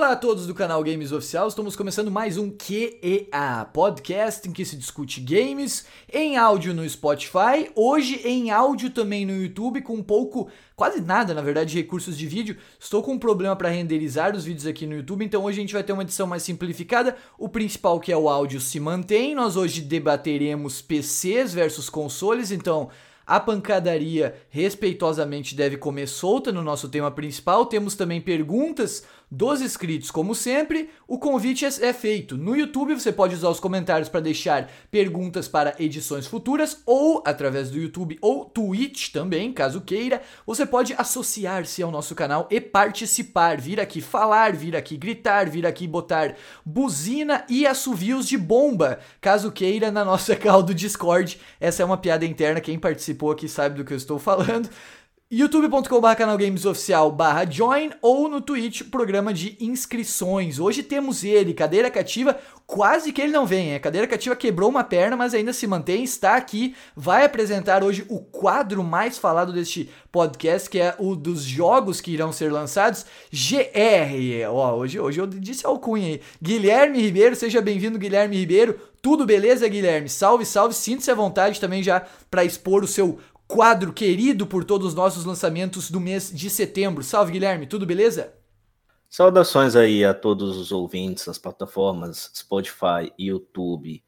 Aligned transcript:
Olá 0.00 0.12
a 0.12 0.16
todos 0.16 0.46
do 0.46 0.54
canal 0.54 0.82
Games 0.82 1.12
Oficial, 1.12 1.46
estamos 1.46 1.76
começando 1.76 2.10
mais 2.10 2.38
um 2.38 2.50
QEA, 2.50 3.66
podcast 3.70 4.48
em 4.48 4.50
que 4.50 4.64
se 4.64 4.74
discute 4.74 5.20
games 5.20 5.84
em 6.10 6.38
áudio 6.38 6.72
no 6.72 6.88
Spotify, 6.88 7.70
hoje 7.74 8.18
em 8.24 8.50
áudio 8.50 8.88
também 8.88 9.26
no 9.26 9.36
YouTube, 9.36 9.82
com 9.82 9.92
um 9.92 10.02
pouco, 10.02 10.48
quase 10.74 11.02
nada 11.02 11.34
na 11.34 11.42
verdade, 11.42 11.72
de 11.72 11.76
recursos 11.76 12.16
de 12.16 12.26
vídeo. 12.26 12.56
Estou 12.80 13.02
com 13.02 13.12
um 13.12 13.18
problema 13.18 13.54
para 13.54 13.68
renderizar 13.68 14.34
os 14.34 14.46
vídeos 14.46 14.66
aqui 14.66 14.86
no 14.86 14.94
YouTube, 14.94 15.22
então 15.22 15.44
hoje 15.44 15.58
a 15.58 15.60
gente 15.60 15.74
vai 15.74 15.82
ter 15.82 15.92
uma 15.92 16.02
edição 16.02 16.26
mais 16.26 16.44
simplificada. 16.44 17.14
O 17.38 17.46
principal, 17.46 18.00
que 18.00 18.10
é 18.10 18.16
o 18.16 18.30
áudio, 18.30 18.58
se 18.58 18.80
mantém. 18.80 19.34
Nós 19.34 19.54
hoje 19.54 19.82
debateremos 19.82 20.80
PCs 20.80 21.52
versus 21.52 21.90
consoles, 21.90 22.50
então 22.50 22.88
a 23.30 23.38
pancadaria 23.38 24.34
respeitosamente 24.48 25.54
deve 25.54 25.76
comer 25.76 26.08
solta 26.08 26.50
no 26.50 26.62
nosso 26.62 26.88
tema 26.88 27.12
principal. 27.12 27.64
Temos 27.64 27.94
também 27.94 28.20
perguntas 28.20 29.04
dos 29.30 29.60
inscritos, 29.60 30.10
como 30.10 30.34
sempre. 30.34 30.90
O 31.06 31.18
convite 31.18 31.64
é, 31.64 31.68
é 31.68 31.92
feito. 31.92 32.36
No 32.36 32.56
YouTube 32.56 32.94
você 32.94 33.12
pode 33.12 33.34
usar 33.34 33.48
os 33.48 33.60
comentários 33.60 34.08
para 34.08 34.20
deixar 34.20 34.68
perguntas 34.90 35.46
para 35.46 35.74
edições 35.78 36.26
futuras 36.26 36.82
ou 36.84 37.22
através 37.24 37.70
do 37.70 37.78
YouTube 37.78 38.18
ou 38.20 38.44
Twitch 38.44 39.12
também, 39.12 39.52
caso 39.52 39.80
queira. 39.80 40.20
Você 40.44 40.66
pode 40.66 40.94
associar-se 40.94 41.82
ao 41.82 41.90
nosso 41.90 42.14
canal 42.14 42.48
e 42.50 42.60
participar, 42.60 43.60
vir 43.60 43.80
aqui 43.80 44.00
falar, 44.00 44.52
vir 44.52 44.74
aqui 44.74 44.96
gritar, 44.96 45.48
vir 45.48 45.66
aqui 45.66 45.86
botar 45.86 46.34
buzina 46.64 47.44
e 47.48 47.66
assovios 47.66 48.26
de 48.26 48.36
bomba, 48.36 48.98
caso 49.20 49.52
queira 49.52 49.90
na 49.90 50.04
nossa 50.04 50.34
call 50.36 50.62
do 50.62 50.74
Discord. 50.74 51.38
Essa 51.60 51.82
é 51.82 51.86
uma 51.86 51.96
piada 51.96 52.26
interna, 52.26 52.60
quem 52.60 52.78
participou 52.78 53.30
aqui 53.30 53.48
sabe 53.48 53.76
do 53.76 53.84
que 53.84 53.92
eu 53.92 53.96
estou 53.96 54.18
falando 54.18 54.68
youtube.com.br 55.32 56.16
canalgamesoficial 56.16 57.12
barra 57.12 57.48
join 57.48 57.90
ou 58.02 58.28
no 58.28 58.40
Twitch, 58.40 58.82
programa 58.90 59.32
de 59.32 59.56
inscrições. 59.60 60.58
Hoje 60.58 60.82
temos 60.82 61.22
ele, 61.22 61.54
cadeira 61.54 61.88
cativa, 61.88 62.36
quase 62.66 63.12
que 63.12 63.22
ele 63.22 63.30
não 63.30 63.46
vem, 63.46 63.76
a 63.76 63.78
cadeira 63.78 64.08
cativa 64.08 64.34
quebrou 64.34 64.68
uma 64.68 64.82
perna, 64.82 65.16
mas 65.16 65.32
ainda 65.32 65.52
se 65.52 65.68
mantém, 65.68 66.02
está 66.02 66.34
aqui, 66.34 66.74
vai 66.96 67.24
apresentar 67.24 67.84
hoje 67.84 68.04
o 68.08 68.18
quadro 68.18 68.82
mais 68.82 69.18
falado 69.18 69.52
deste 69.52 69.88
podcast, 70.10 70.68
que 70.68 70.80
é 70.80 70.96
o 70.98 71.14
dos 71.14 71.42
jogos 71.44 72.00
que 72.00 72.10
irão 72.10 72.32
ser 72.32 72.50
lançados, 72.50 73.06
GR, 73.32 74.48
ó, 74.48 74.74
hoje, 74.74 74.98
hoje 74.98 75.20
eu 75.20 75.28
disse 75.28 75.64
alcunha 75.64 76.08
aí, 76.08 76.20
Guilherme 76.42 77.00
Ribeiro, 77.00 77.36
seja 77.36 77.62
bem-vindo 77.62 78.00
Guilherme 78.00 78.36
Ribeiro, 78.36 78.80
tudo 79.00 79.24
beleza, 79.24 79.66
Guilherme? 79.66 80.10
Salve, 80.10 80.44
salve. 80.44 80.74
Sinta-se 80.74 81.10
à 81.10 81.14
vontade 81.14 81.58
também 81.58 81.82
já 81.82 82.04
para 82.30 82.44
expor 82.44 82.84
o 82.84 82.86
seu 82.86 83.18
quadro 83.50 83.92
querido 83.92 84.46
por 84.46 84.62
todos 84.62 84.86
os 84.86 84.94
nossos 84.94 85.24
lançamentos 85.24 85.90
do 85.90 85.98
mês 85.98 86.30
de 86.32 86.48
setembro. 86.48 87.02
Salve, 87.02 87.32
Guilherme, 87.32 87.66
tudo 87.66 87.84
beleza? 87.84 88.32
Saudações 89.08 89.74
aí 89.74 90.04
a 90.04 90.14
todos 90.14 90.56
os 90.56 90.70
ouvintes 90.70 91.26
das 91.26 91.36
plataformas 91.36 92.30
Spotify, 92.32 93.12
YouTube, 93.18 94.04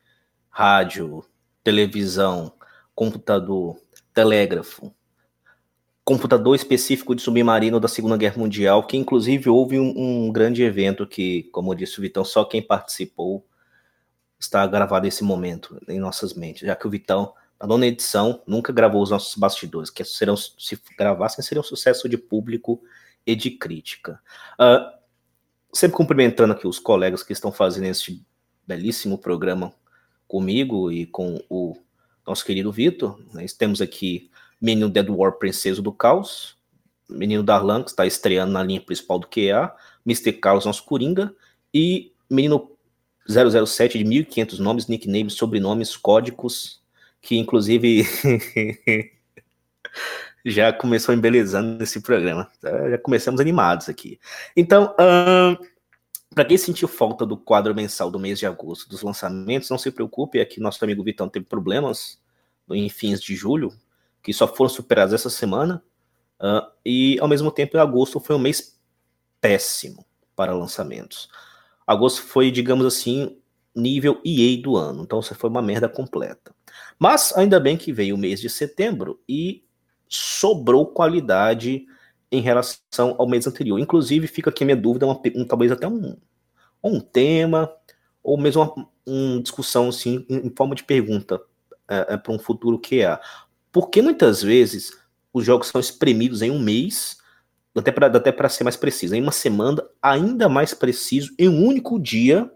rádio, 0.49 1.25
televisão, 1.65 2.53
computador, 2.95 3.77
telégrafo, 4.15 4.95
computador 6.05 6.55
específico 6.55 7.13
de 7.13 7.23
submarino 7.23 7.81
da 7.81 7.89
Segunda 7.89 8.17
Guerra 8.17 8.39
Mundial, 8.39 8.87
que 8.87 8.97
inclusive 8.97 9.51
houve 9.51 9.77
um, 9.77 9.93
um 9.97 10.33
grande 10.33 10.63
evento 10.63 11.05
que, 11.05 11.45
como 11.51 11.75
disse 11.75 11.99
o 11.99 12.03
Vitão, 12.03 12.25
só 12.25 12.45
quem 12.45 12.63
participou 12.63 13.45
está 14.39 14.65
gravado 14.69 15.09
esse 15.09 15.25
momento 15.25 15.81
em 15.89 15.99
nossas 15.99 16.33
mentes, 16.33 16.65
já 16.65 16.77
que 16.77 16.87
o 16.87 16.91
Vitão 16.91 17.35
a 17.63 17.67
nona 17.69 17.87
edição 17.87 18.43
nunca 18.45 18.73
gravou 18.73 19.01
os 19.01 19.11
nossos 19.11 19.37
bastidores, 19.37 19.89
que 19.89 20.03
serão, 20.03 20.37
se 20.37 20.77
gravassem, 20.99 21.45
seria 21.45 21.61
um 21.61 21.65
sucesso 21.65 22.09
de 22.09 22.19
público 22.19 22.83
e 23.25 23.37
de 23.37 23.53
crítica. 23.53 24.21
Uh, 24.55 24.91
sempre 25.73 25.97
cumprimentando 25.97 26.55
aqui 26.55 26.67
os 26.67 26.81
colegas 26.81 27.23
que 27.23 27.33
estão 27.33 27.53
fazendo 27.53 27.85
este 27.85 28.21
belíssimo 28.67 29.17
programa 29.17 29.73
comigo 30.27 30.91
e 30.91 31.07
com 31.07 31.41
o 31.49 31.77
nosso 32.27 32.45
querido 32.45 32.73
Vitor. 32.73 33.17
Né? 33.33 33.47
Temos 33.57 33.81
aqui 33.81 34.29
Menino 34.61 34.89
Dead 34.89 35.09
War 35.09 35.39
Princesa 35.39 35.81
do 35.81 35.93
Caos, 35.93 36.57
Menino 37.09 37.45
Darlan, 37.45 37.85
que 37.85 37.91
está 37.91 38.05
estreando 38.05 38.51
na 38.51 38.65
linha 38.65 38.81
principal 38.81 39.21
do 39.21 39.29
QA, 39.29 39.73
Mr. 40.05 40.33
Carlos, 40.33 40.67
nosso 40.67 40.83
Coringa, 40.83 41.33
e 41.73 42.13
Menino 42.29 42.73
007 43.29 43.99
de 43.99 44.05
1500 44.05 44.59
nomes, 44.59 44.89
nicknames, 44.89 45.35
sobrenomes, 45.35 45.97
códigos, 45.97 46.82
que 47.23 47.39
inclusive 47.39 48.05
já 50.45 50.73
começou 50.73 51.15
embelezando 51.15 51.83
esse 51.83 52.01
programa. 52.01 52.51
Tá? 52.61 52.91
Já 52.91 52.99
começamos 52.99 53.41
animados 53.41 53.89
aqui. 53.89 54.19
Então, 54.57 54.95
para 56.35 56.45
quem 56.45 56.59
sentiu 56.59 56.89
falta 56.89 57.25
do 57.25 57.37
quadro 57.37 57.75
mensal 57.75 58.11
do 58.11 58.19
mês 58.19 58.39
de 58.39 58.47
agosto 58.47 58.89
dos 58.89 59.03
lançamentos, 59.03 59.71
não 59.71 59.79
se 59.79 59.91
preocupe, 59.91 60.41
é 60.41 60.45
que 60.45 60.61
nosso 60.61 60.85
amigo 60.85 61.05
Vitão 61.05 61.29
teve 61.29 61.47
problemas 61.47 62.21
em 62.71 62.89
fins 62.89 63.21
de 63.23 63.37
julho, 63.37 63.73
que 64.23 64.33
só 64.33 64.49
foram 64.49 64.69
superados 64.69 65.15
essa 65.15 65.31
semana. 65.31 65.83
Uh, 66.41 66.67
e 66.85 67.19
ao 67.21 67.29
mesmo 67.29 67.53
tempo, 67.53 67.79
agosto 67.79 68.19
foi 68.19 68.35
um 68.35 68.39
mês 68.41 68.79
péssimo 69.41 70.05
para 70.35 70.53
lançamentos. 70.53 71.29
Agosto 71.87 72.23
foi, 72.23 72.51
digamos 72.51 72.87
assim, 72.87 73.37
nível 73.75 74.21
EA 74.25 74.61
do 74.61 74.77
ano. 74.77 75.03
Então, 75.03 75.23
você 75.23 75.35
foi 75.35 75.51
uma 75.51 75.63
merda 75.63 75.89
completa. 75.89 76.53
Mas 77.03 77.37
ainda 77.37 77.59
bem 77.59 77.77
que 77.77 77.93
veio 77.93 78.15
o 78.15 78.19
mês 78.19 78.41
de 78.41 78.49
setembro 78.49 79.21
e 79.29 79.65
sobrou 80.09 80.87
qualidade 80.87 81.85
em 82.31 82.41
relação 82.41 83.17
ao 83.19 83.29
mês 83.29 83.45
anterior. 83.45 83.77
Inclusive, 83.81 84.29
fica 84.29 84.51
aqui 84.51 84.63
a 84.63 84.67
minha 84.67 84.77
dúvida, 84.77 85.05
uma, 85.05 85.21
um, 85.35 85.45
talvez 85.45 85.73
até 85.73 85.89
um, 85.89 86.17
um 86.81 87.01
tema, 87.01 87.69
ou 88.23 88.39
mesmo 88.39 88.89
uma, 89.05 89.43
discussão 89.43 89.89
assim, 89.89 90.25
em, 90.29 90.47
em, 90.47 90.53
forma 90.57 90.77
de 90.77 90.85
pergunta 90.85 91.43
é, 91.89 92.15
é, 92.15 92.17
para 92.17 92.33
um 92.33 92.39
futuro 92.39 92.79
que 92.79 93.03
é. 93.03 93.19
Por 93.73 93.91
que 93.91 94.01
muitas 94.01 94.41
vezes 94.41 94.97
os 95.33 95.45
jogos 95.45 95.67
são 95.67 95.81
espremidos 95.81 96.41
em 96.41 96.53
um 96.53 96.61
mês, 96.61 97.17
até 97.75 97.91
para 97.91 98.07
até 98.07 98.49
ser 98.49 98.63
mais 98.63 98.77
preciso, 98.77 99.17
em 99.17 99.21
uma 99.21 99.33
semana, 99.33 99.83
ainda 100.01 100.49
mais 100.49 100.73
preciso, 100.73 101.35
em 101.37 101.49
um 101.49 101.67
único 101.67 101.99
dia, 101.99 102.49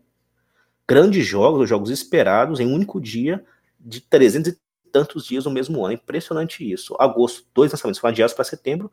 grandes 0.86 1.26
jogos, 1.26 1.68
jogos 1.68 1.90
esperados, 1.90 2.60
em 2.60 2.66
um 2.68 2.74
único 2.74 3.00
dia, 3.00 3.44
de 3.78 4.00
300 4.00 4.52
e 4.52 4.58
tantos 4.92 5.26
dias 5.26 5.44
no 5.44 5.50
mesmo 5.50 5.84
ano. 5.84 5.94
Impressionante 5.94 6.70
isso. 6.70 6.96
Agosto, 6.98 7.46
dois 7.54 7.72
lançamentos 7.72 8.00
foram 8.00 8.12
adiados 8.12 8.34
para 8.34 8.44
setembro, 8.44 8.90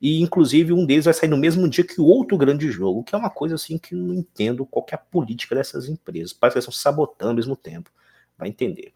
e 0.00 0.20
inclusive 0.20 0.72
um 0.72 0.84
deles 0.84 1.04
vai 1.04 1.14
sair 1.14 1.28
no 1.28 1.36
mesmo 1.36 1.68
dia 1.68 1.84
que 1.84 2.00
o 2.00 2.04
outro 2.04 2.36
grande 2.36 2.70
jogo, 2.70 3.04
que 3.04 3.14
é 3.14 3.18
uma 3.18 3.30
coisa 3.30 3.54
assim 3.54 3.78
que 3.78 3.94
não 3.94 4.14
entendo 4.14 4.66
qual 4.66 4.84
é 4.90 4.94
a 4.94 4.98
política 4.98 5.54
dessas 5.54 5.88
empresas. 5.88 6.32
Parece 6.32 6.54
que 6.54 6.58
estão 6.58 6.72
sabotando 6.72 7.30
ao 7.30 7.36
mesmo 7.36 7.54
tempo. 7.54 7.90
Vai 8.36 8.48
entender. 8.48 8.92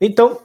Então, 0.00 0.40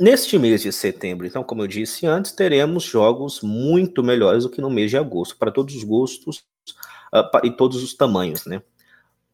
neste 0.00 0.36
mês 0.38 0.62
de 0.62 0.72
setembro, 0.72 1.26
então, 1.26 1.44
como 1.44 1.62
eu 1.62 1.68
disse 1.68 2.04
antes, 2.04 2.32
teremos 2.32 2.82
jogos 2.82 3.40
muito 3.42 4.02
melhores 4.02 4.42
do 4.42 4.50
que 4.50 4.60
no 4.60 4.70
mês 4.70 4.90
de 4.90 4.96
agosto, 4.96 5.36
para 5.36 5.52
todos 5.52 5.76
os 5.76 5.84
gostos 5.84 6.38
uh, 7.14 7.46
e 7.46 7.50
todos 7.50 7.82
os 7.82 7.94
tamanhos, 7.94 8.44
né? 8.44 8.60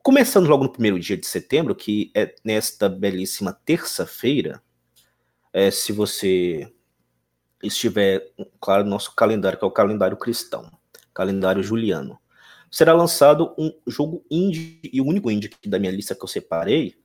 Começando 0.02 0.48
logo 0.48 0.64
no 0.64 0.72
primeiro 0.72 0.98
dia 0.98 1.16
de 1.16 1.24
setembro, 1.24 1.76
que 1.76 2.10
é 2.12 2.34
nesta 2.44 2.88
belíssima 2.88 3.52
terça-feira, 3.64 4.60
é, 5.52 5.70
se 5.70 5.92
você 5.92 6.72
estiver, 7.62 8.32
claro, 8.60 8.82
no 8.82 8.90
nosso 8.90 9.14
calendário, 9.14 9.56
que 9.56 9.64
é 9.64 9.68
o 9.68 9.70
calendário 9.70 10.16
cristão, 10.16 10.68
calendário 11.14 11.62
juliano, 11.62 12.18
será 12.68 12.92
lançado 12.92 13.54
um 13.56 13.72
jogo 13.86 14.24
indie, 14.28 14.80
e 14.92 15.00
o 15.00 15.06
único 15.06 15.30
indie 15.30 15.52
da 15.66 15.78
minha 15.78 15.92
lista 15.92 16.16
que 16.16 16.24
eu 16.24 16.28
separei, 16.28 16.96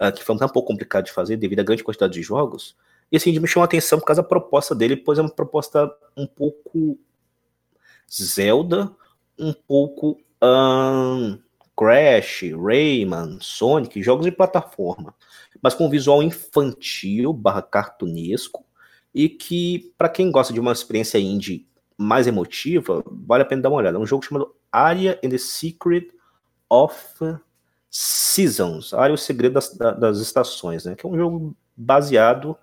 uh, 0.00 0.10
que 0.10 0.24
foi 0.24 0.34
um 0.34 0.38
pouco 0.38 0.64
complicado 0.64 1.04
de 1.04 1.12
fazer 1.12 1.36
devido 1.36 1.60
à 1.60 1.62
grande 1.62 1.84
quantidade 1.84 2.14
de 2.14 2.22
jogos, 2.22 2.74
e 3.12 3.18
assim, 3.18 3.38
me 3.38 3.46
chamou 3.46 3.64
a 3.64 3.66
atenção 3.66 3.98
por 3.98 4.06
causa 4.06 4.22
da 4.22 4.28
proposta 4.28 4.74
dele, 4.74 4.96
pois 4.96 5.18
é 5.18 5.20
uma 5.20 5.28
proposta 5.28 5.94
um 6.16 6.26
pouco 6.26 6.98
Zelda, 8.10 8.90
um 9.38 9.52
pouco... 9.52 10.18
Crash, 11.76 12.42
Rayman, 12.52 13.38
Sonic, 13.40 14.02
jogos 14.02 14.24
de 14.24 14.32
plataforma, 14.32 15.14
mas 15.60 15.74
com 15.74 15.90
visual 15.90 16.22
infantil 16.22 17.32
barra 17.32 17.62
cartunesco 17.62 18.64
e 19.14 19.28
que, 19.28 19.92
para 19.96 20.08
quem 20.08 20.30
gosta 20.30 20.52
de 20.52 20.60
uma 20.60 20.72
experiência 20.72 21.18
indie 21.18 21.66
mais 21.96 22.26
emotiva, 22.26 23.02
vale 23.06 23.42
a 23.42 23.46
pena 23.46 23.62
dar 23.62 23.70
uma 23.70 23.78
olhada. 23.78 23.96
É 23.96 24.00
um 24.00 24.06
jogo 24.06 24.24
chamado 24.24 24.54
Aria 24.70 25.18
and 25.24 25.30
the 25.30 25.38
Secret 25.38 26.08
of 26.68 26.94
Seasons, 27.90 28.92
Aria 28.92 29.14
o 29.14 29.18
Segredo 29.18 29.54
das, 29.54 29.74
das 29.74 30.18
Estações, 30.18 30.84
né? 30.84 30.94
que 30.94 31.06
é 31.06 31.08
um 31.08 31.16
jogo 31.16 31.56
baseado, 31.74 32.56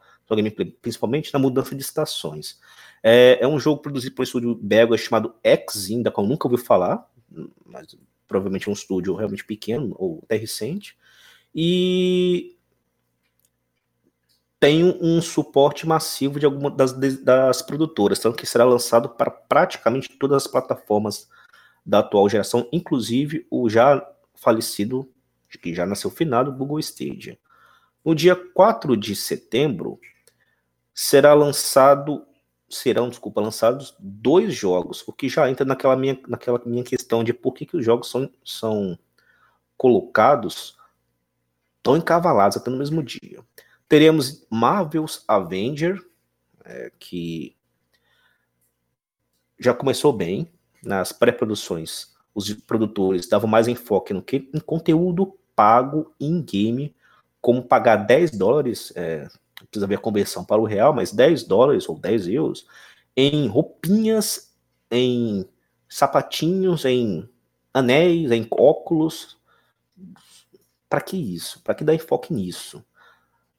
principalmente 0.81 1.33
na 1.33 1.39
mudança 1.39 1.75
de 1.75 1.81
estações. 1.81 2.59
É, 3.01 3.39
é 3.41 3.47
um 3.47 3.59
jogo 3.59 3.81
produzido 3.81 4.15
por 4.15 4.21
um 4.21 4.23
estúdio 4.23 4.55
belga 4.55 4.97
chamado 4.97 5.35
X, 5.43 5.89
da 6.03 6.11
qual 6.11 6.25
nunca 6.25 6.47
ouvi 6.47 6.61
falar, 6.61 7.07
mas 7.65 7.95
provavelmente 8.27 8.69
um 8.69 8.73
estúdio 8.73 9.15
realmente 9.15 9.43
pequeno 9.43 9.95
ou 9.97 10.19
até 10.23 10.35
recente, 10.35 10.97
e 11.53 12.57
tem 14.59 14.97
um 15.01 15.21
suporte 15.21 15.85
massivo 15.85 16.39
de 16.39 16.45
algumas 16.45 16.73
das, 16.73 16.93
das 17.21 17.61
produtoras, 17.61 18.19
tanto 18.19 18.37
que 18.37 18.45
será 18.45 18.63
lançado 18.63 19.09
para 19.09 19.29
praticamente 19.29 20.09
todas 20.17 20.45
as 20.45 20.51
plataformas 20.51 21.27
da 21.85 21.99
atual 21.99 22.29
geração, 22.29 22.67
inclusive 22.71 23.45
o 23.51 23.69
já 23.69 24.01
falecido, 24.35 25.11
que 25.61 25.75
já 25.75 25.85
nasceu 25.85 26.09
finado, 26.09 26.51
Google 26.53 26.79
Stadia. 26.79 27.37
No 28.03 28.15
dia 28.15 28.35
4 28.35 28.95
de 28.95 29.15
setembro, 29.15 29.99
será 30.93 31.33
lançado 31.33 32.25
serão, 32.75 33.09
desculpa, 33.09 33.41
lançados 33.41 33.95
dois 33.99 34.53
jogos, 34.53 35.03
o 35.07 35.13
que 35.13 35.29
já 35.29 35.49
entra 35.49 35.65
naquela 35.65 35.95
minha, 35.95 36.19
naquela 36.27 36.61
minha 36.65 36.83
questão 36.83 37.23
de 37.23 37.33
por 37.33 37.53
que, 37.53 37.65
que 37.65 37.77
os 37.77 37.85
jogos 37.85 38.09
são, 38.09 38.29
são 38.43 38.97
colocados 39.77 40.77
tão 41.81 41.97
encavalados 41.97 42.57
até 42.57 42.69
no 42.69 42.77
mesmo 42.77 43.03
dia. 43.03 43.43
Teremos 43.87 44.45
Marvel's 44.49 45.23
Avenger, 45.27 46.01
é, 46.63 46.91
que 46.97 47.55
já 49.59 49.73
começou 49.73 50.13
bem 50.13 50.47
nas 50.81 51.11
pré-produções. 51.11 52.13
Os 52.33 52.53
produtores 52.53 53.27
davam 53.27 53.49
mais 53.49 53.67
enfoque 53.67 54.13
no 54.13 54.21
que 54.21 54.49
em 54.53 54.59
conteúdo 54.59 55.37
pago 55.55 56.13
in-game, 56.19 56.95
como 57.39 57.61
pagar 57.61 57.97
10 57.97 58.31
dólares, 58.31 58.91
é, 58.95 59.27
precisa 59.69 59.87
ver 59.87 59.95
a 59.95 59.99
conversão 59.99 60.43
para 60.43 60.61
o 60.61 60.65
real, 60.65 60.93
mas 60.93 61.11
10 61.11 61.43
dólares 61.43 61.87
ou 61.87 61.97
10 61.97 62.27
euros 62.27 62.65
em 63.15 63.47
roupinhas, 63.47 64.53
em 64.91 65.47
sapatinhos, 65.87 66.85
em 66.85 67.29
anéis, 67.73 68.31
em 68.31 68.47
óculos. 68.51 69.37
Para 70.89 71.01
que 71.01 71.17
isso? 71.17 71.61
Para 71.63 71.75
que 71.75 71.83
dar 71.83 71.93
enfoque 71.93 72.33
nisso? 72.33 72.83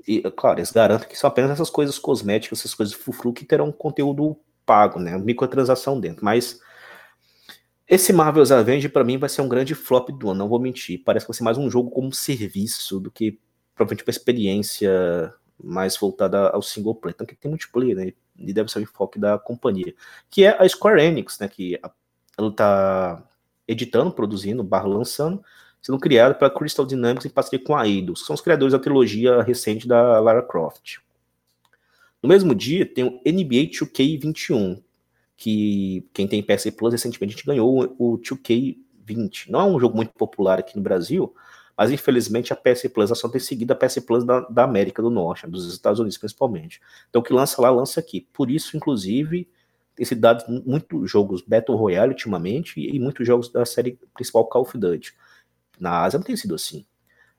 E, 0.06 0.21
claro, 0.33 0.59
eles 0.59 0.71
garantem 0.71 1.09
que 1.09 1.19
são 1.19 1.29
apenas 1.29 1.51
essas 1.53 1.71
coisas 1.71 1.99
cosméticas, 1.99 2.61
essas 2.61 2.75
coisas 2.75 2.95
fufru 2.95 3.33
que 3.33 3.45
terão 3.45 3.73
conteúdo 3.73 4.37
pago, 4.67 4.99
né? 5.00 5.17
Microtransação 5.19 5.99
dentro. 5.99 6.25
Mas 6.25 6.61
esse 7.89 8.12
Marvel's 8.12 8.50
Avengers, 8.50 8.93
para 8.93 9.05
mim, 9.05 9.19
vai 9.19 9.29
ser 9.29 9.43
um 9.43 9.49
grande 9.49 9.75
flop 9.75 10.11
do 10.11 10.31
ano, 10.31 10.39
não 10.41 10.49
vou 10.49 10.59
mentir. 10.59 11.03
Parece 11.05 11.27
que 11.27 11.33
vai 11.33 11.37
ser 11.37 11.45
mais 11.45 11.59
um 11.59 11.71
jogo 11.71 11.91
como 11.91 12.12
serviço 12.12 13.00
do 13.00 13.11
que 13.11 13.39
provavelmente 13.75 14.07
uma 14.07 14.11
experiência 14.11 15.33
mais 15.62 15.97
voltada 15.97 16.49
ao 16.49 16.62
single 16.62 16.95
player. 16.95 17.15
Então, 17.15 17.27
que 17.27 17.37
tem 17.37 17.51
multiplayer, 17.51 17.97
né? 17.97 18.12
E 18.39 18.53
deve 18.53 18.71
ser 18.71 18.81
o 18.81 18.83
enfoque 18.83 19.19
da 19.19 19.39
companhia. 19.39 19.95
Que 20.31 20.45
é 20.45 20.56
a 20.61 20.69
Square 20.69 21.01
Enix, 21.01 21.39
né? 21.39 21.49
Que 21.49 21.79
ela 22.37 22.53
tá 22.53 23.23
editando, 23.67 24.12
produzindo, 24.12 24.62
barra 24.62 24.87
lançando, 24.87 25.43
sendo 25.81 25.99
criada 25.99 26.35
pela 26.35 26.51
Crystal 26.51 26.85
Dynamics 26.87 27.27
em 27.27 27.31
parceria 27.31 27.65
com 27.65 27.77
a 27.77 27.87
Eidos, 27.87 28.21
que 28.21 28.27
são 28.27 28.35
os 28.35 28.41
criadores 28.41 28.73
da 28.73 28.79
trilogia 28.79 29.43
recente 29.43 29.87
da 29.87 30.19
Lara 30.21 30.43
Croft. 30.43 30.99
No 32.23 32.29
mesmo 32.29 32.55
dia, 32.55 32.87
tem 32.87 33.05
o 33.05 33.21
NBA 33.25 33.71
2K21, 33.71 34.83
que 35.37 36.09
quem 36.12 36.27
tem 36.27 36.43
PS 36.43 36.71
Plus 36.71 36.93
recentemente 36.93 37.35
a 37.35 37.37
gente 37.37 37.47
ganhou 37.47 37.95
o 37.99 38.19
2K20. 38.19 39.50
Não 39.50 39.61
é 39.61 39.65
um 39.65 39.79
jogo 39.79 39.97
muito 39.97 40.12
popular 40.15 40.59
aqui 40.59 40.77
no 40.77 40.83
Brasil, 40.83 41.35
mas 41.76 41.91
infelizmente 41.91 42.53
a 42.53 42.56
PS 42.56 42.88
Plus 42.93 43.11
só 43.19 43.29
tem 43.29 43.41
seguido 43.41 43.73
a 43.73 43.76
PS 43.76 43.99
Plus 44.00 44.25
da, 44.25 44.41
da, 44.41 44.65
América 44.65 45.03
do 45.03 45.11
Norte, 45.11 45.47
dos 45.47 45.73
Estados 45.73 46.00
Unidos 46.00 46.19
principalmente. 46.19 46.81
Então 47.11 47.21
o 47.21 47.25
que 47.25 47.32
lança 47.32 47.61
lá, 47.61 47.71
lança 47.71 48.00
aqui. 48.00 48.29
Por 48.32 48.50
isso, 48.50 48.76
inclusive, 48.76 49.49
tem 49.94 50.05
se 50.05 50.15
dado 50.15 50.44
muitos 50.67 51.11
jogos 51.11 51.43
Battle 51.43 51.76
Royale 51.76 52.12
ultimamente 52.12 52.81
e, 52.81 52.97
e 52.97 53.00
muitos 53.00 53.26
jogos 53.26 53.49
da 53.49 53.65
série 53.65 53.99
principal 54.15 54.47
Call 54.47 54.62
of 54.62 54.79
Duty. 54.79 55.15
Na 55.79 56.03
Ásia 56.03 56.19
não 56.19 56.25
tem 56.25 56.37
sido 56.37 56.55
assim. 56.55 56.87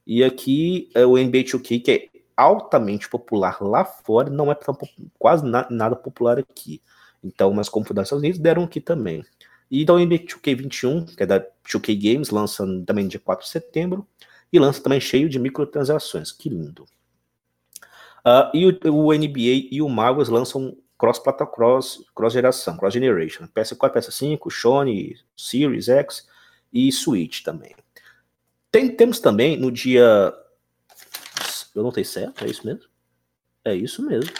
E 0.05 0.23
aqui 0.23 0.89
é 0.93 1.05
o 1.05 1.17
NBA 1.17 1.43
2K, 1.43 1.81
que 1.81 1.91
é 1.91 2.09
altamente 2.37 3.09
popular 3.09 3.57
lá 3.61 3.85
fora, 3.85 4.29
não 4.29 4.51
é 4.51 4.55
tão, 4.55 4.77
quase 5.17 5.45
na, 5.45 5.67
nada 5.69 5.95
popular 5.95 6.37
aqui. 6.37 6.81
Então, 7.23 7.51
mas 7.53 7.69
como 7.69 7.85
foi 7.85 7.93
Estados 7.93 8.21
Unidos, 8.21 8.39
deram 8.39 8.63
aqui 8.63 8.79
também. 8.79 9.25
E 9.75 9.83
da 9.83 9.93
NBA 9.93 10.19
2K21, 10.19 11.17
que 11.17 11.23
é 11.23 11.25
da 11.25 11.41
2K 11.41 12.01
Games, 12.01 12.29
lança 12.29 12.65
também 12.85 13.09
dia 13.09 13.19
4 13.19 13.43
de 13.43 13.51
setembro, 13.51 14.07
e 14.49 14.57
lança 14.57 14.81
também 14.81 15.01
cheio 15.01 15.27
de 15.27 15.37
microtransações. 15.37 16.31
Que 16.31 16.47
lindo. 16.47 16.85
Uh, 18.25 18.49
e 18.53 18.65
o, 18.65 18.93
o, 18.93 19.13
NBA 19.13 19.67
e 19.69 19.81
o 19.81 19.89
Marvels 19.89 20.29
lançam 20.29 20.77
cross 20.97 21.19
plata 21.19 21.45
cross, 21.45 22.01
cross 22.15 22.31
geração, 22.31 22.77
cross 22.77 22.93
generation. 22.93 23.49
PS4, 23.53 23.91
PS5, 23.91 24.49
Sony, 24.49 25.17
Series 25.35 25.89
X 25.89 26.25
e 26.71 26.89
Switch 26.89 27.43
também. 27.43 27.75
Tem, 28.71 28.89
temos 28.95 29.19
também 29.19 29.57
no 29.57 29.69
dia. 29.69 30.33
Eu 31.75 31.83
não 31.83 31.91
tenho 31.91 32.05
certo, 32.05 32.45
é 32.45 32.47
isso 32.47 32.65
mesmo? 32.65 32.89
É 33.65 33.75
isso 33.75 34.01
mesmo. 34.01 34.31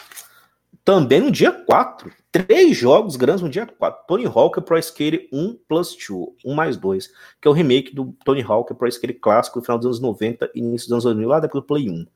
Também 0.86 1.20
no 1.20 1.32
dia 1.32 1.50
4. 1.50 2.12
Três 2.30 2.76
jogos 2.76 3.16
grandes 3.16 3.42
no 3.42 3.48
dia 3.48 3.66
4. 3.66 4.06
Tony 4.06 4.24
Hawk 4.24 4.60
Pro 4.60 4.78
Skater 4.78 5.28
1 5.32 5.58
plus 5.68 5.96
2, 5.96 6.28
1 6.44 6.54
mais 6.54 6.76
2, 6.76 7.08
que 7.42 7.48
é 7.48 7.50
o 7.50 7.52
remake 7.52 7.92
do 7.92 8.16
Tony 8.24 8.40
Hawk 8.40 8.72
Pro 8.72 8.86
Skater 8.86 9.18
clássico 9.20 9.58
do 9.58 9.64
final 9.64 9.78
dos 9.78 9.86
anos 9.86 9.98
90 9.98 10.48
e 10.54 10.60
início 10.60 10.86
dos 10.86 10.92
anos 10.92 11.04
2000, 11.04 11.28
lá 11.28 11.40
da 11.40 11.48
do 11.48 11.60
Play 11.60 11.90
1. 11.90 12.02
Uh, 12.02 12.06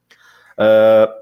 ah, 0.56 1.12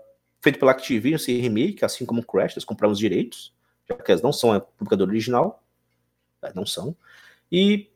feito 0.43 0.59
pela 0.59 0.73
Activision, 0.73 1.17
esse 1.17 1.41
remake, 1.41 1.83
assim 1.87 2.05
como 2.05 2.21
o 2.21 2.23
Crash, 2.23 2.53
eles 2.53 2.67
compraram 2.67 2.93
os 2.93 2.99
direitos, 2.99 3.55
já 3.89 3.97
que 3.97 4.13
eles 4.13 4.21
não 4.21 4.31
são 4.31 4.53
a 4.53 4.61
publicadora 4.61 5.11
original, 5.11 5.65
é, 6.43 6.53
não 6.55 6.67
são. 6.67 6.95
E 7.51 7.89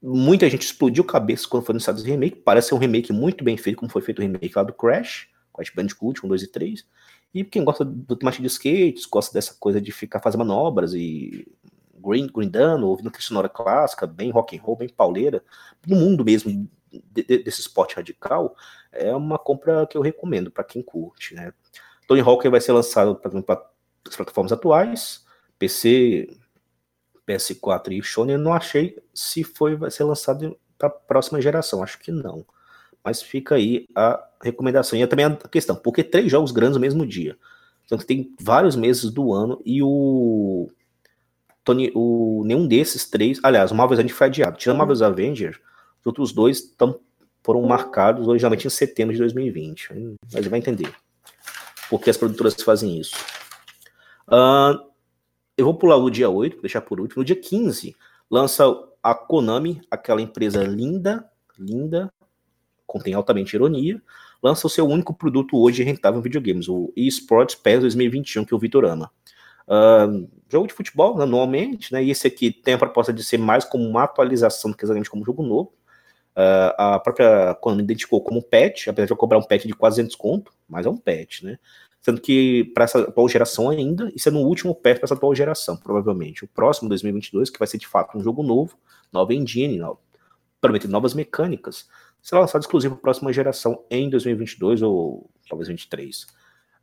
muita 0.00 0.48
gente 0.48 0.62
explodiu 0.62 1.02
cabeça 1.02 1.48
quando 1.48 1.64
foi 1.64 1.72
anunciado 1.72 1.98
esse 1.98 2.08
remake. 2.08 2.36
Parece 2.36 2.68
ser 2.68 2.76
um 2.76 2.78
remake 2.78 3.12
muito 3.12 3.42
bem 3.42 3.56
feito, 3.56 3.78
como 3.78 3.90
foi 3.90 4.02
feito 4.02 4.20
o 4.20 4.22
remake 4.22 4.52
lá 4.54 4.62
do 4.62 4.72
Crash, 4.72 5.28
Crash 5.52 5.70
Bandicoot 5.74 6.24
1, 6.24 6.28
2 6.28 6.42
e 6.44 6.46
3. 6.46 6.86
E 7.32 7.44
quem 7.44 7.64
gosta 7.64 7.84
do 7.84 8.16
temática 8.16 8.42
de 8.42 8.48
skates, 8.48 9.06
gosta 9.06 9.32
dessa 9.32 9.54
coisa 9.54 9.80
de 9.80 9.92
ficar 9.92 10.20
fazendo 10.20 10.40
manobras 10.40 10.94
e 10.94 11.46
green, 11.94 12.26
grindando, 12.26 12.88
ouvindo 12.88 13.08
aquela 13.08 13.22
sonora 13.22 13.48
clássica, 13.48 14.06
bem 14.06 14.30
rock 14.30 14.56
and 14.56 14.62
roll, 14.62 14.76
bem 14.76 14.88
pauleira, 14.88 15.42
no 15.86 15.96
mundo 15.96 16.24
mesmo 16.24 16.68
de, 16.90 17.22
de, 17.22 17.38
desse 17.38 17.60
esporte 17.60 17.96
radical, 17.96 18.56
é 18.90 19.14
uma 19.14 19.38
compra 19.38 19.86
que 19.86 19.96
eu 19.96 20.02
recomendo 20.02 20.50
para 20.50 20.64
quem 20.64 20.82
curte, 20.82 21.34
né? 21.34 21.52
Tony 22.08 22.20
Hawk 22.20 22.48
vai 22.48 22.60
ser 22.60 22.72
lançado 22.72 23.14
para 23.14 23.30
as 24.08 24.16
plataformas 24.16 24.50
atuais, 24.50 25.24
PC, 25.58 26.28
PS4 27.26 27.92
e 27.92 28.02
Sony, 28.02 28.32
eu 28.32 28.38
não 28.38 28.52
achei 28.52 29.00
se 29.14 29.44
foi 29.44 29.76
vai 29.76 29.90
ser 29.90 30.02
lançado 30.02 30.58
para 30.76 30.88
a 30.88 30.90
próxima 30.90 31.40
geração, 31.40 31.82
acho 31.82 31.98
que 32.00 32.10
não. 32.10 32.44
Mas 33.04 33.22
fica 33.22 33.54
aí 33.54 33.86
a 33.94 34.26
recomendação. 34.42 34.98
E 34.98 35.02
é 35.02 35.06
também 35.06 35.26
a 35.26 35.36
questão, 35.48 35.76
porque 35.76 36.02
três 36.02 36.30
jogos 36.30 36.52
grandes 36.52 36.76
no 36.76 36.80
mesmo 36.80 37.06
dia. 37.06 37.36
Então 37.84 37.98
tem 37.98 38.34
vários 38.40 38.76
meses 38.76 39.10
do 39.10 39.32
ano 39.32 39.60
e 39.64 39.82
o. 39.82 40.68
Tony, 41.64 41.92
o 41.94 42.42
nenhum 42.46 42.66
desses 42.66 43.08
três. 43.08 43.38
Aliás, 43.42 43.70
o 43.70 43.74
Marvel's 43.74 43.98
Avengers 43.98 44.18
foi 44.18 44.26
adiado. 44.28 44.56
Tirando 44.56 44.76
o 44.76 44.78
Marvel's 44.78 45.02
Avengers, 45.02 45.58
os 46.00 46.06
outros 46.06 46.32
dois 46.32 46.62
tão, 46.62 46.98
foram 47.42 47.62
marcados 47.62 48.26
originalmente 48.28 48.66
em 48.66 48.70
setembro 48.70 49.12
de 49.12 49.18
2020. 49.18 50.16
Mas 50.32 50.46
vai 50.46 50.58
entender. 50.58 50.92
Porque 51.88 52.08
as 52.08 52.16
produtoras 52.16 52.54
fazem 52.54 52.98
isso. 52.98 53.16
Uh, 54.28 54.80
eu 55.56 55.64
vou 55.64 55.74
pular 55.74 55.96
o 55.96 56.08
dia 56.08 56.30
8, 56.30 56.60
deixar 56.60 56.80
por 56.80 57.00
último. 57.00 57.20
No 57.20 57.24
dia 57.24 57.36
15, 57.36 57.94
lança 58.30 58.64
a 59.02 59.14
Konami, 59.14 59.82
aquela 59.90 60.22
empresa 60.22 60.62
linda, 60.62 61.28
linda, 61.58 62.10
contém 62.86 63.14
altamente 63.14 63.54
ironia, 63.54 64.00
lança 64.42 64.66
o 64.66 64.70
seu 64.70 64.86
único 64.86 65.14
produto 65.14 65.56
hoje 65.56 65.82
rentável 65.82 66.20
em 66.20 66.22
videogames, 66.22 66.68
o 66.68 66.92
eSports 66.96 67.54
PES 67.54 67.80
2021, 67.80 68.44
que 68.44 68.54
é 68.54 68.56
o 68.56 68.60
Vitorama. 68.60 69.10
Uh, 69.68 70.28
jogo 70.48 70.66
de 70.66 70.74
futebol, 70.74 71.16
né, 71.16 71.24
normalmente, 71.24 71.92
né? 71.92 72.02
E 72.02 72.10
esse 72.10 72.26
aqui 72.26 72.50
tem 72.50 72.74
a 72.74 72.78
proposta 72.78 73.12
de 73.12 73.22
ser 73.22 73.38
mais 73.38 73.64
como 73.64 73.86
uma 73.86 74.02
atualização 74.02 74.70
do 74.70 74.76
que 74.76 74.84
exatamente 74.84 75.08
como 75.08 75.22
um 75.22 75.26
jogo 75.26 75.42
novo. 75.42 75.72
Uh, 76.36 76.74
a 76.76 76.98
própria 76.98 77.54
Konami 77.60 77.82
identificou 77.82 78.22
como 78.22 78.42
patch, 78.42 78.88
apesar 78.88 79.06
de 79.06 79.12
eu 79.12 79.16
cobrar 79.16 79.38
um 79.38 79.42
patch 79.42 79.66
de 79.66 79.74
quase 79.74 79.96
200 79.96 80.16
conto, 80.16 80.52
mas 80.68 80.86
é 80.86 80.90
um 80.90 80.96
patch, 80.96 81.42
né? 81.42 81.58
Sendo 82.00 82.20
que 82.20 82.64
para 82.74 82.84
essa 82.84 83.00
atual 83.00 83.28
geração 83.28 83.68
ainda, 83.68 84.10
isso 84.14 84.28
é 84.28 84.32
no 84.32 84.40
último 84.40 84.74
patch 84.74 84.96
para 84.96 85.04
essa 85.04 85.14
atual 85.14 85.34
geração, 85.34 85.76
provavelmente. 85.76 86.44
O 86.44 86.48
próximo, 86.48 86.88
2022, 86.88 87.50
que 87.50 87.58
vai 87.58 87.68
ser 87.68 87.78
de 87.78 87.86
fato 87.86 88.16
um 88.16 88.22
jogo 88.22 88.42
novo, 88.42 88.76
nova 89.12 89.34
engine, 89.34 89.80
prometendo 90.60 90.92
novas 90.92 91.14
mecânicas, 91.14 91.88
será 92.22 92.40
lançado 92.40 92.62
exclusivo 92.62 92.94
para 92.94 93.00
a 93.00 93.02
próxima 93.02 93.32
geração 93.32 93.84
em 93.90 94.10
2022 94.10 94.82
ou 94.82 95.30
talvez 95.48 95.68
2023. 95.68 96.26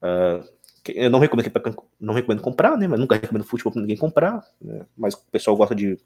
Uh, 0.02 0.58
eu 0.96 1.10
não 1.10 1.20
recomendo, 1.20 1.52
não 2.00 2.14
recomendo 2.14 2.42
comprar, 2.42 2.78
né? 2.78 2.88
Mas 2.88 3.00
nunca 3.00 3.16
recomendo 3.16 3.44
futebol 3.44 3.74
para 3.74 3.82
ninguém 3.82 3.98
comprar. 3.98 4.44
Né? 4.62 4.86
Mas 4.98 5.14
o 5.14 5.22
pessoal 5.32 5.56
gosta 5.56 5.76
de 5.76 5.98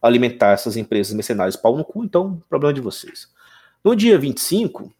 alimentar 0.00 0.52
essas 0.52 0.76
empresas 0.76 1.14
mercenárias 1.14 1.56
pau 1.56 1.76
no 1.76 1.84
cu, 1.84 2.04
então 2.04 2.42
problema 2.48 2.72
de 2.72 2.80
vocês. 2.80 3.28
No 3.84 3.94
dia 3.94 4.18
25, 4.18 4.92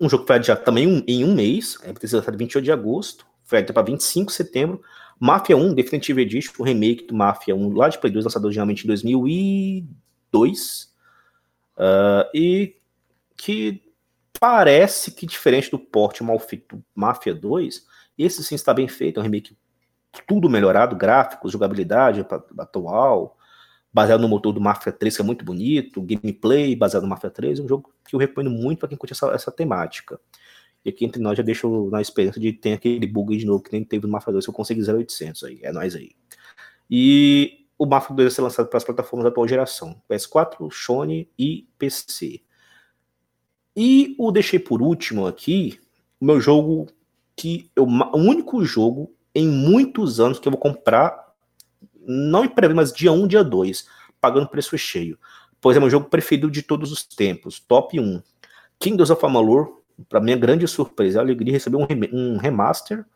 um 0.00 0.08
jogo 0.08 0.24
que 0.24 0.28
foi 0.28 0.36
adiado 0.36 0.64
também 0.64 0.86
um, 0.86 1.02
em 1.06 1.24
um 1.24 1.34
mês, 1.34 1.78
é 1.82 1.92
ter 1.92 2.08
sido 2.08 2.22
28 2.22 2.64
de 2.64 2.72
agosto, 2.72 3.26
foi 3.44 3.58
adiado 3.58 3.74
para 3.74 3.82
25 3.82 4.28
de 4.28 4.34
setembro. 4.34 4.82
Mafia 5.18 5.56
1 5.56 5.74
Definitive 5.74 6.22
Edition, 6.22 6.52
o 6.58 6.62
remake 6.62 7.06
do 7.06 7.14
Mafia 7.14 7.54
1 7.54 7.74
lá 7.74 7.88
de 7.88 7.98
Play 7.98 8.12
2, 8.12 8.24
lançado 8.24 8.44
originalmente 8.44 8.84
em 8.84 8.86
2002. 8.86 10.89
Uh, 11.80 12.28
e 12.34 12.76
que 13.38 13.82
parece 14.38 15.12
que, 15.12 15.26
diferente 15.26 15.70
do 15.70 15.78
porte 15.78 16.22
mal 16.22 16.38
feito 16.38 16.76
do 16.76 16.84
Mafia 16.94 17.34
2, 17.34 17.86
esse 18.18 18.44
sim 18.44 18.54
está 18.54 18.74
bem 18.74 18.86
feito, 18.86 19.18
é 19.18 19.20
um 19.20 19.24
remake 19.24 19.56
tudo 20.26 20.50
melhorado, 20.50 20.94
gráficos, 20.94 21.52
jogabilidade 21.52 22.26
atual, 22.58 23.38
baseado 23.90 24.20
no 24.20 24.28
motor 24.28 24.52
do 24.52 24.60
Mafia 24.60 24.92
3, 24.92 25.16
que 25.16 25.22
é 25.22 25.24
muito 25.24 25.42
bonito, 25.42 26.02
gameplay 26.02 26.76
baseado 26.76 27.04
no 27.04 27.08
Mafia 27.08 27.30
3, 27.30 27.60
é 27.60 27.62
um 27.62 27.68
jogo 27.68 27.90
que 28.06 28.14
eu 28.14 28.20
recomendo 28.20 28.50
muito 28.50 28.80
para 28.80 28.88
quem 28.88 28.98
curte 28.98 29.14
essa, 29.14 29.28
essa 29.28 29.50
temática. 29.50 30.20
E 30.84 30.90
aqui 30.90 31.04
entre 31.04 31.22
nós 31.22 31.36
já 31.36 31.42
deixo 31.42 31.88
na 31.90 32.02
experiência 32.02 32.40
de 32.40 32.52
ter 32.52 32.74
aquele 32.74 33.06
bug 33.06 33.36
de 33.36 33.46
novo 33.46 33.62
que 33.62 33.72
nem 33.72 33.84
teve 33.84 34.06
no 34.06 34.12
Mafia 34.12 34.32
2, 34.32 34.44
que 34.44 34.50
eu 34.50 34.54
consegui 34.54 34.82
0800 34.82 35.44
aí, 35.44 35.60
é 35.62 35.72
nóis 35.72 35.94
aí. 35.94 36.10
E 36.90 37.59
o 37.80 37.86
Mafia 37.86 38.14
2 38.14 38.26
vai 38.26 38.30
ser 38.30 38.42
lançado 38.42 38.68
para 38.68 38.76
as 38.76 38.84
plataformas 38.84 39.24
da 39.24 39.30
atual 39.30 39.48
geração, 39.48 39.96
PS4, 40.06 40.70
Sony 40.70 41.26
e 41.38 41.66
PC. 41.78 42.42
E 43.74 44.14
o 44.18 44.30
deixei 44.30 44.58
por 44.58 44.82
último 44.82 45.26
aqui, 45.26 45.80
o 46.20 46.26
meu 46.26 46.38
jogo 46.38 46.88
que 47.34 47.70
eu, 47.74 47.84
o 47.84 48.18
único 48.18 48.62
jogo 48.66 49.10
em 49.34 49.48
muitos 49.48 50.20
anos 50.20 50.38
que 50.38 50.46
eu 50.46 50.52
vou 50.52 50.60
comprar, 50.60 51.32
não 52.02 52.44
em 52.44 52.54
breve, 52.54 52.74
mas 52.74 52.92
dia 52.92 53.12
1, 53.12 53.26
dia 53.26 53.42
2, 53.42 53.88
pagando 54.20 54.48
preço 54.48 54.76
cheio. 54.76 55.18
Pois 55.58 55.74
é 55.74 55.80
meu 55.80 55.88
jogo 55.88 56.10
preferido 56.10 56.50
de 56.50 56.60
todos 56.60 56.92
os 56.92 57.02
tempos, 57.02 57.60
top 57.60 57.98
1. 57.98 58.22
Kingdoms 58.78 59.08
of 59.08 59.24
Amalur, 59.24 59.80
para 60.06 60.20
minha 60.20 60.36
grande 60.36 60.68
surpresa, 60.68 61.18
a 61.18 61.22
alegria 61.22 61.54
receber 61.54 61.78
um, 61.78 61.86
um 62.12 62.36
remaster. 62.36 63.06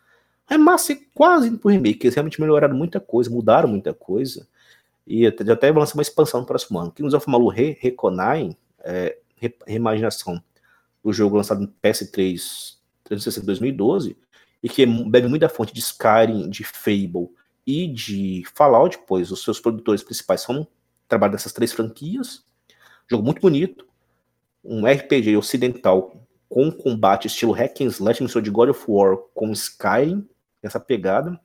Remaster 0.46 1.06
quase 1.12 1.48
indo 1.48 1.58
pro 1.58 1.70
remake, 1.70 2.06
eles 2.06 2.14
realmente 2.14 2.40
melhoraram 2.40 2.74
muita 2.74 2.98
coisa, 2.98 3.28
mudaram 3.28 3.68
muita 3.68 3.92
coisa. 3.92 4.48
E 5.06 5.26
até, 5.26 5.50
até 5.50 5.70
lançar 5.70 5.94
uma 5.94 6.02
expansão 6.02 6.40
no 6.40 6.46
próximo 6.46 6.78
ano. 6.78 6.90
Kingdoms 6.90 7.14
of 7.14 7.24
Amalur 7.28 7.52
Re 7.52 7.76
Reconai, 7.80 8.56
é, 8.80 9.18
reimaginação 9.66 10.42
do 11.02 11.12
jogo 11.12 11.36
lançado 11.36 11.60
no 11.60 11.68
PS3 11.82 12.74
360 13.04 13.44
2012, 13.44 14.16
e 14.62 14.68
que 14.68 14.86
bebe 14.86 15.28
muito 15.28 15.42
da 15.42 15.48
fonte 15.48 15.74
de 15.74 15.80
Skyrim, 15.80 16.48
de 16.48 16.64
Fable 16.64 17.28
e 17.66 17.86
de 17.86 18.42
Fallout, 18.54 18.98
pois 19.06 19.30
os 19.30 19.42
seus 19.42 19.60
produtores 19.60 20.02
principais 20.02 20.40
são 20.40 20.66
trabalham 21.06 21.32
nessas 21.32 21.52
três 21.52 21.72
franquias. 21.72 22.44
Jogo 23.08 23.22
muito 23.22 23.42
bonito, 23.42 23.86
um 24.64 24.86
RPG 24.86 25.36
ocidental 25.36 26.16
com 26.48 26.70
combate 26.72 27.26
estilo 27.26 27.52
hack 27.52 27.80
and 27.82 27.86
slash, 27.86 28.40
de 28.40 28.50
God 28.50 28.70
of 28.70 28.84
War 28.88 29.18
com 29.34 29.52
Skyrim, 29.52 30.26
essa 30.62 30.80
pegada. 30.80 31.38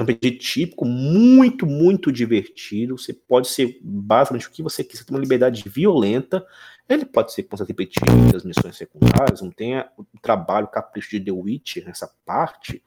É 0.00 0.02
um 0.02 0.04
RPG 0.04 0.38
típico, 0.38 0.86
muito, 0.86 1.66
muito 1.66 2.10
divertido. 2.10 2.96
Você 2.96 3.12
pode 3.12 3.48
ser 3.48 3.78
basicamente 3.82 4.48
o 4.48 4.50
que 4.50 4.62
você 4.62 4.82
quiser, 4.82 5.04
tem 5.04 5.14
uma 5.14 5.20
liberdade 5.20 5.62
violenta. 5.68 6.46
Ele 6.88 7.04
pode 7.04 7.34
ser 7.34 7.42
com 7.42 7.54
as 7.54 7.60
repetidas, 7.60 8.42
missões 8.42 8.76
secundárias, 8.76 9.42
não 9.42 9.50
tem 9.50 9.78
o 9.98 10.06
trabalho, 10.22 10.66
o 10.66 10.70
capricho 10.70 11.10
de 11.10 11.20
The 11.20 11.30
Witcher 11.30 11.84
nessa 11.84 12.10
parte, 12.24 12.82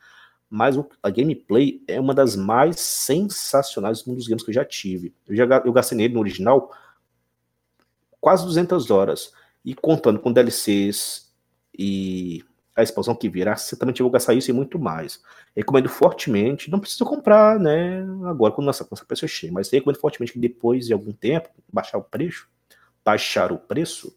mas 0.49 0.75
a 1.01 1.09
gameplay 1.09 1.83
é 1.87 1.99
uma 1.99 2.15
das 2.15 2.35
mais 2.35 2.79
sensacionais 2.79 4.05
um 4.07 4.15
dos 4.15 4.27
games 4.27 4.43
que 4.43 4.49
eu 4.49 4.55
já 4.55 4.65
tive. 4.65 5.13
Eu 5.27 5.35
já 5.35 5.45
eu 5.63 5.71
gastei 5.71 5.97
nele 5.97 6.15
no 6.15 6.19
original 6.19 6.71
quase 8.19 8.43
200 8.43 8.89
horas, 8.89 9.31
e 9.63 9.73
contando 9.73 10.19
com 10.19 10.33
DLCs 10.33 11.31
e 11.77 12.43
a 12.75 12.81
expansão 12.81 13.15
que 13.15 13.29
virá, 13.29 13.55
certamente 13.55 13.99
eu 13.99 14.05
vou 14.05 14.11
gastar 14.11 14.33
isso 14.33 14.49
e 14.49 14.53
muito 14.53 14.79
mais. 14.79 15.21
Recomendo 15.55 15.89
fortemente, 15.89 16.71
não 16.71 16.79
precisa 16.79 17.05
comprar, 17.05 17.59
né, 17.59 18.03
agora 18.25 18.51
quando 18.53 18.65
nossa, 18.65 18.87
nossa 18.89 19.05
preço 19.05 19.27
cheia, 19.27 19.51
mas 19.51 19.69
recomendo 19.69 19.99
fortemente 19.99 20.33
que 20.33 20.39
depois 20.39 20.87
de 20.87 20.93
algum 20.93 21.11
tempo, 21.11 21.49
baixar 21.71 21.97
o 21.97 22.03
preço, 22.03 22.47
baixar 23.05 23.51
o 23.51 23.57
preço, 23.57 24.15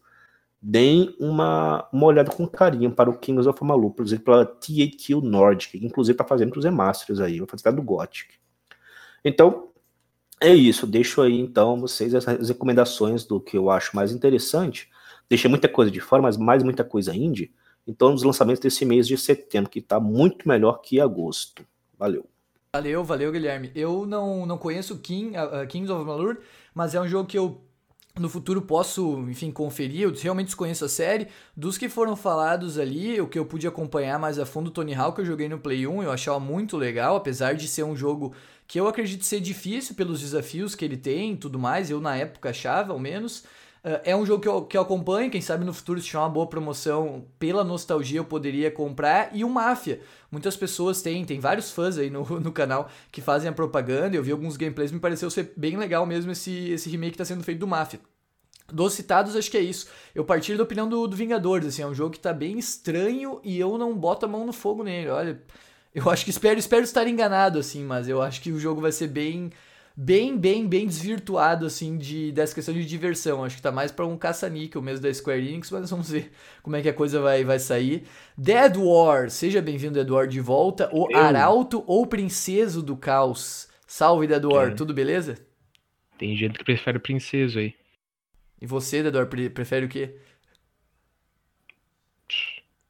deem 0.61 1.15
uma, 1.19 1.87
uma 1.93 2.05
olhada 2.07 2.31
com 2.31 2.47
carinho 2.47 2.91
para 2.91 3.09
o 3.09 3.17
Kings 3.17 3.47
of 3.47 3.59
Amalur, 3.61 3.91
por 3.91 4.05
exemplo, 4.05 4.25
pela 4.25 4.45
THQ 4.45 5.21
Nordic, 5.21 5.77
que 5.77 5.85
inclusive 5.85 6.13
está 6.13 6.23
fazendo 6.23 6.57
os 6.57 6.65
remasters 6.65 7.19
aí, 7.19 7.39
vai 7.39 7.47
fazer 7.47 7.71
do 7.71 7.83
Gothic. 7.83 8.33
Então, 9.23 9.69
é 10.39 10.53
isso, 10.53 10.85
deixo 10.85 11.21
aí 11.21 11.39
então 11.39 11.79
vocês 11.79 12.13
as 12.13 12.49
recomendações 12.49 13.25
do 13.25 13.39
que 13.39 13.57
eu 13.57 13.69
acho 13.69 13.95
mais 13.95 14.11
interessante. 14.11 14.89
Deixei 15.29 15.49
muita 15.49 15.67
coisa 15.67 15.91
de 15.91 15.99
fora, 15.99 16.21
mas 16.21 16.37
mais 16.37 16.63
muita 16.63 16.83
coisa 16.83 17.15
indie. 17.15 17.53
Então, 17.87 18.11
nos 18.11 18.23
lançamentos 18.23 18.59
desse 18.59 18.83
mês 18.83 19.07
de 19.07 19.17
setembro, 19.17 19.69
que 19.69 19.79
está 19.79 19.99
muito 19.99 20.47
melhor 20.47 20.81
que 20.81 20.99
agosto. 20.99 21.65
Valeu. 21.97 22.25
Valeu, 22.73 23.03
valeu, 23.03 23.31
Guilherme. 23.31 23.71
Eu 23.73 24.05
não, 24.05 24.45
não 24.45 24.57
conheço 24.57 24.99
King, 24.99 25.35
uh, 25.37 25.65
Kings 25.67 25.91
of 25.91 26.05
Malur, 26.05 26.37
mas 26.75 26.93
é 26.93 27.01
um 27.01 27.07
jogo 27.07 27.27
que 27.27 27.37
eu 27.37 27.61
no 28.19 28.29
futuro 28.29 28.61
posso, 28.61 29.19
enfim, 29.29 29.51
conferir. 29.51 30.01
Eu 30.01 30.13
realmente 30.13 30.47
desconheço 30.47 30.85
a 30.85 30.89
série. 30.89 31.27
Dos 31.55 31.77
que 31.77 31.87
foram 31.87 32.15
falados 32.15 32.77
ali, 32.77 33.19
o 33.21 33.27
que 33.27 33.39
eu 33.39 33.45
pude 33.45 33.67
acompanhar 33.67 34.19
mais 34.19 34.37
a 34.39 34.45
fundo, 34.45 34.71
Tony 34.71 34.93
Hawk, 34.93 35.19
eu 35.19 35.25
joguei 35.25 35.47
no 35.47 35.59
Play 35.59 35.87
1, 35.87 36.03
eu 36.03 36.11
achava 36.11 36.39
muito 36.39 36.77
legal, 36.77 37.15
apesar 37.15 37.53
de 37.53 37.67
ser 37.67 37.83
um 37.83 37.95
jogo 37.95 38.33
que 38.67 38.79
eu 38.79 38.87
acredito 38.87 39.23
ser 39.23 39.39
difícil 39.39 39.95
pelos 39.95 40.19
desafios 40.19 40.75
que 40.75 40.83
ele 40.83 40.97
tem 40.97 41.33
e 41.33 41.37
tudo 41.37 41.57
mais. 41.57 41.89
Eu, 41.89 42.01
na 42.01 42.15
época, 42.15 42.49
achava, 42.49 42.91
ao 42.91 42.99
menos. 42.99 43.43
É 44.03 44.15
um 44.15 44.25
jogo 44.25 44.41
que 44.41 44.47
eu, 44.47 44.61
que 44.65 44.77
eu 44.77 44.81
acompanho, 44.81 45.31
quem 45.31 45.39
sabe 45.39 45.63
no 45.63 45.73
futuro 45.73 45.99
se 45.99 46.07
tiver 46.07 46.19
uma 46.19 46.29
boa 46.29 46.47
promoção, 46.47 47.25
pela 47.39 47.63
nostalgia 47.63 48.19
eu 48.19 48.25
poderia 48.25 48.69
comprar. 48.69 49.29
E 49.33 49.43
o 49.43 49.49
Máfia. 49.49 50.01
Muitas 50.29 50.57
pessoas 50.57 51.01
têm, 51.01 51.23
tem 51.23 51.39
vários 51.39 51.71
fãs 51.71 51.97
aí 51.97 52.09
no, 52.09 52.23
no 52.39 52.51
canal 52.51 52.89
que 53.11 53.21
fazem 53.21 53.49
a 53.49 53.53
propaganda. 53.53 54.15
Eu 54.15 54.23
vi 54.23 54.31
alguns 54.31 54.57
gameplays, 54.57 54.91
me 54.91 54.99
pareceu 54.99 55.29
ser 55.29 55.53
bem 55.55 55.77
legal 55.77 56.05
mesmo 56.05 56.31
esse, 56.31 56.69
esse 56.69 56.89
remake 56.89 57.11
que 57.11 57.21
está 57.21 57.25
sendo 57.25 57.43
feito 57.43 57.59
do 57.59 57.67
Máfia. 57.67 57.99
Dos 58.71 58.93
citados, 58.93 59.35
acho 59.35 59.49
que 59.49 59.57
é 59.57 59.61
isso. 59.61 59.87
Eu 60.13 60.25
partilho 60.25 60.57
da 60.57 60.65
opinião 60.65 60.89
do, 60.89 61.07
do 61.07 61.15
Vingadores, 61.15 61.67
assim, 61.67 61.81
é 61.81 61.87
um 61.87 61.95
jogo 61.95 62.11
que 62.11 62.19
tá 62.19 62.33
bem 62.33 62.59
estranho 62.59 63.39
e 63.41 63.57
eu 63.57 63.77
não 63.77 63.97
boto 63.97 64.25
a 64.25 64.29
mão 64.29 64.45
no 64.45 64.51
fogo 64.51 64.83
nele. 64.83 65.09
Olha, 65.09 65.41
eu 65.95 66.09
acho 66.09 66.25
que 66.25 66.31
espero, 66.31 66.59
espero 66.59 66.83
estar 66.83 67.07
enganado, 67.07 67.57
assim, 67.57 67.85
mas 67.85 68.09
eu 68.09 68.21
acho 68.21 68.41
que 68.41 68.51
o 68.51 68.59
jogo 68.59 68.81
vai 68.81 68.91
ser 68.91 69.07
bem 69.07 69.51
bem, 69.99 70.37
bem, 70.37 70.67
bem 70.67 70.85
desvirtuado, 70.85 71.65
assim, 71.65 71.97
de, 71.97 72.31
dessa 72.31 72.53
questão 72.53 72.73
de 72.75 72.85
diversão. 72.85 73.43
Acho 73.43 73.55
que 73.55 73.61
tá 73.63 73.71
mais 73.71 73.91
para 73.91 74.05
um 74.05 74.15
caça-níquel 74.15 74.79
mesmo 74.79 75.01
da 75.01 75.11
Square 75.11 75.39
Enix, 75.39 75.71
mas 75.71 75.89
vamos 75.89 76.11
ver 76.11 76.31
como 76.61 76.75
é 76.75 76.81
que 76.83 76.89
a 76.89 76.93
coisa 76.93 77.19
vai, 77.19 77.43
vai 77.43 77.57
sair. 77.57 78.03
Dead 78.37 78.77
War, 78.77 79.31
seja 79.31 79.59
bem-vindo, 79.59 79.95
Dead 79.95 80.09
War, 80.09 80.27
de 80.27 80.39
volta. 80.39 80.87
O 80.93 81.11
Eu... 81.11 81.17
Arauto 81.17 81.83
ou 81.87 82.05
Princeso 82.05 82.83
do 82.83 82.95
Caos. 82.95 83.67
Salve, 83.87 84.27
Dead 84.27 84.45
War, 84.45 84.67
é. 84.67 84.75
tudo 84.75 84.93
beleza? 84.93 85.39
Tem 86.19 86.37
gente 86.37 86.59
que 86.59 86.63
prefere 86.63 86.97
o 86.97 87.01
Princeso 87.01 87.57
aí. 87.57 87.73
E 88.61 88.67
você, 88.67 89.01
Dead 89.01 89.15
War, 89.15 89.27
prefere 89.27 89.87
o 89.87 89.89
quê? 89.89 90.15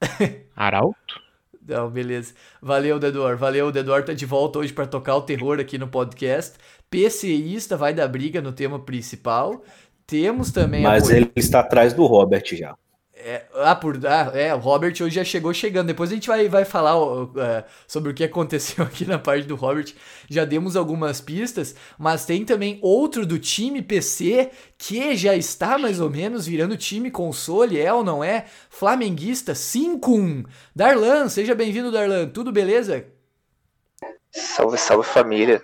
Arauto? 0.56 1.28
Não, 1.68 1.90
beleza. 1.90 2.34
Valeu, 2.62 2.98
Dedor. 2.98 3.36
Valeu, 3.36 3.68
o 3.68 3.72
Dedor 3.74 4.02
tá 4.02 4.14
de 4.14 4.26
volta 4.26 4.60
hoje 4.60 4.72
para 4.72 4.88
tocar 4.88 5.18
o 5.18 5.22
terror 5.22 5.60
aqui 5.60 5.78
no 5.78 5.90
podcast. 5.90 6.58
PCista 6.90 7.76
vai 7.76 7.94
dar 7.94 8.08
briga 8.08 8.42
no 8.42 8.52
tema 8.52 8.80
principal. 8.80 9.64
Temos 10.06 10.52
também. 10.52 10.84
Mas 10.84 11.10
ele 11.10 11.32
está 11.36 11.60
atrás 11.60 11.94
do 11.94 12.06
Robert 12.06 12.46
já. 12.54 12.76
É, 13.20 13.46
ah, 13.56 13.76
por, 13.76 14.00
ah, 14.06 14.32
é, 14.34 14.54
o 14.54 14.60
Robert 14.60 14.94
hoje 15.02 15.16
já 15.16 15.24
chegou 15.24 15.54
chegando. 15.54 15.88
Depois 15.88 16.12
a 16.12 16.14
gente 16.14 16.28
vai, 16.28 16.48
vai 16.48 16.64
falar 16.64 16.98
uh, 16.98 17.34
sobre 17.86 18.12
o 18.12 18.14
que 18.14 18.24
aconteceu 18.24 18.86
aqui 18.86 19.06
na 19.06 19.20
parte 19.20 19.46
do 19.46 19.56
Robert. 19.56 19.94
Já 20.30 20.46
demos 20.46 20.78
algumas 20.78 21.20
pistas, 21.20 21.76
mas 21.98 22.26
tem 22.26 22.46
também 22.46 22.80
outro 22.82 23.26
do 23.26 23.38
time 23.38 23.82
PC 23.82 24.52
que 24.78 25.16
já 25.16 25.36
está 25.36 25.78
mais 25.78 26.00
ou 26.00 26.10
menos 26.10 26.46
virando 26.46 26.78
time 26.78 27.12
console, 27.12 27.78
é 27.78 27.92
ou 27.92 28.04
não 28.04 28.24
é? 28.24 28.46
Flamenguista 28.70 29.52
5-1. 29.52 30.46
Darlan, 30.74 31.28
seja 31.28 31.54
bem-vindo, 31.54 31.92
Darlan. 31.92 32.30
Tudo 32.30 32.52
beleza? 32.52 33.08
Salve, 34.32 34.78
salve 34.78 35.06
família. 35.06 35.62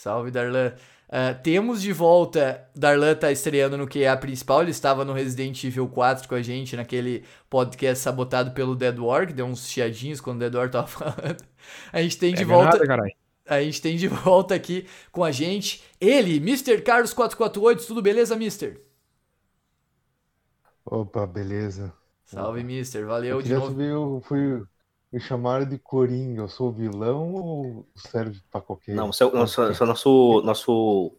Salve, 0.00 0.30
Darlan. 0.30 0.72
Uh, 1.10 1.42
temos 1.42 1.82
de 1.82 1.92
volta, 1.92 2.66
Darlan 2.74 3.14
tá 3.14 3.30
estreando 3.30 3.76
no 3.76 3.86
QA 3.86 4.16
principal, 4.18 4.62
ele 4.62 4.70
estava 4.70 5.04
no 5.04 5.12
Resident 5.12 5.62
Evil 5.62 5.86
4 5.88 6.26
com 6.26 6.34
a 6.34 6.40
gente 6.40 6.74
naquele 6.74 7.22
podcast 7.50 8.02
sabotado 8.02 8.52
pelo 8.52 8.74
Dead 8.74 8.98
War, 8.98 9.26
que 9.26 9.34
deu 9.34 9.44
uns 9.44 9.68
chiadinhos 9.68 10.18
quando 10.18 10.36
o 10.36 10.40
Dead 10.40 10.54
War 10.54 10.70
tava 10.70 10.86
falando. 10.88 11.44
A 11.92 12.00
gente 12.00 12.16
tem 12.16 12.32
de 12.32 12.44
volta... 12.44 12.78
Nada, 12.82 13.12
a 13.46 13.60
gente 13.60 13.82
tem 13.82 13.98
de 13.98 14.08
volta 14.08 14.54
aqui 14.54 14.86
com 15.12 15.22
a 15.22 15.30
gente 15.30 15.84
ele, 16.00 16.36
Mr. 16.36 16.80
Carlos 16.80 17.12
448, 17.12 17.86
tudo 17.86 18.00
beleza, 18.00 18.34
Mister? 18.36 18.80
Opa, 20.82 21.26
beleza. 21.26 21.92
Salve, 22.24 22.64
Mister, 22.64 23.04
valeu 23.04 23.36
eu 23.36 23.42
de 23.42 23.52
novo. 23.52 23.82
Eu 23.82 24.22
fui 24.24 24.62
me 25.12 25.18
chamaram 25.20 25.66
de 25.66 25.78
Coringa, 25.78 26.42
eu 26.42 26.48
sou 26.48 26.70
vilão 26.70 27.32
ou 27.34 27.86
serve 27.96 28.40
para 28.50 28.60
qualquer? 28.60 28.94
Não, 28.94 29.12
você 29.12 29.24
é, 29.24 29.30
nosso, 29.30 29.62
é 29.62 29.84
nosso, 29.84 30.42
nosso 30.44 31.12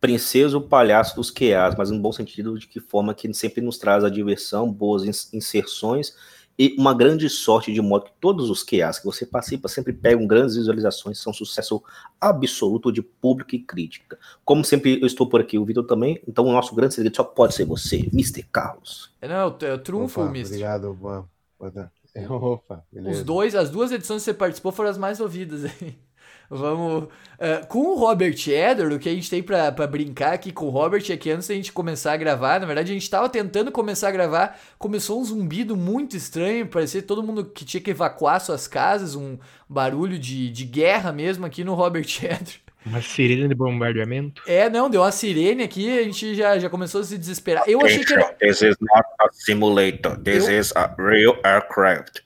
princeso 0.00 0.60
palhaço 0.60 1.16
dos 1.16 1.30
QAs, 1.30 1.74
mas 1.76 1.90
no 1.90 2.00
bom 2.00 2.12
sentido 2.12 2.58
de 2.58 2.66
que 2.66 2.80
forma 2.80 3.14
que 3.14 3.32
sempre 3.32 3.62
nos 3.62 3.78
traz 3.78 4.04
a 4.04 4.10
diversão, 4.10 4.70
boas 4.70 5.04
inserções 5.32 6.14
e 6.58 6.76
uma 6.78 6.92
grande 6.92 7.26
sorte 7.30 7.72
de 7.72 7.80
modo 7.80 8.04
que 8.04 8.12
todos 8.20 8.50
os 8.50 8.62
QAs 8.62 8.98
que 8.98 9.06
você 9.06 9.24
participa 9.24 9.66
sempre 9.66 9.94
pegam 9.94 10.26
grandes 10.26 10.56
visualizações, 10.56 11.18
são 11.18 11.32
sucesso 11.32 11.82
absoluto 12.20 12.92
de 12.92 13.00
público 13.00 13.54
e 13.54 13.58
crítica. 13.58 14.18
Como 14.44 14.62
sempre 14.62 15.00
eu 15.00 15.06
estou 15.06 15.26
por 15.26 15.40
aqui, 15.40 15.56
o 15.56 15.64
Vitor 15.64 15.86
também, 15.86 16.22
então 16.28 16.44
o 16.44 16.52
nosso 16.52 16.74
grande 16.74 16.92
segredo 16.92 17.16
só 17.16 17.24
pode 17.24 17.54
ser 17.54 17.64
você, 17.64 18.06
Mr. 18.12 18.42
Carlos. 18.42 19.14
É, 19.22 19.28
não, 19.28 19.56
é 19.62 19.72
o 19.72 19.78
trunfo, 19.78 20.20
Opa, 20.20 20.30
Mr. 20.30 20.48
Obrigado, 20.48 20.92
boa, 20.92 21.26
boa 21.58 21.90
Opa, 22.28 22.84
beleza. 22.92 23.18
Os 23.18 23.24
dois, 23.24 23.54
as 23.54 23.70
duas 23.70 23.92
edições 23.92 24.22
que 24.22 24.24
você 24.24 24.34
participou 24.34 24.72
foram 24.72 24.90
as 24.90 24.98
mais 24.98 25.20
ouvidas 25.20 25.64
aí. 25.64 25.98
Vamos. 26.50 27.04
Uh, 27.04 27.66
com 27.68 27.78
o 27.78 27.94
Robert 27.94 28.34
Eder, 28.48 28.92
o 28.92 28.98
que 28.98 29.08
a 29.08 29.14
gente 29.14 29.30
tem 29.30 29.40
pra, 29.40 29.70
pra 29.70 29.86
brincar 29.86 30.32
aqui 30.32 30.50
com 30.50 30.66
o 30.66 30.70
Robert 30.70 31.04
é 31.08 31.16
que 31.16 31.30
antes 31.30 31.46
da 31.46 31.54
gente 31.54 31.72
começar 31.72 32.12
a 32.12 32.16
gravar, 32.16 32.58
na 32.58 32.66
verdade 32.66 32.90
a 32.90 32.94
gente 32.94 33.08
tava 33.08 33.28
tentando 33.28 33.70
começar 33.70 34.08
a 34.08 34.12
gravar, 34.12 34.58
começou 34.76 35.20
um 35.20 35.24
zumbido 35.24 35.76
muito 35.76 36.16
estranho, 36.16 36.66
parecia 36.66 37.02
todo 37.02 37.22
mundo 37.22 37.44
que 37.44 37.64
tinha 37.64 37.80
que 37.80 37.90
evacuar 37.90 38.40
suas 38.40 38.66
casas, 38.66 39.14
um 39.14 39.38
barulho 39.68 40.18
de, 40.18 40.50
de 40.50 40.64
guerra 40.64 41.12
mesmo 41.12 41.46
aqui 41.46 41.62
no 41.62 41.74
Robert 41.74 42.08
Eder. 42.20 42.60
Uma 42.84 43.02
sirene 43.02 43.48
de 43.48 43.54
bombardeamento? 43.54 44.42
É, 44.46 44.70
não, 44.70 44.88
deu 44.88 45.02
uma 45.02 45.12
sirene 45.12 45.62
aqui, 45.62 45.98
a 45.98 46.02
gente 46.02 46.34
já, 46.34 46.58
já 46.58 46.70
começou 46.70 47.02
a 47.02 47.04
se 47.04 47.18
desesperar. 47.18 47.64
Eu 47.66 47.84
achei 47.84 48.04
que 48.04 48.12
era... 48.12 48.32
This 48.34 48.62
is 48.62 48.76
not 48.80 49.06
a 49.20 49.28
simulator, 49.32 50.16
this 50.18 50.48
eu... 50.48 50.58
is 50.58 50.72
a 50.74 50.94
real 50.98 51.36
aircraft. 51.44 52.20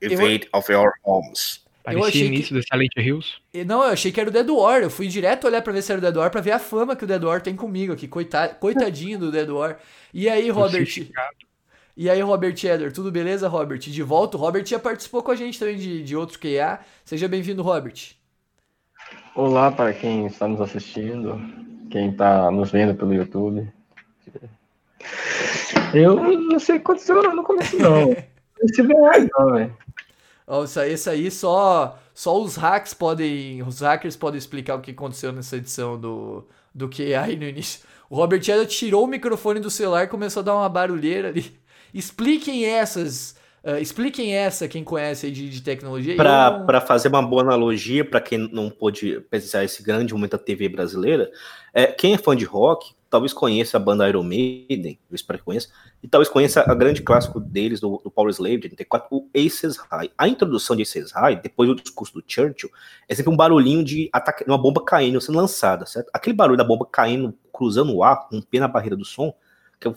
Evade 0.00 0.48
eu... 0.52 0.58
of 0.58 0.72
your 0.72 0.92
homes. 1.04 1.66
Parecia 1.84 2.02
eu 2.02 2.08
achei 2.08 2.26
início 2.26 2.48
que... 2.48 2.54
do 2.54 2.62
Silent 2.62 2.92
Hills. 2.96 3.34
Não, 3.66 3.82
eu 3.82 3.90
achei 3.90 4.12
que 4.12 4.20
era 4.20 4.28
o 4.28 4.32
Dead 4.32 4.48
War. 4.48 4.82
Eu 4.82 4.90
fui 4.90 5.08
direto 5.08 5.46
olhar 5.46 5.62
pra 5.62 5.72
ver 5.72 5.82
se 5.82 5.90
era 5.90 5.98
o 5.98 6.02
Dead 6.02 6.16
War, 6.16 6.30
pra 6.30 6.40
ver 6.40 6.52
a 6.52 6.58
fama 6.58 6.94
que 6.94 7.04
o 7.04 7.06
Dead 7.06 7.22
War 7.22 7.40
tem 7.40 7.56
comigo 7.56 7.92
aqui. 7.92 8.06
Coitado, 8.06 8.56
coitadinho 8.56 9.18
do 9.18 9.32
Dead 9.32 9.48
War. 9.48 9.78
E 10.12 10.28
aí, 10.28 10.50
Robert? 10.50 10.86
E 11.96 12.08
aí, 12.08 12.20
Robert 12.20 12.54
Eder, 12.62 12.92
tudo 12.92 13.10
beleza, 13.10 13.48
Robert? 13.48 13.78
De 13.78 14.02
volta, 14.02 14.36
o 14.36 14.40
Robert 14.40 14.64
já 14.64 14.78
participou 14.78 15.22
com 15.22 15.30
a 15.30 15.34
gente 15.34 15.58
também 15.58 15.76
de, 15.76 16.02
de 16.02 16.14
outro 16.14 16.38
QA. 16.38 16.78
Seja 17.04 17.26
bem-vindo, 17.26 17.62
Robert. 17.62 18.17
Olá 19.38 19.70
para 19.70 19.92
quem 19.92 20.26
está 20.26 20.48
nos 20.48 20.60
assistindo, 20.60 21.40
quem 21.92 22.10
está 22.10 22.50
nos 22.50 22.72
vendo 22.72 22.92
pelo 22.96 23.14
YouTube. 23.14 23.72
Eu 25.94 26.16
não 26.16 26.58
sei 26.58 26.74
o 26.74 26.78
que 26.80 26.84
aconteceu 26.84 27.22
no 27.32 27.44
começo, 27.44 27.78
não. 27.78 28.10
Esse 28.60 28.82
não, 28.82 29.52
velho. 29.52 29.76
Esse 30.88 31.08
aí 31.08 31.30
só, 31.30 31.96
só 32.12 32.36
os 32.42 32.56
hacks 32.56 32.92
podem. 32.92 33.62
Os 33.62 33.78
hackers 33.78 34.16
podem 34.16 34.38
explicar 34.38 34.74
o 34.74 34.80
que 34.80 34.90
aconteceu 34.90 35.32
nessa 35.32 35.56
edição 35.56 35.96
do, 35.96 36.44
do 36.74 36.88
QA 36.88 37.28
no 37.38 37.44
início. 37.44 37.86
O 38.10 38.16
Robert 38.16 38.40
Eda 38.40 38.66
tirou 38.66 39.04
o 39.04 39.06
microfone 39.06 39.60
do 39.60 39.70
celular 39.70 40.02
e 40.02 40.08
começou 40.08 40.40
a 40.40 40.46
dar 40.46 40.56
uma 40.56 40.68
barulheira 40.68 41.28
ali. 41.28 41.56
Expliquem 41.94 42.64
essas. 42.64 43.36
Uh, 43.68 43.76
expliquem 43.78 44.34
essa, 44.34 44.66
quem 44.66 44.82
conhece 44.82 45.30
de, 45.30 45.50
de 45.50 45.60
tecnologia. 45.60 46.16
Para 46.16 46.64
não... 46.66 46.80
fazer 46.80 47.08
uma 47.08 47.20
boa 47.20 47.42
analogia, 47.42 48.02
para 48.02 48.20
quem 48.20 48.38
não 48.38 48.70
pôde 48.70 49.20
precisar 49.28 49.62
esse 49.62 49.82
grande 49.82 50.14
momento 50.14 50.32
da 50.32 50.38
TV 50.38 50.70
brasileira, 50.70 51.30
é, 51.74 51.86
quem 51.88 52.14
é 52.14 52.18
fã 52.18 52.34
de 52.34 52.44
rock 52.44 52.94
talvez 53.10 53.32
conheça 53.32 53.76
a 53.76 53.80
banda 53.80 54.08
Iron 54.08 54.22
Maiden, 54.22 54.98
eu 55.10 55.14
espero 55.14 55.38
que 55.38 55.44
conheça, 55.44 55.68
e 56.02 56.08
talvez 56.08 56.28
conheça 56.28 56.62
a 56.66 56.74
grande 56.74 57.02
clássico 57.02 57.40
deles, 57.40 57.80
do, 57.80 58.00
do 58.02 58.10
Power 58.10 58.30
Slave 58.30 58.58
de 58.58 58.66
84, 58.66 59.08
o 59.10 59.28
Aces 59.34 59.76
High. 59.76 60.10
A 60.16 60.28
introdução 60.28 60.76
de 60.76 60.82
Aces 60.82 61.12
High, 61.12 61.36
depois 61.36 61.68
do 61.68 61.74
discurso 61.74 62.14
do 62.14 62.24
Churchill, 62.26 62.70
é 63.08 63.14
sempre 63.14 63.32
um 63.32 63.36
barulhinho 63.36 63.82
de 63.82 64.08
ataque, 64.12 64.44
uma 64.46 64.58
bomba 64.58 64.84
caindo, 64.84 65.20
sendo 65.20 65.38
lançada, 65.38 65.86
certo? 65.86 66.10
Aquele 66.12 66.36
barulho 66.36 66.58
da 66.58 66.64
bomba 66.64 66.86
caindo, 66.90 67.34
cruzando 67.52 67.94
o 67.94 68.02
ar, 68.02 68.28
com 68.28 68.36
um 68.36 68.42
pé 68.42 68.60
na 68.60 68.68
barreira 68.68 68.96
do 68.96 69.04
som, 69.04 69.32
que 69.80 69.86
eu 69.86 69.96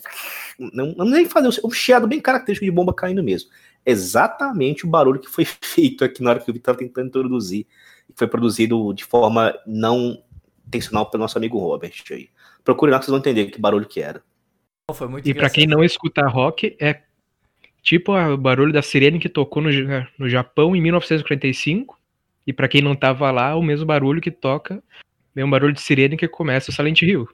não, 0.57 0.93
não 0.93 1.05
nem 1.05 1.25
fazer 1.25 1.49
um 1.63 1.71
chiado 1.71 2.07
bem 2.07 2.19
característico 2.19 2.65
de 2.65 2.71
bomba 2.71 2.93
caindo 2.93 3.23
mesmo. 3.23 3.49
Exatamente 3.85 4.85
o 4.85 4.89
barulho 4.89 5.19
que 5.19 5.29
foi 5.29 5.45
feito 5.61 6.03
aqui 6.03 6.21
na 6.21 6.31
hora 6.31 6.39
que 6.39 6.49
o 6.49 6.53
Vitor 6.53 6.75
tentando 6.75 7.07
introduzir, 7.07 7.65
e 8.09 8.13
foi 8.15 8.27
produzido 8.27 8.93
de 8.93 9.03
forma 9.03 9.53
não 9.65 10.21
intencional 10.67 11.09
pelo 11.09 11.21
nosso 11.23 11.37
amigo 11.37 11.57
Robert 11.59 11.93
aí. 12.11 12.29
Procure 12.63 12.91
lá 12.91 12.99
que 12.99 13.05
vocês 13.05 13.11
vão 13.11 13.19
entender 13.19 13.45
que 13.47 13.59
barulho 13.59 13.87
que 13.87 14.01
era. 14.01 14.23
Foi 14.93 15.07
muito 15.07 15.27
e 15.27 15.33
para 15.33 15.49
quem 15.49 15.67
não 15.67 15.83
escuta 15.83 16.27
rock, 16.27 16.75
é 16.79 17.01
tipo 17.81 18.13
o 18.13 18.37
barulho 18.37 18.73
da 18.73 18.81
sirene 18.81 19.19
que 19.19 19.29
tocou 19.29 19.63
no, 19.63 19.69
no 20.17 20.29
Japão 20.29 20.75
em 20.75 20.81
1945. 20.81 21.99
E 22.45 22.53
para 22.53 22.67
quem 22.67 22.81
não 22.81 22.95
tava 22.95 23.29
lá, 23.31 23.55
o 23.55 23.61
mesmo 23.61 23.85
barulho 23.85 24.21
que 24.21 24.31
toca, 24.31 24.83
é 25.35 25.45
um 25.45 25.49
barulho 25.49 25.73
de 25.73 25.81
sirene 25.81 26.17
que 26.17 26.27
começa 26.27 26.71
o 26.71 26.73
Silent 26.73 27.01
Hill. 27.01 27.27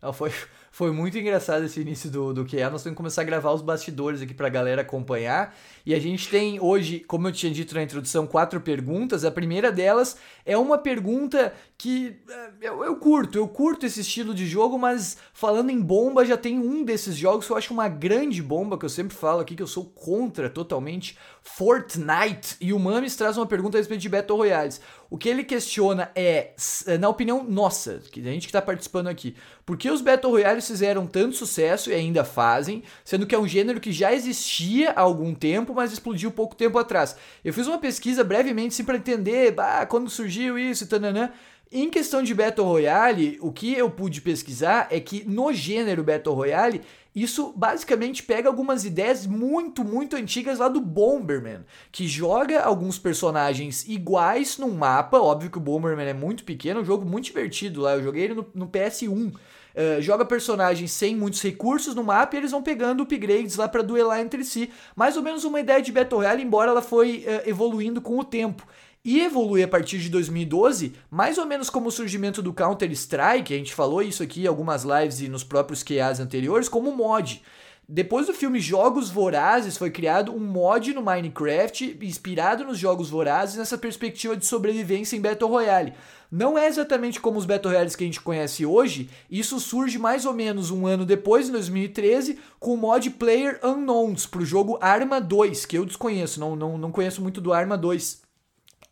Não, 0.00 0.12
foi, 0.12 0.30
foi 0.72 0.90
muito 0.90 1.18
engraçado 1.18 1.66
esse 1.66 1.82
início 1.82 2.10
do, 2.10 2.32
do 2.32 2.46
QA. 2.46 2.70
Nós 2.70 2.82
temos 2.82 2.94
que 2.94 2.96
começar 2.96 3.20
a 3.20 3.24
gravar 3.26 3.52
os 3.52 3.60
bastidores 3.60 4.22
aqui 4.22 4.32
pra 4.32 4.48
galera 4.48 4.80
acompanhar. 4.80 5.54
E 5.84 5.94
a 5.94 6.00
gente 6.00 6.30
tem 6.30 6.58
hoje, 6.58 7.00
como 7.00 7.28
eu 7.28 7.32
tinha 7.32 7.52
dito 7.52 7.74
na 7.74 7.82
introdução, 7.82 8.26
quatro 8.26 8.58
perguntas. 8.58 9.22
A 9.22 9.30
primeira 9.30 9.70
delas 9.70 10.16
é 10.46 10.56
uma 10.56 10.78
pergunta 10.78 11.52
que 11.76 12.16
é, 12.26 12.68
eu, 12.68 12.82
eu 12.84 12.96
curto, 12.96 13.36
eu 13.36 13.46
curto 13.46 13.84
esse 13.84 14.00
estilo 14.00 14.32
de 14.32 14.46
jogo, 14.46 14.78
mas 14.78 15.18
falando 15.34 15.68
em 15.68 15.78
bomba, 15.78 16.24
já 16.24 16.38
tem 16.38 16.58
um 16.58 16.82
desses 16.82 17.16
jogos 17.16 17.44
que 17.44 17.52
eu 17.52 17.56
acho 17.58 17.74
uma 17.74 17.88
grande 17.88 18.42
bomba, 18.42 18.78
que 18.78 18.86
eu 18.86 18.88
sempre 18.88 19.14
falo 19.14 19.40
aqui 19.40 19.54
que 19.54 19.62
eu 19.62 19.66
sou 19.66 19.84
contra 19.84 20.48
totalmente, 20.48 21.18
Fortnite. 21.42 22.56
E 22.62 22.72
o 22.72 22.78
Mames 22.78 23.14
traz 23.14 23.36
uma 23.36 23.46
pergunta 23.46 23.76
a 23.76 23.80
respeito 23.80 24.00
de 24.00 24.08
Battle 24.08 24.38
Royales. 24.38 24.80
O 25.12 25.18
que 25.18 25.28
ele 25.28 25.44
questiona 25.44 26.10
é, 26.16 26.52
na 26.98 27.06
opinião 27.06 27.44
nossa, 27.44 28.00
que 28.10 28.18
a 28.18 28.32
gente 28.32 28.44
que 28.44 28.48
está 28.48 28.62
participando 28.62 29.08
aqui, 29.08 29.36
por 29.66 29.76
que 29.76 29.90
os 29.90 30.00
Battle 30.00 30.32
Royales 30.32 30.66
fizeram 30.66 31.06
tanto 31.06 31.36
sucesso 31.36 31.90
e 31.90 31.94
ainda 31.94 32.24
fazem, 32.24 32.82
sendo 33.04 33.26
que 33.26 33.34
é 33.34 33.38
um 33.38 33.46
gênero 33.46 33.78
que 33.78 33.92
já 33.92 34.10
existia 34.10 34.92
há 34.92 35.02
algum 35.02 35.34
tempo, 35.34 35.74
mas 35.74 35.92
explodiu 35.92 36.30
pouco 36.30 36.56
tempo 36.56 36.78
atrás. 36.78 37.14
Eu 37.44 37.52
fiz 37.52 37.66
uma 37.66 37.76
pesquisa 37.76 38.24
brevemente 38.24 38.68
assim, 38.68 38.84
para 38.84 38.96
entender 38.96 39.50
bah, 39.50 39.84
quando 39.84 40.08
surgiu 40.08 40.58
isso 40.58 40.86
tananã. 40.86 41.30
Em 41.74 41.88
questão 41.88 42.22
de 42.22 42.34
Battle 42.34 42.66
Royale, 42.66 43.38
o 43.40 43.50
que 43.50 43.72
eu 43.72 43.90
pude 43.90 44.20
pesquisar 44.20 44.88
é 44.90 45.00
que 45.00 45.24
no 45.26 45.50
gênero 45.54 46.04
Battle 46.04 46.34
Royale 46.34 46.82
isso 47.16 47.50
basicamente 47.56 48.22
pega 48.22 48.46
algumas 48.46 48.84
ideias 48.84 49.26
muito, 49.26 49.82
muito 49.82 50.14
antigas 50.14 50.58
lá 50.58 50.68
do 50.68 50.82
Bomberman, 50.82 51.64
que 51.90 52.06
joga 52.06 52.62
alguns 52.62 52.98
personagens 52.98 53.88
iguais 53.88 54.58
num 54.58 54.74
mapa. 54.74 55.18
Óbvio 55.18 55.50
que 55.50 55.56
o 55.56 55.62
Bomberman 55.62 56.08
é 56.08 56.12
muito 56.12 56.44
pequeno, 56.44 56.80
é 56.80 56.82
um 56.82 56.86
jogo 56.86 57.06
muito 57.06 57.24
divertido 57.24 57.80
lá. 57.80 57.94
Eu 57.94 58.02
joguei 58.02 58.24
ele 58.24 58.34
no, 58.34 58.46
no 58.54 58.68
PS1. 58.68 59.28
Uh, 59.28 59.38
eh, 59.74 60.02
joga 60.02 60.26
personagens 60.26 60.92
sem 60.92 61.16
muitos 61.16 61.40
recursos 61.40 61.94
no 61.94 62.04
mapa 62.04 62.36
e 62.36 62.40
eles 62.40 62.50
vão 62.50 62.62
pegando 62.62 63.02
upgrades 63.02 63.56
lá 63.56 63.66
para 63.66 63.80
duelar 63.80 64.20
entre 64.20 64.44
si. 64.44 64.70
Mais 64.94 65.16
ou 65.16 65.22
menos 65.22 65.44
uma 65.44 65.60
ideia 65.60 65.80
de 65.80 65.90
Battle 65.90 66.20
Royale, 66.20 66.42
embora 66.42 66.70
ela 66.70 66.82
foi 66.82 67.24
uh, 67.26 67.48
evoluindo 67.48 68.02
com 68.02 68.18
o 68.18 68.24
tempo 68.24 68.66
e 69.04 69.20
evolui 69.20 69.62
a 69.62 69.68
partir 69.68 69.98
de 69.98 70.08
2012, 70.08 70.94
mais 71.10 71.36
ou 71.36 71.44
menos 71.44 71.68
como 71.68 71.88
o 71.88 71.92
surgimento 71.92 72.40
do 72.40 72.52
Counter-Strike, 72.52 73.52
a 73.52 73.56
gente 73.56 73.74
falou 73.74 74.00
isso 74.00 74.22
aqui 74.22 74.44
em 74.44 74.46
algumas 74.46 74.84
lives 74.84 75.20
e 75.20 75.28
nos 75.28 75.42
próprios 75.42 75.82
QAs 75.82 76.20
anteriores, 76.20 76.68
como 76.68 76.94
mod. 76.94 77.42
Depois 77.88 78.28
do 78.28 78.32
filme 78.32 78.60
Jogos 78.60 79.10
Vorazes, 79.10 79.76
foi 79.76 79.90
criado 79.90 80.32
um 80.32 80.38
mod 80.38 80.94
no 80.94 81.02
Minecraft 81.02 81.98
inspirado 82.00 82.64
nos 82.64 82.78
Jogos 82.78 83.10
Vorazes 83.10 83.56
nessa 83.56 83.76
perspectiva 83.76 84.36
de 84.36 84.46
sobrevivência 84.46 85.16
em 85.16 85.20
Battle 85.20 85.50
Royale. 85.50 85.92
Não 86.30 86.56
é 86.56 86.68
exatamente 86.68 87.20
como 87.20 87.38
os 87.38 87.44
Battle 87.44 87.72
Royales 87.72 87.96
que 87.96 88.04
a 88.04 88.06
gente 88.06 88.20
conhece 88.20 88.64
hoje, 88.64 89.10
isso 89.28 89.58
surge 89.58 89.98
mais 89.98 90.24
ou 90.24 90.32
menos 90.32 90.70
um 90.70 90.86
ano 90.86 91.04
depois, 91.04 91.48
em 91.48 91.52
2013, 91.52 92.38
com 92.58 92.72
o 92.72 92.76
mod 92.76 93.10
Player 93.10 93.60
Unknowns 93.62 94.26
para 94.26 94.40
o 94.40 94.46
jogo 94.46 94.78
Arma 94.80 95.20
2, 95.20 95.66
que 95.66 95.76
eu 95.76 95.84
desconheço, 95.84 96.38
não, 96.38 96.54
não, 96.54 96.78
não 96.78 96.92
conheço 96.92 97.20
muito 97.20 97.40
do 97.40 97.52
Arma 97.52 97.76
2. 97.76 98.21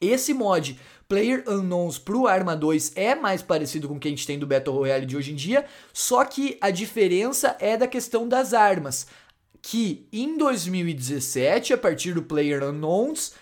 Esse 0.00 0.32
mod 0.32 0.78
Player 1.08 1.44
Unknowns 1.46 1.98
pro 1.98 2.26
Arma 2.26 2.56
2 2.56 2.92
é 2.94 3.14
mais 3.14 3.42
parecido 3.42 3.88
com 3.88 3.96
o 3.96 3.98
que 3.98 4.08
a 4.08 4.10
gente 4.10 4.26
tem 4.26 4.38
do 4.38 4.46
Battle 4.46 4.76
Royale 4.76 5.04
de 5.04 5.16
hoje 5.16 5.32
em 5.32 5.34
dia, 5.34 5.64
só 5.92 6.24
que 6.24 6.56
a 6.60 6.70
diferença 6.70 7.56
é 7.60 7.76
da 7.76 7.88
questão 7.88 8.28
das 8.28 8.54
armas, 8.54 9.08
que 9.60 10.06
em 10.12 10.38
2017, 10.38 11.72
a 11.74 11.78
partir 11.78 12.14
do 12.14 12.22
Player 12.22 12.62
Unknowns, 12.62 13.32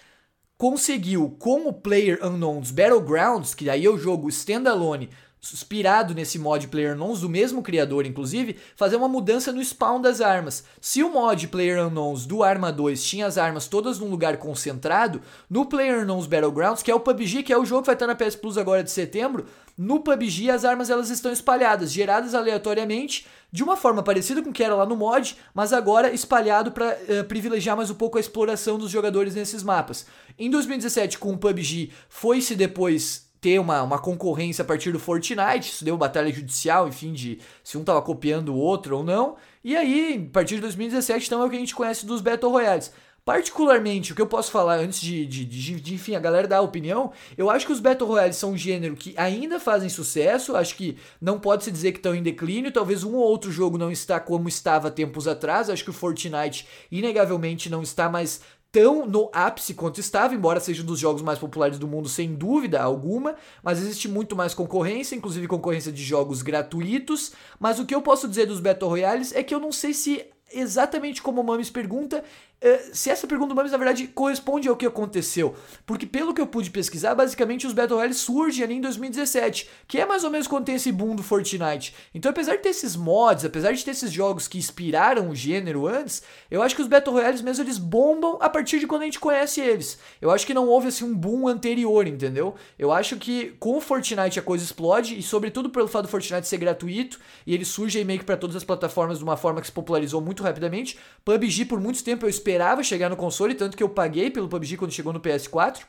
conseguiu 0.57 1.37
com 1.38 1.68
o 1.68 1.73
Player 1.73 2.18
Unknowns 2.25 2.71
Battlegrounds, 2.71 3.55
que 3.55 3.71
aí 3.71 3.85
é 3.85 3.90
o 3.90 3.99
jogo 3.99 4.29
standalone 4.29 5.11
inspirado 5.42 6.14
nesse 6.14 6.38
mod 6.38 6.66
Player 6.68 6.92
Unknowns, 6.92 7.20
do 7.20 7.29
mesmo 7.29 7.62
criador 7.62 8.07
inclusive, 8.07 8.57
fazer 8.77 8.96
uma 8.96 9.09
mudança 9.09 9.53
no 9.53 9.62
spawn 9.62 10.01
das 10.01 10.20
armas. 10.20 10.64
Se 10.81 11.03
o 11.03 11.11
mod 11.11 11.48
Player 11.48 11.85
Unknowns 11.87 12.27
do 12.27 12.42
Arma 12.42 12.72
2 12.72 13.03
tinha 13.05 13.27
as 13.27 13.38
armas 13.38 13.66
todas 13.66 13.98
num 13.98 14.11
lugar 14.11 14.37
concentrado, 14.38 15.20
no 15.48 15.66
Player 15.66 16.01
Unknowns 16.01 16.27
Battlegrounds, 16.27 16.83
que 16.83 16.90
é 16.90 16.94
o 16.94 17.01
PUBG, 17.01 17.42
que 17.42 17.53
é 17.53 17.59
o 17.59 17.64
jogo 17.64 17.83
que 17.83 17.87
vai 17.87 17.94
estar 17.94 18.07
na 18.07 18.14
PS 18.14 18.37
Plus 18.37 18.59
agora 18.59 18.83
de 18.83 18.90
setembro, 18.90 19.46
no 19.77 20.01
PUBG 20.01 20.51
as 20.51 20.64
armas 20.64 20.90
elas 20.90 21.09
estão 21.09 21.31
espalhadas, 21.31 21.92
geradas 21.92 22.35
aleatoriamente, 22.35 23.27
de 23.53 23.62
uma 23.62 23.77
forma 23.77 24.03
parecida 24.03 24.42
com 24.42 24.51
o 24.51 24.53
que 24.53 24.64
era 24.64 24.74
lá 24.74 24.85
no 24.85 24.96
mod, 24.96 25.37
mas 25.55 25.72
agora 25.72 26.12
espalhado 26.12 26.72
para 26.72 26.88
uh, 26.88 26.98
eh, 27.09 27.22
privilegiar 27.22 27.77
mais 27.77 27.88
um 27.88 27.94
pouco 27.94 28.18
a 28.18 28.20
exploração 28.20 28.77
dos 28.77 28.90
jogadores 28.90 29.37
nesses 29.37 29.62
mapas. 29.62 30.05
Em 30.37 30.51
2017, 30.51 31.18
com 31.18 31.33
o 31.33 31.38
PUBG, 31.38 31.92
foi-se 32.09 32.57
depois 32.57 33.28
ter 33.40 33.59
uma, 33.59 33.83
uma 33.83 33.98
concorrência 33.98 34.62
a 34.62 34.64
partir 34.64 34.92
do 34.92 34.98
Fortnite, 34.98 35.70
isso 35.70 35.85
deu 35.85 35.96
batalha 35.96 36.33
judicial, 36.33 36.88
enfim, 36.88 37.12
de 37.12 37.38
se 37.62 37.79
um 37.79 37.85
tava 37.85 38.03
copiando 38.03 38.51
o 38.51 38.57
outro 38.57 38.98
ou 38.98 39.05
não. 39.05 39.37
E 39.62 39.77
aí, 39.77 40.27
a 40.29 40.33
partir 40.33 40.57
de 40.57 40.62
2017, 40.62 41.27
então 41.27 41.42
é 41.42 41.46
o 41.46 41.51
que 41.51 41.57
a 41.57 41.61
gente 41.61 41.74
conhece 41.74 42.07
dos 42.07 42.20
Battle 42.20 42.51
Royales. 42.51 42.92
Particularmente, 43.29 44.11
o 44.11 44.14
que 44.14 44.22
eu 44.22 44.27
posso 44.27 44.51
falar 44.51 44.79
antes 44.79 45.03
de, 45.03 45.27
de, 45.27 45.44
de, 45.44 45.79
de, 45.79 45.94
enfim, 45.94 46.14
a 46.14 46.18
galera 46.18 46.48
dar 46.48 46.62
opinião, 46.62 47.12
eu 47.37 47.51
acho 47.51 47.66
que 47.66 47.72
os 47.72 47.79
Battle 47.79 48.09
Royales 48.09 48.37
são 48.37 48.53
um 48.53 48.57
gênero 48.57 48.96
que 48.96 49.12
ainda 49.18 49.61
fazem 49.61 49.90
sucesso, 49.90 50.57
acho 50.57 50.74
que 50.74 50.96
não 51.20 51.38
pode 51.38 51.62
se 51.62 51.70
dizer 51.70 51.92
que 51.92 51.98
estão 51.98 52.14
em 52.14 52.22
declínio, 52.22 52.72
talvez 52.72 53.05
um 53.05 53.14
ou 53.14 53.22
outro 53.22 53.53
jogo 53.53 53.77
não 53.77 53.92
está 53.92 54.18
como 54.18 54.48
estava 54.48 54.90
tempos 54.90 55.29
atrás, 55.29 55.68
acho 55.68 55.85
que 55.85 55.90
o 55.90 55.92
Fortnite 55.92 56.66
inegavelmente 56.90 57.68
não 57.68 57.83
está 57.83 58.09
mais 58.09 58.40
tão 58.71 59.07
no 59.07 59.31
ápice 59.33 59.75
quanto 59.75 59.99
estava, 59.99 60.35
embora 60.35 60.61
seja 60.61 60.83
um 60.83 60.87
dos 60.87 60.99
jogos 60.99 61.23
mais 61.23 61.39
populares 61.39 61.79
do 61.79 61.89
mundo, 61.89 62.09
sem 62.09 62.35
dúvida 62.35 62.83
alguma, 62.83 63.35
mas 63.63 63.79
existe 63.79 64.09
muito 64.09 64.37
mais 64.37 64.55
concorrência, 64.55 65.17
inclusive 65.17 65.47
concorrência 65.47 65.91
de 65.91 66.03
jogos 66.03 66.43
gratuitos. 66.43 67.33
Mas 67.59 67.79
o 67.79 67.87
que 67.87 67.95
eu 67.95 68.03
posso 68.03 68.29
dizer 68.29 68.47
dos 68.47 68.61
Battle 68.61 68.91
Royales 68.91 69.33
é 69.33 69.43
que 69.43 69.55
eu 69.55 69.61
não 69.61 69.73
sei 69.73 69.93
se 69.93 70.27
exatamente 70.53 71.23
como 71.23 71.41
o 71.41 71.45
Mames 71.45 71.71
pergunta, 71.71 72.25
eh, 72.61 72.91
se 72.93 73.09
essa 73.09 73.27
pergunta 73.27 73.51
do 73.51 73.55
Mames, 73.55 73.71
na 73.71 73.79
verdade, 73.79 74.09
corresponde 74.09 74.69
ao 74.69 74.77
que 74.77 74.87
aconteceu. 74.87 75.55
Porque 75.87 76.07
pelo 76.07 76.35
que 76.35 76.41
eu 76.41 76.47
pude 76.47 76.71
pesquisar, 76.71 77.15
basicamente 77.15 77.67
os 77.67 77.73
Battle 77.73 77.97
Royale 77.97 78.15
surgem 78.15 78.65
ali 78.65 78.75
em 78.75 78.81
2017, 78.81 79.69
que 79.87 80.01
é 80.01 80.07
mais 80.07 80.25
ou 80.25 80.31
menos 80.31 80.49
quando 80.49 80.65
tem 80.65 80.75
esse 80.75 80.91
boom 80.91 81.15
do 81.15 81.23
Fortnite. 81.23 81.95
Então, 82.15 82.31
apesar 82.31 82.57
de 82.57 82.63
ter 82.63 82.71
esses 82.71 82.97
mods, 82.97 83.45
apesar 83.45 83.73
de 83.73 83.85
ter 83.85 83.93
esses 83.93 84.11
jogos 84.11 84.49
que 84.49 84.59
inspiraram 84.59 85.31
o 85.31 85.35
gênero 85.35 85.87
antes, 85.87 86.23
eu 86.51 86.63
acho 86.63 86.75
que 86.75 86.83
os 86.83 86.89
Battle 86.89 87.15
Royales 87.15 87.43
mesmo 87.43 87.65
eles 87.65 87.79
bombam 87.79 88.39
a 88.41 88.49
partir 88.49 88.81
de 88.81 88.87
quando 88.87 89.03
a 89.03 89.05
gente 89.05 89.21
conhece 89.21 89.61
eles. 89.61 89.99
Eu 90.21 90.31
acho 90.31 90.47
que 90.47 90.55
não 90.55 90.67
houve 90.67 90.89
assim 90.89 91.05
um 91.05 91.15
boom 91.15 91.47
anterior, 91.47 92.07
entendeu? 92.07 92.57
Eu 92.79 92.91
acho 92.91 93.17
que 93.17 93.57
com 93.61 93.77
o 93.77 93.81
Fortnite 93.81 94.39
a 94.39 94.43
coisa 94.43 94.65
explode 94.65 95.17
e 95.17 95.23
sobretudo 95.23 95.71
pelo 95.71 95.87
fato 95.87 96.07
do 96.07 96.09
Fortnite 96.09 96.49
ser 96.49 96.59
gratuito 96.59 97.21
e 97.47 97.55
ele 97.55 97.65
surge 97.65 97.99
aí 97.99 98.05
meio 98.05 98.19
que 98.19 98.25
para 98.25 98.37
todas 98.37 98.57
as 98.57 98.65
plataformas 98.65 99.19
de 99.19 99.25
uma 99.25 99.37
forma 99.37 99.61
que 99.61 99.67
se 99.67 99.73
popularizou 99.73 100.21
muito 100.21 100.38
rapidamente. 100.42 100.98
PUBG 101.24 101.64
por 101.64 101.81
muito 101.81 102.03
tempo 102.03 102.24
eu 102.24 102.31
esperava 102.31 102.83
chegar 102.83 103.09
no 103.09 103.16
console, 103.16 103.55
tanto 103.55 103.77
que 103.77 103.83
eu 103.83 103.88
paguei 103.88 104.31
pelo 104.31 104.48
PUBG 104.48 104.77
quando 104.77 104.92
chegou 104.92 105.12
no 105.12 105.20
PS4 105.20 105.81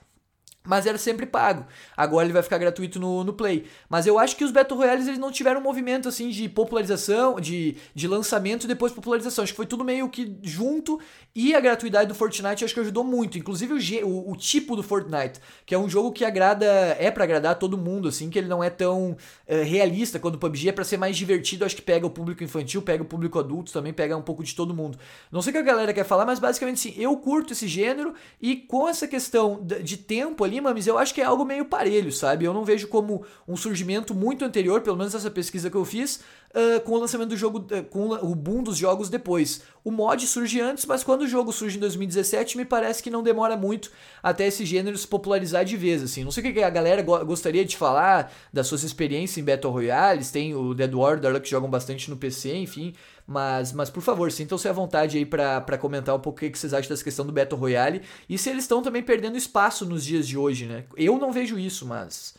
mas 0.63 0.85
era 0.85 0.97
sempre 0.97 1.25
pago. 1.25 1.65
Agora 1.95 2.25
ele 2.25 2.33
vai 2.33 2.43
ficar 2.43 2.57
gratuito 2.57 2.99
no, 2.99 3.23
no 3.23 3.33
Play. 3.33 3.65
Mas 3.89 4.05
eu 4.05 4.19
acho 4.19 4.35
que 4.35 4.43
os 4.43 4.51
Battle 4.51 4.77
Royales 4.77 5.07
eles 5.07 5.19
não 5.19 5.31
tiveram 5.31 5.59
um 5.59 5.63
movimento 5.63 6.07
assim 6.09 6.29
de 6.29 6.49
popularização, 6.49 7.39
de, 7.39 7.77
de 7.95 8.07
lançamento 8.07 8.65
e 8.65 8.67
depois 8.67 8.91
popularização. 8.91 9.43
Acho 9.43 9.53
que 9.53 9.57
foi 9.57 9.65
tudo 9.65 9.83
meio 9.83 10.09
que 10.09 10.37
junto 10.43 10.99
e 11.33 11.55
a 11.55 11.59
gratuidade 11.59 12.07
do 12.07 12.15
Fortnite 12.15 12.65
acho 12.65 12.73
que 12.73 12.79
ajudou 12.79 13.03
muito. 13.03 13.37
Inclusive 13.37 13.73
o, 13.73 14.07
o, 14.07 14.31
o 14.31 14.35
tipo 14.35 14.75
do 14.75 14.83
Fortnite, 14.83 15.39
que 15.65 15.73
é 15.73 15.77
um 15.77 15.89
jogo 15.89 16.11
que 16.11 16.25
agrada, 16.25 16.65
é 16.99 17.09
para 17.09 17.23
agradar 17.23 17.55
todo 17.55 17.77
mundo, 17.77 18.09
assim, 18.09 18.29
que 18.29 18.37
ele 18.37 18.47
não 18.47 18.63
é 18.63 18.69
tão 18.69 19.15
é, 19.47 19.63
realista 19.63 20.19
quando 20.19 20.35
o 20.35 20.37
PUBG 20.37 20.69
é 20.69 20.71
para 20.71 20.83
ser 20.83 20.97
mais 20.97 21.15
divertido. 21.15 21.63
Acho 21.63 21.75
que 21.75 21.81
pega 21.81 22.05
o 22.05 22.09
público 22.09 22.43
infantil, 22.43 22.81
pega 22.81 23.01
o 23.01 23.05
público 23.05 23.39
adulto, 23.39 23.71
também 23.71 23.93
pega 23.93 24.15
um 24.17 24.21
pouco 24.21 24.43
de 24.43 24.53
todo 24.53 24.73
mundo. 24.73 24.97
Não 25.31 25.41
sei 25.41 25.51
o 25.51 25.53
que 25.53 25.59
a 25.59 25.63
galera 25.63 25.93
quer 25.93 26.03
falar, 26.03 26.25
mas 26.25 26.37
basicamente 26.37 26.79
sim, 26.79 26.93
eu 26.97 27.15
curto 27.17 27.53
esse 27.53 27.67
gênero 27.67 28.13
e 28.41 28.55
com 28.55 28.87
essa 28.87 29.07
questão 29.07 29.63
de 29.63 29.97
tempo 29.97 30.43
Mames, 30.61 30.87
eu 30.87 30.97
acho 30.97 31.13
que 31.13 31.21
é 31.21 31.25
algo 31.25 31.43
meio 31.43 31.65
parelho, 31.65 32.11
sabe? 32.11 32.45
Eu 32.45 32.53
não 32.53 32.63
vejo 32.63 32.87
como 32.87 33.25
um 33.47 33.57
surgimento 33.57 34.15
muito 34.15 34.45
anterior, 34.45 34.81
pelo 34.81 34.95
menos 34.95 35.13
essa 35.13 35.29
pesquisa 35.29 35.69
que 35.69 35.75
eu 35.75 35.83
fiz, 35.83 36.21
uh, 36.51 36.79
com 36.81 36.93
o 36.93 36.97
lançamento 36.97 37.29
do 37.29 37.37
jogo, 37.37 37.59
uh, 37.59 37.83
com 37.83 38.09
o 38.09 38.33
boom 38.33 38.63
dos 38.63 38.77
jogos 38.77 39.09
depois. 39.09 39.61
O 39.83 39.91
mod 39.91 40.25
surge 40.25 40.61
antes, 40.61 40.85
mas 40.85 41.03
quando 41.03 41.21
o 41.21 41.27
jogo 41.27 41.51
surge 41.51 41.77
em 41.77 41.79
2017, 41.79 42.57
me 42.57 42.65
parece 42.65 43.03
que 43.03 43.09
não 43.09 43.21
demora 43.21 43.57
muito 43.57 43.91
até 44.23 44.47
esse 44.47 44.65
gênero 44.65 44.97
se 44.97 45.07
popularizar 45.07 45.65
de 45.65 45.75
vez, 45.75 46.01
assim. 46.01 46.23
Não 46.23 46.31
sei 46.31 46.49
o 46.49 46.53
que 46.53 46.63
a 46.63 46.69
galera 46.69 47.01
go 47.01 47.23
gostaria 47.25 47.65
de 47.65 47.75
falar 47.75 48.31
das 48.51 48.67
suas 48.67 48.83
experiências 48.83 49.37
em 49.37 49.43
Battle 49.43 49.71
Royales, 49.71 50.31
tem 50.31 50.55
o 50.55 50.73
Dead 50.73 50.93
War, 50.93 51.19
que 51.41 51.49
jogam 51.49 51.69
bastante 51.69 52.09
no 52.09 52.17
PC, 52.17 52.55
enfim. 52.55 52.93
Mas, 53.31 53.71
mas 53.71 53.91
por 53.91 54.01
favor, 54.01 54.31
sintam-se 54.31 54.67
à 54.67 54.73
vontade 54.73 55.15
aí 55.15 55.23
para 55.23 55.77
comentar 55.77 56.15
um 56.15 56.19
pouco 56.19 56.43
o 56.43 56.49
que 56.49 56.57
vocês 56.57 56.73
acham 56.73 56.89
dessa 56.89 57.03
questão 57.03 57.23
do 57.23 57.31
Battle 57.31 57.59
Royale 57.59 58.01
e 58.27 58.39
se 58.39 58.49
eles 58.49 58.63
estão 58.63 58.81
também 58.81 59.03
perdendo 59.03 59.37
espaço 59.37 59.85
nos 59.85 60.03
dias 60.03 60.27
de 60.27 60.35
hoje, 60.35 60.65
né? 60.65 60.85
Eu 60.97 61.19
não 61.19 61.31
vejo 61.31 61.59
isso, 61.59 61.85
mas 61.85 62.33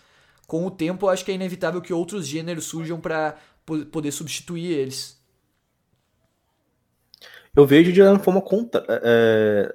com 0.48 0.66
o 0.66 0.70
tempo 0.70 1.07
eu 1.07 1.11
acho 1.11 1.24
que 1.24 1.31
é 1.31 1.35
inevitável 1.35 1.81
que 1.81 1.92
outros 1.92 2.26
gêneros 2.26 2.64
surjam 2.64 3.00
para 3.00 3.37
poder 3.92 4.11
substituir 4.11 4.72
eles. 4.72 5.16
Eu 7.55 7.64
vejo 7.64 7.92
de 7.92 8.03
uma 8.03 8.18
forma. 8.18 8.42
É, 8.88 9.00
é... 9.05 9.74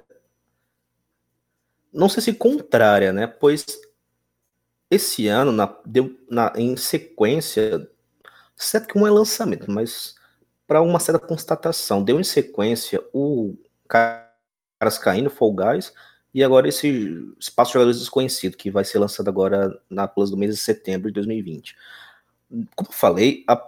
não 1.94 2.10
sei 2.10 2.22
se 2.22 2.34
contrária, 2.34 3.10
né? 3.10 3.26
Pois 3.26 3.64
esse 4.90 5.28
ano, 5.28 5.50
na, 5.50 5.74
deu, 5.86 6.14
na, 6.30 6.52
em 6.56 6.76
sequência, 6.76 7.90
certo 8.54 8.88
que 8.88 8.98
um 8.98 9.06
é 9.06 9.10
lançamento, 9.10 9.70
mas 9.70 10.15
para 10.66 10.82
uma 10.82 10.98
certa 10.98 11.24
constatação. 11.24 12.02
Deu 12.02 12.18
em 12.18 12.24
sequência 12.24 13.02
o 13.12 13.54
Caras 13.88 14.98
Caindo, 14.98 15.30
Fall 15.30 15.52
Guys, 15.52 15.92
e 16.34 16.42
agora 16.44 16.68
esse 16.68 17.34
Espaço 17.38 17.70
de 17.70 17.74
Jogadores 17.74 18.00
Desconhecido, 18.00 18.56
que 18.56 18.70
vai 18.70 18.84
ser 18.84 18.98
lançado 18.98 19.28
agora 19.28 19.80
na 19.88 20.06
Plus 20.06 20.30
do 20.30 20.36
mês 20.36 20.54
de 20.54 20.60
setembro 20.60 21.08
de 21.08 21.14
2020. 21.14 21.76
Como 22.74 22.92
falei 22.92 23.44
a, 23.48 23.58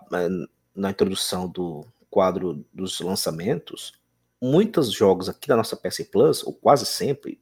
na 0.75 0.91
introdução 0.91 1.49
do 1.49 1.85
quadro 2.11 2.65
dos 2.73 3.01
lançamentos, 3.01 3.95
muitos 4.41 4.93
jogos 4.93 5.29
aqui 5.29 5.49
da 5.49 5.57
nossa 5.57 5.77
PS 5.77 6.09
Plus, 6.11 6.45
ou 6.45 6.53
quase 6.53 6.87
sempre, 6.87 7.41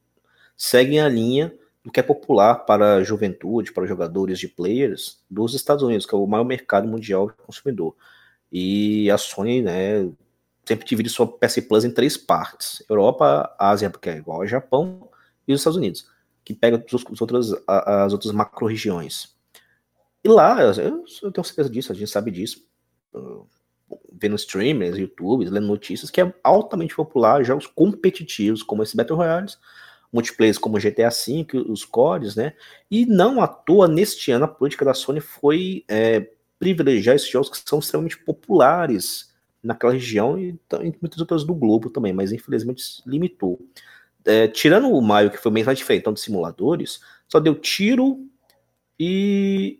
seguem 0.55 0.99
a 0.99 1.09
linha 1.09 1.53
do 1.83 1.91
que 1.91 1.99
é 1.99 2.03
popular 2.03 2.65
para 2.65 2.95
a 2.95 3.03
juventude, 3.03 3.71
para 3.71 3.85
jogadores 3.85 4.39
de 4.39 4.47
players 4.47 5.23
dos 5.29 5.53
Estados 5.53 5.83
Unidos, 5.83 6.05
que 6.05 6.13
é 6.13 6.17
o 6.17 6.27
maior 6.27 6.43
mercado 6.43 6.87
mundial 6.87 7.27
de 7.27 7.33
consumidor. 7.33 7.95
E 8.51 9.09
a 9.11 9.17
Sony, 9.17 9.61
né, 9.61 10.09
sempre 10.65 10.85
divide 10.85 11.09
sua 11.09 11.27
PS 11.27 11.59
Plus 11.67 11.85
em 11.85 11.91
três 11.91 12.17
partes: 12.17 12.83
Europa, 12.89 13.53
Ásia, 13.57 13.89
porque 13.89 14.09
é 14.09 14.17
igual 14.17 14.41
ao 14.41 14.47
Japão, 14.47 15.09
e 15.47 15.53
os 15.53 15.61
Estados 15.61 15.77
Unidos, 15.77 16.09
que 16.43 16.53
pega 16.53 16.83
os 16.91 17.21
outros, 17.21 17.55
as 17.67 18.13
outras 18.13 18.31
macro-regiões. 18.33 19.35
E 20.23 20.29
lá, 20.29 20.61
eu, 20.61 20.73
eu, 21.23 21.31
tenho 21.31 21.45
certeza 21.45 21.69
disso, 21.69 21.91
a 21.91 21.95
gente 21.95 22.09
sabe 22.09 22.31
disso, 22.31 22.65
vendo 24.11 24.35
streamers, 24.35 24.97
YouTube, 24.97 25.45
lendo 25.45 25.67
notícias, 25.67 26.11
que 26.11 26.19
é 26.19 26.33
altamente 26.43 26.95
popular 26.95 27.43
jogos 27.43 27.67
competitivos 27.67 28.63
como 28.63 28.83
esse 28.83 28.97
Battle 28.97 29.17
Royales, 29.17 29.57
multiplayer 30.11 30.59
como 30.59 30.79
GTA 30.79 31.09
V, 31.09 31.47
os 31.69 31.85
cores, 31.85 32.35
né? 32.35 32.53
E 32.89 33.05
não 33.05 33.41
à 33.41 33.47
toa, 33.47 33.87
neste 33.87 34.31
ano, 34.31 34.45
a 34.45 34.49
política 34.49 34.85
da 34.85 34.93
Sony 34.93 35.19
foi 35.19 35.85
é, 35.87 36.29
privilegiar 36.59 37.15
esses 37.15 37.29
jogos 37.29 37.49
que 37.49 37.69
são 37.69 37.79
extremamente 37.79 38.17
populares 38.17 39.33
naquela 39.63 39.93
região 39.93 40.39
e 40.39 40.59
em 40.81 40.93
muitas 41.01 41.19
outras 41.19 41.43
do 41.43 41.53
globo 41.53 41.89
também, 41.89 42.13
mas 42.13 42.31
infelizmente 42.31 43.01
limitou. 43.05 43.59
É, 44.25 44.47
tirando 44.47 44.89
o 44.89 45.01
Maio, 45.01 45.31
que 45.31 45.37
foi 45.37 45.51
bem 45.51 45.63
mais 45.63 45.77
diferente, 45.77 46.01
então, 46.01 46.13
de 46.13 46.19
simuladores, 46.19 46.99
só 47.27 47.39
deu 47.39 47.55
tiro 47.55 48.25
e 48.99 49.79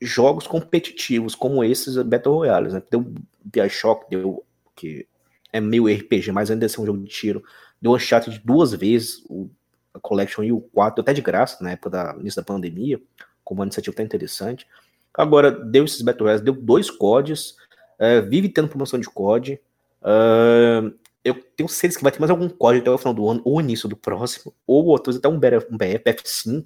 jogos 0.00 0.46
competitivos, 0.46 1.34
como 1.34 1.62
esses 1.62 1.96
Battle 1.96 2.34
Royales, 2.34 2.72
né? 2.72 2.82
Deu 2.90 3.12
Bioshock, 3.44 4.08
deu 4.10 4.44
que 4.74 5.06
é 5.52 5.60
meio 5.60 5.86
RPG, 5.86 6.32
mas 6.32 6.50
ainda 6.50 6.66
é 6.66 6.80
um 6.80 6.86
jogo 6.86 6.98
de 6.98 7.08
tiro. 7.08 7.42
Deu 7.80 7.92
Uncharted 7.92 8.40
duas 8.44 8.72
vezes, 8.72 9.22
o 9.28 9.50
a 9.94 10.00
Collection 10.00 10.42
e 10.42 10.52
o 10.52 10.60
4, 10.60 11.00
até 11.00 11.12
de 11.12 11.20
graça, 11.20 11.62
na 11.62 11.72
época 11.72 11.90
da 11.90 12.16
início 12.18 12.40
da 12.40 12.46
pandemia, 12.46 13.00
como 13.44 13.60
uma 13.60 13.66
iniciativa 13.66 13.94
até 13.94 14.02
interessante. 14.02 14.66
Agora, 15.14 15.50
deu 15.50 15.84
esses 15.84 16.02
Battle 16.02 16.26
Royale, 16.26 16.44
deu 16.44 16.54
dois 16.54 16.90
CODs, 16.90 17.56
é, 17.98 18.20
vive 18.20 18.48
tendo 18.48 18.68
promoção 18.68 18.98
de. 18.98 19.08
Uh, 19.08 20.92
eu 21.24 21.34
tenho 21.56 21.68
certeza 21.68 21.98
que 21.98 22.02
vai 22.02 22.10
ter 22.10 22.18
mais 22.18 22.30
algum 22.30 22.48
COD 22.48 22.78
até 22.78 22.90
o 22.90 22.98
final 22.98 23.14
do 23.14 23.28
ano, 23.28 23.42
ou 23.44 23.60
início 23.60 23.88
do 23.88 23.96
próximo, 23.96 24.52
ou 24.66 24.86
outros, 24.86 25.16
até 25.16 25.28
um, 25.28 25.38
BF, 25.38 25.66
um 25.70 25.78
BF5. 25.78 26.64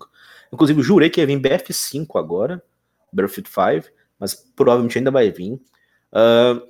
Inclusive, 0.52 0.82
jurei 0.82 1.10
que 1.10 1.20
ia 1.20 1.26
vir 1.26 1.38
BF5 1.38 2.06
agora, 2.18 2.62
Battlefield 3.12 3.50
5, 3.50 3.94
mas 4.18 4.34
provavelmente 4.34 4.96
ainda 4.96 5.10
vai 5.10 5.30
vir. 5.30 5.54
Uh, 6.12 6.66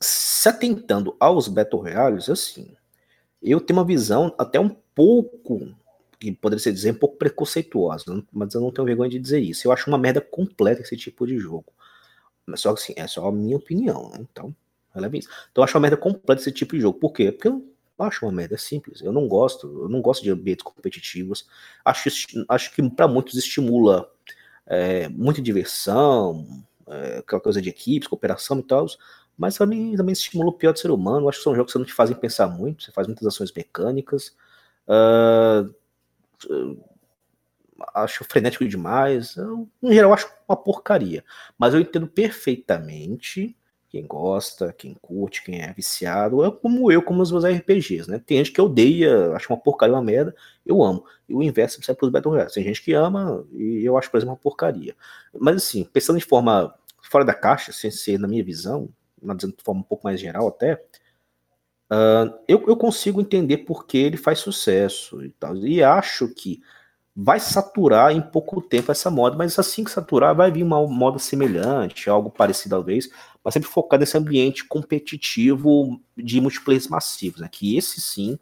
se 0.00 0.48
atentando 0.48 1.14
aos 1.20 1.46
Battle 1.46 1.82
Royales, 1.82 2.28
assim, 2.28 2.74
eu 3.40 3.60
tenho 3.60 3.78
uma 3.78 3.86
visão 3.86 4.34
até 4.36 4.58
um 4.58 4.70
pouco 4.94 5.72
que 6.22 6.32
poderia 6.32 6.62
ser 6.62 6.72
dizer 6.72 6.92
um 6.92 6.98
pouco 6.98 7.16
preconceituosa, 7.16 8.24
mas 8.32 8.54
eu 8.54 8.60
não 8.60 8.70
tenho 8.70 8.86
vergonha 8.86 9.10
de 9.10 9.18
dizer 9.18 9.40
isso. 9.40 9.66
Eu 9.66 9.72
acho 9.72 9.90
uma 9.90 9.98
merda 9.98 10.20
completa 10.20 10.82
esse 10.82 10.96
tipo 10.96 11.26
de 11.26 11.38
jogo. 11.38 11.72
Mas 12.46 12.60
só 12.60 12.70
assim, 12.72 12.94
é 12.96 13.06
só 13.06 13.26
a 13.28 13.32
minha 13.32 13.56
opinião, 13.56 14.10
né? 14.10 14.18
Então, 14.20 14.54
releve 14.94 15.18
isso. 15.18 15.28
Então 15.50 15.62
eu 15.62 15.64
acho 15.64 15.76
uma 15.76 15.82
merda 15.82 15.96
completa 15.96 16.40
esse 16.40 16.52
tipo 16.52 16.74
de 16.74 16.82
jogo. 16.82 16.98
Por 16.98 17.12
quê? 17.12 17.32
Porque 17.32 17.48
eu 17.48 17.64
acho 17.98 18.24
uma 18.24 18.32
merda 18.32 18.56
simples. 18.58 19.00
Eu 19.00 19.12
não 19.12 19.28
gosto, 19.28 19.66
eu 19.82 19.88
não 19.88 20.00
gosto 20.00 20.22
de 20.22 20.30
ambientes 20.30 20.64
competitivos. 20.64 21.48
Acho, 21.84 22.08
acho 22.48 22.74
que 22.74 22.90
para 22.90 23.08
muitos 23.08 23.34
estimula 23.34 24.10
é, 24.66 25.08
muita 25.08 25.42
diversão, 25.42 26.46
é, 26.86 27.18
aquela 27.18 27.40
coisa 27.40 27.60
de 27.60 27.68
equipes, 27.68 28.08
cooperação 28.08 28.58
e 28.60 28.62
tal. 28.62 28.86
Mas 29.36 29.56
também, 29.56 29.96
também 29.96 30.12
estimula 30.12 30.50
o 30.50 30.52
pior 30.52 30.72
do 30.72 30.78
ser 30.78 30.90
humano. 30.90 31.24
Eu 31.24 31.28
acho 31.28 31.38
que 31.38 31.44
são 31.44 31.54
jogos 31.54 31.72
que 31.72 31.78
não 31.78 31.86
te 31.86 31.92
fazem 31.92 32.16
pensar 32.16 32.48
muito, 32.48 32.82
você 32.82 32.92
faz 32.92 33.06
muitas 33.06 33.26
ações 33.26 33.52
mecânicas. 33.52 34.36
Uh, 34.86 35.72
acho 37.94 38.24
frenético 38.24 38.66
demais. 38.66 39.36
Eu, 39.36 39.68
em 39.82 39.92
geral, 39.92 40.12
acho 40.12 40.28
uma 40.48 40.56
porcaria. 40.56 41.24
Mas 41.58 41.74
eu 41.74 41.80
entendo 41.80 42.06
perfeitamente 42.06 43.56
quem 43.88 44.06
gosta, 44.06 44.72
quem 44.72 44.94
curte, 44.94 45.44
quem 45.44 45.60
é 45.60 45.72
viciado. 45.72 46.44
É 46.44 46.50
como 46.50 46.90
eu, 46.90 47.02
como 47.02 47.20
os 47.20 47.30
meus 47.30 47.44
RPGs, 47.44 48.10
né? 48.10 48.18
Tem 48.24 48.38
gente 48.38 48.52
que 48.52 48.60
odeia, 48.60 49.32
acha 49.32 49.52
uma 49.52 49.58
porcaria, 49.58 49.94
uma 49.94 50.02
merda. 50.02 50.34
Eu 50.64 50.82
amo. 50.82 51.04
E 51.28 51.34
o 51.34 51.42
inverso 51.42 51.82
sai 51.82 51.94
para 51.94 52.06
os 52.06 52.12
Battle 52.12 52.32
Royale. 52.32 52.52
Tem 52.52 52.64
gente 52.64 52.82
que 52.82 52.94
ama 52.94 53.46
e 53.52 53.84
eu 53.84 53.98
acho, 53.98 54.10
por 54.10 54.16
exemplo, 54.16 54.32
uma 54.32 54.40
porcaria. 54.40 54.96
Mas 55.38 55.56
assim, 55.56 55.84
pensando 55.84 56.18
de 56.18 56.24
forma 56.24 56.74
fora 57.02 57.24
da 57.24 57.34
caixa, 57.34 57.72
sem 57.72 57.90
ser 57.90 58.18
na 58.18 58.26
minha 58.26 58.42
visão, 58.42 58.88
mas 59.20 59.36
de 59.36 59.54
forma 59.62 59.82
um 59.82 59.84
pouco 59.84 60.04
mais 60.04 60.18
geral 60.18 60.48
até, 60.48 60.82
Uh, 61.92 62.32
eu, 62.48 62.64
eu 62.68 62.76
consigo 62.76 63.20
entender 63.20 63.58
por 63.58 63.86
que 63.86 63.98
ele 63.98 64.16
faz 64.16 64.38
sucesso 64.38 65.22
e 65.22 65.28
tal. 65.32 65.54
E 65.58 65.82
acho 65.82 66.26
que 66.28 66.62
vai 67.14 67.38
saturar 67.38 68.12
em 68.12 68.22
pouco 68.22 68.62
tempo 68.62 68.90
essa 68.90 69.10
moda, 69.10 69.36
mas 69.36 69.58
assim 69.58 69.84
que 69.84 69.90
saturar, 69.90 70.34
vai 70.34 70.50
vir 70.50 70.62
uma 70.62 70.86
moda 70.86 71.18
semelhante, 71.18 72.08
algo 72.08 72.30
parecido 72.30 72.70
talvez, 72.76 73.10
mas 73.44 73.52
sempre 73.52 73.68
focar 73.68 74.00
nesse 74.00 74.16
ambiente 74.16 74.64
competitivo 74.64 76.00
de 76.16 76.40
multiplayer 76.40 76.82
massivos, 76.88 77.42
né? 77.42 77.48
Que 77.52 77.76
esse 77.76 78.00
sim 78.00 78.38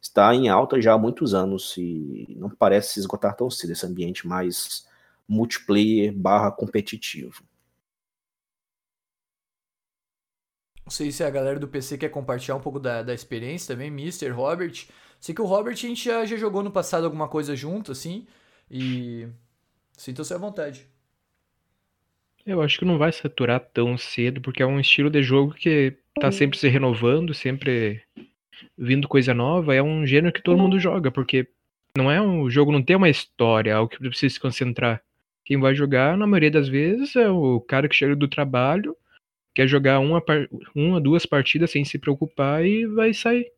está 0.00 0.34
em 0.34 0.50
alta 0.50 0.78
já 0.80 0.92
há 0.92 0.98
muitos 0.98 1.32
anos 1.32 1.74
e 1.78 2.36
não 2.38 2.50
parece 2.50 2.94
se 2.94 3.00
esgotar 3.00 3.34
tão 3.34 3.48
cedo 3.50 3.72
esse 3.72 3.86
ambiente 3.86 4.26
mais 4.26 4.86
multiplayer 5.26 6.12
barra 6.12 6.50
competitivo. 6.50 7.42
Não 10.84 10.90
sei 10.90 11.12
se 11.12 11.22
a 11.22 11.30
galera 11.30 11.58
do 11.58 11.68
PC 11.68 11.96
quer 11.96 12.08
compartilhar 12.08 12.56
um 12.56 12.60
pouco 12.60 12.80
da, 12.80 13.02
da 13.02 13.14
experiência 13.14 13.74
também, 13.74 13.88
Mr. 13.88 14.28
Robert. 14.30 14.86
Sei 15.20 15.34
que 15.34 15.40
o 15.40 15.46
Robert 15.46 15.74
a 15.74 15.76
gente 15.76 16.04
já, 16.04 16.24
já 16.24 16.36
jogou 16.36 16.62
no 16.62 16.70
passado 16.70 17.04
alguma 17.04 17.28
coisa 17.28 17.54
junto, 17.54 17.92
assim, 17.92 18.26
e 18.70 19.28
sinta-se 19.96 20.34
à 20.34 20.38
vontade. 20.38 20.86
Eu 22.44 22.60
acho 22.60 22.78
que 22.78 22.84
não 22.84 22.98
vai 22.98 23.12
saturar 23.12 23.60
tão 23.60 23.96
cedo, 23.96 24.40
porque 24.40 24.62
é 24.62 24.66
um 24.66 24.80
estilo 24.80 25.08
de 25.08 25.22
jogo 25.22 25.54
que 25.54 25.96
tá 26.20 26.32
sempre 26.32 26.58
se 26.58 26.68
renovando, 26.68 27.32
sempre 27.32 28.02
vindo 28.76 29.06
coisa 29.06 29.32
nova. 29.32 29.74
É 29.74 29.82
um 29.82 30.04
gênero 30.04 30.32
que 30.32 30.42
todo 30.42 30.58
mundo 30.58 30.80
joga, 30.80 31.10
porque 31.10 31.48
não 31.96 32.10
é 32.10 32.20
um 32.20 32.42
o 32.42 32.50
jogo 32.50 32.72
não 32.72 32.82
tem 32.82 32.96
uma 32.96 33.08
história, 33.08 33.76
algo 33.76 33.90
que 33.90 33.98
precisa 33.98 34.34
se 34.34 34.40
concentrar. 34.40 35.00
Quem 35.44 35.58
vai 35.58 35.74
jogar, 35.74 36.16
na 36.16 36.26
maioria 36.26 36.50
das 36.50 36.68
vezes, 36.68 37.14
é 37.14 37.28
o 37.28 37.60
cara 37.60 37.88
que 37.88 37.94
chega 37.94 38.16
do 38.16 38.28
trabalho, 38.28 38.96
quer 39.54 39.66
jogar 39.66 39.98
uma, 39.98 40.22
uma 40.74 41.00
duas 41.00 41.26
partidas 41.26 41.70
sem 41.70 41.84
se 41.84 41.98
preocupar 41.98 42.64
e 42.64 42.86
vai 42.86 43.12
sair. 43.12 43.52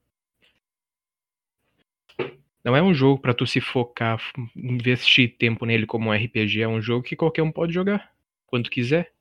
Não 2.64 2.74
é 2.74 2.82
um 2.82 2.94
jogo 2.94 3.20
para 3.20 3.34
tu 3.34 3.46
se 3.46 3.60
focar, 3.60 4.18
investir 4.56 5.36
tempo 5.36 5.66
nele 5.66 5.86
como 5.86 6.08
um 6.08 6.12
RPG, 6.12 6.62
é 6.62 6.68
um 6.68 6.80
jogo 6.80 7.02
que 7.02 7.14
qualquer 7.14 7.42
um 7.42 7.52
pode 7.52 7.74
jogar 7.74 8.10
quando 8.46 8.70
quiser. 8.70 9.12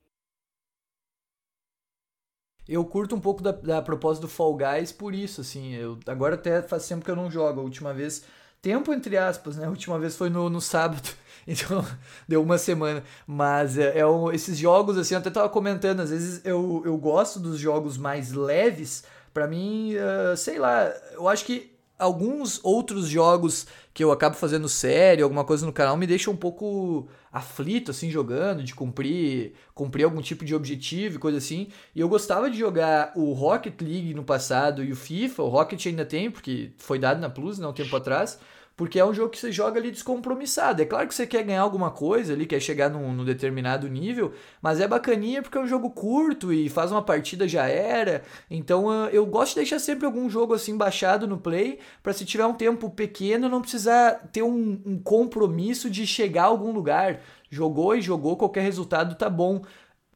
Eu 2.66 2.82
curto 2.86 3.14
um 3.14 3.20
pouco 3.20 3.42
da, 3.42 3.52
da 3.52 3.82
proposta 3.82 4.22
do 4.22 4.28
Fall 4.28 4.56
Guys 4.56 4.90
por 4.90 5.14
isso, 5.14 5.42
assim. 5.42 5.74
Eu, 5.74 5.98
agora 6.06 6.34
até 6.34 6.62
faz 6.62 6.88
tempo 6.88 7.04
que 7.04 7.10
eu 7.10 7.16
não 7.16 7.30
jogo. 7.30 7.60
A 7.60 7.62
última 7.62 7.92
vez. 7.92 8.24
Tempo 8.62 8.92
entre 8.94 9.18
aspas, 9.18 9.58
né? 9.58 9.66
A 9.66 9.68
última 9.70 9.98
vez 9.98 10.16
foi 10.16 10.30
no, 10.30 10.48
no 10.48 10.60
sábado. 10.60 11.06
Então, 11.54 11.84
deu 12.26 12.42
uma 12.42 12.58
semana. 12.58 13.02
Mas 13.26 13.78
é, 13.78 13.98
é 13.98 14.06
um, 14.06 14.32
esses 14.32 14.56
jogos, 14.58 14.96
assim, 14.96 15.14
eu 15.14 15.20
até 15.20 15.30
tava 15.30 15.48
comentando, 15.48 16.00
às 16.00 16.10
vezes 16.10 16.40
eu, 16.44 16.82
eu 16.84 16.96
gosto 16.96 17.38
dos 17.38 17.58
jogos 17.58 17.96
mais 17.98 18.32
leves. 18.32 19.04
Para 19.32 19.46
mim, 19.46 19.94
uh, 19.94 20.36
sei 20.36 20.58
lá, 20.58 20.92
eu 21.12 21.28
acho 21.28 21.44
que 21.44 21.74
alguns 21.98 22.60
outros 22.62 23.08
jogos 23.08 23.66
que 23.92 24.02
eu 24.02 24.10
acabo 24.10 24.34
fazendo 24.34 24.68
série, 24.68 25.22
alguma 25.22 25.44
coisa 25.44 25.64
no 25.64 25.72
canal, 25.72 25.96
me 25.96 26.06
deixam 26.06 26.32
um 26.32 26.36
pouco 26.36 27.08
aflito, 27.32 27.90
assim, 27.90 28.10
jogando, 28.10 28.62
de 28.62 28.74
cumprir, 28.74 29.54
cumprir 29.74 30.04
algum 30.04 30.20
tipo 30.20 30.44
de 30.44 30.54
objetivo 30.54 31.16
e 31.16 31.18
coisa 31.18 31.38
assim. 31.38 31.68
E 31.94 32.00
eu 32.00 32.08
gostava 32.08 32.50
de 32.50 32.58
jogar 32.58 33.12
o 33.14 33.32
Rocket 33.32 33.80
League 33.80 34.14
no 34.14 34.24
passado 34.24 34.82
e 34.82 34.92
o 34.92 34.96
FIFA, 34.96 35.42
o 35.42 35.48
Rocket 35.48 35.86
ainda 35.86 36.04
tem, 36.04 36.30
porque 36.30 36.72
foi 36.78 36.98
dado 36.98 37.20
na 37.20 37.30
Plus, 37.30 37.58
não 37.58 37.68
né, 37.68 37.70
um 37.70 37.74
tempo 37.74 37.94
atrás. 37.96 38.38
Porque 38.76 38.98
é 38.98 39.04
um 39.04 39.14
jogo 39.14 39.30
que 39.30 39.38
você 39.38 39.52
joga 39.52 39.78
ali 39.78 39.90
descompromissado. 39.90 40.82
É 40.82 40.84
claro 40.84 41.06
que 41.06 41.14
você 41.14 41.26
quer 41.26 41.44
ganhar 41.44 41.62
alguma 41.62 41.92
coisa 41.92 42.32
ali, 42.32 42.44
quer 42.44 42.58
chegar 42.58 42.90
num, 42.90 43.12
num, 43.12 43.24
determinado 43.24 43.88
nível, 43.88 44.32
mas 44.60 44.80
é 44.80 44.88
bacaninha 44.88 45.42
porque 45.42 45.56
é 45.56 45.60
um 45.60 45.66
jogo 45.66 45.90
curto 45.90 46.52
e 46.52 46.68
faz 46.68 46.90
uma 46.90 47.02
partida 47.02 47.46
já 47.46 47.66
era. 47.66 48.22
Então 48.50 49.08
eu 49.10 49.24
gosto 49.24 49.50
de 49.50 49.60
deixar 49.60 49.78
sempre 49.78 50.06
algum 50.06 50.28
jogo 50.28 50.54
assim 50.54 50.76
baixado 50.76 51.26
no 51.26 51.38
Play, 51.38 51.78
para 52.02 52.12
se 52.12 52.24
tiver 52.24 52.46
um 52.46 52.54
tempo 52.54 52.90
pequeno 52.90 53.48
não 53.48 53.60
precisar 53.60 54.28
ter 54.32 54.42
um, 54.42 54.80
um 54.84 54.98
compromisso 54.98 55.88
de 55.88 56.06
chegar 56.06 56.44
a 56.44 56.46
algum 56.46 56.72
lugar. 56.72 57.20
Jogou 57.48 57.94
e 57.94 58.02
jogou, 58.02 58.36
qualquer 58.36 58.62
resultado 58.62 59.14
tá 59.14 59.30
bom. 59.30 59.62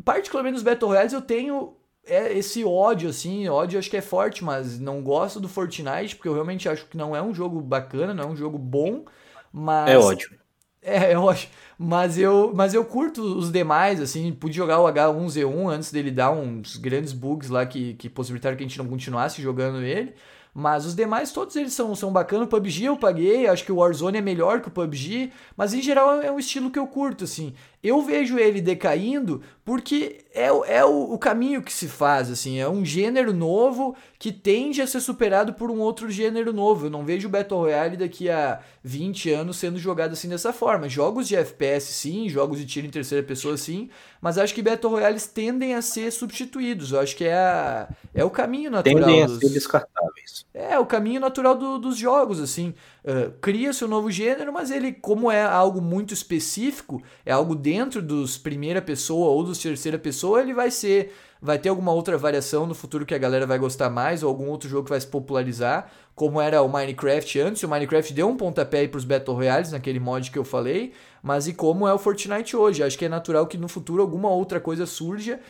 Particularmente 0.04 0.54
nos 0.54 0.62
Battle 0.64 0.90
Royales 0.90 1.12
eu 1.12 1.22
tenho 1.22 1.77
é 2.08 2.36
esse 2.36 2.64
ódio, 2.64 3.08
assim, 3.08 3.48
ódio 3.48 3.78
acho 3.78 3.90
que 3.90 3.96
é 3.96 4.00
forte, 4.00 4.42
mas 4.44 4.78
não 4.78 5.02
gosto 5.02 5.38
do 5.38 5.48
Fortnite, 5.48 6.16
porque 6.16 6.28
eu 6.28 6.34
realmente 6.34 6.68
acho 6.68 6.86
que 6.86 6.96
não 6.96 7.14
é 7.14 7.22
um 7.22 7.34
jogo 7.34 7.60
bacana, 7.60 8.14
não 8.14 8.24
é 8.24 8.26
um 8.26 8.36
jogo 8.36 8.58
bom, 8.58 9.04
mas... 9.52 9.90
É 9.90 9.98
ódio. 9.98 10.30
É, 10.80 11.12
é 11.12 11.18
ódio. 11.18 11.48
Mas 11.76 12.16
eu, 12.16 12.52
mas 12.54 12.72
eu 12.72 12.84
curto 12.84 13.20
os 13.20 13.50
demais, 13.50 14.00
assim, 14.00 14.32
pude 14.32 14.56
jogar 14.56 14.80
o 14.80 14.86
H1Z1 14.86 15.68
antes 15.68 15.90
dele 15.90 16.10
dar 16.10 16.30
uns 16.30 16.76
grandes 16.76 17.12
bugs 17.12 17.50
lá 17.50 17.66
que, 17.66 17.94
que 17.94 18.08
possibilitaram 18.08 18.56
que 18.56 18.62
a 18.62 18.66
gente 18.66 18.78
não 18.78 18.86
continuasse 18.86 19.42
jogando 19.42 19.82
ele. 19.82 20.14
Mas 20.54 20.86
os 20.86 20.94
demais, 20.96 21.30
todos 21.30 21.54
eles 21.54 21.72
são, 21.72 21.94
são 21.94 22.12
bacanas. 22.12 22.46
O 22.46 22.50
PUBG 22.50 22.86
eu 22.86 22.96
paguei, 22.96 23.46
acho 23.46 23.64
que 23.64 23.70
o 23.70 23.76
Warzone 23.76 24.18
é 24.18 24.20
melhor 24.20 24.60
que 24.60 24.68
o 24.68 24.72
PUBG, 24.72 25.30
mas 25.56 25.72
em 25.72 25.80
geral 25.80 26.20
é 26.20 26.32
um 26.32 26.38
estilo 26.38 26.70
que 26.70 26.78
eu 26.78 26.86
curto, 26.86 27.22
assim. 27.24 27.54
Eu 27.82 28.02
vejo 28.02 28.38
ele 28.38 28.60
decaindo 28.60 29.40
porque 29.64 30.24
é, 30.34 30.46
é 30.46 30.84
o, 30.84 31.12
o, 31.12 31.18
caminho 31.18 31.62
que 31.62 31.72
se 31.72 31.86
faz, 31.86 32.30
assim. 32.30 32.58
É 32.58 32.68
um 32.68 32.84
gênero 32.84 33.32
novo 33.32 33.94
que 34.18 34.32
tende 34.32 34.80
a 34.80 34.86
ser 34.86 35.00
superado 35.00 35.52
por 35.52 35.70
um 35.70 35.78
outro 35.78 36.10
gênero 36.10 36.52
novo. 36.52 36.86
Eu 36.86 36.90
não 36.90 37.04
vejo 37.04 37.28
o 37.28 37.30
Battle 37.30 37.60
Royale 37.60 37.96
daqui 37.96 38.30
a 38.30 38.60
20 38.82 39.30
anos 39.30 39.58
sendo 39.58 39.78
jogado 39.78 40.12
assim 40.12 40.28
dessa 40.28 40.52
forma. 40.52 40.88
Jogos 40.88 41.28
de 41.28 41.36
FPS, 41.36 41.92
sim, 41.92 42.28
jogos 42.28 42.58
de 42.58 42.66
tiro 42.66 42.86
em 42.86 42.90
terceira 42.90 43.24
pessoa, 43.24 43.56
sim, 43.56 43.90
mas 44.20 44.38
acho 44.38 44.54
que 44.54 44.62
Battle 44.62 44.90
Royales 44.90 45.26
tendem 45.26 45.74
a 45.74 45.82
ser 45.82 46.10
substituídos. 46.10 46.92
Eu 46.92 47.00
acho 47.00 47.14
que 47.14 47.24
é, 47.24 47.34
a, 47.34 47.88
é 48.14 48.24
o 48.24 48.30
caminho 48.30 48.70
natural. 48.70 49.04
Tendem 49.04 49.26
dos... 49.26 49.36
a 49.36 49.40
ser 49.40 49.50
descartáveis. 49.50 50.46
É, 50.52 50.78
o 50.78 50.86
caminho 50.86 51.20
natural 51.20 51.54
do, 51.54 51.78
dos 51.78 51.96
jogos, 51.96 52.40
assim. 52.40 52.74
Uh, 53.08 53.32
Cria-se 53.40 53.82
um 53.82 53.88
novo 53.88 54.10
gênero, 54.10 54.52
mas 54.52 54.70
ele, 54.70 54.92
como 54.92 55.30
é 55.30 55.42
algo 55.42 55.80
muito 55.80 56.12
específico, 56.12 57.02
é 57.24 57.32
algo 57.32 57.54
dentro 57.54 58.02
dos 58.02 58.36
primeira 58.36 58.82
pessoa 58.82 59.30
ou 59.30 59.42
dos 59.42 59.58
terceira 59.58 59.98
pessoa, 59.98 60.42
ele 60.42 60.52
vai 60.52 60.70
ser. 60.70 61.14
Vai 61.40 61.58
ter 61.58 61.70
alguma 61.70 61.90
outra 61.90 62.18
variação 62.18 62.66
no 62.66 62.74
futuro 62.74 63.06
que 63.06 63.14
a 63.14 63.18
galera 63.18 63.46
vai 63.46 63.58
gostar 63.58 63.88
mais, 63.88 64.22
ou 64.22 64.28
algum 64.28 64.48
outro 64.50 64.68
jogo 64.68 64.84
que 64.84 64.90
vai 64.90 65.00
se 65.00 65.06
popularizar, 65.06 65.90
como 66.14 66.38
era 66.38 66.60
o 66.60 66.68
Minecraft 66.68 67.40
antes. 67.40 67.62
O 67.62 67.68
Minecraft 67.68 68.12
deu 68.12 68.28
um 68.28 68.36
pontapé 68.36 68.86
para 68.86 68.98
os 68.98 69.04
Battle 69.06 69.36
Royales, 69.36 69.72
naquele 69.72 70.00
mod 70.00 70.30
que 70.30 70.38
eu 70.38 70.44
falei, 70.44 70.92
mas 71.22 71.48
e 71.48 71.54
como 71.54 71.88
é 71.88 71.94
o 71.94 71.98
Fortnite 71.98 72.56
hoje. 72.56 72.82
Acho 72.82 72.98
que 72.98 73.06
é 73.06 73.08
natural 73.08 73.46
que 73.46 73.56
no 73.56 73.68
futuro 73.68 74.02
alguma 74.02 74.28
outra 74.28 74.60
coisa 74.60 74.84
surja 74.84 75.40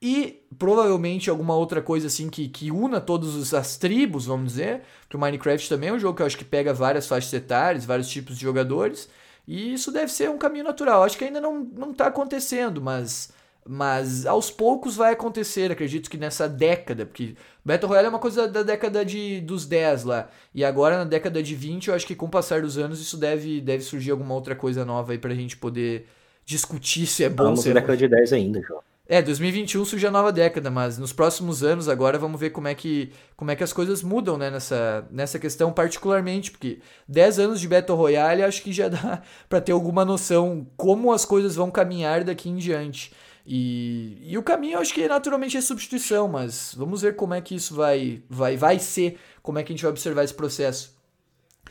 e 0.00 0.46
provavelmente 0.58 1.30
alguma 1.30 1.56
outra 1.56 1.80
coisa 1.80 2.06
assim 2.08 2.28
que, 2.28 2.48
que 2.48 2.70
una 2.70 3.00
todas 3.00 3.54
as 3.54 3.76
tribos, 3.76 4.26
vamos 4.26 4.52
dizer. 4.52 4.82
Porque 5.02 5.16
o 5.16 5.20
Minecraft 5.20 5.68
também 5.68 5.88
é 5.88 5.92
um 5.92 5.98
jogo 5.98 6.16
que 6.16 6.22
eu 6.22 6.26
acho 6.26 6.36
que 6.36 6.44
pega 6.44 6.74
várias 6.74 7.06
faixas 7.06 7.32
etárias, 7.32 7.84
vários 7.84 8.08
tipos 8.08 8.36
de 8.36 8.42
jogadores. 8.42 9.08
E 9.48 9.72
isso 9.72 9.90
deve 9.90 10.12
ser 10.12 10.28
um 10.28 10.38
caminho 10.38 10.64
natural. 10.64 11.02
Acho 11.02 11.16
que 11.16 11.24
ainda 11.24 11.40
não, 11.40 11.60
não 11.60 11.94
tá 11.94 12.08
acontecendo, 12.08 12.82
mas, 12.82 13.32
mas 13.66 14.26
aos 14.26 14.50
poucos 14.50 14.96
vai 14.96 15.14
acontecer. 15.14 15.72
Acredito 15.72 16.10
que 16.10 16.18
nessa 16.18 16.46
década, 16.46 17.06
porque 17.06 17.34
Battle 17.64 17.88
Royale 17.88 18.06
é 18.06 18.10
uma 18.10 18.18
coisa 18.18 18.46
da 18.46 18.62
década 18.62 19.02
de, 19.02 19.40
dos 19.40 19.64
10 19.64 20.04
lá. 20.04 20.28
E 20.54 20.62
agora 20.62 20.98
na 20.98 21.04
década 21.04 21.42
de 21.42 21.54
20, 21.54 21.88
eu 21.88 21.94
acho 21.94 22.06
que 22.06 22.14
com 22.14 22.26
o 22.26 22.30
passar 22.30 22.60
dos 22.60 22.76
anos 22.76 23.00
isso 23.00 23.16
deve, 23.16 23.62
deve 23.62 23.82
surgir 23.82 24.10
alguma 24.10 24.34
outra 24.34 24.54
coisa 24.54 24.84
nova 24.84 25.12
aí 25.12 25.18
pra 25.18 25.34
gente 25.34 25.56
poder 25.56 26.06
discutir 26.44 27.06
se 27.06 27.24
é 27.24 27.30
bom. 27.30 27.54
Estamos 27.54 27.64
na 27.64 27.80
década 27.80 27.96
de 27.96 28.08
10 28.08 28.32
ainda, 28.34 28.60
João. 28.60 28.82
É, 29.08 29.22
2021 29.22 29.84
surge 29.84 30.04
a 30.04 30.10
nova 30.10 30.32
década, 30.32 30.68
mas 30.68 30.98
nos 30.98 31.12
próximos 31.12 31.62
anos 31.62 31.88
agora 31.88 32.18
vamos 32.18 32.40
ver 32.40 32.50
como 32.50 32.66
é 32.66 32.74
que, 32.74 33.12
como 33.36 33.52
é 33.52 33.56
que 33.56 33.62
as 33.62 33.72
coisas 33.72 34.02
mudam 34.02 34.36
né, 34.36 34.50
nessa, 34.50 35.06
nessa 35.12 35.38
questão, 35.38 35.72
particularmente, 35.72 36.50
porque 36.50 36.80
10 37.06 37.38
anos 37.38 37.60
de 37.60 37.68
Battle 37.68 37.96
Royale 37.96 38.42
acho 38.42 38.62
que 38.62 38.72
já 38.72 38.88
dá 38.88 39.22
para 39.48 39.60
ter 39.60 39.70
alguma 39.70 40.04
noção 40.04 40.66
como 40.76 41.12
as 41.12 41.24
coisas 41.24 41.54
vão 41.54 41.70
caminhar 41.70 42.24
daqui 42.24 42.48
em 42.48 42.56
diante. 42.56 43.12
E, 43.46 44.18
e 44.22 44.36
o 44.36 44.42
caminho 44.42 44.78
acho 44.78 44.92
que 44.92 45.06
naturalmente 45.06 45.56
é 45.56 45.60
substituição, 45.60 46.26
mas 46.26 46.74
vamos 46.76 47.02
ver 47.02 47.14
como 47.14 47.32
é 47.32 47.40
que 47.40 47.54
isso 47.54 47.76
vai, 47.76 48.22
vai, 48.28 48.56
vai 48.56 48.80
ser, 48.80 49.18
como 49.40 49.60
é 49.60 49.62
que 49.62 49.72
a 49.72 49.76
gente 49.76 49.82
vai 49.82 49.92
observar 49.92 50.24
esse 50.24 50.34
processo. 50.34 50.96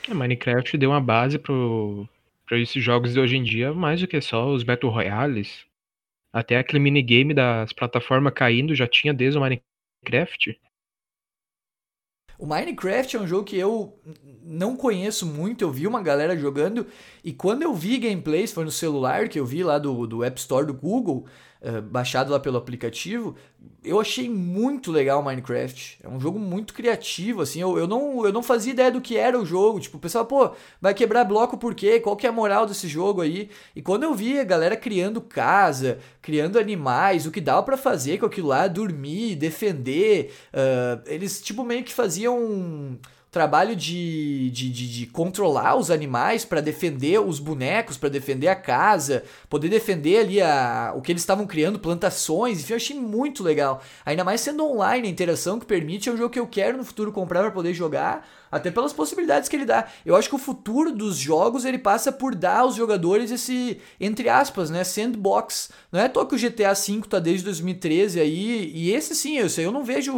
É, 0.08 0.13
Minecraft 0.13 0.78
deu 0.78 0.91
uma 0.91 1.02
base 1.02 1.38
para 1.38 2.58
esses 2.58 2.82
jogos 2.82 3.12
de 3.12 3.19
hoje 3.19 3.36
em 3.36 3.43
dia, 3.43 3.74
mais 3.74 4.00
do 4.00 4.08
que 4.08 4.21
só 4.21 4.48
os 4.50 4.63
Battle 4.63 4.89
Royales. 4.89 5.64
Até 6.36 6.58
aquele 6.58 6.80
minigame 6.80 7.34
das 7.34 7.71
plataformas 7.71 8.34
caindo 8.34 8.76
já 8.76 8.86
tinha 8.86 9.13
desde 9.13 9.39
o 9.39 9.41
Minecraft. 9.41 10.60
O 12.38 12.45
Minecraft 12.45 13.15
é 13.15 13.21
um 13.21 13.26
jogo 13.26 13.45
que 13.45 13.56
eu 13.56 13.98
não 14.43 14.76
conheço 14.76 15.26
muito, 15.26 15.62
eu 15.62 15.71
vi 15.71 15.88
uma 15.88 16.04
galera 16.04 16.38
jogando 16.38 16.86
e 17.24 17.32
quando 17.32 17.62
eu 17.62 17.74
vi 17.74 17.98
gameplays, 17.98 18.52
foi 18.52 18.65
no 18.65 18.71
celular 18.71 19.30
que 19.30 19.39
eu 19.39 19.45
vi 19.45 19.63
lá 19.63 19.80
do, 19.80 20.06
do 20.06 20.26
App 20.26 20.38
Store 20.38 20.67
do 20.67 20.74
Google, 20.74 21.26
uh, 21.65 21.82
baixado 21.82 22.32
lá 22.32 22.39
pelo 22.39 22.58
aplicativo, 22.58 23.36
eu 23.84 23.99
achei 23.99 24.30
muito 24.30 24.91
legal 24.91 25.23
Minecraft. 25.23 25.99
É 26.04 26.08
um 26.10 26.19
jogo 26.19 26.39
muito 26.39 26.73
criativo, 26.73 27.41
assim. 27.41 27.60
Eu, 27.60 27.78
eu, 27.78 27.88
não, 27.88 28.25
eu 28.25 28.32
não 28.32 28.43
fazia 28.43 28.71
ideia 28.71 28.91
do 28.91 29.01
que 29.01 29.17
era 29.17 29.39
o 29.39 29.45
jogo. 29.45 29.80
Tipo, 29.80 29.97
o 29.97 29.99
pessoal, 29.99 30.25
pô, 30.25 30.51
vai 30.82 30.93
quebrar 30.93 31.23
bloco 31.23 31.58
por 31.58 31.73
quê? 31.73 31.99
Qual 31.99 32.15
que 32.15 32.25
é 32.25 32.30
a 32.30 32.34
moral 32.34 32.65
desse 32.65 32.88
jogo 32.88 33.21
aí? 33.21 33.49
E 33.75 33.82
quando 33.82 34.04
eu 34.04 34.13
vi 34.13 34.39
a 34.39 34.43
galera 34.43 34.78
criando 34.78 35.21
casa, 35.21 35.99
criando 36.21 36.60
animais, 36.60 37.25
o 37.25 37.32
que 37.32 37.41
dava 37.41 37.63
para 37.63 37.78
fazer 37.78 38.19
com 38.19 38.25
aquilo 38.25 38.49
lá, 38.49 38.67
dormir, 38.67 39.36
defender, 39.36 40.34
uh, 40.54 41.01
eles, 41.06 41.41
tipo, 41.41 41.63
meio 41.63 41.84
que 41.84 41.93
faziam 41.93 42.97
trabalho 43.36 43.76
de, 43.76 44.50
de, 44.50 44.69
de, 44.69 44.88
de 44.88 45.06
controlar 45.08 45.76
os 45.76 45.91
animais 45.91 46.45
para 46.45 46.62
defender 46.62 47.19
os 47.19 47.38
bonecos, 47.38 47.98
para 47.98 48.08
defender 48.08 48.48
a 48.48 48.56
casa, 48.56 49.26
poder 49.50 49.67
defender 49.67 50.19
ali 50.19 50.41
a, 50.41 50.93
o 50.95 51.02
que 51.02 51.12
eles 51.12 51.21
estavam 51.21 51.45
criando, 51.45 51.78
plantações, 51.78 52.62
enfim, 52.62 52.71
eu 52.71 52.78
achei 52.78 52.98
muito 52.98 53.43
legal. 53.43 53.84
Ainda 54.06 54.24
mais 54.24 54.39
sendo 54.39 54.65
online, 54.65 55.10
a 55.10 55.12
interação 55.12 55.60
que 55.60 55.65
permite, 55.65 56.08
é 56.08 56.13
um 56.13 56.17
jogo 56.17 56.30
que 56.30 56.39
eu 56.39 56.48
quero 56.48 56.78
no 56.78 56.86
futuro 56.86 57.12
comprar 57.12 57.41
para 57.41 57.52
poder 57.52 57.74
jogar, 57.74 58.26
até 58.50 58.71
pelas 58.71 58.93
possibilidades 58.93 59.50
que 59.50 59.58
ele 59.58 59.65
dá. 59.65 59.86
Eu 60.06 60.15
acho 60.15 60.30
que 60.30 60.36
o 60.36 60.38
futuro 60.39 60.93
dos 60.93 61.17
jogos 61.17 61.65
ele 61.65 61.78
passa 61.78 62.13
por 62.13 62.34
dar 62.34 62.60
aos 62.60 62.76
jogadores 62.76 63.32
esse, 63.32 63.82
entre 64.00 64.30
aspas, 64.30 64.69
né, 64.69 64.86
sandbox. 64.86 65.71
Não 65.91 66.00
é 66.00 66.06
à 66.06 66.10
toa 66.10 66.26
que 66.26 66.36
o 66.36 66.39
GTA 66.39 66.74
V 66.74 67.02
tá 67.10 67.19
desde 67.19 67.43
2013 67.43 68.17
aí, 68.17 68.71
e 68.74 68.91
esse 68.93 69.13
sim, 69.13 69.38
eu 69.38 69.50
sei, 69.50 69.65
eu 69.65 69.74
não 69.74 69.84
vejo, 69.84 70.13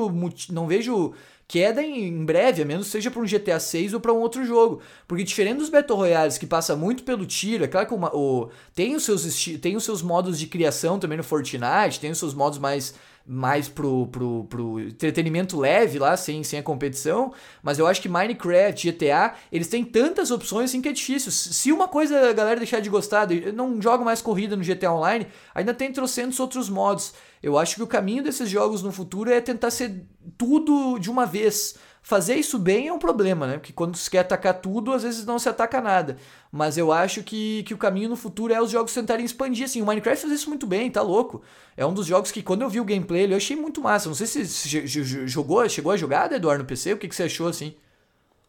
não 0.52 0.68
vejo 0.68 1.16
queda 1.48 1.82
em, 1.82 2.26
breve, 2.26 2.62
a 2.62 2.66
menos 2.66 2.88
seja 2.88 3.10
para 3.10 3.22
um 3.22 3.26
GTA 3.26 3.60
6 3.60 3.94
ou 3.94 4.00
para 4.00 4.12
um 4.12 4.18
outro 4.18 4.46
jogo. 4.46 4.82
Porque 5.08 5.24
diferente 5.24 5.60
dos 5.60 5.70
Battle 5.70 5.98
Royales, 5.98 6.38
que 6.38 6.46
passa 6.46 6.76
muito 6.76 7.04
pelo 7.04 7.26
tiro, 7.26 7.64
é 7.64 7.68
claro 7.68 7.88
que 7.88 7.94
uma, 7.94 8.14
o, 8.14 8.50
tem, 8.76 8.96
os 8.96 9.04
seus 9.04 9.46
tem 9.62 9.76
os 9.76 9.84
seus 9.84 10.02
modos 10.02 10.38
de 10.38 10.48
criação 10.48 11.00
também 11.00 11.18
no 11.18 11.24
Fortnite, 11.24 12.00
tem 12.02 12.12
os 12.12 12.18
seus 12.18 12.34
modos 12.34 12.60
mais 12.60 12.94
mais 13.28 13.68
pro, 13.68 14.08
pro, 14.08 14.46
pro 14.46 14.80
entretenimento 14.80 15.60
leve 15.60 16.00
lá, 16.00 16.16
sem, 16.16 16.44
sem 16.44 16.60
a 16.60 16.64
competição. 16.64 17.34
Mas 17.62 17.78
eu 17.78 17.86
acho 17.86 18.02
que 18.02 18.08
Minecraft, 18.08 18.90
GTA, 18.90 19.34
eles 19.52 19.68
têm 19.68 19.84
tantas 19.84 20.32
opções 20.32 20.70
assim 20.70 20.82
que 20.82 20.88
é 20.88 20.94
difícil. 20.94 21.32
Se 21.32 21.72
uma 21.72 21.88
coisa 21.90 22.30
a 22.30 22.34
galera 22.34 22.60
deixar 22.60 22.80
de 22.80 22.90
gostar, 22.90 23.30
eu 23.32 23.52
não 23.52 23.82
jogo 23.82 24.06
mais 24.06 24.22
corrida 24.22 24.56
no 24.56 24.64
GTA 24.64 24.94
Online, 24.94 25.28
ainda 25.54 25.74
tem 25.74 25.92
trocentos 25.92 26.40
outros 26.40 26.70
modos. 26.70 27.14
Eu 27.44 27.58
acho 27.58 27.76
que 27.76 27.84
o 27.84 27.88
caminho 27.88 28.24
desses 28.24 28.50
jogos 28.50 28.82
no 28.82 28.92
futuro 28.92 29.30
é 29.30 29.42
tentar 29.42 29.72
ser 29.72 30.06
tudo 30.38 30.98
de 30.98 31.10
uma 31.10 31.26
vez. 31.26 31.76
Fazer 32.08 32.36
isso 32.36 32.58
bem 32.58 32.88
é 32.88 32.94
um 32.94 32.98
problema, 32.98 33.46
né? 33.46 33.58
Porque 33.58 33.74
quando 33.74 33.98
se 33.98 34.10
quer 34.10 34.20
atacar 34.20 34.54
tudo, 34.62 34.94
às 34.94 35.04
vezes 35.04 35.26
não 35.26 35.38
se 35.38 35.50
ataca 35.50 35.82
nada. 35.82 36.16
Mas 36.50 36.78
eu 36.78 36.90
acho 36.90 37.22
que, 37.22 37.64
que 37.64 37.74
o 37.74 37.78
caminho 37.78 38.08
no 38.08 38.16
futuro 38.16 38.54
é 38.54 38.62
os 38.62 38.72
jogos 38.72 38.94
tentarem 38.94 39.26
expandir, 39.26 39.66
assim. 39.66 39.82
O 39.82 39.86
Minecraft 39.86 40.22
faz 40.22 40.34
isso 40.34 40.48
muito 40.48 40.66
bem, 40.66 40.90
tá 40.90 41.02
louco. 41.02 41.44
É 41.76 41.86
um 41.86 41.94
dos 41.94 42.06
jogos 42.08 42.32
que, 42.32 42.42
quando 42.42 42.62
eu 42.62 42.70
vi 42.70 42.80
o 42.80 42.86
gameplay, 42.86 43.30
eu 43.30 43.36
achei 43.36 43.58
muito 43.58 43.82
massa. 43.82 44.08
Não 44.08 44.16
sei 44.16 44.26
se, 44.26 44.88
jogou, 45.28 45.68
chegou 45.68 45.92
a 45.92 45.98
jogar, 45.98 46.32
Eduardo, 46.32 46.64
no 46.64 46.66
PC? 46.70 46.94
O 46.94 46.98
que, 46.98 47.10
que 47.10 47.16
você 47.16 47.24
achou, 47.24 47.50
assim? 47.50 47.76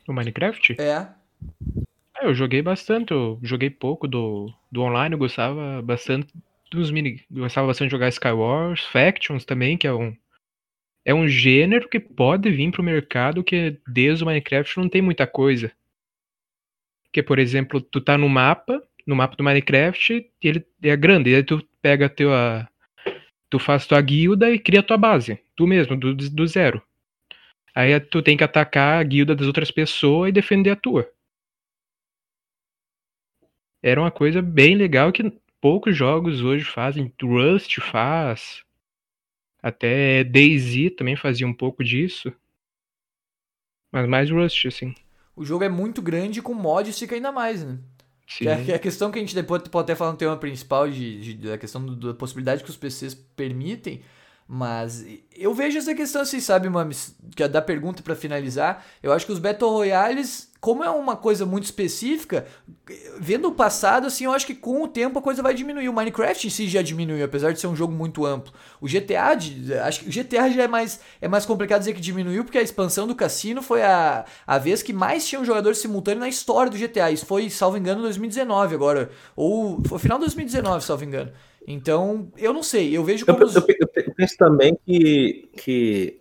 O 0.06 0.12
Minecraft? 0.12 0.76
É. 0.78 0.84
é. 0.84 1.08
Eu 2.22 2.36
joguei 2.36 2.62
bastante, 2.62 3.10
eu 3.10 3.40
joguei 3.42 3.70
pouco 3.70 4.06
do, 4.06 4.54
do 4.70 4.82
online, 4.82 5.16
eu 5.16 5.18
gostava 5.18 5.82
bastante 5.82 6.32
dos 6.70 6.92
mini. 6.92 7.24
Eu 7.28 7.42
gostava 7.42 7.66
bastante 7.66 7.88
de 7.88 7.96
jogar 7.96 8.08
Skywars, 8.08 8.84
Factions 8.84 9.44
também, 9.44 9.76
que 9.76 9.88
é 9.88 9.92
um 9.92 10.14
é 11.08 11.14
um 11.14 11.26
gênero 11.26 11.88
que 11.88 11.98
pode 11.98 12.50
vir 12.50 12.70
para 12.70 12.82
o 12.82 12.84
mercado 12.84 13.42
que 13.42 13.80
desde 13.86 14.22
o 14.22 14.26
Minecraft 14.26 14.76
não 14.76 14.90
tem 14.90 15.00
muita 15.00 15.26
coisa. 15.26 15.72
Que, 17.10 17.22
por 17.22 17.38
exemplo, 17.38 17.80
tu 17.80 17.98
tá 17.98 18.18
no 18.18 18.28
mapa, 18.28 18.86
no 19.06 19.16
mapa 19.16 19.34
do 19.34 19.42
Minecraft, 19.42 20.30
ele 20.42 20.66
é 20.82 20.94
grande, 20.98 21.34
aí 21.34 21.42
tu 21.42 21.66
pega 21.80 22.12
a, 22.30 22.68
tu 23.48 23.58
faz 23.58 23.86
tua 23.86 24.02
guilda 24.02 24.50
e 24.50 24.58
cria 24.58 24.82
tua 24.82 24.98
base, 24.98 25.40
tu 25.56 25.66
mesmo, 25.66 25.96
do, 25.96 26.14
do 26.14 26.46
zero. 26.46 26.82
Aí 27.74 27.98
tu 27.98 28.20
tem 28.20 28.36
que 28.36 28.44
atacar 28.44 29.00
a 29.00 29.02
guilda 29.02 29.34
das 29.34 29.46
outras 29.46 29.70
pessoas 29.70 30.28
e 30.28 30.32
defender 30.32 30.72
a 30.72 30.76
tua. 30.76 31.10
Era 33.82 33.98
uma 33.98 34.10
coisa 34.10 34.42
bem 34.42 34.74
legal 34.74 35.10
que 35.10 35.32
poucos 35.58 35.96
jogos 35.96 36.42
hoje 36.42 36.66
fazem. 36.66 37.10
Rust 37.22 37.80
faz. 37.80 38.67
Até 39.62 40.22
DayZ 40.24 40.94
também 40.96 41.16
fazia 41.16 41.46
um 41.46 41.54
pouco 41.54 41.82
disso. 41.82 42.32
Mas 43.92 44.08
mais 44.08 44.30
Rust, 44.30 44.66
assim. 44.66 44.94
O 45.34 45.44
jogo 45.44 45.64
é 45.64 45.68
muito 45.68 46.02
grande 46.02 46.38
e 46.38 46.42
com 46.42 46.54
mods 46.54 46.98
fica 46.98 47.14
ainda 47.14 47.32
mais, 47.32 47.64
né? 47.64 47.78
Sim. 48.26 48.44
Que 48.44 48.48
é, 48.48 48.64
que 48.64 48.72
é 48.72 48.74
a 48.74 48.78
questão 48.78 49.10
que 49.10 49.18
a 49.18 49.22
gente 49.22 49.34
depois 49.34 49.62
pode 49.62 49.84
até 49.84 49.94
falar 49.94 50.12
no 50.12 50.18
tema 50.18 50.36
principal 50.36 50.88
de, 50.88 51.20
de, 51.20 51.48
da 51.48 51.56
questão 51.56 51.84
do, 51.84 51.96
da 51.96 52.14
possibilidade 52.14 52.62
que 52.62 52.70
os 52.70 52.76
PCs 52.76 53.14
permitem. 53.14 54.02
Mas 54.50 55.04
eu 55.36 55.52
vejo 55.52 55.76
essa 55.76 55.94
questão 55.94 56.22
assim, 56.22 56.40
sabe, 56.40 56.70
Mames? 56.70 57.14
Que 57.36 57.42
é 57.42 57.48
da 57.48 57.60
pergunta 57.60 58.02
para 58.02 58.16
finalizar. 58.16 58.82
Eu 59.02 59.12
acho 59.12 59.26
que 59.26 59.32
os 59.32 59.38
Battle 59.38 59.70
Royales, 59.70 60.50
como 60.58 60.82
é 60.82 60.88
uma 60.88 61.14
coisa 61.16 61.44
muito 61.44 61.64
específica, 61.64 62.46
vendo 63.20 63.48
o 63.48 63.52
passado, 63.52 64.06
assim, 64.06 64.24
eu 64.24 64.32
acho 64.32 64.46
que 64.46 64.54
com 64.54 64.82
o 64.82 64.88
tempo 64.88 65.18
a 65.18 65.22
coisa 65.22 65.42
vai 65.42 65.52
diminuir. 65.52 65.90
O 65.90 65.92
Minecraft 65.92 66.46
em 66.46 66.50
si 66.50 66.66
já 66.66 66.80
diminuiu, 66.80 67.22
apesar 67.26 67.52
de 67.52 67.60
ser 67.60 67.66
um 67.66 67.76
jogo 67.76 67.92
muito 67.92 68.24
amplo. 68.24 68.50
O 68.80 68.88
GTA, 68.88 69.36
acho 69.84 70.00
que 70.00 70.08
o 70.08 70.10
GTA 70.10 70.50
já 70.50 70.62
é 70.62 70.68
mais, 70.68 70.98
é 71.20 71.28
mais 71.28 71.44
complicado 71.44 71.80
dizer 71.80 71.92
que 71.92 72.00
diminuiu, 72.00 72.42
porque 72.42 72.56
a 72.56 72.62
expansão 72.62 73.06
do 73.06 73.14
cassino 73.14 73.60
foi 73.60 73.82
a, 73.82 74.24
a 74.46 74.56
vez 74.56 74.82
que 74.82 74.94
mais 74.94 75.28
tinha 75.28 75.38
um 75.42 75.44
jogador 75.44 75.76
simultâneo 75.76 76.20
na 76.20 76.28
história 76.28 76.70
do 76.70 76.78
GTA. 76.78 77.10
Isso 77.10 77.26
foi, 77.26 77.50
salvo 77.50 77.76
engano, 77.76 78.00
2019 78.00 78.74
agora. 78.74 79.10
Ou 79.36 79.78
foi 79.86 79.98
final 79.98 80.16
de 80.16 80.24
2019, 80.24 80.82
salvo 80.82 81.04
engano. 81.04 81.30
Então, 81.70 82.32
eu 82.38 82.50
não 82.54 82.62
sei, 82.62 82.96
eu 82.96 83.04
vejo 83.04 83.26
como. 83.26 83.42
Eu, 83.42 83.46
eu, 83.46 83.90
eu, 84.06 84.14
penso 84.14 84.38
também 84.38 84.78
que, 84.86 85.50
que 85.52 86.18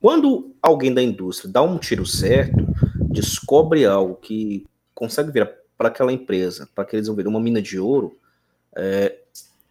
quando 0.00 0.54
alguém 0.62 0.94
da 0.94 1.02
indústria 1.02 1.50
dá 1.50 1.60
um 1.60 1.76
tiro 1.76 2.06
certo, 2.06 2.64
descobre 3.10 3.84
algo 3.84 4.14
que 4.14 4.64
consegue 4.94 5.32
virar 5.32 5.52
para 5.76 5.88
aquela 5.88 6.12
empresa, 6.12 6.68
para 6.72 6.84
que 6.84 6.94
eles 6.94 7.08
vão 7.08 7.16
ver 7.16 7.26
uma 7.26 7.40
mina 7.40 7.60
de 7.60 7.80
ouro, 7.80 8.16
é, 8.76 9.18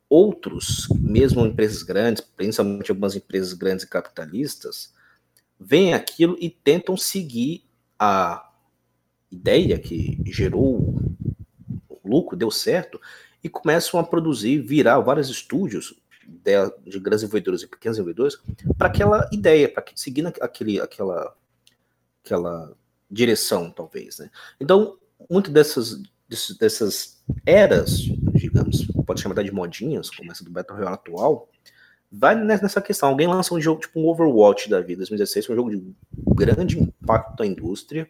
outros, 0.10 0.89
mesmo 1.00 1.46
empresas 1.46 1.82
grandes, 1.82 2.22
principalmente 2.22 2.91
algumas 2.91 3.15
empresas 3.15 3.54
grandes 3.54 3.86
e 3.86 3.89
capitalistas, 3.89 4.93
veem 5.58 5.93
aquilo 5.93 6.36
e 6.41 6.50
tentam 6.50 6.98
seguir 6.98 7.63
a 7.98 8.52
ideia 9.32 9.80
que 9.80 10.22
gerou 10.26 11.00
o 11.88 12.00
lucro, 12.04 12.36
deu 12.36 12.52
certo, 12.52 13.00
e 13.43 13.49
começam 13.49 13.99
a 13.99 14.03
produzir, 14.03 14.60
virar 14.60 14.99
vários 14.99 15.29
estúdios 15.29 15.93
de, 16.27 16.53
de 16.86 16.99
grandes 16.99 17.21
desenvolvedores 17.21 17.62
e 17.62 17.67
pequenos 17.67 17.97
desenvolvedores 17.97 18.38
para 18.77 18.88
aquela 18.88 19.29
ideia, 19.32 19.67
para 19.67 19.84
seguir 19.95 20.25
aquele, 20.39 20.79
aquela, 20.79 21.36
aquela 22.23 22.73
direção, 23.12 23.69
talvez. 23.69 24.19
Né? 24.19 24.29
Então, 24.60 24.97
muito 25.29 25.51
dessas, 25.51 26.01
dessas 26.58 27.21
eras, 27.45 27.99
digamos, 28.34 28.88
pode 29.06 29.21
chamar 29.21 29.43
de 29.43 29.51
modinhas, 29.51 30.10
como 30.10 30.32
essa 30.32 30.43
do 30.43 30.51
Battle 30.51 30.77
Royale 30.77 30.95
atual, 30.95 31.49
vai 32.12 32.36
nessa 32.36 32.82
questão. 32.82 33.10
Alguém 33.10 33.27
lança 33.27 33.53
um 33.53 33.60
jogo 33.60 33.82
tipo 33.82 33.99
um 33.99 34.08
Overwatch 34.08 34.69
da 34.69 34.79
vida, 34.79 34.97
2016, 34.97 35.49
um 35.49 35.56
jogo 35.56 35.71
de 35.71 35.95
grande 36.36 36.79
impacto 36.79 37.39
na 37.39 37.45
indústria. 37.45 38.10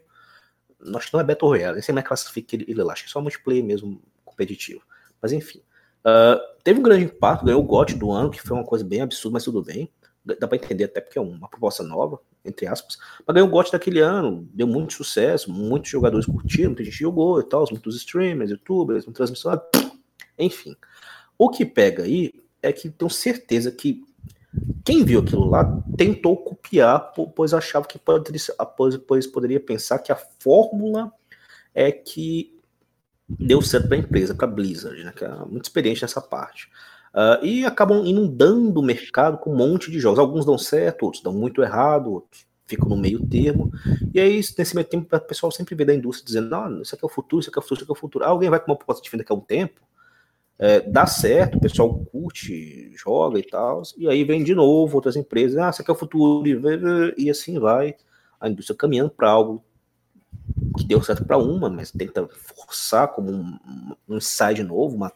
Acho 0.96 1.08
que 1.08 1.14
não 1.14 1.22
é 1.22 1.24
Battle 1.24 1.50
Royale, 1.50 1.74
nem 1.74 1.82
sei 1.82 1.96
é 1.96 2.02
que 2.02 2.08
classifica 2.08 2.56
ele 2.56 2.84
lá, 2.84 2.94
acho 2.94 3.04
que 3.04 3.10
é 3.10 3.12
só 3.12 3.22
multiplayer 3.22 3.64
mesmo 3.64 4.02
competitivo. 4.26 4.82
Mas 5.24 5.32
enfim. 5.32 5.62
Uh, 6.06 6.38
teve 6.62 6.82
um 6.82 6.84
grande 6.84 7.06
impacto, 7.06 7.46
ganhou 7.46 7.62
o 7.62 7.66
GOT 7.66 7.96
do 7.96 8.12
ano, 8.12 8.30
que 8.30 8.42
foi 8.42 8.58
uma 8.58 8.66
coisa 8.66 8.84
bem 8.84 9.00
absurda, 9.00 9.36
mas 9.36 9.46
tudo 9.46 9.64
bem. 9.64 9.90
Dá 10.26 10.48
para 10.48 10.58
entender 10.58 10.84
até 10.84 11.00
porque 11.00 11.18
é 11.18 11.22
uma 11.22 11.48
proposta 11.48 11.82
nova, 11.82 12.20
entre 12.44 12.68
aspas. 12.68 12.98
Mas 13.26 13.34
ganhou 13.34 13.48
o 13.48 13.52
GOT 13.52 13.72
daquele 13.72 14.02
ano, 14.02 14.48
deu 14.54 14.68
muito 14.68 14.94
sucesso, 14.94 15.50
muitos 15.50 15.90
jogadores 15.90 16.26
curtiram, 16.26 16.72
muita 16.72 16.84
gente 16.84 16.98
jogou 16.98 17.40
e 17.40 17.44
tal, 17.44 17.66
muitos 17.72 17.96
streamers, 17.96 18.52
youtubers, 18.52 19.06
transmissão, 19.06 19.62
enfim. 20.38 20.76
O 21.38 21.50
que 21.50 21.66
pega 21.66 22.04
aí 22.04 22.34
é 22.62 22.72
que 22.74 22.90
tenho 22.90 23.10
certeza 23.10 23.72
que 23.72 24.04
quem 24.86 25.04
viu 25.04 25.22
aquilo 25.22 25.50
lá 25.50 25.82
tentou 25.98 26.38
copiar, 26.38 27.12
pois 27.36 27.54
achava 27.54 27.88
que 27.88 27.98
poderia, 27.98 28.40
pois 29.08 29.26
poderia 29.26 29.60
pensar 29.60 30.00
que 30.00 30.12
a 30.12 30.16
fórmula 30.16 31.12
é 31.74 31.92
que 31.92 32.53
deu 33.28 33.62
certo 33.62 33.88
para 33.88 33.98
a 33.98 34.00
empresa, 34.00 34.36
para 34.36 34.48
a 34.48 34.52
Blizzard, 34.52 35.04
né, 35.04 35.14
que 35.16 35.24
é 35.24 35.30
muito 35.46 35.66
experiente 35.66 36.02
nessa 36.02 36.22
parte. 36.22 36.70
Uh, 37.14 37.46
e 37.46 37.66
acabam 37.66 38.04
inundando 38.06 38.80
o 38.80 38.84
mercado 38.84 39.38
com 39.38 39.54
um 39.54 39.56
monte 39.56 39.92
de 39.92 40.00
jogos. 40.00 40.18
Alguns 40.18 40.46
dão 40.46 40.58
certo, 40.58 41.04
outros 41.04 41.22
dão 41.22 41.32
muito 41.32 41.62
errado, 41.62 42.12
outros 42.12 42.46
ficam 42.66 42.90
no 42.90 42.98
meio 42.98 43.26
termo. 43.28 43.72
E 44.14 44.20
aí, 44.20 44.42
nesse 44.58 44.76
meio 44.76 44.88
tempo, 44.88 45.16
o 45.16 45.20
pessoal 45.22 45.52
sempre 45.52 45.76
vê 45.76 45.86
da 45.86 45.94
indústria 45.94 46.26
dizendo: 46.26 46.56
ah, 46.56 46.80
isso 46.82 46.96
aqui 46.96 47.06
é 47.06 47.08
o 47.08 47.10
futuro, 47.10 47.42
isso 47.42 47.50
aqui 47.50 47.60
é 47.60 47.62
o 47.62 47.62
futuro, 47.62 47.78
isso 47.78 47.84
aqui 47.84 47.92
é 47.92 47.98
o 47.98 48.00
futuro. 48.00 48.26
alguém 48.26 48.50
vai 48.50 48.60
com 48.60 48.72
uma 48.72 48.78
proposta 48.78 49.04
diferente 49.04 49.26
daqui 49.26 49.34
a 49.34 49.36
um 49.36 49.46
tempo, 49.46 49.82
é, 50.58 50.82
dá 50.82 51.06
certo, 51.06 51.58
o 51.58 51.62
pessoal 51.62 51.94
curte, 52.06 52.92
joga 52.96 53.40
e 53.40 53.44
tal, 53.44 53.82
e 53.98 54.08
aí 54.08 54.24
vem 54.24 54.44
de 54.44 54.56
novo 54.56 54.96
outras 54.96 55.16
empresas: 55.16 55.58
ah, 55.58 55.70
isso 55.70 55.82
aqui 55.82 55.92
é 55.92 55.94
o 55.94 55.98
futuro, 55.98 56.44
e 57.18 57.30
assim 57.30 57.60
vai. 57.60 57.96
A 58.40 58.50
indústria 58.50 58.76
caminhando 58.76 59.12
para 59.12 59.30
algo 59.30 59.64
que 60.78 60.86
deu 60.86 61.02
certo 61.04 61.26
para 61.26 61.38
uma, 61.38 61.70
mas 61.70 61.92
tenta 61.92 62.28
forçar 62.28 63.10
como 63.10 63.32
um, 63.32 63.60
um 64.08 64.20
side 64.20 64.64
novo, 64.64 64.96
uma, 64.96 65.12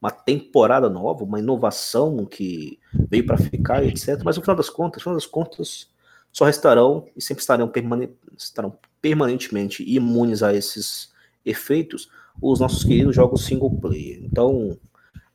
uma 0.00 0.10
temporada 0.10 0.88
nova, 0.88 1.24
uma 1.24 1.38
inovação 1.38 2.24
que 2.24 2.78
veio 3.08 3.26
para 3.26 3.36
ficar, 3.36 3.84
etc. 3.84 4.20
Mas 4.24 4.36
no 4.36 4.42
final 4.42 4.56
das 4.56 4.70
contas, 4.70 5.00
no 5.00 5.02
final 5.02 5.16
das 5.16 5.26
contas, 5.26 5.88
só 6.32 6.44
restarão 6.44 7.06
e 7.16 7.22
sempre 7.22 7.42
estarão, 7.42 7.68
permane 7.68 8.10
estarão 8.36 8.76
permanentemente 9.00 9.82
imunes 9.82 10.42
a 10.42 10.54
esses 10.54 11.12
efeitos 11.44 12.08
os 12.40 12.60
nossos 12.60 12.84
queridos 12.84 13.14
jogos 13.14 13.44
single 13.44 13.78
player. 13.78 14.20
Então, 14.24 14.78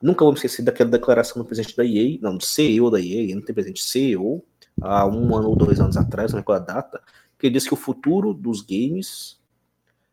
nunca 0.01 0.23
vamos 0.23 0.39
esquecer 0.39 0.63
daquela 0.63 0.89
declaração 0.89 1.41
do 1.41 1.45
presidente 1.45 1.75
da 1.75 1.85
EA, 1.85 2.17
não, 2.21 2.37
do 2.37 2.43
CEO 2.43 2.89
da 2.89 2.99
EA, 2.99 3.35
não 3.35 3.41
tem 3.41 3.53
presidente, 3.53 3.83
CEO, 3.83 4.43
há 4.81 5.05
um 5.05 5.35
ano 5.35 5.49
ou 5.49 5.55
dois 5.55 5.79
anos 5.79 5.97
atrás, 5.97 6.31
não 6.31 6.39
recordo 6.39 6.69
a 6.69 6.73
data, 6.73 7.01
que 7.45 7.49
disse 7.51 7.67
que 7.67 7.73
o 7.73 7.77
futuro 7.77 8.33
dos 8.33 8.61
games 8.61 9.39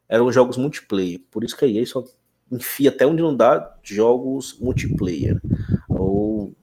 eram 0.07 0.31
jogos 0.31 0.59
multiplayer. 0.59 1.19
Por 1.31 1.43
isso 1.43 1.57
que 1.57 1.65
a 1.65 1.69
EA 1.69 1.87
só 1.87 2.05
enfia 2.51 2.91
até 2.91 3.07
onde 3.07 3.23
não 3.23 3.35
dá 3.35 3.75
jogos 3.83 4.59
multiplayer. 4.61 5.41
Ou 5.89 6.55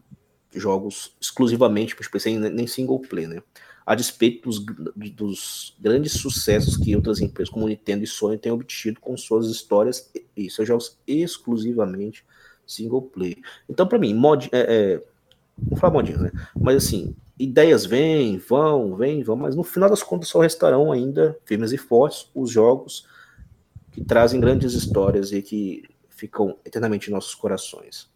jogos 0.54 1.16
exclusivamente 1.20 1.96
para 1.96 2.08
PC, 2.08 2.38
nem 2.38 2.68
single 2.68 3.00
player, 3.00 3.30
né? 3.30 3.42
A 3.84 3.96
despeito 3.96 4.48
dos, 4.48 4.64
dos, 5.16 5.76
grandes 5.80 6.12
sucessos 6.14 6.78
que 6.78 6.96
outras 6.96 7.20
empresas 7.20 7.52
como 7.52 7.68
Nintendo 7.68 8.04
e 8.04 8.08
Sony 8.08 8.38
têm 8.38 8.52
obtido 8.52 9.00
com 9.00 9.18
suas 9.18 9.48
histórias 9.48 10.12
e 10.38 10.52
seus 10.52 10.68
jogos 10.68 11.00
exclusivamente 11.08 12.24
single 12.68 13.02
player. 13.02 13.40
Então, 13.68 13.88
para 13.88 13.98
mim, 13.98 14.14
mod, 14.14 14.48
é, 14.52 14.60
é, 14.60 15.04
não 15.68 15.76
falar 15.76 15.94
modinho, 15.94 16.20
né? 16.20 16.32
Mas 16.56 16.76
assim, 16.76 17.16
ideias 17.40 17.86
vêm, 17.86 18.38
vão, 18.38 18.96
vêm, 18.96 19.24
vão, 19.24 19.38
mas 19.38 19.56
no 19.56 19.64
final 19.64 19.90
das 19.90 20.04
contas 20.04 20.28
só 20.28 20.42
restarão 20.42 20.92
ainda 20.92 21.40
firmes 21.46 21.72
e 21.72 21.78
fortes 21.78 22.30
os 22.36 22.52
jogos 22.52 23.08
que 23.92 24.04
trazem 24.04 24.40
grandes 24.42 24.74
histórias 24.74 25.32
e 25.32 25.42
que 25.42 25.84
ficam 26.10 26.58
eternamente 26.66 27.10
em 27.10 27.14
nossos 27.14 27.34
corações. 27.34 28.10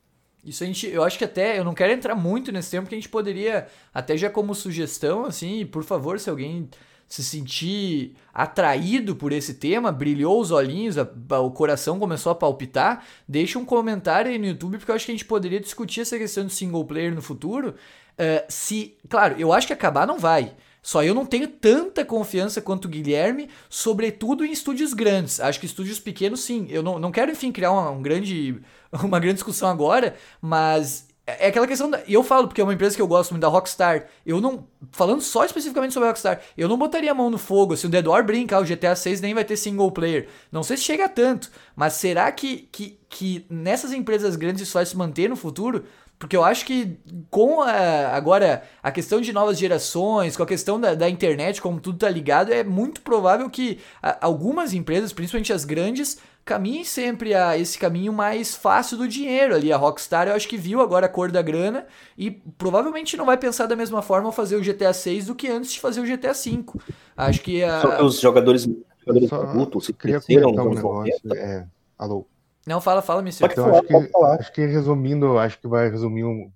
Isso 0.43 0.61
a 0.61 0.67
gente, 0.67 0.87
eu 0.87 1.03
acho 1.03 1.17
que 1.17 1.23
até, 1.23 1.57
eu 1.57 1.63
não 1.63 1.73
quero 1.73 1.93
entrar 1.93 2.15
muito 2.15 2.51
nesse 2.51 2.69
tempo, 2.69 2.89
que 2.89 2.95
a 2.95 2.97
gente 2.97 3.07
poderia, 3.07 3.67
até 3.93 4.17
já 4.17 4.29
como 4.29 4.53
sugestão, 4.53 5.23
assim, 5.23 5.65
por 5.65 5.85
favor, 5.85 6.19
se 6.19 6.29
alguém 6.29 6.69
se 7.07 7.23
sentir 7.23 8.15
atraído 8.33 9.15
por 9.15 9.31
esse 9.31 9.53
tema, 9.55 9.91
brilhou 9.91 10.39
os 10.39 10.51
olhinhos, 10.51 10.97
a, 10.97 11.07
a, 11.29 11.39
o 11.39 11.51
coração 11.51 11.99
começou 11.99 12.31
a 12.31 12.35
palpitar, 12.35 13.05
deixa 13.27 13.59
um 13.59 13.65
comentário 13.65 14.31
aí 14.31 14.37
no 14.37 14.47
YouTube, 14.47 14.77
porque 14.77 14.91
eu 14.91 14.95
acho 14.95 15.05
que 15.05 15.11
a 15.11 15.15
gente 15.15 15.25
poderia 15.25 15.59
discutir 15.59 16.01
essa 16.01 16.17
questão 16.17 16.45
do 16.45 16.51
single 16.51 16.85
player 16.85 17.13
no 17.13 17.21
futuro. 17.21 17.75
Uh, 18.13 18.45
se, 18.47 18.97
claro, 19.07 19.35
eu 19.37 19.53
acho 19.53 19.67
que 19.67 19.73
acabar 19.73 20.07
não 20.07 20.17
vai. 20.17 20.53
Só 20.81 21.01
eu 21.01 21.13
não 21.13 21.25
tenho 21.25 21.47
tanta 21.47 22.03
confiança 22.03 22.61
quanto 22.61 22.85
o 22.85 22.89
Guilherme, 22.89 23.49
sobretudo 23.69 24.43
em 24.43 24.51
estúdios 24.51 24.93
grandes. 24.93 25.39
Acho 25.39 25.57
que 25.59 25.65
estúdios 25.65 25.97
pequenos, 25.97 26.41
sim. 26.41 26.67
Eu 26.69 26.83
não, 26.83 26.99
não 26.99 27.09
quero, 27.09 27.31
enfim, 27.31 27.53
criar 27.53 27.71
uma, 27.71 27.89
um 27.89 28.01
grande, 28.01 28.59
uma 29.01 29.17
grande 29.17 29.35
discussão 29.35 29.69
agora, 29.69 30.15
mas 30.41 31.07
é 31.25 31.47
aquela 31.47 31.65
questão 31.65 31.89
da, 31.89 32.01
eu 32.07 32.21
falo 32.21 32.47
porque 32.47 32.59
é 32.59 32.63
uma 32.63 32.73
empresa 32.73 32.95
que 32.95 33.01
eu 33.01 33.07
gosto 33.07 33.31
muito 33.31 33.41
da 33.41 33.47
Rockstar. 33.47 34.07
Eu 34.25 34.41
não 34.41 34.67
falando 34.91 35.21
só 35.21 35.45
especificamente 35.45 35.93
sobre 35.93 36.07
a 36.07 36.11
Rockstar, 36.11 36.41
eu 36.57 36.67
não 36.67 36.77
botaria 36.77 37.11
a 37.11 37.15
mão 37.15 37.29
no 37.29 37.37
fogo 37.37 37.77
se 37.77 37.85
o 37.85 37.89
Dead 37.89 38.05
War 38.05 38.25
brinca, 38.25 38.59
o 38.59 38.65
GTA 38.65 38.95
6 38.95 39.21
nem 39.21 39.33
vai 39.33 39.45
ter 39.45 39.55
single 39.55 39.91
player. 39.91 40.27
Não 40.51 40.63
sei 40.63 40.75
se 40.75 40.83
chega 40.83 41.05
a 41.05 41.09
tanto, 41.09 41.49
mas 41.75 41.93
será 41.93 42.31
que 42.31 42.67
que, 42.71 42.99
que 43.09 43.45
nessas 43.49 43.93
empresas 43.93 44.35
grandes 44.35 44.63
isso 44.63 44.73
vai 44.73 44.85
se 44.85 44.97
manter 44.97 45.29
no 45.29 45.35
futuro? 45.37 45.85
Porque 46.19 46.37
eu 46.37 46.43
acho 46.43 46.65
que 46.65 46.97
com 47.29 47.61
a, 47.61 48.15
agora 48.15 48.63
a 48.81 48.91
questão 48.91 49.19
de 49.19 49.33
novas 49.33 49.57
gerações, 49.57 50.37
com 50.37 50.43
a 50.43 50.47
questão 50.47 50.79
da, 50.79 50.93
da 50.93 51.09
internet, 51.09 51.61
como 51.61 51.79
tudo 51.79 51.99
tá 51.99 52.09
ligado, 52.09 52.53
é 52.53 52.63
muito 52.63 53.01
provável 53.01 53.49
que 53.49 53.79
a, 54.01 54.25
algumas 54.25 54.73
empresas, 54.73 55.11
principalmente 55.11 55.51
as 55.51 55.65
grandes, 55.65 56.17
caminhem 56.45 56.83
sempre 56.83 57.33
a 57.33 57.57
esse 57.57 57.77
caminho 57.77 58.11
mais 58.11 58.55
fácil 58.55 58.97
do 58.97 59.07
dinheiro 59.07 59.55
ali. 59.55 59.71
A 59.71 59.77
Rockstar 59.77 60.27
eu 60.27 60.35
acho 60.35 60.47
que 60.47 60.57
viu 60.57 60.81
agora 60.81 61.05
a 61.05 61.09
cor 61.09 61.31
da 61.31 61.41
grana 61.41 61.87
e 62.17 62.31
provavelmente 62.31 63.15
não 63.15 63.25
vai 63.25 63.37
pensar 63.37 63.65
da 63.65 63.75
mesma 63.75 64.01
forma 64.01 64.31
fazer 64.31 64.55
o 64.55 64.61
GTA 64.61 64.93
6 64.93 65.27
do 65.27 65.35
que 65.35 65.47
antes 65.47 65.71
de 65.71 65.79
fazer 65.79 66.01
o 66.01 66.05
GTA 66.05 66.33
5. 66.33 66.81
Acho 67.15 67.41
que 67.41 67.63
a... 67.63 67.81
Só 67.81 67.95
que 67.95 68.03
os 68.03 68.19
jogadores, 68.19 68.67
jogadores 68.99 69.33
adultos 69.33 69.85
se 69.85 69.93
cresceram 69.93 70.49
um 70.49 70.73
negócio, 70.73 71.33
é... 71.35 71.67
Alô? 71.97 72.27
Não, 72.65 72.79
fala, 72.79 73.01
fala, 73.01 73.21
Mister. 73.21 73.49
Então, 73.51 73.65
falar, 73.65 73.79
acho, 73.79 73.87
que, 73.87 74.17
acho 74.17 74.53
que 74.53 74.65
resumindo, 74.65 75.37
acho 75.37 75.59
que 75.59 75.67
vai 75.67 75.89
resumir 75.89 76.23
o 76.23 76.51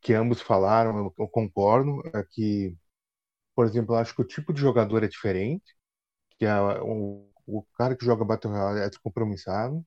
que 0.00 0.12
ambos 0.12 0.40
falaram, 0.40 0.96
eu, 0.98 1.14
eu 1.18 1.28
concordo, 1.28 2.02
é 2.12 2.22
que, 2.22 2.76
por 3.54 3.64
exemplo, 3.64 3.94
acho 3.94 4.14
que 4.14 4.22
o 4.22 4.26
tipo 4.26 4.52
de 4.52 4.60
jogador 4.60 5.02
é 5.02 5.08
diferente, 5.08 5.74
que 6.38 6.44
é 6.44 6.54
o, 6.82 7.26
o 7.46 7.62
cara 7.76 7.96
que 7.96 8.04
joga 8.04 8.24
Battle 8.24 8.52
Royale 8.52 8.80
é 8.80 8.88
descompromissado 8.88 9.84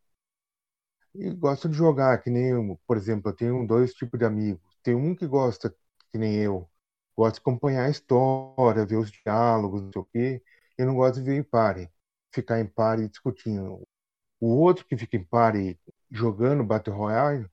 e 1.14 1.30
gosta 1.34 1.68
de 1.70 1.76
jogar, 1.76 2.22
que 2.22 2.30
nem 2.30 2.50
eu, 2.50 2.80
por 2.88 2.98
exemplo, 2.98 3.30
eu 3.32 3.36
tenho 3.36 3.66
dois 3.68 3.94
tipos 3.94 4.20
de 4.20 4.26
amigos. 4.26 4.62
Tem 4.84 4.96
um 4.96 5.16
que 5.16 5.26
gosta, 5.28 5.74
que 6.12 6.18
nem 6.18 6.36
eu, 6.36 6.70
gosta 7.16 7.36
de 7.36 7.40
acompanhar 7.42 7.86
a 7.86 7.90
história, 7.90 8.86
ver 8.86 8.98
os 8.98 9.12
diálogos, 9.12 9.82
não 9.84 9.92
sei 9.92 10.02
o 10.02 10.06
quê, 10.06 10.44
e 10.78 10.86
não 10.86 10.96
gosta 10.96 11.20
de 11.22 11.26
ver 11.30 11.38
em 11.38 11.44
pare, 11.44 11.90
ficar 12.32 12.60
em 12.60 12.68
pare 12.68 13.08
discutindo. 13.10 13.82
O 14.40 14.48
outro 14.62 14.86
que 14.88 14.98
fica 14.98 15.18
em 15.18 15.26
pare 15.26 15.80
jogando 16.12 16.64
Battle 16.66 16.96
Royale 16.98 17.48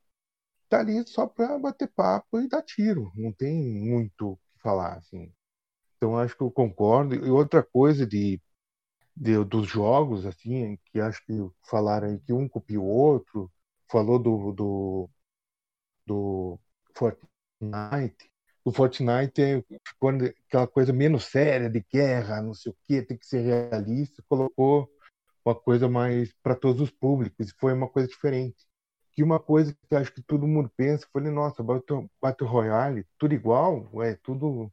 tá 0.69 0.81
ali 0.81 1.07
só 1.09 1.27
para 1.27 1.59
bater 1.59 1.89
papo 1.89 2.41
e 2.41 2.49
dar 2.49 2.63
tiro. 2.63 3.13
Não 3.17 3.33
tem 3.33 3.55
muito 3.63 4.33
o 4.33 4.37
que 4.37 4.63
falar, 4.63 4.95
assim. 4.99 5.33
Então 5.97 6.19
acho 6.19 6.37
que 6.37 6.43
eu 6.43 6.51
concordo. 6.51 7.15
E 7.15 7.31
outra 7.31 7.63
coisa 7.63 8.07
de, 8.07 8.41
de 9.17 9.43
dos 9.45 9.69
jogos, 9.69 10.27
assim, 10.27 10.79
que 10.87 11.01
acho 11.01 11.25
que 11.27 11.33
falaram 11.69 12.09
aí 12.09 12.19
que 12.21 12.33
um 12.33 12.49
copiou 12.49 12.85
o 12.85 12.89
outro, 12.89 13.51
falou 13.91 14.19
do, 14.19 14.53
do, 14.53 15.11
do 16.07 16.61
Fortnite. 16.97 18.31
O 18.65 18.73
Fortnite 18.73 19.43
é 19.43 19.65
quando 19.99 20.25
aquela 20.25 20.67
coisa 20.67 20.93
menos 20.93 21.27
séria 21.27 21.69
de 21.71 21.85
guerra, 21.93 22.43
não 22.43 22.55
sei 22.55 22.73
o 22.73 22.77
que, 22.87 23.03
tem 23.03 23.17
que 23.19 23.27
ser 23.27 23.41
realista, 23.43 24.23
colocou 24.29 24.91
uma 25.45 25.55
coisa 25.55 25.89
mais 25.89 26.33
para 26.43 26.55
todos 26.57 26.81
os 26.81 26.91
públicos, 26.91 27.55
foi 27.59 27.73
uma 27.75 27.89
coisa 27.89 28.09
diferente. 28.09 28.67
Que 29.13 29.23
uma 29.23 29.39
coisa 29.39 29.77
que 29.89 29.95
acho 29.95 30.13
que 30.13 30.23
todo 30.23 30.47
mundo 30.47 30.71
pensa, 30.77 31.07
falei, 31.13 31.31
nossa, 31.31 31.63
Battle 31.63 32.49
Royale, 32.49 33.07
tudo 33.19 33.35
igual, 33.35 33.91
é 34.03 34.17
tudo. 34.17 34.73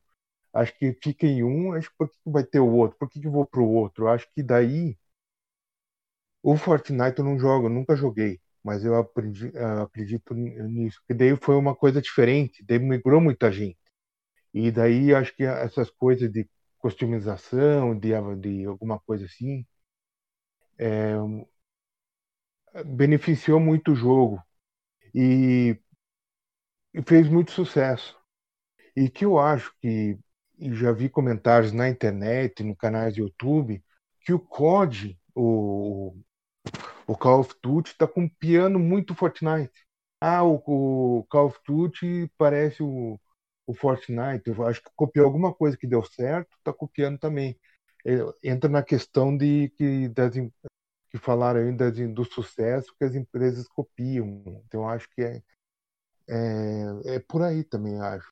Acho 0.53 0.73
que 0.77 0.93
fica 1.03 1.25
em 1.25 1.43
um, 1.43 1.73
acho 1.73 1.89
que 1.89 1.95
por 1.97 2.09
que 2.09 2.17
vai 2.25 2.43
ter 2.43 2.59
o 2.59 2.71
outro? 2.73 2.97
Por 2.97 3.09
que, 3.09 3.19
que 3.21 3.27
eu 3.27 3.31
vou 3.31 3.45
pro 3.45 3.65
outro? 3.67 4.07
Acho 4.07 4.27
que 4.33 4.43
daí 4.43 4.97
o 6.43 6.55
Fortnite 6.57 7.19
eu 7.19 7.25
não 7.25 7.39
jogo, 7.39 7.67
eu 7.67 7.69
nunca 7.69 7.95
joguei, 7.95 8.39
mas 8.63 8.83
eu 8.85 8.95
aprendi, 8.95 9.51
acredito 9.83 10.33
nisso. 10.33 11.01
Daí 11.09 11.35
foi 11.37 11.55
uma 11.55 11.75
coisa 11.75 12.01
diferente, 12.01 12.63
daí 12.65 12.79
migrou 12.79 13.21
muita 13.21 13.51
gente. 13.51 13.77
E 14.53 14.71
daí 14.71 15.13
acho 15.15 15.35
que 15.35 15.43
essas 15.45 15.89
coisas 15.91 16.31
de 16.31 16.49
customização, 16.79 17.97
de, 17.97 18.11
de 18.41 18.65
alguma 18.65 18.99
coisa 19.01 19.25
assim, 19.25 19.65
é, 20.77 21.15
beneficiou 22.85 23.59
muito 23.59 23.91
o 23.91 23.95
jogo 23.95 24.41
e, 25.15 25.77
e, 26.93 27.01
fez 27.03 27.27
muito 27.27 27.51
sucesso. 27.51 28.17
E 28.95 29.09
que 29.09 29.25
eu 29.25 29.39
acho 29.39 29.73
que, 29.81 30.17
já 30.61 30.91
vi 30.91 31.09
comentários 31.09 31.71
na 31.71 31.89
internet, 31.89 32.63
no 32.63 32.75
canais 32.75 33.15
do 33.15 33.21
YouTube, 33.21 33.83
que 34.21 34.33
o 34.33 34.39
COD, 34.39 35.19
o, 35.35 36.15
o 37.07 37.17
Call 37.17 37.41
of 37.41 37.55
Duty, 37.61 37.91
está 37.91 38.07
copiando 38.07 38.79
muito 38.79 39.15
Fortnite. 39.15 39.71
Ah, 40.19 40.43
o, 40.43 40.61
o, 40.65 41.23
Call 41.29 41.47
of 41.47 41.59
Duty 41.65 42.31
parece 42.37 42.83
o, 42.83 43.19
o 43.65 43.73
Fortnite. 43.73 44.43
Eu 44.47 44.65
acho 44.67 44.83
que 44.83 44.89
copiou 44.95 45.25
alguma 45.25 45.53
coisa 45.53 45.77
que 45.77 45.87
deu 45.87 46.03
certo, 46.03 46.55
está 46.57 46.73
copiando 46.73 47.17
também. 47.19 47.59
É, 48.05 48.17
entra 48.43 48.69
na 48.69 48.83
questão 48.83 49.35
de 49.35 49.69
que 49.77 50.09
das, 50.09 50.33
que 51.09 51.17
falaram 51.17 51.59
ainda 51.61 51.91
de, 51.91 52.07
do 52.07 52.25
sucesso 52.25 52.93
que 52.97 53.03
as 53.03 53.15
empresas 53.15 53.67
copiam. 53.67 54.43
Então, 54.65 54.87
acho 54.87 55.09
que 55.09 55.21
é, 55.21 55.41
é, 56.29 57.15
é, 57.15 57.19
por 57.19 57.41
aí 57.43 57.63
também, 57.63 57.99
acho. 57.99 58.31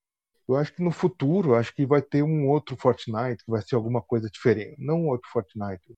Eu 0.50 0.56
acho 0.58 0.74
que 0.74 0.84
no 0.84 0.92
futuro, 0.92 1.56
acho 1.56 1.74
que 1.76 1.86
vai 1.86 2.02
ter 2.02 2.24
um 2.24 2.50
outro 2.50 2.76
Fortnite, 2.76 3.46
que 3.46 3.52
vai 3.52 3.62
ser 3.62 3.76
alguma 3.76 4.02
coisa 4.02 4.30
diferente. 4.30 4.76
Não 4.80 5.08
outro 5.08 5.30
Fortnite. 5.32 5.96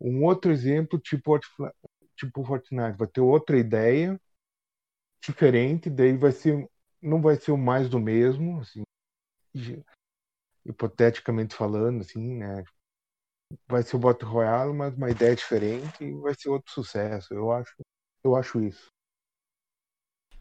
Um 0.00 0.24
outro 0.24 0.50
exemplo, 0.50 0.98
tipo, 0.98 1.38
tipo 2.16 2.44
Fortnite. 2.44 2.98
Vai 2.98 3.08
ter 3.08 3.20
outra 3.20 3.56
ideia, 3.56 4.20
diferente, 5.22 5.88
daí 5.88 6.16
vai 6.16 6.32
ser, 6.32 6.68
não 7.00 7.22
vai 7.22 7.36
ser 7.36 7.52
o 7.52 7.56
mais 7.56 7.88
do 7.88 7.98
mesmo, 8.00 8.60
assim, 8.60 8.82
hipoteticamente 10.64 11.54
falando, 11.54 12.00
assim, 12.00 12.36
né? 12.36 12.64
vai 13.68 13.82
ser 13.82 13.96
o 13.96 13.98
Battle 13.98 14.30
Royale, 14.30 14.72
mas 14.72 14.94
uma 14.94 15.10
ideia 15.10 15.34
diferente 15.34 16.04
e 16.04 16.12
vai 16.20 16.34
ser 16.34 16.48
outro 16.48 16.72
sucesso. 16.72 17.32
Eu 17.32 17.52
acho, 17.52 17.74
eu 18.24 18.36
acho 18.36 18.60
isso. 18.60 18.93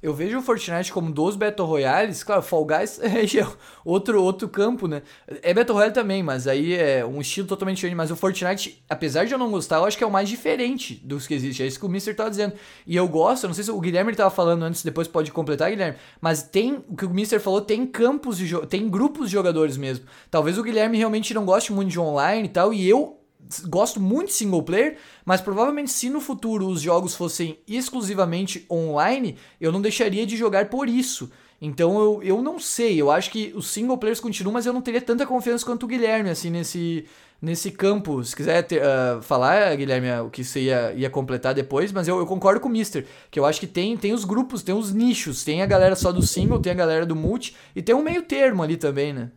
Eu 0.03 0.13
vejo 0.13 0.37
o 0.37 0.41
Fortnite 0.41 0.91
como 0.91 1.09
dos 1.09 1.37
Battle 1.37 1.65
Royales, 1.65 2.25
claro, 2.25 2.41
Fall 2.41 2.65
Guys 2.65 2.99
é 3.01 3.47
outro, 3.85 4.21
outro 4.21 4.49
campo, 4.49 4.85
né? 4.85 5.01
É 5.41 5.53
Battle 5.53 5.77
Royale 5.77 5.93
também, 5.93 6.21
mas 6.21 6.45
aí 6.45 6.73
é 6.73 7.05
um 7.05 7.21
estilo 7.21 7.47
totalmente 7.47 7.77
diferente. 7.77 7.95
Mas 7.95 8.11
o 8.11 8.15
Fortnite, 8.17 8.83
apesar 8.89 9.23
de 9.23 9.31
eu 9.31 9.37
não 9.37 9.49
gostar, 9.49 9.77
eu 9.77 9.85
acho 9.85 9.97
que 9.97 10.03
é 10.03 10.07
o 10.07 10.11
mais 10.11 10.27
diferente 10.27 10.95
dos 11.05 11.25
que 11.25 11.33
existe. 11.33 11.63
É 11.63 11.67
isso 11.67 11.79
que 11.79 11.85
o 11.85 11.89
Mister 11.89 12.13
tá 12.13 12.27
dizendo. 12.27 12.51
E 12.85 12.97
eu 12.97 13.07
gosto, 13.07 13.47
não 13.47 13.53
sei 13.53 13.63
se 13.63 13.71
o 13.71 13.79
Guilherme 13.79 14.13
tava 14.13 14.29
falando 14.29 14.63
antes, 14.63 14.83
depois 14.83 15.07
pode 15.07 15.31
completar, 15.31 15.69
Guilherme. 15.69 15.97
Mas 16.19 16.43
tem, 16.43 16.83
o 16.89 16.97
que 16.97 17.05
o 17.05 17.09
Mister 17.09 17.39
falou, 17.39 17.61
tem 17.61 17.85
campos 17.85 18.37
de 18.37 18.53
tem 18.67 18.89
grupos 18.89 19.27
de 19.27 19.31
jogadores 19.31 19.77
mesmo. 19.77 20.05
Talvez 20.29 20.57
o 20.57 20.63
Guilherme 20.63 20.97
realmente 20.97 21.33
não 21.33 21.45
goste 21.45 21.71
muito 21.71 21.91
de 21.91 21.99
online 21.99 22.49
e 22.49 22.51
tal, 22.51 22.73
e 22.73 22.85
eu 22.85 23.22
gosto 23.65 23.99
muito 23.99 24.27
de 24.27 24.33
single 24.33 24.63
player, 24.63 24.97
mas 25.25 25.41
provavelmente 25.41 25.91
se 25.91 26.09
no 26.09 26.19
futuro 26.19 26.67
os 26.67 26.81
jogos 26.81 27.15
fossem 27.15 27.59
exclusivamente 27.67 28.65
online, 28.69 29.37
eu 29.59 29.71
não 29.71 29.81
deixaria 29.81 30.25
de 30.25 30.37
jogar 30.37 30.69
por 30.69 30.87
isso. 30.87 31.29
Então 31.61 31.97
eu, 31.97 32.21
eu 32.23 32.41
não 32.41 32.59
sei, 32.59 33.01
eu 33.01 33.09
acho 33.09 33.31
que 33.31 33.53
os 33.55 33.67
single 33.67 33.97
players 33.97 34.19
continuam, 34.19 34.53
mas 34.53 34.65
eu 34.65 34.73
não 34.73 34.81
teria 34.81 34.99
tanta 34.99 35.25
confiança 35.25 35.65
quanto 35.65 35.83
o 35.83 35.87
Guilherme, 35.87 36.29
assim, 36.29 36.49
nesse, 36.49 37.05
nesse 37.41 37.71
campo. 37.71 38.21
Se 38.21 38.35
quiser 38.35 38.61
ter, 38.63 38.81
uh, 38.81 39.21
falar, 39.21 39.73
Guilherme, 39.75 40.09
o 40.25 40.29
que 40.29 40.43
você 40.43 40.63
ia, 40.63 40.93
ia 40.93 41.09
completar 41.09 41.53
depois, 41.53 41.91
mas 41.91 42.07
eu, 42.07 42.17
eu, 42.17 42.25
concordo 42.25 42.59
com 42.59 42.67
o 42.67 42.71
Mister, 42.71 43.05
que 43.31 43.39
eu 43.39 43.45
acho 43.45 43.61
que 43.61 43.67
tem, 43.67 43.95
tem 43.95 44.11
os 44.11 44.25
grupos, 44.25 44.61
tem 44.61 44.75
os 44.75 44.93
nichos, 44.93 45.45
tem 45.45 45.61
a 45.61 45.65
galera 45.65 45.95
só 45.95 46.11
do 46.11 46.21
single, 46.21 46.59
tem 46.59 46.73
a 46.73 46.75
galera 46.75 47.05
do 47.05 47.15
multi, 47.15 47.55
e 47.73 47.81
tem 47.81 47.95
um 47.95 48.03
meio 48.03 48.23
termo 48.23 48.61
ali 48.61 48.75
também, 48.75 49.13
né? 49.13 49.31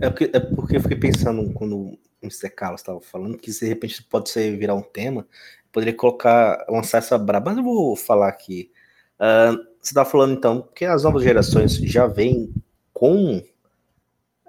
É 0.00 0.08
porque, 0.08 0.30
é 0.32 0.40
porque 0.40 0.76
eu 0.76 0.80
fiquei 0.80 0.96
pensando 0.96 1.52
quando 1.52 1.76
o 1.76 1.98
Mr. 2.22 2.50
Carlos 2.50 2.80
estava 2.80 3.00
falando 3.00 3.38
que 3.38 3.50
de 3.50 3.66
repente 3.66 4.02
pode 4.02 4.30
ser 4.30 4.56
virar 4.56 4.74
um 4.74 4.82
tema, 4.82 5.26
poderia 5.72 5.94
colocar, 5.94 6.64
lançar 6.68 6.98
essa 6.98 7.18
braba, 7.18 7.50
mas 7.50 7.58
eu 7.58 7.64
vou 7.64 7.96
falar 7.96 8.28
aqui. 8.28 8.70
Uh, 9.16 9.56
você 9.80 9.90
estava 9.90 10.08
falando 10.08 10.34
então 10.34 10.68
que 10.74 10.84
as 10.84 11.04
novas 11.04 11.22
gerações 11.22 11.76
já 11.76 12.06
vêm 12.06 12.52
com 12.92 13.42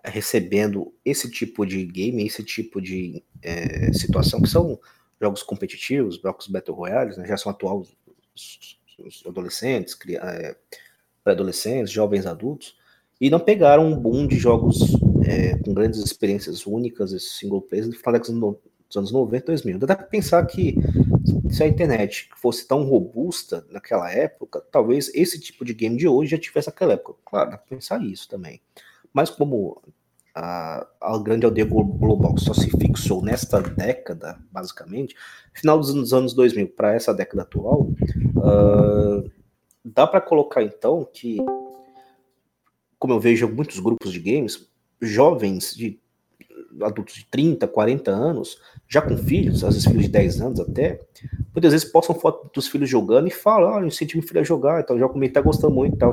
recebendo 0.03 0.93
esse 1.05 1.29
tipo 1.29 1.65
de 1.65 1.85
game, 1.85 2.25
esse 2.25 2.43
tipo 2.43 2.81
de 2.81 3.23
é, 3.41 3.93
situação, 3.93 4.41
que 4.41 4.49
são 4.49 4.79
jogos 5.19 5.43
competitivos, 5.43 6.17
jogos 6.17 6.47
Battle 6.47 6.75
Royale, 6.75 7.15
né, 7.17 7.27
já 7.27 7.37
são 7.37 7.51
atuais 7.51 7.95
os, 8.35 8.79
os 8.97 9.23
adolescentes, 9.25 9.97
é, 10.09 10.55
pré-adolescentes, 11.23 11.91
jovens 11.91 12.25
adultos, 12.25 12.75
e 13.21 13.29
não 13.29 13.39
pegaram 13.39 13.85
um 13.85 13.95
boom 13.95 14.25
de 14.25 14.35
jogos 14.35 14.79
é, 15.23 15.55
com 15.59 15.75
grandes 15.75 16.03
experiências 16.03 16.65
únicas, 16.65 17.13
esses 17.13 17.37
single 17.37 17.61
players, 17.61 17.87
no 17.87 17.93
final 17.93 18.19
dos 18.19 18.97
anos 18.97 19.11
90 19.11 19.45
2000. 19.45 19.77
Dá 19.77 19.95
para 19.95 20.07
pensar 20.07 20.43
que 20.47 20.75
se 21.51 21.61
a 21.63 21.67
internet 21.67 22.29
fosse 22.35 22.67
tão 22.67 22.83
robusta 22.83 23.63
naquela 23.69 24.11
época, 24.11 24.59
talvez 24.71 25.11
esse 25.13 25.39
tipo 25.39 25.63
de 25.63 25.71
game 25.71 25.95
de 25.95 26.07
hoje 26.07 26.31
já 26.31 26.37
tivesse 26.39 26.67
naquela 26.69 26.93
época. 26.93 27.13
Claro, 27.23 27.51
dá 27.51 27.57
para 27.57 27.67
pensar 27.67 28.03
isso 28.03 28.27
também. 28.27 28.59
Mas 29.13 29.29
como 29.29 29.79
a, 30.33 30.87
a, 30.99 31.17
grande 31.19 31.45
aldeia 31.45 31.67
global 31.67 32.35
só 32.39 32.55
se 32.55 32.71
fixou 32.71 33.21
nesta 33.21 33.61
década, 33.61 34.39
basicamente, 34.51 35.15
final 35.53 35.77
dos 35.77 36.11
anos 36.11 36.33
2000 36.33 36.69
para 36.69 36.95
essa 36.95 37.13
década 37.13 37.43
atual, 37.43 37.81
uh, 38.37 39.29
dá 39.85 40.07
para 40.07 40.21
colocar 40.21 40.63
então 40.63 41.07
que 41.13 41.37
como 43.01 43.15
eu 43.15 43.19
vejo 43.19 43.49
muitos 43.49 43.79
grupos 43.79 44.13
de 44.13 44.19
games, 44.19 44.69
jovens 45.01 45.73
de 45.75 45.99
adultos 46.83 47.15
de 47.15 47.25
30, 47.25 47.67
40 47.67 48.11
anos, 48.11 48.61
já 48.87 49.01
com 49.01 49.17
filhos, 49.17 49.63
às 49.63 49.73
vezes 49.73 49.87
filhos 49.87 50.03
de 50.03 50.11
10 50.11 50.41
anos 50.41 50.59
até, 50.59 50.99
muitas 51.51 51.71
vezes 51.71 51.91
postam 51.91 52.15
foto 52.15 52.51
dos 52.53 52.67
filhos 52.67 52.87
jogando 52.87 53.27
e 53.27 53.31
falam, 53.31 53.73
ah, 53.73 53.79
eu 53.81 53.87
incentivo 53.87 54.19
meu 54.19 54.27
filho 54.27 54.39
a 54.39 54.43
jogar, 54.43 54.81
então 54.81 54.99
já 54.99 55.09
comigo 55.09 55.33
tá 55.33 55.41
gostando 55.41 55.73
muito 55.73 55.95
e 55.95 55.97
tal. 55.97 56.11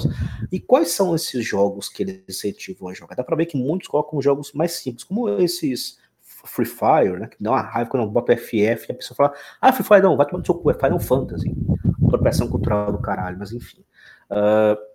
E 0.50 0.58
quais 0.58 0.90
são 0.90 1.14
esses 1.14 1.44
jogos 1.44 1.90
que 1.90 2.04
eles 2.04 2.22
incentivam 2.26 2.88
a 2.88 2.94
jogar? 2.94 3.14
Dá 3.16 3.22
pra 3.22 3.36
ver 3.36 3.44
que 3.44 3.58
muitos 3.58 3.86
colocam 3.86 4.22
jogos 4.22 4.54
mais 4.54 4.72
simples, 4.72 5.04
como 5.04 5.28
esses 5.28 5.98
Free 6.22 6.64
Fire, 6.64 7.20
né, 7.20 7.26
que 7.26 7.36
dá 7.38 7.50
uma 7.50 7.60
raiva 7.60 7.90
quando 7.90 8.04
eu 8.04 8.10
boto 8.10 8.32
FF 8.32 8.86
e 8.88 8.92
a 8.92 8.94
pessoa 8.94 9.14
fala, 9.14 9.34
ah, 9.60 9.72
Free 9.74 9.84
Fire 9.84 10.00
não, 10.00 10.16
vai 10.16 10.24
tomar 10.24 10.38
no 10.38 10.46
seu 10.46 10.54
cu, 10.54 10.70
é 10.70 10.74
Final 10.74 11.00
Fantasy. 11.00 11.54
Apropriação 12.02 12.48
cultural 12.48 12.90
do 12.90 12.98
caralho, 12.98 13.36
mas 13.38 13.52
enfim. 13.52 13.84
Uh, 14.30 14.87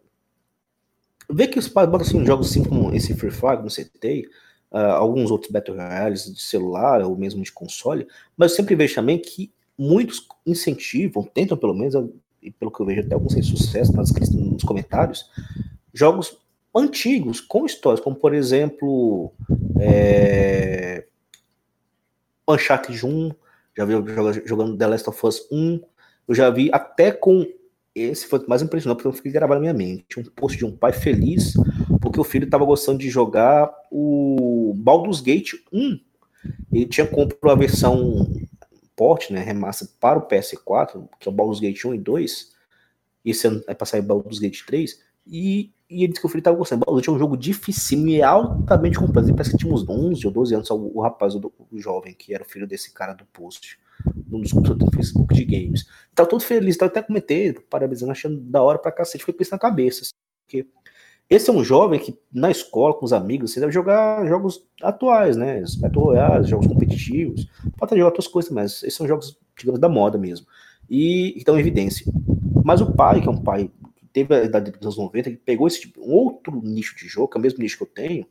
Vê 1.30 1.48
que 1.48 1.60
os 1.60 1.68
pais 1.68 1.90
botam 1.90 2.06
assim, 2.06 2.26
jogos 2.26 2.50
assim 2.50 2.64
como 2.64 2.94
esse 2.94 3.14
Free 3.16 3.32
Fire, 3.32 3.58
como 3.58 3.70
citei, 3.70 4.26
uh, 4.72 4.78
alguns 4.78 5.32
outros 5.32 5.52
Battle 5.52 5.78
Royales 5.78 6.34
de 6.34 6.42
celular 6.42 7.02
ou 7.02 7.18
mesmo 7.18 7.44
de 7.44 7.52
console, 7.52 8.08
mas 8.36 8.52
eu 8.52 8.58
sempre 8.58 8.76
vejo 8.76 8.96
também 8.96 9.20
que 9.20 9.52
muitos 9.78 10.28
incentivam, 10.46 11.24
tentam 11.24 11.58
pelo 11.58 11.74
menos, 11.74 11.94
e 12.42 12.52
pelo 12.52 12.72
que 12.72 12.80
eu 12.80 12.86
vejo 12.86 13.02
até 13.02 13.14
alguns 13.14 13.34
têm 13.34 13.44
sucesso 13.44 13.94
nas, 13.94 14.12
nos 14.12 14.64
comentários, 14.64 15.30
jogos 15.94 16.38
antigos 16.76 17.40
com 17.40 17.66
histórias, 17.66 18.04
como 18.04 18.16
por 18.16 18.34
exemplo 18.34 19.32
é, 19.80 21.06
Uncharted 22.48 23.06
1, 23.06 23.32
já 23.76 23.86
vi 23.86 23.94
jogando 24.46 24.78
The 24.78 24.88
Last 24.88 25.10
of 25.10 25.26
Us 25.26 25.48
1, 25.52 25.82
eu 26.28 26.36
já 26.36 26.50
vi 26.50 26.70
até 26.72 27.12
com 27.12 27.46
esse 27.96 28.26
foi 28.26 28.40
o 28.40 28.50
mais 28.50 28.62
impressionante, 28.62 28.98
porque 28.98 29.08
eu 29.08 29.14
fiquei 29.14 29.32
gravado 29.32 29.60
na 29.60 29.72
minha 29.72 29.74
mente. 29.74 30.20
Um 30.20 30.24
post 30.24 30.58
de 30.58 30.66
um 30.66 30.76
pai 30.76 30.92
feliz, 30.92 31.54
porque 32.02 32.20
o 32.20 32.24
filho 32.24 32.46
estava 32.46 32.66
gostando 32.66 32.98
de 32.98 33.10
jogar 33.10 33.72
o 33.92 34.74
Baldur's 34.76 35.22
Gate 35.22 35.54
1. 35.72 36.00
Ele 36.72 36.86
tinha 36.88 37.06
comprado 37.06 37.52
a 37.52 37.56
versão 37.56 38.28
porte, 38.96 39.32
né, 39.32 39.42
remaster 39.42 39.88
para 40.00 40.20
o 40.20 40.28
PS4, 40.28 41.08
que 41.20 41.28
é 41.28 41.32
o 41.32 41.34
Baldur's 41.34 41.60
Gate 41.60 41.86
1 41.86 41.94
e 41.94 42.00
2. 42.00 42.54
Esse 43.26 43.48
ano 43.48 43.64
vai 43.66 43.76
passar 43.76 44.00
o 44.00 44.04
Baldur's 44.04 44.40
Gate 44.40 44.66
3. 44.66 45.00
E, 45.28 45.72
e 45.88 46.04
ele 46.04 46.08
disse 46.08 46.20
que 46.20 46.26
o 46.26 46.30
filho 46.30 46.40
estava 46.40 46.58
gostando. 46.58 46.84
Baldur's 46.84 47.02
Gate 47.06 47.14
é 47.14 47.16
um 47.16 47.20
jogo 47.20 47.38
difícil 47.38 48.08
e 48.08 48.24
altamente 48.24 48.98
complexo. 48.98 49.32
Parece 49.34 49.52
que 49.52 49.58
tinha 49.58 49.72
uns 49.72 49.88
11 49.88 50.26
ou 50.26 50.34
12 50.34 50.56
anos, 50.56 50.70
o, 50.72 50.92
o 50.96 51.02
rapaz, 51.02 51.36
o, 51.36 51.54
o 51.72 51.80
jovem, 51.80 52.16
que 52.16 52.34
era 52.34 52.44
o 52.44 52.50
filho 52.50 52.66
desse 52.66 52.92
cara 52.92 53.14
do 53.14 53.26
post 53.26 53.78
num 54.28 54.42
dos 54.42 54.52
grupos 54.52 54.76
do 54.78 54.92
Facebook 54.92 55.34
de 55.34 55.46
games. 55.46 55.86
Tava 56.14 56.30
todo 56.30 56.44
feliz, 56.44 56.78
tava 56.78 56.92
até 56.92 57.02
comentando, 57.02 57.62
parabenizando, 57.70 58.12
achando 58.12 58.40
da 58.40 58.62
hora 58.62 58.80
pra 58.80 58.92
cacete, 58.92 59.24
foi 59.24 59.36
isso 59.40 59.52
na 59.52 59.60
cabeça. 59.60 60.02
Assim, 60.02 60.12
porque 60.46 60.68
esse 61.30 61.50
é 61.50 61.54
um 61.54 61.64
jovem 61.64 62.00
que 62.00 62.18
na 62.32 62.52
escola, 62.52 62.94
com 62.94 63.06
os 63.06 63.14
amigos, 63.14 63.52
você 63.52 63.60
deve 63.60 63.72
jogar 63.72 64.26
jogos 64.28 64.68
atuais, 64.82 65.38
né? 65.38 65.64
Battle 65.80 66.04
Royale, 66.04 66.48
jogos 66.48 66.68
competitivos, 66.68 67.48
pode 67.78 67.92
jogar 67.96 68.06
outras 68.06 68.28
coisas, 68.28 68.52
mas 68.52 68.84
esses 68.84 68.94
são 68.94 69.08
jogos, 69.08 69.38
digamos, 69.58 69.80
da 69.80 69.90
moda 69.90 70.18
mesmo. 70.18 70.46
E 70.90 71.36
estão 71.38 71.58
em 71.58 71.62
evidência. 71.62 72.06
Mas 72.64 72.82
o 72.82 72.94
pai, 72.94 73.22
que 73.22 73.28
é 73.28 73.32
um 73.32 73.42
pai 73.42 73.72
que 73.96 74.06
teve 74.08 74.36
a 74.36 74.44
idade 74.44 74.72
dos 74.72 74.82
anos 74.82 74.98
90, 74.98 75.32
que 75.32 75.38
pegou 75.38 75.68
esse 75.68 75.82
tipo, 75.82 76.02
outro 76.02 76.62
nicho 76.62 76.96
de 76.96 77.08
jogo, 77.08 77.30
que 77.30 77.38
é 77.38 77.40
o 77.40 77.42
mesmo 77.42 77.60
nicho 77.60 77.78
que 77.78 77.84
eu 77.84 77.88
tenho, 77.88 78.26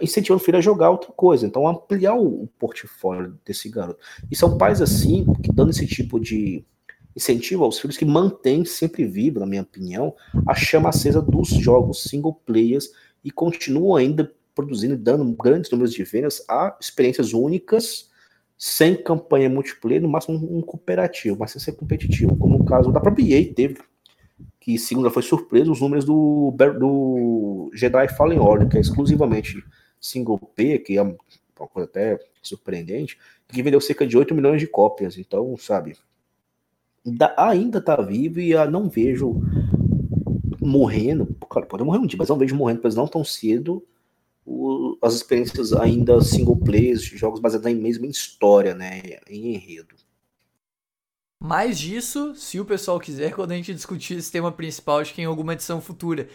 incentivando 0.00 0.40
o 0.40 0.44
filho 0.44 0.58
a 0.58 0.60
jogar 0.60 0.90
outra 0.90 1.10
coisa. 1.12 1.46
Então, 1.46 1.66
ampliar 1.66 2.14
o, 2.14 2.44
o, 2.44 2.46
portfólio 2.58 3.38
desse 3.44 3.68
garoto. 3.68 3.98
E 4.30 4.36
são 4.36 4.56
pais 4.56 4.80
assim, 4.80 5.26
que 5.42 5.52
dando 5.52 5.70
esse 5.70 5.86
tipo 5.86 6.20
de 6.20 6.64
incentivo 7.16 7.64
aos 7.64 7.78
filhos, 7.78 7.96
que 7.96 8.04
mantém 8.04 8.64
sempre 8.64 9.04
vivo, 9.04 9.40
na 9.40 9.46
minha 9.46 9.62
opinião, 9.62 10.14
a 10.46 10.54
chama 10.54 10.88
acesa 10.88 11.20
dos 11.20 11.48
jogos 11.48 12.04
single 12.04 12.34
players 12.46 12.90
e 13.24 13.30
continuam 13.30 13.96
ainda 13.96 14.32
produzindo 14.54 14.94
e 14.94 14.98
dando 14.98 15.24
grandes 15.32 15.70
números 15.70 15.92
de 15.92 16.04
vendas 16.04 16.44
a 16.48 16.76
experiências 16.80 17.32
únicas, 17.32 18.10
sem 18.56 18.94
campanha 18.94 19.48
multiplayer, 19.48 20.02
no 20.02 20.08
máximo 20.08 20.36
um 20.36 20.60
cooperativo, 20.60 21.36
mas 21.38 21.52
sem 21.52 21.60
ser 21.60 21.72
competitivo, 21.72 22.36
como 22.36 22.58
o 22.58 22.64
caso 22.64 22.92
da 22.92 23.00
própria 23.00 23.38
EA 23.38 23.54
teve, 23.54 23.78
que 24.60 24.78
segunda 24.78 25.10
foi 25.10 25.22
surpresa 25.22 25.70
os 25.70 25.80
números 25.80 26.04
do, 26.04 26.54
do 26.78 27.70
Jedi 27.74 28.08
Fallen 28.08 28.38
Order, 28.38 28.68
que 28.68 28.76
é 28.76 28.80
exclusivamente 28.80 29.64
single 30.00 30.38
P, 30.38 30.78
que 30.78 30.96
é 30.96 31.02
uma 31.02 31.16
coisa 31.54 31.88
até 31.88 32.18
surpreendente, 32.42 33.18
que 33.46 33.62
vendeu 33.62 33.80
cerca 33.80 34.06
de 34.06 34.16
8 34.16 34.34
milhões 34.34 34.60
de 34.60 34.66
cópias. 34.66 35.18
Então, 35.18 35.56
sabe, 35.56 35.96
ainda 37.36 37.80
tá 37.80 38.00
vivo 38.00 38.40
e 38.40 38.54
não 38.66 38.88
vejo 38.88 39.40
morrendo. 40.60 41.36
Claro, 41.48 41.68
pode 41.68 41.84
morrer 41.84 41.98
um 41.98 42.06
dia, 42.06 42.18
mas 42.18 42.28
não 42.28 42.38
vejo 42.38 42.54
morrendo, 42.54 42.80
pois 42.80 42.94
não 42.94 43.06
tão 43.06 43.22
cedo 43.24 43.86
as 45.02 45.14
experiências 45.14 45.72
ainda 45.72 46.20
single 46.20 46.56
players, 46.56 47.02
jogos 47.02 47.40
baseados 47.40 47.66
em 47.66 47.74
mesma 47.74 48.06
história, 48.06 48.74
né, 48.74 49.00
em 49.28 49.54
enredo. 49.54 49.94
Mais 51.42 51.78
disso, 51.78 52.34
se 52.34 52.60
o 52.60 52.64
pessoal 52.66 53.00
quiser, 53.00 53.32
quando 53.32 53.52
a 53.52 53.56
gente 53.56 53.72
discutir 53.72 54.18
esse 54.18 54.30
tema 54.30 54.52
principal, 54.52 54.98
acho 54.98 55.14
que 55.14 55.22
em 55.22 55.26
alguma 55.26 55.54
edição 55.54 55.80
futura. 55.80 56.28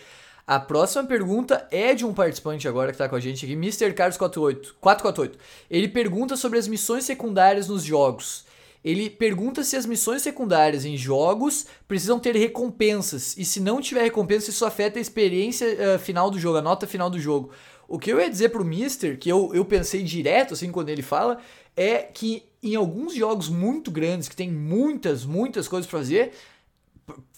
A 0.47 0.59
próxima 0.59 1.03
pergunta 1.03 1.67
é 1.71 1.95
de 1.95 2.05
um 2.05 2.13
participante 2.13 2.67
agora 2.67 2.91
que 2.91 2.95
está 2.95 3.09
com 3.09 3.15
a 3.15 3.19
gente 3.19 3.45
aqui, 3.45 3.53
Mr. 3.53 3.93
Carlos 3.93 4.15
48, 4.15 4.75
448. 4.79 5.39
Ele 5.71 5.87
pergunta 5.87 6.35
sobre 6.35 6.59
as 6.59 6.67
missões 6.67 7.03
secundárias 7.03 7.67
nos 7.67 7.83
jogos. 7.83 8.45
Ele 8.83 9.09
pergunta 9.09 9.63
se 9.63 9.75
as 9.75 9.87
missões 9.87 10.21
secundárias 10.21 10.85
em 10.85 10.95
jogos 10.95 11.65
precisam 11.87 12.19
ter 12.19 12.35
recompensas. 12.35 13.35
E 13.35 13.43
se 13.43 13.59
não 13.59 13.81
tiver 13.81 14.03
recompensa, 14.03 14.51
isso 14.51 14.63
afeta 14.63 14.99
a 14.99 15.01
experiência 15.01 15.65
uh, 15.95 15.97
final 15.97 16.29
do 16.29 16.37
jogo, 16.37 16.59
a 16.59 16.61
nota 16.61 16.85
final 16.85 17.09
do 17.09 17.19
jogo. 17.19 17.49
O 17.87 17.97
que 17.97 18.13
eu 18.13 18.19
ia 18.19 18.29
dizer 18.29 18.49
pro 18.49 18.63
Mister, 18.63 19.17
que 19.17 19.27
eu, 19.27 19.49
eu 19.51 19.65
pensei 19.65 20.03
direto, 20.03 20.53
assim, 20.53 20.71
quando 20.71 20.89
ele 20.89 21.01
fala, 21.01 21.39
é 21.75 21.97
que 21.97 22.43
em 22.61 22.75
alguns 22.75 23.15
jogos 23.15 23.49
muito 23.49 23.89
grandes, 23.89 24.29
que 24.29 24.35
tem 24.35 24.51
muitas, 24.51 25.25
muitas 25.25 25.67
coisas 25.67 25.89
pra 25.89 25.97
fazer, 25.97 26.33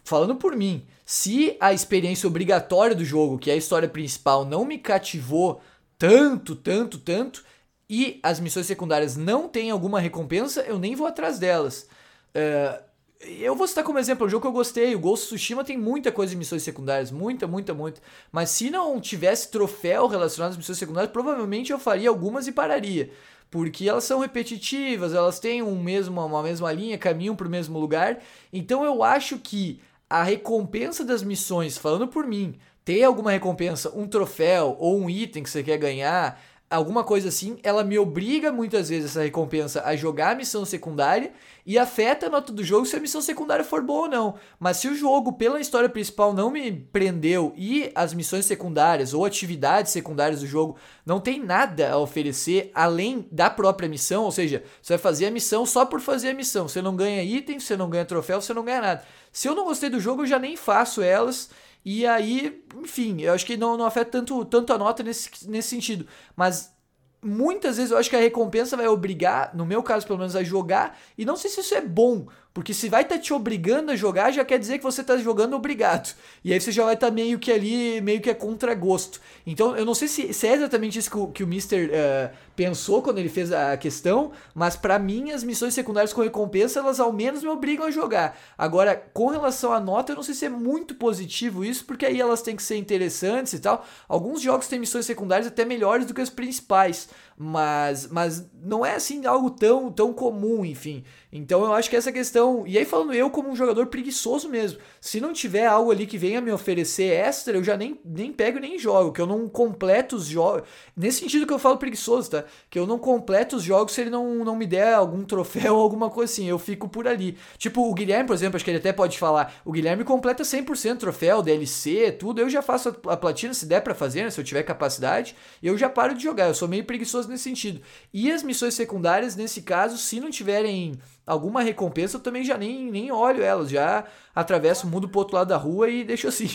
falando 0.03 0.35
por 0.35 0.53
mim, 0.53 0.85
se 1.09 1.55
a 1.61 1.71
experiência 1.71 2.27
obrigatória 2.27 2.93
do 2.93 3.05
jogo, 3.05 3.37
que 3.37 3.49
é 3.49 3.53
a 3.53 3.57
história 3.57 3.87
principal, 3.87 4.43
não 4.43 4.65
me 4.65 4.77
cativou 4.77 5.61
tanto, 5.97 6.53
tanto, 6.53 6.97
tanto, 6.97 7.45
e 7.89 8.19
as 8.21 8.41
missões 8.41 8.65
secundárias 8.65 9.15
não 9.15 9.47
têm 9.47 9.71
alguma 9.71 10.01
recompensa, 10.01 10.63
eu 10.63 10.77
nem 10.77 10.95
vou 10.95 11.07
atrás 11.07 11.39
delas. 11.39 11.87
Uh, 12.35 12.83
eu 13.21 13.55
vou 13.55 13.65
citar 13.65 13.85
como 13.85 13.97
exemplo 13.97 14.27
um 14.27 14.29
jogo 14.29 14.41
que 14.41 14.47
eu 14.49 14.51
gostei. 14.51 14.95
O 14.95 14.99
Ghost 14.99 15.27
of 15.27 15.35
Tsushima 15.35 15.63
tem 15.63 15.77
muita 15.77 16.11
coisa 16.11 16.31
de 16.31 16.37
missões 16.37 16.63
secundárias, 16.63 17.09
muita, 17.09 17.47
muita, 17.47 17.73
muita. 17.73 18.01
Mas 18.29 18.49
se 18.49 18.69
não 18.69 18.99
tivesse 18.99 19.49
troféu 19.49 20.07
relacionado 20.07 20.51
às 20.51 20.57
missões 20.57 20.77
secundárias, 20.77 21.13
provavelmente 21.13 21.71
eu 21.71 21.79
faria 21.79 22.09
algumas 22.09 22.47
e 22.47 22.51
pararia. 22.51 23.09
Porque 23.49 23.87
elas 23.87 24.03
são 24.03 24.19
repetitivas, 24.19 25.13
elas 25.13 25.39
têm 25.39 25.63
um 25.63 25.81
mesmo, 25.81 26.19
uma 26.19 26.43
mesma 26.43 26.69
linha, 26.73 26.97
caminham 26.97 27.33
para 27.33 27.47
o 27.47 27.49
mesmo 27.49 27.79
lugar. 27.79 28.19
Então 28.51 28.83
eu 28.83 29.01
acho 29.01 29.39
que 29.39 29.79
a 30.09 30.23
recompensa 30.23 31.03
das 31.03 31.23
missões, 31.23 31.77
falando 31.77 32.07
por 32.07 32.25
mim, 32.25 32.55
ter 32.85 33.03
alguma 33.03 33.31
recompensa, 33.31 33.91
um 33.95 34.07
troféu 34.07 34.75
ou 34.79 34.97
um 34.99 35.09
item 35.09 35.43
que 35.43 35.49
você 35.49 35.61
quer 35.61 35.77
ganhar, 35.77 36.41
alguma 36.69 37.03
coisa 37.03 37.29
assim, 37.29 37.57
ela 37.63 37.83
me 37.83 37.97
obriga 37.97 38.51
muitas 38.51 38.89
vezes 38.89 39.11
essa 39.11 39.23
recompensa 39.23 39.83
a 39.85 39.95
jogar 39.95 40.31
a 40.31 40.35
missão 40.35 40.65
secundária 40.65 41.31
e 41.65 41.77
afeta 41.77 42.27
a 42.27 42.29
nota 42.29 42.51
do 42.51 42.63
jogo 42.63 42.85
se 42.85 42.95
a 42.95 42.99
missão 42.99 43.21
secundária 43.21 43.63
for 43.63 43.81
boa 43.81 44.01
ou 44.01 44.09
não. 44.09 44.35
Mas 44.59 44.77
se 44.77 44.87
o 44.87 44.95
jogo, 44.95 45.33
pela 45.33 45.61
história 45.61 45.87
principal, 45.87 46.33
não 46.33 46.51
me 46.51 46.71
prendeu 46.71 47.53
e 47.55 47.89
as 47.95 48.13
missões 48.13 48.45
secundárias 48.45 49.13
ou 49.13 49.23
atividades 49.23 49.91
secundárias 49.91 50.41
do 50.41 50.47
jogo 50.47 50.77
não 51.05 51.19
tem 51.19 51.43
nada 51.43 51.91
a 51.91 51.97
oferecer 51.97 52.71
além 52.73 53.27
da 53.31 53.49
própria 53.49 53.87
missão, 53.89 54.23
ou 54.23 54.31
seja, 54.31 54.63
você 54.81 54.93
vai 54.93 55.01
fazer 55.01 55.27
a 55.27 55.31
missão 55.31 55.65
só 55.65 55.85
por 55.85 56.01
fazer 56.01 56.29
a 56.29 56.33
missão. 56.33 56.67
Você 56.67 56.81
não 56.81 56.95
ganha 56.95 57.23
item, 57.23 57.59
você 57.59 57.77
não 57.77 57.89
ganha 57.89 58.05
troféu, 58.05 58.41
você 58.41 58.53
não 58.53 58.63
ganha 58.63 58.81
nada. 58.81 59.03
Se 59.31 59.47
eu 59.47 59.55
não 59.55 59.65
gostei 59.65 59.89
do 59.89 59.99
jogo, 59.99 60.23
eu 60.23 60.27
já 60.27 60.39
nem 60.39 60.57
faço 60.57 61.01
elas. 61.01 61.49
E 61.83 62.05
aí, 62.05 62.63
enfim, 62.75 63.21
eu 63.21 63.33
acho 63.33 63.45
que 63.45 63.57
não, 63.57 63.77
não 63.77 63.85
afeta 63.85 64.11
tanto, 64.11 64.43
tanto 64.45 64.73
a 64.73 64.77
nota 64.77 65.03
nesse, 65.03 65.29
nesse 65.49 65.69
sentido. 65.69 66.05
Mas 66.35 66.75
muitas 67.21 67.77
vezes 67.77 67.91
eu 67.91 67.97
acho 67.97 68.09
que 68.09 68.15
a 68.15 68.19
recompensa 68.19 68.77
vai 68.77 68.87
obrigar, 68.87 69.55
no 69.55 69.65
meu 69.65 69.81
caso 69.81 70.05
pelo 70.05 70.19
menos, 70.19 70.35
a 70.35 70.43
jogar. 70.43 70.97
E 71.17 71.25
não 71.25 71.35
sei 71.35 71.49
se 71.49 71.61
isso 71.61 71.75
é 71.75 71.81
bom, 71.81 72.27
porque 72.53 72.73
se 72.73 72.89
vai 72.89 73.03
estar 73.03 73.15
tá 73.15 73.21
te 73.21 73.33
obrigando 73.33 73.91
a 73.91 73.95
jogar, 73.95 74.31
já 74.31 74.43
quer 74.43 74.57
dizer 74.57 74.77
que 74.77 74.83
você 74.83 75.01
está 75.01 75.17
jogando 75.17 75.55
obrigado. 75.55 76.15
E 76.43 76.53
aí 76.53 76.59
você 76.59 76.71
já 76.71 76.83
vai 76.83 76.93
estar 76.93 77.07
tá 77.07 77.13
meio 77.13 77.39
que 77.39 77.51
ali, 77.51 78.01
meio 78.01 78.21
que 78.21 78.29
é 78.29 78.33
contra 78.33 78.73
gosto. 78.73 79.21
Então 79.45 79.75
eu 79.75 79.85
não 79.85 79.93
sei 79.93 80.07
se, 80.07 80.33
se 80.33 80.47
é 80.47 80.53
exatamente 80.53 80.99
isso 80.99 81.09
que 81.09 81.17
o, 81.17 81.27
que 81.27 81.43
o 81.43 81.47
Mr. 81.47 81.85
Uh, 81.85 81.89
eh, 81.91 82.31
pensou 82.57 83.03
quando 83.03 83.19
ele 83.19 83.29
fez 83.29 83.53
a 83.53 83.77
questão, 83.77 84.31
mas 84.53 84.75
para 84.75 84.97
mim 84.97 85.29
as 85.29 85.43
missões 85.43 85.75
secundárias 85.75 86.11
com 86.11 86.23
recompensa, 86.23 86.79
elas 86.79 86.99
ao 86.99 87.13
menos 87.13 87.43
me 87.43 87.49
obrigam 87.49 87.85
a 87.85 87.91
jogar. 87.91 88.35
Agora, 88.57 88.95
com 89.13 89.27
relação 89.27 89.71
à 89.71 89.79
nota, 89.79 90.11
eu 90.11 90.15
não 90.15 90.23
sei 90.23 90.33
se 90.33 90.45
é 90.45 90.49
muito 90.49 90.95
positivo 90.95 91.63
isso, 91.63 91.85
porque 91.85 92.03
aí 92.03 92.19
elas 92.19 92.41
têm 92.41 92.55
que 92.55 92.63
ser 92.63 92.75
interessantes 92.77 93.53
e 93.53 93.59
tal. 93.59 93.85
Alguns 94.09 94.41
jogos 94.41 94.67
têm 94.67 94.79
missões 94.79 95.05
secundárias 95.05 95.45
até 95.45 95.63
melhores 95.63 96.07
do 96.07 96.15
que 96.15 96.21
as 96.21 96.31
principais, 96.31 97.09
mas, 97.37 98.07
mas 98.07 98.49
não 98.59 98.83
é 98.83 98.95
assim 98.95 99.23
algo 99.27 99.51
tão, 99.51 99.91
tão 99.91 100.11
comum, 100.11 100.65
enfim. 100.65 101.03
Então 101.31 101.63
eu 101.63 101.73
acho 101.73 101.87
que 101.87 101.95
essa 101.95 102.11
questão. 102.11 102.65
E 102.65 102.75
aí, 102.77 102.85
falando 102.85 103.13
eu 103.13 103.29
como 103.29 103.49
um 103.49 103.55
jogador 103.55 103.85
preguiçoso 103.87 104.49
mesmo. 104.49 104.79
Se 104.99 105.21
não 105.21 105.31
tiver 105.31 105.67
algo 105.67 105.91
ali 105.91 106.07
que 106.07 106.17
venha 106.17 106.41
me 106.41 106.51
oferecer 106.51 107.11
extra, 107.13 107.55
eu 107.55 107.63
já 107.63 107.77
nem, 107.77 107.99
nem 108.03 108.33
pego 108.33 108.57
nem 108.57 108.79
jogo. 108.79 109.11
Que 109.11 109.21
eu 109.21 109.27
não 109.27 109.47
completo 109.47 110.15
os 110.15 110.25
jogos. 110.25 110.67
Nesse 110.95 111.19
sentido 111.19 111.45
que 111.45 111.53
eu 111.53 111.59
falo 111.59 111.77
preguiçoso, 111.77 112.31
tá? 112.31 112.45
Que 112.69 112.79
eu 112.79 112.87
não 112.87 112.97
completo 112.97 113.55
os 113.55 113.63
jogos 113.63 113.93
se 113.93 114.01
ele 114.01 114.09
não, 114.09 114.43
não 114.43 114.55
me 114.55 114.65
der 114.65 114.93
algum 114.93 115.23
troféu 115.23 115.75
ou 115.75 115.81
alguma 115.81 116.09
coisa 116.09 116.31
assim. 116.31 116.45
Eu 116.45 116.59
fico 116.59 116.87
por 116.87 117.07
ali. 117.07 117.37
Tipo, 117.57 117.89
o 117.89 117.93
Guilherme, 117.93 118.27
por 118.27 118.33
exemplo, 118.33 118.55
acho 118.55 118.65
que 118.65 118.71
ele 118.71 118.79
até 118.79 118.93
pode 118.93 119.17
falar. 119.17 119.53
O 119.65 119.71
Guilherme 119.71 120.03
completa 120.03 120.43
100% 120.43 120.97
troféu, 120.97 121.41
DLC, 121.41 122.11
tudo. 122.11 122.41
Eu 122.41 122.49
já 122.49 122.61
faço 122.61 122.89
a, 122.89 123.13
a 123.13 123.17
platina 123.17 123.53
se 123.53 123.65
der 123.65 123.81
para 123.81 123.95
fazer, 123.95 124.23
né? 124.23 124.29
Se 124.29 124.39
eu 124.39 124.43
tiver 124.43 124.63
capacidade. 124.63 125.35
Eu 125.61 125.77
já 125.77 125.89
paro 125.89 126.13
de 126.13 126.23
jogar. 126.23 126.47
Eu 126.47 126.53
sou 126.53 126.67
meio 126.67 126.83
preguiçoso 126.85 127.29
nesse 127.29 127.43
sentido. 127.43 127.81
E 128.13 128.31
as 128.31 128.43
missões 128.43 128.73
secundárias, 128.73 129.35
nesse 129.35 129.61
caso, 129.61 129.97
se 129.97 130.19
não 130.19 130.29
tiverem 130.29 130.93
alguma 131.25 131.61
recompensa, 131.61 132.17
eu 132.17 132.21
também 132.21 132.43
já 132.43 132.57
nem, 132.57 132.89
nem 132.89 133.11
olho 133.11 133.43
elas, 133.43 133.69
já 133.69 134.05
atravesso 134.33 134.87
o 134.87 134.89
mundo 134.89 135.09
pro 135.09 135.19
outro 135.19 135.35
lado 135.35 135.49
da 135.49 135.57
rua 135.57 135.89
e 135.89 136.03
deixo 136.03 136.27
assim. 136.27 136.49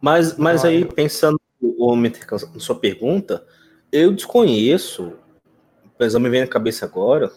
Mas, 0.00 0.36
mas 0.36 0.64
aí, 0.64 0.84
pensando 0.84 1.39
na 1.60 2.60
sua 2.60 2.78
pergunta, 2.78 3.44
eu 3.92 4.12
desconheço, 4.12 5.12
mas 5.98 6.14
me 6.14 6.30
vem 6.30 6.40
na 6.40 6.46
cabeça 6.46 6.84
agora, 6.84 7.30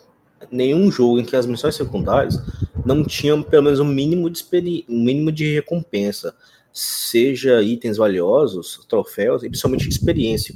nenhum 0.52 0.92
jogo 0.92 1.20
em 1.20 1.26
que 1.26 1.36
as 1.36 1.46
missões 1.46 1.76
secundárias 1.76 2.38
não 2.86 3.04
tinham 3.04 3.42
pelo 3.42 3.64
menos 3.64 3.80
um 3.80 3.86
mínimo 3.86 4.30
de 4.30 4.44
um 4.90 5.04
mínimo 5.04 5.32
de 5.32 5.54
recompensa, 5.54 6.36
seja 6.72 7.62
itens 7.62 7.98
valiosos, 7.98 8.86
troféus 8.88 9.44
e 9.44 9.50
principalmente 9.50 9.88
experiência. 9.88 10.56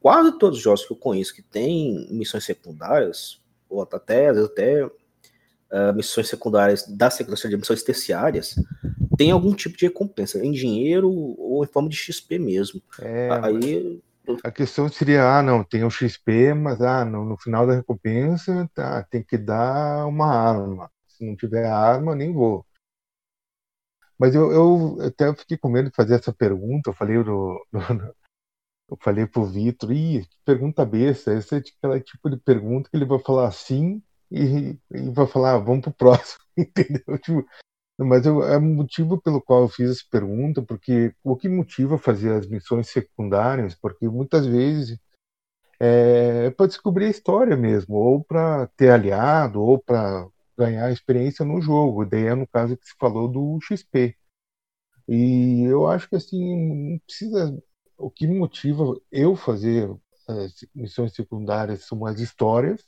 Quase 0.00 0.38
todos 0.38 0.58
os 0.58 0.64
jogos 0.64 0.84
que 0.84 0.92
eu 0.92 0.96
conheço 0.96 1.34
que 1.34 1.42
tem 1.42 2.06
missões 2.10 2.44
secundárias, 2.44 3.40
ou 3.68 3.82
até, 3.82 4.28
até 4.28 4.84
uh, 4.84 5.94
missões 5.94 6.28
secundárias 6.28 6.86
da 6.86 7.08
sequência 7.08 7.48
de 7.48 7.56
missões 7.56 7.82
terciárias, 7.82 8.56
tem 9.16 9.30
algum 9.30 9.54
tipo 9.54 9.76
de 9.76 9.86
recompensa, 9.86 10.44
em 10.44 10.52
dinheiro 10.52 11.10
ou 11.10 11.64
em 11.64 11.66
forma 11.66 11.88
de 11.88 11.96
XP 11.96 12.38
mesmo. 12.38 12.82
É, 13.00 13.30
Aí. 13.42 14.02
A 14.42 14.50
questão 14.50 14.88
seria, 14.88 15.38
ah, 15.38 15.42
não, 15.42 15.62
tem 15.62 15.84
o 15.84 15.90
XP, 15.90 16.54
mas 16.54 16.80
ah, 16.80 17.04
no, 17.04 17.24
no 17.24 17.36
final 17.36 17.66
da 17.66 17.74
recompensa 17.74 18.68
tá, 18.74 19.02
tem 19.04 19.22
que 19.22 19.36
dar 19.36 20.06
uma 20.06 20.26
arma. 20.26 20.90
Se 21.06 21.26
não 21.26 21.36
tiver 21.36 21.66
arma, 21.66 22.14
nem 22.14 22.32
vou. 22.32 22.64
Mas 24.18 24.34
eu, 24.34 24.50
eu 24.50 25.06
até 25.06 25.34
fiquei 25.34 25.58
com 25.58 25.68
medo 25.68 25.90
de 25.90 25.96
fazer 25.96 26.14
essa 26.14 26.32
pergunta. 26.32 26.88
Eu 26.88 26.94
falei 26.94 27.18
no, 27.18 27.66
no, 27.70 28.14
eu 28.88 28.96
falei 29.00 29.26
pro 29.26 29.44
Vitor, 29.44 29.92
ih, 29.92 30.26
pergunta 30.44 30.84
besta, 30.84 31.34
esse 31.34 31.54
é 31.54 31.58
aquele 31.58 32.00
tipo 32.00 32.30
de 32.30 32.36
pergunta 32.36 32.88
que 32.90 32.96
ele 32.96 33.04
vai 33.04 33.18
falar 33.18 33.50
sim 33.52 34.02
e, 34.30 34.78
e 34.90 35.10
vai 35.10 35.26
falar, 35.26 35.54
ah, 35.54 35.58
vamos 35.58 35.82
pro 35.82 35.92
próximo, 35.92 36.44
entendeu? 36.56 37.18
Tipo, 37.18 37.46
mas 37.98 38.26
eu, 38.26 38.42
é 38.42 38.56
o 38.58 38.62
motivo 38.62 39.20
pelo 39.20 39.40
qual 39.40 39.62
eu 39.62 39.68
fiz 39.68 39.90
essa 39.90 40.04
pergunta, 40.10 40.62
porque 40.62 41.14
o 41.22 41.36
que 41.36 41.48
motiva 41.48 41.98
fazer 41.98 42.32
as 42.32 42.46
missões 42.46 42.88
secundárias, 42.88 43.74
porque 43.74 44.08
muitas 44.08 44.46
vezes 44.46 44.98
é, 45.80 46.46
é 46.46 46.50
para 46.50 46.66
descobrir 46.66 47.06
a 47.06 47.10
história 47.10 47.56
mesmo, 47.56 47.96
ou 47.96 48.24
para 48.24 48.66
ter 48.76 48.90
aliado, 48.90 49.62
ou 49.62 49.78
para 49.78 50.28
ganhar 50.56 50.90
experiência 50.90 51.44
no 51.44 51.60
jogo. 51.60 52.04
Daí 52.06 52.26
é 52.26 52.34
no 52.34 52.46
caso 52.46 52.76
que 52.76 52.86
se 52.86 52.94
falou 52.98 53.28
do 53.28 53.58
XP. 53.60 54.16
E 55.08 55.64
eu 55.64 55.86
acho 55.88 56.08
que 56.08 56.16
assim, 56.16 56.92
não 56.92 56.98
precisa 57.00 57.62
o 57.98 58.10
que 58.10 58.26
motiva 58.26 58.84
eu 59.10 59.36
fazer 59.36 59.88
é, 60.28 60.46
missões 60.74 61.14
secundárias 61.14 61.86
são 61.86 62.04
as 62.06 62.18
histórias, 62.20 62.84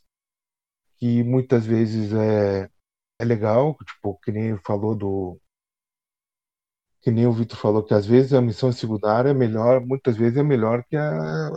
que 0.98 1.22
muitas 1.22 1.66
vezes 1.66 2.12
é, 2.12 2.70
é 3.18 3.24
legal, 3.24 3.76
tipo, 3.84 4.18
que 4.22 4.30
nem 4.30 4.56
falou 4.58 4.94
do. 4.94 5.40
Que 7.00 7.10
nem 7.10 7.26
o 7.26 7.32
Vitor 7.32 7.56
falou, 7.56 7.84
que 7.84 7.94
às 7.94 8.04
vezes 8.04 8.32
a 8.32 8.40
missão 8.40 8.72
secundária 8.72 9.30
é 9.30 9.34
melhor, 9.34 9.80
muitas 9.80 10.16
vezes 10.16 10.36
é 10.38 10.42
melhor 10.42 10.82
que 10.84 10.96
a 10.96 11.50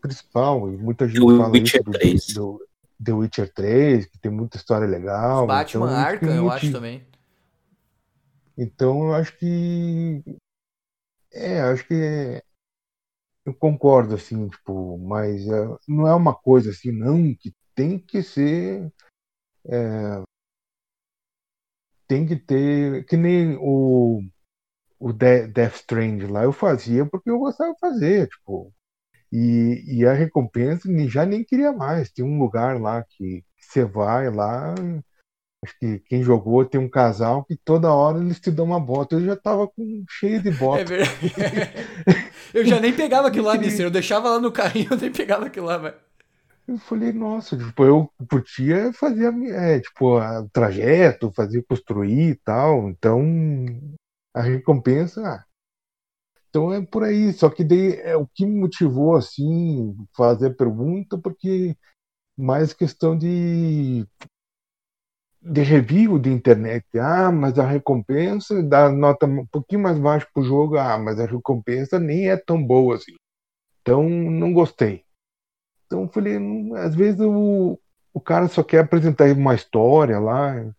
principal. 0.00 0.70
E 0.72 0.76
muita 0.76 1.08
gente 1.08 1.20
do 1.20 1.38
fala 1.38 1.50
Witcher 1.50 1.80
isso 1.80 1.84
do, 1.84 1.92
3. 1.92 2.26
do, 2.34 2.68
The 3.02 3.12
Witcher 3.12 3.52
3, 3.52 4.06
que 4.06 4.18
tem 4.18 4.30
muita 4.30 4.56
história 4.56 4.86
legal. 4.86 5.46
Batman 5.46 5.86
então, 5.86 5.98
Arkham, 5.98 6.36
eu 6.36 6.50
acho 6.50 6.72
também. 6.72 7.06
Então 8.56 9.04
eu 9.04 9.14
acho 9.14 9.36
que. 9.38 10.22
É, 11.32 11.60
acho 11.60 11.86
que 11.86 11.94
é, 11.94 12.42
eu 13.46 13.54
concordo, 13.54 14.14
assim, 14.14 14.48
tipo, 14.48 14.98
mas 14.98 15.46
é, 15.46 15.76
não 15.88 16.06
é 16.06 16.14
uma 16.14 16.34
coisa 16.34 16.70
assim, 16.70 16.92
não, 16.92 17.34
que 17.34 17.54
tem 17.74 17.98
que 17.98 18.22
ser. 18.22 18.92
É, 19.64 20.22
tem 22.10 22.26
que 22.26 22.34
ter. 22.34 23.04
Que 23.06 23.16
nem 23.16 23.56
o, 23.60 24.20
o 24.98 25.12
Death 25.12 25.76
Strand 25.76 26.28
lá, 26.28 26.42
eu 26.42 26.52
fazia 26.52 27.06
porque 27.06 27.30
eu 27.30 27.38
gostava 27.38 27.72
de 27.72 27.78
fazer, 27.78 28.28
tipo. 28.28 28.74
E, 29.32 29.84
e 29.86 30.04
a 30.04 30.12
recompensa 30.12 30.88
já 31.06 31.24
nem 31.24 31.44
queria 31.44 31.72
mais. 31.72 32.10
Tem 32.10 32.24
um 32.24 32.40
lugar 32.40 32.80
lá 32.80 33.04
que 33.04 33.44
você 33.56 33.84
vai 33.84 34.28
lá, 34.28 34.74
Acho 35.62 35.78
que 35.78 35.98
quem 36.08 36.22
jogou 36.22 36.64
tem 36.64 36.80
um 36.80 36.88
casal 36.88 37.44
que 37.44 37.54
toda 37.54 37.92
hora 37.92 38.18
eles 38.18 38.40
te 38.40 38.50
dão 38.50 38.64
uma 38.64 38.80
bota. 38.80 39.14
Eu 39.14 39.20
já 39.20 39.36
tava 39.36 39.68
com 39.68 40.04
cheio 40.08 40.42
de 40.42 40.50
bota. 40.50 40.80
É 40.80 40.84
verdade. 40.84 41.32
eu 42.54 42.64
já 42.64 42.80
nem 42.80 42.94
pegava 42.94 43.28
aquilo 43.28 43.46
lá, 43.46 43.54
Mister. 43.60 43.84
Eu 43.84 43.90
deixava 43.90 44.30
lá 44.30 44.40
no 44.40 44.50
carrinho, 44.50 44.88
eu 44.90 44.96
nem 44.96 45.12
pegava 45.12 45.46
aquilo 45.46 45.66
lá, 45.66 45.76
velho. 45.76 45.96
Eu 46.70 46.78
falei, 46.78 47.12
nossa, 47.12 47.58
tipo, 47.58 47.84
eu 47.84 48.08
curtia 48.30 48.92
fazer 48.92 49.34
é, 49.52 49.80
tipo, 49.80 50.16
o 50.20 50.48
trajeto, 50.50 51.32
fazer 51.32 51.64
construir 51.64 52.30
e 52.30 52.36
tal. 52.36 52.88
Então, 52.88 53.20
a 54.32 54.40
recompensa. 54.40 55.20
Ah, 55.26 55.44
então 56.48 56.72
é 56.72 56.84
por 56.84 57.02
aí. 57.04 57.32
Só 57.32 57.50
que 57.50 57.64
daí 57.64 57.94
é 58.00 58.16
o 58.16 58.26
que 58.26 58.46
me 58.46 58.60
motivou 58.60 59.16
assim 59.16 59.96
fazer 60.16 60.48
a 60.48 60.54
pergunta, 60.54 61.18
porque 61.18 61.76
mais 62.36 62.72
questão 62.72 63.16
de 63.18 64.06
de 65.42 65.62
review 65.62 66.18
de 66.18 66.30
internet. 66.30 66.84
Ah, 66.98 67.32
mas 67.32 67.58
a 67.58 67.66
recompensa 67.66 68.62
dá 68.62 68.90
nota 68.90 69.26
um 69.26 69.46
pouquinho 69.46 69.82
mais 69.82 69.98
baixa 69.98 70.26
pro 70.32 70.42
jogo. 70.42 70.78
Ah, 70.78 70.98
mas 70.98 71.18
a 71.18 71.26
recompensa 71.26 71.98
nem 71.98 72.30
é 72.30 72.36
tão 72.36 72.62
boa 72.64 72.96
assim. 72.96 73.14
Então, 73.82 74.08
não 74.08 74.52
gostei. 74.52 75.04
Então, 75.90 76.08
falei, 76.08 76.38
hum, 76.38 76.72
às 76.76 76.94
vezes 76.94 77.20
o, 77.20 77.76
o 78.14 78.20
cara 78.20 78.46
só 78.46 78.62
quer 78.62 78.84
apresentar 78.84 79.28
uma 79.32 79.56
história 79.56 80.20
lá. 80.20 80.72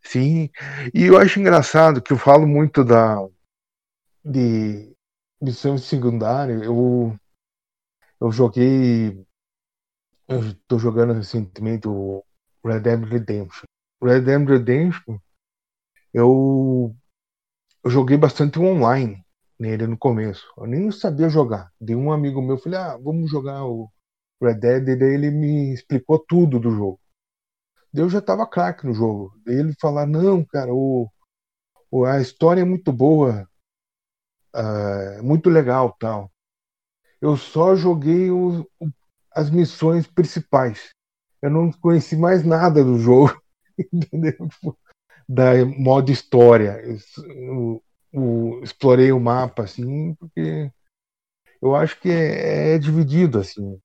Sim. 0.00 0.48
E 0.94 1.02
eu 1.02 1.18
acho 1.18 1.40
engraçado 1.40 2.00
que 2.00 2.12
eu 2.12 2.16
falo 2.16 2.46
muito 2.46 2.84
da 2.84 3.18
de 4.24 4.94
missão 5.42 5.76
secundária. 5.76 6.52
Eu, 6.52 7.18
eu 8.20 8.30
joguei. 8.30 9.20
Eu 10.28 10.78
jogando 10.78 11.12
recentemente 11.12 11.88
o 11.88 12.24
Red 12.64 12.80
Dead 12.80 13.02
Redemption. 13.02 13.64
Red 14.00 14.20
Dead 14.20 14.48
Redemption, 14.48 15.18
eu, 16.14 16.94
eu 17.82 17.90
joguei 17.90 18.16
bastante 18.16 18.60
online 18.60 19.24
nele 19.58 19.88
no 19.88 19.98
começo. 19.98 20.46
Eu 20.56 20.66
nem 20.66 20.90
sabia 20.92 21.28
jogar. 21.28 21.72
De 21.80 21.96
um 21.96 22.12
amigo 22.12 22.40
meu, 22.40 22.58
falei, 22.58 22.78
ah, 22.78 22.96
vamos 22.96 23.28
jogar 23.28 23.64
o 23.64 23.90
Red 24.42 24.54
Dead, 24.54 24.88
e 24.88 24.96
daí 24.96 25.14
ele 25.14 25.30
me 25.30 25.72
explicou 25.72 26.18
tudo 26.18 26.58
do 26.58 26.70
jogo. 26.70 27.00
Daí 27.92 28.04
eu 28.04 28.10
já 28.10 28.20
tava 28.20 28.46
craque 28.46 28.86
no 28.86 28.92
jogo. 28.92 29.32
Daí 29.44 29.56
ele 29.56 29.74
falar, 29.80 30.06
não, 30.06 30.44
cara, 30.44 30.72
o, 30.72 31.10
o, 31.90 32.04
a 32.04 32.20
história 32.20 32.60
é 32.60 32.64
muito 32.64 32.92
boa, 32.92 33.48
uh, 34.54 35.22
muito 35.22 35.48
legal 35.48 35.96
tal. 35.98 36.30
Eu 37.20 37.36
só 37.36 37.74
joguei 37.74 38.30
o, 38.30 38.68
o, 38.78 38.88
as 39.30 39.50
missões 39.50 40.06
principais. 40.06 40.90
Eu 41.40 41.50
não 41.50 41.72
conheci 41.72 42.16
mais 42.16 42.44
nada 42.44 42.84
do 42.84 42.98
jogo. 42.98 43.40
entendeu? 43.92 44.48
Tipo, 44.48 44.78
da 45.28 45.64
modo 45.64 46.10
história. 46.10 46.80
Eu, 46.82 47.82
explorei 48.62 49.12
o 49.12 49.20
mapa, 49.20 49.64
assim, 49.64 50.14
porque 50.14 50.70
eu 51.60 51.74
acho 51.74 52.00
que 52.00 52.08
é, 52.08 52.74
é 52.74 52.78
dividido, 52.78 53.38
assim. 53.38 53.78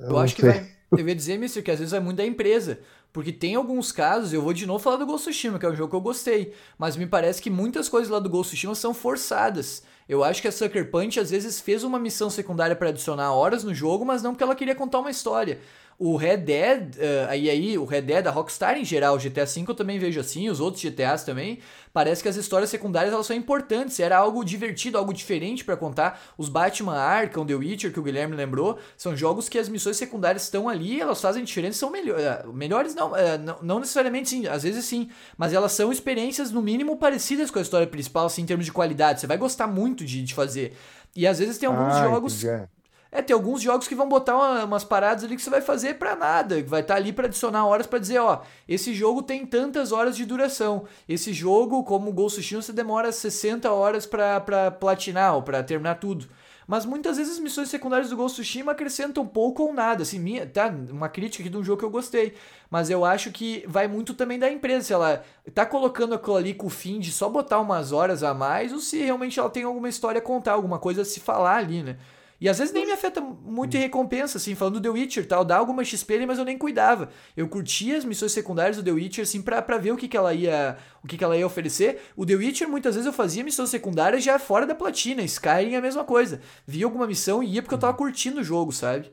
Eu, 0.00 0.10
eu 0.10 0.18
acho 0.18 0.34
que 0.34 0.42
vai. 0.42 0.66
Eu 0.90 1.06
ia 1.06 1.14
dizer, 1.14 1.38
Mister, 1.38 1.62
que 1.62 1.70
às 1.70 1.78
vezes 1.78 1.94
é 1.94 2.00
muito 2.00 2.16
da 2.16 2.26
empresa. 2.26 2.80
Porque 3.12 3.32
tem 3.32 3.56
alguns 3.56 3.90
casos, 3.90 4.32
eu 4.32 4.42
vou 4.42 4.52
de 4.52 4.66
novo 4.66 4.82
falar 4.82 4.96
do 4.96 5.06
Ghost 5.06 5.28
Tsushima, 5.28 5.58
que 5.58 5.66
é 5.66 5.68
um 5.68 5.74
jogo 5.74 5.90
que 5.90 5.96
eu 5.96 6.00
gostei. 6.00 6.52
Mas 6.78 6.96
me 6.96 7.06
parece 7.06 7.42
que 7.42 7.50
muitas 7.50 7.88
coisas 7.88 8.08
lá 8.08 8.18
do 8.18 8.28
Ghost 8.30 8.52
Tsushima 8.52 8.74
são 8.74 8.94
forçadas. 8.94 9.82
Eu 10.08 10.24
acho 10.24 10.42
que 10.42 10.48
a 10.48 10.52
Sucker 10.52 10.90
Punch 10.90 11.18
às 11.20 11.30
vezes 11.30 11.60
fez 11.60 11.84
uma 11.84 11.98
missão 11.98 12.30
secundária 12.30 12.74
para 12.74 12.88
adicionar 12.88 13.32
horas 13.32 13.62
no 13.62 13.74
jogo, 13.74 14.04
mas 14.04 14.22
não 14.22 14.32
porque 14.32 14.42
ela 14.42 14.54
queria 14.54 14.74
contar 14.74 15.00
uma 15.00 15.10
história. 15.10 15.60
O 16.02 16.16
Red 16.16 16.38
Dead, 16.38 16.96
uh, 16.96 17.28
aí, 17.28 17.50
aí, 17.50 17.76
o 17.76 17.84
Red 17.84 18.00
Dead, 18.00 18.26
a 18.26 18.30
Rockstar 18.30 18.78
em 18.78 18.86
geral, 18.86 19.16
o 19.16 19.18
GTA 19.18 19.44
V 19.44 19.66
eu 19.68 19.74
também 19.74 19.98
vejo 19.98 20.18
assim, 20.18 20.48
os 20.48 20.58
outros 20.58 20.82
GTAs 20.82 21.24
também, 21.24 21.58
parece 21.92 22.22
que 22.22 22.28
as 22.30 22.36
histórias 22.36 22.70
secundárias 22.70 23.12
elas 23.12 23.26
são 23.26 23.36
importantes, 23.36 24.00
era 24.00 24.16
algo 24.16 24.42
divertido, 24.42 24.96
algo 24.96 25.12
diferente 25.12 25.62
para 25.62 25.76
contar. 25.76 26.18
Os 26.38 26.48
Batman 26.48 26.96
Arkham, 26.96 27.44
The 27.44 27.54
Witcher, 27.54 27.92
que 27.92 28.00
o 28.00 28.02
Guilherme 28.02 28.34
lembrou, 28.34 28.78
são 28.96 29.14
jogos 29.14 29.46
que 29.46 29.58
as 29.58 29.68
missões 29.68 29.98
secundárias 29.98 30.44
estão 30.44 30.70
ali, 30.70 30.98
elas 30.98 31.20
fazem 31.20 31.44
diferença, 31.44 31.80
são 31.80 31.90
uh, 31.90 32.50
melhores, 32.50 32.94
não, 32.94 33.12
uh, 33.12 33.38
não, 33.38 33.58
não 33.60 33.80
necessariamente 33.80 34.30
sim, 34.30 34.46
às 34.46 34.62
vezes 34.62 34.86
sim, 34.86 35.10
mas 35.36 35.52
elas 35.52 35.72
são 35.72 35.92
experiências 35.92 36.50
no 36.50 36.62
mínimo 36.62 36.96
parecidas 36.96 37.50
com 37.50 37.58
a 37.58 37.62
história 37.62 37.86
principal, 37.86 38.24
assim, 38.24 38.40
em 38.40 38.46
termos 38.46 38.64
de 38.64 38.72
qualidade, 38.72 39.20
você 39.20 39.26
vai 39.26 39.36
gostar 39.36 39.66
muito 39.66 40.02
de, 40.06 40.22
de 40.24 40.32
fazer. 40.32 40.74
E 41.14 41.26
às 41.26 41.38
vezes 41.38 41.58
tem 41.58 41.68
alguns 41.68 41.94
ah, 41.94 42.04
jogos... 42.04 42.42
Entendi. 42.42 42.79
É. 43.12 43.20
Tem 43.22 43.34
alguns 43.34 43.60
jogos 43.60 43.88
que 43.88 43.94
vão 43.94 44.08
botar 44.08 44.36
uma, 44.36 44.64
umas 44.64 44.84
paradas 44.84 45.24
ali 45.24 45.36
que 45.36 45.42
você 45.42 45.50
vai 45.50 45.60
fazer 45.60 45.94
para 45.94 46.14
nada, 46.14 46.62
que 46.62 46.68
vai 46.68 46.80
estar 46.80 46.94
tá 46.94 47.00
ali 47.00 47.12
para 47.12 47.26
adicionar 47.26 47.66
horas 47.66 47.86
para 47.86 47.98
dizer, 47.98 48.18
ó, 48.18 48.42
esse 48.68 48.94
jogo 48.94 49.22
tem 49.22 49.44
tantas 49.44 49.92
horas 49.92 50.16
de 50.16 50.24
duração. 50.24 50.84
Esse 51.08 51.32
jogo, 51.32 51.82
como 51.84 52.10
o 52.10 52.12
Ghost 52.12 52.38
Tsushima, 52.38 52.62
você 52.62 52.72
demora 52.72 53.10
60 53.10 53.70
horas 53.72 54.06
para 54.06 54.70
platinar 54.70 55.34
ou 55.34 55.42
para 55.42 55.62
terminar 55.62 55.96
tudo. 55.96 56.28
Mas 56.70 56.86
muitas 56.86 57.16
vezes 57.16 57.32
as 57.32 57.40
missões 57.40 57.68
secundárias 57.68 58.10
do 58.10 58.16
Ghost 58.16 58.40
Tsushima 58.40 58.70
acrescentam 58.70 59.26
pouco 59.26 59.64
ou 59.64 59.74
nada, 59.74 60.04
assim, 60.04 60.20
minha, 60.20 60.46
tá, 60.46 60.68
uma 60.68 61.08
crítica 61.08 61.42
aqui 61.42 61.50
de 61.50 61.56
um 61.56 61.64
jogo 61.64 61.80
que 61.80 61.84
eu 61.84 61.90
gostei, 61.90 62.34
mas 62.70 62.88
eu 62.88 63.04
acho 63.04 63.32
que 63.32 63.64
vai 63.66 63.88
muito 63.88 64.14
também 64.14 64.38
da 64.38 64.48
empresa, 64.48 64.86
se 64.86 64.92
ela 64.92 65.20
tá 65.52 65.66
colocando 65.66 66.14
aquilo 66.14 66.36
ali 66.36 66.54
com 66.54 66.68
o 66.68 66.70
fim 66.70 67.00
de 67.00 67.10
só 67.10 67.28
botar 67.28 67.58
umas 67.58 67.90
horas 67.90 68.22
a 68.22 68.32
mais, 68.32 68.72
ou 68.72 68.78
se 68.78 69.02
realmente 69.02 69.40
ela 69.40 69.50
tem 69.50 69.64
alguma 69.64 69.88
história 69.88 70.20
a 70.20 70.22
contar, 70.22 70.52
alguma 70.52 70.78
coisa 70.78 71.02
a 71.02 71.04
se 71.04 71.18
falar 71.18 71.56
ali, 71.56 71.82
né? 71.82 71.96
E 72.40 72.48
às 72.48 72.58
vezes 72.58 72.72
nem 72.72 72.86
me 72.86 72.92
afeta 72.92 73.20
muito 73.20 73.76
em 73.76 73.80
recompensa, 73.80 74.38
assim, 74.38 74.54
falando 74.54 74.80
do 74.80 74.82
The 74.82 74.88
Witcher 74.88 75.28
tal, 75.28 75.44
dá 75.44 75.58
alguma 75.58 75.84
XP 75.84 76.14
ali, 76.14 76.26
mas 76.26 76.38
eu 76.38 76.44
nem 76.44 76.56
cuidava. 76.56 77.10
Eu 77.36 77.46
curtia 77.48 77.98
as 77.98 78.04
missões 78.04 78.32
secundárias 78.32 78.76
do 78.78 78.82
The 78.82 78.92
Witcher, 78.92 79.24
assim, 79.24 79.42
pra, 79.42 79.60
pra 79.60 79.76
ver 79.76 79.92
o 79.92 79.96
que, 79.96 80.08
que 80.08 80.16
ela 80.16 80.32
ia. 80.32 80.78
O 81.02 81.06
que, 81.06 81.18
que 81.18 81.24
ela 81.24 81.36
ia 81.36 81.46
oferecer. 81.46 82.00
O 82.16 82.24
The 82.24 82.34
Witcher, 82.36 82.68
muitas 82.68 82.94
vezes, 82.94 83.06
eu 83.06 83.12
fazia 83.12 83.44
missões 83.44 83.68
secundárias 83.68 84.24
já 84.24 84.38
fora 84.38 84.66
da 84.66 84.74
platina. 84.74 85.22
Skyrim 85.22 85.74
é 85.74 85.76
a 85.76 85.82
mesma 85.82 86.04
coisa. 86.04 86.40
Via 86.66 86.86
alguma 86.86 87.06
missão 87.06 87.42
e 87.42 87.54
ia 87.54 87.62
porque 87.62 87.74
eu 87.74 87.78
tava 87.78 87.94
curtindo 87.96 88.40
o 88.40 88.44
jogo, 88.44 88.72
sabe? 88.72 89.12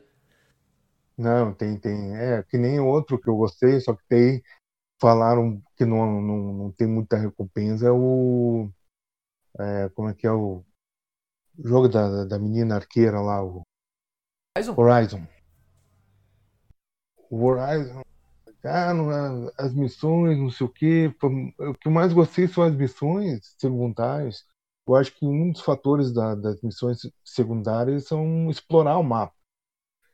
Não, 1.16 1.52
tem, 1.54 1.76
tem. 1.78 2.16
É, 2.16 2.42
que 2.44 2.56
nem 2.56 2.80
outro 2.80 3.18
que 3.20 3.28
eu 3.28 3.36
gostei, 3.36 3.80
só 3.80 3.94
que 3.94 4.02
tem. 4.08 4.42
Falaram 5.00 5.62
que 5.76 5.84
não, 5.86 6.20
não, 6.22 6.52
não 6.54 6.72
tem 6.72 6.86
muita 6.88 7.16
recompensa, 7.18 7.86
é 7.88 7.90
o. 7.92 8.70
É, 9.58 9.88
como 9.90 10.08
é 10.08 10.14
que 10.14 10.26
é 10.26 10.32
o 10.32 10.64
o 11.58 11.66
jogo 11.68 11.88
da, 11.88 12.24
da 12.24 12.38
menina 12.38 12.76
arqueira 12.76 13.20
lá, 13.20 13.42
o 13.42 13.62
Horizon. 14.56 14.74
Horizon. 14.76 15.26
O 17.30 17.44
Horizon. 17.44 18.02
Ah, 18.64 18.92
não, 18.92 19.50
as 19.56 19.72
missões, 19.74 20.38
não 20.38 20.50
sei 20.50 20.66
o 20.66 20.70
que. 20.70 21.06
O 21.58 21.74
que 21.74 21.88
eu 21.88 21.92
mais 21.92 22.12
gostei 22.12 22.48
são 22.48 22.64
as 22.64 22.74
missões 22.74 23.54
secundárias. 23.58 24.44
Eu 24.86 24.94
acho 24.96 25.14
que 25.14 25.24
um 25.26 25.52
dos 25.52 25.60
fatores 25.60 26.12
da, 26.12 26.34
das 26.34 26.60
missões 26.62 26.98
secundárias 27.24 28.06
são 28.06 28.50
explorar 28.50 28.98
o 28.98 29.02
mapa. 29.02 29.34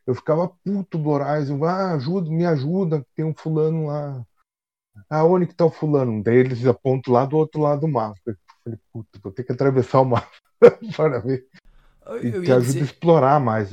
Eu 0.07 0.15
ficava 0.15 0.49
puto 0.49 0.99
do 0.99 1.09
Horizon. 1.09 1.65
Ah, 1.65 1.95
ajuda, 1.95 2.31
me 2.31 2.45
ajuda, 2.45 3.07
tem 3.15 3.25
um 3.25 3.35
fulano 3.35 3.87
lá. 3.87 4.25
Ah, 5.09 5.25
onde 5.25 5.47
que 5.47 5.55
tá 5.55 5.65
o 5.65 5.71
fulano? 5.71 6.23
Daí 6.23 6.37
eles 6.37 6.67
apontam 6.67 7.15
lá 7.15 7.25
do 7.25 7.37
outro 7.37 7.61
lado 7.61 7.83
do 7.83 7.89
mapa. 7.89 8.21
Eu 8.65 8.73
falei, 8.73 8.79
puta, 8.93 9.19
vou 9.23 9.33
ter 9.33 9.45
que 9.45 9.53
atravessar 9.53 10.01
o 10.01 10.05
mapa. 10.05 10.31
para 10.97 11.19
ver. 11.19 11.47
E 12.23 12.31
te 12.31 12.53
ajuda 12.53 12.61
dizer... 12.61 12.81
a 12.81 12.85
explorar 12.85 13.41
mais. 13.41 13.73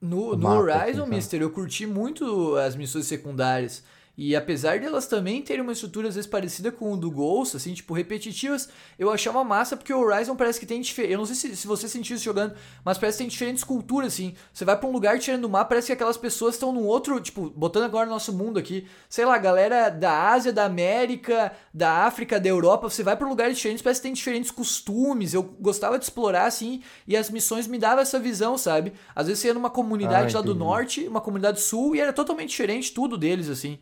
No, 0.00 0.36
no 0.36 0.48
Horizon, 0.48 1.06
Mister, 1.06 1.40
eu 1.40 1.50
curti 1.50 1.86
muito 1.86 2.56
as 2.56 2.74
missões 2.74 3.06
secundárias. 3.06 3.84
E 4.16 4.36
apesar 4.36 4.78
delas 4.78 5.06
também 5.06 5.40
terem 5.40 5.62
uma 5.62 5.72
estrutura 5.72 6.08
às 6.08 6.14
vezes 6.14 6.28
parecida 6.28 6.70
com 6.70 6.92
o 6.92 6.96
do 6.98 7.10
Ghost, 7.10 7.56
assim, 7.56 7.72
tipo, 7.72 7.94
repetitivas, 7.94 8.68
eu 8.98 9.10
achava 9.10 9.42
massa 9.42 9.74
porque 9.74 9.92
o 9.92 9.98
Horizon 9.98 10.36
parece 10.36 10.60
que 10.60 10.66
tem 10.66 10.82
diferente. 10.82 11.12
Eu 11.12 11.18
não 11.18 11.24
sei 11.24 11.34
se, 11.34 11.56
se 11.56 11.66
você 11.66 11.88
sentiu 11.88 12.16
isso 12.16 12.24
jogando, 12.24 12.54
mas 12.84 12.98
parece 12.98 13.16
que 13.16 13.24
tem 13.24 13.28
diferentes 13.28 13.64
culturas, 13.64 14.12
assim. 14.12 14.34
Você 14.52 14.66
vai 14.66 14.78
pra 14.78 14.86
um 14.86 14.92
lugar 14.92 15.18
tirando 15.18 15.42
do 15.42 15.48
mapa, 15.48 15.70
parece 15.70 15.86
que 15.86 15.92
aquelas 15.94 16.18
pessoas 16.18 16.54
estão 16.54 16.72
num 16.72 16.84
outro, 16.84 17.18
tipo, 17.20 17.48
botando 17.56 17.84
agora 17.84 18.04
no 18.04 18.12
nosso 18.12 18.34
mundo 18.34 18.58
aqui, 18.58 18.86
sei 19.08 19.24
lá, 19.24 19.38
galera 19.38 19.88
da 19.88 20.30
Ásia, 20.30 20.52
da 20.52 20.66
América, 20.66 21.50
da 21.72 22.04
África, 22.04 22.38
da 22.38 22.48
Europa, 22.48 22.90
você 22.90 23.02
vai 23.02 23.16
pra 23.16 23.26
lugares 23.26 23.56
diferentes, 23.56 23.82
parece 23.82 24.00
que 24.00 24.08
tem 24.08 24.12
diferentes 24.12 24.50
costumes. 24.50 25.32
Eu 25.32 25.42
gostava 25.42 25.98
de 25.98 26.04
explorar, 26.04 26.44
assim, 26.44 26.82
e 27.08 27.16
as 27.16 27.30
missões 27.30 27.66
me 27.66 27.78
davam 27.78 28.02
essa 28.02 28.18
visão, 28.18 28.58
sabe? 28.58 28.92
Às 29.14 29.26
vezes 29.26 29.40
você 29.40 29.48
ia 29.48 29.54
numa 29.54 29.70
comunidade 29.70 30.36
ah, 30.36 30.40
lá 30.40 30.44
do 30.44 30.54
norte, 30.54 31.08
uma 31.08 31.20
comunidade 31.20 31.62
sul, 31.62 31.96
e 31.96 32.00
era 32.00 32.12
totalmente 32.12 32.50
diferente 32.50 32.92
tudo 32.92 33.16
deles, 33.16 33.48
assim. 33.48 33.78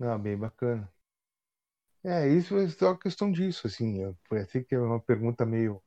Não, 0.00 0.18
bem 0.18 0.34
bacana. 0.36 0.90
É, 2.02 2.26
isso 2.26 2.56
é 2.56 2.66
só 2.70 2.94
questão 2.94 3.30
disso, 3.30 3.66
assim. 3.66 4.14
Parece 4.28 4.64
que 4.64 4.74
é 4.74 4.78
uma 4.80 4.98
pergunta 4.98 5.44
meio, 5.44 5.82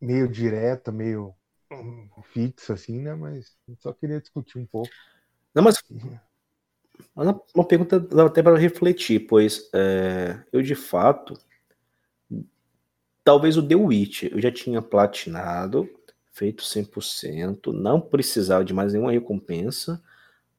meio 0.00 0.28
direta, 0.28 0.90
meio 0.90 1.32
hum, 1.70 2.08
fixa, 2.32 2.74
assim, 2.74 3.00
né? 3.00 3.14
Mas 3.14 3.56
só 3.78 3.92
queria 3.92 4.20
discutir 4.20 4.58
um 4.58 4.66
pouco. 4.66 4.90
Não, 5.54 5.62
mas 5.62 5.80
uma 7.54 7.64
pergunta 7.64 8.00
dá 8.00 8.26
até 8.26 8.42
para 8.42 8.58
refletir, 8.58 9.20
pois 9.28 9.70
é, 9.72 10.42
eu 10.52 10.60
de 10.60 10.74
fato, 10.74 11.38
talvez 13.22 13.56
o 13.56 13.66
The 13.66 13.76
Witch 13.76 14.24
eu 14.24 14.40
já 14.40 14.50
tinha 14.50 14.82
platinado, 14.82 15.88
feito 16.32 16.64
100%, 16.64 17.72
não 17.72 18.00
precisava 18.00 18.64
de 18.64 18.74
mais 18.74 18.92
nenhuma 18.92 19.12
recompensa, 19.12 20.02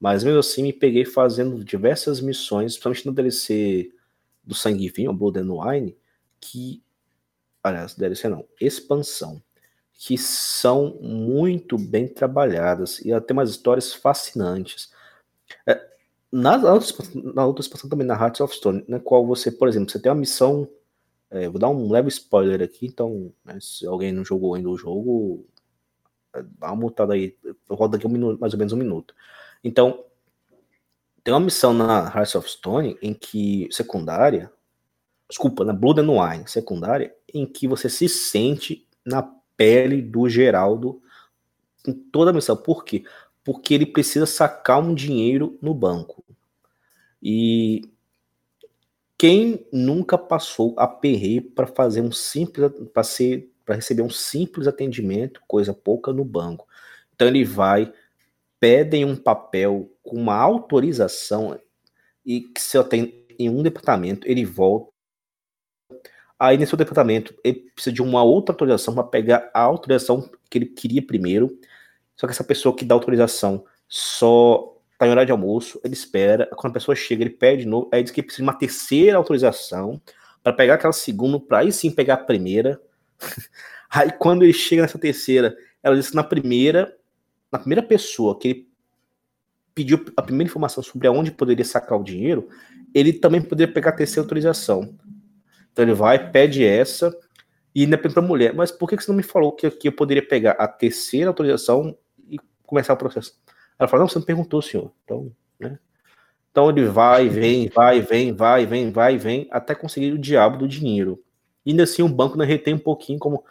mas 0.04 0.22
mesmo 0.22 0.40
assim 0.42 0.64
me 0.64 0.74
peguei 0.74 1.06
fazendo 1.06 1.64
diversas 1.64 2.20
missões, 2.20 2.74
principalmente 2.74 3.06
no 3.06 3.14
DLC 3.14 3.90
do 4.44 4.54
Sangue 4.54 4.90
Vinho, 4.90 5.14
Blood 5.14 5.40
and 5.40 5.54
Wine, 5.54 5.98
que. 6.42 6.84
Aliás, 7.64 7.96
DLC 7.96 8.28
não, 8.28 8.46
expansão. 8.60 9.42
Que 9.94 10.18
são 10.18 11.00
muito 11.02 11.78
bem 11.78 12.06
trabalhadas 12.06 13.00
e 13.00 13.14
até 13.14 13.32
umas 13.32 13.50
histórias 13.50 13.94
fascinantes. 13.94 14.92
É, 15.66 15.82
na, 16.30 16.58
na 16.58 17.46
outra 17.46 17.62
expansão 17.62 17.90
também, 17.90 18.06
na 18.06 18.22
Hearts 18.22 18.42
of 18.42 18.54
Stone, 18.54 18.84
na 18.90 19.00
qual 19.00 19.26
você, 19.26 19.50
por 19.50 19.70
exemplo, 19.70 19.90
você 19.90 20.02
tem 20.02 20.12
uma 20.12 20.20
missão. 20.20 20.68
É, 21.30 21.48
vou 21.48 21.60
dar 21.60 21.70
um 21.70 21.90
leve 21.90 22.10
spoiler 22.10 22.62
aqui, 22.62 22.88
então, 22.88 23.34
né, 23.46 23.58
se 23.62 23.86
alguém 23.88 24.12
não 24.12 24.26
jogou 24.26 24.54
ainda 24.54 24.68
o 24.70 24.78
jogo, 24.78 25.48
é, 26.36 26.44
dá 26.60 26.68
uma 26.74 26.76
mutada 26.76 27.14
aí, 27.14 27.38
roda 27.70 27.96
aqui 27.96 28.06
um 28.06 28.10
minuto, 28.10 28.38
mais 28.42 28.52
ou 28.52 28.60
menos 28.60 28.74
um 28.74 28.78
minuto. 28.78 29.16
Então, 29.64 30.04
tem 31.24 31.34
uma 31.34 31.40
missão 31.40 31.74
na 31.74 32.12
Hearts 32.14 32.36
of 32.36 32.50
Stone 32.50 32.98
em 33.02 33.14
que 33.14 33.68
secundária, 33.72 34.52
desculpa, 35.30 35.64
na 35.64 35.72
Blood 35.72 36.02
and 36.02 36.12
Wine 36.12 36.48
secundária, 36.48 37.16
em 37.34 37.46
que 37.46 37.68
você 37.68 37.90
se 37.90 38.10
sente 38.10 38.88
na 39.06 39.24
pele 39.56 40.02
do 40.02 40.28
Geraldo 40.28 41.02
em 41.88 41.94
toda 41.94 42.32
a 42.32 42.34
missão. 42.34 42.58
Por 42.58 42.84
quê? 42.84 43.04
Porque 43.44 43.74
ele 43.74 43.86
precisa 43.86 44.26
sacar 44.26 44.82
um 44.82 44.94
dinheiro 44.94 45.58
no 45.62 45.74
banco. 45.74 46.24
E 47.22 47.90
quem 49.18 49.66
nunca 49.72 50.18
passou 50.18 50.76
a 50.78 50.86
perrer 50.86 51.42
para 51.56 51.68
fazer 51.68 52.02
um 52.02 52.12
simples 52.12 52.70
para 52.94 53.04
ser 53.04 53.50
para 53.66 53.76
receber 53.76 54.02
um 54.02 54.10
simples 54.10 54.68
atendimento, 54.68 55.42
coisa 55.48 55.74
pouca 55.74 56.12
no 56.12 56.26
banco. 56.26 56.68
Então 57.16 57.30
ele 57.30 57.46
vai 57.46 57.94
pedem 58.64 59.04
um 59.04 59.14
papel 59.14 59.92
com 60.02 60.16
uma 60.16 60.38
autorização 60.38 61.60
e 62.26 62.40
que 62.40 62.62
se 62.62 62.78
eu 62.78 62.84
tenho 62.86 63.12
em 63.38 63.50
um 63.50 63.62
departamento, 63.62 64.26
ele 64.26 64.46
volta. 64.46 64.90
Aí 66.40 66.58
nesse 66.58 66.74
departamento, 66.78 67.36
ele 67.44 67.70
precisa 67.76 67.94
de 67.94 68.02
uma 68.02 68.24
outra 68.24 68.54
autorização 68.54 68.94
para 68.96 69.04
pegar 69.04 69.52
a 69.54 69.60
autorização 69.60 70.32
que 70.50 70.60
ele 70.60 70.68
queria 70.68 71.06
primeiro. 71.06 71.60
Só 72.16 72.26
que 72.26 72.32
essa 72.32 72.44
pessoa 72.46 72.74
que 72.74 72.86
dá 72.86 72.96
autorização 72.96 73.66
só 73.86 74.78
tá 74.98 75.08
em 75.08 75.12
horário 75.12 75.26
de 75.26 75.34
almoço, 75.34 75.82
ele 75.84 75.94
espera. 75.94 76.50
Quando 76.56 76.72
a 76.72 76.76
pessoa 76.76 76.96
chega, 76.96 77.22
ele 77.22 77.32
pede 77.32 77.64
de 77.64 77.68
novo. 77.68 77.90
Aí 77.92 78.02
diz 78.02 78.14
que 78.14 78.24
precisa 78.24 78.44
de 78.44 78.50
uma 78.50 78.58
terceira 78.58 79.18
autorização 79.18 80.02
para 80.42 80.54
pegar 80.54 80.76
aquela 80.76 80.94
segunda, 80.94 81.38
para 81.38 81.58
aí 81.58 81.72
sim 81.74 81.92
pegar 81.92 82.14
a 82.14 82.18
primeira. 82.18 82.82
aí 83.92 84.10
quando 84.14 84.44
ele 84.44 84.54
chega 84.54 84.84
nessa 84.84 84.98
terceira, 84.98 85.54
ela 85.84 85.98
diz 85.98 86.12
que 86.12 86.16
na 86.16 86.24
primeira 86.24 86.96
na 87.54 87.60
primeira 87.60 87.84
pessoa 87.84 88.38
que 88.40 88.48
ele 88.48 88.68
pediu 89.76 90.04
a 90.18 90.24
primeira 90.24 90.50
informação 90.50 90.84
sobre 90.84 91.08
aonde 91.08 91.32
poderia 91.32 91.64
sacar 91.64 92.00
o 92.00 92.04
dinheiro, 92.04 92.50
ele 92.96 93.14
também 93.14 93.40
poderia 93.44 93.72
pegar 93.72 93.92
a 93.92 93.96
terceira 93.96 94.26
autorização. 94.26 94.98
Então 95.72 95.86
ele 95.86 95.94
vai, 95.94 96.32
pede 96.32 96.66
essa, 96.66 97.16
e 97.76 97.84
ainda 97.84 97.96
pergunta 97.96 98.22
para 98.22 98.26
a 98.26 98.28
mulher, 98.28 98.56
mas 98.56 98.72
por 98.72 98.90
que 98.90 98.96
você 98.96 99.12
não 99.12 99.16
me 99.16 99.24
falou 99.24 99.52
que, 99.52 99.70
que 99.70 99.88
eu 99.88 99.92
poderia 99.92 100.28
pegar 100.28 100.54
a 100.54 100.68
terceira 100.68 101.30
autorização 101.30 101.96
e 102.28 102.40
começar 102.64 102.94
o 102.94 102.98
processo? 102.98 103.40
Ela 103.78 103.88
fala, 103.88 104.02
não, 104.02 104.10
você 104.10 104.18
não 104.18 104.26
perguntou, 104.26 104.60
senhor. 104.60 104.92
Então, 105.04 105.32
né? 105.60 105.78
Então 106.52 106.70
ele 106.70 106.86
vai, 106.86 107.30
vem, 107.30 107.70
vai, 107.70 108.02
vem, 108.02 108.34
vai, 108.34 108.66
vem, 108.66 108.92
vai, 108.92 109.18
vem, 109.18 109.48
até 109.52 109.76
conseguir 109.76 110.12
o 110.12 110.20
diabo 110.20 110.58
do 110.58 110.68
dinheiro. 110.68 111.24
E 111.64 111.70
ainda 111.70 111.84
assim 111.84 112.02
o 112.02 112.10
banco 112.10 112.36
não 112.36 112.46
retém 112.46 112.74
um 112.74 112.80
pouquinho 112.80 113.20
como 113.20 113.44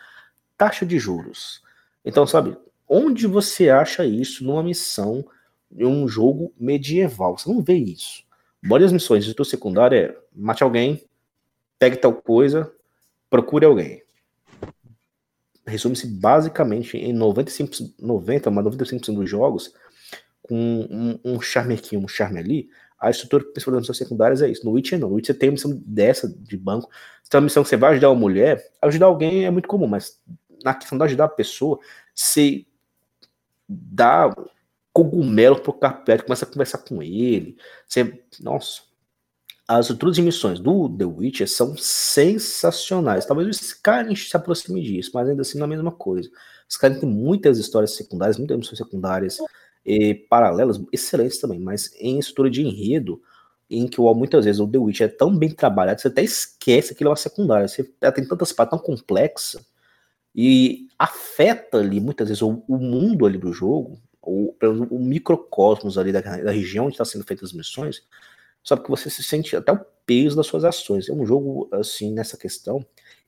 taxa 0.56 0.84
de 0.84 0.98
juros. 0.98 1.62
Então, 2.04 2.26
sabe, 2.26 2.56
Onde 2.94 3.26
você 3.26 3.70
acha 3.70 4.04
isso 4.04 4.44
numa 4.44 4.62
missão 4.62 5.24
de 5.70 5.86
um 5.86 6.06
jogo 6.06 6.52
medieval? 6.60 7.38
Você 7.38 7.48
não 7.50 7.62
vê 7.62 7.72
isso. 7.72 8.22
Bora 8.62 8.84
as 8.84 8.92
missões 8.92 9.24
de 9.24 9.32
tua 9.32 9.46
secundária 9.46 9.96
é 9.96 10.16
mate 10.36 10.62
alguém, 10.62 11.02
pegue 11.78 11.96
tal 11.96 12.12
coisa, 12.12 12.70
procure 13.30 13.64
alguém. 13.64 14.02
Resume-se 15.66 16.06
basicamente 16.06 16.98
em 16.98 17.14
95, 17.14 17.94
90, 17.98 18.50
mas 18.50 18.64
95% 18.66 19.14
dos 19.14 19.30
jogos, 19.30 19.72
com 20.42 20.54
um, 20.54 21.18
um 21.24 21.40
charme 21.40 21.72
aqui, 21.72 21.96
um 21.96 22.06
charme 22.06 22.40
ali, 22.40 22.68
a 23.00 23.08
estrutura 23.08 23.42
principal 23.42 23.72
das 23.72 23.84
missões 23.84 23.96
secundárias 23.96 24.42
é 24.42 24.50
isso. 24.50 24.66
No 24.66 24.72
Witcher 24.72 24.98
não. 24.98 25.08
No 25.08 25.14
Witcher 25.14 25.38
tem 25.38 25.48
uma 25.48 25.54
missão 25.54 25.82
dessa 25.86 26.28
de 26.28 26.58
banco. 26.58 26.90
Se 27.24 27.30
tem 27.30 27.38
uma 27.40 27.44
missão 27.44 27.62
que 27.62 27.70
você 27.70 27.76
vai 27.78 27.92
ajudar 27.92 28.10
uma 28.10 28.20
mulher, 28.20 28.62
ajudar 28.82 29.06
alguém 29.06 29.46
é 29.46 29.50
muito 29.50 29.66
comum, 29.66 29.86
mas 29.86 30.20
na 30.62 30.74
questão 30.74 30.98
de 30.98 31.04
ajudar 31.04 31.24
a 31.24 31.28
pessoa, 31.28 31.78
você 32.14 32.66
dá 33.72 34.34
cogumelo 34.92 35.60
pro 35.60 35.72
carpete, 35.72 36.24
começa 36.24 36.44
a 36.44 36.48
conversar 36.48 36.78
com 36.78 37.02
ele. 37.02 37.56
Você, 37.86 38.22
nossa, 38.40 38.82
as 39.66 39.86
estruturas 39.86 40.16
de 40.16 40.22
missões 40.22 40.60
do 40.60 40.88
The 40.88 41.04
Witcher 41.04 41.48
são 41.48 41.76
sensacionais. 41.76 43.24
Talvez 43.24 43.48
o 43.48 43.50
Skyrim 43.50 44.14
se 44.14 44.36
aproxime 44.36 44.82
disso, 44.82 45.10
mas 45.14 45.28
ainda 45.28 45.42
assim 45.42 45.58
não 45.58 45.64
é 45.64 45.66
a 45.66 45.70
mesma 45.70 45.92
coisa. 45.92 46.30
Skyrim 46.68 47.00
tem 47.00 47.08
muitas 47.08 47.58
histórias 47.58 47.96
secundárias, 47.96 48.38
muitas 48.38 48.56
missões 48.56 48.78
secundárias 48.78 49.38
e 49.84 50.14
paralelas, 50.14 50.80
excelentes 50.92 51.38
também, 51.38 51.58
mas 51.58 51.90
em 51.98 52.18
estrutura 52.18 52.50
de 52.50 52.62
enredo, 52.62 53.20
em 53.70 53.86
que 53.86 54.00
muitas 54.00 54.44
vezes 54.44 54.60
o 54.60 54.68
The 54.68 54.78
Witcher 54.78 55.08
é 55.08 55.10
tão 55.10 55.34
bem 55.34 55.50
trabalhado, 55.50 56.00
você 56.00 56.08
até 56.08 56.22
esquece 56.22 56.94
que 56.94 57.02
ele 57.02 57.08
é 57.08 57.10
uma 57.10 57.16
secundária. 57.16 57.66
Você 57.66 57.82
tem 57.82 58.28
tantas 58.28 58.52
partes 58.52 58.78
tão 58.78 58.84
complexas 58.84 59.62
e 60.34 60.88
afeta 60.98 61.78
ali 61.78 62.00
muitas 62.00 62.28
vezes 62.28 62.42
o, 62.42 62.62
o 62.66 62.78
mundo 62.78 63.26
ali 63.26 63.38
do 63.38 63.52
jogo, 63.52 63.98
ou 64.20 64.56
o 64.90 64.98
microcosmos 65.00 65.98
ali 65.98 66.12
da, 66.12 66.20
da 66.20 66.50
região 66.52 66.86
onde 66.86 66.94
está 66.94 67.04
sendo 67.04 67.24
feitas 67.24 67.50
as 67.50 67.52
missões, 67.52 68.06
sabe 68.62 68.84
que 68.84 68.90
você 68.90 69.10
se 69.10 69.22
sente 69.22 69.56
até 69.56 69.72
o 69.72 69.84
peso 70.06 70.36
das 70.36 70.46
suas 70.46 70.64
ações. 70.64 71.08
É 71.08 71.12
um 71.12 71.26
jogo, 71.26 71.68
assim, 71.72 72.12
nessa 72.12 72.36
questão, 72.36 72.84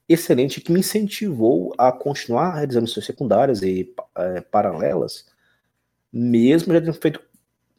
excelente, 0.08 0.60
que 0.60 0.72
me 0.72 0.80
incentivou 0.80 1.74
a 1.76 1.90
continuar 1.90 2.54
realizando 2.54 2.84
missões 2.84 3.06
secundárias 3.06 3.62
e 3.62 3.92
é, 4.16 4.40
paralelas, 4.40 5.26
mesmo 6.12 6.72
já 6.72 6.80
tendo 6.80 6.94
feito, 6.94 7.20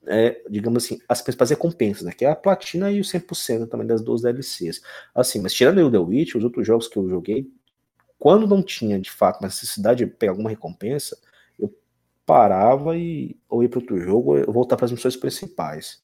é, 0.08 0.42
digamos 0.50 0.84
assim, 0.84 1.00
as 1.08 1.22
principais 1.22 1.50
recompensas, 1.52 2.04
né? 2.04 2.12
Que 2.12 2.26
é 2.26 2.30
a 2.30 2.36
platina 2.36 2.92
e 2.92 3.00
o 3.00 3.04
100% 3.04 3.68
também 3.70 3.88
das 3.88 4.02
duas 4.02 4.22
DLCs. 4.22 4.82
Assim, 5.14 5.40
mas 5.40 5.54
tirando 5.54 5.80
o 5.80 5.92
The 5.92 5.98
Witch, 5.98 6.36
os 6.36 6.44
outros 6.44 6.68
jogos 6.68 6.88
que 6.88 6.98
eu 6.98 7.08
joguei, 7.08 7.50
quando 8.18 8.48
não 8.48 8.62
tinha 8.64 9.00
de 9.00 9.12
fato 9.12 9.42
necessidade 9.42 10.06
de 10.06 10.12
pegar 10.12 10.32
alguma 10.32 10.50
recompensa, 10.50 11.18
eu 11.60 11.74
parava 12.26 12.98
e 12.98 13.38
ou 13.50 13.64
ia 13.64 13.70
para 13.70 13.80
outro 13.80 14.00
jogo 14.00 14.38
ou 14.46 14.54
voltar 14.54 14.76
para 14.76 14.86
as 14.86 14.92
missões 14.92 15.16
principais. 15.16 16.04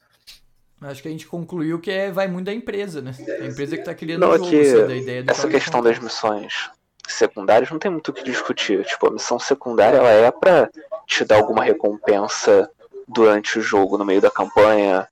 Acho 0.81 1.01
que 1.03 1.07
a 1.07 1.11
gente 1.11 1.27
concluiu 1.27 1.79
que 1.79 1.91
é, 1.91 2.11
vai 2.11 2.27
muito 2.27 2.47
da 2.47 2.53
empresa, 2.53 3.01
né? 3.01 3.11
A 3.39 3.45
empresa 3.45 3.75
que 3.75 3.81
está 3.81 3.93
criando 3.93 4.25
o 4.27 4.37
jogo, 4.37 4.49
que 4.49 4.83
da 4.87 4.95
ideia 4.95 5.23
Essa 5.27 5.47
questão 5.47 5.81
das 5.81 5.99
missões 5.99 6.71
secundárias 7.07 7.69
não 7.69 7.77
tem 7.77 7.91
muito 7.91 8.09
o 8.09 8.13
que 8.13 8.23
discutir. 8.23 8.83
Tipo, 8.85 9.07
a 9.07 9.11
missão 9.11 9.37
secundária 9.37 9.97
ela 9.97 10.09
é 10.09 10.31
para 10.31 10.71
te 11.05 11.23
dar 11.23 11.35
alguma 11.35 11.63
recompensa 11.63 12.69
durante 13.07 13.59
o 13.59 13.61
jogo, 13.61 13.97
no 13.97 14.05
meio 14.05 14.21
da 14.21 14.31
campanha, 14.31 15.07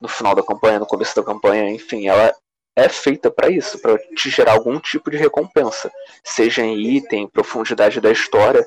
no 0.00 0.08
final 0.08 0.34
da 0.34 0.42
campanha, 0.42 0.78
no 0.78 0.86
começo 0.86 1.16
da 1.16 1.22
campanha, 1.24 1.68
enfim, 1.70 2.06
ela 2.06 2.32
é 2.78 2.88
feita 2.88 3.30
para 3.30 3.50
isso, 3.50 3.78
para 3.80 3.98
te 3.98 4.30
gerar 4.30 4.52
algum 4.52 4.78
tipo 4.78 5.10
de 5.10 5.16
recompensa, 5.16 5.90
seja 6.22 6.62
em 6.62 6.96
item, 6.96 7.28
profundidade 7.28 8.00
da 8.00 8.10
história. 8.10 8.66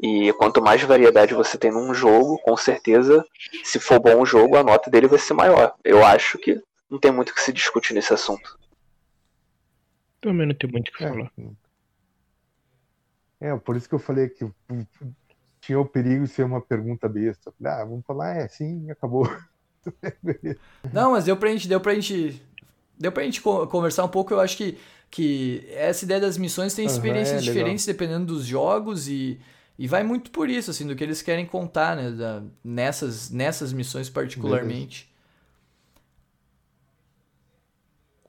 E 0.00 0.32
quanto 0.34 0.60
mais 0.60 0.82
variedade 0.82 1.34
você 1.34 1.56
tem 1.56 1.70
num 1.70 1.94
jogo, 1.94 2.38
com 2.38 2.56
certeza, 2.56 3.24
se 3.62 3.78
for 3.78 4.00
bom 4.00 4.20
o 4.20 4.26
jogo, 4.26 4.56
a 4.56 4.64
nota 4.64 4.90
dele 4.90 5.06
vai 5.06 5.18
ser 5.18 5.34
maior. 5.34 5.74
Eu 5.84 6.04
acho 6.04 6.36
que 6.38 6.60
não 6.90 6.98
tem 6.98 7.12
muito 7.12 7.30
o 7.30 7.34
que 7.34 7.40
se 7.40 7.52
discutir 7.52 7.94
nesse 7.94 8.12
assunto. 8.12 8.58
Também 10.20 10.48
não 10.48 10.54
tem 10.54 10.70
muito 10.70 10.88
o 10.88 10.92
que 10.92 10.98
falar. 10.98 11.30
É. 13.40 13.50
é, 13.50 13.56
por 13.56 13.76
isso 13.76 13.88
que 13.88 13.94
eu 13.94 14.00
falei 14.00 14.28
que 14.28 14.44
tinha 15.60 15.78
o 15.78 15.86
perigo 15.86 16.24
de 16.24 16.30
ser 16.30 16.44
uma 16.44 16.60
pergunta 16.60 17.08
besta. 17.08 17.54
Ah, 17.64 17.84
vamos 17.84 18.04
falar, 18.04 18.36
é, 18.36 18.48
sim, 18.48 18.90
acabou. 18.90 19.30
não, 20.92 21.12
mas 21.12 21.24
deu 21.24 21.36
pra 21.36 21.50
gente, 21.50 21.68
deu 21.68 21.80
pra 21.80 21.94
gente 21.94 22.42
deu 22.98 23.12
pra 23.12 23.24
gente 23.24 23.40
conversar 23.40 24.04
um 24.04 24.08
pouco, 24.08 24.32
eu 24.32 24.40
acho 24.40 24.56
que, 24.56 24.78
que 25.10 25.66
essa 25.70 26.04
ideia 26.04 26.20
das 26.20 26.38
missões 26.38 26.74
tem 26.74 26.86
experiências 26.86 27.42
uhum, 27.42 27.48
é, 27.48 27.52
diferentes 27.52 27.86
dependendo 27.86 28.26
dos 28.26 28.44
jogos 28.44 29.08
e, 29.08 29.40
e 29.78 29.86
vai 29.86 30.02
muito 30.02 30.30
por 30.30 30.48
isso, 30.48 30.70
assim, 30.70 30.86
do 30.86 30.94
que 30.94 31.02
eles 31.02 31.22
querem 31.22 31.46
contar, 31.46 31.96
né, 31.96 32.10
da, 32.10 32.42
nessas, 32.62 33.30
nessas 33.30 33.72
missões 33.72 34.08
particularmente. 34.08 35.04
Beleza. 35.04 35.14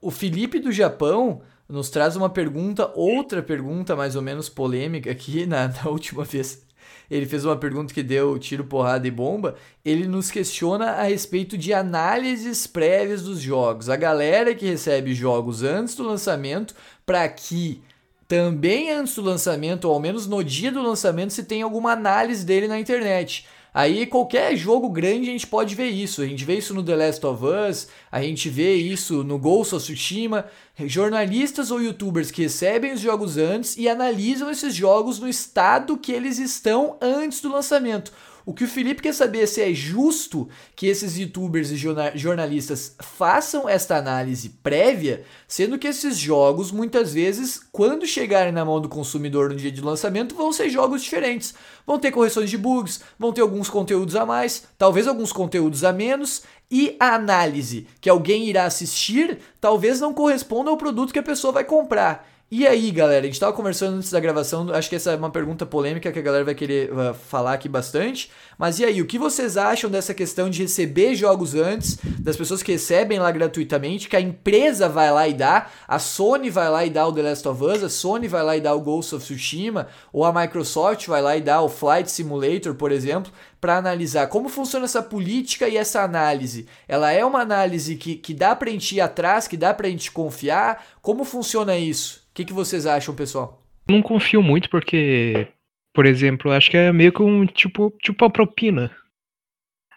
O 0.00 0.10
Felipe 0.10 0.58
do 0.58 0.70
Japão 0.70 1.42
nos 1.68 1.90
traz 1.90 2.16
uma 2.16 2.30
pergunta, 2.30 2.92
outra 2.94 3.42
pergunta 3.42 3.96
mais 3.96 4.14
ou 4.14 4.22
menos 4.22 4.48
polêmica 4.48 5.10
aqui 5.10 5.46
na, 5.46 5.68
na 5.82 5.88
última 5.88 6.24
vez 6.24 6.65
ele 7.10 7.26
fez 7.26 7.44
uma 7.44 7.56
pergunta 7.56 7.94
que 7.94 8.02
deu 8.02 8.38
tiro, 8.38 8.64
porrada 8.64 9.06
e 9.06 9.10
bomba. 9.10 9.56
Ele 9.84 10.06
nos 10.06 10.30
questiona 10.30 10.92
a 10.92 11.02
respeito 11.04 11.56
de 11.56 11.72
análises 11.72 12.66
prévias 12.66 13.22
dos 13.22 13.40
jogos. 13.40 13.88
A 13.88 13.96
galera 13.96 14.54
que 14.54 14.66
recebe 14.66 15.14
jogos 15.14 15.62
antes 15.62 15.94
do 15.94 16.02
lançamento, 16.02 16.74
para 17.04 17.28
que 17.28 17.80
também 18.26 18.90
antes 18.90 19.14
do 19.14 19.22
lançamento, 19.22 19.84
ou 19.86 19.94
ao 19.94 20.00
menos 20.00 20.26
no 20.26 20.42
dia 20.42 20.72
do 20.72 20.82
lançamento, 20.82 21.32
se 21.32 21.44
tem 21.44 21.62
alguma 21.62 21.92
análise 21.92 22.44
dele 22.44 22.66
na 22.66 22.78
internet. 22.78 23.46
Aí 23.76 24.06
qualquer 24.06 24.56
jogo 24.56 24.88
grande 24.88 25.28
a 25.28 25.32
gente 25.32 25.46
pode 25.46 25.74
ver 25.74 25.90
isso. 25.90 26.22
A 26.22 26.26
gente 26.26 26.46
vê 26.46 26.56
isso 26.56 26.72
no 26.72 26.82
The 26.82 26.96
Last 26.96 27.26
of 27.26 27.44
Us, 27.44 27.88
a 28.10 28.22
gente 28.22 28.48
vê 28.48 28.74
isso 28.74 29.22
no 29.22 29.38
Ghost 29.38 29.74
of 29.74 29.84
Tsushima. 29.84 30.46
Jornalistas 30.86 31.70
ou 31.70 31.82
youtubers 31.82 32.30
que 32.30 32.40
recebem 32.40 32.94
os 32.94 33.00
jogos 33.00 33.36
antes 33.36 33.76
e 33.76 33.86
analisam 33.86 34.50
esses 34.50 34.74
jogos 34.74 35.18
no 35.18 35.28
estado 35.28 35.98
que 35.98 36.10
eles 36.10 36.38
estão 36.38 36.96
antes 37.02 37.42
do 37.42 37.52
lançamento. 37.52 38.14
O 38.48 38.54
que 38.54 38.62
o 38.62 38.68
Felipe 38.68 39.02
quer 39.02 39.12
saber 39.12 39.42
é 39.42 39.46
se 39.46 39.60
é 39.60 39.74
justo 39.74 40.48
que 40.76 40.86
esses 40.86 41.18
youtubers 41.18 41.72
e 41.72 41.76
jornalistas 42.14 42.94
façam 43.00 43.68
esta 43.68 43.96
análise 43.96 44.50
prévia, 44.62 45.24
sendo 45.48 45.76
que 45.76 45.88
esses 45.88 46.16
jogos, 46.16 46.70
muitas 46.70 47.12
vezes, 47.12 47.60
quando 47.72 48.06
chegarem 48.06 48.52
na 48.52 48.64
mão 48.64 48.80
do 48.80 48.88
consumidor 48.88 49.50
no 49.50 49.56
dia 49.56 49.72
de 49.72 49.80
lançamento, 49.80 50.36
vão 50.36 50.52
ser 50.52 50.70
jogos 50.70 51.02
diferentes. 51.02 51.54
Vão 51.84 51.98
ter 51.98 52.12
correções 52.12 52.48
de 52.48 52.56
bugs, 52.56 53.00
vão 53.18 53.32
ter 53.32 53.40
alguns 53.40 53.68
conteúdos 53.68 54.14
a 54.14 54.24
mais, 54.24 54.62
talvez 54.78 55.08
alguns 55.08 55.32
conteúdos 55.32 55.82
a 55.82 55.92
menos, 55.92 56.44
e 56.70 56.94
a 57.00 57.16
análise 57.16 57.88
que 58.00 58.08
alguém 58.08 58.44
irá 58.44 58.64
assistir 58.64 59.40
talvez 59.60 59.98
não 59.98 60.14
corresponda 60.14 60.70
ao 60.70 60.76
produto 60.76 61.12
que 61.12 61.18
a 61.18 61.22
pessoa 61.22 61.52
vai 61.52 61.64
comprar. 61.64 62.35
E 62.48 62.64
aí, 62.64 62.92
galera, 62.92 63.24
a 63.24 63.26
gente 63.26 63.40
tava 63.40 63.52
conversando 63.52 63.96
antes 63.96 64.08
da 64.08 64.20
gravação, 64.20 64.70
acho 64.72 64.88
que 64.88 64.94
essa 64.94 65.10
é 65.10 65.16
uma 65.16 65.30
pergunta 65.30 65.66
polêmica 65.66 66.12
que 66.12 66.18
a 66.20 66.22
galera 66.22 66.44
vai 66.44 66.54
querer 66.54 66.92
uh, 66.92 67.12
falar 67.12 67.54
aqui 67.54 67.68
bastante. 67.68 68.30
Mas 68.56 68.78
e 68.78 68.84
aí, 68.84 69.02
o 69.02 69.06
que 69.06 69.18
vocês 69.18 69.56
acham 69.56 69.90
dessa 69.90 70.14
questão 70.14 70.48
de 70.48 70.62
receber 70.62 71.16
jogos 71.16 71.56
antes, 71.56 71.98
das 72.20 72.36
pessoas 72.36 72.62
que 72.62 72.70
recebem 72.70 73.18
lá 73.18 73.32
gratuitamente, 73.32 74.08
que 74.08 74.14
a 74.14 74.20
empresa 74.20 74.88
vai 74.88 75.10
lá 75.10 75.26
e 75.26 75.34
dá, 75.34 75.66
a 75.88 75.98
Sony 75.98 76.48
vai 76.48 76.70
lá 76.70 76.86
e 76.86 76.90
dá 76.90 77.04
o 77.08 77.12
The 77.12 77.22
Last 77.22 77.48
of 77.48 77.64
Us, 77.64 77.82
a 77.82 77.88
Sony 77.88 78.28
vai 78.28 78.44
lá 78.44 78.56
e 78.56 78.60
dá 78.60 78.72
o 78.72 78.80
Ghost 78.80 79.16
of 79.16 79.24
Tsushima, 79.24 79.88
ou 80.12 80.24
a 80.24 80.32
Microsoft 80.32 81.08
vai 81.08 81.20
lá 81.20 81.36
e 81.36 81.40
dá 81.40 81.60
o 81.60 81.68
Flight 81.68 82.08
Simulator, 82.08 82.76
por 82.76 82.92
exemplo, 82.92 83.32
para 83.60 83.76
analisar 83.76 84.28
como 84.28 84.48
funciona 84.48 84.84
essa 84.84 85.02
política 85.02 85.68
e 85.68 85.76
essa 85.76 86.00
análise. 86.00 86.68
Ela 86.86 87.10
é 87.10 87.24
uma 87.24 87.40
análise 87.40 87.96
que, 87.96 88.14
que 88.14 88.32
dá 88.32 88.54
pra 88.54 88.70
gente 88.70 88.94
ir 88.94 89.00
atrás, 89.00 89.48
que 89.48 89.56
dá 89.56 89.74
pra 89.74 89.88
gente 89.88 90.12
confiar? 90.12 90.86
Como 91.02 91.24
funciona 91.24 91.76
isso? 91.76 92.24
Que, 92.36 92.44
que 92.44 92.52
vocês 92.52 92.84
acham, 92.84 93.14
pessoal? 93.14 93.62
Não 93.88 94.02
confio 94.02 94.42
muito 94.42 94.68
porque, 94.68 95.48
por 95.94 96.04
exemplo, 96.04 96.52
acho 96.52 96.70
que 96.70 96.76
é 96.76 96.92
meio 96.92 97.10
que 97.10 97.22
um 97.22 97.46
tipo, 97.46 97.90
tipo 98.02 98.24
a 98.26 98.30
propina. 98.30 98.94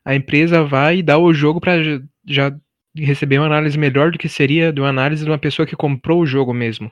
A 0.06 0.16
empresa 0.16 0.64
vai 0.64 1.00
e 1.00 1.04
dá 1.04 1.18
o 1.18 1.34
jogo 1.34 1.60
para 1.60 1.74
já 2.26 2.56
receber 2.96 3.40
uma 3.40 3.48
análise 3.48 3.78
melhor 3.78 4.12
do 4.12 4.18
que 4.18 4.30
seria 4.30 4.72
de 4.72 4.80
uma 4.80 4.88
análise 4.88 5.26
de 5.26 5.30
uma 5.30 5.38
pessoa 5.38 5.66
que 5.66 5.76
comprou 5.76 6.22
o 6.22 6.26
jogo 6.26 6.54
mesmo. 6.54 6.90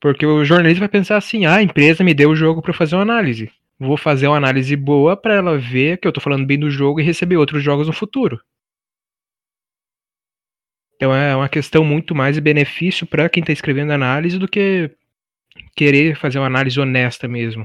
Porque 0.00 0.24
o 0.24 0.44
jornalista 0.44 0.78
vai 0.78 0.88
pensar 0.88 1.16
assim: 1.16 1.44
ah, 1.44 1.56
a 1.56 1.62
empresa 1.62 2.04
me 2.04 2.14
deu 2.14 2.30
o 2.30 2.36
jogo 2.36 2.62
para 2.62 2.72
fazer 2.72 2.94
uma 2.94 3.02
análise. 3.02 3.50
Vou 3.80 3.96
fazer 3.96 4.28
uma 4.28 4.36
análise 4.36 4.76
boa 4.76 5.16
para 5.16 5.34
ela 5.34 5.58
ver 5.58 5.98
que 5.98 6.06
eu 6.06 6.12
tô 6.12 6.20
falando 6.20 6.46
bem 6.46 6.58
do 6.58 6.70
jogo 6.70 7.00
e 7.00 7.04
receber 7.04 7.36
outros 7.36 7.64
jogos 7.64 7.88
no 7.88 7.92
futuro. 7.92 8.40
Então 10.98 11.14
é 11.14 11.34
uma 11.34 11.48
questão 11.48 11.84
muito 11.84 12.12
mais 12.12 12.34
de 12.34 12.40
benefício 12.40 13.06
para 13.06 13.28
quem 13.28 13.40
está 13.40 13.52
escrevendo 13.52 13.92
análise 13.92 14.36
do 14.36 14.48
que 14.48 14.90
querer 15.76 16.16
fazer 16.16 16.40
uma 16.40 16.48
análise 16.48 16.78
honesta 16.80 17.28
mesmo. 17.28 17.64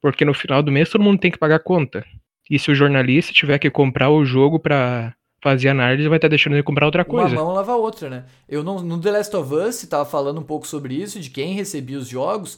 Porque 0.00 0.24
no 0.24 0.32
final 0.32 0.62
do 0.62 0.70
mês 0.70 0.88
todo 0.88 1.02
mundo 1.02 1.18
tem 1.18 1.32
que 1.32 1.38
pagar 1.38 1.58
conta. 1.58 2.06
E 2.48 2.60
se 2.60 2.70
o 2.70 2.74
jornalista 2.76 3.32
tiver 3.32 3.58
que 3.58 3.68
comprar 3.68 4.08
o 4.08 4.24
jogo 4.24 4.60
para 4.60 5.12
fazer 5.42 5.68
análise, 5.68 6.08
vai 6.08 6.18
estar 6.18 6.28
tá 6.28 6.30
deixando 6.30 6.52
ele 6.52 6.62
comprar 6.62 6.86
outra 6.86 7.04
coisa. 7.04 7.34
Uma 7.34 7.44
mão 7.44 7.54
lava 7.54 7.72
a 7.72 7.76
outra, 7.76 8.08
né? 8.08 8.24
Eu 8.48 8.62
não, 8.62 8.80
no 8.80 9.00
The 9.00 9.10
Last 9.10 9.36
of 9.36 9.52
Us 9.52 9.82
estava 9.82 10.08
falando 10.08 10.40
um 10.40 10.44
pouco 10.44 10.66
sobre 10.66 10.94
isso, 10.94 11.18
de 11.18 11.28
quem 11.28 11.54
recebia 11.54 11.98
os 11.98 12.06
jogos, 12.06 12.56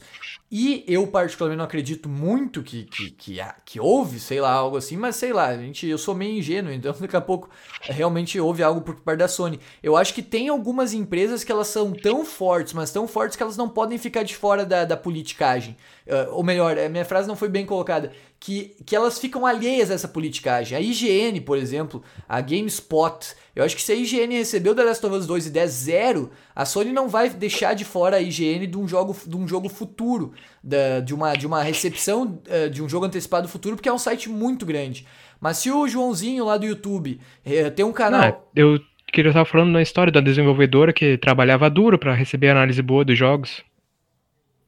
e 0.57 0.85
eu 0.87 1.05
particularmente 1.05 1.57
não 1.57 1.65
acredito 1.65 2.07
muito 2.07 2.63
que, 2.63 2.85
que, 2.85 3.11
que, 3.11 3.41
que 3.65 3.77
houve, 3.77 4.21
sei 4.21 4.39
lá, 4.39 4.53
algo 4.53 4.77
assim, 4.77 4.95
mas 4.95 5.17
sei 5.17 5.33
lá, 5.33 5.53
gente, 5.53 5.85
eu 5.85 5.97
sou 5.97 6.15
meio 6.15 6.37
ingênuo, 6.37 6.71
então 6.73 6.95
daqui 6.97 7.13
a 7.13 7.19
pouco 7.19 7.49
realmente 7.81 8.39
houve 8.39 8.63
algo 8.63 8.79
por 8.79 8.95
parte 9.01 9.19
da 9.19 9.27
Sony. 9.27 9.59
Eu 9.83 9.97
acho 9.97 10.13
que 10.13 10.21
tem 10.21 10.47
algumas 10.47 10.93
empresas 10.93 11.43
que 11.43 11.51
elas 11.51 11.67
são 11.67 11.91
tão 11.91 12.23
fortes, 12.23 12.71
mas 12.71 12.89
tão 12.89 13.05
fortes 13.05 13.35
que 13.35 13.43
elas 13.43 13.57
não 13.57 13.67
podem 13.67 13.97
ficar 13.97 14.23
de 14.23 14.33
fora 14.33 14.65
da, 14.65 14.85
da 14.85 14.95
politicagem. 14.95 15.75
Uh, 16.07 16.31
ou 16.31 16.41
melhor, 16.41 16.79
a 16.79 16.87
minha 16.87 17.03
frase 17.03 17.27
não 17.27 17.35
foi 17.35 17.49
bem 17.49 17.65
colocada 17.65 18.13
que, 18.39 18.77
que 18.85 18.95
elas 18.95 19.19
ficam 19.19 19.45
alheias 19.45 19.91
a 19.91 19.95
essa 19.95 20.07
politicagem. 20.07 20.77
A 20.77 20.79
IGN, 20.79 21.41
por 21.41 21.57
exemplo, 21.57 22.01
a 22.29 22.39
GameSpot, 22.39 23.35
eu 23.53 23.63
acho 23.63 23.75
que 23.75 23.81
se 23.81 23.91
a 23.91 23.95
IGN 23.95 24.37
recebeu 24.37 24.73
The 24.73 24.83
Last 24.83 25.05
of 25.05 25.15
Us 25.15 25.27
2 25.27 25.47
e 25.47 25.49
der 25.49 25.67
zero, 25.67 26.31
a 26.55 26.63
Sony 26.63 26.93
não 26.93 27.09
vai 27.09 27.29
deixar 27.29 27.73
de 27.73 27.83
fora 27.83 28.15
a 28.15 28.21
IGN 28.21 28.65
de 28.65 28.77
um 28.77 28.87
jogo, 28.87 29.15
de 29.27 29.35
um 29.35 29.45
jogo 29.45 29.67
futuro, 29.67 30.33
da, 30.63 31.01
de, 31.01 31.13
uma, 31.13 31.35
de 31.35 31.45
uma 31.45 31.61
recepção 31.61 32.39
uh, 32.47 32.69
de 32.69 32.81
um 32.81 32.87
jogo 32.87 33.05
antecipado 33.05 33.47
futuro, 33.49 33.75
porque 33.75 33.89
é 33.89 33.93
um 33.93 33.99
site 33.99 34.29
muito 34.29 34.65
grande. 34.65 35.05
Mas 35.39 35.57
se 35.57 35.69
o 35.69 35.85
Joãozinho 35.85 36.45
lá 36.45 36.57
do 36.57 36.65
YouTube 36.65 37.19
uh, 37.45 37.71
tem 37.71 37.83
um 37.83 37.91
canal. 37.91 38.21
Não, 38.21 38.41
eu 38.55 38.79
queria 39.11 39.31
estar 39.31 39.43
falando 39.43 39.71
na 39.71 39.81
história 39.81 40.11
da 40.11 40.21
desenvolvedora 40.21 40.93
que 40.93 41.17
trabalhava 41.17 41.69
duro 41.69 41.99
para 41.99 42.13
receber 42.13 42.49
análise 42.49 42.81
boa 42.81 43.03
dos 43.03 43.17
jogos. 43.17 43.61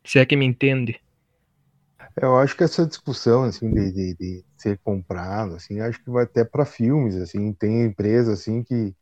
Se 0.04 0.20
é 0.20 0.26
que 0.26 0.36
me 0.36 0.46
entende. 0.46 1.00
Eu 2.20 2.36
acho 2.38 2.56
que 2.58 2.64
essa 2.64 2.86
discussão 2.86 3.44
assim 3.44 3.72
de, 3.72 3.92
de, 3.92 4.16
de 4.16 4.46
ser 4.58 4.78
comprado, 4.84 5.56
assim, 5.56 5.80
acho 5.80 6.04
que 6.04 6.10
vai 6.10 6.24
até 6.24 6.44
para 6.44 6.66
filmes, 6.66 7.16
assim, 7.16 7.54
tem 7.54 7.86
empresas 7.86 8.40
assim 8.40 8.64
que, 8.64 8.94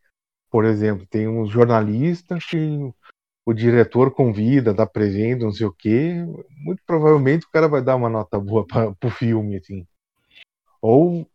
por 0.50 0.66
exemplo, 0.66 1.06
tem 1.08 1.28
um 1.28 1.46
jornalista 1.48 2.38
que 2.50 2.58
o 3.46 3.54
diretor 3.54 4.12
convida, 4.12 4.74
dá 4.74 4.86
presente, 4.88 5.44
não 5.44 5.52
sei 5.52 5.68
o 5.68 5.72
quê, 5.74 6.16
muito 6.64 6.82
provavelmente 6.86 7.46
o 7.46 7.52
cara 7.52 7.68
vai 7.68 7.82
dar 7.84 7.96
uma 7.96 8.10
nota 8.10 8.40
boa 8.40 8.66
para 8.66 8.96
o 9.04 9.10
filme, 9.10 9.58
assim. 9.58 9.86
Ou 10.82 11.28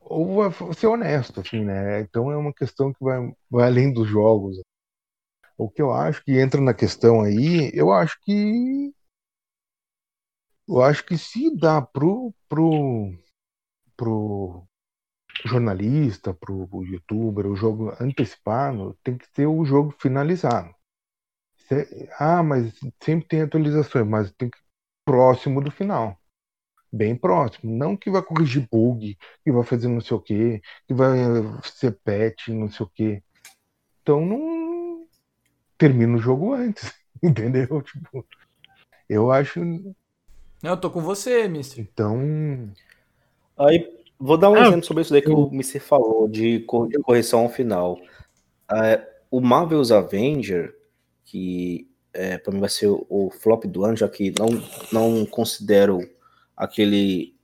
ou 0.00 0.50
ser 0.74 0.86
honesto, 0.86 1.40
assim, 1.40 1.64
né? 1.64 2.00
Então 2.00 2.32
é 2.32 2.36
uma 2.36 2.52
questão 2.52 2.92
que 2.92 3.02
vai, 3.04 3.18
vai 3.50 3.66
além 3.66 3.92
dos 3.92 4.08
jogos. 4.08 4.58
O 5.56 5.68
que 5.68 5.82
eu 5.82 5.92
acho 5.92 6.24
que 6.24 6.38
entra 6.38 6.60
na 6.60 6.72
questão 6.74 7.22
aí, 7.22 7.70
eu 7.74 7.92
acho 7.92 8.18
que 8.22 8.92
eu 10.68 10.82
acho 10.82 11.04
que 11.04 11.16
se 11.16 11.54
dá 11.56 11.80
pro, 11.80 12.32
pro, 12.48 13.12
pro 13.96 14.67
jornalista, 15.44 16.34
pro 16.34 16.68
youtuber, 16.84 17.46
o 17.46 17.56
jogo 17.56 17.94
antecipado, 18.00 18.98
tem 19.02 19.16
que 19.16 19.30
ter 19.32 19.46
o 19.46 19.64
jogo 19.64 19.94
finalizado. 19.98 20.74
Ah, 22.18 22.42
mas 22.42 22.72
sempre 23.02 23.28
tem 23.28 23.42
atualizações, 23.42 24.06
mas 24.06 24.32
tem 24.32 24.48
que 24.48 24.58
próximo 25.04 25.60
do 25.62 25.70
final. 25.70 26.18
Bem 26.90 27.14
próximo. 27.14 27.76
Não 27.76 27.96
que 27.96 28.10
vai 28.10 28.22
corrigir 28.22 28.66
bug, 28.70 29.16
que 29.44 29.52
vai 29.52 29.62
fazer 29.62 29.88
não 29.88 30.00
sei 30.00 30.16
o 30.16 30.20
que, 30.20 30.62
que 30.86 30.94
vai 30.94 31.18
ser 31.62 31.98
patch, 32.02 32.48
não 32.48 32.70
sei 32.70 32.86
o 32.86 32.88
que. 32.88 33.22
Então 34.02 34.24
não 34.24 35.06
termina 35.76 36.16
o 36.16 36.20
jogo 36.20 36.54
antes, 36.54 36.92
entendeu? 37.22 37.66
Tipo, 37.82 38.26
eu 39.08 39.30
acho 39.30 39.60
não, 40.62 40.72
eu 40.72 40.76
tô 40.76 40.90
com 40.90 41.00
você, 41.00 41.46
Mister. 41.46 41.78
Então. 41.80 42.72
Aí, 43.56 43.97
vou 44.18 44.36
dar 44.36 44.50
um 44.50 44.54
ah, 44.54 44.66
exemplo 44.66 44.84
sobre 44.84 45.02
isso 45.02 45.12
daí 45.12 45.22
que 45.22 45.30
eu... 45.30 45.36
o 45.36 45.50
Mister 45.50 45.80
falou, 45.80 46.28
de, 46.28 46.58
de 46.58 46.98
correção 47.02 47.40
ao 47.40 47.48
final. 47.48 47.98
É, 48.70 49.06
o 49.30 49.40
Marvel's 49.40 49.90
Avenger, 49.90 50.74
que 51.24 51.88
é, 52.12 52.38
para 52.38 52.52
mim 52.52 52.60
vai 52.60 52.68
ser 52.68 52.88
o, 52.88 53.06
o, 53.08 53.30
flop 53.30 53.64
do 53.64 53.84
ano, 53.84 53.96
já 53.96 54.08
que 54.08 54.32
não, 54.38 54.48
não 54.92 55.26
considero 55.26 56.00
aquele. 56.56 57.34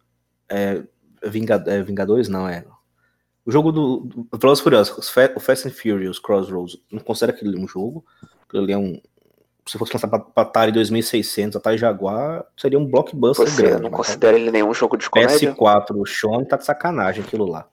É, 0.49 0.83
é 1.23 1.83
Vingadores, 1.83 2.29
não, 2.29 2.49
é. 2.49 2.65
O 3.47 3.51
jogo 3.51 3.71
do, 3.71 4.01
do 4.01 4.39
Velozes 4.39 4.63
Furiosos, 4.63 4.97
o 5.37 5.41
Fast 5.41 5.69
and 5.69 5.73
Furious 5.73 6.19
Crossroads, 6.19 6.79
não 6.91 7.01
considero 7.01 7.37
aquele 7.37 7.59
um 7.59 7.69
jogo. 7.69 8.05
Aquele 8.49 8.73
é 8.73 8.79
um, 8.79 9.01
se 9.67 9.79
fosse 9.79 9.95
lançar 9.95 10.09
para 10.09 10.27
Atari 10.37 10.73
2600, 10.73 11.57
Atari 11.57 11.79
Jaguar, 11.79 12.45
seria 12.57 12.79
um 12.79 12.87
blockbuster 12.87 13.49
Você 13.49 13.63
grande. 13.63 13.83
não 13.83 13.91
considera 13.91 14.39
ele 14.39 14.51
nenhum 14.51 14.75
jogo 14.75 14.97
de 14.97 15.09
comédia? 15.09 15.55
PS4, 15.55 15.97
o 15.97 16.07
Sean 16.07 16.45
tá 16.45 16.57
de 16.57 16.65
sacanagem 16.65 17.25
aquilo 17.25 17.47
lá. 17.47 17.67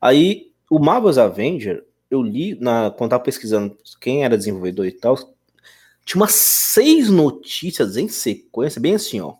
Aí, 0.00 0.52
o 0.70 0.78
Marvel's 0.78 1.16
Avenger, 1.16 1.84
eu 2.10 2.22
li, 2.22 2.58
na, 2.60 2.90
quando 2.90 3.10
tava 3.10 3.22
pesquisando 3.22 3.76
quem 4.00 4.24
era 4.24 4.36
desenvolvedor 4.36 4.86
e 4.86 4.92
tal, 4.92 5.16
tinha 6.04 6.20
umas 6.20 6.32
seis 6.32 7.08
notícias 7.08 7.96
em 7.96 8.08
sequência, 8.08 8.80
bem 8.80 8.94
assim, 8.94 9.20
ó. 9.20 9.34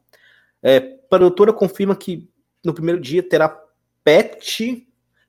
É, 0.62 0.80
produtora 0.80 1.52
confirma 1.52 1.94
que 1.94 2.28
no 2.64 2.72
primeiro 2.74 3.00
dia 3.00 3.22
terá 3.22 3.48
patch 4.02 4.60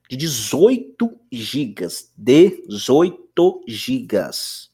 de 0.10 0.18
18 0.18 1.20
gigas. 1.32 2.12
18 2.18 3.64
gigas 3.68 4.69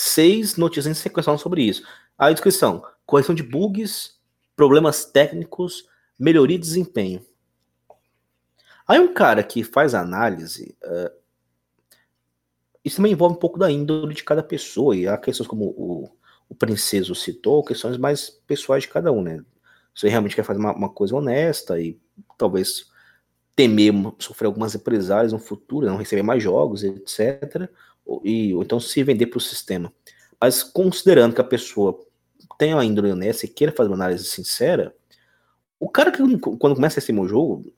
seis 0.00 0.56
notícias 0.56 0.86
em 0.86 0.94
sequência 0.94 1.36
sobre 1.36 1.62
isso. 1.62 1.82
A 2.16 2.30
descrição: 2.30 2.82
correção 3.04 3.34
de 3.34 3.42
bugs, 3.42 4.18
problemas 4.56 5.04
técnicos, 5.04 5.86
melhoria 6.18 6.58
de 6.58 6.66
desempenho. 6.66 7.24
Aí 8.86 8.98
um 8.98 9.12
cara 9.12 9.42
que 9.42 9.62
faz 9.62 9.94
análise, 9.94 10.76
uh, 10.82 11.10
isso 12.84 12.96
também 12.96 13.12
envolve 13.12 13.36
um 13.36 13.38
pouco 13.38 13.58
da 13.58 13.70
índole 13.70 14.14
de 14.14 14.24
cada 14.24 14.42
pessoa, 14.42 14.96
e 14.96 15.06
há 15.06 15.16
questões 15.16 15.46
como 15.46 15.66
o, 15.66 16.10
o 16.48 16.54
Princeso 16.54 17.14
citou, 17.14 17.62
questões 17.62 17.96
mais 17.96 18.30
pessoais 18.30 18.82
de 18.82 18.88
cada 18.88 19.12
um, 19.12 19.22
né? 19.22 19.44
Você 19.94 20.08
realmente 20.08 20.34
quer 20.34 20.44
fazer 20.44 20.58
uma, 20.58 20.74
uma 20.74 20.88
coisa 20.88 21.14
honesta 21.14 21.78
e 21.80 22.00
talvez 22.38 22.90
temer 23.54 23.92
sofrer 24.18 24.46
algumas 24.46 24.72
represálias 24.72 25.32
no 25.32 25.38
futuro, 25.38 25.86
não 25.86 25.96
receber 25.96 26.22
mais 26.22 26.42
jogos, 26.42 26.82
etc 26.82 27.70
e, 28.24 28.54
ou 28.54 28.62
então 28.62 28.80
se 28.80 29.02
vender 29.02 29.26
para 29.26 29.38
o 29.38 29.40
sistema. 29.40 29.92
Mas 30.40 30.62
considerando 30.62 31.34
que 31.34 31.40
a 31.40 31.44
pessoa 31.44 31.98
tem 32.58 32.74
uma 32.74 32.84
índole 32.84 33.12
honesta 33.12 33.46
e 33.46 33.48
queira 33.48 33.72
fazer 33.72 33.88
uma 33.88 33.96
análise 33.96 34.24
sincera, 34.24 34.94
O 35.78 35.88
cara 35.88 36.10
que 36.10 36.18
quando 36.38 36.74
começa 36.74 36.98
esse 36.98 37.12
meu 37.12 37.26
jogo, 37.26 37.72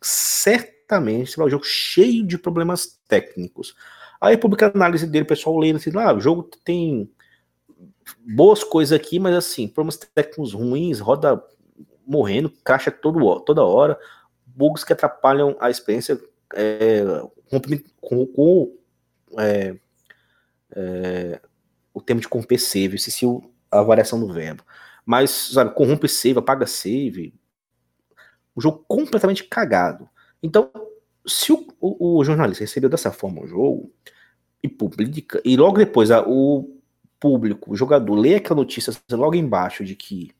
certamente 0.00 1.30
será 1.30 1.46
um 1.46 1.50
jogo 1.50 1.64
cheio 1.64 2.26
de 2.26 2.36
problemas 2.36 2.98
técnicos. 3.08 3.74
Aí 4.20 4.36
publica 4.36 4.66
a 4.66 4.70
análise 4.70 5.06
dele, 5.06 5.24
o 5.24 5.28
pessoal 5.28 5.56
lendo 5.58 5.76
assim, 5.76 5.90
ah, 5.96 6.12
o 6.12 6.20
jogo 6.20 6.50
tem 6.64 7.10
boas 8.26 8.64
coisas 8.64 8.92
aqui, 8.92 9.18
mas 9.18 9.34
assim, 9.34 9.68
problemas 9.68 9.96
técnicos 9.96 10.52
ruins, 10.52 11.00
roda 11.00 11.42
morrendo, 12.06 12.52
caixa 12.64 12.90
todo, 12.90 13.40
toda 13.40 13.64
hora, 13.64 13.98
bugs 14.46 14.84
que 14.84 14.92
atrapalham 14.92 15.56
a 15.60 15.70
experiência 15.70 16.20
é, 16.54 17.04
com, 18.00 18.26
com 18.26 18.72
é, 19.38 19.76
é, 20.74 21.40
o 21.92 22.00
termo 22.00 22.20
de 22.20 22.28
corromper 22.28 22.60
save, 22.60 22.96
esqueci 22.96 23.26
a 23.70 23.82
variação 23.82 24.20
do 24.20 24.32
verbo. 24.32 24.62
Mas, 25.04 25.30
sabe, 25.30 25.74
corrompe 25.74 26.08
save, 26.08 26.38
apaga 26.38 26.66
save. 26.66 27.34
O 28.54 28.60
jogo 28.60 28.84
completamente 28.86 29.44
cagado. 29.44 30.08
Então, 30.42 30.70
se 31.26 31.52
o, 31.52 31.66
o, 31.80 32.18
o 32.18 32.24
jornalista 32.24 32.64
recebeu 32.64 32.90
dessa 32.90 33.10
forma 33.12 33.42
o 33.42 33.46
jogo 33.46 33.92
e 34.62 34.68
publica, 34.68 35.40
e 35.44 35.56
logo 35.56 35.78
depois 35.78 36.10
a, 36.10 36.22
o 36.26 36.78
público, 37.20 37.72
o 37.72 37.76
jogador, 37.76 38.14
lê 38.14 38.36
aquela 38.36 38.60
notícia 38.60 38.92
logo 39.10 39.34
embaixo 39.34 39.84
de 39.84 39.94
que 39.94 40.30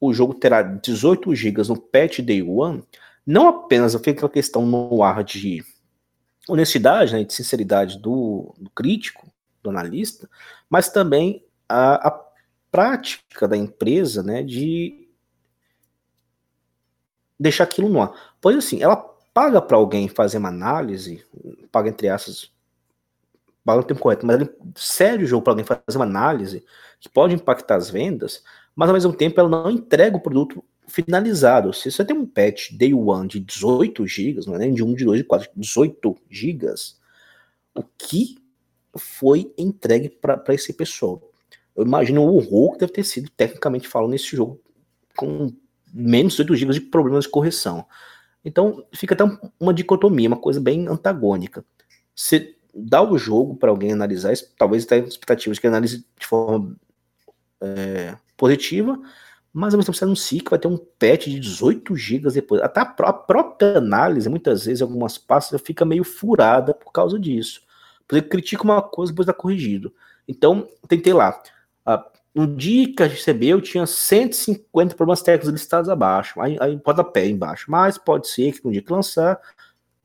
o 0.00 0.12
jogo 0.12 0.34
terá 0.34 0.62
18 0.62 1.34
GB 1.34 1.62
no 1.68 1.76
patch 1.76 2.20
day 2.20 2.42
one, 2.42 2.82
não 3.26 3.48
apenas 3.48 3.94
fica 3.94 4.10
aquela 4.12 4.30
questão 4.30 4.64
no 4.64 5.02
ar 5.02 5.22
de 5.22 5.64
honestidade, 6.50 7.12
né, 7.12 7.24
de 7.24 7.32
sinceridade 7.32 7.98
do, 7.98 8.54
do 8.58 8.70
crítico, 8.70 9.30
do 9.62 9.70
analista, 9.70 10.28
mas 10.68 10.88
também 10.88 11.44
a, 11.68 12.08
a 12.08 12.24
prática 12.70 13.46
da 13.46 13.56
empresa 13.56 14.22
né, 14.22 14.42
de 14.42 15.08
deixar 17.38 17.64
aquilo 17.64 17.88
no 17.88 18.02
ar. 18.02 18.12
Pois 18.40 18.56
assim, 18.56 18.82
ela 18.82 18.96
paga 19.32 19.60
para 19.60 19.76
alguém 19.76 20.08
fazer 20.08 20.38
uma 20.38 20.48
análise, 20.48 21.24
paga 21.70 21.88
entre 21.88 22.08
aspas, 22.08 22.52
paga 23.64 23.78
no 23.78 23.86
tempo 23.86 24.00
correto, 24.00 24.26
mas 24.26 24.40
ela 24.40 24.50
cede 24.74 25.24
o 25.24 25.26
jogo 25.26 25.42
para 25.42 25.52
alguém 25.52 25.64
fazer 25.64 25.96
uma 25.96 26.04
análise 26.04 26.64
que 26.98 27.08
pode 27.08 27.34
impactar 27.34 27.76
as 27.76 27.90
vendas, 27.90 28.42
mas 28.74 28.88
ao 28.88 28.94
mesmo 28.94 29.12
tempo 29.12 29.38
ela 29.40 29.48
não 29.48 29.70
entrega 29.70 30.16
o 30.16 30.20
produto 30.20 30.64
finalizado. 30.90 31.72
Se 31.72 31.90
você 31.90 32.04
tem 32.04 32.16
um 32.16 32.26
patch 32.26 32.72
day 32.72 32.92
one 32.92 33.28
de 33.28 33.40
18 33.40 34.06
GB, 34.06 34.40
não 34.46 34.56
é 34.56 34.58
nem 34.58 34.74
de 34.74 34.82
1, 34.82 34.94
de 34.94 35.04
2, 35.04 35.18
de 35.20 35.24
4, 35.24 35.50
18 35.56 36.16
GB, 36.28 36.74
o 37.74 37.82
que 37.96 38.36
foi 38.96 39.52
entregue 39.56 40.08
para 40.08 40.42
esse 40.54 40.72
pessoal? 40.72 41.22
Eu 41.76 41.84
imagino 41.84 42.22
o 42.22 42.36
horror 42.36 42.72
que 42.72 42.80
deve 42.80 42.92
ter 42.92 43.04
sido, 43.04 43.30
tecnicamente 43.30 43.88
falando, 43.88 44.10
nesse 44.10 44.36
jogo, 44.36 44.60
com 45.16 45.52
menos 45.92 46.34
de 46.34 46.44
18 46.44 46.56
GB 46.56 46.72
de 46.74 46.80
problemas 46.80 47.24
de 47.24 47.30
correção. 47.30 47.86
Então, 48.44 48.84
fica 48.92 49.14
até 49.14 49.24
uma 49.58 49.72
dicotomia, 49.72 50.28
uma 50.28 50.36
coisa 50.36 50.60
bem 50.60 50.88
antagônica. 50.88 51.64
Você 52.14 52.56
dá 52.74 53.02
o 53.02 53.16
jogo 53.18 53.56
para 53.56 53.70
alguém 53.70 53.92
analisar, 53.92 54.34
talvez 54.58 54.86
tenha 54.86 55.04
expectativas 55.04 55.58
que 55.58 55.66
analise 55.66 56.04
de 56.18 56.26
forma 56.26 56.76
é, 57.60 58.16
positiva, 58.36 59.00
mas 59.52 59.74
ao 59.74 59.78
mesmo 59.78 59.92
tempo 59.92 60.16
você 60.16 60.38
que 60.38 60.50
vai 60.50 60.58
ter 60.58 60.68
um 60.68 60.76
patch 60.76 61.26
de 61.26 61.40
18 61.40 61.96
GB 61.96 62.30
depois. 62.30 62.62
Até 62.62 62.80
a, 62.80 62.86
pró 62.86 63.08
a, 63.08 63.12
própria 63.12 63.78
análise, 63.78 64.28
muitas 64.28 64.64
vezes, 64.64 64.80
algumas 64.80 65.18
pastas, 65.18 65.60
fica 65.60 65.84
meio 65.84 66.04
furada 66.04 66.72
por 66.72 66.92
causa 66.92 67.18
disso. 67.18 67.62
Você 68.08 68.22
critica 68.22 68.62
uma 68.62 68.80
coisa 68.82 69.12
depois 69.12 69.28
está 69.28 69.34
corrigido. 69.34 69.92
Então, 70.26 70.68
tentei 70.88 71.12
lá. 71.12 71.40
Um 72.34 72.54
dia 72.54 72.94
que 72.94 73.02
a 73.02 73.08
gente 73.08 73.18
recebeu, 73.18 73.60
tinha 73.60 73.84
150 73.86 74.94
problemas 74.94 75.20
técnicos 75.20 75.48
listados 75.52 75.90
abaixo. 75.90 76.40
Aí, 76.40 76.56
aí 76.60 76.80
pé 77.12 77.26
embaixo. 77.26 77.68
Mas 77.68 77.98
pode 77.98 78.28
ser 78.28 78.52
que 78.52 78.64
no 78.64 78.70
dia 78.70 78.82
que 78.82 78.92
lançar, 78.92 79.40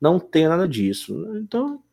não 0.01 0.19
tenha 0.19 0.49
nada 0.49 0.67
disso. 0.67 1.13
Então, 1.37 1.83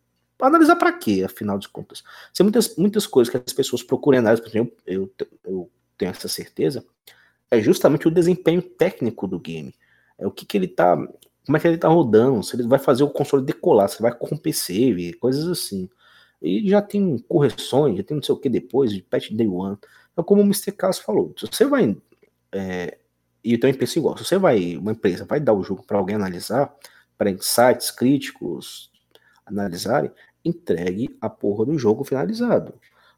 analisar 0.40 0.76
para 0.76 0.92
quê, 0.92 1.22
afinal 1.24 1.58
de 1.58 1.68
contas? 1.68 2.02
Tem 2.34 2.44
muitas, 2.44 2.76
muitas 2.76 3.06
coisas 3.06 3.30
que 3.30 3.36
as 3.36 3.52
pessoas 3.52 3.82
procuram 3.82 4.18
análise, 4.18 4.42
eu, 4.54 4.72
eu, 4.86 5.12
eu 5.44 5.70
tenho 5.98 6.10
essa 6.10 6.28
certeza, 6.28 6.84
é 7.52 7.60
justamente 7.60 8.08
o 8.08 8.10
desempenho 8.10 8.62
técnico 8.62 9.28
do 9.28 9.38
game. 9.38 9.74
É 10.18 10.26
o 10.26 10.30
que, 10.30 10.46
que 10.46 10.56
ele 10.56 10.66
tá. 10.66 10.96
Como 11.44 11.56
é 11.56 11.60
que 11.60 11.68
ele 11.68 11.76
tá 11.76 11.88
rodando, 11.88 12.42
se 12.42 12.56
ele 12.56 12.66
vai 12.66 12.78
fazer 12.78 13.02
o 13.04 13.10
console 13.10 13.44
decolar, 13.44 13.90
se 13.90 14.00
vai 14.00 14.10
corromper 14.16 14.56
save, 14.56 15.12
coisas 15.14 15.46
assim. 15.46 15.86
E 16.40 16.66
já 16.70 16.80
tem 16.80 17.18
correções, 17.28 17.98
já 17.98 18.02
tem 18.02 18.16
não 18.16 18.22
sei 18.22 18.34
o 18.34 18.38
que 18.38 18.48
depois, 18.48 18.90
de 18.90 19.02
patch 19.02 19.32
day 19.32 19.46
one. 19.46 19.76
É 20.16 20.22
como 20.22 20.40
o 20.40 20.44
Mr. 20.44 20.72
Carlos 20.72 20.98
falou, 20.98 21.34
se 21.36 21.46
você 21.46 21.66
vai. 21.66 21.94
É, 22.52 22.96
e 23.44 23.52
eu 23.52 23.60
também 23.60 23.74
penso 23.74 23.98
igual, 23.98 24.16
se 24.16 24.24
você 24.24 24.38
vai, 24.38 24.76
uma 24.76 24.92
empresa 24.92 25.26
vai 25.26 25.38
dar 25.38 25.52
o 25.52 25.62
jogo 25.62 25.82
para 25.82 25.98
alguém 25.98 26.16
analisar, 26.16 26.74
para 27.18 27.30
insights 27.30 27.90
críticos 27.90 28.90
analisarem, 29.44 30.10
entregue 30.42 31.16
a 31.20 31.28
porra 31.28 31.66
do 31.66 31.78
jogo 31.78 32.02
finalizado. 32.02 32.72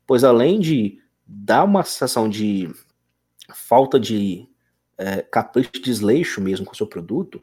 Pois 0.07 0.25
além 0.25 0.59
de 0.59 0.99
dar 1.25 1.65
uma 1.65 1.85
sensação 1.85 2.29
de 2.29 2.75
falta 3.55 3.99
de 3.99 4.49
é, 4.99 5.23
capricho, 5.23 5.71
desleixo 5.83 6.41
mesmo 6.41 6.67
com 6.67 6.73
o 6.73 6.77
seu 6.77 6.87
produto, 6.87 7.43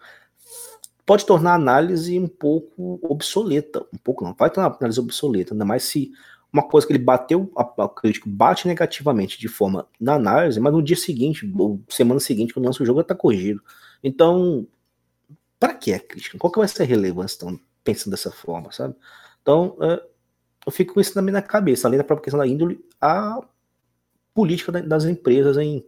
pode 1.06 1.26
tornar 1.26 1.52
a 1.52 1.56
análise 1.56 2.18
um 2.20 2.28
pouco 2.28 3.00
obsoleta. 3.04 3.86
Um 3.94 3.98
pouco 3.98 4.24
não, 4.24 4.34
vai 4.34 4.50
tornar 4.50 4.70
a 4.70 4.78
análise 4.78 5.00
obsoleta, 5.00 5.54
ainda 5.54 5.66
mais 5.66 5.84
se 5.84 6.12
uma 6.54 6.64
coisa 6.64 6.86
que 6.86 6.92
ele 6.92 7.04
bateu, 7.04 7.50
o 7.56 7.90
crítico 7.90 8.30
bate 8.30 8.68
negativamente 8.68 9.40
de 9.40 9.48
forma 9.48 9.88
na 10.00 10.16
análise, 10.16 10.60
mas 10.60 10.74
no 10.74 10.84
dia 10.84 10.98
seguinte, 10.98 11.50
ou 11.58 11.82
semana 11.88 12.20
seguinte, 12.20 12.54
quando 12.54 12.66
lança 12.66 12.84
o 12.84 12.86
jogo, 12.86 13.00
está 13.00 13.16
corrigido. 13.16 13.64
Então, 14.04 14.68
para 15.58 15.74
que 15.74 15.94
a 15.94 16.00
crítica? 16.00 16.38
Qual 16.38 16.52
que 16.52 16.60
vai 16.60 16.68
ser 16.68 16.84
a 16.84 16.86
relevância, 16.86 17.38
então, 17.38 17.60
pensando 17.84 18.12
dessa 18.12 18.32
forma, 18.32 18.72
sabe? 18.72 18.96
Então, 19.42 19.78
é, 19.82 20.04
eu 20.66 20.72
fico 20.72 20.94
com 20.94 21.00
isso 21.00 21.14
também 21.14 21.32
na 21.32 21.42
cabeça, 21.42 21.88
além 21.88 21.98
da 21.98 22.04
própria 22.04 22.26
questão 22.26 22.40
da 22.40 22.48
índole, 22.48 22.84
a 23.00 23.40
política 24.34 24.72
das 24.72 25.06
empresas 25.06 25.58
em 25.58 25.86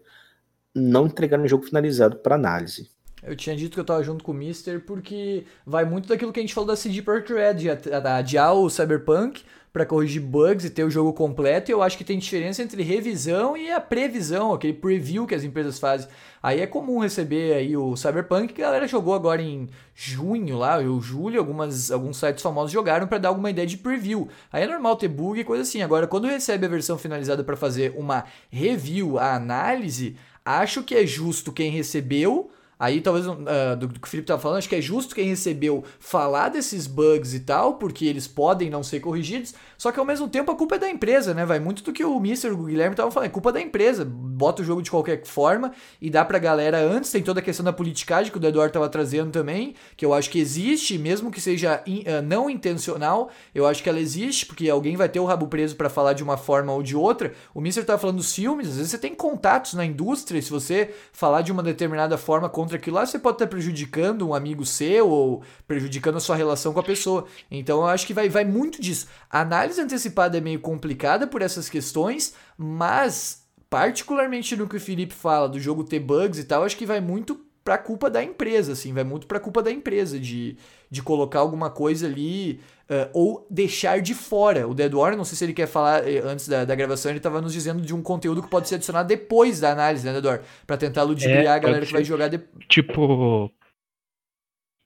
não 0.76 1.06
entregar 1.06 1.40
um 1.40 1.48
jogo 1.48 1.64
finalizado 1.64 2.18
para 2.18 2.36
análise. 2.36 2.90
Eu 3.22 3.36
tinha 3.36 3.56
dito 3.56 3.74
que 3.74 3.80
eu 3.80 3.86
tava 3.86 4.04
junto 4.04 4.24
com 4.24 4.32
o 4.32 4.36
Mister 4.36 4.82
porque 4.82 5.46
vai 5.66 5.86
muito 5.86 6.10
daquilo 6.10 6.34
que 6.34 6.40
a 6.40 6.44
gente 6.44 6.54
falou 6.54 6.68
da 6.68 6.76
CD 6.76 7.02
Projekt 7.02 7.34
Red, 7.34 7.98
adiar 8.18 8.54
o 8.54 8.70
Cyberpunk 8.70 9.44
para 9.74 9.88
corrigir 9.88 10.22
bugs 10.22 10.64
e 10.64 10.70
ter 10.70 10.84
o 10.84 10.90
jogo 10.90 11.12
completo. 11.14 11.72
E 11.72 11.74
eu 11.74 11.82
acho 11.82 11.98
que 11.98 12.04
tem 12.04 12.20
diferença 12.20 12.62
entre 12.62 12.84
revisão 12.84 13.58
e 13.58 13.72
a 13.72 13.82
previsão, 13.82 14.54
aquele 14.54 14.74
preview 14.74 15.26
que 15.26 15.34
as 15.34 15.44
empresas 15.44 15.80
fazem. 15.80 16.08
Aí 16.44 16.62
é 16.62 16.68
comum 16.68 17.00
receber 17.00 17.54
aí 17.56 17.76
o 17.76 17.96
Cyberpunk 17.96 18.54
que 18.54 18.62
a 18.62 18.66
galera 18.66 18.88
jogou 18.88 19.16
agora 19.16 19.42
em 19.42 19.68
junho 19.96 20.58
lá, 20.58 20.78
ou 20.78 21.02
julho, 21.02 21.40
algumas, 21.40 21.90
alguns 21.90 22.18
sites 22.18 22.44
famosos 22.44 22.72
jogaram 22.72 23.08
para 23.08 23.18
dar 23.18 23.30
alguma 23.30 23.50
ideia 23.50 23.66
de 23.66 23.78
preview. 23.78 24.30
Aí 24.52 24.64
é 24.64 24.68
normal 24.68 24.96
ter 24.96 25.08
bug 25.08 25.40
e 25.40 25.44
coisa 25.44 25.64
assim. 25.64 25.82
Agora, 25.82 26.06
quando 26.06 26.28
recebe 26.28 26.68
a 26.68 26.70
versão 26.70 26.98
finalizada 26.98 27.44
para 27.44 27.56
fazer 27.58 27.96
uma 27.98 28.26
review, 28.52 29.18
a 29.18 29.34
análise, 29.34 30.16
acho 30.46 30.84
que 30.84 30.96
é 30.96 31.06
justo 31.06 31.52
quem 31.52 31.72
recebeu 31.72 32.52
Aí 32.80 33.02
talvez 33.02 33.26
uh, 33.28 33.36
do, 33.78 33.88
do, 33.88 34.00
que 34.00 34.08
o 34.08 34.10
Felipe 34.10 34.28
tava 34.28 34.42
falando, 34.42 34.58
acho 34.58 34.70
que 34.70 34.76
é 34.76 34.82
justo 34.82 35.16
quem 35.16 35.28
recebeu 35.28 35.84
falar 36.00 36.50
desses 36.50 36.88
bugs 36.88 37.34
e 37.34 37.40
tal, 37.40 37.76
porque 37.76 38.06
eles 38.06 38.28
podem 38.28 38.70
não 38.70 38.84
ser 38.84 39.00
corrigidos, 39.00 39.54
só 39.78 39.92
que 39.92 40.00
ao 40.00 40.06
mesmo 40.06 40.28
tempo 40.28 40.52
a 40.52 40.56
culpa 40.56 40.76
é 40.76 40.80
da 40.80 40.90
empresa, 40.90 41.34
né? 41.34 41.46
Vai 41.46 41.60
muito 41.60 41.84
do 41.84 41.94
que 41.94 42.04
o 42.04 42.18
Mr. 42.18 42.50
o 42.50 42.64
Guilherme 42.64 42.96
tava 42.96 43.12
falando, 43.12 43.28
é 43.28 43.32
culpa 43.32 43.52
da 43.52 43.62
empresa. 43.62 44.06
Bota 44.06 44.62
o 44.62 44.66
jogo 44.66 44.82
de 44.82 44.90
qualquer 44.90 45.24
forma 45.26 45.72
e 46.02 46.10
dá 46.10 46.26
pra 46.26 46.40
galera 46.40 46.80
antes, 46.80 47.12
tem 47.12 47.22
toda 47.22 47.40
a 47.40 47.44
questão 47.44 47.64
da 47.64 47.74
politicagem 47.74 48.32
que 48.32 48.38
o 48.38 48.46
Eduardo 48.46 48.74
tava 48.74 48.90
trazendo 48.90 49.32
também, 49.32 49.76
que 49.96 50.06
eu 50.06 50.14
acho 50.14 50.30
que 50.30 50.40
existe, 50.40 50.98
mesmo 50.98 51.32
que 51.32 51.40
seja 51.40 51.82
in, 51.86 52.02
uh, 52.02 52.22
não 52.22 52.50
intencional, 52.50 53.30
eu 53.54 53.66
acho 53.66 53.84
que 53.84 53.90
ela 53.90 54.00
existe, 54.00 54.46
porque 54.46 54.70
alguém 54.70 54.96
vai 54.96 55.08
ter 55.08 55.20
o 55.20 55.26
rabo 55.26 55.48
preso 55.48 55.76
para 55.76 55.90
falar 55.90 56.14
de 56.14 56.24
uma 56.24 56.38
forma 56.38 56.74
ou 56.74 56.84
de 56.84 56.96
outra. 56.96 57.34
O 57.54 57.60
Mr. 57.60 57.84
tava 57.84 58.00
falando 58.00 58.18
dos 58.18 58.34
filmes, 58.34 58.68
às 58.68 58.76
vezes 58.76 58.92
você 58.92 58.98
tem 58.98 59.14
contatos 59.14 59.74
na 59.74 59.86
indústria, 59.86 60.42
se 60.42 60.50
você 60.50 60.94
falar 61.12 61.42
de 61.42 61.52
uma 61.52 61.64
determinada 61.64 62.18
forma 62.18 62.50
contra 62.64 62.78
aquilo 62.78 62.96
lá, 62.96 63.06
você 63.06 63.20
pode 63.20 63.36
estar 63.36 63.48
prejudicando 63.48 64.26
um 64.26 64.34
amigo 64.34 64.66
seu 64.66 65.10
ou 65.10 65.44
prejudicando 65.68 66.16
a 66.16 66.22
sua 66.22 66.38
relação 66.38 66.72
com 66.72 66.80
a 66.80 66.84
pessoa. 66.84 67.26
Então 67.52 67.80
eu 67.80 67.88
acho 67.88 68.08
que 68.08 68.14
vai, 68.14 68.30
vai 68.30 68.46
muito 68.46 68.82
disso. 68.82 69.08
A 69.30 69.42
análise 69.42 69.82
antecipada 69.82 70.38
é 70.38 70.42
meio 70.42 70.62
complicada 70.62 71.28
por 71.28 71.42
essas 71.42 71.68
questões, 71.68 72.34
mas 72.58 73.46
particularmente 73.70 74.56
no 74.56 74.68
que 74.68 74.78
o 74.78 74.80
Felipe 74.80 75.14
fala 75.14 75.50
do 75.50 75.60
jogo 75.60 75.84
ter 75.84 76.00
bugs 76.00 76.40
e 76.40 76.46
tal, 76.46 76.64
acho 76.64 76.78
que 76.78 76.86
vai 76.86 77.02
muito 77.02 77.38
pra 77.66 77.78
culpa 77.78 78.10
da 78.10 78.24
empresa, 78.24 78.74
assim, 78.74 78.94
vai 78.94 79.04
muito 79.04 79.28
pra 79.28 79.40
culpa 79.40 79.62
da 79.62 79.72
empresa 79.72 80.20
de, 80.20 80.58
de 80.94 81.02
colocar 81.02 81.40
alguma 81.40 81.72
coisa 81.72 82.06
ali 82.06 82.60
uh, 82.88 83.10
ou 83.16 83.48
deixar 83.50 84.00
de 84.00 84.14
fora. 84.14 84.68
O 84.68 84.76
Dead 84.76 84.94
War, 84.94 85.18
não 85.18 85.26
sei 85.26 85.36
se 85.36 85.44
ele 85.44 85.52
quer 85.52 85.66
falar 85.66 86.08
eh, 86.08 86.20
antes 86.20 86.48
da, 86.48 86.64
da 86.66 86.76
gravação, 86.76 87.10
ele 87.10 87.18
estava 87.18 87.42
nos 87.42 87.52
dizendo 87.52 87.82
de 87.82 87.96
um 87.96 88.04
conteúdo 88.04 88.44
que 88.44 88.48
pode 88.48 88.70
ser 88.70 88.76
adicionado 88.76 89.08
depois 89.08 89.60
da 89.60 89.72
análise, 89.72 90.06
né, 90.06 90.14
Dead 90.14 90.24
War? 90.24 90.42
Pra 90.68 90.78
tentar 90.78 91.02
ludibriar 91.02 91.46
é, 91.46 91.48
a 91.48 91.58
galera 91.58 91.84
que 91.84 91.92
vai 91.92 92.04
jogar 92.04 92.28
depois. 92.28 92.64
Tipo, 92.70 93.52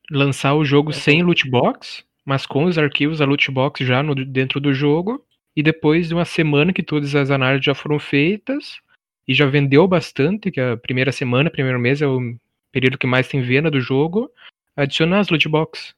lançar 0.10 0.56
o 0.56 0.64
jogo 0.64 0.92
é. 0.92 0.94
sem 0.94 1.22
loot 1.22 1.50
box, 1.50 2.06
mas 2.26 2.46
com 2.46 2.64
os 2.64 2.78
arquivos 2.78 3.20
da 3.20 3.26
loot 3.26 3.52
box 3.52 3.86
já 3.86 4.02
no, 4.02 4.16
dentro 4.16 4.62
do 4.62 4.74
jogo, 4.74 5.22
e 5.54 5.62
depois 5.62 6.08
de 6.08 6.14
uma 6.14 6.24
semana 6.24 6.72
que 6.72 6.82
todas 6.82 7.14
as 7.16 7.30
análises 7.30 7.66
já 7.66 7.76
foram 7.76 8.00
feitas, 8.00 8.80
e 9.28 9.34
já 9.34 9.46
vendeu 9.46 9.86
bastante, 9.86 10.50
que 10.52 10.62
a 10.62 10.78
primeira 10.78 11.12
semana, 11.12 11.52
primeiro 11.52 11.82
mês 11.82 12.02
é 12.02 12.08
o 12.08 12.34
período 12.72 12.98
que 12.98 13.06
mais 13.06 13.28
tem 13.28 13.42
venda 13.42 13.70
do 13.70 13.82
jogo, 13.82 14.32
adicionar 14.78 15.20
as 15.20 15.30
loot 15.30 15.50
box. 15.50 15.94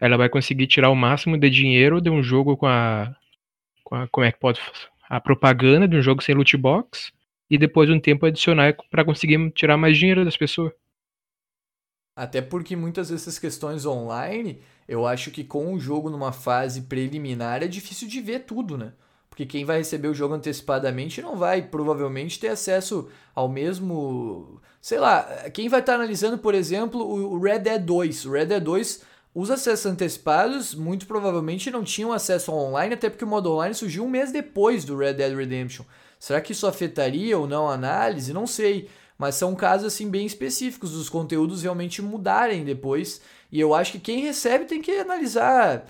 Ela 0.00 0.16
vai 0.16 0.28
conseguir 0.28 0.66
tirar 0.66 0.90
o 0.90 0.94
máximo 0.94 1.36
de 1.36 1.50
dinheiro 1.50 2.00
de 2.00 2.08
um 2.08 2.22
jogo 2.22 2.56
com 2.56 2.66
a, 2.66 3.14
com 3.82 3.96
a 3.96 4.08
como 4.08 4.24
é 4.24 4.32
que 4.32 4.38
pode 4.38 4.60
a 5.08 5.20
propaganda 5.20 5.86
de 5.86 5.96
um 5.96 6.02
jogo 6.02 6.22
sem 6.22 6.34
loot 6.34 6.56
box 6.56 7.12
e 7.50 7.58
depois 7.58 7.88
de 7.88 7.94
um 7.94 8.00
tempo 8.00 8.24
adicionar 8.24 8.74
para 8.90 9.04
conseguir 9.04 9.50
tirar 9.52 9.76
mais 9.76 9.98
dinheiro 9.98 10.24
das 10.24 10.36
pessoas. 10.36 10.72
Até 12.16 12.40
porque 12.40 12.76
muitas 12.76 13.08
dessas 13.08 13.38
questões 13.38 13.84
online, 13.84 14.62
eu 14.86 15.04
acho 15.04 15.30
que 15.32 15.42
com 15.42 15.74
o 15.74 15.80
jogo 15.80 16.08
numa 16.08 16.32
fase 16.32 16.82
preliminar 16.82 17.62
é 17.62 17.66
difícil 17.66 18.08
de 18.08 18.20
ver 18.20 18.40
tudo, 18.40 18.78
né? 18.78 18.92
Porque 19.28 19.44
quem 19.44 19.64
vai 19.64 19.78
receber 19.78 20.06
o 20.06 20.14
jogo 20.14 20.34
antecipadamente 20.34 21.20
não 21.20 21.36
vai 21.36 21.60
provavelmente 21.60 22.38
ter 22.38 22.48
acesso 22.48 23.10
ao 23.34 23.48
mesmo. 23.48 24.60
Sei 24.84 24.98
lá, 24.98 25.22
quem 25.54 25.66
vai 25.66 25.80
estar 25.80 25.94
analisando, 25.94 26.36
por 26.36 26.54
exemplo, 26.54 27.00
o 27.00 27.40
Red 27.40 27.60
Dead 27.60 27.82
2. 27.82 28.26
O 28.26 28.32
Red 28.32 28.44
Dead 28.44 28.62
2, 28.62 29.00
os 29.34 29.50
acessos 29.50 29.86
antecipados 29.86 30.74
muito 30.74 31.06
provavelmente 31.06 31.70
não 31.70 31.82
tinham 31.82 32.12
acesso 32.12 32.50
ao 32.50 32.58
online, 32.58 32.92
até 32.92 33.08
porque 33.08 33.24
o 33.24 33.26
modo 33.26 33.50
online 33.50 33.74
surgiu 33.74 34.04
um 34.04 34.10
mês 34.10 34.30
depois 34.30 34.84
do 34.84 34.94
Red 34.94 35.14
Dead 35.14 35.34
Redemption. 35.34 35.86
Será 36.20 36.38
que 36.38 36.52
isso 36.52 36.66
afetaria 36.66 37.38
ou 37.38 37.48
não 37.48 37.66
a 37.66 37.72
análise? 37.72 38.34
Não 38.34 38.46
sei. 38.46 38.90
Mas 39.16 39.36
são 39.36 39.54
casos 39.54 39.86
assim 39.86 40.10
bem 40.10 40.26
específicos 40.26 40.90
dos 40.90 41.08
conteúdos 41.08 41.62
realmente 41.62 42.02
mudarem 42.02 42.62
depois. 42.62 43.22
E 43.50 43.58
eu 43.58 43.72
acho 43.72 43.92
que 43.92 43.98
quem 43.98 44.20
recebe 44.20 44.66
tem 44.66 44.82
que 44.82 44.98
analisar 44.98 45.86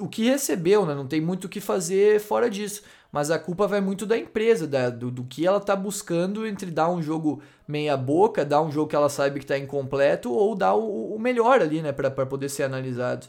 o 0.00 0.08
que 0.08 0.24
recebeu, 0.24 0.86
né? 0.86 0.94
Não 0.94 1.06
tem 1.06 1.20
muito 1.20 1.44
o 1.44 1.48
que 1.50 1.60
fazer 1.60 2.18
fora 2.18 2.48
disso. 2.48 2.82
Mas 3.12 3.30
a 3.30 3.38
culpa 3.38 3.66
vai 3.66 3.80
muito 3.80 4.06
da 4.06 4.16
empresa, 4.16 4.66
da, 4.66 4.88
do, 4.88 5.10
do 5.10 5.24
que 5.24 5.46
ela 5.46 5.58
está 5.58 5.74
buscando 5.74 6.46
entre 6.46 6.70
dar 6.70 6.88
um 6.90 7.02
jogo 7.02 7.42
meia 7.66 7.96
boca, 7.96 8.44
dar 8.44 8.62
um 8.62 8.70
jogo 8.70 8.88
que 8.88 8.96
ela 8.96 9.08
sabe 9.08 9.40
que 9.40 9.44
está 9.44 9.58
incompleto 9.58 10.32
ou 10.32 10.54
dar 10.54 10.74
o, 10.74 11.14
o 11.14 11.18
melhor 11.18 11.60
ali, 11.60 11.82
né? 11.82 11.92
Para 11.92 12.10
poder 12.26 12.48
ser 12.48 12.62
analisado. 12.62 13.26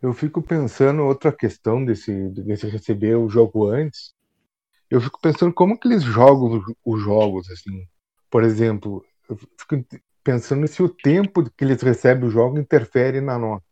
Eu 0.00 0.12
fico 0.12 0.42
pensando 0.42 1.02
outra 1.02 1.32
questão 1.32 1.84
desse, 1.84 2.28
desse 2.28 2.68
receber 2.68 3.16
o 3.16 3.28
jogo 3.28 3.66
antes. 3.66 4.14
Eu 4.90 5.00
fico 5.00 5.18
pensando 5.20 5.52
como 5.52 5.78
que 5.78 5.88
eles 5.88 6.02
jogam 6.02 6.62
os 6.84 7.02
jogos, 7.02 7.50
assim. 7.50 7.86
Por 8.30 8.44
exemplo, 8.44 9.04
eu 9.28 9.36
fico 9.36 9.84
pensando 10.22 10.68
se 10.68 10.82
o 10.82 10.88
tempo 10.88 11.42
que 11.50 11.64
eles 11.64 11.82
recebem 11.82 12.28
o 12.28 12.30
jogo 12.30 12.58
interfere 12.58 13.20
na 13.20 13.38
nota. 13.38 13.64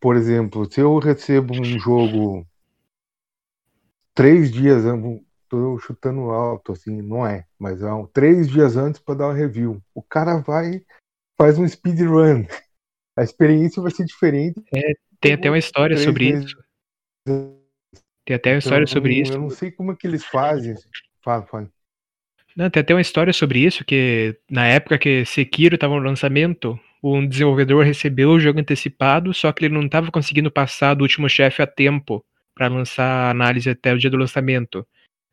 Por 0.00 0.16
exemplo, 0.16 0.70
se 0.70 0.80
eu 0.80 0.98
recebo 0.98 1.54
um 1.54 1.78
jogo 1.78 2.46
três 4.18 4.50
dias, 4.50 4.82
estou 5.44 5.78
chutando 5.78 6.22
alto, 6.22 6.72
assim, 6.72 7.00
não 7.00 7.24
é, 7.24 7.44
mas 7.56 7.80
é 7.80 7.92
um, 7.92 8.04
três 8.04 8.48
dias 8.48 8.76
antes 8.76 9.00
para 9.00 9.14
dar 9.14 9.26
uma 9.28 9.34
review. 9.34 9.80
O 9.94 10.02
cara 10.02 10.38
vai, 10.38 10.82
faz 11.40 11.56
um 11.56 11.68
speedrun. 11.68 12.44
A 13.16 13.22
experiência 13.22 13.80
vai 13.80 13.92
ser 13.92 14.04
diferente. 14.04 14.60
É, 14.74 14.92
tem 15.20 15.34
até 15.34 15.48
uma 15.48 15.58
história 15.58 15.96
sobre 15.96 16.30
isso. 16.30 16.56
Tem 17.24 18.34
até 18.34 18.54
uma 18.54 18.58
história 18.58 18.82
então, 18.82 18.92
sobre 18.92 19.20
isso. 19.20 19.34
Eu 19.34 19.40
não 19.40 19.50
sei 19.50 19.70
como 19.70 19.92
é 19.92 19.96
que 19.96 20.08
eles 20.08 20.24
fazem. 20.24 20.74
Fala, 21.22 21.46
fala. 21.46 21.70
Não, 22.56 22.68
tem 22.68 22.80
até 22.80 22.92
uma 22.92 23.00
história 23.00 23.32
sobre 23.32 23.60
isso, 23.60 23.84
que 23.84 24.36
na 24.50 24.66
época 24.66 24.98
que 24.98 25.24
Sekiro 25.24 25.76
estava 25.76 25.94
no 25.94 26.02
lançamento, 26.02 26.76
um 27.00 27.24
desenvolvedor 27.24 27.84
recebeu 27.84 28.30
o 28.30 28.40
jogo 28.40 28.58
antecipado, 28.58 29.32
só 29.32 29.52
que 29.52 29.66
ele 29.66 29.74
não 29.74 29.86
estava 29.86 30.10
conseguindo 30.10 30.50
passar 30.50 30.94
do 30.94 31.02
último 31.02 31.28
chefe 31.28 31.62
a 31.62 31.68
tempo 31.68 32.24
para 32.58 32.66
lançar 32.66 33.06
a 33.06 33.30
análise 33.30 33.70
até 33.70 33.94
o 33.94 33.98
dia 33.98 34.10
do 34.10 34.16
lançamento. 34.16 34.84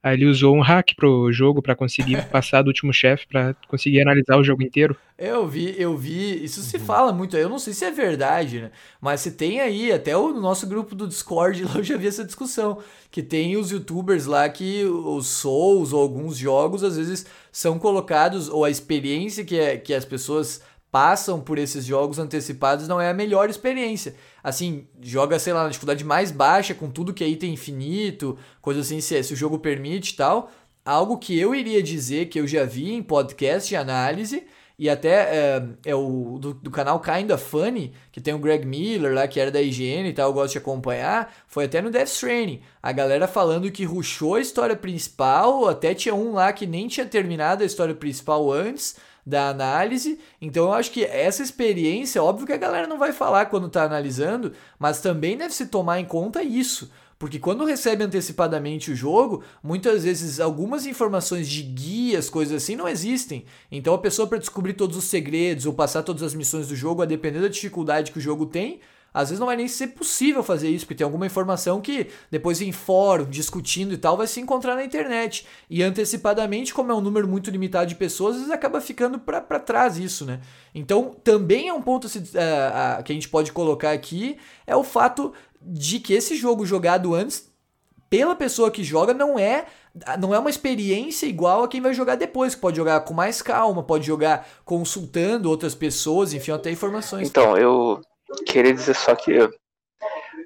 Aí 0.03 0.13
ele 0.13 0.27
usou 0.27 0.55
um 0.55 0.61
hack 0.61 0.93
pro 0.95 1.31
jogo 1.31 1.63
para 1.63 1.75
conseguir 1.75 2.23
passar 2.29 2.61
do 2.61 2.67
último 2.67 2.93
chefe, 2.93 3.25
para 3.27 3.55
conseguir 3.67 4.01
analisar 4.01 4.37
o 4.37 4.43
jogo 4.43 4.61
inteiro. 4.61 4.95
Eu 5.17 5.47
vi, 5.47 5.73
eu 5.81 5.97
vi, 5.97 6.43
isso 6.43 6.61
se 6.61 6.77
fala 6.77 7.11
muito, 7.11 7.35
eu 7.35 7.49
não 7.49 7.57
sei 7.57 7.73
se 7.73 7.83
é 7.83 7.89
verdade, 7.89 8.61
né? 8.61 8.71
Mas 9.01 9.21
se 9.21 9.31
tem 9.31 9.59
aí, 9.59 9.91
até 9.91 10.15
o 10.15 10.31
nosso 10.31 10.67
grupo 10.67 10.93
do 10.93 11.07
Discord 11.07 11.63
lá 11.65 11.77
eu 11.77 11.83
já 11.83 11.97
vi 11.97 12.05
essa 12.05 12.23
discussão, 12.23 12.77
que 13.09 13.23
tem 13.23 13.57
os 13.57 13.71
youtubers 13.71 14.27
lá 14.27 14.47
que 14.47 14.85
os 14.85 15.25
Souls 15.25 15.91
ou 15.91 15.99
alguns 15.99 16.37
jogos 16.37 16.83
às 16.83 16.97
vezes 16.97 17.25
são 17.51 17.79
colocados, 17.79 18.47
ou 18.47 18.63
a 18.63 18.69
experiência 18.69 19.43
que, 19.43 19.57
é, 19.57 19.75
que 19.75 19.91
as 19.91 20.05
pessoas 20.05 20.61
passam 20.95 21.41
por 21.41 21.57
esses 21.57 21.83
jogos 21.83 22.19
antecipados 22.19 22.87
não 22.87 23.01
é 23.01 23.09
a 23.09 23.13
melhor 23.13 23.49
experiência. 23.49 24.15
Assim, 24.41 24.87
joga, 25.01 25.37
sei 25.37 25.51
lá, 25.51 25.63
na 25.63 25.67
dificuldade 25.67 26.05
mais 26.05 26.31
baixa, 26.31 26.73
com 26.73 26.89
tudo 26.89 27.13
que 27.13 27.21
aí 27.21 27.35
tem 27.35 27.51
infinito, 27.51 28.37
coisa 28.61 28.79
assim, 28.79 29.01
se, 29.01 29.21
se 29.21 29.33
o 29.33 29.35
jogo 29.35 29.59
permite 29.59 30.13
e 30.13 30.15
tal. 30.15 30.49
Algo 30.85 31.17
que 31.17 31.37
eu 31.37 31.53
iria 31.53 31.83
dizer 31.83 32.27
que 32.27 32.39
eu 32.39 32.47
já 32.47 32.63
vi 32.63 32.93
em 32.93 33.03
podcast 33.03 33.67
de 33.67 33.75
análise, 33.75 34.45
e 34.79 34.89
até 34.89 35.09
é, 35.09 35.67
é 35.83 35.93
o 35.93 36.37
do, 36.39 36.53
do, 36.53 36.71
canal 36.71 37.01
Kinda 37.01 37.37
Funny, 37.37 37.93
que 38.09 38.21
tem 38.21 38.33
o 38.33 38.39
Greg 38.39 38.65
Miller 38.65 39.13
lá, 39.13 39.27
que 39.27 39.37
era 39.37 39.51
da 39.51 39.61
IGN 39.61 40.07
e 40.07 40.13
tal, 40.13 40.29
eu 40.29 40.33
gosto 40.33 40.53
de 40.53 40.59
acompanhar, 40.59 41.33
foi 41.45 41.65
até 41.65 41.81
no 41.81 41.91
Death 41.91 42.07
Stranding. 42.07 42.61
A 42.81 42.93
galera 42.93 43.27
falando 43.27 43.69
que 43.69 43.83
ruxou 43.83 44.35
a 44.35 44.41
história 44.41 44.77
principal, 44.77 45.67
até 45.67 45.93
tinha 45.93 46.15
um 46.15 46.31
lá 46.31 46.53
que 46.53 46.65
nem 46.65 46.87
tinha 46.87 47.05
terminado 47.05 47.63
a 47.63 47.65
história 47.65 47.93
principal 47.93 48.49
antes, 48.49 48.95
da 49.25 49.49
análise. 49.49 50.19
Então 50.41 50.65
eu 50.65 50.73
acho 50.73 50.91
que 50.91 51.03
essa 51.03 51.41
experiência, 51.41 52.21
óbvio 52.21 52.45
que 52.45 52.53
a 52.53 52.57
galera 52.57 52.87
não 52.87 52.99
vai 52.99 53.11
falar 53.11 53.47
quando 53.47 53.67
está 53.67 53.83
analisando, 53.83 54.53
mas 54.77 55.01
também 55.01 55.37
deve 55.37 55.53
se 55.53 55.65
tomar 55.67 55.99
em 55.99 56.05
conta 56.05 56.43
isso. 56.43 56.91
Porque 57.17 57.39
quando 57.39 57.63
recebe 57.63 58.03
antecipadamente 58.03 58.91
o 58.91 58.95
jogo, 58.95 59.41
muitas 59.63 60.03
vezes 60.03 60.39
algumas 60.39 60.85
informações 60.85 61.47
de 61.47 61.63
guias, 61.63 62.29
coisas 62.29 62.61
assim, 62.61 62.75
não 62.75 62.89
existem. 62.89 63.45
Então 63.71 63.93
a 63.93 63.97
pessoa 63.97 64.27
para 64.27 64.37
descobrir 64.37 64.73
todos 64.73 64.97
os 64.97 65.05
segredos 65.05 65.65
ou 65.65 65.73
passar 65.73 66.03
todas 66.03 66.23
as 66.23 66.33
missões 66.33 66.67
do 66.67 66.75
jogo, 66.75 67.01
a 67.01 67.05
depender 67.05 67.39
da 67.39 67.47
dificuldade 67.47 68.11
que 68.11 68.17
o 68.17 68.21
jogo 68.21 68.45
tem, 68.45 68.81
às 69.15 69.29
vezes 69.29 69.39
não 69.39 69.47
vai 69.47 69.55
nem 69.55 69.69
ser 69.69 69.87
possível 69.87 70.43
fazer 70.43 70.69
isso, 70.69 70.85
porque 70.85 70.95
tem 70.95 71.05
alguma 71.05 71.25
informação 71.25 71.79
que 71.79 72.07
depois 72.29 72.59
em 72.59 72.73
fórum, 72.73 73.23
discutindo 73.23 73.93
e 73.93 73.97
tal, 73.97 74.17
vai 74.17 74.27
se 74.27 74.41
encontrar 74.41 74.75
na 74.75 74.83
internet. 74.83 75.47
E 75.69 75.81
antecipadamente, 75.81 76.73
como 76.73 76.91
é 76.91 76.95
um 76.95 76.99
número 76.99 77.25
muito 77.25 77.49
limitado 77.49 77.87
de 77.87 77.95
pessoas, 77.95 78.35
às 78.35 78.41
vezes 78.41 78.53
acaba 78.53 78.81
ficando 78.81 79.17
para 79.17 79.57
trás 79.57 79.97
isso, 79.97 80.25
né? 80.25 80.41
Então, 80.73 81.15
também 81.23 81.69
é 81.69 81.73
um 81.73 81.81
ponto 81.81 82.07
uh, 82.07 82.09
uh, 82.09 83.03
que 83.03 83.13
a 83.13 83.15
gente 83.15 83.29
pode 83.29 83.53
colocar 83.53 83.91
aqui, 83.91 84.37
é 84.67 84.75
o 84.75 84.83
fato 84.83 85.31
de 85.61 86.01
que 86.01 86.13
esse 86.13 86.35
jogo 86.35 86.65
jogado 86.65 87.15
antes 87.15 87.49
pela 88.09 88.35
pessoa 88.35 88.69
que 88.69 88.83
joga 88.83 89.13
não 89.13 89.39
é 89.39 89.65
não 90.19 90.35
é 90.35 90.39
uma 90.39 90.49
experiência 90.49 91.25
igual 91.25 91.63
a 91.63 91.69
quem 91.69 91.79
vai 91.79 91.93
jogar 91.93 92.15
depois, 92.15 92.53
que 92.53 92.59
pode 92.59 92.75
jogar 92.75 92.99
com 92.99 93.13
mais 93.13 93.41
calma, 93.41 93.81
pode 93.81 94.05
jogar 94.05 94.45
consultando 94.65 95.49
outras 95.49 95.73
pessoas, 95.73 96.33
enfim, 96.33 96.51
até 96.51 96.69
informações. 96.69 97.29
Então, 97.29 97.57
eu 97.57 98.01
Queria 98.45 98.73
dizer 98.73 98.95
só 98.95 99.15
que 99.15 99.31
eu 99.31 99.51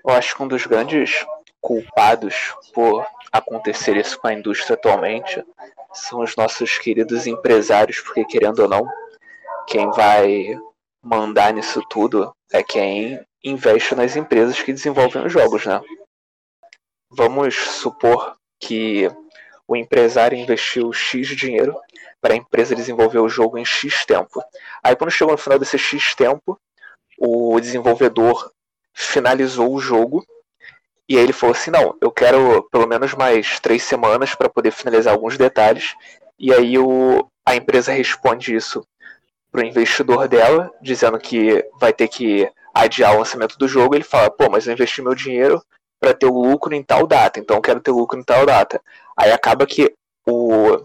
acho 0.07 0.35
que 0.35 0.43
um 0.43 0.47
dos 0.47 0.65
grandes 0.65 1.25
culpados 1.61 2.53
por 2.73 3.05
acontecer 3.31 3.95
isso 3.97 4.19
com 4.19 4.27
a 4.27 4.33
indústria 4.33 4.75
atualmente 4.75 5.43
são 5.93 6.21
os 6.21 6.35
nossos 6.35 6.77
queridos 6.77 7.27
empresários, 7.27 7.99
porque 7.99 8.25
querendo 8.25 8.59
ou 8.59 8.67
não, 8.67 8.87
quem 9.67 9.89
vai 9.91 10.57
mandar 11.03 11.53
nisso 11.53 11.81
tudo 11.89 12.33
é 12.51 12.63
quem 12.63 13.23
investe 13.43 13.95
nas 13.95 14.15
empresas 14.15 14.61
que 14.61 14.73
desenvolvem 14.73 15.25
os 15.25 15.31
jogos, 15.31 15.65
né? 15.65 15.81
Vamos 17.09 17.55
supor 17.55 18.35
que 18.59 19.09
o 19.67 19.75
empresário 19.75 20.37
investiu 20.37 20.91
X 20.91 21.27
dinheiro 21.27 21.75
para 22.21 22.33
a 22.33 22.37
empresa 22.37 22.75
desenvolver 22.75 23.19
o 23.19 23.29
jogo 23.29 23.57
em 23.57 23.65
X 23.65 24.05
tempo. 24.05 24.43
Aí 24.83 24.95
quando 24.95 25.11
chegou 25.11 25.31
no 25.31 25.37
final 25.37 25.57
desse 25.57 25.77
X 25.77 26.13
tempo, 26.15 26.59
o 27.19 27.59
desenvolvedor 27.59 28.51
finalizou 28.93 29.73
o 29.73 29.79
jogo 29.79 30.25
e 31.09 31.17
aí 31.17 31.23
ele 31.23 31.33
falou 31.33 31.55
assim: 31.55 31.71
não, 31.71 31.97
eu 31.99 32.11
quero 32.11 32.63
pelo 32.71 32.87
menos 32.87 33.15
mais 33.15 33.59
três 33.59 33.81
semanas 33.83 34.35
para 34.35 34.47
poder 34.47 34.71
finalizar 34.71 35.13
alguns 35.13 35.37
detalhes. 35.37 35.95
E 36.37 36.53
aí 36.53 36.77
o, 36.77 37.27
a 37.45 37.55
empresa 37.55 37.91
responde 37.91 38.55
isso 38.55 38.85
para 39.51 39.61
o 39.61 39.65
investidor 39.65 40.27
dela, 40.27 40.71
dizendo 40.79 41.17
que 41.17 41.65
vai 41.79 41.91
ter 41.91 42.07
que 42.07 42.49
adiar 42.73 43.15
o 43.15 43.19
lançamento 43.19 43.57
do 43.57 43.67
jogo. 43.67 43.95
Ele 43.95 44.03
fala: 44.03 44.29
pô, 44.29 44.49
mas 44.49 44.67
eu 44.67 44.73
investi 44.73 45.01
meu 45.01 45.15
dinheiro 45.15 45.61
para 45.99 46.13
ter 46.13 46.27
o 46.27 46.39
lucro 46.39 46.73
em 46.73 46.83
tal 46.83 47.05
data, 47.07 47.39
então 47.39 47.57
eu 47.57 47.61
quero 47.61 47.81
ter 47.81 47.91
lucro 47.91 48.17
em 48.19 48.23
tal 48.23 48.45
data. 48.45 48.79
Aí 49.17 49.31
acaba 49.31 49.65
que 49.65 49.93
o, 50.25 50.77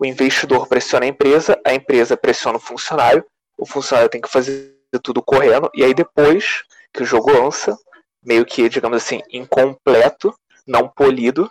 o 0.00 0.04
investidor 0.04 0.66
pressiona 0.66 1.04
a 1.04 1.08
empresa, 1.08 1.60
a 1.64 1.74
empresa 1.74 2.16
pressiona 2.16 2.56
o 2.56 2.60
funcionário, 2.60 3.24
o 3.56 3.66
funcionário 3.66 4.10
tem 4.10 4.20
que 4.20 4.28
fazer 4.28 4.71
tudo 4.98 5.22
correndo, 5.22 5.70
e 5.74 5.84
aí 5.84 5.94
depois 5.94 6.64
que 6.92 7.02
o 7.02 7.06
jogo 7.06 7.32
lança, 7.32 7.76
meio 8.22 8.44
que, 8.44 8.68
digamos 8.68 8.96
assim, 8.98 9.20
incompleto, 9.30 10.34
não 10.66 10.88
polido, 10.88 11.50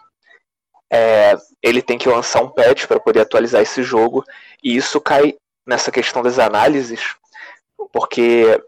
é, 0.92 1.38
ele 1.62 1.82
tem 1.82 1.98
que 1.98 2.10
lançar 2.10 2.42
um 2.42 2.50
patch 2.50 2.86
para 2.86 3.00
poder 3.00 3.22
atualizar 3.22 3.62
esse 3.62 3.82
jogo, 3.84 4.24
e 4.64 4.76
isso 4.76 5.00
cai 5.02 5.36
nessa 5.66 5.92
questão 5.92 6.22
das 6.22 6.38
análises, 6.38 7.16
porque 7.92 8.62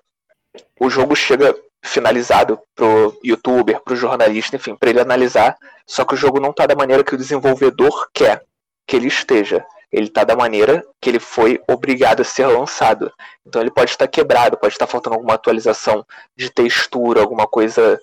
o 0.80 0.90
jogo 0.90 1.16
chega 1.16 1.56
finalizado 1.84 2.60
pro 2.74 3.20
youtuber, 3.24 3.82
pro 3.82 3.96
jornalista, 3.96 4.56
enfim, 4.56 4.76
para 4.76 4.90
ele 4.90 5.02
analisar, 5.02 5.58
só 5.86 6.06
que 6.06 6.14
o 6.14 6.18
jogo 6.18 6.40
não 6.40 6.52
está 6.52 6.66
da 6.66 6.76
maneira 6.76 7.04
que 7.04 7.14
o 7.14 7.18
desenvolvedor 7.18 8.08
quer 8.14 8.44
que 8.88 8.96
ele 8.96 9.08
esteja. 9.08 9.66
Ele 9.94 10.08
está 10.08 10.24
da 10.24 10.36
maneira 10.36 10.84
que 11.00 11.08
ele 11.08 11.20
foi 11.20 11.62
obrigado 11.70 12.22
a 12.22 12.26
ser 12.26 12.48
lançado. 12.48 13.14
Então 13.46 13.62
ele 13.62 13.70
pode 13.70 13.92
estar 13.92 14.08
quebrado, 14.08 14.58
pode 14.58 14.74
estar 14.74 14.88
faltando 14.88 15.16
alguma 15.16 15.36
atualização 15.36 16.04
de 16.36 16.50
textura, 16.50 17.22
alguma 17.22 17.48
coisa 17.48 18.02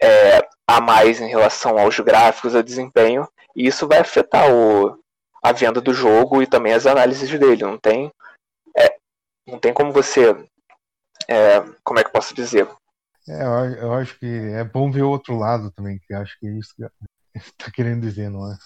é, 0.00 0.48
a 0.68 0.80
mais 0.80 1.20
em 1.20 1.26
relação 1.26 1.76
aos 1.76 1.98
gráficos, 1.98 2.54
ao 2.54 2.62
desempenho, 2.62 3.28
e 3.56 3.66
isso 3.66 3.88
vai 3.88 3.98
afetar 3.98 4.54
o, 4.54 4.96
a 5.42 5.50
venda 5.50 5.80
do 5.80 5.92
jogo 5.92 6.40
e 6.40 6.46
também 6.46 6.72
as 6.72 6.86
análises 6.86 7.28
dele. 7.28 7.64
Não 7.64 7.76
tem, 7.76 8.12
é, 8.78 8.96
não 9.48 9.58
tem 9.58 9.74
como 9.74 9.92
você, 9.92 10.30
é, 11.26 11.60
como 11.82 11.98
é 11.98 12.04
que 12.04 12.08
eu 12.08 12.12
posso 12.12 12.32
dizer? 12.32 12.68
É, 13.28 13.42
eu 13.82 13.92
acho 13.94 14.16
que 14.16 14.26
é 14.26 14.62
bom 14.62 14.92
ver 14.92 15.02
o 15.02 15.10
outro 15.10 15.36
lado 15.36 15.72
também, 15.72 15.98
que 16.06 16.14
acho 16.14 16.38
que 16.38 16.46
é 16.46 16.52
isso 16.52 16.72
que 16.76 16.84
está 17.34 17.68
querendo 17.72 18.02
dizer, 18.02 18.30
não 18.30 18.52
é? 18.52 18.56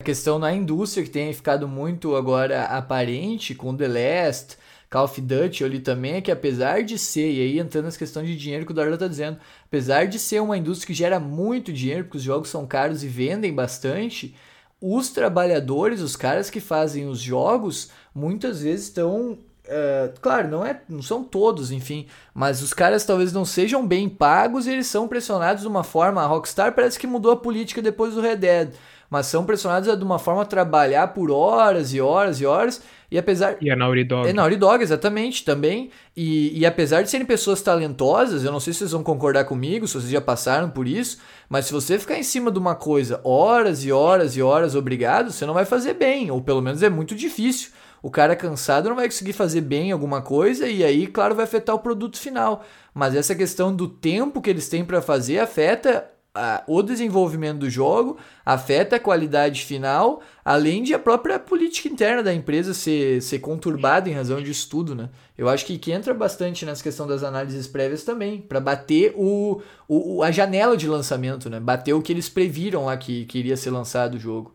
A 0.00 0.04
questão 0.04 0.38
na 0.40 0.52
indústria 0.52 1.04
que 1.04 1.10
tem 1.10 1.32
ficado 1.32 1.68
muito 1.68 2.16
agora 2.16 2.64
aparente 2.64 3.54
com 3.54 3.76
The 3.76 3.86
Last, 3.86 4.58
Call 4.90 5.04
of 5.04 5.20
Duty 5.20 5.64
ali 5.64 5.78
também 5.78 6.14
é 6.14 6.20
que 6.20 6.32
apesar 6.32 6.82
de 6.82 6.98
ser, 6.98 7.32
e 7.32 7.40
aí 7.40 7.58
entrando 7.60 7.84
nessa 7.84 7.98
questão 7.98 8.22
de 8.24 8.36
dinheiro 8.36 8.66
que 8.66 8.72
o 8.72 8.74
Darla 8.74 8.98
tá 8.98 9.06
dizendo, 9.06 9.38
apesar 9.64 10.06
de 10.06 10.18
ser 10.18 10.42
uma 10.42 10.58
indústria 10.58 10.88
que 10.88 10.94
gera 10.94 11.20
muito 11.20 11.72
dinheiro, 11.72 12.04
porque 12.04 12.18
os 12.18 12.24
jogos 12.24 12.48
são 12.48 12.66
caros 12.66 13.04
e 13.04 13.08
vendem 13.08 13.54
bastante, 13.54 14.34
os 14.80 15.10
trabalhadores, 15.10 16.00
os 16.00 16.16
caras 16.16 16.50
que 16.50 16.60
fazem 16.60 17.06
os 17.06 17.20
jogos, 17.20 17.90
muitas 18.14 18.62
vezes 18.62 18.86
estão 18.86 19.38
Uh, 19.64 20.12
claro, 20.20 20.46
não, 20.46 20.62
é, 20.62 20.82
não 20.86 21.00
são 21.00 21.24
todos, 21.24 21.72
enfim, 21.72 22.06
mas 22.34 22.60
os 22.60 22.74
caras 22.74 23.06
talvez 23.06 23.32
não 23.32 23.46
sejam 23.46 23.86
bem 23.86 24.10
pagos 24.10 24.66
e 24.66 24.70
eles 24.70 24.86
são 24.86 25.08
pressionados 25.08 25.62
de 25.62 25.68
uma 25.68 25.82
forma. 25.82 26.22
A 26.22 26.26
Rockstar 26.26 26.74
parece 26.74 26.98
que 26.98 27.06
mudou 27.06 27.32
a 27.32 27.36
política 27.38 27.80
depois 27.80 28.12
do 28.12 28.20
Red 28.20 28.36
Dead 28.36 28.74
mas 29.14 29.26
são 29.26 29.44
pressionados 29.44 29.96
de 29.96 30.02
uma 30.02 30.18
forma 30.18 30.44
trabalhar 30.44 31.06
por 31.14 31.30
horas 31.30 31.94
e 31.94 32.00
horas 32.00 32.40
e 32.40 32.46
horas. 32.46 32.82
E 33.08 33.16
apesar. 33.16 33.56
E 33.60 33.70
a 33.70 33.76
Naughty 33.76 34.02
Dog. 34.02 34.28
É 34.28 34.32
Naughty 34.32 34.56
Dog, 34.56 34.82
exatamente, 34.82 35.44
também. 35.44 35.90
E, 36.16 36.58
e 36.58 36.66
apesar 36.66 37.00
de 37.00 37.08
serem 37.08 37.24
pessoas 37.24 37.62
talentosas, 37.62 38.42
eu 38.42 38.50
não 38.50 38.58
sei 38.58 38.72
se 38.72 38.80
vocês 38.80 38.90
vão 38.90 39.04
concordar 39.04 39.44
comigo, 39.44 39.86
se 39.86 39.94
vocês 39.94 40.10
já 40.10 40.20
passaram 40.20 40.68
por 40.68 40.88
isso, 40.88 41.18
mas 41.48 41.66
se 41.66 41.72
você 41.72 41.96
ficar 41.96 42.18
em 42.18 42.24
cima 42.24 42.50
de 42.50 42.58
uma 42.58 42.74
coisa 42.74 43.20
horas 43.22 43.84
e 43.84 43.92
horas 43.92 44.36
e 44.36 44.42
horas 44.42 44.74
obrigado, 44.74 45.30
você 45.30 45.46
não 45.46 45.54
vai 45.54 45.64
fazer 45.64 45.94
bem, 45.94 46.32
ou 46.32 46.42
pelo 46.42 46.60
menos 46.60 46.82
é 46.82 46.90
muito 46.90 47.14
difícil. 47.14 47.70
O 48.02 48.10
cara 48.10 48.34
cansado 48.34 48.88
não 48.88 48.96
vai 48.96 49.06
conseguir 49.06 49.32
fazer 49.32 49.60
bem 49.60 49.92
alguma 49.92 50.22
coisa 50.22 50.66
e 50.66 50.82
aí, 50.82 51.06
claro, 51.06 51.36
vai 51.36 51.44
afetar 51.44 51.76
o 51.76 51.78
produto 51.78 52.18
final. 52.18 52.64
Mas 52.92 53.14
essa 53.14 53.36
questão 53.36 53.72
do 53.72 53.86
tempo 53.86 54.42
que 54.42 54.50
eles 54.50 54.68
têm 54.68 54.84
para 54.84 55.00
fazer 55.00 55.38
afeta 55.38 56.04
a, 56.34 56.64
o 56.66 56.82
desenvolvimento 56.82 57.60
do 57.60 57.70
jogo, 57.70 58.18
afeta 58.44 58.96
a 58.96 59.00
qualidade 59.00 59.64
final, 59.64 60.20
além 60.44 60.82
de 60.82 60.92
a 60.92 60.98
própria 60.98 61.38
política 61.38 61.88
interna 61.88 62.22
da 62.24 62.34
empresa 62.34 62.74
ser, 62.74 63.22
ser 63.22 63.38
conturbada 63.38 64.10
em 64.10 64.12
razão 64.12 64.42
disso 64.42 64.68
tudo, 64.68 64.94
né? 64.94 65.10
Eu 65.38 65.48
acho 65.48 65.64
que, 65.64 65.78
que 65.78 65.92
entra 65.92 66.12
bastante 66.12 66.66
nessa 66.66 66.82
questão 66.82 67.06
das 67.06 67.22
análises 67.22 67.68
prévias 67.68 68.02
também, 68.02 68.40
para 68.40 68.58
bater 68.58 69.14
o, 69.16 69.62
o, 69.88 70.22
a 70.24 70.32
janela 70.32 70.76
de 70.76 70.88
lançamento, 70.88 71.48
né? 71.48 71.60
Bater 71.60 71.92
o 71.92 72.02
que 72.02 72.12
eles 72.12 72.28
previram 72.28 72.86
lá 72.86 72.96
que, 72.96 73.24
que 73.26 73.38
iria 73.38 73.56
ser 73.56 73.70
lançado 73.70 74.16
o 74.16 74.20
jogo. 74.20 74.54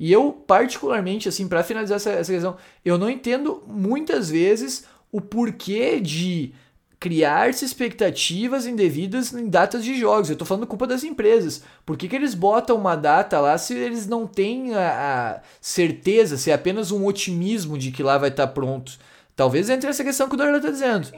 E 0.00 0.10
eu, 0.10 0.32
particularmente, 0.32 1.28
assim, 1.28 1.46
para 1.46 1.62
finalizar 1.62 1.96
essa, 1.96 2.10
essa 2.10 2.32
questão, 2.32 2.56
eu 2.84 2.98
não 2.98 3.08
entendo 3.08 3.62
muitas 3.66 4.30
vezes 4.30 4.86
o 5.12 5.20
porquê 5.20 6.00
de 6.00 6.54
criar-se 7.00 7.64
expectativas 7.64 8.66
indevidas 8.66 9.32
em 9.32 9.48
datas 9.48 9.82
de 9.82 9.98
jogos. 9.98 10.28
Eu 10.28 10.34
estou 10.34 10.46
falando 10.46 10.66
culpa 10.66 10.86
das 10.86 11.02
empresas. 11.02 11.64
Por 11.84 11.96
que, 11.96 12.06
que 12.06 12.14
eles 12.14 12.34
botam 12.34 12.76
uma 12.76 12.94
data 12.94 13.40
lá 13.40 13.56
se 13.56 13.74
eles 13.74 14.06
não 14.06 14.26
têm 14.26 14.74
a, 14.74 15.38
a 15.38 15.40
certeza, 15.62 16.36
se 16.36 16.50
é 16.50 16.54
apenas 16.54 16.92
um 16.92 17.06
otimismo 17.06 17.78
de 17.78 17.90
que 17.90 18.02
lá 18.02 18.18
vai 18.18 18.28
estar 18.28 18.46
tá 18.46 18.52
pronto? 18.52 18.98
Talvez 19.34 19.70
entre 19.70 19.88
essa 19.88 20.04
questão 20.04 20.28
que 20.28 20.34
o 20.34 20.36
Dorla 20.36 20.58
está 20.58 20.70
dizendo. 20.70 21.08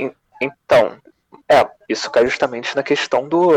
Então, 0.40 0.96
é, 1.50 1.68
isso 1.88 2.08
cai 2.12 2.24
justamente 2.28 2.76
na 2.76 2.84
questão 2.84 3.28
do, 3.28 3.50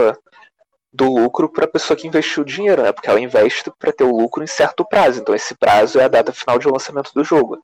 do 0.91 1.05
lucro 1.13 1.47
para 1.47 1.65
a 1.65 1.71
pessoa 1.71 1.95
que 1.95 2.07
investiu 2.07 2.41
o 2.41 2.45
dinheiro, 2.45 2.81
né? 2.81 2.91
Porque 2.91 3.07
ela 3.07 3.19
investe 3.19 3.71
para 3.77 3.93
ter 3.93 4.03
o 4.03 4.17
lucro 4.17 4.43
em 4.43 4.47
certo 4.47 4.83
prazo. 4.83 5.21
Então, 5.21 5.35
esse 5.35 5.53
prazo 5.53 5.99
é 5.99 6.05
a 6.05 6.07
data 6.07 6.33
final 6.33 6.57
de 6.57 6.67
lançamento 6.67 7.13
do 7.13 7.23
jogo. 7.23 7.63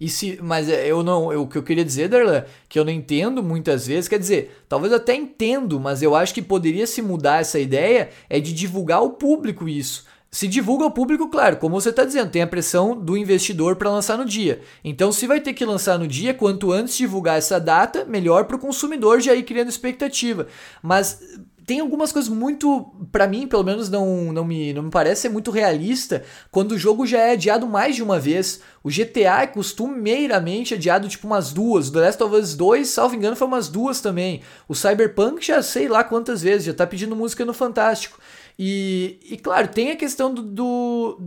E 0.00 0.08
se, 0.08 0.38
mas 0.42 0.68
é, 0.68 0.86
eu 0.86 1.02
não, 1.02 1.32
eu, 1.32 1.42
o 1.42 1.46
que 1.48 1.58
eu 1.58 1.62
queria 1.62 1.84
dizer, 1.84 2.08
Darlan, 2.08 2.44
que 2.68 2.78
eu 2.78 2.84
não 2.84 2.92
entendo 2.92 3.42
muitas 3.42 3.86
vezes, 3.86 4.08
quer 4.08 4.18
dizer, 4.18 4.64
talvez 4.68 4.92
até 4.92 5.14
entendo, 5.14 5.80
mas 5.80 6.02
eu 6.02 6.14
acho 6.14 6.32
que 6.32 6.42
poderia 6.42 6.86
se 6.86 7.02
mudar 7.02 7.40
essa 7.40 7.58
ideia 7.58 8.10
é 8.28 8.38
de 8.38 8.52
divulgar 8.52 8.98
ao 8.98 9.10
público 9.10 9.68
isso. 9.68 10.06
Se 10.30 10.46
divulga 10.46 10.84
ao 10.84 10.90
público, 10.90 11.28
claro, 11.28 11.56
como 11.56 11.80
você 11.80 11.88
está 11.88 12.04
dizendo, 12.04 12.30
tem 12.30 12.42
a 12.42 12.46
pressão 12.46 12.94
do 12.94 13.16
investidor 13.16 13.76
para 13.76 13.90
lançar 13.90 14.18
no 14.18 14.26
dia. 14.26 14.60
Então, 14.84 15.10
se 15.10 15.26
vai 15.26 15.40
ter 15.40 15.54
que 15.54 15.64
lançar 15.64 15.98
no 15.98 16.06
dia, 16.06 16.34
quanto 16.34 16.70
antes 16.70 16.96
divulgar 16.96 17.38
essa 17.38 17.58
data, 17.58 18.04
melhor 18.04 18.44
para 18.44 18.56
o 18.56 18.58
consumidor 18.58 19.20
já 19.20 19.34
ir 19.34 19.42
criando 19.42 19.70
expectativa. 19.70 20.46
Mas 20.82 21.20
tem 21.68 21.80
algumas 21.80 22.10
coisas 22.10 22.30
muito, 22.30 22.90
para 23.12 23.26
mim, 23.26 23.46
pelo 23.46 23.62
menos 23.62 23.90
não, 23.90 24.32
não, 24.32 24.42
me, 24.42 24.72
não 24.72 24.84
me 24.84 24.90
parece 24.90 25.20
ser 25.20 25.28
muito 25.28 25.50
realista 25.50 26.24
quando 26.50 26.72
o 26.72 26.78
jogo 26.78 27.06
já 27.06 27.18
é 27.18 27.32
adiado 27.32 27.66
mais 27.66 27.94
de 27.94 28.02
uma 28.02 28.18
vez. 28.18 28.62
O 28.82 28.88
GTA 28.88 29.42
é 29.42 29.46
costumeiramente 29.46 30.72
adiado 30.72 31.06
tipo 31.10 31.26
umas 31.26 31.52
duas. 31.52 31.88
O 31.88 31.92
The 31.92 32.00
Last 32.00 32.22
of 32.22 32.34
Us 32.34 32.56
2, 32.56 32.88
salvo 32.88 33.16
engano, 33.16 33.36
foi 33.36 33.46
umas 33.46 33.68
duas 33.68 34.00
também. 34.00 34.40
O 34.66 34.74
Cyberpunk 34.74 35.46
já 35.46 35.60
sei 35.60 35.88
lá 35.88 36.02
quantas 36.02 36.40
vezes, 36.40 36.64
já 36.64 36.72
tá 36.72 36.86
pedindo 36.86 37.14
música 37.14 37.44
no 37.44 37.52
Fantástico. 37.52 38.18
E, 38.58 39.20
e, 39.30 39.36
claro, 39.36 39.68
tem 39.68 39.90
a 39.90 39.96
questão 39.96 40.32
do, 40.32 40.42
do, 40.42 41.18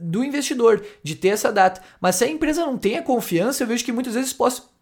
do, 0.00 0.24
investidor, 0.24 0.84
de 1.04 1.14
ter 1.14 1.28
essa 1.28 1.52
data. 1.52 1.80
Mas 2.00 2.16
se 2.16 2.24
a 2.24 2.28
empresa 2.28 2.66
não 2.66 2.76
tem 2.76 2.98
a 2.98 3.02
confiança, 3.02 3.62
eu 3.62 3.68
vejo 3.68 3.84
que 3.84 3.92
muitas 3.92 4.14
vezes 4.14 4.32
posso, 4.32 4.73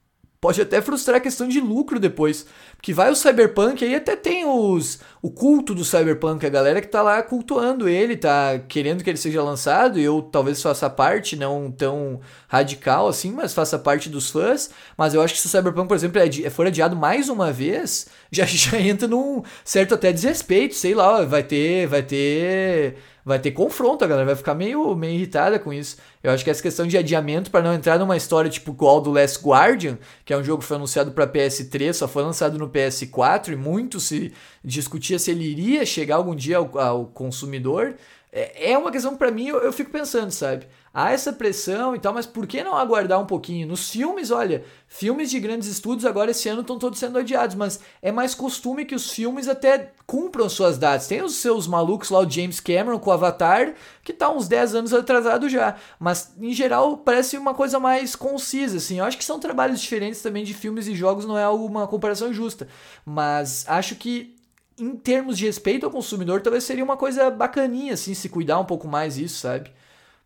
pode 0.42 0.60
até 0.60 0.82
frustrar 0.82 1.18
a 1.18 1.20
questão 1.20 1.46
de 1.46 1.60
lucro 1.60 2.00
depois. 2.00 2.44
Porque 2.74 2.92
vai 2.92 3.12
o 3.12 3.14
Cyberpunk, 3.14 3.84
aí 3.84 3.94
até 3.94 4.16
tem 4.16 4.44
os 4.44 4.98
o 5.22 5.30
culto 5.30 5.72
do 5.72 5.84
Cyberpunk, 5.84 6.44
a 6.44 6.48
galera 6.48 6.80
que 6.80 6.88
tá 6.88 7.00
lá 7.00 7.22
cultuando 7.22 7.88
ele, 7.88 8.16
tá 8.16 8.58
querendo 8.66 9.04
que 9.04 9.08
ele 9.08 9.16
seja 9.16 9.40
lançado, 9.40 10.00
e 10.00 10.02
eu 10.02 10.20
talvez 10.20 10.60
faça 10.60 10.90
parte, 10.90 11.36
não 11.36 11.70
tão 11.70 12.20
radical 12.48 13.06
assim, 13.06 13.30
mas 13.30 13.54
faça 13.54 13.78
parte 13.78 14.08
dos 14.08 14.30
fãs. 14.32 14.70
Mas 14.98 15.14
eu 15.14 15.22
acho 15.22 15.34
que 15.34 15.40
se 15.40 15.46
o 15.46 15.48
Cyberpunk, 15.48 15.86
por 15.86 15.94
exemplo, 15.94 16.20
é, 16.20 16.50
for 16.50 16.66
adiado 16.66 16.96
mais 16.96 17.28
uma 17.28 17.52
vez, 17.52 18.08
já, 18.32 18.44
já 18.44 18.80
entra 18.80 19.06
num 19.06 19.44
certo 19.64 19.94
até 19.94 20.12
desrespeito, 20.12 20.74
sei 20.74 20.92
lá, 20.92 21.24
vai 21.24 21.44
ter, 21.44 21.86
vai 21.86 22.02
ter 22.02 22.96
vai 23.24 23.38
ter 23.38 23.52
confronto, 23.52 24.04
a 24.04 24.08
galera 24.08 24.26
vai 24.26 24.36
ficar 24.36 24.54
meio, 24.54 24.94
meio 24.94 25.14
irritada 25.14 25.58
com 25.58 25.72
isso. 25.72 25.96
Eu 26.22 26.30
acho 26.32 26.42
que 26.44 26.50
essa 26.50 26.62
questão 26.62 26.86
de 26.86 26.96
adiamento 26.96 27.50
para 27.50 27.62
não 27.62 27.72
entrar 27.72 27.98
numa 27.98 28.16
história 28.16 28.50
tipo 28.50 28.72
igual 28.72 29.00
do 29.00 29.10
Last 29.10 29.38
Guardian, 29.44 29.98
que 30.24 30.32
é 30.32 30.36
um 30.36 30.44
jogo 30.44 30.62
que 30.62 30.68
foi 30.68 30.76
anunciado 30.76 31.12
para 31.12 31.26
PS3, 31.26 31.92
só 31.92 32.08
foi 32.08 32.22
lançado 32.22 32.58
no 32.58 32.68
PS4 32.68 33.52
e 33.52 33.56
muito 33.56 34.00
se 34.00 34.32
discutia 34.64 35.18
se 35.18 35.30
ele 35.30 35.44
iria 35.44 35.86
chegar 35.86 36.16
algum 36.16 36.34
dia 36.34 36.58
ao, 36.58 36.78
ao 36.78 37.06
consumidor. 37.06 37.94
É, 38.32 38.72
é 38.72 38.78
uma 38.78 38.90
questão 38.90 39.16
para 39.16 39.30
mim, 39.30 39.48
eu, 39.48 39.58
eu 39.58 39.72
fico 39.72 39.90
pensando, 39.90 40.30
sabe? 40.30 40.66
Há 40.92 41.10
essa 41.10 41.32
pressão 41.32 41.94
e 41.94 41.98
tal, 41.98 42.12
mas 42.12 42.26
por 42.26 42.46
que 42.46 42.62
não 42.62 42.76
aguardar 42.76 43.20
um 43.20 43.26
pouquinho? 43.26 43.66
Nos 43.66 43.90
filmes, 43.90 44.30
olha, 44.30 44.64
filmes 44.86 45.30
de 45.30 45.40
grandes 45.40 45.68
estúdios 45.68 46.04
agora 46.04 46.30
esse 46.30 46.48
ano 46.48 46.60
estão 46.60 46.78
todos 46.78 46.98
sendo 46.98 47.18
adiados, 47.18 47.56
mas 47.56 47.80
é 48.00 48.12
mais 48.12 48.34
costume 48.34 48.84
que 48.84 48.94
os 48.94 49.10
filmes 49.10 49.48
até 49.48 49.92
cumpram 50.06 50.48
suas 50.48 50.76
datas. 50.76 51.06
Tem 51.06 51.22
os 51.22 51.36
seus 51.36 51.66
malucos 51.66 52.10
lá, 52.10 52.20
o 52.20 52.28
James 52.28 52.60
Cameron 52.60 52.98
com 52.98 53.10
o 53.10 53.12
Avatar, 53.12 53.74
que 54.02 54.12
tá 54.12 54.30
uns 54.30 54.46
10 54.48 54.74
anos 54.74 54.92
atrasado 54.92 55.48
já, 55.48 55.76
mas 55.98 56.34
em 56.40 56.52
geral 56.52 56.98
parece 56.98 57.38
uma 57.38 57.54
coisa 57.54 57.78
mais 57.78 58.14
concisa, 58.14 58.76
assim. 58.76 58.98
Eu 58.98 59.04
acho 59.04 59.16
que 59.16 59.24
são 59.24 59.40
trabalhos 59.40 59.80
diferentes 59.80 60.20
também 60.20 60.44
de 60.44 60.52
filmes 60.52 60.86
e 60.86 60.94
jogos, 60.94 61.24
não 61.24 61.38
é 61.38 61.48
uma 61.48 61.86
comparação 61.86 62.32
justa, 62.32 62.68
mas 63.04 63.64
acho 63.66 63.96
que 63.96 64.36
em 64.78 64.96
termos 64.96 65.38
de 65.38 65.46
respeito 65.46 65.86
ao 65.86 65.92
consumidor, 65.92 66.40
talvez 66.40 66.64
seria 66.64 66.82
uma 66.82 66.96
coisa 66.96 67.30
bacaninha, 67.30 67.94
assim, 67.94 68.14
se 68.14 68.28
cuidar 68.28 68.58
um 68.58 68.64
pouco 68.64 68.88
mais 68.88 69.16
isso, 69.16 69.38
sabe? 69.38 69.70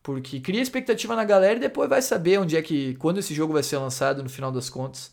Porque 0.07 0.39
cria 0.39 0.63
expectativa 0.63 1.17
na 1.17 1.25
galera 1.25 1.57
e 1.57 1.61
depois 1.61 1.91
vai 1.91 2.01
saber 2.01 2.39
onde 2.39 2.57
é 2.57 2.63
que. 2.63 2.95
quando 2.95 3.19
esse 3.19 3.35
jogo 3.35 3.53
vai 3.53 3.63
ser 3.65 3.77
lançado 3.79 4.23
no 4.23 4.29
final 4.29 4.53
das 4.53 4.71
contas. 4.71 5.11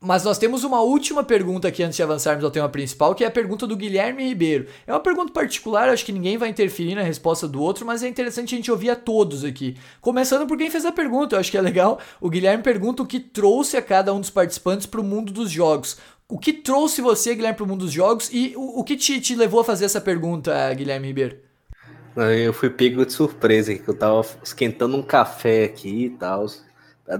Mas 0.00 0.24
nós 0.24 0.38
temos 0.38 0.64
uma 0.64 0.80
última 0.80 1.22
pergunta 1.22 1.68
aqui 1.68 1.84
antes 1.84 1.94
de 1.94 2.02
avançarmos 2.02 2.42
ao 2.42 2.50
tema 2.50 2.68
principal, 2.68 3.14
que 3.14 3.22
é 3.22 3.28
a 3.28 3.30
pergunta 3.30 3.64
do 3.64 3.76
Guilherme 3.76 4.24
Ribeiro. 4.24 4.66
É 4.88 4.92
uma 4.92 4.98
pergunta 4.98 5.32
particular, 5.32 5.88
acho 5.88 6.04
que 6.04 6.10
ninguém 6.10 6.36
vai 6.36 6.48
interferir 6.48 6.96
na 6.96 7.02
resposta 7.02 7.46
do 7.46 7.62
outro, 7.62 7.86
mas 7.86 8.02
é 8.02 8.08
interessante 8.08 8.54
a 8.54 8.58
gente 8.58 8.72
ouvir 8.72 8.90
a 8.90 8.96
todos 8.96 9.44
aqui. 9.44 9.76
Começando 10.00 10.48
por 10.48 10.58
quem 10.58 10.68
fez 10.68 10.84
a 10.84 10.90
pergunta, 10.90 11.36
eu 11.36 11.40
acho 11.40 11.52
que 11.52 11.56
é 11.56 11.62
legal. 11.62 12.00
O 12.20 12.28
Guilherme 12.28 12.64
pergunta 12.64 13.04
o 13.04 13.06
que 13.06 13.20
trouxe 13.20 13.76
a 13.76 13.82
cada 13.82 14.12
um 14.12 14.18
dos 14.18 14.30
participantes 14.30 14.86
para 14.86 15.00
o 15.00 15.04
mundo 15.04 15.32
dos 15.32 15.48
jogos. 15.48 15.96
O 16.28 16.40
que 16.40 16.52
trouxe 16.52 17.00
você, 17.00 17.36
Guilherme, 17.36 17.56
para 17.56 17.64
o 17.64 17.68
mundo 17.68 17.84
dos 17.84 17.92
jogos 17.92 18.30
e 18.32 18.52
o, 18.56 18.80
o 18.80 18.82
que 18.82 18.96
te, 18.96 19.20
te 19.20 19.36
levou 19.36 19.60
a 19.60 19.64
fazer 19.64 19.84
essa 19.84 20.00
pergunta, 20.00 20.74
Guilherme 20.74 21.06
Ribeiro? 21.06 21.45
Eu 22.16 22.52
fui 22.54 22.70
pego 22.70 23.04
de 23.04 23.12
surpresa, 23.12 23.74
que 23.74 23.86
eu 23.86 23.96
tava 23.96 24.22
esquentando 24.42 24.96
um 24.96 25.02
café 25.02 25.64
aqui 25.64 26.06
e 26.06 26.10
tal, 26.10 26.46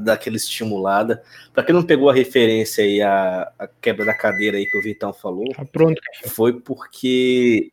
daquela 0.00 0.36
estimulada. 0.36 1.22
Pra 1.52 1.62
quem 1.62 1.74
não 1.74 1.82
pegou 1.82 2.08
a 2.08 2.14
referência 2.14 2.82
aí, 2.82 3.02
a, 3.02 3.52
a 3.58 3.68
quebra 3.68 4.06
da 4.06 4.14
cadeira 4.14 4.56
aí 4.56 4.64
que 4.64 4.78
o 4.78 4.82
Vitão 4.82 5.12
falou, 5.12 5.52
tá 5.52 5.64
pronto. 5.66 6.00
foi 6.28 6.58
porque. 6.60 7.70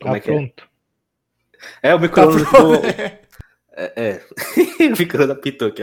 Como 0.00 0.12
tá 0.12 0.16
é 0.16 0.20
que 0.20 0.30
é? 0.30 0.34
pronto. 0.34 0.68
É? 1.82 1.90
É, 1.90 1.94
o 1.94 2.00
micro-ondas 2.00 2.42
ficou... 2.42 2.74
É, 3.80 3.92
é. 3.96 4.22
o 4.88 4.98
micro-ondas 4.98 5.36
apitou 5.36 5.68
aqui. 5.68 5.82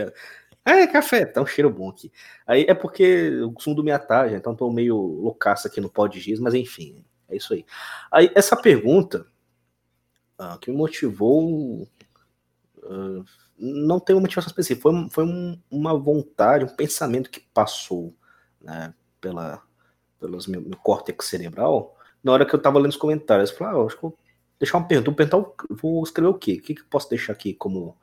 É, 0.64 0.86
café, 0.88 1.24
tá 1.24 1.40
um 1.40 1.46
cheiro 1.46 1.70
bom 1.70 1.90
aqui. 1.90 2.10
Aí 2.44 2.66
é 2.68 2.74
porque 2.74 3.40
o 3.42 3.52
consumo 3.52 3.76
do 3.76 3.84
minha 3.84 3.98
tarde, 4.00 4.34
então 4.34 4.56
tô 4.56 4.68
meio 4.72 4.96
loucaço 4.96 5.68
aqui 5.68 5.80
no 5.80 5.88
pod 5.88 6.18
giz, 6.18 6.40
mas 6.40 6.54
enfim, 6.54 7.04
é 7.28 7.36
isso 7.36 7.54
aí. 7.54 7.64
Aí 8.10 8.32
essa 8.34 8.56
pergunta 8.56 9.26
ah, 10.38 10.58
que 10.60 10.70
me 10.70 10.76
motivou 10.76 11.82
uh, 12.78 13.24
não 13.58 13.98
tem 13.98 14.14
uma 14.14 14.22
motivação 14.22 14.50
específica, 14.50 14.82
foi, 14.82 15.08
foi 15.10 15.24
um, 15.24 15.58
uma 15.70 15.98
vontade, 15.98 16.64
um 16.64 16.76
pensamento 16.76 17.30
que 17.30 17.40
passou 17.40 18.14
né, 18.60 18.92
pela, 19.20 19.62
pelos 20.20 20.46
meu, 20.46 20.60
meu 20.60 20.76
córtex 20.78 21.26
cerebral 21.26 21.96
na 22.22 22.32
hora 22.32 22.44
que 22.44 22.54
eu 22.54 22.60
tava 22.60 22.78
lendo 22.78 22.90
os 22.90 22.96
comentários. 22.96 23.50
Eu 23.50 23.56
falei, 23.56 23.80
ah, 23.80 23.84
acho 23.86 23.96
que 23.96 24.02
vou 24.02 24.18
deixar 24.58 24.78
uma 24.78 24.88
pergunta, 24.88 25.36
vou, 25.36 25.54
vou 25.70 26.02
escrever 26.02 26.28
o 26.28 26.34
quê? 26.34 26.54
O 26.54 26.62
que, 26.62 26.74
que 26.74 26.80
eu 26.80 26.86
posso 26.90 27.08
deixar 27.08 27.32
aqui 27.32 27.54
como 27.54 27.96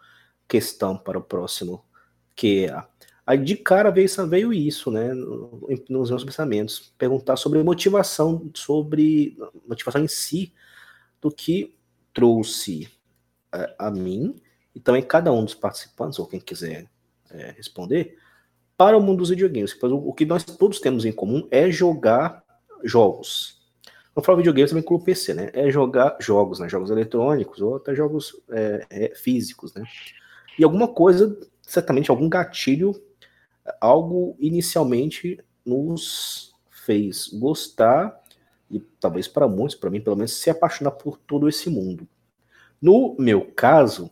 questão 0.47 0.97
para 0.97 1.19
o 1.19 1.23
próximo 1.23 1.83
QA? 2.35 2.87
Aí 3.25 3.37
de 3.37 3.55
cara 3.55 3.89
veio, 3.89 4.07
veio 4.27 4.53
isso, 4.53 4.91
né, 4.91 5.13
nos 5.89 6.09
meus 6.09 6.23
pensamentos, 6.23 6.93
perguntar 6.97 7.37
sobre 7.37 7.61
motivação, 7.63 8.49
sobre 8.53 9.37
motivação 9.67 10.03
em 10.03 10.07
si, 10.07 10.53
do 11.21 11.31
que 11.31 11.73
trouxe 12.13 12.89
é, 13.53 13.75
a 13.77 13.89
mim 13.89 14.35
e 14.75 14.79
também 14.79 15.01
cada 15.01 15.31
um 15.31 15.43
dos 15.43 15.55
participantes, 15.55 16.19
ou 16.19 16.27
quem 16.27 16.39
quiser 16.39 16.87
é, 17.29 17.51
responder, 17.51 18.17
para 18.77 18.97
o 18.97 19.01
mundo 19.01 19.19
dos 19.19 19.29
videogames. 19.29 19.75
O, 19.81 20.09
o, 20.09 20.13
que 20.13 20.25
nós 20.25 20.43
todos 20.43 20.79
temos 20.79 21.05
em 21.05 21.11
comum 21.11 21.47
é 21.51 21.69
jogar 21.69 22.43
jogos. 22.83 23.61
Não 24.15 24.23
falo 24.23 24.37
videogames, 24.37 24.71
também 24.71 24.83
incluo 24.83 25.03
PC, 25.03 25.33
né? 25.33 25.49
É 25.53 25.69
jogar 25.71 26.17
jogos, 26.19 26.59
né? 26.59 26.69
Jogos 26.69 26.91
eletrônicos 26.91 27.61
ou 27.61 27.77
até 27.77 27.95
jogos 27.95 28.35
é, 28.49 28.85
é, 28.89 29.15
físicos, 29.15 29.73
né? 29.73 29.83
E 30.57 30.63
alguma 30.63 30.87
coisa, 30.87 31.35
certamente 31.61 32.11
algum 32.11 32.29
gatilho, 32.29 32.93
algo 33.79 34.35
inicialmente 34.39 35.39
nos 35.65 36.53
fez 36.69 37.29
gostar 37.29 38.21
e 38.73 38.79
talvez 38.99 39.27
para 39.27 39.47
muitos, 39.47 39.75
para 39.75 39.89
mim 39.89 40.01
pelo 40.01 40.15
menos, 40.15 40.33
se 40.33 40.49
apaixonar 40.49 40.91
por 40.91 41.17
todo 41.17 41.47
esse 41.47 41.69
mundo. 41.69 42.07
No 42.81 43.15
meu 43.17 43.45
caso, 43.55 44.11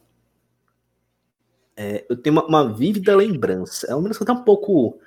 é, 1.75 2.05
eu 2.09 2.15
tenho 2.15 2.35
uma, 2.35 2.45
uma, 2.45 2.73
vívida 2.73 3.15
lembrança. 3.15 3.87
É 3.87 3.91
uma 3.91 3.97
lembrança 3.97 4.23
até 4.23 4.31
um 4.31 4.43
pouco 4.43 4.99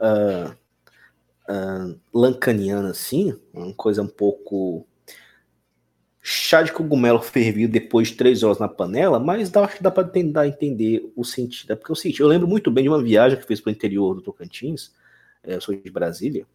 uh, 0.00 0.50
uh, 1.48 2.00
lancaniana, 2.12 2.90
assim, 2.90 3.36
uma 3.52 3.74
coisa 3.74 4.02
um 4.02 4.08
pouco 4.08 4.86
chá 6.24 6.62
de 6.62 6.72
cogumelo 6.72 7.20
fervido 7.20 7.72
depois 7.72 8.08
de 8.08 8.14
três 8.14 8.44
horas 8.44 8.58
na 8.58 8.68
panela, 8.68 9.18
mas 9.18 9.50
dá, 9.50 9.64
acho 9.64 9.78
que 9.78 9.82
dá 9.82 9.90
para 9.90 10.06
tentar 10.06 10.46
entender 10.46 11.12
o 11.16 11.24
sentido. 11.24 11.72
É 11.72 11.76
porque 11.76 11.90
é 11.90 11.94
o 11.94 11.96
seguinte, 11.96 12.20
eu 12.20 12.28
lembro 12.28 12.46
muito 12.46 12.70
bem 12.70 12.84
de 12.84 12.88
uma 12.88 13.02
viagem 13.02 13.38
que 13.38 13.46
fiz 13.46 13.60
para 13.60 13.70
o 13.70 13.72
interior 13.72 14.14
do 14.14 14.22
Tocantins, 14.22 14.92
é, 15.42 15.56
eu 15.56 15.60
sou 15.60 15.74
de 15.74 15.90
Brasília, 15.90 16.46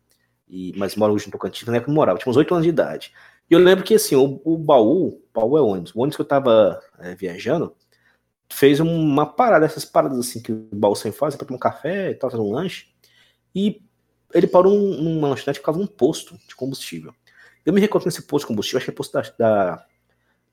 e, 0.50 0.74
mas 0.78 0.96
moro 0.96 1.14
hoje 1.14 1.26
no 1.26 1.32
Tocantins, 1.32 1.68
na 1.68 1.78
época 1.78 1.92
eu 1.92 1.96
morava, 1.96 2.20
tinha 2.20 2.30
uns 2.30 2.38
oito 2.38 2.54
anos 2.54 2.64
de 2.64 2.70
idade. 2.70 3.14
E 3.50 3.54
eu 3.54 3.60
lembro 3.60 3.84
que 3.84 3.96
assim, 3.96 4.16
o, 4.16 4.42
o 4.44 4.58
baú, 4.58 5.08
o 5.08 5.22
baú 5.34 5.58
é 5.58 5.62
ônibus, 5.62 5.94
o 5.96 6.00
ônibus 6.00 6.16
que 6.16 6.22
eu 6.22 6.26
tava 6.26 6.82
é, 7.00 7.16
viajando, 7.16 7.76
fez 8.52 8.80
uma 8.80 9.26
parada, 9.26 9.66
essas 9.66 9.86
paradas 9.86 10.18
assim 10.20 10.42
que 10.42 10.52
o 10.52 10.70
baú 10.74 10.96
sempre 10.96 11.18
faz, 11.20 11.36
para 11.36 11.46
tomar 11.46 11.58
um 11.58 11.60
café 11.60 12.12
e 12.12 12.16
tal, 12.16 12.30
fazer 12.30 12.42
um 12.42 12.52
lanche, 12.52 12.88
e 13.54 13.82
ele 14.34 14.48
parou 14.48 14.74
um, 14.74 15.02
numa 15.02 15.30
lanchonete 15.30 15.60
que 15.60 15.66
ficava 15.66 15.80
um 15.80 15.88
posto 15.88 16.38
de 16.48 16.56
combustível. 16.56 17.14
Eu 17.66 17.74
me 17.74 17.82
recordo 17.82 18.06
nesse 18.06 18.22
posto 18.22 18.46
de 18.46 18.48
combustível, 18.48 18.78
acho 18.78 18.86
que 18.86 18.92
é 18.92 18.94
posto 18.94 19.14
da, 19.14 19.22
da 19.38 19.86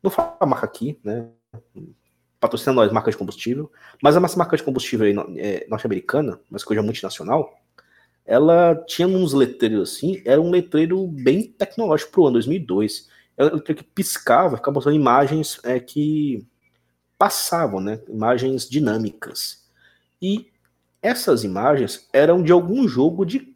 não 0.02 0.10
fala 0.10 0.36
a 0.40 0.46
marca 0.46 0.66
aqui, 0.66 0.98
né, 1.02 1.28
patrocina 2.38 2.72
nós, 2.74 2.92
marca 2.92 3.10
de 3.10 3.16
combustível, 3.16 3.70
mas 4.02 4.16
a 4.16 4.20
nossa 4.20 4.36
marca 4.36 4.56
de 4.56 4.62
combustível 4.62 5.06
é, 5.38 5.66
norte-americana, 5.68 6.40
mas 6.50 6.62
que 6.62 6.70
hoje 6.70 6.80
é 6.80 6.82
multinacional, 6.82 7.54
ela 8.26 8.74
tinha 8.86 9.06
uns 9.06 9.32
letreiros 9.32 9.90
assim, 9.90 10.22
era 10.24 10.40
um 10.40 10.50
letreiro 10.50 11.06
bem 11.06 11.42
tecnológico 11.42 12.12
pro 12.12 12.24
ano 12.24 12.34
2002. 12.34 13.08
Era 13.36 13.52
um 13.52 13.56
letreiro 13.56 13.84
que 13.84 13.90
piscava, 13.90 14.56
ficava 14.56 14.74
mostrando 14.74 14.96
imagens 14.96 15.60
é, 15.62 15.78
que 15.78 16.46
passavam, 17.18 17.80
né? 17.80 18.00
Imagens 18.08 18.68
dinâmicas. 18.68 19.68
E 20.20 20.50
essas 21.02 21.44
imagens 21.44 22.08
eram 22.12 22.42
de 22.42 22.50
algum 22.50 22.88
jogo 22.88 23.26
de 23.26 23.54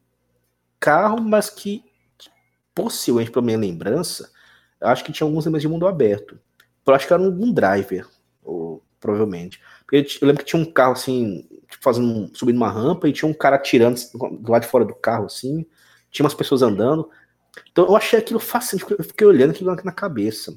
carro, 0.79 1.21
mas 1.21 1.49
que 1.49 1.83
possivelmente, 2.75 3.31
para 3.31 3.43
minha 3.43 3.59
lembrança, 3.59 4.31
acho 4.81 5.03
que 5.03 5.13
tinha 5.13 5.27
alguns 5.27 5.45
elementos 5.47 5.63
de 5.63 5.69
mundo 5.69 5.87
aberto. 5.87 6.39
Eu 6.87 6.95
acho 6.95 7.07
que 7.07 7.13
era 7.13 7.23
um, 7.23 7.53
driver, 7.53 8.07
ou, 8.43 8.83
provavelmente. 9.01 9.61
Porque 9.81 10.07
eu 10.21 10.29
lembro 10.29 10.45
que 10.45 10.51
tinha 10.51 10.63
um 10.63 10.65
carro 10.65 10.93
assim, 10.93 11.49
tipo, 11.69 11.83
fazendo, 11.83 12.31
subindo 12.35 12.57
uma 12.57 12.71
rampa 12.71 13.09
e 13.09 13.13
tinha 13.13 13.29
um 13.29 13.35
cara 13.35 13.57
atirando 13.57 14.01
do 14.41 14.51
lado 14.51 14.63
de 14.63 14.69
fora 14.69 14.85
do 14.85 14.95
carro, 14.95 15.27
assim. 15.27 15.67
Tinha 16.11 16.25
umas 16.25 16.35
pessoas 16.35 16.63
andando. 16.63 17.09
Então 17.71 17.87
eu 17.87 17.97
achei 17.97 18.19
aquilo 18.19 18.41
fascinante, 18.41 18.91
eu 18.97 19.05
fiquei 19.05 19.27
olhando 19.27 19.51
aquilo 19.51 19.75
na 19.85 19.93
cabeça. 19.93 20.57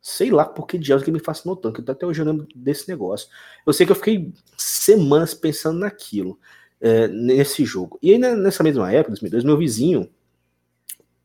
Sei 0.00 0.30
lá 0.30 0.44
por 0.44 0.66
que 0.66 0.78
diabos 0.78 1.04
que 1.04 1.10
me 1.10 1.20
fascinou 1.20 1.56
tanto, 1.56 1.82
que 1.82 1.90
até 1.90 2.06
hoje 2.06 2.20
eu 2.20 2.26
lembro 2.26 2.46
desse 2.54 2.88
negócio. 2.88 3.28
Eu 3.66 3.72
sei 3.72 3.84
que 3.84 3.92
eu 3.92 3.96
fiquei 3.96 4.32
semanas 4.56 5.34
pensando 5.34 5.78
naquilo, 5.80 6.38
é, 6.80 7.08
nesse 7.08 7.64
jogo. 7.64 7.98
E 8.02 8.12
aí 8.12 8.18
nessa 8.18 8.62
mesma 8.62 8.90
época, 8.92 9.10
2002, 9.10 9.44
meu 9.44 9.56
vizinho 9.56 10.08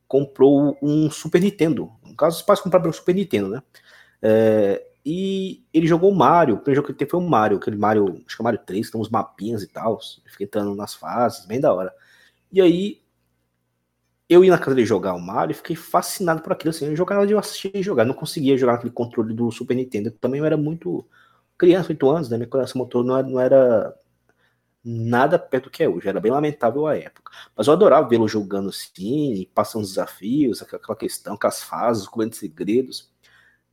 comprou 0.06 0.76
um 0.82 1.10
Super 1.10 1.40
Nintendo. 1.40 1.90
No 2.04 2.14
caso, 2.14 2.36
os 2.36 2.42
pais 2.42 2.60
compraram 2.60 2.88
um 2.88 2.92
Super 2.92 3.14
Nintendo, 3.14 3.48
né? 3.48 3.62
É, 4.22 4.84
e 5.04 5.64
ele 5.72 5.86
jogou 5.86 6.10
o 6.10 6.14
Mario. 6.14 6.54
O 6.54 6.58
primeiro 6.58 6.76
jogo 6.76 6.86
que 6.86 6.92
ele 6.92 6.98
teve 6.98 7.10
foi 7.10 7.20
o 7.20 7.28
Mario, 7.28 7.58
aquele 7.58 7.76
Mario, 7.76 8.22
acho 8.26 8.36
que 8.36 8.40
é 8.40 8.42
o 8.42 8.44
Mario 8.44 8.60
3, 8.64 8.90
tem 8.90 9.00
uns 9.00 9.10
mapinhas 9.10 9.62
e 9.62 9.68
tal. 9.68 9.98
Fiquei 10.26 10.46
entrando 10.46 10.74
nas 10.74 10.94
fases, 10.94 11.46
bem 11.46 11.60
da 11.60 11.72
hora. 11.72 11.92
E 12.52 12.60
aí, 12.60 13.02
eu 14.28 14.44
ia 14.44 14.50
na 14.50 14.58
casa 14.58 14.74
dele 14.74 14.86
jogar 14.86 15.14
o 15.14 15.20
Mario 15.20 15.52
e 15.52 15.54
fiquei 15.54 15.76
fascinado 15.76 16.42
por 16.42 16.52
aquilo. 16.52 16.70
Assim, 16.70 16.86
eu 16.86 16.96
jogava 16.96 17.26
de 17.26 17.34
assistir 17.34 17.82
jogar, 17.82 18.04
não 18.04 18.14
conseguia 18.14 18.56
jogar 18.56 18.74
aquele 18.74 18.92
controle 18.92 19.34
do 19.34 19.50
Super 19.50 19.76
Nintendo. 19.76 20.10
Também 20.12 20.40
eu 20.40 20.46
era 20.46 20.56
muito 20.56 21.06
criança, 21.58 21.90
8 21.90 22.08
anos, 22.10 22.28
né? 22.30 22.36
Minha 22.38 22.48
coração 22.48 22.78
motor 22.78 23.04
não 23.04 23.16
era, 23.16 23.28
não 23.28 23.40
era 23.40 23.94
nada 24.84 25.38
perto 25.38 25.64
do 25.64 25.70
que 25.70 25.82
é 25.82 25.88
hoje. 25.88 26.08
Era 26.08 26.20
bem 26.20 26.32
lamentável 26.32 26.86
a 26.86 26.96
época. 26.96 27.32
Mas 27.56 27.66
eu 27.66 27.74
adorava 27.74 28.08
vê-lo 28.08 28.28
jogando 28.28 28.70
assim, 28.70 29.48
passando 29.54 29.82
os 29.82 29.90
desafios, 29.90 30.62
aquela 30.62 30.96
questão, 30.96 31.36
com 31.36 31.46
as 31.46 31.62
fases, 31.62 32.08
cobrando 32.08 32.34
segredos. 32.34 33.13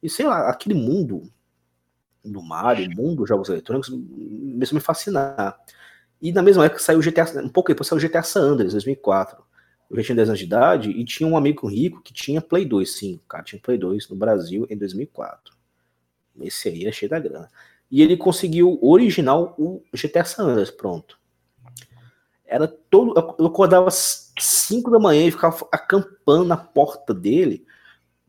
E 0.01 0.09
sei 0.09 0.25
lá, 0.25 0.49
aquele 0.49 0.75
mundo 0.75 1.23
do 2.23 2.41
Mario, 2.41 2.89
mundo 2.95 3.17
dos 3.17 3.29
jogos 3.29 3.49
eletrônicos, 3.49 3.91
a 3.91 4.75
me 4.75 4.79
fascinar. 4.79 5.59
E 6.21 6.31
na 6.31 6.41
mesma 6.41 6.65
época 6.65 6.81
saiu 6.81 6.99
o 6.99 7.01
GTA, 7.01 7.41
um 7.43 7.49
pouco 7.49 7.69
depois 7.69 7.87
saiu 7.87 7.97
o 7.97 8.01
GTA 8.01 8.23
San 8.23 8.41
Andreas, 8.41 8.73
2004. 8.73 9.43
Eu 9.89 9.97
já 9.97 10.03
tinha 10.03 10.15
10 10.15 10.29
anos 10.29 10.39
de 10.39 10.45
idade 10.45 10.89
e 10.91 11.03
tinha 11.03 11.27
um 11.27 11.35
amigo 11.35 11.67
rico 11.67 12.01
que 12.01 12.13
tinha 12.13 12.39
Play 12.39 12.63
2, 12.63 12.89
sim, 12.89 13.15
o 13.15 13.27
cara 13.27 13.43
tinha 13.43 13.61
Play 13.61 13.77
2 13.77 14.07
no 14.09 14.15
Brasil 14.15 14.65
em 14.69 14.77
2004. 14.77 15.53
Esse 16.39 16.69
aí 16.69 16.85
é 16.85 16.91
cheio 16.91 17.09
da 17.09 17.19
grana. 17.19 17.49
E 17.89 18.01
ele 18.01 18.15
conseguiu 18.15 18.79
original 18.81 19.53
o 19.57 19.83
GTA 19.93 20.23
San 20.23 20.43
Andreas, 20.43 20.71
pronto. 20.71 21.19
Era 22.45 22.67
todo. 22.67 23.13
Eu 23.37 23.45
acordava 23.45 23.87
às 23.87 24.31
5 24.39 24.89
da 24.89 24.99
manhã 24.99 25.25
e 25.25 25.31
ficava 25.31 25.67
acampando 25.71 26.45
na 26.45 26.55
porta 26.55 27.13
dele, 27.13 27.65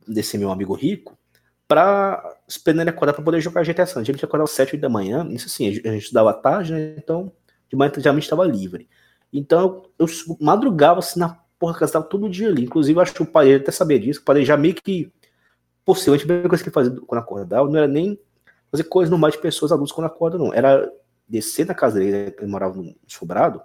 desse 0.07 0.37
meu 0.37 0.51
amigo 0.51 0.75
rico, 0.75 1.17
pra 1.67 2.23
esperando 2.47 2.83
ele 2.83 2.91
acordar 2.91 3.13
pra 3.15 3.25
poder 3.25 3.41
jogar 3.41 3.65
GTA 3.65 3.87
San. 3.87 4.01
A 4.01 4.05
gente 4.05 4.25
acordava 4.25 4.45
às 4.45 4.51
7 4.51 4.77
da 4.77 4.89
manhã, 4.89 5.27
isso 5.31 5.47
assim, 5.47 5.69
a 5.69 5.73
gente 5.73 5.99
estudava 5.99 6.35
tarde, 6.35 6.73
né? 6.73 6.95
Então, 6.99 7.33
de 7.69 7.77
manhã 7.77 7.91
geralmente 7.97 8.25
estava 8.25 8.45
livre. 8.45 8.89
Então, 9.33 9.85
eu 9.99 10.07
madrugava 10.41 10.99
assim 10.99 11.19
na 11.19 11.41
porra, 11.59 11.79
casa 11.79 12.03
todo 12.03 12.29
dia 12.29 12.49
ali. 12.49 12.65
Inclusive, 12.65 13.01
acho 13.01 13.15
que 13.15 13.23
o 13.23 13.27
pai 13.27 13.55
até 13.55 13.71
sabia 13.71 13.99
disso, 13.99 14.21
o 14.21 14.25
pai 14.25 14.45
já 14.45 14.57
meio 14.57 14.75
que, 14.75 15.13
possivelmente, 15.85 16.25
a 16.25 16.27
primeira 16.27 16.49
coisa 16.49 16.63
que 16.63 16.69
ele 16.69 16.75
fazia 16.75 17.01
quando 17.07 17.21
acordava 17.21 17.69
não 17.69 17.77
era 17.77 17.89
nem 17.89 18.19
fazer 18.71 18.85
coisas 18.85 19.11
normais 19.11 19.35
de 19.35 19.41
pessoas 19.41 19.71
adultas 19.71 19.95
quando 19.95 20.07
acordam, 20.07 20.39
não. 20.39 20.55
Era 20.55 20.91
descer 21.29 21.65
na 21.65 21.75
casa 21.75 21.99
dele, 21.99 22.35
ele 22.37 22.51
morava 22.51 22.77
no 22.77 22.95
sobrado, 23.07 23.63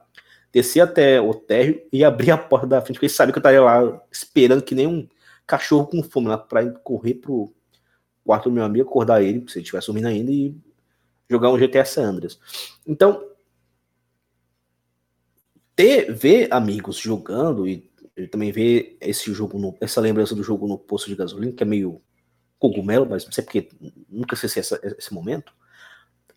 descer 0.53 0.81
até 0.81 1.19
o 1.19 1.33
térreo 1.33 1.81
e 1.91 2.03
abrir 2.03 2.31
a 2.31 2.37
porta 2.37 2.67
da 2.67 2.81
frente, 2.81 2.95
porque 2.95 3.07
ele 3.07 3.13
sabia 3.13 3.33
que 3.33 3.39
eu 3.39 3.41
estaria 3.41 3.61
lá 3.61 4.01
esperando 4.11 4.61
que 4.61 4.75
nem 4.75 4.87
um 4.87 5.07
cachorro 5.45 5.87
com 5.87 6.03
fome 6.03 6.27
lá 6.27 6.37
para 6.37 6.69
correr 6.71 7.15
pro 7.15 7.53
quarto 8.27 8.49
do 8.49 8.55
meu 8.55 8.65
amigo, 8.65 8.89
acordar 8.89 9.23
ele, 9.23 9.39
se 9.47 9.57
ele 9.57 9.63
estivesse 9.63 9.87
dormindo 9.87 10.07
ainda, 10.07 10.29
e 10.29 10.53
jogar 11.29 11.49
um 11.49 11.57
GTA 11.57 11.85
San 11.85 12.09
Andreas. 12.09 12.37
Então, 12.85 13.25
ter, 15.73 16.13
ver 16.13 16.49
amigos 16.51 16.97
jogando 16.97 17.65
e, 17.65 17.89
também 18.29 18.51
ver 18.51 18.97
esse 18.99 19.31
jogo, 19.31 19.57
no, 19.57 19.77
essa 19.79 20.01
lembrança 20.01 20.35
do 20.35 20.43
jogo 20.43 20.67
no 20.67 20.77
posto 20.77 21.07
de 21.07 21.15
gasolina, 21.15 21.53
que 21.53 21.63
é 21.63 21.65
meio 21.65 22.01
cogumelo, 22.59 23.07
mas 23.09 23.23
não 23.23 23.31
sei 23.31 23.43
porque 23.43 23.69
nunca 24.09 24.35
sei 24.35 24.49
se 24.49 24.59
essa, 24.59 24.79
esse 24.83 25.13
momento, 25.13 25.53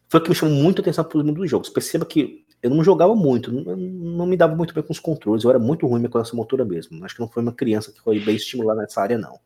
foi 0.09 0.21
o 0.21 0.23
que 0.23 0.29
me 0.29 0.37
chamou 0.37 0.55
muito 0.55 0.81
a 0.81 0.83
atenção 0.83 1.05
para 1.05 1.19
o 1.19 1.25
mundo 1.25 1.41
dos 1.41 1.51
jogos. 1.51 1.71
Perceba 1.71 2.05
que 2.05 2.45
eu 2.63 2.71
não 2.71 2.85
jogava 2.85 3.15
muito, 3.17 3.51
não, 3.51 3.77
não, 3.77 4.27
me 4.27 4.37
dava 4.37 4.55
muito 4.55 4.75
bem 4.75 4.83
com 4.83 4.93
os 4.93 5.01
controles, 5.01 5.43
eu 5.43 5.51
era 5.51 5.59
muito 5.59 5.87
ruim 5.87 6.01
minha 6.01 6.11
coração 6.11 6.37
motora 6.37 6.65
mesmo. 6.65 7.03
Acho 7.05 7.15
que 7.15 7.21
não 7.21 7.29
foi 7.29 7.43
uma 7.43 7.53
criança 7.53 7.91
que 7.91 8.01
foi 8.01 8.21
bem 8.21 8.37
estimulada 8.37 8.83
nessa 8.83 9.01
área, 9.01 9.17
não. 9.17 9.41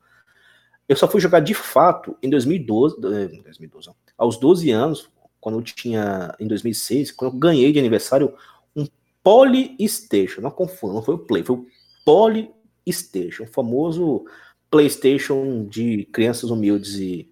Eu 0.89 0.97
só 0.97 1.09
fui 1.09 1.21
jogar 1.21 1.41
de 1.41 1.55
fato 1.55 2.17
em 2.23 2.29
2012, 2.29 3.01
2012 3.01 3.89
eh, 3.89 3.93
aos 4.19 4.37
12 4.37 4.71
anos, 4.71 5.11
quando 5.41 5.59
eu 5.59 5.63
tinha, 5.63 6.35
em 6.39 6.47
2006, 6.47 7.13
quando 7.13 7.35
eu 7.35 7.39
ganhei 7.39 7.73
de 7.73 7.79
aniversário 7.79 8.35
um 8.75 8.87
Polystation, 9.23 10.41
não 10.41 10.51
confunda, 10.51 10.95
não 10.95 11.03
foi 11.03 11.15
o 11.15 11.19
Play, 11.19 11.43
foi 11.43 11.57
o 11.57 11.67
Polystation, 12.05 13.45
o 13.45 13.47
famoso 13.47 14.25
PlayStation 14.71 15.67
de 15.67 16.05
crianças 16.13 16.51
humildes 16.51 16.97
e 16.97 17.31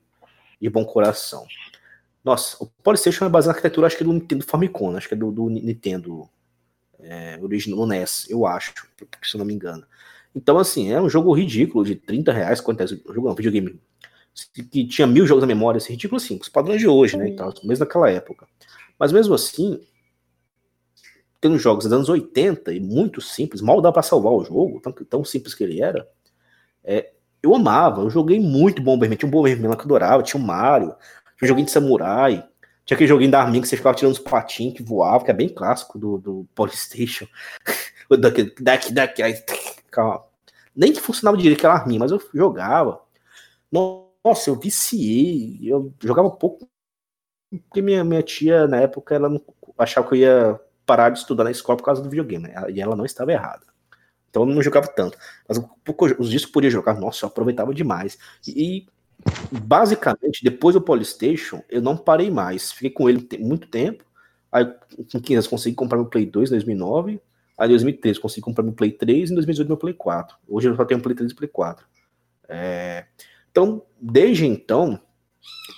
de 0.61 0.71
bom 0.71 0.85
coração. 0.85 1.47
Nossa, 2.25 2.57
o 2.63 2.67
Polystation 2.67 3.25
é 3.25 3.29
baseado 3.29 3.55
na 3.55 3.59
arquitetura, 3.59 3.87
acho 3.87 3.97
que 3.97 4.03
é 4.03 4.07
do 4.07 4.13
Nintendo 4.13 4.45
Famicom, 4.45 4.97
acho 4.97 5.09
que 5.09 5.15
é 5.15 5.17
do, 5.17 5.33
do 5.33 5.49
Nintendo 5.49 6.29
é, 7.01 7.39
original, 7.43 7.87
NES, 7.87 8.27
eu 8.31 8.47
acho, 8.47 8.73
se 9.23 9.35
eu 9.35 9.39
não 9.39 9.45
me 9.45 9.55
engano. 9.55 9.85
Então, 10.35 10.59
assim, 10.59 10.91
é 10.91 11.01
um 11.01 11.09
jogo 11.09 11.33
ridículo, 11.33 11.85
de 11.85 11.95
30 11.95 12.33
reais, 12.33 12.61
quanto 12.61 12.83
é 12.83 12.87
jogo 12.87 13.29
não, 13.29 13.35
videogame, 13.35 13.79
que 14.71 14.87
tinha 14.87 15.07
mil 15.07 15.27
jogos 15.27 15.43
na 15.43 15.47
memória, 15.47 15.79
assim, 15.79 15.93
ridículo 15.93 16.17
assim, 16.17 16.39
os 16.41 16.49
padrões 16.49 16.81
de 16.81 16.89
hoje, 16.89 17.17
né, 17.17 17.33
tal, 17.33 17.53
mesmo 17.65 17.85
naquela 17.85 18.11
época. 18.11 18.47
Mas 18.99 19.13
mesmo 19.13 19.35
assim, 19.35 19.79
tendo 21.41 21.59
jogos 21.59 21.85
dos 21.85 21.93
anos 21.93 22.09
80 22.09 22.73
e 22.73 22.81
muito 22.81 23.21
simples, 23.21 23.61
mal 23.61 23.81
dá 23.81 23.93
para 23.93 24.03
salvar 24.03 24.33
o 24.33 24.45
jogo, 24.45 24.81
tão, 24.81 24.93
tão 24.93 25.25
simples 25.25 25.55
que 25.55 25.65
ele 25.65 25.83
era, 25.83 26.09
é, 26.83 27.13
eu 27.43 27.55
amava, 27.55 28.03
eu 28.03 28.11
joguei 28.11 28.41
muito 28.41 28.81
Bomberman, 28.81 29.17
tinha 29.17 29.29
um 29.29 29.31
Bomberman 29.31 29.71
que 29.73 29.79
eu 29.79 29.85
adorava, 29.85 30.23
tinha 30.23 30.41
o 30.41 30.43
um 30.43 30.47
Mario, 30.47 30.95
tinha 31.37 31.45
um 31.45 31.49
joguinho 31.49 31.67
de 31.67 31.73
samurai, 31.73 32.49
tinha 32.85 32.97
aquele 32.97 33.09
joguinho 33.09 33.31
da 33.31 33.41
Armin 33.41 33.61
que 33.61 33.69
você 33.69 33.77
ficava 33.77 33.97
tirando 33.97 34.13
os 34.13 34.19
patinhos 34.19 34.75
que 34.77 34.83
voavam, 34.83 35.25
que 35.25 35.31
é 35.31 35.35
bem 35.35 35.49
clássico 35.49 35.99
do, 35.99 36.19
do 36.19 36.47
Polystation. 36.55 37.27
daqui, 38.19 38.55
daqui, 38.61 38.93
daqui, 38.93 39.23
calma. 39.93 40.25
Nem 40.75 40.93
que 40.93 41.01
funcionava 41.01 41.37
direito 41.37 41.59
aquela 41.59 41.75
Armin, 41.75 41.99
mas 41.99 42.11
eu 42.11 42.21
jogava. 42.35 43.03
Nossa, 43.71 44.51
eu 44.51 44.57
viciei, 44.59 45.61
eu 45.63 45.95
jogava 46.03 46.31
pouco, 46.31 46.69
porque 47.69 47.83
minha, 47.83 48.05
minha 48.05 48.23
tia, 48.23 48.67
na 48.67 48.79
época, 48.81 49.15
ela 49.15 49.29
não 49.29 49.41
achava 49.79 50.09
que 50.09 50.15
eu 50.15 50.19
ia 50.19 50.61
parar 50.87 51.11
de 51.11 51.19
estudar 51.19 51.45
na 51.45 51.51
escola 51.51 51.77
por 51.79 51.85
causa 51.85 52.03
do 52.03 52.11
videogame, 52.11 52.49
né? 52.49 52.55
E 52.71 52.81
ela 52.81 52.97
não 52.97 53.05
estava 53.05 53.33
errada. 53.33 53.67
Então 54.31 54.43
eu 54.49 54.55
não 54.55 54.63
jogava 54.63 54.87
tanto. 54.89 55.19
Mas 55.47 55.59
os 56.19 56.31
discos 56.31 56.47
que 56.47 56.53
podia 56.53 56.71
jogar, 56.71 56.95
nossa, 56.99 57.27
eu 57.27 57.29
aproveitava 57.29 57.75
demais. 57.75 58.19
E 58.47 58.87
basicamente, 59.51 60.43
depois 60.43 60.75
do 60.75 60.81
Polystation, 60.81 61.63
eu 61.69 61.83
não 61.83 61.97
parei 61.97 62.31
mais. 62.31 62.73
Fiquei 62.73 62.91
com 62.91 63.09
ele 63.09 63.29
muito 63.39 63.69
tempo. 63.69 64.05
Aí, 64.51 64.65
com 65.11 65.21
15 65.21 65.35
anos, 65.35 65.47
consegui 65.47 65.77
comprar 65.77 65.99
meu 65.99 66.07
Play 66.07 66.27
2 66.27 66.51
em 66.51 66.55
2009. 66.55 67.21
Aí, 67.57 67.69
em 67.69 67.73
2013, 67.73 68.21
consegui 68.21 68.43
comprar 68.43 68.63
meu 68.63 68.73
Play 68.73 68.93
3. 68.93 69.31
E 69.31 69.33
em 69.33 69.35
2018, 69.37 69.69
meu 69.69 69.77
Play 69.77 69.95
4. 69.95 70.37
Hoje 70.49 70.69
eu 70.69 70.77
só 70.77 70.85
tenho 70.85 71.01
Play 71.01 71.15
3 71.15 71.33
e 71.33 71.35
Play 71.35 71.49
4. 71.49 71.87
É... 72.49 73.07
Então, 73.51 73.83
desde 74.01 74.47
então, 74.47 75.01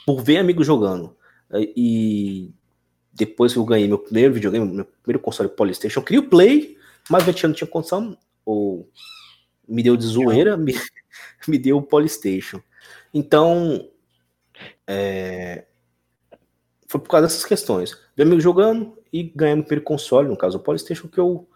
por 0.07 0.23
ver 0.23 0.39
amigos 0.39 0.67
jogando 0.67 1.17
é, 1.51 1.73
e 1.77 2.53
depois 3.13 3.53
que 3.53 3.59
eu 3.59 3.65
ganhei 3.65 3.87
meu 3.87 3.99
primeiro 3.99 4.35
videogame, 4.35 4.67
meu 4.67 4.85
primeiro 4.85 5.23
console 5.23 5.49
Polystation, 5.49 6.01
eu 6.01 6.05
queria 6.05 6.21
o 6.21 6.29
Play, 6.29 6.77
mas 7.09 7.25
meu 7.25 7.35
tio 7.35 7.49
não 7.49 7.55
tinha 7.55 7.69
condição, 7.69 8.17
ou 8.45 8.89
me 9.67 9.83
deu 9.83 9.97
de 9.97 10.05
zoeira, 10.05 10.57
me, 10.57 10.75
me 11.47 11.59
deu 11.59 11.79
o 11.79 11.83
Polystation. 11.83 12.61
Então, 13.13 13.89
é, 14.87 15.65
foi 16.89 17.01
por 17.01 17.09
causa 17.09 17.27
dessas 17.27 17.45
questões. 17.45 17.97
Ver 18.17 18.25
amigo 18.25 18.41
jogando 18.41 18.99
e 19.13 19.23
ganhando 19.23 19.61
o 19.61 19.65
primeiro 19.65 19.85
console, 19.85 20.29
no 20.29 20.37
caso 20.37 20.59
o 20.59 20.61
Polystation, 20.61 21.09
que 21.09 21.19
eu 21.19 21.49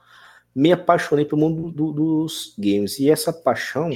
me 0.55 0.73
apaixonei 0.73 1.25
pelo 1.25 1.41
mundo 1.41 1.71
do, 1.71 1.93
dos 1.93 2.55
games. 2.59 2.99
E 2.99 3.11
essa 3.11 3.33
paixão, 3.33 3.91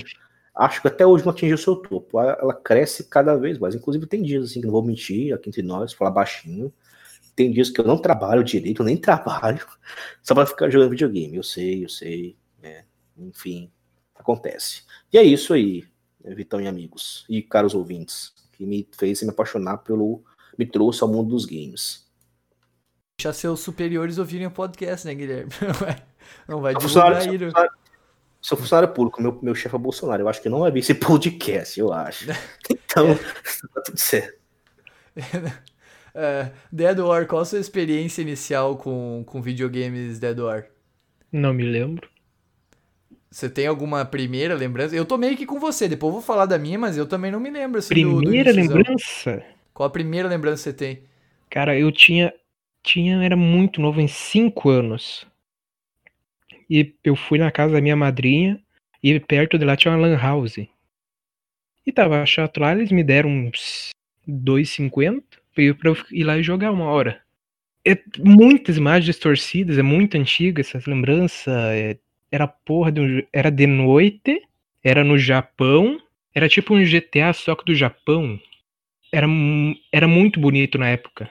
acho 0.55 0.83
que 0.83 0.89
até 0.89 1.07
hoje 1.07 1.25
não 1.25 1.33
atingiu 1.33 1.59
seu 1.59 1.77
topo. 1.77 2.21
Ela 2.21 2.55
cresce 2.55 3.05
cada 3.05 3.37
vez 3.37 3.59
mais. 3.59 3.75
Inclusive, 3.75 4.07
tem 4.07 4.23
dias 4.23 4.45
assim 4.45 4.61
que 4.61 4.67
não 4.67 4.73
vou 4.73 4.85
mentir 4.85 5.35
aqui 5.35 5.49
entre 5.49 5.63
nós, 5.63 5.93
falar 5.93 6.11
baixinho. 6.11 6.73
Tem 7.35 7.51
dias 7.51 7.71
que 7.71 7.81
eu 7.81 7.85
não 7.85 7.97
trabalho 7.99 8.45
direito, 8.45 8.85
nem 8.85 8.97
trabalho, 8.99 9.67
só 10.23 10.35
para 10.35 10.47
ficar 10.47 10.71
jogando 10.71 10.91
videogame. 10.91 11.37
Eu 11.37 11.43
sei, 11.43 11.85
eu 11.85 11.89
sei. 11.89 12.37
É, 12.63 12.85
enfim, 13.17 13.71
acontece. 14.15 14.83
E 15.13 15.19
é 15.19 15.23
isso 15.23 15.55
aí, 15.55 15.85
Vitão 16.25 16.61
e 16.61 16.69
amigos, 16.69 17.25
e 17.29 17.43
caros 17.43 17.75
ouvintes, 17.75 18.33
que 18.53 18.65
me 18.65 18.87
fez 18.93 19.23
me 19.23 19.31
apaixonar 19.31 19.79
pelo. 19.79 20.23
me 20.57 20.67
trouxe 20.67 21.03
ao 21.03 21.09
mundo 21.09 21.31
dos 21.31 21.45
games. 21.45 22.07
Deixar 23.19 23.33
seus 23.33 23.61
superiores 23.61 24.19
ouvirem 24.19 24.47
o 24.47 24.51
podcast, 24.51 25.07
né, 25.07 25.15
Guilherme? 25.15 25.51
Não 26.49 26.61
vai, 26.61 26.75
divulgar 26.75 27.17
aí. 27.17 27.39
Sou 28.41 28.59
funcionário 28.59 28.93
público, 28.93 29.23
meu, 29.23 29.39
meu 29.41 29.55
chefe 29.55 29.75
é 29.75 29.79
Bolsonaro. 29.79 30.23
Eu 30.23 30.29
acho 30.29 30.43
que 30.43 30.49
não 30.49 30.61
vai 30.61 30.71
ver 30.73 30.81
esse 30.81 30.95
podcast, 30.95 31.79
eu 31.79 31.93
acho. 31.93 32.27
Então, 32.95 33.13
é. 33.13 33.15
tá 33.15 33.81
tudo 33.87 33.99
certo. 33.99 34.39
Uh, 35.17 36.51
Dead 36.71 36.99
War, 36.99 37.27
qual 37.27 37.41
a 37.41 37.45
sua 37.47 37.59
experiência 37.59 38.21
inicial 38.21 38.77
com, 38.77 39.23
com 39.27 39.41
videogames 39.41 40.19
Dead 40.19 40.39
War? 40.39 40.67
Não 41.33 41.55
me 41.55 41.63
lembro. 41.63 42.07
Você 43.31 43.49
tem 43.49 43.67
alguma 43.67 44.05
primeira 44.05 44.55
lembrança? 44.55 44.95
Eu 44.95 45.07
tô 45.07 45.17
meio 45.17 45.39
que 45.39 45.47
com 45.47 45.59
você, 45.59 45.89
depois 45.89 46.11
eu 46.11 46.21
vou 46.21 46.23
falar 46.23 46.45
da 46.45 46.59
minha, 46.59 46.79
mas 46.79 46.99
eu 46.99 47.07
também 47.07 47.31
não 47.31 47.41
me 47.41 47.51
lembro. 47.51 47.79
Assim, 47.79 47.89
primeira 47.89 48.53
do, 48.53 48.61
do 48.61 48.75
lembrança? 48.75 49.43
Qual 49.73 49.87
a 49.87 49.91
primeira 49.91 50.29
lembrança 50.29 50.57
que 50.57 50.63
você 50.65 50.73
tem? 50.75 51.03
Cara, 51.49 51.79
eu 51.79 51.91
tinha. 51.91 52.35
tinha 52.83 53.25
era 53.25 53.35
muito 53.35 53.81
novo, 53.81 54.03
em 54.03 54.09
5 54.09 54.69
anos. 54.69 55.27
E 56.73 56.95
eu 57.05 57.15
fui 57.15 57.39
na 57.39 57.51
casa 57.51 57.75
da 57.75 57.83
minha 57.83 57.95
madrinha, 57.95 58.59
e 59.03 59.21
perto 59.21 59.59
de 59.59 59.65
lá 59.67 59.77
tinha 59.77 59.93
uma 59.93 60.01
lan 60.01 60.17
house. 60.17 60.57
E 61.85 61.93
tava 61.93 62.25
chato 62.25 62.61
lá, 62.61 62.73
eles 62.73 62.91
me 62.91 63.05
deram 63.05 63.29
uns 63.29 63.91
2,50 64.27 65.23
pra 65.55 65.91
eu 65.91 65.97
ir 66.11 66.25
lá 66.25 66.39
e 66.39 66.43
jogar 66.43 66.73
uma 66.73 66.87
hora. 66.87 67.21
É 67.87 67.99
muitas 68.19 68.79
imagens 68.79 69.05
distorcidas, 69.05 69.77
é 69.77 69.83
muito 69.83 70.17
antiga 70.17 70.63
essas 70.63 70.87
lembranças. 70.87 71.47
É, 71.47 71.99
era 72.31 72.49
porra 72.49 72.91
de 72.91 73.01
um, 73.03 73.23
Era 73.31 73.51
de 73.51 73.67
noite, 73.67 74.41
era 74.83 75.05
no 75.05 75.19
Japão, 75.19 76.01
era 76.35 76.49
tipo 76.49 76.75
um 76.75 76.83
GTA 76.83 77.35
só 77.35 77.55
que 77.55 77.67
do 77.67 77.75
Japão. 77.75 78.41
Era, 79.13 79.27
era 79.93 80.09
muito 80.09 80.41
bonito 80.41 80.79
na 80.79 80.89
época. 80.89 81.31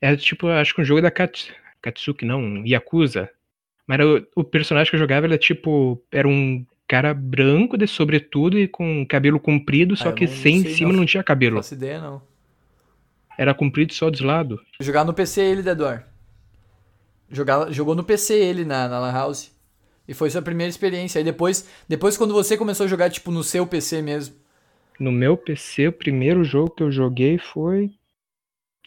Era 0.00 0.16
tipo, 0.16 0.48
acho 0.48 0.74
que 0.74 0.80
um 0.80 0.84
jogo 0.84 1.00
da 1.00 1.10
Kats, 1.12 1.52
Katsuki, 1.80 2.24
não, 2.24 2.66
Yakuza. 2.66 3.30
Mas 3.92 4.00
era, 4.00 4.06
o, 4.08 4.40
o 4.40 4.44
personagem 4.44 4.90
que 4.90 4.96
eu 4.96 5.00
jogava 5.00 5.26
era 5.26 5.36
tipo. 5.36 6.02
Era 6.10 6.26
um 6.26 6.64
cara 6.88 7.12
branco 7.12 7.76
de 7.76 7.86
sobretudo 7.86 8.58
e 8.58 8.66
com 8.66 9.06
cabelo 9.06 9.38
comprido, 9.38 9.94
só 9.94 10.08
ah, 10.08 10.12
que 10.14 10.26
sem 10.26 10.60
em 10.60 10.74
cima 10.74 10.92
não, 10.92 11.00
não 11.00 11.06
tinha 11.06 11.22
cabelo. 11.22 11.56
Não 11.56 11.62
faço 11.62 11.74
ideia, 11.74 12.00
não. 12.00 12.22
Era 13.36 13.52
comprido 13.52 13.92
só 13.92 14.08
de 14.08 14.22
lado. 14.24 14.58
Jogar 14.80 15.04
no 15.04 15.12
PC 15.12 15.42
ele, 15.42 15.62
Dedor. 15.62 16.02
Jogar, 17.30 17.70
jogou 17.70 17.94
no 17.94 18.02
PC 18.02 18.34
ele 18.34 18.64
na, 18.64 18.88
na 18.88 18.98
Lan 18.98 19.12
House. 19.12 19.52
E 20.08 20.14
foi 20.14 20.30
sua 20.30 20.40
primeira 20.40 20.70
experiência. 20.70 21.18
Aí 21.18 21.24
depois, 21.24 21.68
depois 21.86 22.16
quando 22.16 22.32
você 22.32 22.56
começou 22.56 22.84
a 22.84 22.88
jogar, 22.88 23.10
tipo, 23.10 23.30
no 23.30 23.44
seu 23.44 23.66
PC 23.66 24.00
mesmo. 24.00 24.34
No 24.98 25.12
meu 25.12 25.36
PC, 25.36 25.88
o 25.88 25.92
primeiro 25.92 26.44
jogo 26.44 26.70
que 26.70 26.82
eu 26.82 26.90
joguei 26.90 27.36
foi 27.36 27.90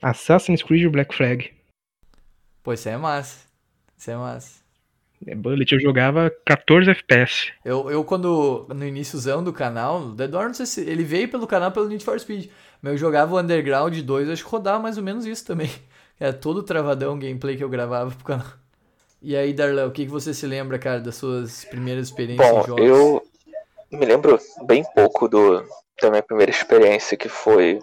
Assassin's 0.02 0.64
Creed 0.64 0.91
Black 0.91 1.14
Flag. 1.14 1.52
Pô, 2.64 2.73
isso 2.73 2.90
é 2.90 2.98
massa. 2.98 3.45
Isso 3.95 4.10
é 4.10 4.15
massa. 4.15 4.65
É 5.26 5.34
Bullet, 5.34 5.72
eu 5.74 5.80
jogava 5.80 6.32
14 6.46 6.90
FPS. 6.92 7.52
Eu, 7.64 7.90
eu 7.90 8.04
quando, 8.04 8.68
no 8.70 8.86
iníciozão 8.86 9.44
do 9.44 9.54
canal, 9.54 10.10
Dead 10.10 10.30
Door, 10.30 10.46
não 10.46 10.54
sei 10.54 10.66
se 10.66 10.82
ele 10.82 11.04
veio 11.04 11.30
pelo 11.30 11.48
canal 11.48 11.72
pelo 11.72 11.88
Need 11.88 12.04
for 12.04 12.20
Speed, 12.20 12.50
mas 12.82 12.94
eu 12.94 12.98
jogava 12.98 13.34
o 13.34 13.40
Underground 13.40 13.98
2, 13.98 14.30
acho 14.30 14.44
que 14.44 14.50
rodava 14.50 14.80
mais 14.80 14.98
ou 14.98 15.04
menos 15.04 15.26
isso 15.26 15.46
também. 15.46 15.70
Era 16.20 16.34
todo 16.34 16.64
travadão 16.64 17.18
gameplay 17.18 17.58
que 17.58 17.64
eu 17.64 17.70
gravava 17.70 18.12
pro 18.12 18.26
canal. 18.26 18.48
E 19.22 19.36
aí, 19.36 19.54
Darlan, 19.54 19.88
o 19.88 19.92
que, 19.92 20.06
que 20.06 20.12
você 20.12 20.34
se 20.34 20.46
lembra, 20.46 20.78
cara, 20.78 21.00
das 21.00 21.16
suas 21.16 21.66
primeiras 21.66 22.08
experiências 22.08 22.48
Bom, 22.48 22.62
em 22.62 22.66
jogos? 22.68 22.86
eu 22.86 23.22
me 23.92 24.06
lembro 24.06 24.40
bem 24.66 24.84
pouco 24.94 25.28
do, 25.28 25.66
da 26.02 26.10
minha 26.10 26.22
primeira 26.22 26.52
experiência, 26.52 27.18
que 27.18 27.28
foi 27.28 27.80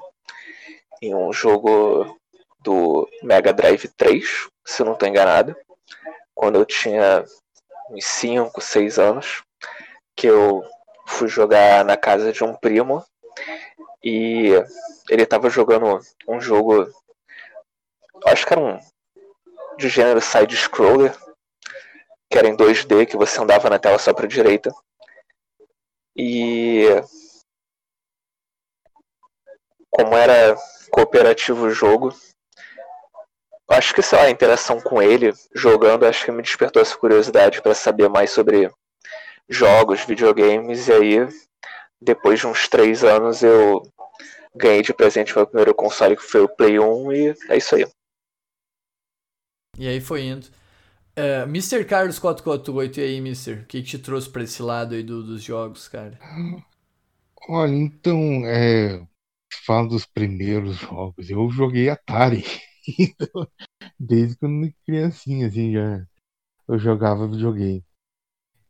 em 1.02 1.14
um 1.14 1.32
jogo 1.32 2.16
do 2.62 3.08
Mega 3.24 3.52
Drive 3.52 3.88
3, 3.96 4.48
se 4.64 4.82
eu 4.82 4.86
não 4.86 4.92
estou 4.92 5.08
enganado 5.08 5.56
quando 6.42 6.56
eu 6.56 6.66
tinha 6.66 7.24
uns 7.88 8.04
5, 8.04 8.60
6 8.60 8.98
anos, 8.98 9.44
que 10.16 10.26
eu 10.26 10.68
fui 11.06 11.28
jogar 11.28 11.84
na 11.84 11.96
casa 11.96 12.32
de 12.32 12.42
um 12.42 12.52
primo 12.56 13.06
e 14.02 14.48
ele 15.08 15.22
estava 15.22 15.48
jogando 15.48 16.00
um 16.26 16.40
jogo, 16.40 16.92
acho 18.26 18.44
que 18.44 18.52
era 18.52 18.60
um 18.60 18.76
de 19.78 19.88
gênero 19.88 20.20
side-scroller, 20.20 21.16
que 22.28 22.36
era 22.36 22.48
em 22.48 22.56
2D, 22.56 23.06
que 23.06 23.16
você 23.16 23.40
andava 23.40 23.70
na 23.70 23.78
tela 23.78 24.00
só 24.00 24.12
para 24.12 24.26
direita. 24.26 24.74
E 26.16 26.86
como 29.90 30.16
era 30.16 30.56
cooperativo 30.90 31.66
o 31.66 31.70
jogo, 31.70 32.12
acho 33.72 33.94
que, 33.94 34.02
sei 34.02 34.18
lá, 34.18 34.24
a 34.24 34.30
interação 34.30 34.80
com 34.80 35.00
ele 35.00 35.32
jogando, 35.54 36.04
acho 36.04 36.24
que 36.24 36.32
me 36.32 36.42
despertou 36.42 36.82
essa 36.82 36.96
curiosidade 36.96 37.60
para 37.62 37.74
saber 37.74 38.08
mais 38.08 38.30
sobre 38.30 38.70
jogos, 39.48 40.04
videogames, 40.04 40.88
e 40.88 40.92
aí 40.92 41.28
depois 42.00 42.40
de 42.40 42.46
uns 42.46 42.68
três 42.68 43.04
anos 43.04 43.42
eu 43.42 43.82
ganhei 44.54 44.82
de 44.82 44.92
presente 44.92 45.34
meu 45.34 45.46
primeiro 45.46 45.74
console 45.74 46.16
que 46.16 46.22
foi 46.22 46.42
o 46.42 46.48
Play 46.48 46.78
1 46.78 47.12
e 47.12 47.34
é 47.48 47.56
isso 47.56 47.74
aí. 47.76 47.86
E 49.78 49.88
aí 49.88 50.00
foi 50.00 50.24
indo. 50.24 50.46
Uh, 51.16 51.44
Mr. 51.44 51.84
Carlos 51.84 52.18
448, 52.18 53.00
e 53.00 53.02
aí, 53.02 53.20
Mister? 53.20 53.62
O 53.62 53.66
que, 53.66 53.82
que 53.82 53.88
te 53.88 53.98
trouxe 53.98 54.30
para 54.30 54.42
esse 54.42 54.62
lado 54.62 54.94
aí 54.94 55.02
do, 55.02 55.22
dos 55.22 55.42
jogos, 55.42 55.86
cara? 55.88 56.18
Olha, 57.48 57.74
então, 57.74 58.46
é, 58.46 59.02
falo 59.66 59.88
dos 59.88 60.06
primeiros 60.06 60.76
jogos. 60.76 61.28
Eu 61.28 61.50
joguei 61.50 61.88
Atari. 61.88 62.44
Desde 63.98 64.36
quando 64.36 64.72
criancinha, 64.84 65.46
assim, 65.46 65.72
já 65.72 66.06
eu 66.68 66.78
jogava 66.78 67.28
videogame. 67.28 67.84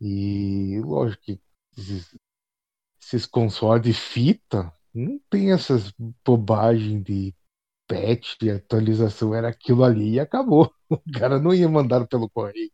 E 0.00 0.80
lógico 0.80 1.22
que 1.22 1.40
esses, 1.76 2.16
esses 3.00 3.26
consoles 3.26 3.82
de 3.82 3.92
fita 3.92 4.72
não 4.94 5.18
tem 5.30 5.52
essas 5.52 5.92
bobagens 6.24 7.02
de 7.04 7.34
patch, 7.86 8.38
de 8.40 8.50
atualização, 8.50 9.34
era 9.34 9.48
aquilo 9.48 9.84
ali 9.84 10.14
e 10.14 10.20
acabou. 10.20 10.72
O 10.90 11.00
cara 11.18 11.40
não 11.40 11.54
ia 11.54 11.66
mandar 11.70 12.06
pelo 12.06 12.28
correio 12.28 12.70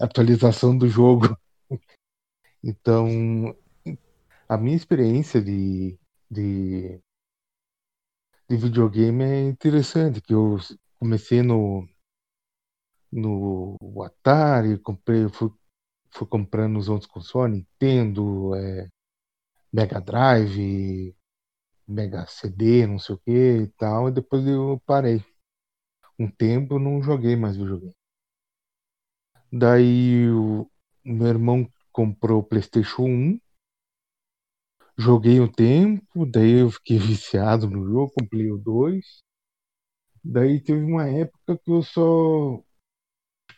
atualização 0.00 0.76
do 0.76 0.88
jogo. 0.88 1.36
Então, 2.60 3.06
a 4.48 4.56
minha 4.56 4.76
experiência 4.76 5.40
de, 5.40 5.96
de, 6.28 7.00
de 8.48 8.56
videogame 8.56 9.24
é 9.24 9.42
interessante, 9.42 10.20
que 10.20 10.32
eu 10.32 10.56
comecei 10.98 11.42
no, 11.42 11.86
no 13.12 13.76
Atari, 14.02 14.78
comprei, 14.78 15.28
fui, 15.28 15.50
fui 16.10 16.26
comprando 16.26 16.78
os 16.78 16.88
outros 16.88 17.10
consoles, 17.10 17.58
Nintendo, 17.58 18.54
é, 18.54 18.88
Mega 19.72 20.00
Drive, 20.00 21.14
Mega 21.86 22.26
CD, 22.26 22.86
não 22.86 22.98
sei 22.98 23.14
o 23.14 23.18
que 23.18 23.30
e 23.62 23.68
tal, 23.78 24.08
e 24.08 24.12
depois 24.12 24.46
eu 24.46 24.80
parei. 24.86 25.24
Um 26.18 26.30
tempo 26.30 26.74
eu 26.74 26.78
não 26.78 27.02
joguei 27.02 27.36
mais 27.36 27.56
videogame. 27.56 27.94
Daí 29.52 30.28
o 30.30 30.70
meu 31.04 31.28
irmão 31.28 31.70
comprou 31.92 32.40
o 32.40 32.44
PlayStation 32.44 33.04
1, 33.04 33.40
joguei 34.98 35.40
um 35.40 35.50
tempo, 35.50 36.26
daí 36.26 36.60
eu 36.60 36.70
fiquei 36.70 36.98
viciado 36.98 37.68
no 37.70 37.86
jogo, 37.86 38.12
comprei 38.18 38.50
o 38.50 38.58
2. 38.58 39.22
Daí 40.22 40.60
teve 40.60 40.82
uma 40.84 41.08
época 41.08 41.58
que 41.58 41.70
eu 41.70 41.82
só. 41.82 42.60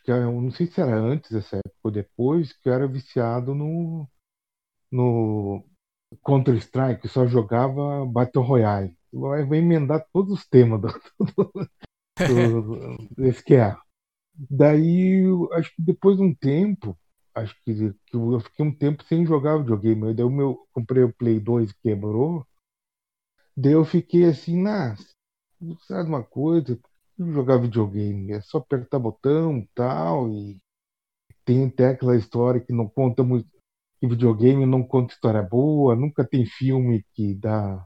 Que 0.03 0.11
eu 0.11 0.41
não 0.41 0.51
sei 0.51 0.67
se 0.67 0.79
era 0.81 0.95
antes 0.95 1.31
dessa 1.31 1.57
época 1.57 1.79
ou 1.83 1.91
depois, 1.91 2.53
que 2.53 2.69
eu 2.69 2.73
era 2.73 2.87
viciado 2.87 3.53
no. 3.55 4.07
no 4.91 5.65
Counter-Strike, 6.25 7.07
só 7.07 7.25
jogava 7.25 8.05
Battle 8.05 8.43
Royale. 8.43 8.95
Vai 9.13 9.41
emendar 9.57 10.05
todos 10.13 10.39
os 10.39 10.47
temas 10.47 10.81
do, 10.81 10.87
do, 12.27 12.61
do, 12.61 13.25
é. 13.53 13.75
Daí, 14.49 15.23
acho 15.53 15.75
que 15.75 15.81
depois 15.81 16.17
de 16.17 16.23
um 16.23 16.33
tempo, 16.33 16.97
acho 17.35 17.55
que, 17.63 17.93
que 18.05 18.15
eu 18.15 18.39
fiquei 18.39 18.65
um 18.65 18.75
tempo 18.75 19.03
sem 19.03 19.25
jogar 19.25 19.57
videogame. 19.57 20.13
Daí 20.13 20.25
o 20.25 20.29
meu, 20.29 20.67
comprei 20.73 21.03
o 21.03 21.13
Play 21.13 21.39
2 21.39 21.71
quebrou. 21.73 22.45
Daí 23.55 23.73
eu 23.73 23.85
fiquei 23.85 24.25
assim, 24.25 24.61
nah, 24.61 24.95
sabe 25.87 26.09
uma 26.09 26.23
coisa, 26.23 26.79
jogar 27.17 27.57
videogame, 27.57 28.33
é 28.33 28.41
só 28.41 28.57
apertar 28.57 28.99
botão 28.99 29.59
e 29.59 29.67
tal, 29.75 30.29
e 30.29 30.57
tem 31.45 31.65
até 31.67 31.89
aquela 31.89 32.15
história 32.15 32.61
que 32.61 32.73
não 32.73 32.87
conta 32.87 33.23
muito, 33.23 33.49
que 33.99 34.07
videogame 34.07 34.65
não 34.65 34.83
conta 34.83 35.13
história 35.13 35.43
boa, 35.43 35.95
nunca 35.95 36.25
tem 36.25 36.45
filme 36.45 37.05
que 37.13 37.35
dá 37.35 37.85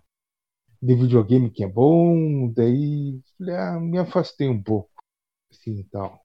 de 0.81 0.95
videogame 0.95 1.49
que 1.49 1.63
é 1.63 1.67
bom, 1.67 2.51
daí 2.53 3.19
ah, 3.49 3.79
me 3.79 3.97
afastei 3.97 4.47
um 4.47 4.61
pouco, 4.61 4.91
assim, 5.51 5.83
tal. 5.91 6.24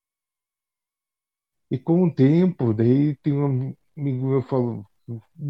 E 1.71 1.79
com 1.79 2.05
o 2.05 2.15
tempo, 2.15 2.75
daí 2.75 3.17
tem 3.17 3.33
um 3.33 3.75
amigo 3.97 4.27
meu 4.27 4.43
falou, 4.43 4.85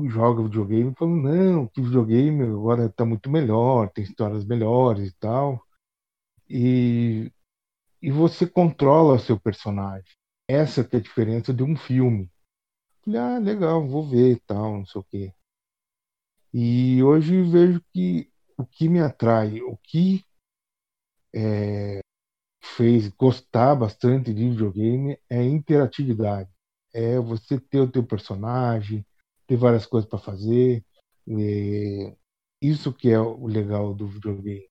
joga 0.08 0.42
videogame, 0.42 0.94
falou, 0.94 1.16
não, 1.16 1.66
que 1.66 1.80
videogame 1.80 2.42
agora 2.44 2.86
está 2.86 3.04
muito 3.04 3.30
melhor, 3.30 3.90
tem 3.90 4.04
histórias 4.04 4.44
melhores 4.44 5.08
e 5.08 5.14
tal. 5.18 5.64
E, 6.48 7.32
e 8.02 8.10
você 8.10 8.46
controla 8.46 9.18
seu 9.18 9.38
personagem. 9.40 10.10
Essa 10.48 10.84
que 10.84 10.96
é 10.96 10.98
a 10.98 11.02
diferença 11.02 11.54
de 11.54 11.62
um 11.62 11.76
filme. 11.76 12.30
Falei, 13.04 13.20
ah, 13.20 13.38
legal, 13.38 13.86
vou 13.86 14.06
ver 14.08 14.32
e 14.32 14.40
tal, 14.40 14.78
não 14.78 14.86
sei 14.86 15.00
o 15.00 15.04
quê. 15.04 15.34
E 16.52 17.02
hoje 17.02 17.42
vejo 17.42 17.80
que 17.92 18.30
o 18.58 18.66
que 18.66 18.88
me 18.88 19.00
atrai, 19.00 19.60
o 19.62 19.76
que 19.78 20.24
é, 21.34 22.00
fez 22.62 23.08
gostar 23.08 23.74
bastante 23.74 24.32
de 24.34 24.50
videogame 24.50 25.18
é 25.28 25.42
interatividade. 25.42 26.50
É 26.92 27.18
você 27.18 27.58
ter 27.60 27.80
o 27.80 27.90
teu 27.90 28.04
personagem, 28.04 29.04
ter 29.46 29.56
várias 29.56 29.86
coisas 29.86 30.08
para 30.08 30.18
fazer. 30.18 30.84
É, 31.28 32.16
isso 32.60 32.92
que 32.92 33.10
é 33.10 33.20
o 33.20 33.46
legal 33.46 33.94
do 33.94 34.06
videogame. 34.06 34.68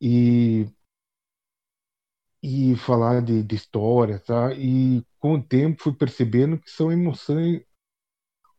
E 0.00 0.66
e 2.42 2.76
falar 2.76 3.22
de, 3.22 3.42
de 3.42 3.54
história, 3.56 4.18
tá? 4.18 4.52
E 4.52 5.02
com 5.18 5.34
o 5.34 5.42
tempo 5.42 5.82
fui 5.82 5.94
percebendo 5.94 6.58
que 6.58 6.70
são 6.70 6.92
emoções, 6.92 7.62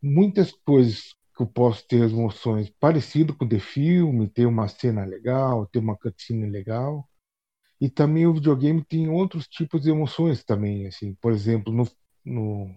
muitas 0.01 0.51
coisas 0.51 1.13
que 1.35 1.43
eu 1.43 1.47
posso 1.47 1.87
ter 1.87 2.09
emoções 2.09 2.69
parecido 2.79 3.35
com 3.35 3.45
o 3.45 3.47
de 3.47 3.59
filme, 3.59 4.29
ter 4.29 4.45
uma 4.45 4.67
cena 4.67 5.05
legal, 5.05 5.67
ter 5.67 5.79
uma 5.79 5.95
cutscene 5.97 6.49
legal. 6.49 7.07
E 7.85 7.89
também 7.91 8.25
o 8.25 8.33
videogame 8.33 8.83
tem 8.83 9.07
outros 9.07 9.47
tipos 9.47 9.83
de 9.83 9.91
emoções 9.91 10.43
também, 10.43 10.87
assim, 10.87 11.13
por 11.21 11.31
exemplo, 11.31 11.71
no, 11.71 11.87
no 12.25 12.75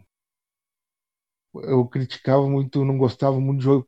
eu 1.62 1.86
criticava 1.88 2.46
muito, 2.46 2.84
não 2.84 2.98
gostava 2.98 3.40
muito 3.40 3.60
de 3.60 3.64
jogo, 3.64 3.86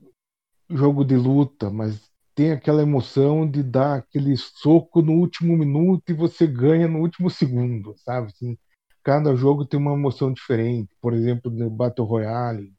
jogo 0.71 1.05
de 1.05 1.17
luta, 1.17 1.69
mas 1.69 2.11
tem 2.35 2.53
aquela 2.53 2.81
emoção 2.81 3.47
de 3.47 3.63
dar 3.63 3.99
aquele 3.99 4.35
soco 4.35 5.03
no 5.03 5.13
último 5.13 5.59
minuto 5.59 6.09
e 6.09 6.15
você 6.15 6.47
ganha 6.47 6.89
no 6.89 7.01
último 7.01 7.29
segundo, 7.29 7.95
sabe? 7.99 8.29
Assim, 8.29 8.57
cada 9.05 9.37
jogo 9.37 9.67
tem 9.67 9.79
uma 9.79 9.93
emoção 9.93 10.33
diferente. 10.33 10.89
Por 11.03 11.13
exemplo, 11.13 11.51
no 11.51 11.69
Battle 11.69 12.07
Royale, 12.07 12.73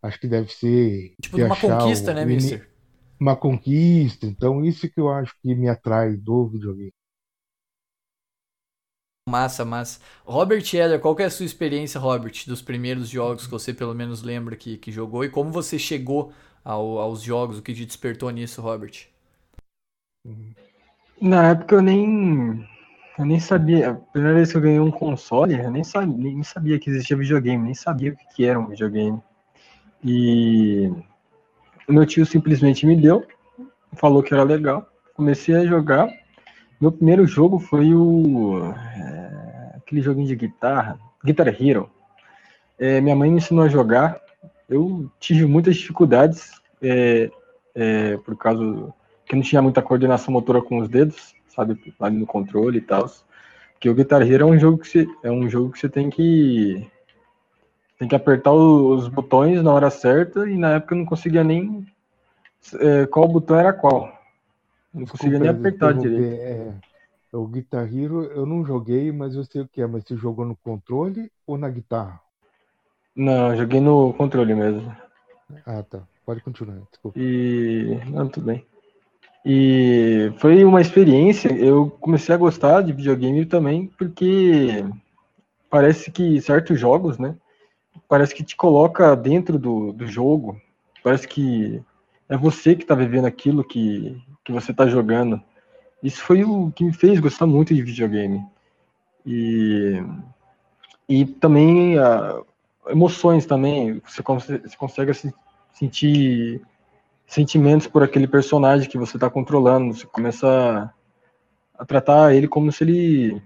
acho 0.00 0.20
que 0.20 0.28
deve 0.28 0.52
ser. 0.52 1.16
Tipo 1.20 1.36
de 1.36 1.42
uma 1.42 1.56
conquista, 1.56 2.12
o, 2.12 2.14
né, 2.14 2.24
Mister? 2.24 2.70
Uma 3.18 3.34
conquista. 3.34 4.24
Então, 4.24 4.64
isso 4.64 4.88
que 4.88 5.00
eu 5.00 5.08
acho 5.08 5.34
que 5.42 5.52
me 5.52 5.68
atrai 5.68 6.16
do 6.16 6.46
videogame. 6.46 6.92
Massa, 9.30 9.64
massa. 9.64 10.00
Robert 10.24 10.64
Eder, 10.74 10.98
qual 10.98 11.16
é 11.20 11.24
a 11.24 11.30
sua 11.30 11.46
experiência, 11.46 12.00
Robert, 12.00 12.32
dos 12.48 12.60
primeiros 12.60 13.08
jogos 13.08 13.46
que 13.46 13.52
você 13.52 13.72
pelo 13.72 13.94
menos 13.94 14.22
lembra 14.22 14.56
que, 14.56 14.76
que 14.76 14.90
jogou 14.90 15.24
e 15.24 15.28
como 15.28 15.52
você 15.52 15.78
chegou 15.78 16.32
ao, 16.64 16.98
aos 16.98 17.22
jogos? 17.22 17.58
O 17.58 17.62
que 17.62 17.72
te 17.72 17.86
despertou 17.86 18.28
nisso, 18.30 18.60
Robert? 18.60 19.06
Na 21.20 21.50
época 21.50 21.76
eu 21.76 21.82
nem. 21.82 22.68
Eu 23.16 23.24
nem 23.24 23.38
sabia. 23.38 23.90
A 23.90 23.94
primeira 23.94 24.34
vez 24.34 24.50
que 24.50 24.56
eu 24.56 24.62
ganhei 24.62 24.80
um 24.80 24.90
console, 24.90 25.54
eu 25.54 25.70
nem 25.70 25.84
sabia, 25.84 26.16
nem 26.16 26.42
sabia 26.42 26.78
que 26.80 26.90
existia 26.90 27.16
videogame, 27.16 27.62
nem 27.62 27.74
sabia 27.74 28.12
o 28.12 28.34
que 28.34 28.44
era 28.44 28.58
um 28.58 28.66
videogame. 28.66 29.22
E 30.02 30.90
meu 31.88 32.04
tio 32.04 32.26
simplesmente 32.26 32.84
me 32.84 32.96
deu, 32.96 33.24
falou 33.92 34.22
que 34.24 34.34
era 34.34 34.42
legal. 34.42 34.86
Comecei 35.14 35.54
a 35.54 35.66
jogar. 35.66 36.08
Meu 36.80 36.90
primeiro 36.90 37.26
jogo 37.26 37.58
foi 37.58 37.94
o. 37.94 38.72
Aquele 39.90 40.02
joguinho 40.02 40.28
de 40.28 40.36
guitarra, 40.36 40.98
Guitar 41.24 41.48
Hero. 41.48 41.90
É, 42.78 43.00
minha 43.00 43.16
mãe 43.16 43.30
me 43.30 43.38
ensinou 43.38 43.64
a 43.64 43.68
jogar 43.68 44.22
eu 44.70 45.10
tive 45.18 45.44
muitas 45.46 45.76
dificuldades 45.76 46.52
é, 46.80 47.28
é, 47.74 48.16
por 48.18 48.36
causa 48.36 48.94
que 49.26 49.34
não 49.34 49.42
tinha 49.42 49.60
muita 49.60 49.82
coordenação 49.82 50.32
motora 50.32 50.62
com 50.62 50.78
os 50.78 50.88
dedos, 50.88 51.34
sabe, 51.48 51.76
ali 51.98 52.16
no 52.16 52.26
controle 52.26 52.78
e 52.78 52.80
tal. 52.80 53.10
Porque 53.72 53.90
o 53.90 53.94
Guitar 53.94 54.22
Hero 54.22 54.44
é 54.44 54.46
um 54.46 54.58
jogo 54.58 54.78
que 54.78 54.88
você, 54.88 55.08
é 55.24 55.30
um 55.30 55.50
jogo 55.50 55.72
que 55.72 55.80
você 55.80 55.88
tem 55.88 56.08
que 56.08 56.88
tem 57.98 58.08
que 58.08 58.14
apertar 58.14 58.52
os 58.52 59.08
botões 59.08 59.62
na 59.62 59.72
hora 59.72 59.90
certa 59.90 60.48
e 60.48 60.56
na 60.56 60.74
época 60.74 60.94
eu 60.94 60.98
não 60.98 61.04
conseguia 61.04 61.44
nem 61.44 61.84
é, 62.78 63.06
qual 63.06 63.28
botão 63.28 63.58
era 63.58 63.72
qual. 63.72 64.04
Não 64.94 65.02
Desculpa, 65.02 65.18
conseguia 65.18 65.38
nem 65.38 65.48
apertar 65.48 65.94
direito. 65.94 66.40
É, 66.40 66.72
o 67.32 67.46
Guitar 67.46 67.84
Hero 67.92 68.24
eu 68.24 68.44
não 68.44 68.64
joguei, 68.64 69.12
mas 69.12 69.34
eu 69.34 69.44
sei 69.44 69.62
o 69.62 69.68
que 69.68 69.80
é. 69.80 69.86
Mas 69.86 70.04
você 70.04 70.16
jogou 70.16 70.44
no 70.44 70.56
controle 70.56 71.30
ou 71.46 71.56
na 71.56 71.68
guitarra? 71.68 72.20
Não, 73.14 73.56
joguei 73.56 73.80
no 73.80 74.12
controle 74.14 74.54
mesmo. 74.54 74.94
Ah, 75.66 75.82
tá. 75.82 76.02
Pode 76.24 76.42
continuar, 76.42 76.78
desculpa. 76.90 77.18
E. 77.18 78.00
Não, 78.08 78.28
tudo 78.28 78.46
bem. 78.46 78.64
E 79.44 80.32
foi 80.38 80.64
uma 80.64 80.80
experiência. 80.80 81.52
Eu 81.52 81.90
comecei 82.00 82.34
a 82.34 82.38
gostar 82.38 82.82
de 82.82 82.92
videogame 82.92 83.46
também, 83.46 83.86
porque 83.98 84.84
parece 85.68 86.10
que 86.10 86.40
certos 86.40 86.78
jogos, 86.78 87.18
né? 87.18 87.36
Parece 88.08 88.34
que 88.34 88.44
te 88.44 88.56
coloca 88.56 89.14
dentro 89.16 89.58
do, 89.58 89.92
do 89.92 90.06
jogo. 90.06 90.60
Parece 91.02 91.26
que 91.26 91.82
é 92.28 92.36
você 92.36 92.74
que 92.74 92.82
está 92.82 92.94
vivendo 92.94 93.24
aquilo 93.24 93.64
que, 93.64 94.20
que 94.44 94.52
você 94.52 94.72
está 94.72 94.86
jogando. 94.86 95.40
Isso 96.02 96.22
foi 96.22 96.44
o 96.44 96.70
que 96.72 96.84
me 96.84 96.92
fez 96.92 97.20
gostar 97.20 97.46
muito 97.46 97.74
de 97.74 97.82
videogame. 97.82 98.44
E, 99.26 100.02
e 101.08 101.26
também 101.26 101.98
uh, 101.98 102.44
emoções 102.88 103.44
também. 103.46 104.00
Você, 104.06 104.22
você 104.22 104.76
consegue 104.76 105.12
sentir 105.72 106.62
sentimentos 107.26 107.86
por 107.86 108.02
aquele 108.02 108.26
personagem 108.26 108.88
que 108.88 108.98
você 108.98 109.16
está 109.16 109.28
controlando. 109.28 109.94
Você 109.94 110.06
começa 110.06 110.92
a, 111.78 111.82
a 111.82 111.84
tratar 111.84 112.34
ele 112.34 112.48
como 112.48 112.72
se 112.72 112.84
ele 112.84 113.42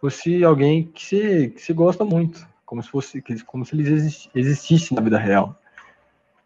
fosse 0.00 0.44
alguém 0.44 0.84
que 0.84 1.04
você, 1.04 1.48
que 1.48 1.62
você 1.62 1.72
gosta 1.72 2.04
muito, 2.04 2.46
como 2.66 2.82
se 2.82 2.90
fosse 2.90 3.22
como 3.46 3.64
se 3.64 3.74
ele 3.74 3.88
existisse 4.34 4.94
na 4.94 5.00
vida 5.00 5.18
real. 5.18 5.58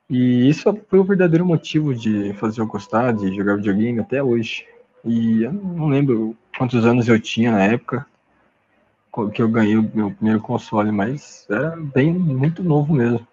E 0.09 0.49
isso 0.49 0.63
foi 0.89 0.99
o 0.99 1.05
verdadeiro 1.05 1.45
motivo 1.45 1.95
de 1.95 2.33
fazer 2.35 2.61
eu 2.61 2.67
gostar 2.67 3.13
de 3.13 3.35
jogar 3.35 3.57
videogame 3.57 3.99
até 3.99 4.23
hoje. 4.23 4.65
E 5.07 5.45
eu 5.45 5.53
não 5.53 5.89
lembro 5.89 6.37
quantos 6.59 6.85
anos 6.85 7.07
eu 7.09 7.21
tinha 7.21 7.53
na 7.53 7.63
época 7.63 8.05
que 9.33 9.41
eu 9.41 9.49
ganhei 9.49 9.79
o 9.79 9.91
meu 9.95 10.11
primeiro 10.11 10.41
console, 10.41 10.93
mas 10.93 11.47
era 11.49 11.75
bem 11.75 12.13
muito 12.13 12.63
novo 12.63 12.93
mesmo. 12.93 13.27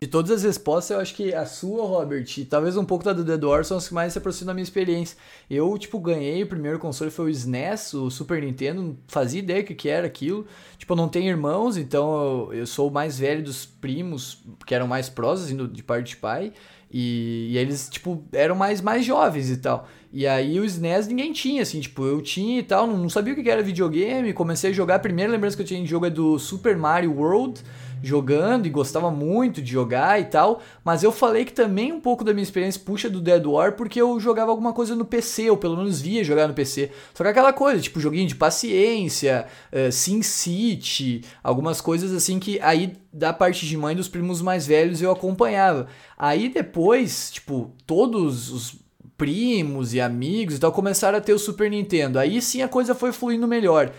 De 0.00 0.08
todas 0.08 0.32
as 0.32 0.42
respostas, 0.42 0.90
eu 0.90 1.00
acho 1.00 1.14
que 1.14 1.32
a 1.32 1.46
sua, 1.46 1.86
Robert, 1.86 2.26
e 2.36 2.44
talvez 2.44 2.76
um 2.76 2.84
pouco 2.84 3.04
da 3.04 3.12
do 3.12 3.48
War 3.48 3.64
são 3.64 3.76
as 3.76 3.86
que 3.86 3.94
mais 3.94 4.12
se 4.12 4.18
aproximam 4.18 4.48
da 4.48 4.54
minha 4.54 4.64
experiência. 4.64 5.16
Eu, 5.48 5.78
tipo, 5.78 6.00
ganhei 6.00 6.42
o 6.42 6.46
primeiro 6.48 6.78
console 6.80 7.08
foi 7.08 7.26
o 7.26 7.28
SNES, 7.28 7.94
o 7.94 8.10
Super 8.10 8.42
Nintendo, 8.42 8.82
não 8.82 8.96
fazia 9.06 9.38
ideia 9.38 9.62
do 9.62 9.74
que, 9.76 9.88
era 9.88 10.04
aquilo. 10.04 10.44
Tipo, 10.76 10.94
eu 10.94 10.96
não 10.96 11.08
tenho 11.08 11.28
irmãos, 11.28 11.76
então 11.76 12.50
eu, 12.50 12.54
eu, 12.54 12.66
sou 12.66 12.88
o 12.88 12.92
mais 12.92 13.16
velho 13.16 13.44
dos 13.44 13.64
primos, 13.64 14.42
que 14.66 14.74
eram 14.74 14.88
mais 14.88 15.08
próximos, 15.08 15.52
assim, 15.52 15.72
de 15.72 15.82
parte 15.84 16.08
de 16.08 16.16
pai. 16.16 16.52
E, 16.92 17.48
e, 17.52 17.58
eles, 17.58 17.88
tipo, 17.88 18.22
eram 18.32 18.54
mais, 18.54 18.82
mais 18.82 19.04
jovens 19.04 19.50
e 19.50 19.56
tal. 19.56 19.88
E 20.12 20.26
aí 20.26 20.60
o 20.60 20.64
SNES 20.64 21.08
ninguém 21.08 21.32
tinha, 21.32 21.62
assim, 21.62 21.80
tipo, 21.80 22.04
eu 22.04 22.20
tinha 22.20 22.58
e 22.58 22.62
tal, 22.62 22.86
não, 22.86 22.98
não 22.98 23.08
sabia 23.08 23.32
o 23.32 23.36
que 23.36 23.48
era 23.48 23.62
videogame. 23.62 24.32
Comecei 24.34 24.70
a 24.70 24.72
jogar, 24.74 24.96
a 24.96 24.98
primeira 24.98 25.32
lembrança 25.32 25.56
que 25.56 25.62
eu 25.62 25.66
tinha 25.66 25.80
de 25.80 25.88
jogo 25.88 26.04
é 26.04 26.10
do 26.10 26.38
Super 26.38 26.76
Mario 26.76 27.14
World 27.14 27.62
jogando 28.02 28.66
e 28.66 28.70
gostava 28.70 29.10
muito 29.10 29.62
de 29.62 29.70
jogar 29.70 30.20
e 30.20 30.24
tal, 30.24 30.60
mas 30.84 31.02
eu 31.02 31.12
falei 31.12 31.44
que 31.44 31.52
também 31.52 31.92
um 31.92 32.00
pouco 32.00 32.24
da 32.24 32.32
minha 32.32 32.42
experiência 32.42 32.80
puxa 32.84 33.08
do 33.08 33.20
Dead 33.20 33.44
War 33.46 33.72
porque 33.72 34.00
eu 34.00 34.18
jogava 34.18 34.50
alguma 34.50 34.72
coisa 34.72 34.94
no 34.94 35.04
PC, 35.04 35.50
ou 35.50 35.56
pelo 35.56 35.76
menos 35.76 36.00
via 36.00 36.24
jogar 36.24 36.48
no 36.48 36.54
PC. 36.54 36.90
Só 37.14 37.22
que 37.22 37.30
aquela 37.30 37.52
coisa, 37.52 37.80
tipo 37.80 38.00
joguinho 38.00 38.26
de 38.26 38.34
paciência, 38.34 39.46
uh, 39.72 39.92
City, 39.92 41.22
algumas 41.42 41.80
coisas 41.80 42.12
assim 42.12 42.38
que 42.38 42.60
aí 42.60 42.94
da 43.12 43.32
parte 43.32 43.66
de 43.66 43.76
mãe 43.76 43.94
dos 43.94 44.08
primos 44.08 44.40
mais 44.40 44.66
velhos 44.66 45.02
eu 45.02 45.10
acompanhava. 45.10 45.86
Aí 46.18 46.48
depois, 46.48 47.30
tipo, 47.30 47.72
todos 47.86 48.50
os 48.50 48.82
primos 49.16 49.94
e 49.94 50.00
amigos 50.00 50.56
e 50.56 50.58
tal 50.58 50.72
começaram 50.72 51.18
a 51.18 51.20
ter 51.20 51.32
o 51.32 51.38
Super 51.38 51.70
Nintendo. 51.70 52.18
Aí 52.18 52.40
sim 52.42 52.62
a 52.62 52.68
coisa 52.68 52.94
foi 52.94 53.12
fluindo 53.12 53.46
melhor 53.46 53.92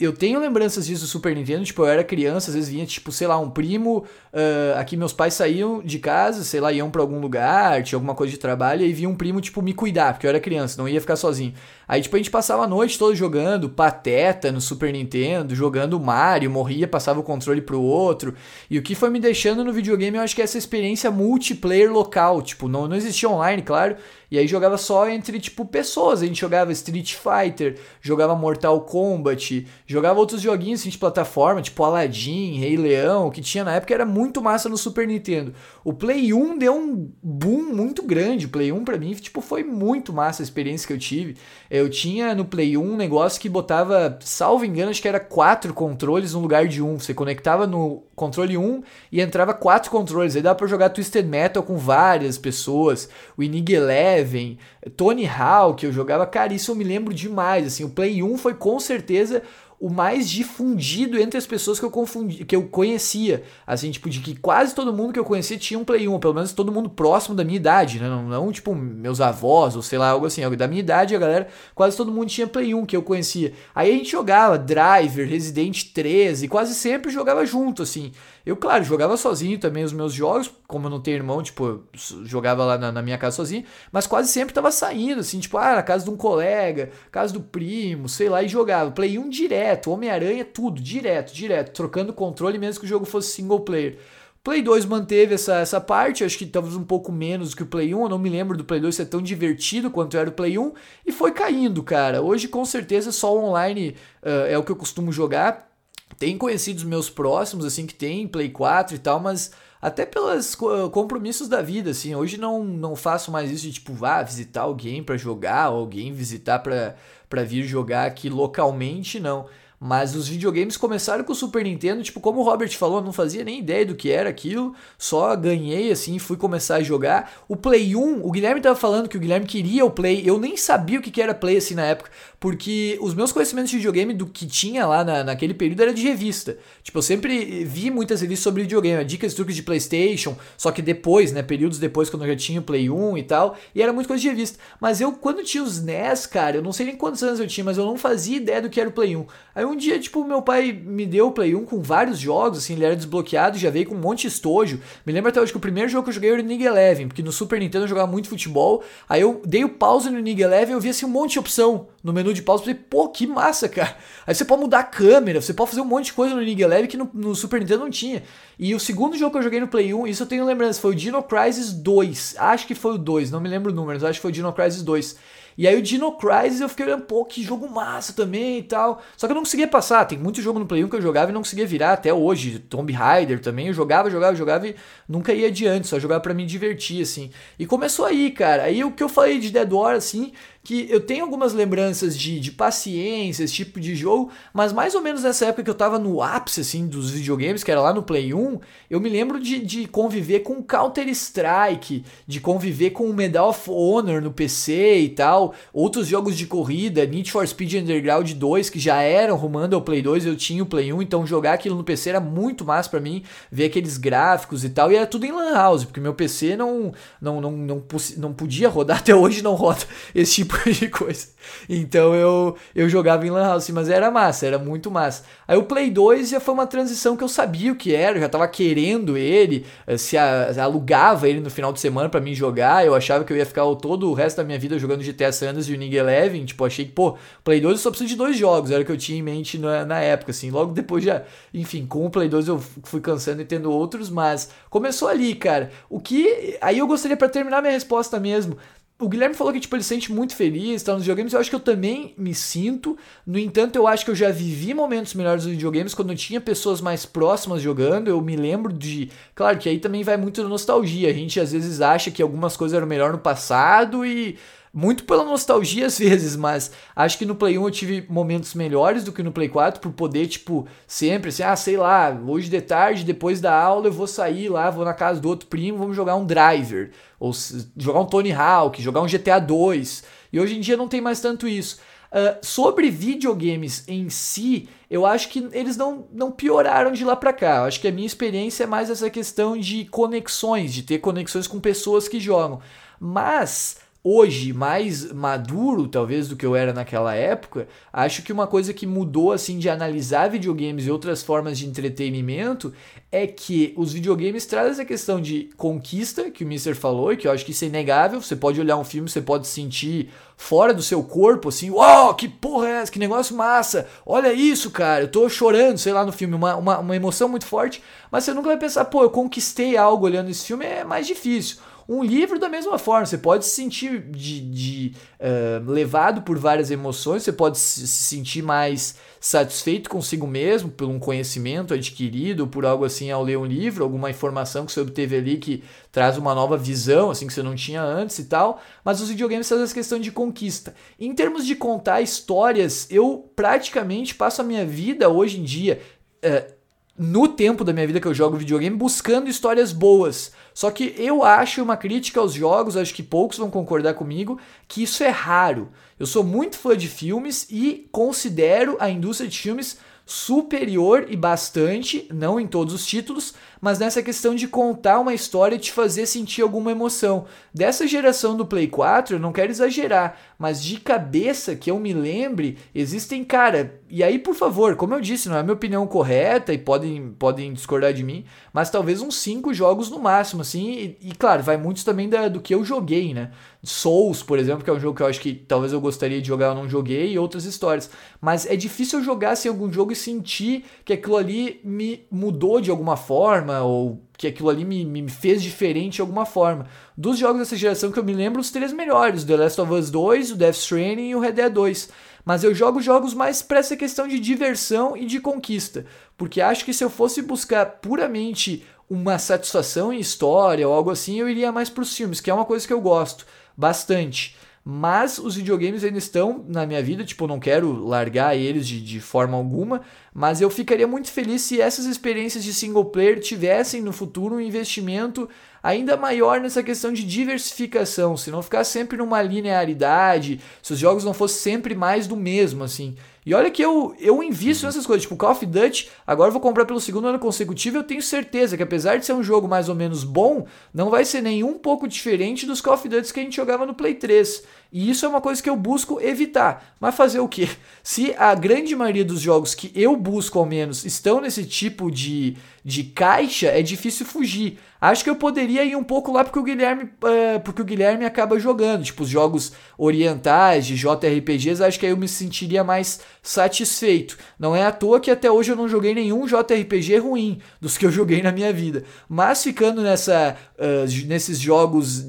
eu 0.00 0.12
tenho 0.12 0.40
lembranças 0.40 0.86
disso 0.86 1.02
do 1.02 1.06
Super 1.06 1.36
Nintendo, 1.36 1.64
tipo, 1.64 1.82
eu 1.82 1.86
era 1.86 2.02
criança, 2.02 2.50
às 2.50 2.54
vezes 2.56 2.68
vinha, 2.68 2.84
tipo, 2.84 3.12
sei 3.12 3.28
lá, 3.28 3.38
um 3.38 3.48
primo, 3.48 3.98
uh, 4.32 4.78
aqui 4.78 4.96
meus 4.96 5.12
pais 5.12 5.34
saíam 5.34 5.80
de 5.82 6.00
casa, 6.00 6.42
sei 6.42 6.60
lá, 6.60 6.72
iam 6.72 6.90
para 6.90 7.00
algum 7.00 7.20
lugar, 7.20 7.80
tinha 7.84 7.96
alguma 7.96 8.14
coisa 8.14 8.32
de 8.32 8.38
trabalho, 8.38 8.82
e 8.82 8.86
aí 8.86 8.92
vinha 8.92 9.08
um 9.08 9.14
primo, 9.14 9.40
tipo, 9.40 9.62
me 9.62 9.72
cuidar, 9.72 10.12
porque 10.12 10.26
eu 10.26 10.30
era 10.30 10.40
criança, 10.40 10.80
não 10.80 10.88
ia 10.88 11.00
ficar 11.00 11.14
sozinho. 11.14 11.54
Aí, 11.86 12.00
tipo, 12.00 12.16
a 12.16 12.18
gente 12.18 12.30
passava 12.30 12.64
a 12.64 12.66
noite 12.66 12.98
toda 12.98 13.14
jogando 13.14 13.68
Pateta 13.68 14.50
no 14.50 14.60
Super 14.60 14.92
Nintendo, 14.92 15.54
jogando 15.54 16.00
Mario, 16.00 16.50
morria, 16.50 16.88
passava 16.88 17.20
o 17.20 17.22
controle 17.22 17.60
pro 17.60 17.80
outro, 17.80 18.34
e 18.70 18.78
o 18.78 18.82
que 18.82 18.94
foi 18.94 19.10
me 19.10 19.20
deixando 19.20 19.64
no 19.64 19.72
videogame, 19.72 20.16
eu 20.16 20.22
acho 20.22 20.34
que 20.34 20.40
é 20.40 20.44
essa 20.44 20.58
experiência 20.58 21.10
multiplayer 21.10 21.92
local, 21.92 22.40
tipo, 22.42 22.68
não, 22.68 22.88
não 22.88 22.96
existia 22.96 23.28
online, 23.28 23.62
claro, 23.62 23.96
e 24.34 24.38
aí 24.38 24.48
jogava 24.48 24.76
só 24.76 25.08
entre, 25.08 25.38
tipo, 25.38 25.64
pessoas. 25.64 26.20
A 26.20 26.26
gente 26.26 26.40
jogava 26.40 26.72
Street 26.72 27.14
Fighter, 27.14 27.78
jogava 28.00 28.34
Mortal 28.34 28.80
Kombat, 28.80 29.64
jogava 29.86 30.18
outros 30.18 30.40
joguinhos 30.40 30.80
assim, 30.80 30.90
de 30.90 30.98
plataforma, 30.98 31.62
tipo 31.62 31.84
Aladdin, 31.84 32.58
Rei 32.58 32.76
Leão, 32.76 33.30
que 33.30 33.40
tinha 33.40 33.62
na 33.62 33.76
época 33.76 33.94
era 33.94 34.04
muito 34.04 34.42
massa 34.42 34.68
no 34.68 34.76
Super 34.76 35.06
Nintendo. 35.06 35.54
O 35.84 35.92
Play 35.92 36.34
1 36.34 36.58
deu 36.58 36.74
um 36.74 37.12
boom 37.22 37.72
muito 37.72 38.02
grande. 38.02 38.46
O 38.46 38.48
Play 38.48 38.72
1 38.72 38.84
pra 38.84 38.98
mim, 38.98 39.12
tipo, 39.14 39.40
foi 39.40 39.62
muito 39.62 40.12
massa 40.12 40.42
a 40.42 40.44
experiência 40.44 40.88
que 40.88 40.92
eu 40.92 40.98
tive. 40.98 41.36
Eu 41.70 41.88
tinha 41.88 42.34
no 42.34 42.44
Play 42.44 42.76
1 42.76 42.82
um 42.82 42.96
negócio 42.96 43.40
que 43.40 43.48
botava, 43.48 44.18
salvo 44.20 44.64
engano, 44.64 44.90
acho 44.90 45.00
que 45.00 45.08
era 45.08 45.20
quatro 45.20 45.72
controles 45.72 46.34
no 46.34 46.40
lugar 46.40 46.68
de 46.68 46.82
um. 46.82 46.98
Você 46.98 47.14
conectava 47.14 47.66
no 47.66 48.02
controle 48.14 48.56
1 48.56 48.82
e 49.10 49.20
entrava 49.20 49.54
quatro 49.54 49.90
controles. 49.90 50.36
Aí 50.36 50.42
dava 50.42 50.56
pra 50.56 50.66
jogar 50.66 50.90
Twisted 50.90 51.26
Metal 51.26 51.62
com 51.62 51.76
várias 51.76 52.38
pessoas. 52.38 53.08
O 53.36 53.42
Inig 53.42 53.72
Eleven, 53.72 54.58
Tony 54.96 55.26
Hawk, 55.26 55.84
eu 55.84 55.92
jogava. 55.92 56.26
Cara, 56.26 56.52
isso 56.52 56.70
eu 56.70 56.76
me 56.76 56.84
lembro 56.84 57.14
demais. 57.14 57.66
Assim, 57.66 57.84
o 57.84 57.90
Play 57.90 58.22
1 58.22 58.36
foi 58.38 58.54
com 58.54 58.78
certeza 58.78 59.42
o 59.84 59.90
mais 59.90 60.30
difundido 60.30 61.18
entre 61.20 61.36
as 61.36 61.46
pessoas 61.46 61.78
que 61.78 61.84
eu 61.84 61.90
confundi, 61.90 62.42
que 62.46 62.56
eu 62.56 62.62
conhecia. 62.62 63.42
Assim, 63.66 63.90
tipo, 63.90 64.08
de 64.08 64.18
que 64.20 64.34
quase 64.34 64.74
todo 64.74 64.94
mundo 64.94 65.12
que 65.12 65.18
eu 65.18 65.26
conhecia 65.26 65.58
tinha 65.58 65.78
um 65.78 65.84
Play 65.84 66.08
1, 66.08 66.18
pelo 66.20 66.32
menos 66.32 66.54
todo 66.54 66.72
mundo 66.72 66.88
próximo 66.88 67.36
da 67.36 67.44
minha 67.44 67.58
idade, 67.58 68.00
né? 68.00 68.08
Não, 68.08 68.22
não 68.22 68.50
tipo 68.50 68.74
meus 68.74 69.20
avós 69.20 69.76
ou 69.76 69.82
sei 69.82 69.98
lá, 69.98 70.08
algo 70.08 70.24
assim, 70.24 70.42
algo 70.42 70.56
da 70.56 70.66
minha 70.66 70.80
idade, 70.80 71.14
a 71.14 71.18
galera, 71.18 71.48
quase 71.74 71.98
todo 71.98 72.10
mundo 72.10 72.30
tinha 72.30 72.46
Play 72.46 72.74
1 72.74 72.86
que 72.86 72.96
eu 72.96 73.02
conhecia. 73.02 73.52
Aí 73.74 73.90
a 73.90 73.92
gente 73.92 74.10
jogava 74.10 74.56
Driver, 74.56 75.28
Resident 75.28 75.92
13, 75.92 76.48
quase 76.48 76.74
sempre 76.74 77.12
jogava 77.12 77.44
junto, 77.44 77.82
assim. 77.82 78.10
Eu, 78.46 78.56
claro, 78.56 78.84
jogava 78.84 79.16
sozinho 79.16 79.58
também 79.58 79.84
os 79.84 79.92
meus 79.92 80.12
jogos, 80.12 80.52
como 80.68 80.86
eu 80.86 80.90
não 80.90 81.00
tenho 81.00 81.16
irmão, 81.16 81.42
tipo, 81.42 81.82
jogava 82.24 82.62
lá 82.62 82.76
na, 82.76 82.92
na 82.92 83.00
minha 83.00 83.16
casa 83.16 83.36
sozinho, 83.36 83.64
mas 83.90 84.06
quase 84.06 84.30
sempre 84.30 84.52
tava 84.52 84.70
saindo, 84.70 85.20
assim, 85.20 85.40
tipo, 85.40 85.56
ah, 85.56 85.76
na 85.76 85.82
casa 85.82 86.04
de 86.04 86.10
um 86.10 86.16
colega, 86.16 86.90
casa 87.10 87.32
do 87.32 87.40
primo, 87.40 88.06
sei 88.06 88.28
lá, 88.28 88.42
e 88.42 88.48
jogava. 88.48 88.90
Play 88.90 89.18
1 89.18 89.30
direto, 89.30 89.73
Homem-Aranha, 89.86 90.44
tudo, 90.44 90.80
direto, 90.80 91.32
direto, 91.32 91.72
trocando 91.72 92.12
controle 92.12 92.58
mesmo 92.58 92.80
que 92.80 92.86
o 92.86 92.88
jogo 92.88 93.04
fosse 93.04 93.32
single 93.32 93.60
player. 93.60 93.98
Play 94.44 94.60
2 94.60 94.84
manteve 94.84 95.34
essa, 95.34 95.54
essa 95.54 95.80
parte, 95.80 96.22
acho 96.22 96.36
que 96.36 96.44
talvez 96.44 96.76
um 96.76 96.84
pouco 96.84 97.10
menos 97.10 97.54
que 97.54 97.62
o 97.62 97.66
Play 97.66 97.94
1, 97.94 98.02
eu 98.02 98.08
não 98.10 98.18
me 98.18 98.28
lembro 98.28 98.58
do 98.58 98.64
Play 98.64 98.78
2 98.78 98.94
ser 98.94 99.06
tão 99.06 99.22
divertido 99.22 99.90
quanto 99.90 100.18
era 100.18 100.28
o 100.28 100.32
Play 100.32 100.58
1, 100.58 100.70
e 101.06 101.12
foi 101.12 101.32
caindo, 101.32 101.82
cara. 101.82 102.20
Hoje, 102.20 102.46
com 102.46 102.62
certeza, 102.62 103.10
só 103.10 103.34
online 103.34 103.96
uh, 104.22 104.46
é 104.46 104.58
o 104.58 104.62
que 104.62 104.70
eu 104.70 104.76
costumo 104.76 105.10
jogar. 105.10 105.72
Tem 106.18 106.36
conhecidos 106.36 106.84
meus 106.84 107.08
próximos, 107.08 107.64
assim, 107.64 107.86
que 107.86 107.94
tem 107.94 108.28
Play 108.28 108.50
4 108.50 108.94
e 108.94 108.98
tal, 108.98 109.18
mas 109.18 109.50
até 109.80 110.04
pelos 110.04 110.54
compromissos 110.92 111.48
da 111.48 111.62
vida, 111.62 111.92
assim. 111.92 112.14
Hoje 112.14 112.36
não, 112.36 112.62
não 112.62 112.94
faço 112.94 113.30
mais 113.30 113.50
isso 113.50 113.62
de, 113.62 113.72
tipo, 113.72 113.94
vá 113.94 114.22
visitar 114.22 114.62
alguém 114.62 115.02
para 115.02 115.16
jogar, 115.16 115.70
ou 115.70 115.80
alguém 115.80 116.12
visitar 116.12 116.58
para 116.58 117.42
vir 117.44 117.62
jogar 117.64 118.06
aqui 118.06 118.28
localmente, 118.28 119.18
não. 119.18 119.46
Mas 119.86 120.16
os 120.16 120.26
videogames 120.26 120.78
começaram 120.78 121.22
com 121.24 121.32
o 121.32 121.36
Super 121.36 121.62
Nintendo, 121.62 122.02
tipo, 122.02 122.18
como 122.18 122.40
o 122.40 122.42
Robert 122.42 122.74
falou, 122.74 123.02
não 123.02 123.12
fazia 123.12 123.44
nem 123.44 123.58
ideia 123.58 123.84
do 123.84 123.94
que 123.94 124.10
era 124.10 124.30
aquilo, 124.30 124.74
só 124.96 125.36
ganhei 125.36 125.92
assim, 125.92 126.18
fui 126.18 126.38
começar 126.38 126.76
a 126.76 126.82
jogar. 126.82 127.30
O 127.46 127.54
Play 127.54 127.94
1, 127.94 128.26
o 128.26 128.30
Guilherme 128.30 128.62
tava 128.62 128.76
falando 128.76 129.10
que 129.10 129.18
o 129.18 129.20
Guilherme 129.20 129.44
queria 129.44 129.84
o 129.84 129.90
Play, 129.90 130.22
eu 130.24 130.40
nem 130.40 130.56
sabia 130.56 130.98
o 130.98 131.02
que 131.02 131.20
era 131.20 131.34
Play 131.34 131.58
assim 131.58 131.74
na 131.74 131.84
época, 131.84 132.10
porque 132.40 132.98
os 133.02 133.12
meus 133.12 133.30
conhecimentos 133.30 133.70
de 133.70 133.76
videogame 133.76 134.14
do 134.14 134.24
que 134.24 134.46
tinha 134.46 134.86
lá 134.86 135.04
na, 135.04 135.22
naquele 135.22 135.52
período 135.52 135.82
era 135.82 135.92
de 135.92 136.02
revista. 136.02 136.56
Tipo, 136.82 136.96
eu 136.96 137.02
sempre 137.02 137.62
vi 137.66 137.90
muitas 137.90 138.22
revistas 138.22 138.42
sobre 138.42 138.62
videogame, 138.62 139.04
dicas 139.04 139.34
e 139.34 139.36
truques 139.36 139.54
de 139.54 139.62
PlayStation, 139.62 140.34
só 140.56 140.72
que 140.72 140.80
depois, 140.80 141.30
né, 141.30 141.42
períodos 141.42 141.78
depois, 141.78 142.08
quando 142.08 142.22
eu 142.22 142.28
já 142.30 142.36
tinha 142.36 142.60
o 142.60 142.62
Play 142.62 142.88
1 142.88 143.18
e 143.18 143.22
tal, 143.22 143.54
e 143.74 143.82
era 143.82 143.92
muito 143.92 144.06
coisa 144.06 144.22
de 144.22 144.28
revista. 144.28 144.58
Mas 144.80 145.02
eu, 145.02 145.12
quando 145.12 145.44
tinha 145.44 145.62
os 145.62 145.82
NES, 145.82 146.24
cara, 146.24 146.56
eu 146.56 146.62
não 146.62 146.72
sei 146.72 146.86
nem 146.86 146.96
quantos 146.96 147.22
anos 147.22 147.38
eu 147.38 147.46
tinha, 147.46 147.66
mas 147.66 147.76
eu 147.76 147.84
não 147.84 147.98
fazia 147.98 148.38
ideia 148.38 148.62
do 148.62 148.70
que 148.70 148.80
era 148.80 148.88
o 148.88 148.92
Play 148.92 149.14
1. 149.14 149.26
Aí 149.54 149.64
um 149.73 149.73
dia, 149.76 149.98
tipo, 149.98 150.24
meu 150.24 150.42
pai 150.42 150.72
me 150.72 151.06
deu 151.06 151.28
o 151.28 151.32
Play 151.32 151.54
1 151.54 151.64
com 151.64 151.82
vários 151.82 152.18
jogos, 152.18 152.58
assim, 152.58 152.74
ele 152.74 152.84
era 152.84 152.96
desbloqueado, 152.96 153.58
já 153.58 153.70
veio 153.70 153.86
com 153.86 153.94
um 153.94 153.98
monte 153.98 154.22
de 154.22 154.28
estojo. 154.28 154.80
Me 155.04 155.12
lembro 155.12 155.30
até 155.30 155.40
hoje 155.40 155.52
que 155.52 155.56
o 155.56 155.60
primeiro 155.60 155.88
jogo 155.88 156.04
que 156.04 156.10
eu 156.10 156.14
joguei 156.14 156.30
era 156.30 156.40
o 156.40 156.44
Nig 156.44 156.64
Eleven, 156.64 157.08
porque 157.08 157.22
no 157.22 157.32
Super 157.32 157.58
Nintendo 157.58 157.84
eu 157.84 157.88
jogava 157.88 158.10
muito 158.10 158.28
futebol. 158.28 158.82
Aí 159.08 159.20
eu 159.20 159.40
dei 159.44 159.64
o 159.64 159.68
pause 159.68 160.10
no 160.10 160.18
Nig 160.18 160.40
Eleven 160.40 160.74
e 160.74 160.76
eu 160.76 160.80
vi 160.80 160.88
assim 160.88 161.06
um 161.06 161.10
monte 161.10 161.32
de 161.32 161.38
opção 161.38 161.88
no 162.02 162.12
menu 162.12 162.32
de 162.34 162.42
pause. 162.42 162.64
Falei, 162.64 162.78
pô, 162.78 163.08
que 163.08 163.26
massa, 163.26 163.68
cara. 163.68 163.96
Aí 164.26 164.34
você 164.34 164.44
pode 164.44 164.62
mudar 164.62 164.80
a 164.80 164.84
câmera, 164.84 165.40
você 165.40 165.54
pode 165.54 165.70
fazer 165.70 165.82
um 165.82 165.86
monte 165.86 166.06
de 166.06 166.12
coisa 166.12 166.34
no 166.34 166.40
Nig 166.40 166.60
Eleven 166.60 166.88
que 166.88 166.96
no, 166.96 167.10
no 167.12 167.34
Super 167.34 167.60
Nintendo 167.60 167.80
não 167.80 167.90
tinha. 167.90 168.22
E 168.58 168.74
o 168.74 168.80
segundo 168.80 169.16
jogo 169.16 169.32
que 169.32 169.38
eu 169.38 169.42
joguei 169.42 169.60
no 169.60 169.68
Play 169.68 169.92
1, 169.92 170.06
isso 170.06 170.22
eu 170.22 170.26
tenho 170.26 170.44
lembrança, 170.44 170.80
foi 170.80 170.92
o 170.92 170.94
Dino 170.94 171.22
Crisis 171.22 171.72
2. 171.72 172.36
Acho 172.38 172.66
que 172.66 172.74
foi 172.74 172.94
o 172.94 172.98
2, 172.98 173.30
não 173.30 173.40
me 173.40 173.48
lembro 173.48 173.72
o 173.72 173.74
número, 173.74 173.94
mas 173.94 174.04
acho 174.04 174.18
que 174.18 174.22
foi 174.22 174.30
o 174.30 174.34
Dino 174.34 174.52
Crisis 174.52 174.82
2. 174.82 175.16
E 175.56 175.68
aí 175.68 175.76
o 175.76 175.82
Dino 175.82 176.12
Crisis 176.12 176.60
eu 176.60 176.68
fiquei 176.68 176.86
olhando, 176.86 177.04
pô, 177.04 177.24
que 177.24 177.42
jogo 177.42 177.68
massa 177.68 178.12
também 178.12 178.58
e 178.58 178.62
tal. 178.62 179.02
Só 179.16 179.26
que 179.26 179.32
eu 179.32 179.34
não 179.34 179.42
conseguia 179.42 179.68
passar. 179.68 180.04
Tem 180.04 180.18
muito 180.18 180.42
jogo 180.42 180.58
no 180.58 180.66
Play 180.66 180.84
1 180.84 180.88
que 180.88 180.96
eu 180.96 181.02
jogava 181.02 181.30
e 181.30 181.34
não 181.34 181.42
conseguia 181.42 181.66
virar 181.66 181.92
até 181.92 182.12
hoje. 182.12 182.58
Tomb 182.58 182.92
Raider 182.92 183.40
também. 183.40 183.68
Eu 183.68 183.74
jogava, 183.74 184.10
jogava, 184.10 184.34
jogava 184.36 184.66
e 184.66 184.74
nunca 185.08 185.32
ia 185.32 185.48
adiante. 185.48 185.86
Só 185.86 185.98
jogava 185.98 186.20
para 186.20 186.34
me 186.34 186.44
divertir, 186.44 187.02
assim. 187.02 187.30
E 187.58 187.66
começou 187.66 188.04
aí, 188.04 188.30
cara. 188.30 188.64
Aí 188.64 188.84
o 188.84 188.92
que 188.92 189.02
eu 189.02 189.08
falei 189.08 189.38
de 189.38 189.50
Dead 189.50 189.72
War, 189.72 189.96
assim, 189.96 190.32
que 190.64 190.86
eu 190.90 190.98
tenho 190.98 191.22
algumas 191.22 191.52
lembranças 191.52 192.16
de, 192.16 192.40
de 192.40 192.50
paciência, 192.50 193.44
esse 193.44 193.52
tipo 193.52 193.78
de 193.78 193.94
jogo, 193.94 194.30
mas 194.52 194.72
mais 194.72 194.94
ou 194.94 195.02
menos 195.02 195.22
nessa 195.22 195.44
época 195.44 195.62
que 195.62 195.68
eu 195.68 195.74
tava 195.74 195.98
no 195.98 196.22
ápice, 196.22 196.62
assim, 196.62 196.86
dos 196.86 197.10
videogames, 197.10 197.62
que 197.62 197.70
era 197.70 197.82
lá 197.82 197.92
no 197.92 198.02
Play 198.02 198.32
1, 198.32 198.58
eu 198.88 198.98
me 198.98 199.10
lembro 199.10 199.38
de, 199.38 199.58
de 199.58 199.86
conviver 199.86 200.40
com 200.40 200.62
Counter-Strike, 200.62 202.02
de 202.26 202.40
conviver 202.40 202.90
com 202.90 203.12
Medal 203.12 203.50
of 203.50 203.70
Honor 203.70 204.22
no 204.22 204.32
PC 204.32 205.00
e 205.00 205.08
tal, 205.10 205.54
outros 205.70 206.06
jogos 206.06 206.34
de 206.34 206.46
corrida, 206.46 207.04
Need 207.04 207.30
for 207.30 207.46
Speed 207.46 207.74
Underground 207.74 208.32
2, 208.32 208.70
que 208.70 208.78
já 208.78 209.02
eram 209.02 209.36
rumando 209.36 209.76
ao 209.76 209.82
Play 209.82 210.00
2, 210.00 210.24
eu 210.24 210.34
tinha 210.34 210.62
o 210.62 210.66
Play 210.66 210.94
1, 210.94 211.02
então 211.02 211.26
jogar 211.26 211.52
aquilo 211.52 211.76
no 211.76 211.84
PC 211.84 212.08
era 212.08 212.20
muito 212.20 212.64
massa 212.64 212.88
para 212.88 213.00
mim, 213.00 213.22
ver 213.52 213.66
aqueles 213.66 213.98
gráficos 213.98 214.64
e 214.64 214.70
tal, 214.70 214.90
e 214.90 214.96
era 214.96 215.06
tudo 215.06 215.26
em 215.26 215.32
Lan 215.32 215.52
House, 215.52 215.84
porque 215.84 216.00
meu 216.00 216.14
PC 216.14 216.56
não, 216.56 216.90
não, 217.20 217.38
não, 217.38 217.52
não, 217.52 217.82
não 218.16 218.32
podia 218.32 218.70
rodar, 218.70 218.96
até 219.04 219.14
hoje 219.14 219.42
não 219.42 219.54
roda 219.54 219.84
esse 220.14 220.36
tipo 220.36 220.53
de 220.66 220.88
coisa. 220.88 221.28
Então 221.68 222.14
eu, 222.14 222.56
eu 222.74 222.88
jogava 222.88 223.26
em 223.26 223.30
Lan 223.30 223.44
House, 223.44 223.68
mas 223.70 223.88
era 223.88 224.10
massa, 224.10 224.46
era 224.46 224.58
muito 224.58 224.90
massa. 224.90 225.24
Aí 225.46 225.56
o 225.56 225.64
Play 225.64 225.90
2 225.90 226.30
já 226.30 226.40
foi 226.40 226.54
uma 226.54 226.66
transição 226.66 227.16
que 227.16 227.24
eu 227.24 227.28
sabia 227.28 227.72
o 227.72 227.76
que 227.76 227.94
era, 227.94 228.16
eu 228.16 228.20
já 228.20 228.28
tava 228.28 228.46
querendo 228.48 229.16
ele, 229.16 229.66
eh, 229.86 229.96
se 229.96 230.16
alugava 230.16 231.28
ele 231.28 231.40
no 231.40 231.50
final 231.50 231.72
de 231.72 231.80
semana 231.80 232.08
para 232.08 232.20
mim 232.20 232.34
jogar, 232.34 232.84
eu 232.84 232.94
achava 232.94 233.24
que 233.24 233.32
eu 233.32 233.36
ia 233.36 233.46
ficar 233.46 233.62
todo 233.76 234.10
o 234.10 234.14
resto 234.14 234.38
da 234.38 234.44
minha 234.44 234.58
vida 234.58 234.78
jogando 234.78 235.02
GTA 235.02 235.32
San 235.32 235.50
Andreas 235.50 235.68
e 235.68 235.74
o 235.74 235.82
Eleven, 235.82 236.44
tipo, 236.44 236.64
achei 236.64 236.84
que, 236.84 236.92
pô, 236.92 237.16
Play 237.42 237.60
2 237.60 237.72
eu 237.72 237.78
só 237.78 237.90
preciso 237.90 238.08
de 238.08 238.16
dois 238.16 238.36
jogos, 238.36 238.70
era 238.70 238.82
o 238.82 238.84
que 238.84 238.92
eu 238.92 238.96
tinha 238.96 239.18
em 239.18 239.22
mente 239.22 239.58
na, 239.58 239.84
na 239.84 240.00
época, 240.00 240.30
assim, 240.30 240.50
logo 240.50 240.72
depois 240.72 241.04
já, 241.04 241.22
enfim, 241.52 241.86
com 241.86 242.06
o 242.06 242.10
Play 242.10 242.28
2 242.28 242.48
eu 242.48 242.58
fui 242.58 243.00
cansando 243.00 243.42
e 243.42 243.44
tendo 243.44 243.70
outros, 243.70 244.10
mas 244.10 244.50
começou 244.70 245.08
ali, 245.08 245.34
cara. 245.34 245.70
O 245.88 246.00
que, 246.00 246.56
aí 246.60 246.78
eu 246.78 246.86
gostaria 246.86 247.16
para 247.16 247.28
terminar 247.28 247.60
minha 247.60 247.72
resposta 247.72 248.18
mesmo, 248.18 248.56
o 248.98 249.08
Guilherme 249.08 249.34
falou 249.34 249.52
que 249.52 249.58
tipo, 249.58 249.74
ele 249.74 249.82
se 249.82 249.88
sente 249.88 250.12
muito 250.12 250.36
feliz, 250.36 250.82
tá 250.82 250.92
nos 250.92 251.02
videogames. 251.02 251.32
Eu 251.32 251.40
acho 251.40 251.50
que 251.50 251.56
eu 251.56 251.60
também 251.60 252.14
me 252.16 252.32
sinto. 252.32 252.96
No 253.26 253.38
entanto, 253.38 253.76
eu 253.76 253.88
acho 253.88 254.04
que 254.04 254.10
eu 254.10 254.14
já 254.14 254.30
vivi 254.30 254.72
momentos 254.72 255.14
melhores 255.14 255.44
nos 255.44 255.52
videogames 255.52 255.94
quando 255.94 256.12
eu 256.12 256.16
tinha 256.16 256.40
pessoas 256.40 256.80
mais 256.80 257.04
próximas 257.04 257.60
jogando. 257.60 258.08
Eu 258.08 258.20
me 258.20 258.36
lembro 258.36 258.72
de. 258.72 259.10
Claro 259.34 259.58
que 259.58 259.68
aí 259.68 259.80
também 259.80 260.04
vai 260.04 260.16
muito 260.16 260.42
da 260.42 260.48
nostalgia. 260.48 261.10
A 261.10 261.12
gente 261.12 261.40
às 261.40 261.50
vezes 261.50 261.80
acha 261.80 262.10
que 262.10 262.22
algumas 262.22 262.56
coisas 262.56 262.76
eram 262.76 262.86
melhor 262.86 263.12
no 263.12 263.18
passado 263.18 264.06
e 264.06 264.38
muito 264.74 265.04
pela 265.04 265.24
nostalgia 265.24 265.86
às 265.86 265.96
vezes, 265.96 266.34
mas 266.34 266.72
acho 266.96 267.16
que 267.16 267.24
no 267.24 267.36
Play 267.36 267.56
1 267.56 267.64
eu 267.64 267.70
tive 267.70 268.06
momentos 268.08 268.54
melhores 268.54 269.04
do 269.04 269.12
que 269.12 269.22
no 269.22 269.30
Play 269.30 269.48
4 269.48 269.80
por 269.80 269.92
poder, 269.92 270.26
tipo, 270.26 270.66
sempre 270.86 271.28
assim, 271.28 271.44
ah, 271.44 271.54
sei 271.54 271.76
lá, 271.76 272.10
hoje 272.26 272.50
de 272.50 272.60
tarde, 272.60 273.04
depois 273.04 273.40
da 273.40 273.56
aula, 273.56 273.86
eu 273.86 273.92
vou 273.92 274.08
sair 274.08 274.48
lá, 274.48 274.68
vou 274.70 274.84
na 274.84 274.92
casa 274.92 275.20
do 275.20 275.28
outro 275.28 275.46
primo, 275.46 275.78
vamos 275.78 275.94
jogar 275.94 276.16
um 276.16 276.26
Driver, 276.26 276.90
ou 277.20 277.32
jogar 277.76 278.00
um 278.00 278.06
Tony 278.06 278.32
Hawk, 278.32 278.82
jogar 278.82 279.00
um 279.00 279.06
GTA 279.06 279.38
2. 279.38 280.02
E 280.32 280.40
hoje 280.40 280.56
em 280.56 280.60
dia 280.60 280.76
não 280.76 280.88
tem 280.88 281.00
mais 281.00 281.20
tanto 281.20 281.46
isso. 281.46 281.78
Uh, 282.10 282.38
sobre 282.42 282.90
videogames 282.90 283.84
em 283.88 284.08
si, 284.08 284.68
eu 284.90 285.04
acho 285.04 285.28
que 285.28 285.48
eles 285.52 285.76
não, 285.76 286.06
não 286.12 286.30
pioraram 286.30 286.92
de 286.92 287.04
lá 287.04 287.14
para 287.16 287.32
cá. 287.32 287.58
Eu 287.58 287.64
acho 287.64 287.80
que 287.80 287.88
a 287.88 287.92
minha 287.92 288.06
experiência 288.06 288.64
é 288.64 288.66
mais 288.66 288.90
essa 288.90 289.08
questão 289.10 289.56
de 289.56 289.84
conexões, 289.86 290.72
de 290.72 290.82
ter 290.82 290.98
conexões 290.98 291.46
com 291.46 291.58
pessoas 291.60 292.06
que 292.08 292.20
jogam. 292.20 292.60
Mas 293.00 293.78
hoje 294.06 294.52
mais 294.52 295.10
maduro, 295.10 295.88
talvez, 295.88 296.28
do 296.28 296.36
que 296.36 296.44
eu 296.44 296.54
era 296.54 296.74
naquela 296.74 297.14
época, 297.14 297.66
acho 297.90 298.22
que 298.22 298.34
uma 298.34 298.46
coisa 298.46 298.74
que 298.74 298.86
mudou 298.86 299.32
assim 299.32 299.58
de 299.58 299.70
analisar 299.70 300.28
videogames 300.28 300.86
e 300.86 300.90
outras 300.90 301.22
formas 301.22 301.58
de 301.58 301.66
entretenimento 301.66 302.70
é 303.10 303.26
que 303.26 303.72
os 303.78 303.94
videogames 303.94 304.44
trazem 304.44 304.72
essa 304.72 304.84
questão 304.84 305.18
de 305.18 305.48
conquista, 305.56 306.30
que 306.30 306.44
o 306.44 306.46
Mister 306.46 306.76
falou, 306.76 307.14
e 307.14 307.16
que 307.16 307.26
eu 307.26 307.32
acho 307.32 307.46
que 307.46 307.52
isso 307.52 307.64
é 307.64 307.68
inegável. 307.68 308.20
Você 308.20 308.36
pode 308.36 308.60
olhar 308.60 308.76
um 308.76 308.84
filme, 308.84 309.08
você 309.08 309.22
pode 309.22 309.46
sentir 309.46 310.10
fora 310.36 310.74
do 310.74 310.82
seu 310.82 311.02
corpo, 311.02 311.48
assim, 311.48 311.70
uau, 311.70 312.10
oh, 312.10 312.14
que 312.14 312.28
porra 312.28 312.68
é 312.68 312.72
essa? 312.82 312.92
Que 312.92 312.98
negócio 312.98 313.34
massa! 313.34 313.88
Olha 314.04 314.34
isso, 314.34 314.70
cara, 314.70 315.04
eu 315.04 315.08
tô 315.08 315.28
chorando, 315.30 315.78
sei 315.78 315.92
lá, 315.94 316.04
no 316.04 316.12
filme, 316.12 316.34
uma, 316.34 316.56
uma, 316.56 316.78
uma 316.80 316.96
emoção 316.96 317.28
muito 317.28 317.46
forte, 317.46 317.82
mas 318.10 318.24
você 318.24 318.34
nunca 318.34 318.48
vai 318.48 318.58
pensar, 318.58 318.84
pô, 318.84 319.02
eu 319.02 319.10
conquistei 319.10 319.76
algo 319.78 320.04
olhando 320.04 320.28
esse 320.28 320.44
filme, 320.44 320.66
é 320.66 320.84
mais 320.84 321.06
difícil. 321.06 321.56
Um 321.88 322.02
livro, 322.02 322.38
da 322.38 322.48
mesma 322.48 322.78
forma, 322.78 323.04
você 323.04 323.18
pode 323.18 323.44
se 323.44 323.54
sentir 323.54 324.00
de, 324.10 324.40
de 324.40 324.92
uh, 325.20 325.70
levado 325.70 326.22
por 326.22 326.38
várias 326.38 326.70
emoções, 326.70 327.22
você 327.22 327.32
pode 327.32 327.58
se 327.58 327.86
sentir 327.86 328.42
mais 328.42 328.96
satisfeito 329.20 329.88
consigo 329.88 330.26
mesmo 330.26 330.70
por 330.70 330.88
um 330.88 330.98
conhecimento 330.98 331.74
adquirido, 331.74 332.46
por 332.46 332.64
algo 332.66 332.84
assim 332.84 333.10
ao 333.10 333.22
ler 333.22 333.38
um 333.38 333.44
livro, 333.44 333.84
alguma 333.84 334.10
informação 334.10 334.66
que 334.66 334.72
você 334.72 334.80
obteve 334.80 335.16
ali 335.16 335.36
que 335.38 335.62
traz 335.90 336.16
uma 336.16 336.34
nova 336.34 336.56
visão, 336.56 337.10
assim, 337.10 337.26
que 337.26 337.32
você 337.32 337.42
não 337.42 337.54
tinha 337.54 337.82
antes 337.82 338.18
e 338.18 338.24
tal. 338.24 338.60
Mas 338.84 339.00
os 339.00 339.08
videogames 339.08 339.48
fazem 339.48 339.64
essa 339.64 339.74
questão 339.74 339.98
de 339.98 340.10
conquista. 340.10 340.74
Em 340.98 341.14
termos 341.14 341.46
de 341.46 341.54
contar 341.54 342.00
histórias, 342.00 342.86
eu 342.90 343.30
praticamente 343.34 344.14
passo 344.14 344.40
a 344.40 344.44
minha 344.44 344.64
vida 344.64 345.08
hoje 345.08 345.40
em 345.40 345.44
dia. 345.44 345.80
Uh, 346.24 346.63
no 346.96 347.26
tempo 347.26 347.64
da 347.64 347.72
minha 347.72 347.86
vida 347.86 348.00
que 348.00 348.06
eu 348.06 348.14
jogo 348.14 348.36
videogame 348.36 348.76
buscando 348.76 349.28
histórias 349.28 349.72
boas. 349.72 350.32
Só 350.52 350.70
que 350.70 350.94
eu 350.96 351.24
acho 351.24 351.62
uma 351.62 351.76
crítica 351.76 352.20
aos 352.20 352.32
jogos, 352.32 352.76
acho 352.76 352.94
que 352.94 353.02
poucos 353.02 353.38
vão 353.38 353.50
concordar 353.50 353.94
comigo, 353.94 354.38
que 354.68 354.82
isso 354.82 355.02
é 355.02 355.08
raro. 355.08 355.70
Eu 355.98 356.06
sou 356.06 356.22
muito 356.22 356.56
fã 356.56 356.76
de 356.76 356.88
filmes 356.88 357.46
e 357.50 357.88
considero 357.90 358.76
a 358.78 358.88
indústria 358.88 359.28
de 359.28 359.38
filmes 359.38 359.78
superior 360.06 361.06
e 361.08 361.16
bastante, 361.16 362.06
não 362.12 362.38
em 362.38 362.46
todos 362.46 362.74
os 362.74 362.86
títulos, 362.86 363.34
mas 363.60 363.78
nessa 363.78 364.02
questão 364.02 364.34
de 364.34 364.46
contar 364.46 365.00
uma 365.00 365.14
história 365.14 365.56
e 365.56 365.58
te 365.58 365.72
fazer 365.72 366.06
sentir 366.06 366.42
alguma 366.42 366.70
emoção. 366.70 367.24
Dessa 367.54 367.86
geração 367.86 368.36
do 368.36 368.44
Play 368.44 368.68
4, 368.68 369.16
eu 369.16 369.20
não 369.20 369.32
quero 369.32 369.50
exagerar, 369.50 370.18
mas 370.38 370.62
de 370.62 370.78
cabeça 370.78 371.54
que 371.54 371.70
eu 371.70 371.78
me 371.78 371.92
lembre, 371.92 372.58
existem, 372.74 373.24
cara, 373.24 373.80
e 373.88 374.02
aí 374.02 374.18
por 374.18 374.34
favor, 374.34 374.76
como 374.76 374.94
eu 374.94 375.00
disse, 375.00 375.28
não 375.28 375.36
é 375.36 375.42
minha 375.42 375.54
opinião 375.54 375.86
correta 375.86 376.52
e 376.52 376.58
podem, 376.58 377.14
podem 377.18 377.52
discordar 377.52 377.92
de 377.92 378.02
mim, 378.02 378.24
mas 378.52 378.70
talvez 378.70 379.00
uns 379.00 379.16
5 379.16 379.52
jogos 379.54 379.90
no 379.90 379.98
máximo, 379.98 380.42
assim, 380.42 380.96
e, 381.00 381.10
e 381.10 381.14
claro, 381.14 381.42
vai 381.42 381.56
muito 381.56 381.84
também 381.84 382.08
da, 382.08 382.28
do 382.28 382.40
que 382.40 382.54
eu 382.54 382.64
joguei, 382.64 383.14
né? 383.14 383.30
Souls, 383.62 384.22
por 384.22 384.38
exemplo, 384.38 384.62
que 384.62 384.70
é 384.70 384.72
um 384.72 384.80
jogo 384.80 384.96
que 384.96 385.02
eu 385.02 385.06
acho 385.06 385.20
que 385.20 385.34
talvez 385.34 385.72
eu 385.72 385.80
gostaria 385.80 386.20
de 386.20 386.28
jogar, 386.28 386.48
eu 386.48 386.54
não 386.54 386.68
joguei, 386.68 387.12
e 387.12 387.18
outras 387.18 387.44
histórias. 387.44 387.90
Mas 388.20 388.46
é 388.46 388.56
difícil 388.56 388.98
eu 388.98 389.04
jogar 389.04 389.30
assim, 389.30 389.48
algum 389.48 389.72
jogo 389.72 389.92
e 389.92 389.96
sentir 389.96 390.64
que 390.84 390.92
aquilo 390.92 391.16
ali 391.16 391.60
me 391.64 392.06
mudou 392.10 392.60
de 392.60 392.70
alguma 392.70 392.96
forma, 392.96 393.62
ou 393.62 394.02
que 394.16 394.26
aquilo 394.26 394.48
ali 394.48 394.64
me, 394.64 394.84
me 394.84 395.08
fez 395.08 395.42
diferente 395.42 395.94
de 395.94 396.00
alguma 396.00 396.24
forma. 396.24 396.66
Dos 396.96 397.18
jogos 397.18 397.40
dessa 397.40 397.56
geração 397.56 397.90
que 397.90 397.98
eu 397.98 398.04
me 398.04 398.12
lembro, 398.12 398.40
os 398.40 398.50
três 398.50 398.72
melhores: 398.72 399.24
The 399.24 399.36
Last 399.36 399.60
of 399.60 399.72
Us 399.72 399.90
2, 399.90 400.32
o 400.32 400.36
Death 400.36 400.56
Stranding 400.56 401.08
e 401.08 401.14
o 401.14 401.20
Red 401.20 401.32
Dead 401.32 401.52
2. 401.52 401.88
Mas 402.24 402.42
eu 402.42 402.54
jogo 402.54 402.80
jogos 402.80 403.12
mais 403.12 403.42
para 403.42 403.58
essa 403.58 403.76
questão 403.76 404.08
de 404.08 404.18
diversão 404.18 404.96
e 404.96 405.04
de 405.04 405.20
conquista. 405.20 405.84
Porque 406.16 406.40
acho 406.40 406.64
que 406.64 406.72
se 406.72 406.82
eu 406.82 406.88
fosse 406.88 407.20
buscar 407.20 407.66
puramente 407.66 408.64
uma 408.88 409.18
satisfação 409.18 409.92
em 409.92 409.98
história 409.98 410.66
ou 410.66 410.74
algo 410.74 410.90
assim, 410.90 411.18
eu 411.18 411.28
iria 411.28 411.52
mais 411.52 411.68
para 411.68 411.82
os 411.82 411.94
filmes, 411.94 412.20
que 412.20 412.30
é 412.30 412.34
uma 412.34 412.44
coisa 412.44 412.66
que 412.66 412.72
eu 412.72 412.80
gosto 412.80 413.26
bastante. 413.56 414.36
Mas 414.66 415.18
os 415.18 415.36
videogames 415.36 415.84
ainda 415.84 415.98
estão 415.98 416.42
na 416.48 416.64
minha 416.64 416.82
vida, 416.82 417.04
tipo, 417.04 417.24
eu 417.24 417.28
não 417.28 417.38
quero 417.38 417.84
largar 417.84 418.34
eles 418.34 418.66
de, 418.66 418.80
de 418.80 418.98
forma 418.98 419.36
alguma, 419.36 419.82
mas 420.14 420.40
eu 420.40 420.48
ficaria 420.48 420.86
muito 420.86 421.12
feliz 421.12 421.42
se 421.42 421.60
essas 421.60 421.84
experiências 421.84 422.42
de 422.42 422.54
single 422.54 422.86
player 422.86 423.20
tivessem 423.20 423.82
no 423.82 423.92
futuro 423.92 424.36
um 424.36 424.40
investimento 424.40 425.28
ainda 425.62 425.98
maior 425.98 426.40
nessa 426.40 426.62
questão 426.62 426.94
de 426.94 427.04
diversificação, 427.04 428.16
se 428.16 428.30
não 428.30 428.42
ficar 428.42 428.64
sempre 428.64 428.96
numa 428.96 429.20
linearidade, 429.20 430.40
se 430.62 430.72
os 430.72 430.78
jogos 430.78 431.04
não 431.04 431.12
fossem 431.12 431.42
sempre 431.42 431.74
mais 431.74 432.06
do 432.06 432.16
mesmo, 432.16 432.64
assim. 432.64 432.96
E 433.26 433.32
olha 433.32 433.50
que 433.50 433.62
eu, 433.62 433.94
eu 433.98 434.22
invisto 434.22 434.66
nessas 434.66 434.86
coisas, 434.86 435.02
tipo 435.02 435.16
Call 435.16 435.30
of 435.30 435.46
Duty, 435.46 435.90
agora 436.06 436.28
eu 436.28 436.32
vou 436.32 436.40
comprar 436.40 436.66
pelo 436.66 436.80
segundo 436.80 437.08
ano 437.08 437.18
consecutivo, 437.18 437.78
eu 437.78 437.84
tenho 437.84 438.02
certeza 438.02 438.56
que 438.56 438.62
apesar 438.62 438.98
de 438.98 439.06
ser 439.06 439.14
um 439.14 439.22
jogo 439.22 439.48
mais 439.48 439.68
ou 439.68 439.74
menos 439.74 440.04
bom, 440.04 440.46
não 440.72 440.90
vai 440.90 441.04
ser 441.04 441.22
nem 441.22 441.42
um 441.42 441.54
pouco 441.54 441.88
diferente 441.88 442.44
dos 442.44 442.60
Call 442.60 442.74
of 442.74 442.88
Duty 442.88 443.12
que 443.12 443.20
a 443.20 443.22
gente 443.22 443.36
jogava 443.36 443.64
no 443.64 443.74
Play 443.74 443.94
3. 443.94 444.44
E 444.72 444.90
isso 444.90 445.06
é 445.06 445.08
uma 445.08 445.20
coisa 445.20 445.42
que 445.42 445.48
eu 445.48 445.56
busco 445.56 446.00
evitar. 446.00 446.74
Mas 446.80 446.94
fazer 446.94 447.20
o 447.20 447.28
quê? 447.28 447.48
Se 447.82 448.14
a 448.18 448.34
grande 448.34 448.74
maioria 448.74 449.04
dos 449.04 449.20
jogos 449.20 449.54
que 449.54 449.70
eu 449.74 449.96
busco, 449.96 450.38
ao 450.38 450.46
menos, 450.46 450.84
estão 450.84 451.20
nesse 451.20 451.44
tipo 451.44 451.90
de, 451.90 452.36
de 452.64 452.84
caixa, 452.84 453.46
é 453.48 453.62
difícil 453.62 454.04
fugir. 454.04 454.58
Acho 454.80 455.02
que 455.02 455.08
eu 455.08 455.16
poderia 455.16 455.64
ir 455.64 455.76
um 455.76 455.82
pouco 455.82 456.12
lá 456.12 456.24
porque 456.24 456.38
o 456.38 456.42
Guilherme, 456.42 456.84
uh, 456.84 457.40
porque 457.42 457.62
o 457.62 457.64
Guilherme 457.64 458.04
acaba 458.04 458.38
jogando. 458.38 458.84
Tipo, 458.84 459.02
os 459.02 459.08
jogos 459.08 459.52
orientais, 459.78 460.66
de 460.66 460.76
JRPGs, 460.76 461.62
acho 461.62 461.78
que 461.78 461.86
aí 461.86 461.92
eu 461.92 461.96
me 461.96 462.08
sentiria 462.08 462.62
mais 462.62 463.00
satisfeito. 463.22 464.18
Não 464.38 464.54
é 464.54 464.66
à 464.66 464.72
toa 464.72 465.00
que 465.00 465.10
até 465.10 465.30
hoje 465.30 465.52
eu 465.52 465.56
não 465.56 465.68
joguei 465.68 465.94
nenhum 465.94 466.26
JRPG 466.26 466.98
ruim 466.98 467.38
dos 467.60 467.78
que 467.78 467.86
eu 467.86 467.90
joguei 467.90 468.20
na 468.20 468.32
minha 468.32 468.52
vida. 468.52 468.84
Mas 469.08 469.42
ficando 469.42 469.80
nessa, 469.80 470.36
uh, 470.58 471.06
nesses 471.06 471.38
jogos 471.38 472.04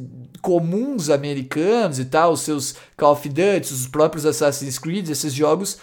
comuns 0.46 1.10
americanos 1.10 1.98
e 1.98 2.06
tal, 2.06 2.34
os 2.34 2.42
seus 2.42 2.76
Call 2.96 3.14
of 3.14 3.28
Duty, 3.28 3.74
os 3.74 3.88
próprios 3.88 4.28
Assassin's 4.28 4.78
Creed, 4.78 5.10
esses 5.10 5.34
jogos, 5.34 5.80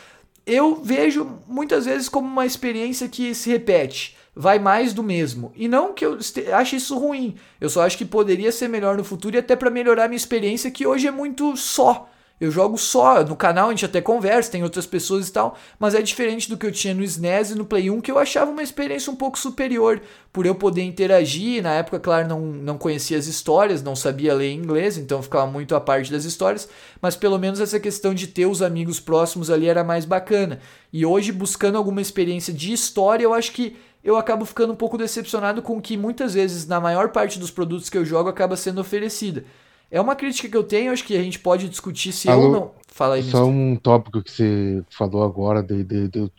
eu 0.46 0.76
vejo 0.76 1.28
muitas 1.48 1.84
vezes 1.84 2.08
como 2.08 2.28
uma 2.28 2.46
experiência 2.46 3.08
que 3.08 3.34
se 3.34 3.50
repete, 3.50 4.16
vai 4.36 4.60
mais 4.60 4.92
do 4.92 5.02
mesmo. 5.02 5.50
E 5.56 5.66
não 5.66 5.92
que 5.92 6.06
eu 6.06 6.16
ache 6.54 6.76
isso 6.76 6.96
ruim, 6.96 7.34
eu 7.60 7.68
só 7.68 7.82
acho 7.82 7.98
que 7.98 8.04
poderia 8.04 8.52
ser 8.52 8.68
melhor 8.68 8.96
no 8.96 9.02
futuro 9.02 9.34
e 9.34 9.40
até 9.40 9.56
para 9.56 9.68
melhorar 9.68 10.06
minha 10.06 10.16
experiência, 10.16 10.70
que 10.70 10.86
hoje 10.86 11.08
é 11.08 11.10
muito 11.10 11.56
só. 11.56 12.08
Eu 12.42 12.50
jogo 12.50 12.76
só, 12.76 13.22
no 13.22 13.36
canal 13.36 13.68
a 13.68 13.70
gente 13.70 13.84
até 13.84 14.00
conversa, 14.00 14.50
tem 14.50 14.64
outras 14.64 14.84
pessoas 14.84 15.28
e 15.28 15.32
tal, 15.32 15.56
mas 15.78 15.94
é 15.94 16.02
diferente 16.02 16.48
do 16.48 16.56
que 16.56 16.66
eu 16.66 16.72
tinha 16.72 16.92
no 16.92 17.04
SNES 17.04 17.52
e 17.52 17.54
no 17.54 17.64
Play 17.64 17.88
1, 17.88 18.00
que 18.00 18.10
eu 18.10 18.18
achava 18.18 18.50
uma 18.50 18.64
experiência 18.64 19.12
um 19.12 19.14
pouco 19.14 19.38
superior, 19.38 20.02
por 20.32 20.44
eu 20.44 20.52
poder 20.52 20.82
interagir, 20.82 21.62
na 21.62 21.74
época, 21.74 22.00
claro, 22.00 22.26
não, 22.26 22.40
não 22.40 22.76
conhecia 22.76 23.16
as 23.16 23.28
histórias, 23.28 23.80
não 23.80 23.94
sabia 23.94 24.34
ler 24.34 24.52
inglês, 24.52 24.98
então 24.98 25.22
ficava 25.22 25.46
muito 25.46 25.76
à 25.76 25.80
parte 25.80 26.10
das 26.10 26.24
histórias, 26.24 26.68
mas 27.00 27.14
pelo 27.14 27.38
menos 27.38 27.60
essa 27.60 27.78
questão 27.78 28.12
de 28.12 28.26
ter 28.26 28.46
os 28.46 28.60
amigos 28.60 28.98
próximos 28.98 29.48
ali 29.48 29.68
era 29.68 29.84
mais 29.84 30.04
bacana. 30.04 30.58
E 30.92 31.06
hoje, 31.06 31.30
buscando 31.30 31.78
alguma 31.78 32.00
experiência 32.00 32.52
de 32.52 32.72
história, 32.72 33.22
eu 33.22 33.32
acho 33.32 33.52
que 33.52 33.76
eu 34.02 34.16
acabo 34.16 34.44
ficando 34.44 34.72
um 34.72 34.76
pouco 34.76 34.98
decepcionado 34.98 35.62
com 35.62 35.76
o 35.76 35.80
que 35.80 35.96
muitas 35.96 36.34
vezes, 36.34 36.66
na 36.66 36.80
maior 36.80 37.10
parte 37.10 37.38
dos 37.38 37.52
produtos 37.52 37.88
que 37.88 37.96
eu 37.96 38.04
jogo, 38.04 38.28
acaba 38.28 38.56
sendo 38.56 38.80
oferecida. 38.80 39.44
É 39.92 40.00
uma 40.00 40.16
crítica 40.16 40.48
que 40.48 40.56
eu 40.56 40.64
tenho, 40.64 40.92
acho 40.92 41.04
que 41.04 41.16
a 41.16 41.22
gente 41.22 41.38
pode 41.38 41.68
discutir 41.68 42.12
se 42.12 42.28
Alô, 42.28 42.42
eu 42.42 42.48
não. 42.50 42.74
Fala 42.88 43.14
aí, 43.14 43.22
Só 43.22 43.44
Mister. 43.44 43.54
um 43.54 43.76
tópico 43.76 44.22
que 44.22 44.30
você 44.30 44.84
falou 44.90 45.22
agora 45.24 45.62
de, 45.62 45.84
de- 45.84 46.08
de- 46.08 46.32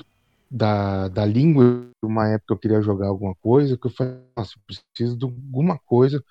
da, 0.49 1.07
da 1.07 1.25
língua. 1.25 1.89
Uma 2.03 2.29
época 2.29 2.53
eu 2.53 2.59
queria 2.59 2.81
jogar 2.81 3.07
alguma 3.07 3.35
coisa, 3.35 3.77
que 3.77 3.87
eu 3.87 3.91
falei, 3.91 4.15
nossa, 4.35 4.53
eu 4.57 4.61
preciso 4.67 5.17
de 5.17 5.25
alguma 5.25 5.77
coisa 5.79 6.23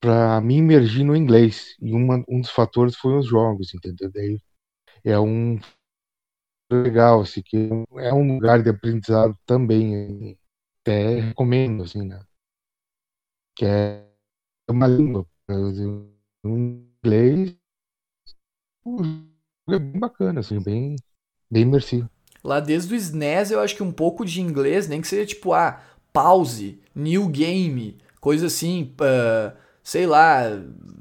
para 0.00 0.40
me 0.40 0.56
imergir 0.56 1.04
no 1.04 1.16
inglês. 1.16 1.76
E 1.80 1.92
uma, 1.92 2.22
um 2.28 2.40
dos 2.40 2.50
fatores 2.50 2.96
foi 2.96 3.16
os 3.18 3.26
jogos, 3.26 3.72
entendeu? 3.74 4.10
Daí 4.12 4.38
é 5.04 5.18
um 5.20 5.58
legal, 6.70 7.20
assim, 7.20 7.42
que 7.42 7.68
é 7.98 8.12
um 8.12 8.34
lugar 8.34 8.62
de 8.62 8.70
aprendizado 8.70 9.36
também. 9.46 10.38
Até 10.82 11.20
recomendo, 11.20 11.84
assim, 11.84 12.02
né? 12.02 12.24
Que 13.56 13.64
é 13.66 14.06
uma 14.70 14.86
língua. 14.86 15.26
Inglês 16.44 17.56
o 18.84 19.02
jogo 19.02 19.26
é 19.68 19.78
bem 19.78 20.00
bacana, 20.00 20.40
assim, 20.40 20.60
bem, 20.60 20.96
bem 21.50 21.62
imersivo. 21.62 22.10
Lá 22.42 22.58
desde 22.58 22.92
o 22.92 22.96
SNES 22.96 23.52
eu 23.52 23.60
acho 23.60 23.76
que 23.76 23.82
um 23.82 23.92
pouco 23.92 24.24
de 24.24 24.40
inglês, 24.40 24.88
nem 24.88 25.00
que 25.00 25.06
seja 25.06 25.24
tipo, 25.26 25.52
ah, 25.52 25.80
pause, 26.12 26.80
new 26.94 27.28
game, 27.28 27.98
coisa 28.20 28.46
assim, 28.46 28.92
ah, 29.00 29.54
sei 29.82 30.06
lá, 30.06 30.44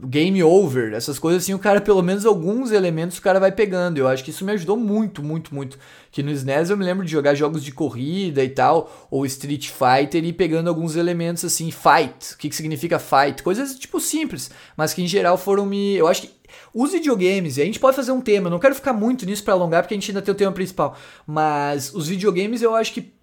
game 0.04 0.42
over, 0.42 0.94
essas 0.94 1.20
coisas 1.20 1.44
assim, 1.44 1.54
o 1.54 1.60
cara, 1.60 1.80
pelo 1.80 2.02
menos 2.02 2.26
alguns 2.26 2.72
elementos 2.72 3.20
o 3.20 3.22
cara 3.22 3.40
vai 3.40 3.52
pegando. 3.52 4.00
Eu 4.00 4.08
acho 4.08 4.24
que 4.24 4.32
isso 4.32 4.44
me 4.44 4.52
ajudou 4.54 4.76
muito, 4.76 5.22
muito, 5.22 5.54
muito. 5.54 5.78
Que 6.12 6.24
no 6.24 6.32
SNES 6.32 6.72
eu 6.72 6.78
me 6.78 6.84
lembro 6.84 7.06
de 7.06 7.12
jogar 7.12 7.36
jogos 7.36 7.64
de 7.64 7.72
corrida 7.72 8.44
e 8.44 8.50
tal, 8.50 9.08
ou 9.12 9.26
Street 9.26 9.70
Fighter 9.70 10.26
e 10.26 10.34
pegando 10.34 10.68
alguns 10.68 10.96
elementos 10.96 11.46
assim, 11.46 11.70
fight, 11.70 12.34
o 12.34 12.38
que, 12.38 12.50
que 12.50 12.56
significa 12.56 12.98
fight, 12.98 13.44
coisas 13.44 13.76
tipo 13.76 14.00
simples, 14.00 14.50
mas 14.76 14.94
que 14.94 15.04
em 15.04 15.08
geral 15.08 15.38
foram 15.38 15.66
me. 15.66 15.96
Eu 15.96 16.08
acho 16.08 16.24
que 16.24 16.32
os 16.74 16.92
videogames, 16.92 17.60
a 17.60 17.64
gente 17.64 17.80
pode 17.80 17.96
fazer 17.96 18.12
um 18.12 18.22
tema, 18.22 18.48
eu 18.48 18.52
não 18.52 18.60
quero 18.60 18.76
ficar 18.76 18.94
muito 18.94 19.26
nisso 19.26 19.44
pra 19.44 19.54
alongar, 19.54 19.84
porque 19.84 19.94
a 19.94 19.98
gente 19.98 20.10
ainda 20.10 20.22
tem 20.22 20.34
o 20.34 20.38
tema 20.38 20.52
principal. 20.52 20.98
Mas 21.26 21.94
os 21.94 22.08
videogames 22.08 22.62
eu 22.62 22.76
acho 22.76 22.94
que 22.94 23.14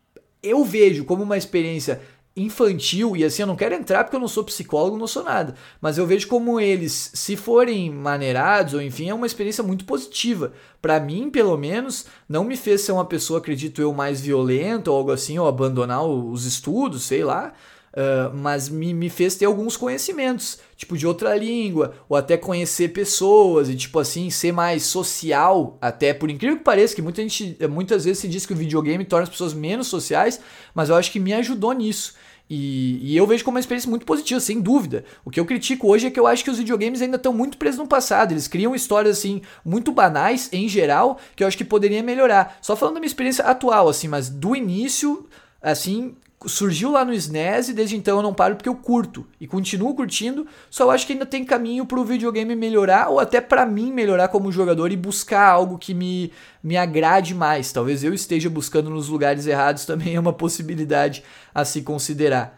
eu 0.43 0.64
vejo 0.64 1.05
como 1.05 1.24
uma 1.24 1.36
experiência 1.36 2.01
infantil, 2.39 3.16
e 3.16 3.24
assim 3.24 3.43
eu 3.43 3.47
não 3.47 3.56
quero 3.56 3.74
entrar 3.74 4.05
porque 4.05 4.16
eu 4.16 4.20
não 4.20 4.28
sou 4.28 4.44
psicólogo, 4.44 4.97
não 4.97 5.06
sou 5.06 5.24
nada, 5.24 5.55
mas 5.81 5.98
eu 5.98 6.06
vejo 6.06 6.28
como 6.28 6.60
eles, 6.60 7.10
se 7.15 7.36
forem 7.36 7.90
maneirados, 7.90 8.74
ou 8.74 8.82
enfim, 8.82 9.09
é 9.09 9.15
uma 9.15 9.27
experiência 9.27 9.62
muito 9.62 9.85
positiva. 9.85 10.52
Pra 10.81 11.01
mim, 11.01 11.28
pelo 11.31 11.56
menos, 11.56 12.06
não 12.28 12.44
me 12.44 12.56
fez 12.56 12.82
ser 12.82 12.93
uma 12.93 13.05
pessoa, 13.05 13.40
acredito 13.40 13.82
eu, 13.82 13.93
mais 13.93 14.20
violenta 14.20 14.90
ou 14.90 14.97
algo 14.97 15.10
assim, 15.10 15.39
ou 15.39 15.48
abandonar 15.48 16.05
os 16.05 16.44
estudos, 16.44 17.02
sei 17.02 17.24
lá. 17.24 17.52
Uh, 17.99 18.33
mas 18.33 18.69
me, 18.69 18.95
me 18.95 19.11
fez 19.11 19.35
ter 19.35 19.45
alguns 19.45 19.77
conhecimentos, 19.77 20.61
tipo 20.77 20.97
de 20.97 21.05
outra 21.05 21.37
língua, 21.37 21.95
ou 22.09 22.16
até 22.16 22.37
conhecer 22.37 22.91
pessoas 22.91 23.69
e 23.69 23.75
tipo 23.75 23.99
assim, 23.99 24.31
ser 24.31 24.53
mais 24.53 24.85
social, 24.85 25.77
até 25.81 26.15
por 26.15 26.31
incrível 26.31 26.59
que 26.59 26.62
pareça, 26.62 26.95
que 26.95 27.03
muita 27.03 27.20
gente, 27.23 27.59
muitas 27.69 28.05
vezes 28.05 28.20
se 28.20 28.29
diz 28.29 28.47
que 28.47 28.53
o 28.53 28.57
videogame 28.57 29.05
torna 29.05 29.25
as 29.25 29.29
pessoas 29.29 29.53
menos 29.53 29.89
sociais, 29.89 30.41
mas 30.73 30.91
eu 30.91 30.95
acho 30.95 31.11
que 31.11 31.19
me 31.19 31.33
ajudou 31.33 31.73
nisso. 31.73 32.15
E, 32.49 33.01
e 33.03 33.16
eu 33.16 33.27
vejo 33.27 33.45
como 33.45 33.57
uma 33.57 33.61
experiência 33.61 33.91
muito 33.91 34.07
positiva, 34.07 34.39
sem 34.39 34.61
dúvida. 34.61 35.05
O 35.25 35.31
que 35.31 35.41
eu 35.41 35.45
critico 35.45 35.89
hoje 35.89 36.07
é 36.07 36.11
que 36.11 36.20
eu 36.20 36.27
acho 36.29 36.45
que 36.45 36.51
os 36.51 36.59
videogames 36.59 37.03
ainda 37.03 37.16
estão 37.16 37.33
muito 37.33 37.59
presos 37.59 37.81
no 37.81 37.89
passado. 37.89 38.33
Eles 38.33 38.47
criam 38.47 38.77
histórias, 38.77 39.19
assim, 39.19 39.43
muito 39.65 39.91
banais, 39.91 40.49
em 40.53 40.69
geral, 40.69 41.19
que 41.35 41.43
eu 41.43 41.49
acho 41.49 41.59
que 41.59 41.65
poderia 41.65 42.01
melhorar. 42.01 42.59
Só 42.62 42.77
falando 42.77 42.95
da 42.95 43.01
minha 43.01 43.09
experiência 43.09 43.45
atual, 43.45 43.89
assim, 43.89 44.07
mas 44.07 44.31
do 44.31 44.55
início, 44.55 45.27
assim, 45.61 46.15
surgiu 46.47 46.93
lá 46.93 47.05
no 47.05 47.12
SNES 47.12 47.70
e 47.70 47.73
desde 47.73 47.97
então 47.97 48.19
eu 48.19 48.23
não 48.23 48.32
paro 48.32 48.55
porque 48.55 48.69
eu 48.69 48.74
curto 48.77 49.27
e 49.40 49.47
continuo 49.47 49.94
curtindo, 49.94 50.47
só 50.70 50.90
acho 50.90 51.06
que 51.06 51.12
ainda 51.12 51.27
tem 51.27 51.44
caminho 51.44 51.85
pro 51.85 52.05
videogame 52.05 52.55
melhorar 52.55 53.09
ou 53.09 53.19
até 53.19 53.40
para 53.40 53.66
mim 53.66 53.93
melhorar 53.93 54.28
como 54.28 54.52
jogador 54.52 54.93
e 54.93 54.97
buscar 54.97 55.48
algo 55.48 55.78
que 55.78 55.93
me, 55.93 56.32
me 56.62 56.77
agrade 56.77 57.35
mais. 57.35 57.73
Talvez 57.73 58.05
eu 58.05 58.15
esteja 58.15 58.48
buscando 58.48 58.89
nos 58.89 59.09
lugares 59.09 59.47
errados 59.47 59.85
também 59.86 60.15
é 60.15 60.20
uma 60.20 60.32
possibilidade 60.32 61.24
a 61.52 61.65
se 61.65 61.82
considerar. 61.82 62.56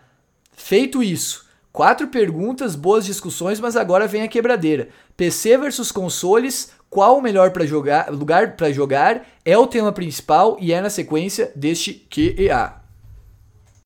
Feito 0.53 1.03
isso, 1.03 1.47
quatro 1.73 2.09
perguntas, 2.09 2.77
boas 2.77 3.07
discussões, 3.07 3.59
mas 3.59 3.77
agora 3.77 4.07
vem 4.07 4.23
a 4.23 4.29
quebradeira. 4.29 4.89
PC 5.17 5.57
versus 5.57 5.91
consoles, 5.91 6.73
qual 6.91 7.17
o 7.17 7.23
melhor 7.23 7.51
para 7.51 7.65
jogar, 7.65 8.11
lugar 8.11 8.57
para 8.57 8.71
jogar? 8.71 9.27
É 9.43 9.57
o 9.57 9.67
tema 9.67 9.91
principal 9.91 10.59
e 10.61 10.71
é 10.73 10.83
na 10.83 10.91
sequência 10.91 11.51
deste 11.57 11.95
QEA. 12.11 12.80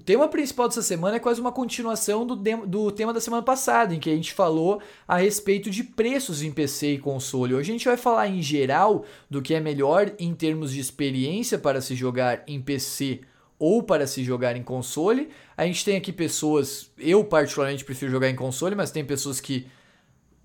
O 0.04 0.06
tema 0.06 0.28
principal 0.28 0.68
dessa 0.68 0.82
semana 0.82 1.16
é 1.16 1.18
quase 1.18 1.40
uma 1.40 1.50
continuação 1.50 2.26
do, 2.26 2.36
do 2.36 2.92
tema 2.92 3.10
da 3.10 3.22
semana 3.22 3.42
passada, 3.42 3.94
em 3.94 3.98
que 3.98 4.10
a 4.10 4.14
gente 4.14 4.34
falou 4.34 4.82
a 5.08 5.16
respeito 5.16 5.70
de 5.70 5.82
preços 5.82 6.42
em 6.42 6.52
PC 6.52 6.92
e 6.92 6.98
console. 6.98 7.54
Hoje 7.54 7.70
a 7.70 7.72
gente 7.72 7.86
vai 7.86 7.96
falar 7.96 8.28
em 8.28 8.42
geral 8.42 9.06
do 9.30 9.40
que 9.40 9.54
é 9.54 9.60
melhor 9.60 10.12
em 10.18 10.34
termos 10.34 10.74
de 10.74 10.78
experiência 10.78 11.58
para 11.58 11.80
se 11.80 11.94
jogar 11.94 12.44
em 12.46 12.60
PC 12.60 13.22
ou 13.58 13.82
para 13.82 14.06
se 14.06 14.22
jogar 14.22 14.58
em 14.58 14.62
console. 14.62 15.30
A 15.56 15.64
gente 15.64 15.82
tem 15.82 15.96
aqui 15.96 16.12
pessoas, 16.12 16.90
eu 16.98 17.24
particularmente 17.24 17.82
prefiro 17.82 18.12
jogar 18.12 18.28
em 18.28 18.36
console, 18.36 18.74
mas 18.74 18.90
tem 18.90 19.06
pessoas 19.06 19.40
que 19.40 19.66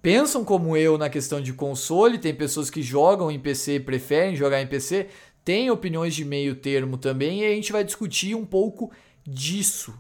pensam 0.02 0.46
como 0.46 0.78
eu 0.78 0.98
na 0.98 1.10
questão 1.10 1.42
de 1.42 1.52
console, 1.52 2.18
tem 2.18 2.34
pessoas 2.34 2.70
que 2.70 2.82
jogam 2.82 3.30
em 3.30 3.38
PC 3.38 3.76
e 3.76 3.80
preferem 3.82 4.38
jogar 4.38 4.62
em 4.62 4.68
PC, 4.68 5.08
tem 5.44 5.70
opiniões 5.70 6.16
de 6.16 6.24
meio 6.24 6.56
termo 6.56 6.98
também, 6.98 7.42
e 7.42 7.46
a 7.46 7.54
gente 7.54 7.74
vai 7.74 7.84
discutir 7.84 8.36
um 8.36 8.46
pouco 8.46 8.90
disso. 9.26 9.94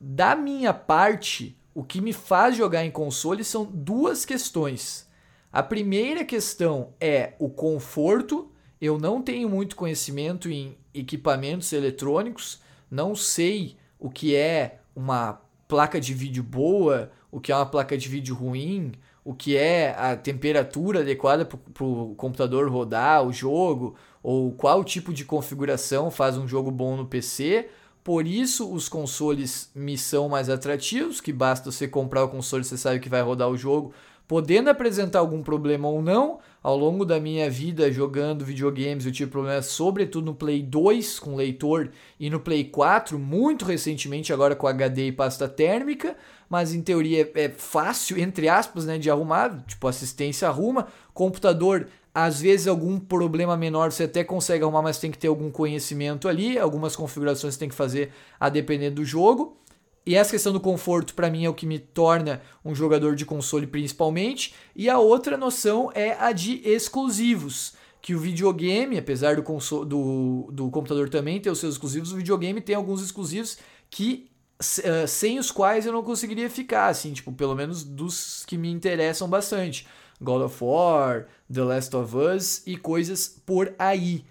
Da 0.00 0.36
minha 0.36 0.74
parte, 0.74 1.56
o 1.74 1.84
que 1.84 2.00
me 2.00 2.12
faz 2.12 2.56
jogar 2.56 2.84
em 2.84 2.90
console 2.90 3.44
são 3.44 3.64
duas 3.64 4.24
questões. 4.24 5.08
A 5.52 5.62
primeira 5.62 6.24
questão 6.24 6.90
é 7.00 7.34
o 7.38 7.48
conforto. 7.48 8.50
Eu 8.80 8.98
não 8.98 9.22
tenho 9.22 9.48
muito 9.48 9.76
conhecimento 9.76 10.50
em 10.50 10.76
equipamentos 10.92 11.72
eletrônicos, 11.72 12.60
não 12.90 13.14
sei 13.14 13.76
o 13.98 14.10
que 14.10 14.34
é 14.34 14.80
uma 14.94 15.40
placa 15.66 16.00
de 16.00 16.14
vídeo 16.14 16.42
boa, 16.42 17.10
o 17.30 17.40
que 17.40 17.52
é 17.52 17.56
uma 17.56 17.66
placa 17.66 17.96
de 17.96 18.08
vídeo 18.08 18.34
ruim, 18.34 18.92
o 19.24 19.34
que 19.34 19.56
é 19.56 19.94
a 19.98 20.16
temperatura 20.16 21.00
adequada 21.00 21.44
para 21.44 21.84
o 21.84 22.14
computador 22.16 22.70
rodar 22.70 23.26
o 23.26 23.32
jogo, 23.32 23.96
ou 24.22 24.52
qual 24.52 24.84
tipo 24.84 25.12
de 25.12 25.24
configuração 25.24 26.10
faz 26.10 26.36
um 26.36 26.46
jogo 26.46 26.70
bom 26.70 26.96
no 26.96 27.06
PC. 27.06 27.68
Por 28.06 28.24
isso 28.24 28.72
os 28.72 28.88
consoles 28.88 29.68
me 29.74 29.98
são 29.98 30.28
mais 30.28 30.48
atrativos, 30.48 31.20
que 31.20 31.32
basta 31.32 31.72
você 31.72 31.88
comprar 31.88 32.22
o 32.22 32.28
console, 32.28 32.62
você 32.62 32.78
sabe 32.78 33.00
que 33.00 33.08
vai 33.08 33.20
rodar 33.20 33.48
o 33.48 33.56
jogo, 33.56 33.92
podendo 34.28 34.70
apresentar 34.70 35.18
algum 35.18 35.42
problema 35.42 35.88
ou 35.88 36.00
não. 36.00 36.38
Ao 36.62 36.76
longo 36.76 37.04
da 37.04 37.18
minha 37.18 37.50
vida 37.50 37.90
jogando 37.90 38.44
videogames, 38.44 39.06
eu 39.06 39.10
tive 39.10 39.28
problemas 39.28 39.66
sobretudo 39.66 40.26
no 40.26 40.36
Play 40.36 40.62
2 40.62 41.18
com 41.18 41.34
leitor 41.34 41.90
e 42.18 42.30
no 42.30 42.38
Play 42.38 42.66
4, 42.66 43.18
muito 43.18 43.64
recentemente 43.64 44.32
agora 44.32 44.54
com 44.54 44.68
HD 44.68 45.08
e 45.08 45.12
pasta 45.12 45.48
térmica, 45.48 46.16
mas 46.48 46.72
em 46.72 46.82
teoria 46.82 47.28
é 47.34 47.48
fácil, 47.48 48.20
entre 48.20 48.48
aspas, 48.48 48.86
né, 48.86 48.98
de 48.98 49.10
arrumar, 49.10 49.64
tipo 49.66 49.88
assistência 49.88 50.46
arruma, 50.46 50.86
computador 51.12 51.88
às 52.18 52.40
vezes 52.40 52.66
algum 52.66 52.98
problema 52.98 53.58
menor 53.58 53.92
você 53.92 54.04
até 54.04 54.24
consegue 54.24 54.64
arrumar, 54.64 54.80
mas 54.80 54.98
tem 54.98 55.10
que 55.10 55.18
ter 55.18 55.28
algum 55.28 55.50
conhecimento 55.50 56.28
ali, 56.28 56.58
algumas 56.58 56.96
configurações 56.96 57.52
você 57.52 57.60
tem 57.60 57.68
que 57.68 57.74
fazer 57.74 58.10
a 58.40 58.48
depender 58.48 58.88
do 58.88 59.04
jogo. 59.04 59.58
E 60.06 60.14
essa 60.14 60.30
questão 60.30 60.50
do 60.50 60.58
conforto 60.58 61.12
para 61.12 61.28
mim 61.28 61.44
é 61.44 61.50
o 61.50 61.52
que 61.52 61.66
me 61.66 61.78
torna 61.78 62.40
um 62.64 62.74
jogador 62.74 63.14
de 63.14 63.26
console 63.26 63.66
principalmente. 63.66 64.54
E 64.74 64.88
a 64.88 64.98
outra 64.98 65.36
noção 65.36 65.92
é 65.94 66.16
a 66.18 66.32
de 66.32 66.66
exclusivos, 66.66 67.74
que 68.00 68.14
o 68.14 68.18
videogame, 68.18 68.96
apesar 68.96 69.36
do, 69.36 69.42
console, 69.42 69.86
do, 69.86 70.48
do 70.50 70.70
computador 70.70 71.10
também 71.10 71.38
ter 71.38 71.50
os 71.50 71.58
seus 71.58 71.74
exclusivos, 71.74 72.12
o 72.12 72.16
videogame 72.16 72.62
tem 72.62 72.74
alguns 72.74 73.02
exclusivos 73.02 73.58
que 73.90 74.30
uh, 74.58 75.06
sem 75.06 75.38
os 75.38 75.50
quais 75.50 75.84
eu 75.84 75.92
não 75.92 76.02
conseguiria 76.02 76.48
ficar, 76.48 76.86
assim, 76.86 77.12
tipo, 77.12 77.30
pelo 77.30 77.54
menos 77.54 77.84
dos 77.84 78.42
que 78.46 78.56
me 78.56 78.70
interessam 78.70 79.28
bastante. 79.28 79.86
God 80.20 80.42
of 80.42 80.62
War, 80.62 81.26
The 81.52 81.62
Last 81.62 81.94
of 81.94 82.16
Us 82.16 82.62
e 82.66 82.76
coisas 82.76 83.40
por 83.44 83.74
aí. 83.78 84.24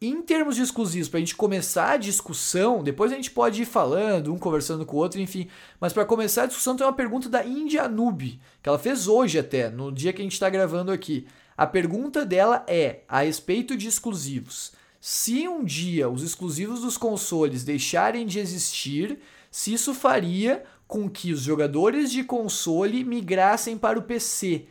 Em 0.00 0.22
termos 0.22 0.54
de 0.54 0.62
exclusivos, 0.62 1.08
para 1.08 1.18
a 1.18 1.20
gente 1.20 1.34
começar 1.34 1.90
a 1.90 1.96
discussão, 1.96 2.84
depois 2.84 3.10
a 3.10 3.16
gente 3.16 3.32
pode 3.32 3.62
ir 3.62 3.64
falando, 3.64 4.32
um 4.32 4.38
conversando 4.38 4.86
com 4.86 4.96
o 4.96 5.00
outro, 5.00 5.20
enfim. 5.20 5.48
Mas 5.80 5.92
para 5.92 6.04
começar 6.04 6.44
a 6.44 6.46
discussão, 6.46 6.76
tem 6.76 6.86
uma 6.86 6.92
pergunta 6.92 7.28
da 7.28 7.44
India 7.44 7.88
Noob, 7.88 8.38
que 8.62 8.68
ela 8.68 8.78
fez 8.78 9.08
hoje 9.08 9.40
até, 9.40 9.68
no 9.68 9.90
dia 9.90 10.12
que 10.12 10.20
a 10.20 10.24
gente 10.24 10.34
está 10.34 10.48
gravando 10.48 10.92
aqui. 10.92 11.26
A 11.56 11.66
pergunta 11.66 12.24
dela 12.24 12.64
é 12.68 13.00
a 13.08 13.22
respeito 13.22 13.76
de 13.76 13.88
exclusivos. 13.88 14.70
Se 15.00 15.48
um 15.48 15.64
dia 15.64 16.08
os 16.08 16.22
exclusivos 16.22 16.82
dos 16.82 16.96
consoles 16.96 17.64
deixarem 17.64 18.24
de 18.24 18.38
existir, 18.38 19.18
se 19.50 19.72
isso 19.72 19.92
faria 19.94 20.62
com 20.86 21.10
que 21.10 21.32
os 21.32 21.40
jogadores 21.40 22.12
de 22.12 22.22
console 22.22 23.02
migrassem 23.02 23.76
para 23.76 23.98
o 23.98 24.02
PC. 24.02 24.66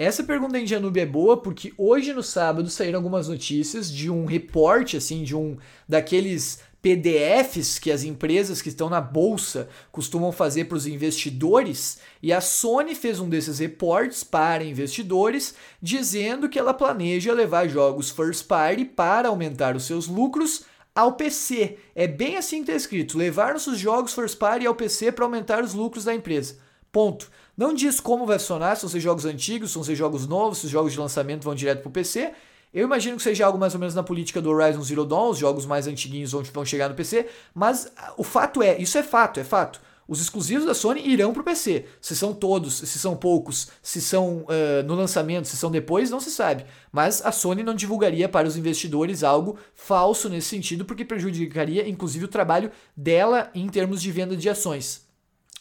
Essa 0.00 0.24
pergunta 0.24 0.58
em 0.58 0.66
Janube 0.66 0.98
é 0.98 1.04
boa 1.04 1.36
porque 1.36 1.74
hoje 1.76 2.14
no 2.14 2.22
sábado 2.22 2.70
saíram 2.70 2.98
algumas 2.98 3.28
notícias 3.28 3.92
de 3.92 4.08
um 4.08 4.24
reporte 4.24 4.96
assim 4.96 5.22
de 5.22 5.36
um 5.36 5.58
daqueles 5.86 6.60
PDFs 6.80 7.78
que 7.78 7.92
as 7.92 8.02
empresas 8.02 8.62
que 8.62 8.70
estão 8.70 8.88
na 8.88 8.98
bolsa 8.98 9.68
costumam 9.92 10.32
fazer 10.32 10.64
para 10.64 10.78
os 10.78 10.86
investidores, 10.86 11.98
e 12.22 12.32
a 12.32 12.40
Sony 12.40 12.94
fez 12.94 13.20
um 13.20 13.28
desses 13.28 13.58
reportes 13.58 14.24
para 14.24 14.64
investidores, 14.64 15.54
dizendo 15.82 16.48
que 16.48 16.58
ela 16.58 16.72
planeja 16.72 17.34
levar 17.34 17.68
jogos 17.68 18.08
first 18.08 18.46
party 18.46 18.86
para 18.86 19.28
aumentar 19.28 19.76
os 19.76 19.84
seus 19.84 20.06
lucros 20.06 20.64
ao 20.94 21.12
PC. 21.12 21.76
É 21.94 22.06
bem 22.06 22.38
assim 22.38 22.64
que 22.64 22.70
está 22.70 22.74
escrito: 22.74 23.18
levar 23.18 23.52
nossos 23.52 23.78
jogos 23.78 24.14
first 24.14 24.38
party 24.38 24.64
ao 24.64 24.74
PC 24.74 25.12
para 25.12 25.26
aumentar 25.26 25.62
os 25.62 25.74
lucros 25.74 26.04
da 26.04 26.14
empresa. 26.14 26.56
Ponto. 26.90 27.30
Não 27.60 27.74
diz 27.74 28.00
como 28.00 28.24
vai 28.24 28.38
funcionar, 28.38 28.74
se 28.74 28.80
vão 28.80 28.90
ser 28.90 29.00
jogos 29.00 29.26
antigos, 29.26 29.68
se 29.68 29.74
vão 29.74 29.84
ser 29.84 29.94
jogos 29.94 30.26
novos, 30.26 30.56
se 30.56 30.64
os 30.64 30.70
jogos 30.70 30.94
de 30.94 30.98
lançamento 30.98 31.44
vão 31.44 31.54
direto 31.54 31.82
para 31.82 31.90
o 31.90 31.92
PC. 31.92 32.32
Eu 32.72 32.86
imagino 32.86 33.18
que 33.18 33.22
seja 33.22 33.44
algo 33.44 33.58
mais 33.58 33.74
ou 33.74 33.80
menos 33.80 33.94
na 33.94 34.02
política 34.02 34.40
do 34.40 34.48
Horizon 34.48 34.82
Zero 34.82 35.04
Dawn, 35.04 35.28
os 35.28 35.36
jogos 35.36 35.66
mais 35.66 35.86
antiguinhos 35.86 36.32
vão 36.32 36.64
chegar 36.64 36.88
no 36.88 36.94
PC, 36.94 37.26
mas 37.52 37.92
ah, 37.98 38.14
o 38.16 38.24
fato 38.24 38.62
é, 38.62 38.78
isso 38.78 38.96
é 38.96 39.02
fato, 39.02 39.38
é 39.40 39.44
fato. 39.44 39.78
Os 40.08 40.22
exclusivos 40.22 40.64
da 40.64 40.72
Sony 40.72 41.06
irão 41.06 41.34
para 41.34 41.42
o 41.42 41.44
PC. 41.44 41.84
Se 42.00 42.16
são 42.16 42.32
todos, 42.32 42.78
se 42.78 42.98
são 42.98 43.14
poucos, 43.14 43.68
se 43.82 44.00
são 44.00 44.38
uh, 44.38 44.82
no 44.86 44.94
lançamento, 44.94 45.46
se 45.46 45.58
são 45.58 45.70
depois, 45.70 46.10
não 46.10 46.18
se 46.18 46.30
sabe. 46.30 46.64
Mas 46.90 47.22
a 47.22 47.30
Sony 47.30 47.62
não 47.62 47.74
divulgaria 47.74 48.26
para 48.26 48.48
os 48.48 48.56
investidores 48.56 49.22
algo 49.22 49.58
falso 49.74 50.30
nesse 50.30 50.48
sentido, 50.48 50.86
porque 50.86 51.04
prejudicaria 51.04 51.86
inclusive 51.86 52.24
o 52.24 52.28
trabalho 52.28 52.70
dela 52.96 53.50
em 53.54 53.68
termos 53.68 54.00
de 54.00 54.10
venda 54.10 54.34
de 54.34 54.48
ações. 54.48 55.09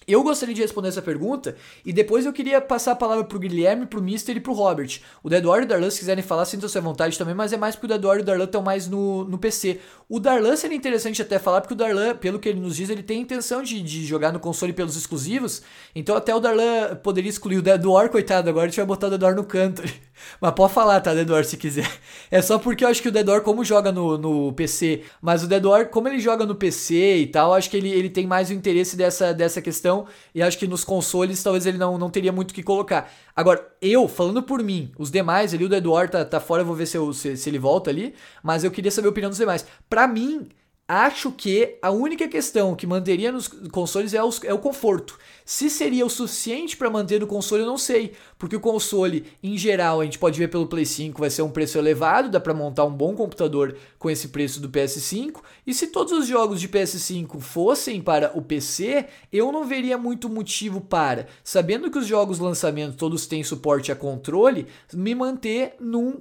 Eu 0.10 0.24
gostaria 0.24 0.56
de 0.56 0.62
responder 0.62 0.88
essa 0.88 1.04
pergunta 1.04 1.56
e 1.86 1.94
depois 1.94 2.26
eu 2.26 2.34
queria 2.34 2.60
passar 2.60 2.94
a 2.94 2.96
palavra 2.96 3.24
pro 3.24 3.38
Guilherme, 3.38 3.86
pro 3.86 4.02
Mister 4.02 4.36
e 4.36 4.40
pro 4.40 4.54
Robert. 4.54 5.00
O 5.22 5.30
Deduário 5.30 5.62
e 5.62 5.66
o 5.66 5.68
Darlan, 5.68 5.92
se 5.92 6.00
quiserem 6.00 6.24
falar, 6.24 6.46
sintam-se 6.46 6.76
à 6.76 6.82
vontade 6.82 7.16
também, 7.16 7.36
mas 7.36 7.54
é 7.54 7.58
mais 7.58 7.76
porque 7.76 7.86
o 7.86 7.90
Deduário 7.90 8.22
e 8.22 8.24
o 8.24 8.26
Darlan 8.26 8.46
estão 8.46 8.64
mais 8.64 8.88
no, 8.88 9.24
no 9.26 9.38
PC. 9.38 9.80
O 10.10 10.20
Darlan 10.20 10.56
seria 10.56 10.76
interessante 10.76 11.22
até 11.22 11.38
falar, 11.38 11.62
porque 11.62 11.76
o 11.76 11.78
Darlan, 11.78 12.16
pelo 12.16 12.40
que 12.40 12.50
ele 12.50 12.60
nos 12.60 12.76
diz, 12.76 12.90
ele 12.90 13.04
tem 13.04 13.22
intenção 13.22 13.62
de, 13.62 13.84
de 13.84 14.04
jogar 14.04 14.34
no 14.34 14.40
console 14.40 14.74
pelos 14.74 14.98
exclusivos. 14.98 15.62
Então 15.94 16.16
até 16.16 16.34
o 16.34 16.40
Darlan 16.40 16.96
poderia 17.04 17.30
excluir 17.30 17.58
o 17.58 17.62
Deduar, 17.62 18.10
coitado, 18.10 18.50
agora 18.50 18.66
a 18.66 18.68
gente 18.68 18.78
vai 18.78 18.88
botar 18.88 19.08
o 19.08 19.10
Deduar 19.12 19.36
no 19.36 19.44
canto. 19.44 19.84
Mas 20.40 20.54
pode 20.54 20.74
falar, 20.74 21.02
tá, 21.02 21.14
Deduar, 21.14 21.44
se 21.46 21.58
quiser. 21.58 21.90
É 22.32 22.42
só 22.44 22.60
porque 22.60 22.86
eu 22.86 22.90
acho 22.90 23.02
que 23.02 23.08
o 23.08 23.12
Deduar, 23.12 23.42
como 23.42 23.64
joga 23.64 23.92
no, 23.92 24.16
no 24.18 24.54
PC, 24.54 25.02
mas 25.20 25.44
o 25.44 25.48
Deduar, 25.48 25.88
como 25.90 26.08
ele 26.08 26.20
joga 26.20 26.46
no 26.46 26.54
PC 26.54 27.18
e 27.18 27.28
tal, 27.28 27.54
acho 27.56 27.70
que 27.70 27.78
ele, 27.78 27.90
ele 27.90 28.10
tem 28.10 28.28
mais 28.28 28.52
o 28.52 28.54
interesse 28.54 28.96
dessa, 28.96 29.34
dessa 29.34 29.62
questão 29.62 30.06
e 30.34 30.42
acho 30.42 30.58
que 30.58 30.68
nos 30.68 30.84
consoles 30.84 31.42
talvez 31.42 31.66
ele 31.66 31.80
não, 31.80 31.98
não 31.98 32.10
teria 32.10 32.32
muito 32.32 32.52
o 32.52 32.54
que 32.54 32.62
colocar. 32.62 33.12
Agora, 33.36 33.68
eu, 33.82 34.08
falando 34.08 34.44
por 34.44 34.62
mim, 34.62 34.92
os 34.98 35.10
demais 35.10 35.54
ali, 35.54 35.66
o 35.66 35.70
do 35.70 35.76
Eduardo 35.76 36.12
tá, 36.12 36.26
tá 36.26 36.40
fora, 36.40 36.62
eu 36.62 36.66
vou 36.66 36.76
ver 36.76 36.86
se, 36.86 36.98
eu, 36.98 37.12
se, 37.14 37.36
se 37.36 37.50
ele 37.50 37.58
volta 37.58 37.90
ali, 37.90 38.14
mas 38.44 38.64
eu 38.64 38.70
queria 38.70 38.92
saber 38.92 39.08
a 39.08 39.12
opinião 39.12 39.30
dos 39.30 39.40
demais. 39.40 39.66
Pra 39.90 40.08
mim, 40.08 40.50
acho 40.90 41.32
que 41.32 41.78
a 41.84 41.92
única 41.92 42.28
questão 42.28 42.76
que 42.76 42.88
manteria 42.88 43.32
nos 43.32 43.48
consoles 43.48 44.16
é, 44.16 44.24
os, 44.24 44.44
é 44.44 44.52
o 44.52 44.58
conforto. 44.58 45.20
Se 45.46 45.70
seria 45.70 46.04
o 46.04 46.10
suficiente 46.10 46.76
para 46.76 46.90
manter 46.90 47.20
no 47.20 47.28
console, 47.28 47.62
eu 47.62 47.68
não 47.68 47.78
sei. 47.78 48.14
Porque 48.40 48.56
o 48.56 48.60
console, 48.60 49.26
em 49.44 49.56
geral, 49.56 50.02
a 50.02 50.04
gente 50.04 50.18
pode 50.18 50.40
ver 50.40 50.48
pelo 50.48 50.66
Play 50.66 50.88
5, 50.88 51.20
vai 51.20 51.30
ser 51.30 51.44
um 51.44 51.52
preço 51.52 51.78
elevado, 51.78 52.32
dá 52.32 52.40
para 52.40 52.56
montar 52.56 52.86
um 52.86 52.92
bom 52.92 53.14
computador 53.14 53.78
com 54.00 54.10
esse 54.10 54.30
preço 54.30 54.60
do 54.60 54.70
PS5. 54.70 55.42
E 55.66 55.76
se 55.76 55.88
todos 55.88 56.12
os 56.12 56.26
jogos 56.26 56.60
de 56.60 56.68
PS5 56.68 57.40
fossem 57.40 58.02
para 58.02 58.32
o 58.36 58.42
PC, 58.42 59.06
eu 59.32 59.52
não 59.52 59.66
veria 59.66 59.98
muito 59.98 60.28
motivo 60.28 60.82
para, 60.82 61.28
sabendo 61.44 61.92
que 61.92 62.00
os 62.00 62.08
jogos 62.08 62.40
lançamento 62.40 62.98
todos 62.98 63.28
têm 63.28 63.44
suporte 63.44 63.92
a 63.92 63.96
controle, 63.96 64.66
me 64.92 65.14
manter 65.14 65.76
num 65.80 66.20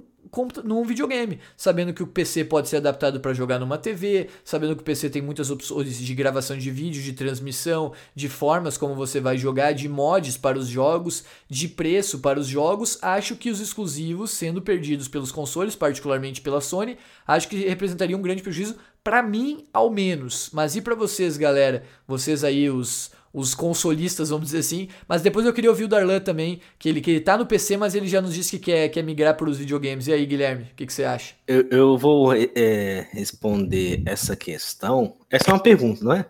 num 0.63 0.83
videogame, 0.83 1.39
sabendo 1.57 1.93
que 1.93 2.03
o 2.03 2.07
PC 2.07 2.45
pode 2.45 2.69
ser 2.69 2.77
adaptado 2.77 3.19
para 3.19 3.33
jogar 3.33 3.59
numa 3.59 3.77
TV, 3.77 4.29
sabendo 4.43 4.75
que 4.75 4.81
o 4.81 4.85
PC 4.85 5.09
tem 5.09 5.21
muitas 5.21 5.49
opções 5.49 5.97
de 5.97 6.15
gravação 6.15 6.57
de 6.57 6.71
vídeo, 6.71 7.01
de 7.01 7.13
transmissão, 7.13 7.93
de 8.15 8.29
formas 8.29 8.77
como 8.77 8.95
você 8.95 9.19
vai 9.19 9.37
jogar, 9.37 9.73
de 9.73 9.89
mods 9.89 10.37
para 10.37 10.57
os 10.57 10.67
jogos, 10.67 11.23
de 11.49 11.67
preço 11.67 12.19
para 12.19 12.39
os 12.39 12.47
jogos, 12.47 12.97
acho 13.01 13.35
que 13.35 13.49
os 13.49 13.59
exclusivos 13.59 14.31
sendo 14.31 14.61
perdidos 14.61 15.07
pelos 15.07 15.31
consoles, 15.31 15.75
particularmente 15.75 16.41
pela 16.41 16.61
Sony, 16.61 16.97
acho 17.27 17.47
que 17.47 17.67
representaria 17.67 18.17
um 18.17 18.21
grande 18.21 18.43
prejuízo 18.43 18.75
para 19.03 19.23
mim 19.23 19.65
ao 19.73 19.89
menos. 19.89 20.49
Mas 20.53 20.75
e 20.75 20.81
para 20.81 20.95
vocês, 20.95 21.37
galera? 21.37 21.83
Vocês 22.07 22.43
aí 22.43 22.69
os 22.69 23.11
os 23.33 23.53
consolistas, 23.53 24.29
vamos 24.29 24.47
dizer 24.47 24.59
assim. 24.59 24.89
Mas 25.07 25.21
depois 25.21 25.45
eu 25.45 25.53
queria 25.53 25.69
ouvir 25.69 25.85
o 25.85 25.87
Darlan 25.87 26.19
também, 26.19 26.59
que 26.77 26.89
ele, 26.89 27.01
que 27.01 27.11
ele 27.11 27.21
tá 27.21 27.37
no 27.37 27.45
PC, 27.45 27.77
mas 27.77 27.95
ele 27.95 28.07
já 28.07 28.21
nos 28.21 28.33
disse 28.33 28.57
que 28.57 28.65
quer, 28.65 28.89
quer 28.89 29.03
migrar 29.03 29.35
para 29.35 29.49
os 29.49 29.57
videogames. 29.57 30.07
E 30.07 30.13
aí, 30.13 30.25
Guilherme, 30.25 30.63
o 30.63 30.75
que, 30.75 30.85
que 30.85 30.93
você 30.93 31.03
acha? 31.03 31.35
Eu, 31.47 31.67
eu 31.69 31.97
vou 31.97 32.33
é, 32.33 33.07
responder 33.11 34.03
essa 34.05 34.35
questão. 34.35 35.17
Essa 35.29 35.51
é 35.51 35.53
uma 35.53 35.61
pergunta, 35.61 36.03
não 36.03 36.13
é? 36.13 36.25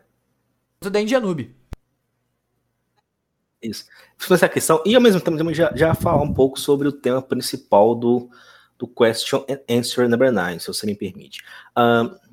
Da 0.82 1.02
Indianube. 1.02 1.56
Isso. 3.62 3.86
Essa 4.30 4.48
questão, 4.48 4.82
e 4.86 4.96
ao 4.96 5.02
mesmo 5.02 5.20
tempo 5.20 5.54
já, 5.54 5.72
já 5.76 5.94
falar 5.94 6.22
um 6.22 6.34
pouco 6.34 6.60
sobre 6.60 6.88
o 6.88 6.92
tema 6.92 7.22
principal 7.22 7.94
do, 7.94 8.30
do 8.78 8.88
Question 8.88 9.46
and 9.50 9.60
Answer 9.70 10.08
Number 10.08 10.32
9, 10.32 10.60
se 10.60 10.68
você 10.68 10.86
me 10.86 10.96
permite. 10.96 11.44
Um, 11.78 12.29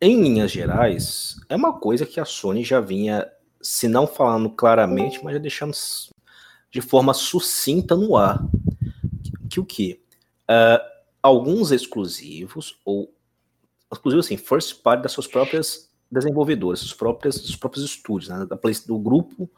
em 0.00 0.20
linhas 0.22 0.50
gerais, 0.50 1.36
é 1.48 1.56
uma 1.56 1.78
coisa 1.78 2.06
que 2.06 2.20
a 2.20 2.24
Sony 2.24 2.62
já 2.62 2.80
vinha, 2.80 3.26
se 3.60 3.88
não 3.88 4.06
falando 4.06 4.48
claramente, 4.50 5.22
mas 5.22 5.34
já 5.34 5.38
deixando 5.38 5.72
de 6.70 6.80
forma 6.80 7.12
sucinta 7.12 7.96
no 7.96 8.16
ar. 8.16 8.40
Que, 9.50 9.58
o 9.58 9.64
que? 9.64 10.00
Uh, 10.42 10.78
alguns 11.22 11.72
exclusivos, 11.72 12.78
ou 12.84 13.12
exclusivos 13.92 14.26
assim, 14.26 14.36
first 14.36 14.82
party 14.82 15.02
das 15.02 15.12
suas 15.12 15.26
próprias 15.26 15.90
desenvolvedoras, 16.10 16.80
dos 16.80 16.94
próprios, 16.94 17.40
dos 17.40 17.56
próprios 17.56 17.84
estúdios, 17.84 18.30
né, 18.30 18.46
da 18.46 18.56
Play, 18.56 18.74
do 18.86 18.98
grupo 18.98 19.50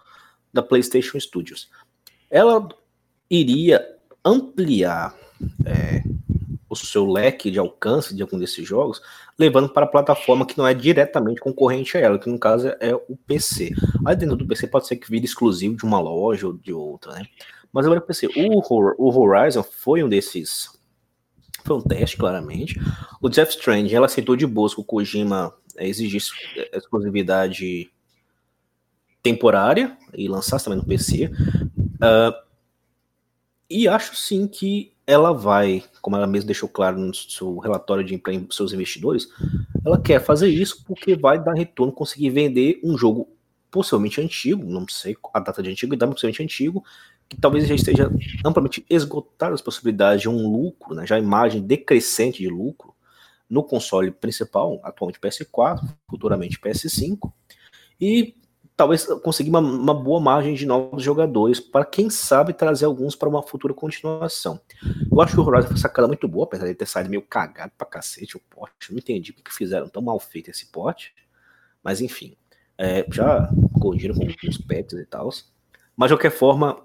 da 0.52 0.62
PlayStation 0.62 1.18
Studios. 1.20 1.70
Ela 2.30 2.66
iria 3.28 3.86
ampliar 4.24 5.14
é, 5.64 6.02
o 6.70 6.76
seu 6.76 7.04
leque 7.04 7.50
de 7.50 7.58
alcance 7.58 8.14
de 8.14 8.22
algum 8.22 8.38
desses 8.38 8.66
jogos, 8.66 9.02
levando 9.36 9.68
para 9.68 9.84
a 9.84 9.88
plataforma 9.88 10.46
que 10.46 10.56
não 10.56 10.66
é 10.66 10.72
diretamente 10.72 11.40
concorrente 11.40 11.96
a 11.96 12.00
ela, 12.00 12.18
que 12.18 12.30
no 12.30 12.38
caso 12.38 12.68
é 12.78 12.94
o 12.94 13.16
PC. 13.26 13.72
Aí 14.06 14.14
dentro 14.14 14.36
do 14.36 14.46
PC 14.46 14.68
pode 14.68 14.86
ser 14.86 14.96
que 14.96 15.10
vire 15.10 15.24
exclusivo 15.24 15.76
de 15.76 15.84
uma 15.84 15.98
loja 15.98 16.46
ou 16.46 16.52
de 16.52 16.72
outra, 16.72 17.12
né? 17.14 17.24
Mas 17.72 17.86
agora 17.86 18.00
o 18.00 18.06
PC, 18.06 18.28
o, 18.36 19.18
Horizon 19.18 19.62
foi 19.62 20.02
um 20.02 20.08
desses. 20.08 20.70
Foi 21.64 21.76
um 21.76 21.82
teste, 21.82 22.16
claramente. 22.16 22.80
O 23.20 23.28
Death 23.28 23.50
Stranding, 23.50 23.92
ela 23.92 24.06
aceitou 24.06 24.34
de 24.34 24.46
boa 24.46 24.68
que 24.68 24.80
o 24.80 24.84
Kojima 24.84 25.52
exigisse 25.76 26.30
exclusividade 26.72 27.90
temporária 29.22 29.96
e 30.14 30.28
lançasse 30.28 30.64
também 30.64 30.80
no 30.80 30.86
PC. 30.86 31.26
Uh, 31.26 32.50
e 33.68 33.86
acho 33.86 34.16
sim 34.16 34.48
que 34.48 34.92
ela 35.10 35.32
vai, 35.32 35.82
como 36.00 36.14
ela 36.14 36.26
mesma 36.26 36.46
deixou 36.46 36.68
claro 36.68 36.96
no 36.96 37.12
seu 37.12 37.58
relatório 37.58 38.04
de 38.04 38.22
seus 38.50 38.72
investidores, 38.72 39.28
ela 39.84 40.00
quer 40.00 40.20
fazer 40.20 40.48
isso 40.48 40.84
porque 40.84 41.16
vai 41.16 41.42
dar 41.42 41.54
retorno, 41.54 41.92
conseguir 41.92 42.30
vender 42.30 42.78
um 42.84 42.96
jogo 42.96 43.28
possivelmente 43.72 44.20
antigo, 44.20 44.64
não 44.64 44.86
sei 44.88 45.16
a 45.34 45.40
data 45.40 45.60
de 45.64 45.70
antiguidade, 45.70 46.12
possivelmente 46.12 46.44
antigo, 46.44 46.84
que 47.28 47.36
talvez 47.36 47.66
já 47.66 47.74
esteja 47.74 48.08
amplamente 48.44 48.86
esgotado 48.88 49.52
as 49.52 49.60
possibilidades 49.60 50.22
de 50.22 50.28
um 50.28 50.48
lucro, 50.48 50.94
né, 50.94 51.04
já 51.04 51.16
a 51.16 51.20
imagem 51.20 51.60
decrescente 51.60 52.38
de 52.38 52.48
lucro 52.48 52.94
no 53.48 53.64
console 53.64 54.12
principal, 54.12 54.80
atualmente 54.84 55.18
PS4, 55.18 55.88
futuramente 56.08 56.60
PS5, 56.60 57.32
e 58.00 58.36
talvez 58.80 59.04
conseguir 59.22 59.50
uma, 59.50 59.58
uma, 59.58 59.92
boa 59.92 60.18
margem 60.18 60.54
de 60.54 60.64
novos 60.64 61.02
jogadores, 61.02 61.60
para 61.60 61.84
quem 61.84 62.08
sabe 62.08 62.54
trazer 62.54 62.86
alguns 62.86 63.14
para 63.14 63.28
uma 63.28 63.42
futura 63.42 63.74
continuação. 63.74 64.58
Eu 65.12 65.20
acho 65.20 65.34
que 65.34 65.40
o 65.40 65.46
Horizon 65.46 65.68
foi 65.68 65.76
sacada 65.76 66.08
muito 66.08 66.26
boa, 66.26 66.46
apesar 66.46 66.66
de 66.66 66.74
ter 66.74 66.86
saído 66.86 67.10
meio 67.10 67.20
cagado 67.20 67.72
pra 67.76 67.86
cacete 67.86 68.38
o 68.38 68.40
porte. 68.40 68.90
Não 68.90 68.98
entendi 68.98 69.34
porque 69.34 69.50
fizeram 69.50 69.86
tão 69.86 70.00
mal 70.00 70.18
feito 70.18 70.50
esse 70.50 70.64
porte. 70.72 71.14
Mas 71.84 72.00
enfim, 72.00 72.34
é, 72.78 73.04
já 73.12 73.50
corrigiram 73.78 74.14
com 74.14 74.24
os 74.24 74.56
pets 74.56 74.98
e 74.98 75.04
tal. 75.04 75.28
Mas 75.94 76.08
de 76.08 76.14
qualquer 76.14 76.32
forma, 76.32 76.82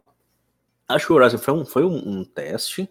acho 0.90 1.08
que 1.08 1.14
o 1.14 1.16
Horizon 1.16 1.38
foi 1.38 1.54
um, 1.54 1.66
foi 1.66 1.86
um, 1.86 1.96
um 1.96 2.26
teste. 2.26 2.90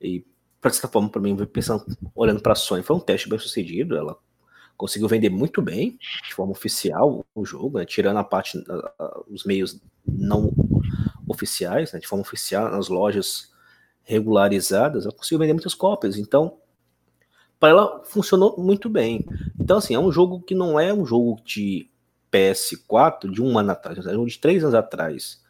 E, 0.00 0.20
de 0.20 0.72
certa 0.76 0.86
forma, 0.86 1.08
para 1.08 1.20
mim, 1.20 1.36
pensando, 1.46 1.84
olhando 2.14 2.40
para 2.40 2.52
a 2.52 2.54
Sony, 2.54 2.84
foi 2.84 2.94
um 2.94 3.00
teste 3.00 3.28
bem 3.28 3.38
sucedido. 3.40 3.96
Ela 3.96 4.16
conseguiu 4.78 5.08
vender 5.08 5.28
muito 5.28 5.60
bem, 5.60 5.98
de 6.26 6.32
forma 6.32 6.52
oficial, 6.52 7.26
o 7.34 7.44
jogo, 7.44 7.78
né, 7.78 7.84
tirando 7.84 8.16
a 8.16 8.24
parte, 8.24 8.56
uh, 8.56 9.24
os 9.28 9.44
meios 9.44 9.78
não 10.06 10.52
oficiais, 11.26 11.92
né, 11.92 11.98
de 11.98 12.06
forma 12.06 12.22
oficial, 12.22 12.70
nas 12.70 12.88
lojas 12.88 13.50
regularizadas, 14.04 15.04
ela 15.04 15.12
conseguiu 15.12 15.40
vender 15.40 15.52
muitas 15.52 15.74
cópias. 15.74 16.16
Então, 16.16 16.56
para 17.58 17.70
ela 17.70 18.02
funcionou 18.04 18.56
muito 18.56 18.88
bem. 18.88 19.26
Então, 19.60 19.78
assim, 19.78 19.94
é 19.94 19.98
um 19.98 20.12
jogo 20.12 20.40
que 20.40 20.54
não 20.54 20.78
é 20.78 20.94
um 20.94 21.04
jogo 21.04 21.40
de 21.44 21.90
PS4 22.32 23.30
de 23.30 23.42
um 23.42 23.58
ano 23.58 23.72
atrás, 23.72 23.98
é 23.98 24.10
um 24.10 24.14
jogo 24.14 24.28
de 24.28 24.38
três 24.38 24.62
anos 24.62 24.76
atrás. 24.76 25.42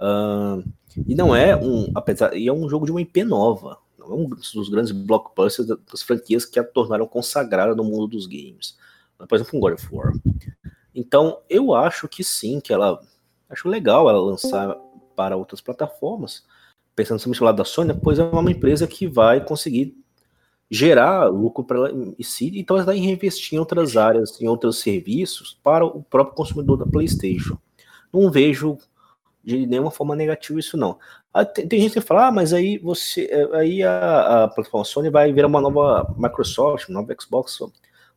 Uh, 0.00 0.62
e 1.06 1.14
não 1.14 1.34
é 1.34 1.56
um, 1.56 1.90
apesar, 1.94 2.34
e 2.36 2.46
é 2.46 2.52
um 2.52 2.68
jogo 2.68 2.86
de 2.86 2.92
uma 2.92 3.02
IP 3.02 3.24
nova. 3.24 3.78
É 4.10 4.14
um 4.14 4.28
dos 4.28 4.68
grandes 4.68 4.92
blockbusters 4.92 5.68
das 5.68 6.02
franquias 6.02 6.44
que 6.44 6.58
a 6.58 6.64
tornaram 6.64 7.06
consagrada 7.06 7.74
no 7.74 7.84
mundo 7.84 8.08
dos 8.08 8.26
games. 8.26 8.76
Por 9.18 9.34
exemplo, 9.34 9.56
um 9.56 9.60
God 9.60 9.74
of 9.74 9.88
War. 9.90 10.12
Então, 10.94 11.40
eu 11.48 11.74
acho 11.74 12.08
que 12.08 12.24
sim, 12.24 12.60
que 12.60 12.72
ela. 12.72 13.00
Acho 13.48 13.68
legal 13.68 14.08
ela 14.08 14.20
lançar 14.20 14.76
para 15.14 15.36
outras 15.36 15.60
plataformas. 15.60 16.44
Pensando 16.94 17.18
somente 17.18 17.40
no 17.40 17.46
lado 17.46 17.56
da 17.56 17.64
Sony, 17.64 17.94
pois 17.94 18.18
é 18.18 18.24
uma 18.24 18.50
empresa 18.50 18.86
que 18.86 19.06
vai 19.06 19.44
conseguir 19.44 19.96
gerar 20.70 21.26
lucro 21.26 21.64
para 21.64 21.76
ela 21.76 21.92
em 21.92 22.22
si, 22.22 22.50
então 22.58 22.76
ela 22.76 22.86
vai 22.86 22.98
reinvestir 22.98 23.54
em 23.54 23.58
outras 23.58 23.96
áreas, 23.96 24.40
em 24.40 24.48
outros 24.48 24.80
serviços 24.80 25.58
para 25.62 25.84
o 25.84 26.02
próprio 26.02 26.34
consumidor 26.34 26.76
da 26.76 26.86
PlayStation. 26.86 27.56
Não 28.12 28.30
vejo 28.30 28.78
de 29.46 29.64
nenhuma 29.64 29.92
forma 29.92 30.16
negativa 30.16 30.58
isso 30.58 30.76
não. 30.76 30.98
Ah, 31.32 31.44
tem, 31.44 31.68
tem, 31.68 31.80
gente 31.80 31.92
que 31.92 32.00
fala, 32.00 32.26
ah, 32.26 32.32
mas 32.32 32.52
aí 32.52 32.78
você, 32.78 33.28
é, 33.30 33.56
aí 33.56 33.82
a, 33.82 34.44
a, 34.44 34.48
plataforma 34.48 34.84
Sony 34.84 35.08
vai 35.08 35.32
virar 35.32 35.46
uma 35.46 35.60
nova 35.60 36.12
Microsoft, 36.18 36.88
uma 36.88 37.00
nova 37.00 37.14
Xbox, 37.18 37.58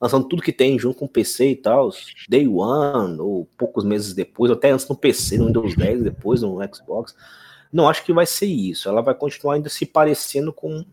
lançando 0.02 0.28
tudo 0.28 0.42
que 0.42 0.52
tem 0.52 0.80
junto 0.80 0.98
com 0.98 1.06
o 1.06 1.10
PC 1.10 1.52
e 1.52 1.56
tal, 1.56 1.92
Day 2.28 2.48
One, 2.48 3.20
ou 3.20 3.48
poucos 3.58 3.84
meses 3.86 4.14
depois, 4.14 4.50
ou 4.50 4.58
até 4.58 4.72
antes 4.72 4.88
no 4.88 4.96
PC, 4.96 5.38
no 5.38 5.48
Windows 5.48 5.76
10, 5.76 6.04
depois 6.04 6.42
no 6.42 6.58
Xbox. 6.74 7.16
Não 7.72 7.88
acho 7.88 8.04
que 8.04 8.12
vai 8.12 8.26
ser 8.26 8.48
isso. 8.48 8.90
Ela 8.90 9.02
vai 9.02 9.14
continuar 9.14 9.54
ainda 9.54 9.70
se 9.70 9.86
parecendo 9.86 10.52
com 10.52 10.84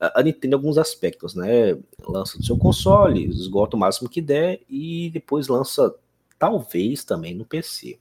a 0.00 0.22
Nintendo 0.22 0.54
em 0.54 0.56
alguns 0.56 0.78
aspectos, 0.78 1.34
né? 1.34 1.76
Lança 2.06 2.38
no 2.38 2.44
seu 2.44 2.56
console, 2.56 3.28
esgota 3.28 3.76
o 3.76 3.78
máximo 3.78 4.08
que 4.08 4.22
der 4.22 4.60
e 4.68 5.10
depois 5.10 5.48
lança, 5.48 5.94
talvez, 6.38 7.04
também 7.04 7.34
no 7.34 7.44
PC. 7.44 7.98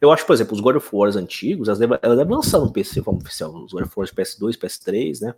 Eu 0.00 0.10
acho, 0.10 0.26
por 0.26 0.32
exemplo, 0.32 0.54
os 0.54 0.60
God 0.60 0.76
of 0.76 0.88
War 0.92 1.16
antigos, 1.16 1.68
elas 1.68 1.78
devem, 1.78 1.98
ela 2.02 2.16
deve 2.16 2.32
lançar 2.32 2.58
no 2.58 2.72
PC 2.72 3.02
como 3.02 3.18
oficial, 3.18 3.54
os 3.54 3.72
God 3.72 3.84
of 3.84 3.92
War 3.96 4.06
PS2, 4.08 4.58
PS3, 4.58 5.20
né? 5.20 5.34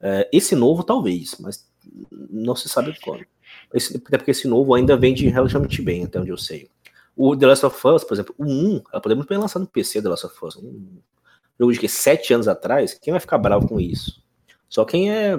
É, 0.00 0.28
esse 0.32 0.54
novo, 0.54 0.82
talvez, 0.82 1.36
mas 1.40 1.68
não 2.30 2.56
se 2.56 2.68
sabe 2.68 2.96
quando. 3.02 3.24
Esse, 3.74 3.96
até 3.96 4.16
porque 4.16 4.30
esse 4.30 4.48
novo 4.48 4.74
ainda 4.74 4.96
vende 4.96 5.28
relativamente 5.28 5.82
bem, 5.82 6.04
até 6.04 6.20
onde 6.20 6.30
eu 6.30 6.38
sei. 6.38 6.70
O 7.16 7.36
The 7.36 7.46
Last 7.46 7.66
of 7.66 7.86
Us, 7.86 8.04
por 8.04 8.14
exemplo, 8.14 8.34
o 8.38 8.44
1, 8.44 8.82
ela 8.92 9.00
poderia 9.00 9.16
muito 9.16 9.28
bem 9.28 9.38
lançar 9.38 9.58
no 9.58 9.66
PC 9.66 10.00
The 10.00 10.08
Last 10.08 10.26
of 10.26 10.44
Us. 10.44 10.56
Um 10.56 11.00
jogo 11.58 11.72
de 11.72 11.78
que 11.78 11.88
sete 11.88 12.32
anos 12.32 12.48
atrás, 12.48 12.94
quem 12.94 13.12
vai 13.12 13.20
ficar 13.20 13.38
bravo 13.38 13.68
com 13.68 13.78
isso? 13.78 14.22
Só 14.68 14.84
quem 14.84 15.12
é, 15.12 15.36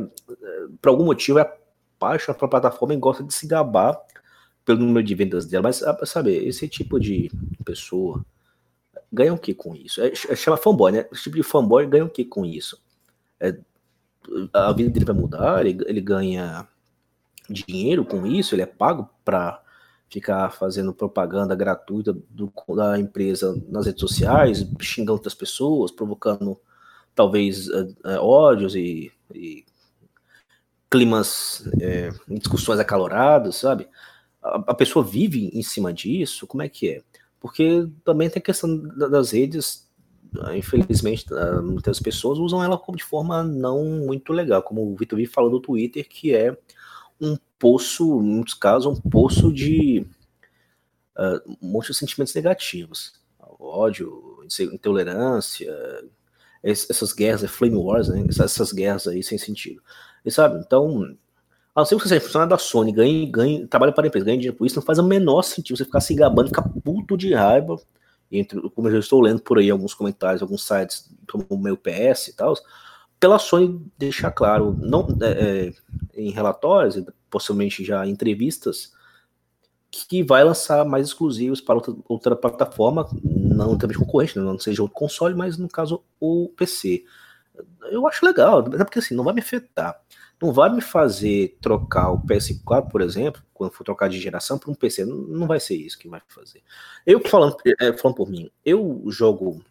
por 0.81 0.89
algum 0.89 1.05
motivo, 1.05 1.39
é 1.39 1.41
apaixonado 1.97 2.37
pela 2.37 2.49
plataforma 2.49 2.93
e 2.93 2.97
gosta 2.97 3.23
de 3.23 3.33
se 3.33 3.47
gabar 3.47 3.97
pelo 4.65 4.79
número 4.79 5.05
de 5.05 5.15
vendas 5.15 5.45
dela. 5.45 5.63
Mas, 5.63 5.81
sabe, 6.05 6.35
esse 6.35 6.67
tipo 6.67 6.99
de 6.99 7.31
pessoa 7.63 8.23
ganha 9.11 9.33
o 9.33 9.37
que 9.37 9.53
com 9.53 9.75
isso? 9.75 10.01
É, 10.01 10.07
é, 10.07 10.35
chama 10.35 10.57
fanboy, 10.57 10.91
né? 10.91 11.05
Esse 11.11 11.23
tipo 11.23 11.35
de 11.35 11.43
fanboy 11.43 11.85
ganha 11.85 12.05
o 12.05 12.09
que 12.09 12.23
com 12.23 12.45
isso? 12.45 12.81
É, 13.39 13.57
a 14.53 14.71
vida 14.71 14.89
dele 14.89 15.05
vai 15.05 15.15
mudar, 15.15 15.65
ele, 15.65 15.83
ele 15.87 16.01
ganha 16.01 16.67
dinheiro 17.49 18.05
com 18.05 18.25
isso, 18.25 18.55
ele 18.55 18.61
é 18.61 18.67
pago 18.67 19.09
para 19.25 19.61
ficar 20.09 20.51
fazendo 20.51 20.93
propaganda 20.93 21.55
gratuita 21.55 22.13
do, 22.29 22.51
da 22.75 22.99
empresa 22.99 23.61
nas 23.69 23.85
redes 23.85 24.01
sociais, 24.01 24.65
xingando 24.79 25.13
outras 25.13 25.33
pessoas, 25.33 25.91
provocando 25.91 26.59
talvez 27.15 27.67
uh, 27.69 27.95
uh, 28.05 28.19
ódios 28.19 28.75
e, 28.75 29.11
e 29.33 29.65
climas, 30.89 31.65
é, 31.79 32.09
discussões 32.27 32.79
acaloradas, 32.79 33.55
sabe? 33.55 33.87
A, 34.43 34.55
a, 34.67 34.73
pessoa 34.73 35.03
vive 35.03 35.49
em 35.53 35.63
cima 35.63 35.93
disso, 35.93 36.45
como 36.45 36.61
é 36.61 36.67
que 36.67 36.89
é? 36.89 37.01
Porque 37.41 37.89
também 38.05 38.29
tem 38.29 38.39
a 38.39 38.43
questão 38.43 38.77
das 38.95 39.31
redes, 39.31 39.91
infelizmente, 40.55 41.25
muitas 41.63 41.99
pessoas 41.99 42.37
usam 42.37 42.63
ela 42.63 42.79
de 42.95 43.03
forma 43.03 43.43
não 43.43 43.83
muito 43.83 44.31
legal, 44.31 44.61
como 44.61 44.83
o 44.83 44.95
Vitor 44.95 45.17
vive 45.17 45.31
falando 45.31 45.53
no 45.53 45.59
Twitter, 45.59 46.07
que 46.07 46.35
é 46.35 46.55
um 47.19 47.35
poço, 47.57 48.21
em 48.21 48.35
muitos 48.35 48.53
casos, 48.53 48.85
um 48.85 49.09
poço 49.09 49.51
de 49.51 50.05
uh, 51.17 51.93
sentimentos 51.93 52.35
negativos. 52.35 53.19
Ódio, 53.59 54.45
intolerância, 54.71 55.67
essas 56.63 57.11
guerras, 57.11 57.43
é 57.43 57.47
Flame 57.47 57.75
Wars, 57.75 58.07
né? 58.07 58.23
Essas, 58.29 58.71
guerras 58.71 59.07
aí 59.07 59.23
sem 59.23 59.37
sentido. 59.37 59.81
E 60.23 60.31
sabe, 60.31 60.59
então, 60.59 61.15
a 61.73 61.83
que 61.85 61.95
você 61.95 62.09
seja 62.09 62.21
funcionário 62.21 62.49
da 62.49 62.57
Sony, 62.57 62.91
ganhe, 62.91 63.25
ganhe, 63.25 63.65
trabalha 63.67 63.93
para 63.93 64.05
a 64.05 64.07
empresa, 64.07 64.25
ganhe 64.25 64.37
dinheiro 64.37 64.57
por 64.57 64.67
isso, 64.67 64.75
não 64.75 64.83
faz 64.83 64.99
o 64.99 65.03
menor 65.03 65.41
sentido 65.41 65.77
você 65.77 65.85
ficar 65.85 66.01
se 66.01 66.13
gabando, 66.13 66.49
ficar 66.49 66.67
puto 66.83 67.15
de 67.15 67.33
raiva, 67.33 67.79
entre, 68.29 68.59
como 68.71 68.89
eu 68.89 68.99
estou 68.99 69.21
lendo 69.21 69.41
por 69.41 69.57
aí 69.57 69.69
alguns 69.69 69.93
comentários, 69.93 70.41
alguns 70.41 70.65
sites, 70.65 71.09
como 71.29 71.45
o 71.49 71.57
meu 71.57 71.77
PS 71.77 72.29
e 72.29 72.35
tal, 72.35 72.53
pela 73.19 73.39
Sony 73.39 73.81
deixar 73.97 74.31
claro, 74.31 74.75
não 74.79 75.07
é, 75.21 75.67
é, 75.67 75.73
em 76.13 76.31
relatórios, 76.31 77.01
possivelmente 77.29 77.85
já 77.85 78.05
em 78.05 78.09
entrevistas, 78.09 78.93
que 79.91 80.23
vai 80.23 80.43
lançar 80.43 80.85
mais 80.85 81.07
exclusivos 81.07 81.59
para 81.59 81.75
outra, 81.75 81.93
outra 82.07 82.35
plataforma, 82.35 83.07
não 83.23 83.77
também 83.77 83.97
concorrente, 83.97 84.39
né? 84.39 84.43
não 84.43 84.57
seja 84.57 84.81
outro 84.81 84.97
console, 84.97 85.35
mas 85.35 85.57
no 85.57 85.67
caso 85.67 86.03
o 86.19 86.49
PC. 86.55 87.03
Eu 87.91 88.07
acho 88.07 88.25
legal, 88.25 88.59
até 88.59 88.83
porque 88.83 88.99
assim, 88.99 89.13
não 89.13 89.23
vai 89.23 89.33
me 89.33 89.41
afetar. 89.41 90.01
Não 90.41 90.51
vai 90.51 90.73
me 90.73 90.81
fazer 90.81 91.57
trocar 91.61 92.11
o 92.11 92.19
PS4, 92.25 92.89
por 92.89 93.01
exemplo, 93.01 93.41
quando 93.53 93.71
for 93.71 93.83
trocar 93.83 94.09
de 94.09 94.19
geração 94.19 94.57
para 94.57 94.71
um 94.71 94.75
PC. 94.75 95.05
Não 95.05 95.45
vai 95.45 95.59
ser 95.59 95.75
isso 95.75 95.99
que 95.99 96.09
vai 96.09 96.21
fazer. 96.27 96.63
Eu 97.05 97.19
falando, 97.21 97.55
é, 97.79 97.93
falando 97.93 98.17
por 98.17 98.29
mim, 98.29 98.49
eu 98.65 99.03
jogo 99.07 99.63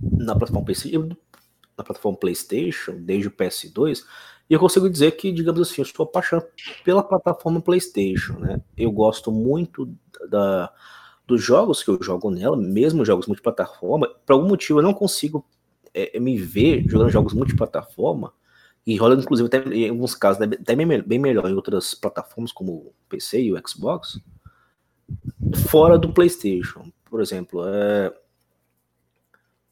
na 0.00 0.36
plataforma 0.36 0.64
PC, 0.64 0.96
na 0.98 1.84
plataforma 1.84 2.18
PlayStation, 2.18 2.94
desde 2.96 3.28
o 3.28 3.32
PS2, 3.32 4.04
e 4.48 4.54
eu 4.54 4.60
consigo 4.60 4.88
dizer 4.88 5.12
que, 5.12 5.32
digamos 5.32 5.60
assim, 5.60 5.80
eu 5.80 5.86
estou 5.86 6.04
apaixonado 6.04 6.46
pela 6.84 7.02
plataforma 7.02 7.60
PlayStation, 7.60 8.34
né? 8.34 8.60
Eu 8.76 8.92
gosto 8.92 9.32
muito 9.32 9.88
da, 10.28 10.70
dos 11.26 11.42
jogos 11.42 11.82
que 11.82 11.88
eu 11.88 11.98
jogo 12.02 12.30
nela, 12.30 12.56
mesmo 12.56 13.04
jogos 13.04 13.26
multiplataforma. 13.26 14.08
Por 14.26 14.34
algum 14.34 14.48
motivo 14.48 14.78
eu 14.78 14.82
não 14.82 14.92
consigo 14.94 15.44
é, 15.94 16.18
me 16.20 16.36
ver 16.36 16.84
jogando 16.86 17.10
jogos 17.10 17.32
multiplataforma, 17.32 18.32
e 18.86 18.96
rola 18.96 19.14
inclusive 19.14 19.46
até, 19.46 19.58
em 19.68 19.88
alguns 19.88 20.14
casos 20.14 20.40
né, 20.40 20.56
até 20.60 20.74
bem, 20.74 21.02
bem 21.02 21.18
melhor 21.18 21.48
em 21.48 21.54
outras 21.54 21.94
plataformas 21.94 22.52
como 22.52 22.72
o 22.72 22.94
PC 23.08 23.42
e 23.42 23.52
o 23.52 23.68
Xbox, 23.68 24.20
fora 25.68 25.98
do 25.98 26.12
PlayStation. 26.12 26.90
Por 27.08 27.20
exemplo, 27.20 27.62
é, 27.66 28.12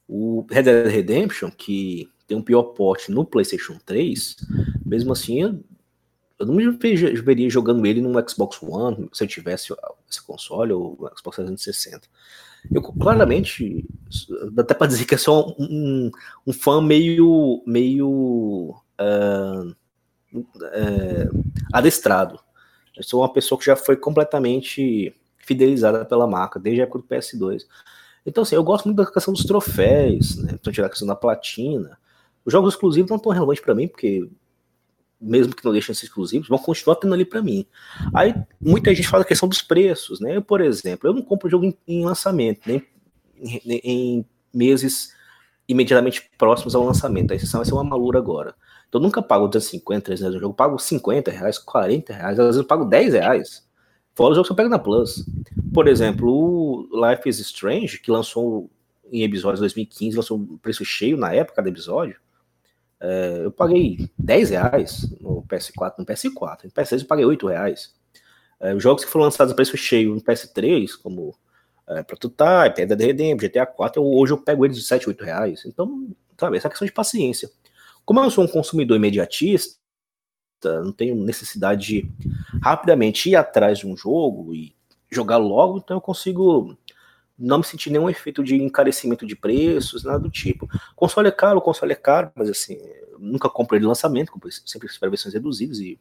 o 0.07 0.47
Red 0.51 0.65
Dead 0.65 0.87
Redemption, 0.89 1.51
que 1.51 2.09
tem 2.27 2.37
um 2.37 2.43
pior 2.43 2.63
porte 2.63 3.11
no 3.11 3.25
PlayStation 3.25 3.79
3, 3.85 4.37
mesmo 4.85 5.13
assim, 5.13 5.43
eu, 5.43 6.47
não 6.47 6.55
me 6.55 6.71
veria 6.71 7.51
jogando 7.51 7.85
ele 7.87 8.01
num 8.01 8.15
Xbox 8.29 8.63
One, 8.63 9.09
se 9.13 9.25
eu 9.25 9.29
tivesse 9.29 9.73
esse 10.09 10.23
console, 10.23 10.73
ou 10.73 10.97
Xbox 11.17 11.37
360. 11.37 12.09
Eu 12.73 12.83
claramente, 12.83 13.85
dá 14.53 14.63
até 14.63 14.75
para 14.75 14.87
dizer 14.87 15.07
que 15.07 15.15
é 15.15 15.19
só 15.19 15.49
um, 15.49 15.55
um, 15.59 16.11
um 16.47 16.53
fã 16.53 16.81
meio, 16.83 17.63
meio 17.67 18.75
uh, 19.01 19.77
adestrado. 21.73 22.39
Eu 22.97 23.03
sou 23.03 23.21
uma 23.21 23.33
pessoa 23.33 23.59
que 23.59 23.65
já 23.65 23.77
foi 23.77 23.97
completamente 23.97 25.15
fidelizada 25.39 26.05
pela 26.05 26.27
marca, 26.27 26.61
desde 26.61 26.81
a 26.81 26.85
época 26.85 26.99
do 26.99 27.05
PS2. 27.05 27.63
Então, 28.25 28.43
assim, 28.43 28.55
eu 28.55 28.63
gosto 28.63 28.85
muito 28.85 28.99
da 28.99 29.11
questão 29.11 29.33
dos 29.33 29.45
troféus, 29.45 30.37
né? 30.37 30.51
Então, 30.53 30.73
tirar 30.73 30.87
a 30.87 30.91
questão 30.91 31.09
da 31.09 31.17
platina. 31.17 31.99
Os 32.45 32.53
jogos 32.53 32.75
exclusivos 32.75 33.11
não 33.11 33.17
estão 33.17 33.33
relevantes 33.33 33.63
para 33.63 33.75
mim, 33.75 33.89
porque 33.89 34.29
mesmo 35.21 35.55
que 35.55 35.65
não 35.65 35.73
deixem 35.73 35.93
de 35.93 35.99
ser 35.99 36.07
exclusivos, 36.07 36.49
vão 36.49 36.59
continuar 36.59 36.97
tendo 36.97 37.13
ali 37.13 37.25
para 37.25 37.43
mim. 37.43 37.67
Aí 38.15 38.35
muita 38.61 38.95
gente 38.95 39.09
fala 39.09 39.23
a 39.23 39.27
questão 39.27 39.49
dos 39.49 39.61
preços, 39.61 40.19
né? 40.19 40.37
Eu, 40.37 40.43
por 40.43 40.61
exemplo, 40.61 41.09
eu 41.09 41.13
não 41.13 41.23
compro 41.23 41.51
jogo 41.51 41.67
em, 41.67 41.77
em 41.87 42.05
lançamento, 42.05 42.63
nem 42.67 42.83
em, 43.37 43.61
em, 43.85 44.27
meses 44.53 45.15
imediatamente 45.69 46.31
próximos 46.39 46.75
ao 46.75 46.85
lançamento. 46.85 47.33
A 47.33 47.37
exceção 47.37 47.59
vai 47.59 47.67
ser 47.67 47.75
uma 47.75 47.85
malura 47.85 48.19
agora. 48.19 48.55
Então 48.91 49.01
eu 49.01 49.05
nunca 49.05 49.23
pago 49.23 49.47
250, 49.47 50.05
300 50.05 50.35
no 50.35 50.41
jogo, 50.41 50.53
eu 50.53 50.57
pago 50.57 50.77
50 50.77 51.31
reais, 51.31 51.59
40 51.59 52.13
reais, 52.13 52.39
às 52.41 52.47
vezes 52.47 52.61
eu 52.61 52.67
pago 52.67 52.85
10 52.85 53.13
reais. 53.15 53.65
Fora 54.15 54.33
os 54.33 54.37
jogos 54.37 54.49
que 54.49 54.53
eu 54.53 54.57
pego 54.57 54.69
na 54.69 54.81
Plus. 54.81 55.25
Por 55.73 55.87
exemplo, 55.87 56.29
o 56.29 57.09
Life 57.09 57.29
is 57.29 57.39
Strange, 57.39 58.01
que 58.01 58.11
lançou 58.11 58.69
em 59.13 59.23
episódios 59.23 59.61
2015, 59.61 60.17
lançou 60.17 60.39
um 60.39 60.59
preço 60.59 60.85
cheio 60.85 61.17
na 61.17 61.33
época 61.33 61.63
do 61.63 61.69
episódio. 61.69 62.21
É, 63.01 63.43
eu 63.45 63.53
paguei 63.53 64.11
10 64.19 64.51
reais 64.51 65.09
no 65.21 65.45
PS4, 65.45 65.95
no 65.99 66.05
PS4. 66.05 66.65
No 66.65 66.71
PS3 66.71 67.01
eu 67.01 67.07
paguei 67.07 67.25
8 67.25 67.47
reais. 67.47 67.95
É, 68.59 68.75
os 68.75 68.83
jogos 68.83 69.05
que 69.05 69.11
foram 69.11 69.27
lançados 69.27 69.53
a 69.53 69.57
preço 69.57 69.77
cheio 69.77 70.17
no 70.17 70.21
PS3, 70.21 70.91
como 71.01 71.33
é, 71.89 72.03
Prototype, 72.03 72.85
Dead 72.85 73.01
Redemption, 73.01 73.49
GTA 73.49 73.67
4, 73.67 74.03
eu, 74.03 74.07
hoje 74.07 74.33
eu 74.33 74.39
pego 74.39 74.65
eles 74.65 74.77
de 74.77 74.83
7, 74.83 75.09
8 75.09 75.25
reais. 75.25 75.63
Então, 75.65 76.09
sabe, 76.37 76.57
essa 76.57 76.69
questão 76.69 76.87
de 76.87 76.93
paciência. 76.93 77.49
Como 78.11 78.19
eu 78.19 78.31
sou 78.33 78.43
um 78.43 78.49
consumidor 78.49 78.97
imediatista, 78.97 79.79
não 80.83 80.91
tenho 80.91 81.15
necessidade 81.15 81.87
de 81.87 82.11
rapidamente 82.61 83.31
ir 83.31 83.37
atrás 83.37 83.79
de 83.79 83.87
um 83.87 83.97
jogo 83.97 84.53
e 84.53 84.75
jogar 85.09 85.37
logo, 85.37 85.79
então 85.79 85.97
eu 85.97 86.01
consigo 86.01 86.77
não 87.39 87.59
me 87.59 87.65
sentir 87.65 87.89
nenhum 87.89 88.11
efeito 88.11 88.43
de 88.43 88.61
encarecimento 88.61 89.25
de 89.25 89.37
preços, 89.37 90.03
nada 90.03 90.19
do 90.19 90.29
tipo. 90.29 90.69
Console 90.97 91.29
é 91.29 91.31
caro, 91.31 91.61
console 91.61 91.93
é 91.93 91.95
caro, 91.95 92.33
mas 92.35 92.51
assim, 92.51 92.81
nunca 93.17 93.49
compro 93.49 93.79
de 93.79 93.87
lançamento, 93.87 94.33
sempre 94.67 94.89
espero 94.89 95.13
versões 95.13 95.33
reduzidas 95.33 95.79
e 95.79 95.97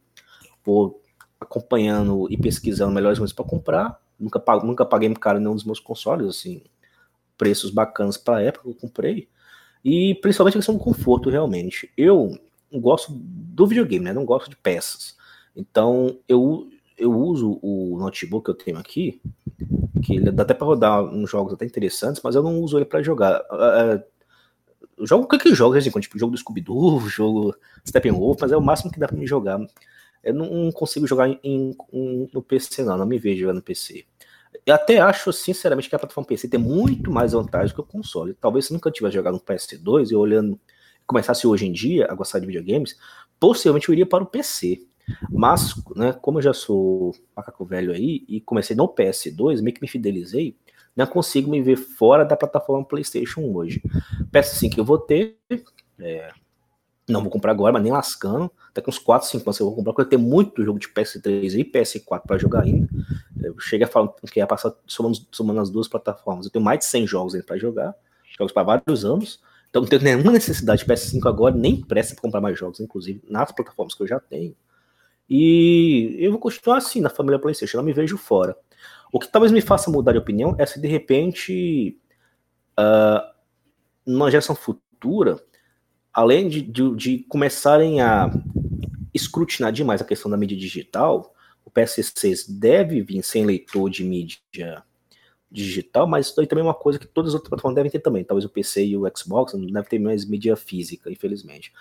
vou 0.64 1.00
acompanhando 1.38 2.26
e 2.28 2.36
pesquisando 2.36 2.92
melhores 2.92 3.20
coisas 3.20 3.32
para 3.32 3.44
comprar. 3.44 4.00
Nunca, 4.18 4.42
nunca 4.64 4.84
paguei 4.84 5.14
caro 5.14 5.38
nenhum 5.38 5.54
dos 5.54 5.62
meus 5.62 5.78
consoles, 5.78 6.26
assim, 6.26 6.60
preços 7.38 7.70
bacanas 7.70 8.16
para 8.16 8.38
a 8.38 8.42
época 8.42 8.64
que 8.64 8.70
eu 8.70 8.74
comprei. 8.74 9.28
E 9.84 10.14
principalmente 10.16 10.54
a 10.54 10.58
questão 10.58 10.76
do 10.76 10.80
conforto, 10.80 11.30
realmente. 11.30 11.90
Eu 11.96 12.38
gosto 12.72 13.12
do 13.12 13.66
videogame, 13.66 14.04
né? 14.04 14.12
Não 14.12 14.24
gosto 14.24 14.50
de 14.50 14.56
peças. 14.56 15.16
Então, 15.56 16.18
eu, 16.28 16.68
eu 16.96 17.12
uso 17.12 17.58
o 17.62 17.96
notebook 17.98 18.44
que 18.44 18.50
eu 18.50 18.54
tenho 18.54 18.78
aqui, 18.78 19.20
que 20.02 20.16
ele 20.16 20.30
dá 20.30 20.42
até 20.42 20.54
para 20.54 20.66
rodar 20.66 21.02
uns 21.02 21.30
jogos 21.30 21.52
até 21.52 21.64
interessantes, 21.64 22.20
mas 22.22 22.34
eu 22.34 22.42
não 22.42 22.60
uso 22.60 22.78
ele 22.78 22.84
para 22.84 23.02
jogar. 23.02 23.40
Uh, 23.50 24.02
eu 24.96 25.06
jogo 25.06 25.24
o 25.24 25.38
que 25.38 25.48
eu 25.48 25.54
jogo, 25.54 25.76
assim, 25.76 25.90
tipo, 25.90 26.18
jogo 26.18 26.32
do 26.32 26.38
Scooby-Doo, 26.38 27.00
jogo 27.08 27.54
Steppenwolf, 27.86 28.38
mas 28.40 28.52
é 28.52 28.56
o 28.56 28.62
máximo 28.62 28.92
que 28.92 29.00
dá 29.00 29.08
para 29.08 29.16
me 29.16 29.26
jogar. 29.26 29.58
Eu 30.22 30.34
não 30.34 30.70
consigo 30.70 31.06
jogar 31.06 31.28
em, 31.28 31.40
em, 31.42 32.28
no 32.32 32.42
PC, 32.42 32.82
não, 32.84 32.98
não 32.98 33.06
me 33.06 33.18
vejo 33.18 33.40
jogando 33.40 33.56
no 33.56 33.62
PC. 33.62 34.04
Eu 34.66 34.74
até 34.74 34.98
acho, 34.98 35.32
sinceramente, 35.32 35.88
que 35.88 35.94
a 35.94 35.98
plataforma 35.98 36.26
PC 36.26 36.48
tem 36.48 36.60
muito 36.60 37.10
mais 37.10 37.32
vantagem 37.32 37.74
que 37.74 37.80
o 37.80 37.84
console. 37.84 38.34
Talvez 38.34 38.66
se 38.66 38.72
nunca 38.72 38.90
tivesse 38.90 39.14
jogado 39.14 39.34
no 39.34 39.40
PS2 39.40 40.10
e 40.10 40.16
olhando, 40.16 40.58
começasse 41.06 41.46
hoje 41.46 41.66
em 41.66 41.72
dia 41.72 42.06
a 42.10 42.14
gostar 42.14 42.38
de 42.38 42.46
videogames, 42.46 42.96
possivelmente 43.38 43.88
eu 43.88 43.92
iria 43.92 44.06
para 44.06 44.22
o 44.22 44.26
PC. 44.26 44.82
Mas, 45.30 45.74
né, 45.96 46.12
como 46.12 46.38
eu 46.38 46.42
já 46.42 46.52
sou 46.52 47.14
macaco 47.34 47.64
velho 47.64 47.92
aí 47.92 48.24
e 48.28 48.40
comecei 48.40 48.76
no 48.76 48.88
PS2, 48.88 49.60
meio 49.60 49.74
que 49.74 49.82
me 49.82 49.88
fidelizei, 49.88 50.56
não 50.94 51.06
consigo 51.06 51.50
me 51.50 51.60
ver 51.60 51.76
fora 51.76 52.24
da 52.24 52.36
plataforma 52.36 52.84
PlayStation 52.84 53.40
hoje. 53.42 53.82
PS5 54.32 54.78
eu 54.78 54.84
vou 54.84 54.98
ter, 54.98 55.36
é, 55.98 56.30
não 57.10 57.22
vou 57.22 57.30
comprar 57.30 57.52
agora, 57.52 57.72
mas 57.72 57.82
nem 57.82 57.92
lascando. 57.92 58.50
Daqui 58.74 58.88
uns 58.88 58.98
4, 58.98 59.28
5 59.28 59.48
anos 59.48 59.58
eu 59.58 59.66
vou 59.66 59.74
comprar, 59.74 59.92
porque 59.92 60.06
eu 60.06 60.08
tenho 60.08 60.22
muito 60.22 60.64
jogo 60.64 60.78
de 60.78 60.88
PS3 60.88 61.58
e 61.58 61.64
PS4 61.64 62.22
para 62.26 62.38
jogar 62.38 62.62
ainda. 62.62 62.88
Eu 63.42 63.58
cheguei 63.58 63.84
a 63.84 63.88
falar 63.88 64.12
que 64.30 64.38
ia 64.38 64.46
passar 64.46 64.72
somando, 64.86 65.18
somando 65.30 65.60
as 65.60 65.70
duas 65.70 65.88
plataformas. 65.88 66.46
Eu 66.46 66.52
tenho 66.52 66.64
mais 66.64 66.80
de 66.80 66.84
100 66.86 67.06
jogos 67.06 67.34
ainda 67.34 67.46
para 67.46 67.58
jogar, 67.58 67.94
jogos 68.38 68.52
para 68.52 68.62
vários 68.62 69.04
anos. 69.04 69.40
Então 69.68 69.82
não 69.82 69.88
tenho 69.88 70.02
nenhuma 70.02 70.32
necessidade 70.32 70.84
de 70.84 70.86
PS5 70.86 71.28
agora, 71.28 71.54
nem 71.54 71.80
pressa 71.80 72.14
para 72.14 72.22
comprar 72.22 72.40
mais 72.40 72.58
jogos, 72.58 72.80
inclusive 72.80 73.22
nas 73.28 73.52
plataformas 73.52 73.94
que 73.94 74.02
eu 74.02 74.06
já 74.06 74.18
tenho. 74.18 74.54
E 75.28 76.16
eu 76.18 76.32
vou 76.32 76.40
continuar 76.40 76.78
assim 76.78 77.00
na 77.00 77.08
família 77.08 77.38
PlayStation, 77.38 77.76
não 77.76 77.84
me 77.84 77.92
vejo 77.92 78.18
fora. 78.18 78.56
O 79.12 79.18
que 79.20 79.30
talvez 79.30 79.52
me 79.52 79.60
faça 79.60 79.90
mudar 79.90 80.12
de 80.12 80.18
opinião 80.18 80.56
é 80.58 80.66
se 80.66 80.80
de 80.80 80.88
repente, 80.88 81.96
uh, 82.78 83.32
numa 84.04 84.28
geração 84.28 84.56
futura, 84.56 85.40
além 86.12 86.48
de, 86.48 86.62
de, 86.62 86.94
de, 86.96 87.18
começarem 87.28 88.00
a 88.00 88.30
escrutinar 89.14 89.72
demais 89.72 90.00
a 90.00 90.04
questão 90.04 90.30
da 90.30 90.36
mídia 90.36 90.56
digital, 90.56 91.34
o 91.64 91.70
PS6 91.70 92.46
deve 92.48 93.02
vir 93.02 93.22
sem 93.22 93.44
leitor 93.44 93.90
de 93.90 94.04
mídia 94.04 94.82
digital, 95.50 96.06
mas 96.06 96.26
isso 96.26 96.34
também 96.46 96.62
é 96.62 96.68
uma 96.68 96.74
coisa 96.74 96.98
que 96.98 97.06
todas 97.06 97.30
as 97.30 97.34
outras 97.34 97.50
plataformas 97.50 97.76
devem 97.76 97.90
ter 97.90 97.98
também. 97.98 98.24
Talvez 98.24 98.44
o 98.44 98.48
PC 98.48 98.86
e 98.86 98.96
o 98.96 99.10
Xbox 99.16 99.54
não 99.54 99.66
devem 99.66 99.88
ter 99.88 99.98
mais 99.98 100.24
mídia 100.24 100.54
física, 100.56 101.10
infelizmente. 101.10 101.72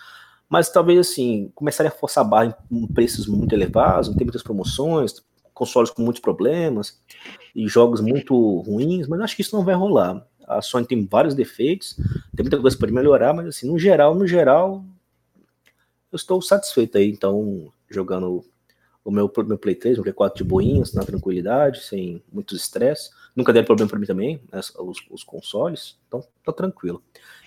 Mas 0.49 0.72
talvez 0.72 0.99
assim, 0.99 1.51
começarem 1.53 1.91
a 1.91 1.95
forçar 1.95 2.26
a 2.26 2.27
barra 2.27 2.57
em 2.72 2.88
preços 2.88 3.27
muito 3.27 3.53
elevados, 3.53 4.10
não 4.10 4.15
tem 4.15 4.26
muitas 4.26 4.41
promoções, 4.41 5.14
consoles 5.53 5.91
com 5.91 6.01
muitos 6.01 6.22
problemas 6.22 6.99
e 7.53 7.68
jogos 7.68 8.01
muito 8.01 8.61
ruins, 8.61 9.07
mas 9.07 9.19
acho 9.19 9.35
que 9.35 9.41
isso 9.41 9.56
não 9.56 9.64
vai 9.64 9.76
rolar. 9.76 10.26
A 10.49 10.61
Sony 10.61 10.85
tem 10.85 11.05
vários 11.05 11.35
defeitos, 11.35 11.95
tem 12.35 12.43
muita 12.43 12.59
coisa 12.59 12.77
para 12.77 12.91
melhorar, 12.91 13.34
mas 13.34 13.47
assim, 13.47 13.67
no 13.67 13.77
geral, 13.77 14.15
no 14.15 14.26
geral, 14.26 14.84
eu 16.11 16.15
estou 16.15 16.41
satisfeito 16.41 16.97
aí, 16.97 17.09
então, 17.09 17.71
jogando 17.89 18.43
o 19.05 19.11
meu, 19.11 19.31
meu 19.45 19.57
Play 19.57 19.76
3, 19.76 19.97
meu 19.97 20.03
Play 20.03 20.13
4 20.13 20.38
de 20.38 20.43
boinhas, 20.43 20.93
na 20.93 21.03
tranquilidade, 21.03 21.81
sem 21.84 22.21
muitos 22.31 22.59
estresse. 22.59 23.11
Nunca 23.35 23.53
deu 23.53 23.63
problema 23.63 23.89
para 23.89 23.99
mim 23.99 24.05
também, 24.05 24.41
né, 24.51 24.59
os, 24.80 24.97
os, 25.09 25.23
consoles, 25.23 25.97
então 26.07 26.23
tá 26.43 26.51
tranquilo. 26.51 27.01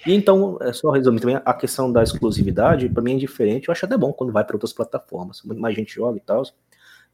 E 0.06 0.14
então, 0.14 0.58
é 0.60 0.72
só 0.72 0.90
resumir 0.90 1.20
também, 1.20 1.40
a 1.44 1.54
questão 1.54 1.92
da 1.92 2.02
exclusividade, 2.02 2.88
para 2.88 3.02
mim 3.02 3.16
é 3.16 3.18
diferente, 3.18 3.68
eu 3.68 3.72
acho 3.72 3.84
até 3.84 3.96
bom 3.96 4.12
quando 4.12 4.32
vai 4.32 4.44
para 4.44 4.56
outras 4.56 4.72
plataformas, 4.72 5.42
muito 5.42 5.60
mais 5.60 5.74
gente 5.74 5.94
joga 5.94 6.16
e 6.16 6.20
tal 6.20 6.44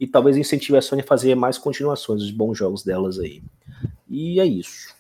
e 0.01 0.07
talvez 0.07 0.37
incentive 0.37 0.79
a 0.79 0.83
Sony 0.83 1.03
a 1.03 1.05
fazer 1.05 1.35
mais 1.35 1.59
continuações 1.59 2.21
dos 2.21 2.31
bons 2.31 2.57
jogos 2.57 2.85
delas 2.85 3.19
aí. 3.19 3.43
E 4.09 4.39
é 4.41 4.47
isso. 4.47 4.95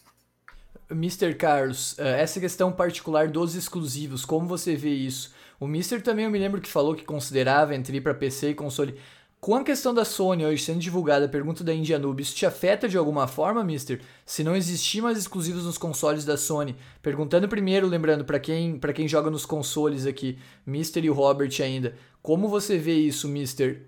Mr. 0.91 1.35
Carlos, 1.35 1.99
eh, 1.99 2.21
essa 2.21 2.41
questão 2.41 2.73
particular 2.73 3.29
dos 3.29 3.55
exclusivos, 3.55 4.25
como 4.25 4.47
você 4.47 4.75
vê 4.75 4.91
isso? 4.91 5.33
O 5.61 5.67
Mr. 5.67 6.01
também 6.01 6.25
eu 6.25 6.31
me 6.31 6.39
lembro 6.39 6.61
que 6.61 6.69
falou 6.69 6.95
que 6.95 7.05
considerava 7.05 7.75
entre 7.75 7.97
ir 7.97 8.01
para 8.01 8.15
PC 8.15 8.51
e 8.51 8.55
console. 8.55 8.95
Com 9.41 9.55
a 9.55 9.63
questão 9.63 9.95
da 9.95 10.05
Sony 10.05 10.45
hoje 10.45 10.65
sendo 10.65 10.81
divulgada, 10.81 11.29
pergunta 11.29 11.63
da 11.63 11.73
India 11.73 11.99
Noob, 11.99 12.21
isso 12.21 12.35
te 12.35 12.45
afeta 12.45 12.89
de 12.89 12.97
alguma 12.99 13.29
forma, 13.29 13.63
Mister? 13.63 14.01
Se 14.27 14.43
não 14.43 14.57
existir 14.57 15.01
mais 15.01 15.17
exclusivos 15.17 15.65
nos 15.65 15.79
consoles 15.79 16.25
da 16.25 16.37
Sony? 16.37 16.75
Perguntando 17.03 17.49
primeiro, 17.49 17.87
lembrando, 17.87 18.25
para 18.25 18.41
quem, 18.41 18.81
quem 18.95 19.07
joga 19.07 19.31
nos 19.31 19.47
consoles 19.47 20.07
aqui, 20.07 20.39
Mister 20.67 21.05
e 21.05 21.11
o 21.11 21.15
Robert 21.15 21.53
ainda, 21.63 21.95
como 22.23 22.49
você 22.49 22.79
vê 22.79 22.95
isso, 22.95 23.29
Mister? 23.29 23.87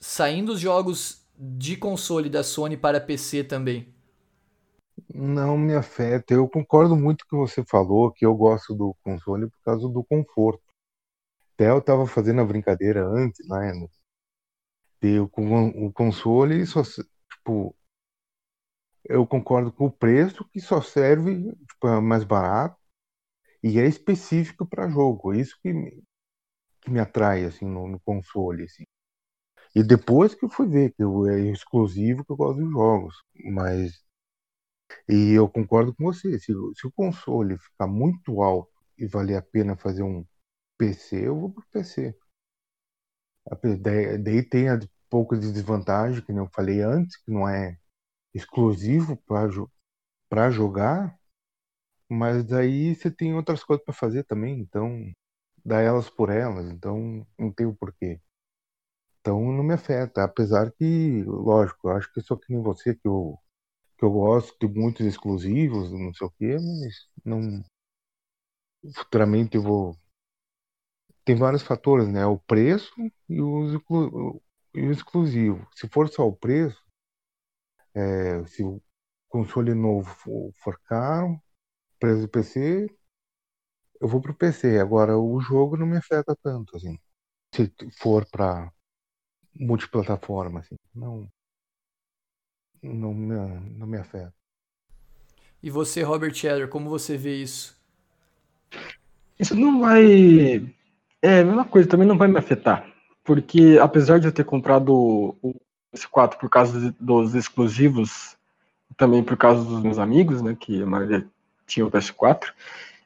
saindo 0.00 0.52
os 0.52 0.60
jogos 0.60 1.22
de 1.36 1.76
console 1.76 2.28
da 2.28 2.42
Sony 2.42 2.76
para 2.76 3.00
PC 3.00 3.44
também? 3.44 3.86
Não 5.14 5.56
me 5.58 5.74
afeta. 5.74 6.34
Eu 6.34 6.48
concordo 6.48 6.96
muito 6.96 7.26
com 7.26 7.36
o 7.42 7.46
que 7.46 7.52
você 7.52 7.64
falou, 7.64 8.12
que 8.12 8.24
eu 8.26 8.34
gosto 8.34 8.74
do 8.74 8.94
console 9.02 9.48
por 9.50 9.60
causa 9.62 9.88
do 9.88 10.04
conforto. 10.04 10.62
Até 11.54 11.70
eu 11.70 11.78
estava 11.78 12.06
fazendo 12.06 12.40
a 12.40 12.44
brincadeira 12.44 13.06
antes, 13.06 13.46
né? 13.48 13.72
De, 15.00 15.26
com 15.30 15.68
o 15.86 15.92
console 15.92 16.66
só 16.66 16.82
tipo 16.82 17.74
eu 19.04 19.26
concordo 19.26 19.72
com 19.72 19.86
o 19.86 19.92
preço 19.92 20.44
que 20.50 20.60
só 20.60 20.82
serve 20.82 21.52
tipo, 21.52 21.88
é 21.88 22.00
mais 22.00 22.24
barato 22.24 22.76
e 23.62 23.78
é 23.80 23.86
específico 23.86 24.66
para 24.66 24.88
jogo. 24.90 25.34
Isso 25.34 25.58
que 25.62 25.72
me, 25.72 26.02
que 26.82 26.90
me 26.90 27.00
atrai 27.00 27.44
assim 27.44 27.66
no, 27.66 27.88
no 27.88 28.00
console 28.00 28.64
assim. 28.64 28.84
E 29.74 29.82
depois 29.82 30.34
que 30.34 30.44
eu 30.44 30.50
fui 30.50 30.66
ver 30.68 30.92
que 30.92 31.02
eu, 31.02 31.26
é 31.28 31.40
exclusivo 31.40 32.24
que 32.24 32.32
eu 32.32 32.36
gosto 32.36 32.60
dos 32.60 32.70
jogos. 32.72 33.14
Mas. 33.52 34.07
E 35.08 35.32
eu 35.32 35.48
concordo 35.48 35.94
com 35.94 36.04
você. 36.04 36.38
Se, 36.38 36.52
se 36.76 36.86
o 36.86 36.92
console 36.92 37.58
ficar 37.58 37.86
muito 37.86 38.42
alto 38.42 38.72
e 38.98 39.06
valer 39.06 39.36
a 39.36 39.42
pena 39.42 39.76
fazer 39.76 40.02
um 40.02 40.24
PC, 40.78 41.28
eu 41.28 41.38
vou 41.40 41.50
pro 41.52 41.64
PC. 41.72 42.14
Daí, 43.80 44.18
daí 44.18 44.42
tem 44.42 44.68
a 44.68 44.78
pouca 45.10 45.36
de 45.36 45.50
desvantagem, 45.52 46.22
que 46.22 46.32
eu 46.32 46.48
falei 46.54 46.80
antes, 46.82 47.16
que 47.16 47.30
não 47.30 47.48
é 47.48 47.78
exclusivo 48.34 49.16
para 50.28 50.50
jogar, 50.50 51.18
mas 52.10 52.44
daí 52.44 52.94
você 52.94 53.10
tem 53.10 53.34
outras 53.34 53.64
coisas 53.64 53.84
para 53.84 53.94
fazer 53.94 54.24
também, 54.24 54.60
então 54.60 55.12
dá 55.64 55.80
elas 55.80 56.10
por 56.10 56.30
elas, 56.30 56.70
então 56.70 57.26
não 57.38 57.52
tem 57.52 57.66
o 57.66 57.74
porquê. 57.76 58.20
Então 59.20 59.40
não 59.52 59.62
me 59.62 59.74
afeta, 59.74 60.24
apesar 60.24 60.72
que, 60.72 61.22
lógico, 61.24 61.88
eu 61.88 61.92
acho 61.96 62.12
que 62.12 62.20
sou 62.20 62.36
que 62.38 62.52
nem 62.52 62.62
você, 62.62 62.94
que 62.94 63.06
eu, 63.06 63.38
que 63.98 64.04
eu 64.04 64.10
gosto 64.12 64.56
de 64.60 64.72
muitos 64.80 65.04
exclusivos, 65.06 65.92
não 65.92 66.14
sei 66.14 66.26
o 66.26 66.30
quê, 66.30 66.56
mas 66.58 67.08
não. 67.24 67.62
Futuramente 68.96 69.56
eu 69.56 69.62
vou. 69.62 69.96
Tem 71.24 71.36
vários 71.36 71.62
fatores, 71.62 72.08
né? 72.08 72.26
O 72.26 72.38
preço 72.38 72.92
e 73.28 73.40
o, 73.40 74.40
e 74.74 74.80
o 74.82 74.90
exclusivo. 74.92 75.64
Se 75.76 75.88
for 75.88 76.08
só 76.08 76.26
o 76.26 76.34
preço, 76.34 76.82
é, 77.94 78.44
se 78.46 78.62
o 78.64 78.80
console 79.28 79.74
novo 79.74 80.08
for, 80.14 80.52
for 80.62 80.78
caro, 80.84 81.40
preço 82.00 82.22
do 82.22 82.28
PC, 82.28 82.88
eu 84.00 84.08
vou 84.08 84.20
pro 84.22 84.34
PC. 84.34 84.78
Agora 84.80 85.18
o 85.18 85.40
jogo 85.40 85.76
não 85.76 85.86
me 85.86 85.98
afeta 85.98 86.36
tanto, 86.42 86.76
assim. 86.76 86.98
Se 87.54 87.72
for 88.00 88.26
para 88.30 88.72
multiplataforma, 89.54 90.60
assim. 90.60 90.76
Não, 90.94 91.28
não, 92.82 93.14
me, 93.14 93.34
não 93.76 93.86
me 93.86 93.98
afeta. 93.98 94.32
E 95.62 95.70
você, 95.70 96.02
Robert 96.02 96.34
Cheddar, 96.34 96.68
como 96.68 96.88
você 96.88 97.16
vê 97.16 97.42
isso? 97.42 97.76
Isso 99.38 99.54
não 99.54 99.80
vai. 99.80 100.64
É 101.20 101.40
a 101.40 101.44
mesma 101.44 101.64
coisa, 101.64 101.88
também 101.88 102.06
não 102.06 102.16
vai 102.18 102.28
me 102.28 102.38
afetar. 102.38 102.86
Porque 103.24 103.78
apesar 103.80 104.18
de 104.18 104.26
eu 104.26 104.32
ter 104.32 104.44
comprado 104.44 105.36
o 105.42 105.54
PS4 105.94 106.38
por 106.38 106.48
causa 106.48 106.94
dos 106.98 107.34
exclusivos, 107.34 108.36
também 108.96 109.22
por 109.22 109.36
causa 109.36 109.64
dos 109.64 109.82
meus 109.82 109.98
amigos, 109.98 110.40
né, 110.42 110.56
que 110.58 110.82
a 110.82 110.86
maioria 110.86 111.26
tinha 111.66 111.86
o 111.86 111.90
PS4, 111.90 112.52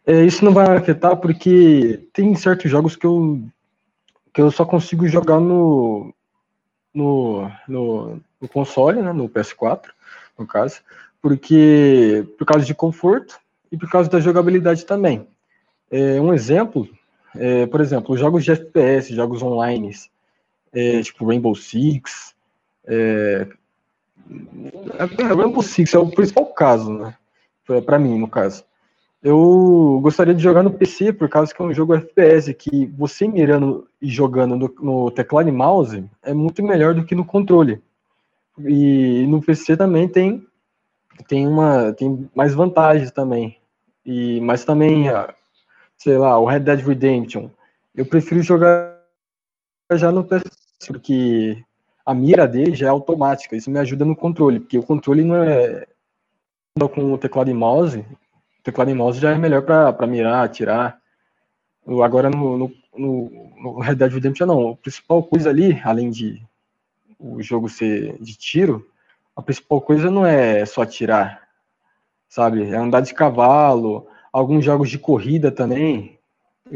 É, 0.05 0.25
isso 0.25 0.45
não 0.45 0.53
vai 0.53 0.77
afetar 0.77 1.17
porque 1.17 2.09
tem 2.13 2.35
certos 2.35 2.71
jogos 2.71 2.97
que 2.97 3.07
eu, 3.07 3.41
que 4.35 4.41
eu 4.43 4.51
só 4.51 4.65
consigo 4.65 5.07
jogar 5.07 5.41
no, 5.41 6.13
no, 6.93 7.51
no, 7.69 8.21
no 8.43 8.49
console, 8.49 9.01
né, 9.01 9.13
no 9.13 9.29
PS4, 9.29 9.91
no 10.37 10.45
caso, 10.47 10.81
porque 11.23 12.27
por 12.37 12.45
causa 12.45 12.67
de 12.67 12.75
conforto 12.75 13.39
e 13.71 13.77
por 13.79 13.89
causa 13.89 14.11
da 14.11 14.19
jogabilidade 14.19 14.85
também. 14.85 15.27
É, 15.89 16.21
um 16.21 16.35
exemplo, 16.35 16.89
é, 17.37 17.65
por 17.67 17.81
exemplo, 17.81 18.17
jogos 18.17 18.45
de 18.45 18.51
FPS, 18.51 19.15
jogos 19.15 19.41
online, 19.41 19.93
é, 20.73 21.01
tipo 21.03 21.25
Rainbow 21.25 21.55
Six, 21.55 22.35
é, 22.85 23.47
é, 25.19 25.23
Rainbow 25.23 25.63
Six 25.63 25.95
é 25.95 25.99
o 25.99 26.11
principal 26.11 26.47
caso, 26.47 26.93
né? 26.93 27.15
Para 27.87 27.99
mim, 27.99 28.19
no 28.19 28.29
caso. 28.29 28.65
Eu 29.23 30.01
gostaria 30.03 30.35
de 30.35 30.43
jogar 30.43 30.65
no 30.65 30.73
PC, 30.73 31.13
por 31.13 31.29
causa 31.29 31.55
que 31.55 31.63
é 31.63 31.65
um 31.65 31.73
jogo 31.73 31.95
FPS, 31.95 32.53
que 32.53 32.87
você 32.87 33.29
mirando 33.29 33.87
e 34.01 34.09
jogando 34.09 34.57
no, 34.57 34.75
no 34.81 35.11
teclado 35.13 35.49
e 35.49 35.53
mouse 35.53 36.05
é 36.25 36.35
muito 36.35 36.61
melhor 36.63 36.93
do 36.93 37.05
que 37.05 37.15
no 37.15 37.25
controle. 37.25 37.81
E 38.69 39.27
no 39.27 39.43
PC 39.43 39.77
também 39.77 40.09
tem 40.09 40.47
tem 41.29 41.47
uma 41.47 41.93
tem 41.93 42.29
mais 42.35 42.55
vantagens 42.55 43.11
também. 43.11 43.59
E 44.05 44.41
mas 44.41 44.65
também, 44.65 45.07
sei 45.97 46.19
lá, 46.19 46.39
o 46.39 46.45
Red 46.45 46.61
Dead 46.61 46.81
Redemption, 46.81 47.49
eu 47.95 48.07
prefiro 48.07 48.43
jogar 48.43 48.99
já 49.93 50.11
no 50.11 50.25
PC 50.25 50.45
porque 50.87 51.63
a 52.05 52.15
mira 52.15 52.47
dele 52.49 52.75
já 52.75 52.87
é 52.87 52.91
automática. 52.91 53.57
Isso 53.57 53.71
me 53.71 53.79
ajuda 53.79 54.05
no 54.05 54.17
controle, 54.17 54.61
porque 54.61 54.79
o 54.79 54.83
controle 54.83 55.23
não 55.25 55.37
é 55.37 55.87
com 56.95 57.13
o 57.13 57.19
teclado 57.19 57.51
e 57.51 57.55
mouse. 57.55 57.99
O 57.99 58.63
teclado 58.63 58.91
e 58.91 58.95
mouse 58.95 59.21
já 59.21 59.31
é 59.31 59.39
melhor 59.39 59.63
para 59.63 60.07
mirar, 60.07 60.45
atirar. 60.45 60.99
Agora 62.03 62.31
no, 62.31 62.59
no, 62.59 62.73
no, 62.97 63.81
Red 63.81 63.97
Dead 63.97 64.13
Redemption 64.13 64.47
não. 64.47 64.71
A 64.71 64.77
principal 64.77 65.23
coisa 65.23 65.51
ali, 65.51 65.81
além 65.85 66.11
de 66.11 66.43
o 67.23 67.41
jogo 67.43 67.69
ser 67.69 68.17
de 68.21 68.37
tiro, 68.37 68.87
a 69.35 69.41
principal 69.41 69.81
coisa 69.81 70.11
não 70.11 70.27
é 70.27 70.67
só 70.67 70.83
atirar, 70.83 71.49
sabe? 72.29 72.65
É 72.65 72.77
andar 72.77 73.01
de 73.01 73.15
cavalo, 73.15 74.07
alguns 74.33 74.65
jogos 74.65 74.91
de 74.91 74.99
corrida 74.99 75.51
também. 75.51 76.19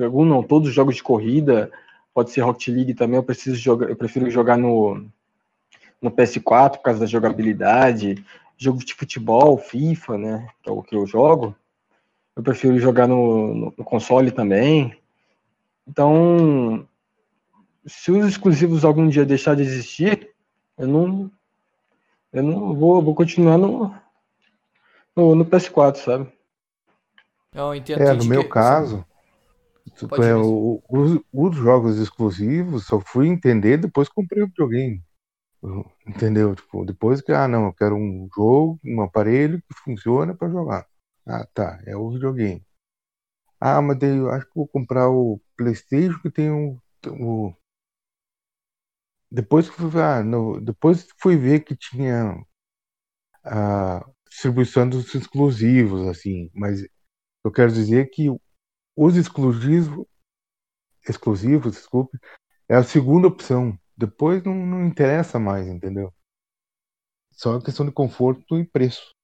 Alguns 0.01 0.29
não, 0.29 0.43
todos 0.43 0.69
os 0.69 0.75
jogos 0.75 0.97
de 0.97 1.03
corrida, 1.03 1.71
pode 2.15 2.31
ser 2.31 2.41
Rocket 2.43 2.69
League 2.69 2.95
também, 2.95 3.17
eu 3.17 3.23
preciso 3.23 3.57
jogar, 3.57 3.91
eu 3.91 3.97
prefiro 3.97 4.31
jogar 4.31 4.57
no, 4.57 5.05
no 6.01 6.11
PS4 6.11 6.77
por 6.77 6.83
causa 6.83 7.01
da 7.01 7.07
jogabilidade, 7.07 8.25
jogo 8.57 8.85
de 8.85 8.95
futebol, 8.95 9.59
FIFA, 9.59 10.19
né, 10.19 10.49
que 10.63 10.71
é 10.71 10.73
o 10.73 10.83
que 10.83 10.97
eu 10.97 11.07
jogo. 11.07 11.55
Eu 12.35 12.43
prefiro 12.43 12.79
jogar 12.79 13.07
no, 13.07 13.55
no, 13.55 13.75
no 13.77 13.85
console 13.85 14.31
também. 14.31 14.97
Então, 15.87 16.87
se 17.87 18.11
os 18.11 18.27
exclusivos 18.27 18.85
algum 18.85 19.09
dia 19.09 19.25
deixar 19.25 19.55
de 19.55 19.63
existir, 19.63 20.26
eu 20.79 20.87
não 20.87 21.31
eu 22.33 22.43
não 22.43 22.75
vou, 22.75 23.03
vou 23.03 23.15
continuar 23.15 23.57
no, 23.57 23.95
no, 25.17 25.35
no 25.35 25.47
PS4, 25.47 25.97
sabe? 25.97 26.33
Eu 27.53 27.75
entendo 27.75 28.03
é, 28.03 28.13
no 28.13 28.25
meu 28.27 28.43
que... 28.43 28.51
caso, 28.51 29.05
é, 30.23 30.35
o, 30.35 30.83
os, 30.89 31.21
os, 31.33 31.57
jogos 31.57 31.99
exclusivos 31.99 32.87
só 32.87 33.01
fui 33.01 33.29
entender 33.29 33.79
depois 33.79 34.09
que 34.09 34.15
comprei 34.15 34.43
o 34.43 34.49
videogame. 34.49 35.03
Entendeu? 36.07 36.55
Tipo, 36.55 36.85
depois 36.85 37.23
que, 37.23 37.33
ah, 37.33 37.49
não, 37.49 37.67
eu 37.67 37.73
quero 37.73 37.97
um 37.97 38.29
jogo, 38.35 38.79
um 38.85 39.01
aparelho 39.01 39.63
que 39.63 39.75
funciona 39.83 40.35
para 40.35 40.51
jogar. 40.51 40.87
Ah, 41.27 41.47
tá, 41.55 41.81
é 41.87 41.97
o 41.97 42.11
videogame. 42.11 42.63
Ah, 43.59 43.81
mas 43.81 43.99
daí 43.99 44.17
eu 44.17 44.31
acho 44.31 44.45
que 44.47 44.55
vou 44.55 44.69
comprar 44.69 45.09
o 45.09 45.41
PlayStation 45.57 46.21
que 46.21 46.31
tem 46.31 46.51
um, 46.51 46.79
o 47.07 47.55
depois 49.31 49.69
que 49.69 49.77
fui, 49.77 50.01
ah, 50.01 50.23
no, 50.23 50.61
depois 50.61 51.07
fui 51.19 51.37
ver 51.37 51.61
que 51.65 51.77
tinha 51.77 52.35
a 53.45 54.05
distribuição 54.29 54.89
dos 54.89 55.15
exclusivos, 55.15 56.07
assim, 56.09 56.51
mas 56.55 56.83
eu 57.45 57.53
quero 57.53 57.73
dizer 57.73 58.11
que 58.11 58.29
os 58.97 59.17
exclusivos, 59.17 60.07
exclusivos, 61.09 61.75
desculpe, 61.75 62.19
é 62.69 62.75
a 62.75 62.83
segunda 62.83 63.29
opção. 63.29 63.79
Depois 63.97 64.43
não, 64.43 64.55
não 64.55 64.85
interessa 64.85 65.39
mais, 65.39 65.67
entendeu? 65.67 66.13
Só 67.33 67.61
questão 67.61 67.87
de 67.87 67.93
conforto 67.93 68.59
e 68.59 68.65
preço. 68.65 69.15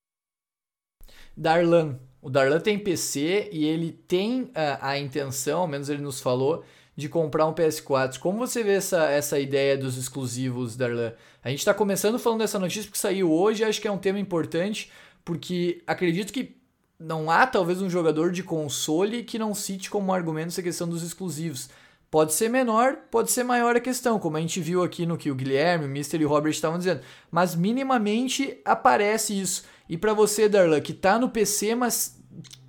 Darlan. 1.37 1.99
O 2.21 2.31
Darlan 2.31 2.61
tem 2.61 2.79
PC 2.79 3.51
e 3.53 3.65
ele 3.65 3.93
tem 3.93 4.53
a, 4.55 4.91
a 4.91 4.99
intenção, 4.99 5.63
ao 5.63 5.67
menos 5.67 5.89
ele 5.89 6.01
nos 6.01 6.21
falou, 6.21 6.65
de 7.03 7.09
comprar 7.09 7.47
um 7.47 7.53
PS4. 7.53 8.19
Como 8.19 8.39
você 8.39 8.63
vê 8.63 8.75
essa, 8.75 9.05
essa 9.11 9.39
ideia 9.39 9.77
dos 9.77 9.99
exclusivos, 9.99 10.77
Darlan? 10.77 11.13
A 11.43 11.51
gente 11.51 11.59
está 11.59 11.75
começando 11.75 12.19
falando 12.19 12.39
dessa 12.39 12.59
notícia 12.59 12.85
porque 12.85 12.99
saiu 12.99 13.31
hoje, 13.31 13.65
acho 13.65 13.81
que 13.81 13.89
é 13.89 13.93
um 13.93 13.99
tema 13.99 14.19
importante, 14.19 14.91
porque 15.25 15.83
acredito 15.87 16.33
que 16.33 16.57
não 16.99 17.31
há 17.31 17.47
talvez 17.47 17.83
um 17.83 17.91
jogador 17.91 18.31
de 18.31 18.45
console 18.45 19.25
que 19.25 19.39
não 19.39 19.55
cite 19.55 19.91
como 19.91 20.15
argumento 20.15 20.49
essa 20.49 20.63
questão 20.63 20.89
dos 20.89 21.03
exclusivos. 21.03 21.69
Pode 22.09 22.33
ser 22.33 22.49
menor, 22.49 22.97
pode 23.11 23.31
ser 23.31 23.43
maior 23.43 23.75
a 23.75 23.81
questão, 23.81 24.19
como 24.19 24.37
a 24.37 24.41
gente 24.41 24.61
viu 24.61 24.85
aqui 24.85 25.05
no 25.05 25.17
que 25.17 25.31
o 25.31 25.35
Guilherme, 25.35 25.87
o 25.87 25.89
Mister 25.89 26.21
e 26.21 26.25
o 26.25 26.29
Robert 26.29 26.53
estavam 26.53 26.79
dizendo. 26.79 27.01
Mas 27.31 27.55
minimamente 27.55 28.61
aparece 28.65 29.39
isso. 29.39 29.65
E 29.89 29.97
para 29.97 30.15
você, 30.15 30.49
Darlan, 30.49 30.81
que 30.81 30.93
tá 30.93 31.19
no 31.19 31.31
PC, 31.31 31.75
mas 31.75 32.22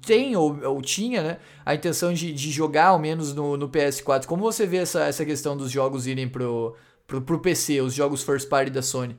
tem 0.06 0.36
ou, 0.36 0.60
ou 0.64 0.82
tinha 0.82 1.24
né, 1.24 1.40
a 1.66 1.74
intenção 1.74 2.14
de, 2.14 2.32
de 2.34 2.52
jogar 2.52 2.88
ao 2.88 3.00
menos 3.00 3.34
no, 3.34 3.58
no 3.58 3.70
PS4. 3.70 4.26
Como 4.26 4.44
você 4.44 4.66
vê 4.66 4.78
essa, 4.78 5.06
essa 5.06 5.26
questão 5.26 5.56
dos 5.56 5.72
jogos 5.72 6.08
irem 6.08 6.28
pro, 6.28 6.76
pro, 7.08 7.22
pro 7.22 7.40
PC, 7.40 7.82
os 7.82 7.94
jogos 7.94 8.24
first 8.24 8.50
party 8.50 8.70
da 8.70 8.82
Sony? 8.82 9.18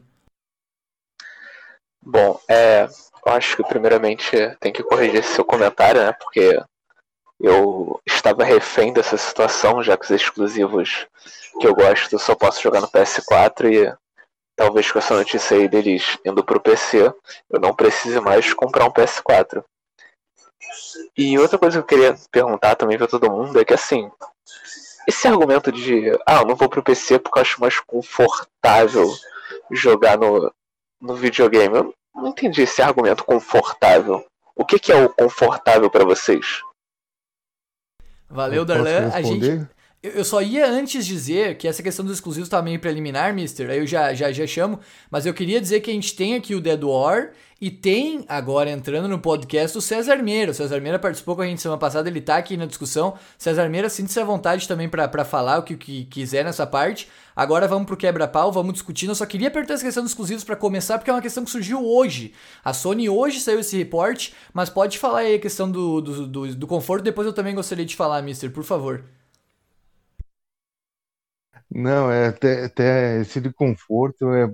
Bom, 2.02 2.38
é, 2.48 2.86
eu 3.26 3.32
acho 3.32 3.56
que 3.56 3.64
primeiramente 3.64 4.30
tem 4.60 4.72
que 4.72 4.82
corrigir 4.82 5.20
esse 5.20 5.32
seu 5.32 5.44
comentário, 5.44 6.02
né? 6.02 6.12
Porque 6.12 6.62
eu 7.40 8.00
estava 8.06 8.44
refém 8.44 8.92
dessa 8.92 9.16
situação, 9.16 9.82
já 9.82 9.96
que 9.96 10.04
os 10.04 10.10
exclusivos 10.10 11.06
que 11.60 11.66
eu 11.66 11.74
gosto 11.74 12.18
só 12.18 12.34
posso 12.34 12.62
jogar 12.62 12.80
no 12.80 12.88
PS4 12.88 13.72
e 13.72 13.96
talvez 14.54 14.90
com 14.92 14.98
essa 14.98 15.16
notícia 15.16 15.56
aí 15.56 15.66
deles 15.66 16.18
indo 16.24 16.44
pro 16.44 16.60
PC, 16.60 17.12
eu 17.50 17.60
não 17.60 17.74
precise 17.74 18.20
mais 18.20 18.52
comprar 18.52 18.84
um 18.84 18.92
PS4. 18.92 19.64
E 21.16 21.38
outra 21.38 21.58
coisa 21.58 21.82
que 21.82 21.94
eu 21.94 21.98
queria 21.98 22.18
perguntar 22.30 22.74
também 22.76 22.98
pra 22.98 23.06
todo 23.06 23.30
mundo 23.30 23.58
é 23.60 23.64
que 23.64 23.74
assim, 23.74 24.10
esse 25.06 25.28
argumento 25.28 25.70
de 25.70 26.10
ah, 26.26 26.40
eu 26.40 26.46
não 26.46 26.56
vou 26.56 26.68
pro 26.68 26.82
PC 26.82 27.18
porque 27.18 27.38
eu 27.38 27.42
acho 27.42 27.60
mais 27.60 27.78
confortável 27.80 29.08
jogar 29.70 30.18
no, 30.18 30.52
no 31.00 31.14
videogame. 31.14 31.76
Eu 31.76 31.94
não 32.14 32.28
entendi 32.28 32.62
esse 32.62 32.82
argumento 32.82 33.24
confortável. 33.24 34.24
O 34.56 34.64
que, 34.64 34.78
que 34.78 34.92
é 34.92 34.96
o 34.96 35.08
confortável 35.08 35.90
para 35.90 36.04
vocês? 36.04 36.62
Valeu, 38.30 38.64
Darlan. 38.64 39.10
A 39.12 39.20
gente, 39.20 39.68
eu 40.04 40.22
só 40.22 40.42
ia 40.42 40.68
antes 40.68 41.06
dizer 41.06 41.56
que 41.56 41.66
essa 41.66 41.82
questão 41.82 42.04
dos 42.04 42.16
exclusivos 42.16 42.46
tá 42.46 42.60
meio 42.60 42.78
preliminar, 42.78 43.32
mister. 43.32 43.70
Aí 43.70 43.78
eu 43.78 43.86
já, 43.86 44.12
já, 44.12 44.30
já 44.30 44.46
chamo. 44.46 44.78
Mas 45.10 45.24
eu 45.24 45.32
queria 45.32 45.58
dizer 45.58 45.80
que 45.80 45.90
a 45.90 45.94
gente 45.94 46.14
tem 46.14 46.34
aqui 46.34 46.54
o 46.54 46.60
Dead 46.60 46.82
War 46.82 47.32
e 47.58 47.70
tem 47.70 48.22
agora 48.28 48.70
entrando 48.70 49.08
no 49.08 49.18
podcast 49.18 49.78
o 49.78 49.80
César 49.80 50.16
Meira. 50.16 50.50
O 50.50 50.54
César 50.54 50.78
Meira 50.78 50.98
participou 50.98 51.34
com 51.34 51.40
a 51.40 51.46
gente 51.46 51.62
semana 51.62 51.80
passada, 51.80 52.06
ele 52.06 52.20
tá 52.20 52.36
aqui 52.36 52.54
na 52.54 52.66
discussão. 52.66 53.14
César 53.38 53.66
Meira, 53.70 53.88
sinta-se 53.88 54.20
à 54.20 54.24
vontade 54.24 54.68
também 54.68 54.90
para 54.90 55.24
falar 55.24 55.60
o 55.60 55.62
que, 55.62 55.74
que 55.74 56.04
quiser 56.04 56.44
nessa 56.44 56.66
parte. 56.66 57.08
Agora 57.34 57.66
vamos 57.66 57.86
pro 57.86 57.96
quebra-pau, 57.96 58.52
vamos 58.52 58.74
discutindo. 58.74 59.08
Eu 59.08 59.14
só 59.14 59.24
queria 59.24 59.48
apertar 59.48 59.72
essa 59.72 59.84
questão 59.84 60.02
dos 60.02 60.12
exclusivos 60.12 60.44
para 60.44 60.54
começar, 60.54 60.98
porque 60.98 61.10
é 61.10 61.14
uma 61.14 61.22
questão 61.22 61.42
que 61.42 61.50
surgiu 61.50 61.82
hoje. 61.82 62.34
A 62.62 62.74
Sony 62.74 63.08
hoje 63.08 63.40
saiu 63.40 63.60
esse 63.60 63.78
reporte, 63.78 64.34
mas 64.52 64.68
pode 64.68 64.98
falar 64.98 65.20
aí 65.20 65.36
a 65.36 65.40
questão 65.40 65.70
do, 65.70 66.02
do, 66.02 66.26
do, 66.26 66.54
do 66.54 66.66
conforto. 66.66 67.02
Depois 67.02 67.26
eu 67.26 67.32
também 67.32 67.54
gostaria 67.54 67.86
de 67.86 67.96
falar, 67.96 68.20
mister, 68.20 68.50
por 68.50 68.64
favor. 68.64 69.02
Não, 71.74 72.08
é 72.08 72.28
até, 72.28 72.66
até 72.66 73.20
esse 73.20 73.40
de 73.40 73.52
conforto 73.52 74.32
é, 74.32 74.46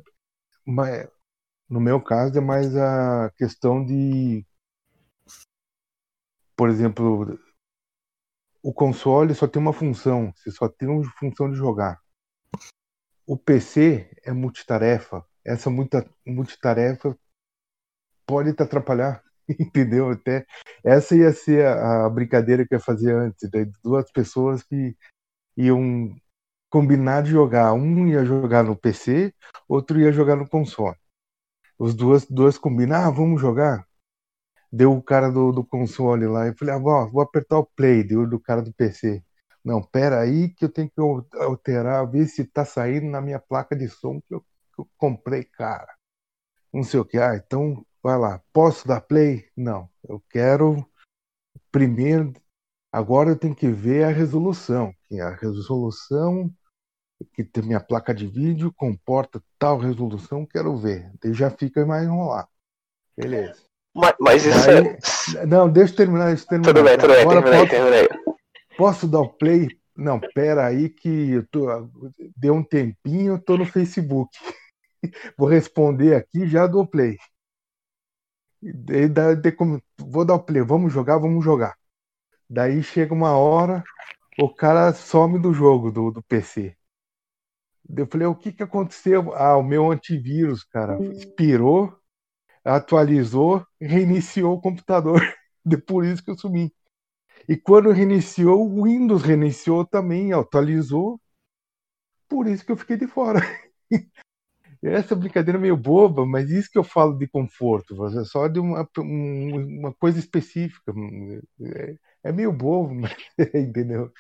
no 1.69 1.79
meu 1.79 2.03
caso 2.03 2.39
é 2.39 2.41
mais 2.41 2.75
a 2.75 3.31
questão 3.37 3.85
de, 3.85 4.43
por 6.57 6.71
exemplo, 6.71 7.39
o 8.63 8.73
console 8.73 9.35
só 9.35 9.47
tem 9.47 9.61
uma 9.61 9.75
função, 9.75 10.33
você 10.35 10.51
só 10.51 10.67
tem 10.67 10.89
uma 10.89 11.05
função 11.19 11.51
de 11.51 11.57
jogar. 11.57 12.01
O 13.27 13.37
PC 13.37 14.11
é 14.25 14.33
multitarefa. 14.33 15.23
Essa 15.45 15.69
muita 15.69 16.09
multitarefa 16.27 17.15
pode 18.27 18.55
te 18.55 18.63
atrapalhar, 18.63 19.23
entendeu? 19.61 20.09
Até 20.09 20.47
essa 20.83 21.15
ia 21.15 21.35
ser 21.35 21.67
a, 21.67 22.07
a 22.07 22.09
brincadeira 22.09 22.67
que 22.67 22.73
eu 22.73 22.79
ia 22.79 22.85
fazer 22.85 23.15
antes, 23.15 23.47
de 23.51 23.67
duas 23.85 24.11
pessoas 24.11 24.63
que 24.63 24.97
iam 25.55 26.17
combinar 26.71 27.23
de 27.23 27.31
jogar. 27.31 27.73
Um 27.75 28.07
ia 28.09 28.25
jogar 28.25 28.63
no 28.65 28.77
PC, 28.77 29.35
outro 29.69 30.01
ia 30.01 30.13
jogar 30.13 30.37
no 30.37 30.49
console. 30.49 30.97
Os 31.79 31.95
duas, 31.95 32.27
duas 32.27 32.57
combinam, 32.59 32.97
ah, 32.97 33.11
vamos 33.11 33.41
jogar. 33.41 33.87
Deu 34.73 34.93
o 34.93 35.03
cara 35.03 35.31
do, 35.31 35.53
do 35.53 35.65
console 35.65 36.27
lá. 36.27 36.47
Eu 36.47 36.55
falei, 36.57 36.75
ah, 36.75 36.79
vou, 36.79 37.11
vou 37.11 37.23
apertar 37.23 37.59
o 37.59 37.67
play. 37.67 38.05
Deu 38.05 38.27
do 38.29 38.39
cara 38.41 38.63
do 38.63 38.73
PC. 38.73 39.23
Não, 39.65 39.83
pera 39.83 40.21
aí 40.21 40.49
que 40.51 40.65
eu 40.65 40.69
tenho 40.71 40.91
que 40.91 41.01
alterar, 41.39 42.09
ver 42.11 42.27
se 42.27 42.45
tá 42.45 42.65
saindo 42.65 43.07
na 43.07 43.21
minha 43.21 43.39
placa 43.39 43.77
de 43.77 43.89
som 43.89 44.21
que 44.23 44.35
eu, 44.35 44.41
que 44.41 44.81
eu 44.81 44.89
comprei, 44.97 45.45
cara. 45.45 45.93
Não 46.73 46.83
sei 46.85 47.01
o 47.01 47.05
que. 47.05 47.19
Ah, 47.19 47.35
então 47.37 47.85
vai 48.03 48.19
lá. 48.19 48.41
Posso 48.53 48.87
dar 48.87 49.01
play? 49.01 49.49
Não. 49.57 49.89
Eu 50.09 50.23
quero 50.31 50.87
primeiro. 51.71 52.33
Agora 52.93 53.31
eu 53.31 53.39
tenho 53.39 53.55
que 53.55 53.69
ver 53.69 54.05
a 54.05 54.09
resolução. 54.11 54.95
A 55.13 55.31
resolução 55.31 56.53
que 57.33 57.45
tem 57.45 57.65
minha 57.65 57.81
placa 57.81 58.15
de 58.15 58.27
vídeo 58.27 58.73
comporta 58.73 59.43
tal 59.59 59.79
resolução, 59.79 60.47
quero 60.47 60.77
ver. 60.77 61.11
Daí 61.23 61.33
já 61.35 61.51
fica 61.51 61.85
mais 61.85 62.05
enrolado. 62.05 62.49
Beleza. 63.17 63.63
Mas, 63.95 64.15
mas 64.21 64.45
isso 64.45 64.71
Aí, 64.71 65.43
é. 65.43 65.47
Não, 65.47 65.69
deixa 65.69 65.93
eu 65.93 65.97
terminar, 65.97 66.27
deixa 66.27 66.45
eu 66.45 66.49
terminar. 66.49 66.73
Tudo 66.73 66.85
bem, 66.85 66.99
tudo 66.99 67.13
bem, 67.13 67.29
terminei, 67.29 67.59
posso, 67.59 67.71
terminei. 67.71 68.09
Posso 68.77 69.09
dar 69.09 69.21
o 69.21 69.29
play? 69.29 69.69
Não, 69.97 70.19
pera 70.19 70.67
aí 70.67 70.89
que 70.89 71.33
eu 71.33 71.47
tô, 71.49 71.67
deu 72.37 72.55
um 72.55 72.63
tempinho, 72.63 73.35
eu 73.35 73.39
tô 73.39 73.57
no 73.57 73.67
Facebook. 73.67 74.31
Vou 75.37 75.49
responder 75.49 76.15
aqui 76.15 76.47
já 76.47 76.67
dou 76.67 76.87
play. 76.87 77.19
Daí, 78.63 79.09
daí, 79.09 79.37
vou 79.99 80.25
dar 80.25 80.35
o 80.35 80.43
play, 80.43 80.63
vamos 80.63 80.93
jogar, 80.93 81.17
vamos 81.17 81.43
jogar. 81.43 81.75
Daí 82.49 82.83
chega 82.83 83.15
uma 83.15 83.37
hora, 83.37 83.83
o 84.39 84.53
cara 84.53 84.93
some 84.93 85.39
do 85.39 85.55
jogo 85.55 85.91
do, 85.91 86.11
do 86.11 86.23
PC. 86.23 86.77
Eu 87.97 88.07
falei, 88.07 88.27
o 88.27 88.35
que, 88.35 88.53
que 88.53 88.63
aconteceu? 88.63 89.35
Ah, 89.35 89.57
o 89.57 89.63
meu 89.63 89.91
antivírus, 89.91 90.65
cara, 90.65 90.99
expirou, 91.13 91.93
atualizou, 92.65 93.65
reiniciou 93.81 94.55
o 94.55 94.61
computador. 94.61 95.21
Por 95.87 96.05
isso 96.05 96.25
que 96.25 96.31
eu 96.31 96.39
sumi. 96.39 96.73
E 97.49 97.57
quando 97.57 97.91
reiniciou, 97.91 98.67
o 98.67 98.85
Windows 98.85 99.23
reiniciou 99.23 99.85
também, 99.87 100.33
atualizou. 100.33 101.21
Por 102.29 102.47
isso 102.47 102.65
que 102.65 102.73
eu 102.73 102.77
fiquei 102.77 102.97
de 102.97 103.07
fora. 103.07 103.41
Essa 104.83 105.15
brincadeira 105.15 105.59
é 105.59 105.61
meio 105.61 105.77
boba, 105.77 106.25
mas 106.25 106.51
isso 106.51 106.71
que 106.71 106.79
eu 106.79 106.85
falo 106.85 107.17
de 107.19 107.29
conforto, 107.29 107.95
é 108.19 108.25
só 108.25 108.49
de 108.49 108.59
uma, 108.59 108.89
uma 108.99 109.93
coisa 109.95 110.19
específica. 110.19 110.93
É, 111.61 111.97
é 112.25 112.33
meio 112.33 112.53
bobo, 112.53 112.95
mas, 112.95 113.15
entendeu? 113.55 114.11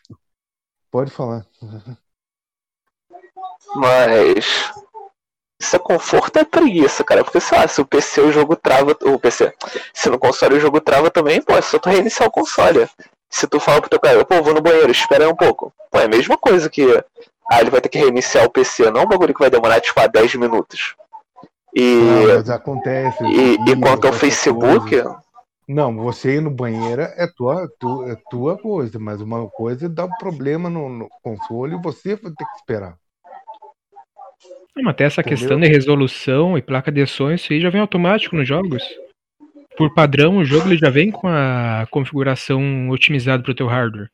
Pode 0.90 1.10
falar. 1.10 1.46
Mas 3.76 4.72
isso 5.60 5.76
é 5.76 5.78
conforto 5.78 6.38
é 6.38 6.44
preguiça, 6.44 7.04
cara. 7.04 7.22
Porque 7.22 7.38
sei 7.38 7.58
lá, 7.58 7.68
se 7.68 7.80
o 7.80 7.86
PC 7.86 8.22
o 8.22 8.32
jogo 8.32 8.56
trava. 8.56 8.96
O 9.02 9.18
PC. 9.18 9.52
Se 9.92 10.08
no 10.08 10.18
console 10.18 10.56
o 10.56 10.60
jogo 10.60 10.80
trava 10.80 11.10
também, 11.10 11.42
pô, 11.42 11.54
é 11.54 11.60
só 11.60 11.78
tu 11.78 11.90
reiniciar 11.90 12.28
o 12.28 12.32
console. 12.32 12.88
Se 13.28 13.46
tu 13.46 13.60
fala 13.60 13.80
pro 13.80 13.90
teu 13.90 14.00
cara, 14.00 14.24
pô, 14.24 14.42
vou 14.42 14.54
no 14.54 14.62
banheiro, 14.62 14.90
espera 14.90 15.24
aí 15.24 15.30
um 15.30 15.36
pouco. 15.36 15.72
Pô, 15.90 15.98
é 15.98 16.04
a 16.04 16.08
mesma 16.08 16.36
coisa 16.38 16.68
que. 16.70 16.82
Ah, 17.50 17.60
ele 17.60 17.70
vai 17.70 17.80
ter 17.80 17.88
que 17.88 17.98
reiniciar 17.98 18.44
o 18.44 18.50
PC, 18.50 18.90
não 18.90 19.02
é 19.02 19.04
um 19.04 19.08
bagulho 19.08 19.34
que 19.34 19.40
vai 19.40 19.50
demorar 19.50 19.80
tipo 19.80 20.00
a 20.00 20.06
10 20.06 20.36
minutos. 20.36 20.94
E. 21.74 21.96
Não, 21.96 22.54
acontece. 22.54 23.24
E, 23.24 23.54
e 23.54 23.80
quanto 23.80 24.06
ao 24.06 24.12
Facebook. 24.12 24.88
Coisa. 24.88 25.20
Não, 25.68 25.94
você 25.94 26.36
ir 26.36 26.40
no 26.40 26.50
banheiro 26.50 27.02
é 27.02 27.28
tua, 27.28 27.70
tua, 27.78 28.10
é 28.10 28.16
tua 28.28 28.58
coisa, 28.58 28.98
mas 28.98 29.20
uma 29.20 29.48
coisa 29.48 29.88
dá 29.88 30.04
um 30.04 30.16
problema 30.18 30.68
no, 30.68 30.88
no 30.88 31.08
console 31.22 31.76
e 31.76 31.80
você 31.80 32.16
vai 32.16 32.32
ter 32.32 32.44
que 32.44 32.56
esperar. 32.56 32.96
Não, 34.80 34.90
até 34.90 35.04
essa 35.04 35.20
Entendeu? 35.20 35.38
questão 35.38 35.60
de 35.60 35.68
resolução 35.68 36.58
e 36.58 36.62
placa 36.62 36.90
de 36.90 37.04
som, 37.06 37.30
isso 37.30 37.52
aí 37.52 37.60
já 37.60 37.70
vem 37.70 37.80
automático 37.80 38.36
nos 38.36 38.46
jogos. 38.46 38.82
Por 39.76 39.94
padrão, 39.94 40.38
o 40.38 40.44
jogo 40.44 40.68
ele 40.68 40.76
já 40.76 40.90
vem 40.90 41.10
com 41.10 41.26
a 41.28 41.86
configuração 41.90 42.88
otimizada 42.90 43.42
para 43.42 43.52
o 43.52 43.54
teu 43.54 43.66
hardware. 43.66 44.10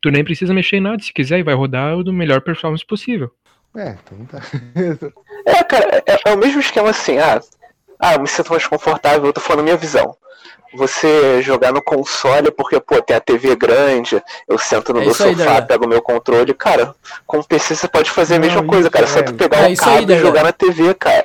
Tu 0.00 0.10
nem 0.10 0.24
precisa 0.24 0.54
mexer 0.54 0.76
em 0.76 0.80
nada, 0.80 1.02
se 1.02 1.12
quiser, 1.12 1.38
e 1.38 1.42
vai 1.42 1.54
rodar 1.54 1.96
o 1.96 2.04
do 2.04 2.12
melhor 2.12 2.40
performance 2.40 2.84
possível. 2.84 3.30
É, 3.76 3.96
então 4.04 4.24
tá. 4.26 4.40
é, 5.46 5.64
cara, 5.64 6.02
é, 6.06 6.30
é, 6.30 6.34
o 6.34 6.38
mesmo 6.38 6.60
esquema 6.60 6.90
assim, 6.90 7.18
ah, 7.18 7.40
ah, 8.00 8.14
eu 8.14 8.20
me 8.20 8.28
sinto 8.28 8.50
mais 8.50 8.66
confortável, 8.66 9.26
eu 9.26 9.32
tô 9.32 9.40
falando 9.40 9.60
a 9.60 9.64
minha 9.64 9.76
visão 9.76 10.16
você 10.72 11.42
jogar 11.42 11.72
no 11.72 11.82
console 11.82 12.50
porque, 12.50 12.80
pô, 12.80 13.00
tem 13.02 13.16
a 13.16 13.20
TV 13.20 13.56
grande, 13.56 14.22
eu 14.48 14.58
sento 14.58 14.92
no 14.92 15.00
é 15.00 15.04
meu 15.04 15.14
sofá, 15.14 15.56
aí, 15.56 15.62
pego 15.62 15.84
o 15.84 15.88
meu 15.88 16.00
controle. 16.00 16.54
Cara, 16.54 16.94
com 17.26 17.38
o 17.38 17.44
PC 17.44 17.74
você 17.74 17.88
pode 17.88 18.10
fazer 18.10 18.36
a 18.36 18.38
mesma 18.38 18.64
coisa, 18.64 18.90
cara. 18.90 19.04
É, 19.04 19.08
só 19.08 19.22
tu 19.22 19.34
pegar 19.34 19.68
é, 19.68 19.72
o 19.72 19.76
cabo 19.76 20.12
e 20.12 20.18
jogar 20.18 20.44
na 20.44 20.52
TV, 20.52 20.94
cara. 20.94 21.24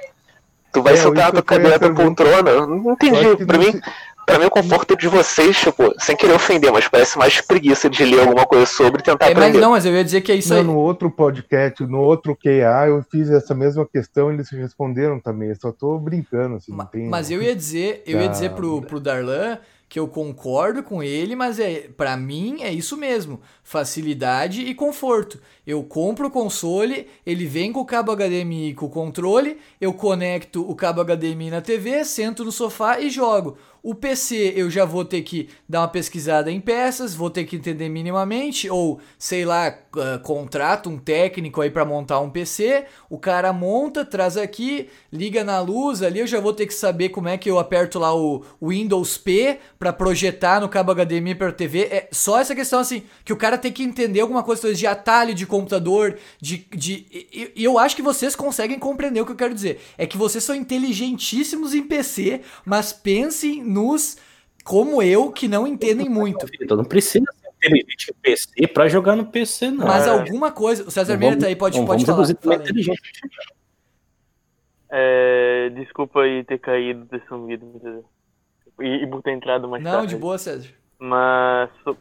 Tu 0.71 0.81
vai 0.81 0.93
é, 0.93 0.97
sentar 0.97 1.25
na 1.25 1.31
tua 1.31 1.43
cadeira 1.43 1.79
da 1.79 1.89
poltrona. 1.89 2.65
Não 2.65 2.93
entendi. 2.93 3.45
Pra 3.45 3.57
mim, 3.57 3.79
Pra 4.25 4.39
mim, 4.39 4.45
o 4.45 4.49
conforto 4.49 4.97
de 4.97 5.07
vocês, 5.07 5.57
tipo, 5.57 5.93
sem 5.99 6.15
querer 6.15 6.33
ofender, 6.33 6.71
mas 6.71 6.87
parece 6.87 7.17
mais 7.17 7.39
preguiça 7.41 7.89
de 7.89 8.03
ler 8.03 8.21
alguma 8.21 8.45
coisa 8.45 8.65
sobre 8.65 9.01
e 9.01 9.03
tentar 9.03 9.27
é, 9.27 9.31
aprender. 9.31 9.53
Mas 9.53 9.61
não, 9.61 9.71
mas 9.71 9.85
eu 9.85 9.93
ia 9.93 10.03
dizer 10.03 10.21
que 10.21 10.31
é 10.31 10.35
isso 10.35 10.49
não, 10.49 10.57
aí. 10.57 10.63
No 10.63 10.77
outro 10.77 11.11
podcast, 11.11 11.85
no 11.85 11.99
outro 11.99 12.35
QA, 12.35 12.87
eu 12.87 13.03
fiz 13.11 13.29
essa 13.29 13.53
mesma 13.53 13.85
questão 13.85 14.31
e 14.31 14.35
eles 14.35 14.49
responderam 14.49 15.19
também. 15.19 15.49
Eu 15.49 15.55
só 15.55 15.71
tô 15.71 15.99
brincando, 15.99 16.55
assim, 16.55 16.71
mas, 16.73 16.89
tem... 16.89 17.07
Mas 17.07 17.29
eu 17.29 17.41
ia 17.41 17.55
dizer, 17.55 18.01
eu 18.05 18.19
ia 18.19 18.27
dizer 18.27 18.51
pro, 18.51 18.81
pro 18.81 18.99
Darlan 18.99 19.59
que 19.87 19.99
eu 19.99 20.07
concordo 20.07 20.83
com 20.83 21.01
ele, 21.01 21.35
mas 21.35 21.59
é 21.59 21.87
para 21.95 22.17
mim 22.17 22.63
é 22.63 22.71
isso 22.71 22.97
mesmo, 22.97 23.39
facilidade 23.63 24.61
e 24.61 24.73
conforto. 24.73 25.39
Eu 25.65 25.83
compro 25.83 26.27
o 26.27 26.31
console, 26.31 27.07
ele 27.25 27.45
vem 27.45 27.71
com 27.71 27.81
o 27.81 27.85
cabo 27.85 28.13
HDMI 28.15 28.73
com 28.73 28.87
o 28.87 28.89
controle, 28.89 29.57
eu 29.79 29.93
conecto 29.93 30.69
o 30.69 30.75
cabo 30.75 31.03
HDMI 31.03 31.49
na 31.49 31.61
TV, 31.61 32.03
sento 32.03 32.43
no 32.43 32.51
sofá 32.51 32.99
e 32.99 33.09
jogo. 33.09 33.57
O 33.85 33.93
PC 33.93 34.53
eu 34.55 34.67
já 34.67 34.83
vou 34.83 35.05
ter 35.05 35.21
que 35.21 35.47
dar 35.69 35.81
uma 35.81 35.87
pesquisada 35.87 36.51
em 36.51 36.59
peças, 36.59 37.13
vou 37.13 37.29
ter 37.29 37.43
que 37.43 37.55
entender 37.55 37.87
minimamente, 37.87 38.67
ou 38.67 38.99
sei 39.15 39.45
lá, 39.45 39.77
uh, 39.95 40.19
contrato 40.23 40.89
um 40.89 40.97
técnico 40.97 41.61
aí 41.61 41.69
para 41.69 41.85
montar 41.85 42.19
um 42.19 42.31
PC. 42.31 42.85
O 43.07 43.19
cara 43.19 43.53
monta, 43.53 44.03
traz 44.03 44.37
aqui, 44.37 44.89
liga 45.13 45.43
na 45.43 45.59
luz 45.59 46.01
ali, 46.01 46.19
eu 46.19 46.25
já 46.25 46.39
vou 46.39 46.51
ter 46.51 46.65
que 46.65 46.73
saber 46.73 47.09
como 47.09 47.27
é 47.27 47.37
que 47.37 47.47
eu 47.47 47.59
aperto 47.59 47.99
lá 47.99 48.11
o 48.15 48.43
Windows 48.59 49.19
P 49.19 49.59
para 49.77 49.93
projetar 49.93 50.59
no 50.59 50.67
cabo 50.67 50.91
HDMI 50.91 51.35
para 51.35 51.51
TV. 51.51 51.81
É 51.81 52.09
só 52.11 52.39
essa 52.39 52.55
questão 52.55 52.79
assim, 52.79 53.03
que 53.23 53.33
o 53.33 53.37
cara 53.37 53.55
tem 53.55 53.71
que 53.71 53.83
entender 53.83 54.21
alguma 54.21 54.41
coisa 54.41 54.73
de 54.73 54.87
atalho 54.87 55.35
de 55.35 55.45
computador, 55.45 56.17
de. 56.41 56.65
de 56.73 57.05
e 57.55 57.63
eu 57.63 57.77
acho 57.77 57.95
que 57.95 58.01
vocês 58.01 58.35
conseguem 58.35 58.79
compreender 58.79 59.21
o 59.21 59.27
que 59.27 59.33
eu 59.33 59.37
quero 59.37 59.53
dizer. 59.53 59.79
É 59.95 60.07
que 60.07 60.17
vocês 60.17 60.43
são 60.43 60.55
inteligentíssimos 60.55 61.75
em 61.75 61.83
PC, 61.83 62.41
mas 62.65 62.91
pensem 62.91 63.74
nos 63.75 64.17
como 64.63 65.01
eu 65.03 65.31
que 65.31 65.47
não 65.47 65.67
entendem 65.67 66.09
muito. 66.09 66.47
Então 66.59 66.77
não 66.77 66.85
precisa 66.85 67.25
ser 67.39 67.49
inteligente 67.49 68.09
em 68.09 68.21
PC 68.21 68.67
para 68.67 68.87
jogar 68.87 69.15
no 69.15 69.27
PC, 69.27 69.69
não. 69.69 69.85
Mas 69.85 70.07
alguma 70.07 70.51
coisa. 70.51 70.83
O 70.83 70.91
César 70.91 71.17
Meira 71.17 71.37
tá 71.37 71.47
aí, 71.47 71.55
pode, 71.55 71.83
pode 71.85 72.05
falar. 72.05 72.25
É, 74.89 75.69
desculpa 75.71 76.21
aí 76.21 76.43
ter 76.45 76.59
caído, 76.59 77.05
ter 77.07 77.21
sumido 77.27 78.05
e, 78.79 79.03
e 79.03 79.07
por 79.07 79.21
ter 79.21 79.31
entrado 79.31 79.67
mais 79.67 79.83
não, 79.83 79.91
tarde. 79.91 80.07
Não, 80.07 80.15
de 80.15 80.21
boa, 80.21 80.37
César. 80.37 80.69
Mas, 80.97 81.69
so, 81.83 81.97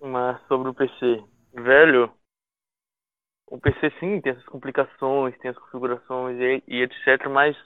mas 0.00 0.40
sobre 0.48 0.70
o 0.70 0.74
PC. 0.74 1.22
Velho, 1.52 2.10
o 3.48 3.58
PC 3.58 3.92
sim 4.00 4.20
tem 4.20 4.32
essas 4.32 4.44
complicações, 4.46 5.36
tem 5.38 5.50
as 5.50 5.58
configurações 5.58 6.38
e, 6.40 6.62
e 6.66 6.82
etc, 6.82 7.28
mas 7.30 7.56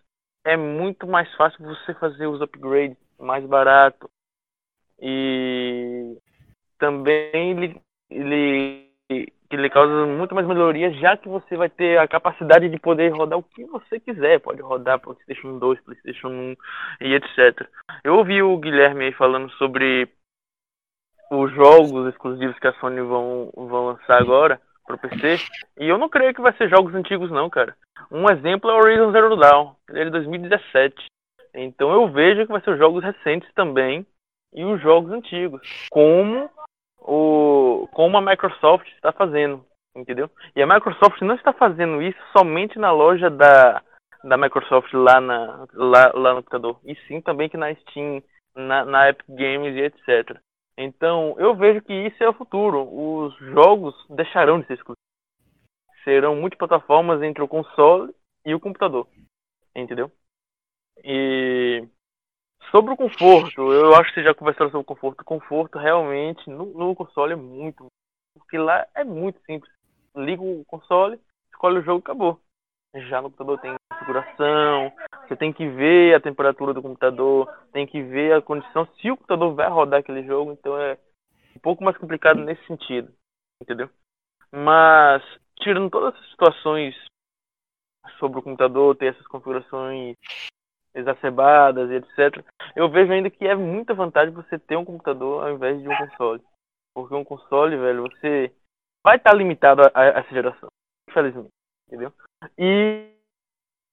é 0.44 0.56
muito 0.56 1.06
mais 1.06 1.32
fácil 1.36 1.64
você 1.64 1.94
fazer 1.94 2.26
os 2.26 2.40
upgrades 2.40 2.96
mais 3.20 3.44
barato. 3.46 4.10
E 5.00 6.16
também 6.78 7.50
ele, 7.50 7.80
ele, 8.10 8.92
ele 9.50 9.70
causa 9.70 10.06
muito 10.06 10.34
mais 10.34 10.46
melhoria, 10.46 10.92
já 10.94 11.16
que 11.16 11.28
você 11.28 11.56
vai 11.56 11.68
ter 11.68 11.98
a 11.98 12.08
capacidade 12.08 12.68
de 12.68 12.78
poder 12.78 13.10
rodar 13.10 13.38
o 13.38 13.42
que 13.42 13.64
você 13.64 14.00
quiser. 14.00 14.40
Pode 14.40 14.60
rodar 14.62 15.00
PlayStation 15.00 15.58
2, 15.58 15.80
PlayStation 15.80 16.28
1 16.28 16.56
e 17.02 17.14
etc. 17.14 17.68
Eu 18.04 18.16
ouvi 18.16 18.42
o 18.42 18.56
Guilherme 18.58 19.06
aí 19.06 19.12
falando 19.12 19.50
sobre 19.52 20.08
os 21.30 21.52
jogos 21.54 22.08
exclusivos 22.08 22.58
que 22.58 22.66
a 22.66 22.72
Sony 22.74 23.00
vão, 23.00 23.52
vão 23.54 23.86
lançar 23.86 24.20
agora 24.20 24.60
pro 24.86 24.98
PC. 24.98 25.38
E 25.78 25.88
eu 25.88 25.96
não 25.96 26.08
creio 26.08 26.34
que 26.34 26.40
vai 26.40 26.52
ser 26.54 26.68
jogos 26.68 26.94
antigos, 26.94 27.30
não, 27.30 27.48
cara. 27.48 27.76
Um 28.10 28.28
exemplo 28.30 28.70
é 28.70 28.74
o 28.74 28.78
Horizon 28.78 29.12
Zero 29.12 29.36
Dawn, 29.36 29.74
ele 29.88 30.00
é 30.00 30.04
de 30.04 30.10
2017. 30.10 31.09
Então 31.54 31.92
eu 31.92 32.08
vejo 32.08 32.46
que 32.46 32.52
vai 32.52 32.60
ser 32.60 32.70
os 32.70 32.78
jogos 32.78 33.02
recentes 33.02 33.52
também 33.54 34.06
e 34.52 34.64
os 34.64 34.80
jogos 34.80 35.10
antigos, 35.12 35.60
como 35.90 36.50
o 36.98 37.88
como 37.92 38.16
a 38.16 38.20
Microsoft 38.20 38.86
está 38.88 39.12
fazendo, 39.12 39.64
entendeu? 39.96 40.30
E 40.54 40.62
a 40.62 40.66
Microsoft 40.66 41.20
não 41.22 41.34
está 41.34 41.52
fazendo 41.52 42.02
isso 42.02 42.18
somente 42.36 42.78
na 42.78 42.92
loja 42.92 43.30
da, 43.30 43.82
da 44.22 44.36
Microsoft 44.36 44.92
lá, 44.92 45.20
na, 45.20 45.66
lá, 45.72 46.12
lá 46.14 46.34
no 46.34 46.42
computador, 46.42 46.78
e 46.84 46.94
sim 47.06 47.20
também 47.20 47.48
que 47.48 47.56
na 47.56 47.74
Steam, 47.74 48.22
na, 48.54 48.84
na 48.84 49.08
Epic 49.08 49.26
Games 49.28 49.74
e 49.74 49.80
etc. 49.80 50.40
Então, 50.82 51.34
eu 51.38 51.54
vejo 51.54 51.82
que 51.82 51.92
isso 51.92 52.24
é 52.24 52.28
o 52.28 52.32
futuro. 52.32 52.88
Os 52.90 53.36
jogos 53.52 53.94
deixarão 54.08 54.60
de 54.60 54.66
ser 54.66 54.74
exclusivos. 54.74 54.96
Serão 56.04 56.36
multiplataformas 56.36 57.22
entre 57.22 57.42
o 57.42 57.48
console 57.48 58.14
e 58.46 58.54
o 58.54 58.60
computador. 58.60 59.06
Entendeu? 59.76 60.10
E 61.04 61.86
sobre 62.70 62.92
o 62.92 62.96
conforto, 62.96 63.72
eu 63.72 63.94
acho 63.94 64.08
que 64.10 64.14
vocês 64.14 64.26
já 64.26 64.34
conversaram 64.34 64.70
sobre 64.70 64.82
o 64.82 64.84
conforto. 64.84 65.20
O 65.20 65.24
conforto 65.24 65.78
realmente 65.78 66.48
no, 66.48 66.66
no 66.66 66.94
console 66.94 67.32
é 67.32 67.36
muito. 67.36 67.86
Porque 68.34 68.58
lá 68.58 68.86
é 68.94 69.04
muito 69.04 69.40
simples. 69.44 69.72
Liga 70.16 70.42
o 70.42 70.64
console, 70.66 71.20
escolhe 71.52 71.78
o 71.78 71.82
jogo 71.82 72.00
acabou. 72.00 72.40
Já 73.08 73.22
no 73.22 73.30
computador 73.30 73.60
tem 73.60 73.74
configuração, 73.92 74.92
você 75.26 75.36
tem 75.36 75.52
que 75.52 75.68
ver 75.68 76.14
a 76.14 76.20
temperatura 76.20 76.74
do 76.74 76.82
computador, 76.82 77.46
tem 77.72 77.86
que 77.86 78.02
ver 78.02 78.34
a 78.34 78.42
condição, 78.42 78.86
se 79.00 79.10
o 79.10 79.16
computador 79.16 79.54
vai 79.54 79.68
rodar 79.68 80.00
aquele 80.00 80.24
jogo, 80.24 80.52
então 80.52 80.76
é 80.76 80.98
um 81.54 81.60
pouco 81.60 81.84
mais 81.84 81.96
complicado 81.96 82.40
nesse 82.40 82.64
sentido, 82.66 83.12
entendeu? 83.62 83.88
Mas, 84.50 85.22
tirando 85.60 85.90
todas 85.90 86.18
as 86.18 86.30
situações 86.30 86.96
sobre 88.18 88.40
o 88.40 88.42
computador, 88.42 88.96
ter 88.96 89.06
essas 89.06 89.26
configurações 89.28 90.16
exacerbadas 90.94 91.90
e 91.90 91.94
etc., 91.94 92.44
eu 92.76 92.88
vejo 92.88 93.12
ainda 93.12 93.30
que 93.30 93.46
é 93.46 93.54
muita 93.54 93.94
vantagem 93.94 94.34
você 94.34 94.58
ter 94.58 94.76
um 94.76 94.84
computador 94.84 95.44
ao 95.44 95.54
invés 95.54 95.80
de 95.80 95.88
um 95.88 95.96
console. 95.96 96.42
Porque 96.94 97.14
um 97.14 97.24
console, 97.24 97.76
velho, 97.76 98.02
você 98.02 98.52
vai 99.04 99.16
estar 99.16 99.32
limitado 99.32 99.82
a, 99.82 99.90
a 99.94 100.04
essa 100.20 100.30
geração, 100.30 100.68
infelizmente, 101.08 101.50
entendeu? 101.86 102.12
E, 102.58 103.12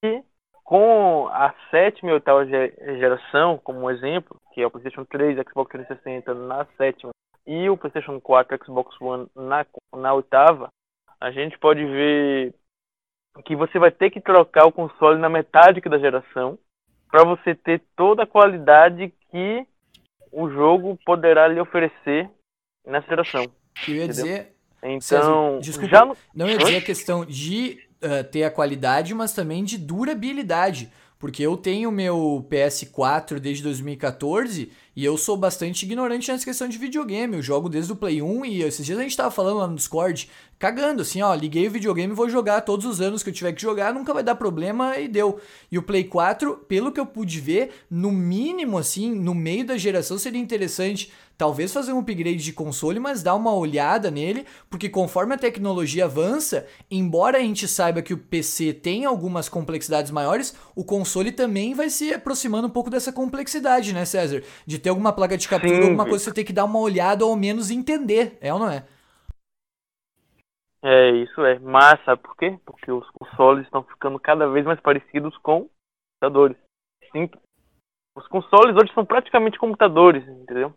e 0.03 0.23
com 0.63 1.27
a 1.29 1.53
sétima 1.71 2.11
e 2.11 2.13
oitava 2.13 2.45
geração, 2.45 3.57
como 3.59 3.81
um 3.81 3.89
exemplo, 3.89 4.37
que 4.53 4.61
é 4.61 4.67
o 4.67 4.71
PlayStation 4.71 5.05
3, 5.05 5.37
Xbox 5.47 5.71
360 5.71 6.33
na 6.33 6.65
sétima 6.77 7.11
e 7.45 7.69
o 7.69 7.77
PlayStation 7.77 8.19
4, 8.19 8.65
Xbox 8.65 8.99
One 8.99 9.27
na, 9.33 9.65
na 9.95 10.13
oitava, 10.13 10.69
a 11.19 11.31
gente 11.31 11.57
pode 11.57 11.83
ver 11.85 12.53
que 13.45 13.55
você 13.55 13.79
vai 13.79 13.91
ter 13.91 14.09
que 14.09 14.19
trocar 14.19 14.65
o 14.65 14.71
console 14.71 15.19
na 15.19 15.29
metade 15.29 15.79
da 15.79 15.97
geração 15.97 16.59
para 17.09 17.23
você 17.23 17.55
ter 17.55 17.81
toda 17.95 18.23
a 18.23 18.27
qualidade 18.27 19.13
que 19.31 19.65
o 20.31 20.49
jogo 20.49 20.97
poderá 21.05 21.47
lhe 21.47 21.59
oferecer 21.59 22.29
nessa 22.85 23.07
geração. 23.07 23.43
Eu 23.87 23.95
ia 23.95 24.05
entendeu? 24.05 24.25
dizer. 24.25 24.53
Então, 24.83 25.01
César, 25.01 25.59
desculpa, 25.59 25.95
já 25.95 26.05
no... 26.05 26.17
não 26.33 26.47
ia 26.47 26.57
dizer 26.57 26.77
a 26.77 26.81
questão 26.81 27.25
de 27.25 27.79
uh, 28.03 28.23
ter 28.31 28.43
a 28.43 28.51
qualidade, 28.51 29.13
mas 29.13 29.33
também 29.33 29.63
de 29.63 29.77
durabilidade. 29.77 30.91
Porque 31.19 31.41
eu 31.41 31.57
tenho 31.57 31.91
meu 31.91 32.45
PS4 32.49 33.39
desde 33.39 33.63
2014 33.63 34.69
e 34.95 35.03
eu 35.03 35.17
sou 35.17 35.35
bastante 35.35 35.83
ignorante 35.83 36.31
nessa 36.31 36.45
questão 36.45 36.67
de 36.67 36.77
videogame. 36.77 37.35
Eu 37.35 37.41
jogo 37.41 37.69
desde 37.69 37.91
o 37.91 37.95
Play 37.95 38.21
1 38.21 38.45
e 38.45 38.61
esses 38.61 38.85
dias 38.85 38.99
a 38.99 39.01
gente 39.01 39.17
tava 39.17 39.31
falando 39.31 39.57
lá 39.57 39.67
no 39.67 39.75
Discord, 39.75 40.29
cagando 40.59 41.01
assim, 41.01 41.21
ó, 41.21 41.33
liguei 41.33 41.67
o 41.67 41.71
videogame 41.71 42.13
e 42.13 42.15
vou 42.15 42.29
jogar 42.29 42.61
todos 42.61 42.85
os 42.85 43.01
anos 43.01 43.23
que 43.23 43.29
eu 43.29 43.33
tiver 43.33 43.53
que 43.53 43.61
jogar, 43.61 43.93
nunca 43.93 44.13
vai 44.13 44.23
dar 44.23 44.35
problema 44.35 44.97
e 44.99 45.07
deu. 45.07 45.39
E 45.71 45.77
o 45.77 45.83
Play 45.83 46.03
4, 46.03 46.57
pelo 46.67 46.91
que 46.91 46.99
eu 46.99 47.05
pude 47.05 47.39
ver, 47.39 47.71
no 47.89 48.11
mínimo 48.11 48.77
assim, 48.77 49.13
no 49.13 49.33
meio 49.33 49.65
da 49.65 49.77
geração 49.77 50.17
seria 50.19 50.41
interessante 50.41 51.11
talvez 51.37 51.71
fazer 51.71 51.93
um 51.93 51.99
upgrade 51.99 52.43
de 52.43 52.51
console, 52.51 52.99
mas 52.99 53.21
dar 53.21 53.35
uma 53.35 53.53
olhada 53.53 54.09
nele, 54.09 54.45
porque 54.69 54.89
conforme 54.89 55.35
a 55.35 55.37
tecnologia 55.37 56.05
avança, 56.05 56.67
embora 56.89 57.37
a 57.37 57.41
gente 57.41 57.67
saiba 57.67 58.01
que 58.01 58.13
o 58.13 58.17
PC 58.17 58.73
tem 58.73 59.05
algumas 59.05 59.47
complexidades 59.47 60.11
maiores, 60.11 60.57
o 60.75 60.83
console 60.83 61.31
também 61.31 61.73
vai 61.73 61.89
se 61.89 62.13
aproximando 62.13 62.67
um 62.67 62.71
pouco 62.71 62.89
dessa 62.89 63.13
complexidade, 63.13 63.93
né, 63.93 64.03
César? 64.03 64.41
De 64.65 64.79
ter 64.79 64.89
alguma 64.89 65.13
placa 65.13 65.37
de 65.37 65.47
captura, 65.47 65.75
Sim. 65.75 65.83
alguma 65.83 66.05
coisa 66.05 66.19
que 66.19 66.29
você 66.29 66.33
tem 66.33 66.45
que 66.45 66.53
dar 66.53 66.65
uma 66.65 66.79
olhada 66.79 67.23
ou 67.23 67.31
ao 67.31 67.37
menos 67.37 67.69
entender, 67.69 68.37
é 68.41 68.51
ou 68.51 68.59
não 68.59 68.69
é? 68.69 68.83
É, 70.83 71.11
isso 71.11 71.43
é. 71.43 71.59
Mas 71.59 72.03
sabe 72.05 72.21
por 72.21 72.35
quê? 72.37 72.57
Porque 72.65 72.91
os 72.91 73.07
consoles 73.11 73.65
estão 73.65 73.83
ficando 73.83 74.19
cada 74.19 74.47
vez 74.47 74.65
mais 74.65 74.79
parecidos 74.79 75.35
com 75.37 75.69
computadores. 76.19 76.57
Sim. 77.11 77.29
Os 78.15 78.27
consoles 78.27 78.75
hoje 78.75 78.93
são 78.93 79.05
praticamente 79.05 79.59
computadores, 79.59 80.27
entendeu? 80.27 80.73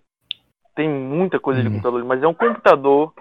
Tem 0.81 0.89
muita 0.89 1.39
coisa 1.39 1.61
de 1.61 1.67
Uhum. 1.69 1.75
computador, 1.75 2.05
mas 2.07 2.23
é 2.23 2.27
um 2.27 2.33
computador 2.33 3.13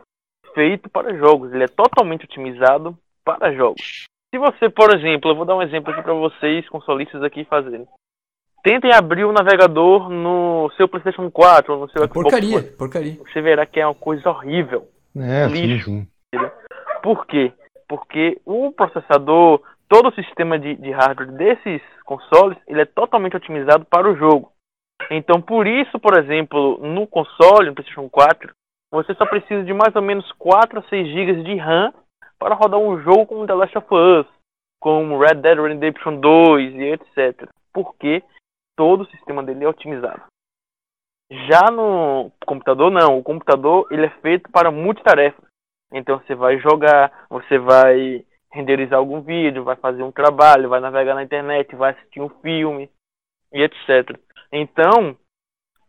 feito 0.54 0.90
para 0.90 1.14
jogos. 1.18 1.52
Ele 1.52 1.66
é 1.66 1.68
totalmente 1.68 2.24
otimizado 2.24 2.98
para 3.22 3.52
jogos. 3.52 4.06
Se 4.34 4.40
você, 4.40 4.70
por 4.70 4.96
exemplo, 4.96 5.30
eu 5.30 5.36
vou 5.36 5.44
dar 5.44 5.58
um 5.58 5.62
exemplo 5.62 5.92
aqui 5.92 6.02
para 6.02 6.14
vocês, 6.14 6.70
consolistas 6.70 7.22
aqui 7.22 7.44
fazerem. 7.44 7.86
Tentem 8.64 8.94
abrir 8.94 9.26
o 9.26 9.34
navegador 9.34 10.10
no 10.10 10.72
seu 10.78 10.88
PlayStation 10.88 11.30
4 11.30 11.74
ou 11.74 11.80
no 11.82 11.90
seu 11.90 12.02
É 12.02 12.08
Xbox 12.08 12.14
porcaria, 12.24 12.64
porcaria. 12.78 13.18
Você 13.18 13.42
verá 13.42 13.66
que 13.66 13.78
é 13.82 13.86
uma 13.86 13.94
coisa 13.96 14.30
horrível. 14.30 14.88
É, 15.18 15.50
sim, 15.50 15.66
Lixo. 15.66 15.90
sim. 15.90 16.08
Por 17.04 17.26
quê? 17.26 17.52
Porque 17.90 18.40
o 18.46 18.72
processador, 18.72 19.62
todo 19.90 20.08
o 20.08 20.14
sistema 20.14 20.58
de, 20.58 20.76
de 20.76 20.92
hardware 20.92 21.32
desses 21.34 21.82
consoles, 22.06 22.58
ele 22.68 22.82
é 22.82 22.86
totalmente 22.86 23.36
otimizado 23.36 23.84
para 23.84 24.10
o 24.10 24.16
jogo. 24.16 24.50
Então, 25.10 25.42
por 25.42 25.66
isso, 25.66 26.00
por 26.00 26.18
exemplo, 26.18 26.78
no 26.80 27.08
console, 27.08 27.70
no 27.70 27.76
PlayStation 27.76 28.08
4, 28.10 28.54
você 28.92 29.14
só 29.16 29.26
precisa 29.26 29.64
de 29.64 29.74
mais 29.74 29.96
ou 29.96 30.02
menos 30.02 30.32
4 30.34 30.80
a 30.80 30.84
6 30.84 31.08
GB 31.08 31.44
de 31.44 31.56
RAM 31.58 31.94
para 32.38 32.56
rodar 32.56 32.80
um 32.80 33.02
jogo 33.02 33.26
como 33.26 33.46
The 33.46 33.54
Last 33.54 33.78
of 33.78 33.88
Us, 33.94 34.28
como 34.80 35.20
Red 35.20 35.36
Dead 35.36 35.60
Redemption 35.60 36.20
2 36.20 36.76
e 36.76 36.84
etc. 36.94 37.50
Porque 37.74 38.24
todo 38.78 39.02
o 39.02 39.08
sistema 39.08 39.44
dele 39.44 39.66
é 39.66 39.68
otimizado. 39.68 40.22
Já 41.32 41.70
no 41.72 42.32
computador, 42.46 42.90
não. 42.90 43.20
O 43.20 43.24
computador 43.24 43.88
ele 43.92 44.06
é 44.06 44.22
feito 44.22 44.50
para 44.52 44.72
multitarefas. 44.72 45.46
Então 45.92 46.20
você 46.20 46.34
vai 46.34 46.58
jogar, 46.60 47.28
você 47.30 47.58
vai 47.58 48.26
renderizar 48.52 48.98
algum 48.98 49.22
vídeo, 49.22 49.64
vai 49.64 49.76
fazer 49.76 50.02
um 50.02 50.12
trabalho, 50.12 50.70
vai 50.70 50.80
navegar 50.80 51.14
na 51.14 51.24
internet, 51.24 51.76
vai 51.76 51.92
assistir 51.92 52.22
um 52.22 52.30
filme 52.42 52.90
e 53.54 53.62
etc. 53.62 54.18
Então, 54.52 55.16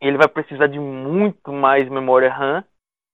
ele 0.01 0.17
vai 0.17 0.29
precisar 0.29 0.67
de 0.67 0.79
muito 0.79 1.53
mais 1.53 1.89
memória 1.89 2.33
RAM, 2.33 2.65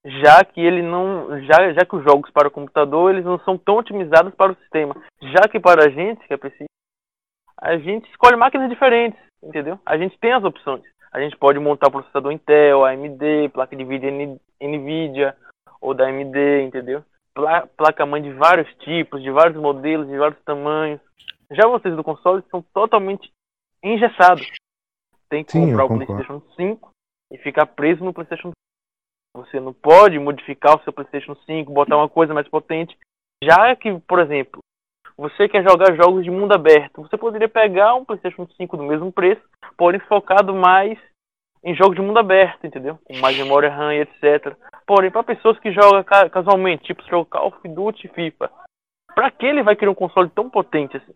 já 0.05 0.45
que 0.45 0.61
ele 0.61 0.83
não, 0.83 1.41
já, 1.43 1.73
já 1.73 1.85
que 1.85 1.97
os 1.97 2.05
jogos 2.05 2.31
para 2.31 2.49
o 2.49 2.51
computador 2.51 3.13
eles 3.13 3.25
não 3.25 3.39
são 3.41 3.59
tão 3.59 3.77
otimizados 3.77 4.35
para 4.35 4.53
o 4.53 4.57
sistema, 4.57 4.95
já 5.21 5.49
que 5.51 5.59
para 5.59 5.85
a 5.85 5.89
gente 5.91 6.25
que 6.27 6.33
é 6.35 6.37
preciso, 6.37 6.69
a 7.61 7.77
gente 7.79 8.09
escolhe 8.11 8.37
máquinas 8.37 8.69
diferentes, 8.69 9.19
entendeu? 9.43 9.81
A 9.85 9.97
gente 9.97 10.19
tem 10.19 10.33
as 10.33 10.45
opções. 10.45 10.83
A 11.13 11.21
gente 11.21 11.37
pode 11.37 11.59
montar 11.59 11.91
processador 11.91 12.31
Intel, 12.31 12.85
AMD, 12.85 13.49
placa 13.53 13.75
de 13.75 13.85
vídeo 13.85 14.39
Nvidia 14.61 15.35
ou 15.81 15.95
da 15.95 16.07
AMD, 16.07 16.63
entendeu? 16.63 17.03
Pla- 17.35 17.67
Placa-mãe 17.77 18.21
de 18.23 18.33
vários 18.35 18.69
tipos, 18.81 19.23
de 19.23 19.31
vários 19.31 19.57
modelos, 19.57 20.07
de 20.07 20.17
vários 20.19 20.39
tamanhos. 20.45 21.01
Já 21.51 21.67
vocês 21.67 21.97
do 21.97 22.05
console 22.05 22.45
são 22.51 22.61
totalmente 22.75 23.33
engessados. 23.83 24.47
Tem 25.29 25.45
que 25.45 25.53
Sim, 25.53 25.71
comprar 25.71 25.85
o. 25.85 25.89
PlayStation 25.89 26.41
5 26.57 26.91
e 27.33 27.39
ficar 27.39 27.67
preso 27.67 28.05
no 28.05 28.13
PlayStation 28.13 28.49
5. 28.51 29.47
Você 29.47 29.61
não 29.61 29.73
pode 29.73 30.19
modificar 30.19 30.77
o 30.77 30.83
seu 30.83 30.93
PlayStation 30.93 31.35
5, 31.35 31.73
botar 31.73 31.97
uma 31.97 32.09
coisa 32.09 32.33
mais 32.33 32.49
potente. 32.49 32.97
Já 33.43 33.75
que, 33.77 33.99
por 34.01 34.19
exemplo, 34.19 34.61
você 35.17 35.49
quer 35.49 35.63
jogar 35.63 35.95
jogos 35.95 36.25
de 36.25 36.31
mundo 36.31 36.53
aberto, 36.55 37.03
você 37.03 37.17
poderia 37.19 37.49
pegar 37.49 37.95
um 37.95 38.05
PlayStation 38.05 38.47
5 38.47 38.77
do 38.77 38.83
mesmo 38.85 39.13
preço, 39.13 39.43
porém 39.77 40.01
focado 40.01 40.55
mais 40.55 40.99
em 41.63 41.75
jogos 41.75 41.97
de 41.97 42.03
mundo 42.03 42.19
aberto, 42.19 42.67
entendeu? 42.67 42.99
Com 43.05 43.17
mais 43.19 43.37
memória 43.37 43.69
RAM 43.69 43.93
e 43.95 44.01
etc. 44.03 44.57
Porém, 44.87 45.11
para 45.11 45.25
pessoas 45.25 45.59
que 45.59 45.73
jogam 45.73 46.03
ca- 46.05 46.31
casualmente, 46.31 46.85
tipo 46.85 47.03
jogar 47.09 47.25
Call 47.41 47.49
of 47.49 47.69
Duty 47.69 48.07
e 48.07 48.11
FIFA, 48.11 48.51
para 49.15 49.31
que 49.31 49.45
ele 49.45 49.63
vai 49.63 49.75
querer 49.75 49.91
um 49.91 49.95
console 49.95 50.31
tão 50.31 50.49
potente 50.49 50.97
assim? 50.97 51.13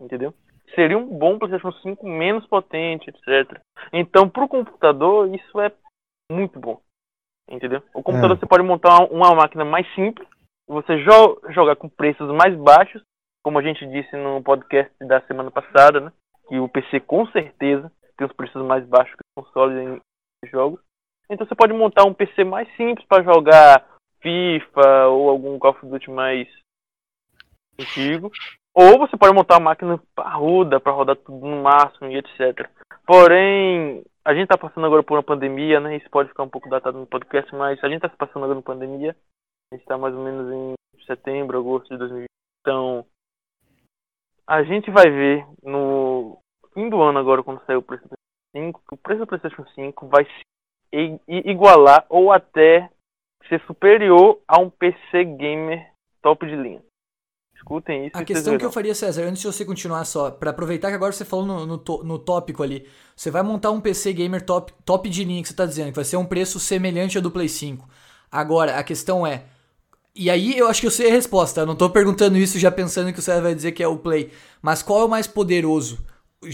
Entendeu? 0.00 0.32
Seria 0.74 0.98
um 0.98 1.06
bom 1.06 1.38
PlayStation 1.38 1.72
5 1.72 2.06
menos 2.06 2.46
potente, 2.46 3.10
etc. 3.10 3.60
Então, 3.92 4.28
para 4.28 4.44
o 4.44 4.48
computador, 4.48 5.32
isso 5.34 5.60
é 5.60 5.72
muito 6.30 6.58
bom. 6.58 6.80
Entendeu? 7.48 7.82
O 7.94 8.02
computador 8.02 8.36
É. 8.36 8.40
você 8.40 8.46
pode 8.46 8.62
montar 8.62 9.04
uma, 9.10 9.34
máquina 9.34 9.64
mais 9.64 9.86
simples, 9.94 10.26
você 10.66 10.98
jo 11.02 11.40
jogar 11.50 11.76
com 11.76 11.88
preços 11.88 12.28
mais 12.34 12.56
baixos, 12.56 13.02
como 13.42 13.58
a 13.58 13.62
gente 13.62 13.86
disse 13.86 14.16
no 14.16 14.42
podcast 14.42 14.92
da 15.00 15.20
semana 15.22 15.50
passada, 15.50 16.00
né? 16.00 16.12
Que 16.48 16.58
o 16.58 16.68
PC 16.68 17.00
com 17.00 17.26
certeza 17.26 17.92
tem 18.16 18.26
os 18.26 18.32
preços 18.32 18.64
mais 18.64 18.86
baixos 18.86 19.14
que 19.14 19.22
os 19.38 19.44
consoles 19.44 19.76
em 19.76 20.48
jogos. 20.48 20.80
Então 21.28 21.46
você 21.46 21.54
pode 21.54 21.72
montar 21.72 22.04
um 22.04 22.14
PC 22.14 22.44
mais 22.44 22.68
simples 22.76 23.06
para 23.06 23.22
jogar 23.22 23.86
FIFA 24.20 25.06
ou 25.08 25.28
algum 25.28 25.58
Call 25.58 25.72
of 25.72 25.86
Duty 25.86 26.10
mais 26.10 26.48
antigo. 27.78 28.30
Ou 28.74 28.98
você 28.98 29.16
pode 29.16 29.32
montar 29.32 29.54
uma 29.54 29.70
máquina 29.70 30.00
parruda 30.16 30.80
para 30.80 30.92
rodar 30.92 31.16
tudo 31.16 31.46
no 31.46 31.62
máximo 31.62 32.10
e 32.10 32.16
etc. 32.16 32.68
Porém, 33.06 34.04
a 34.24 34.34
gente 34.34 34.48
tá 34.48 34.58
passando 34.58 34.84
agora 34.84 35.02
por 35.02 35.16
uma 35.16 35.22
pandemia, 35.22 35.78
né? 35.78 35.96
Isso 35.96 36.10
pode 36.10 36.28
ficar 36.28 36.42
um 36.42 36.48
pouco 36.48 36.68
datado 36.68 36.98
no 36.98 37.06
podcast, 37.06 37.54
mas 37.54 37.82
a 37.84 37.88
gente 37.88 38.00
tá 38.00 38.08
se 38.08 38.16
passando 38.16 38.44
agora 38.44 38.60
por 38.60 38.74
pandemia. 38.74 39.14
A 39.70 39.76
gente 39.76 39.86
tá 39.86 39.96
mais 39.96 40.14
ou 40.14 40.24
menos 40.24 40.52
em 40.52 40.74
setembro, 41.06 41.58
agosto 41.58 41.88
de 41.90 41.98
2020. 41.98 42.26
Então, 42.60 43.06
a 44.46 44.62
gente 44.64 44.90
vai 44.90 45.08
ver 45.10 45.46
no 45.62 46.38
fim 46.72 46.88
do 46.88 47.00
ano 47.00 47.18
agora, 47.18 47.42
quando 47.42 47.64
sair 47.64 47.76
o 47.76 47.82
preço 47.82 48.04
do 48.04 48.08
PlayStation 48.08 48.72
5, 48.72 48.82
que 48.88 48.94
o 48.94 48.98
preço 48.98 49.20
do 49.20 49.26
PlayStation 49.26 49.64
5 49.66 50.08
vai 50.08 50.24
se 50.24 51.20
igualar 51.28 52.04
ou 52.08 52.32
até 52.32 52.90
ser 53.48 53.60
superior 53.66 54.40
a 54.48 54.58
um 54.58 54.70
PC 54.70 55.24
gamer 55.24 55.92
top 56.22 56.46
de 56.46 56.56
linha. 56.56 56.82
Escutem 57.54 58.06
isso. 58.06 58.16
A 58.16 58.24
questão 58.24 58.58
que 58.58 58.64
eu 58.64 58.72
faria, 58.72 58.94
César, 58.94 59.24
antes 59.24 59.40
de 59.40 59.46
você 59.46 59.64
continuar 59.64 60.04
só, 60.04 60.30
pra 60.30 60.50
aproveitar 60.50 60.88
que 60.88 60.94
agora 60.94 61.12
você 61.12 61.24
falou 61.24 61.46
no, 61.46 61.66
no, 61.66 62.04
no 62.04 62.18
tópico 62.18 62.62
ali, 62.62 62.86
você 63.16 63.30
vai 63.30 63.42
montar 63.42 63.70
um 63.70 63.80
PC 63.80 64.12
gamer 64.12 64.44
top, 64.44 64.72
top 64.84 65.08
de 65.08 65.24
linha 65.24 65.42
que 65.42 65.48
você 65.48 65.54
tá 65.54 65.64
dizendo, 65.64 65.88
que 65.88 65.96
vai 65.96 66.04
ser 66.04 66.16
um 66.16 66.26
preço 66.26 66.58
semelhante 66.58 67.16
ao 67.16 67.22
do 67.22 67.30
Play 67.30 67.48
5. 67.48 67.88
Agora, 68.30 68.76
a 68.76 68.82
questão 68.82 69.26
é. 69.26 69.44
E 70.14 70.28
aí 70.30 70.56
eu 70.56 70.68
acho 70.68 70.80
que 70.80 70.86
eu 70.86 70.90
sei 70.90 71.08
a 71.08 71.12
resposta. 71.12 71.60
Eu 71.60 71.66
não 71.66 71.76
tô 71.76 71.88
perguntando 71.90 72.36
isso 72.36 72.58
já 72.58 72.70
pensando 72.70 73.12
que 73.12 73.18
o 73.18 73.22
César 73.22 73.42
vai 73.42 73.54
dizer 73.54 73.72
que 73.72 73.82
é 73.82 73.88
o 73.88 73.98
Play. 73.98 74.30
Mas 74.60 74.82
qual 74.82 75.00
é 75.00 75.04
o 75.04 75.08
mais 75.08 75.26
poderoso? 75.26 76.04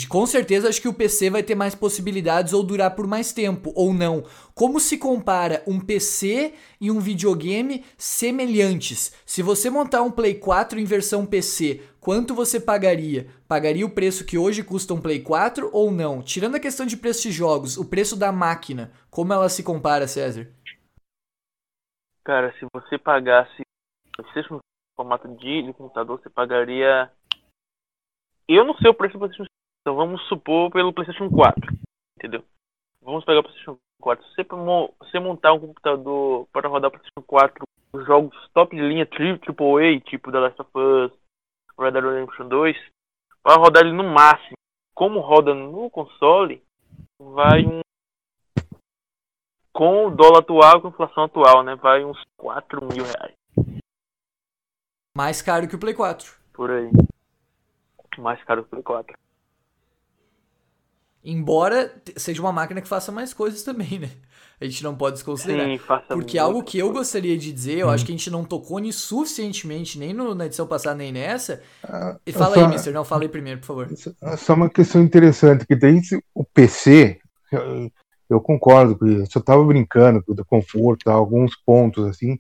Com 0.09 0.27
certeza 0.27 0.69
acho 0.69 0.81
que 0.81 0.89
o 0.89 0.95
PC 0.95 1.31
vai 1.31 1.43
ter 1.43 1.55
mais 1.55 1.75
possibilidades 1.75 2.53
ou 2.53 2.63
durar 2.63 2.95
por 2.95 3.07
mais 3.07 3.33
tempo, 3.33 3.73
ou 3.75 3.93
não. 3.93 4.25
Como 4.55 4.79
se 4.79 4.99
compara 4.99 5.63
um 5.67 5.81
PC 5.81 6.55
e 6.81 6.91
um 6.91 7.01
videogame 7.01 7.85
semelhantes? 7.97 9.15
Se 9.25 9.43
você 9.43 9.71
montar 9.71 10.03
um 10.03 10.11
Play 10.11 10.35
4 10.35 10.79
em 10.79 10.85
versão 10.85 11.27
PC, 11.27 11.83
quanto 12.01 12.35
você 12.35 12.61
pagaria? 12.61 13.29
Pagaria 13.49 13.87
o 13.87 13.95
preço 13.95 14.27
que 14.27 14.39
hoje 14.39 14.63
custa 14.63 14.95
um 14.95 15.01
Play 15.01 15.21
4 15.21 15.71
ou 15.73 15.91
não? 15.91 16.23
Tirando 16.23 16.57
a 16.57 16.61
questão 16.61 16.87
de 16.87 16.97
preço 16.97 17.23
de 17.23 17.33
jogos, 17.33 17.77
o 17.77 17.89
preço 17.89 18.17
da 18.17 18.31
máquina, 18.31 18.93
como 19.11 19.33
ela 19.33 19.49
se 19.49 19.63
compara, 19.63 20.07
César? 20.07 20.47
Cara, 22.25 22.53
se 22.59 22.67
você 22.73 22.99
pagasse 22.99 23.63
PlayStation 24.17 24.55
no 24.55 24.61
formato 24.97 25.29
de, 25.37 25.63
de 25.63 25.73
computador, 25.73 26.21
você 26.21 26.29
pagaria. 26.29 27.11
Eu 28.47 28.65
não 28.65 28.75
sei 28.75 28.91
o 28.91 28.95
preço 28.95 29.15
do 29.15 29.21
PlayStation 29.21 29.45
5, 29.45 29.50
então 29.81 29.97
vamos 29.97 30.21
supor 30.29 30.71
pelo 30.71 30.93
PlayStation 30.93 31.31
4. 31.31 31.73
Entendeu? 32.17 32.45
Vamos 33.03 33.25
pegar 33.25 33.41
o 33.41 33.43
PlayStation 33.43 33.79
4. 34.01 34.25
Se 34.29 34.35
você, 34.35 34.55
mo- 34.55 34.95
você 34.99 35.19
montar 35.19 35.53
um 35.53 35.61
computador 35.61 36.47
para 36.53 36.69
rodar 36.69 36.89
o 36.89 36.93
PlayStation 36.93 37.27
4, 37.27 37.65
os 37.93 38.07
jogos 38.07 38.49
top 38.53 38.77
de 38.77 38.83
linha 38.83 39.05
AAA, 39.07 40.01
tipo 40.01 40.31
The 40.31 40.39
Last 40.39 40.61
of 40.63 40.71
Us, 40.77 41.13
Red 41.79 41.93
Dead 41.93 42.05
Redemption 42.05 42.49
2, 42.49 42.77
para 43.43 43.57
rodar 43.61 43.85
ele 43.85 43.93
no 43.93 44.05
máximo. 44.05 44.55
Como 44.95 45.21
roda 45.21 45.55
no 45.55 45.89
console, 45.91 46.63
vai 47.19 47.65
um 47.65 47.81
com 49.73 50.07
o 50.07 50.11
dólar 50.11 50.41
atual, 50.41 50.81
com 50.83 50.89
a 50.89 50.91
inflação 50.91 51.25
atual, 51.25 51.63
né? 51.63 51.75
Vai 51.77 52.05
uns 52.05 52.23
4 52.37 52.81
mil 52.85 53.05
reais 53.05 53.35
Mais 55.17 55.41
caro 55.41 55.67
que 55.67 55.75
o 55.75 55.81
Play 55.81 55.95
4. 55.95 56.37
por 56.53 56.71
aí. 56.71 56.91
Mais 58.19 58.43
caro 58.45 58.63
que 58.63 58.67
o 58.67 58.71
Play 58.71 58.83
4. 58.83 59.17
Embora 61.25 61.93
seja 62.17 62.41
uma 62.41 62.53
máquina 62.53 62.81
que 62.81 62.89
faça 62.89 63.13
mais 63.13 63.33
coisas 63.35 63.63
também, 63.63 63.99
né? 63.99 64.11
A 64.61 64.65
gente 64.67 64.83
não 64.83 64.95
pode 64.95 65.15
desconsiderar. 65.17 65.67
Sim, 65.67 65.79
faça 65.79 66.15
Porque 66.15 66.39
muito. 66.39 66.47
algo 66.47 66.63
que 66.63 66.79
eu 66.79 66.93
gostaria 66.93 67.37
de 67.37 67.53
dizer, 67.53 67.79
eu 67.79 67.89
acho 67.91 68.05
que 68.05 68.13
a 68.13 68.17
gente 68.17 68.31
não 68.31 68.45
tocou 68.45 68.79
nisso 68.79 69.07
suficientemente, 69.07 69.99
nem 69.99 70.13
no- 70.13 70.35
na 70.35 70.47
edição 70.47 70.67
passada, 70.67 70.97
nem 70.97 71.13
nessa. 71.13 71.63
Ah, 71.85 72.17
E 72.27 72.33
fala 72.33 72.55
só- 72.55 72.65
aí, 72.65 72.69
mister. 72.69 72.93
Não, 72.93 73.05
fala 73.05 73.23
aí 73.23 73.29
primeiro, 73.29 73.61
por 73.61 73.67
favor. 73.67 73.89
Só 74.37 74.55
uma 74.55 74.69
questão 74.71 75.03
interessante, 75.03 75.67
que 75.67 75.77
se 76.03 76.23
o 76.35 76.45
PC, 76.45 77.19
eu, 77.53 77.91
eu 78.29 78.41
concordo 78.41 78.99
com 78.99 79.07
isso, 79.07 79.39
eu 79.39 79.43
tava 79.43 79.65
brincando 79.65 80.23
com 80.23 80.33
o 80.33 80.35
do 80.35 80.45
conforto, 80.45 81.09
alguns 81.11 81.57
pontos 81.57 82.07
assim, 82.07 82.39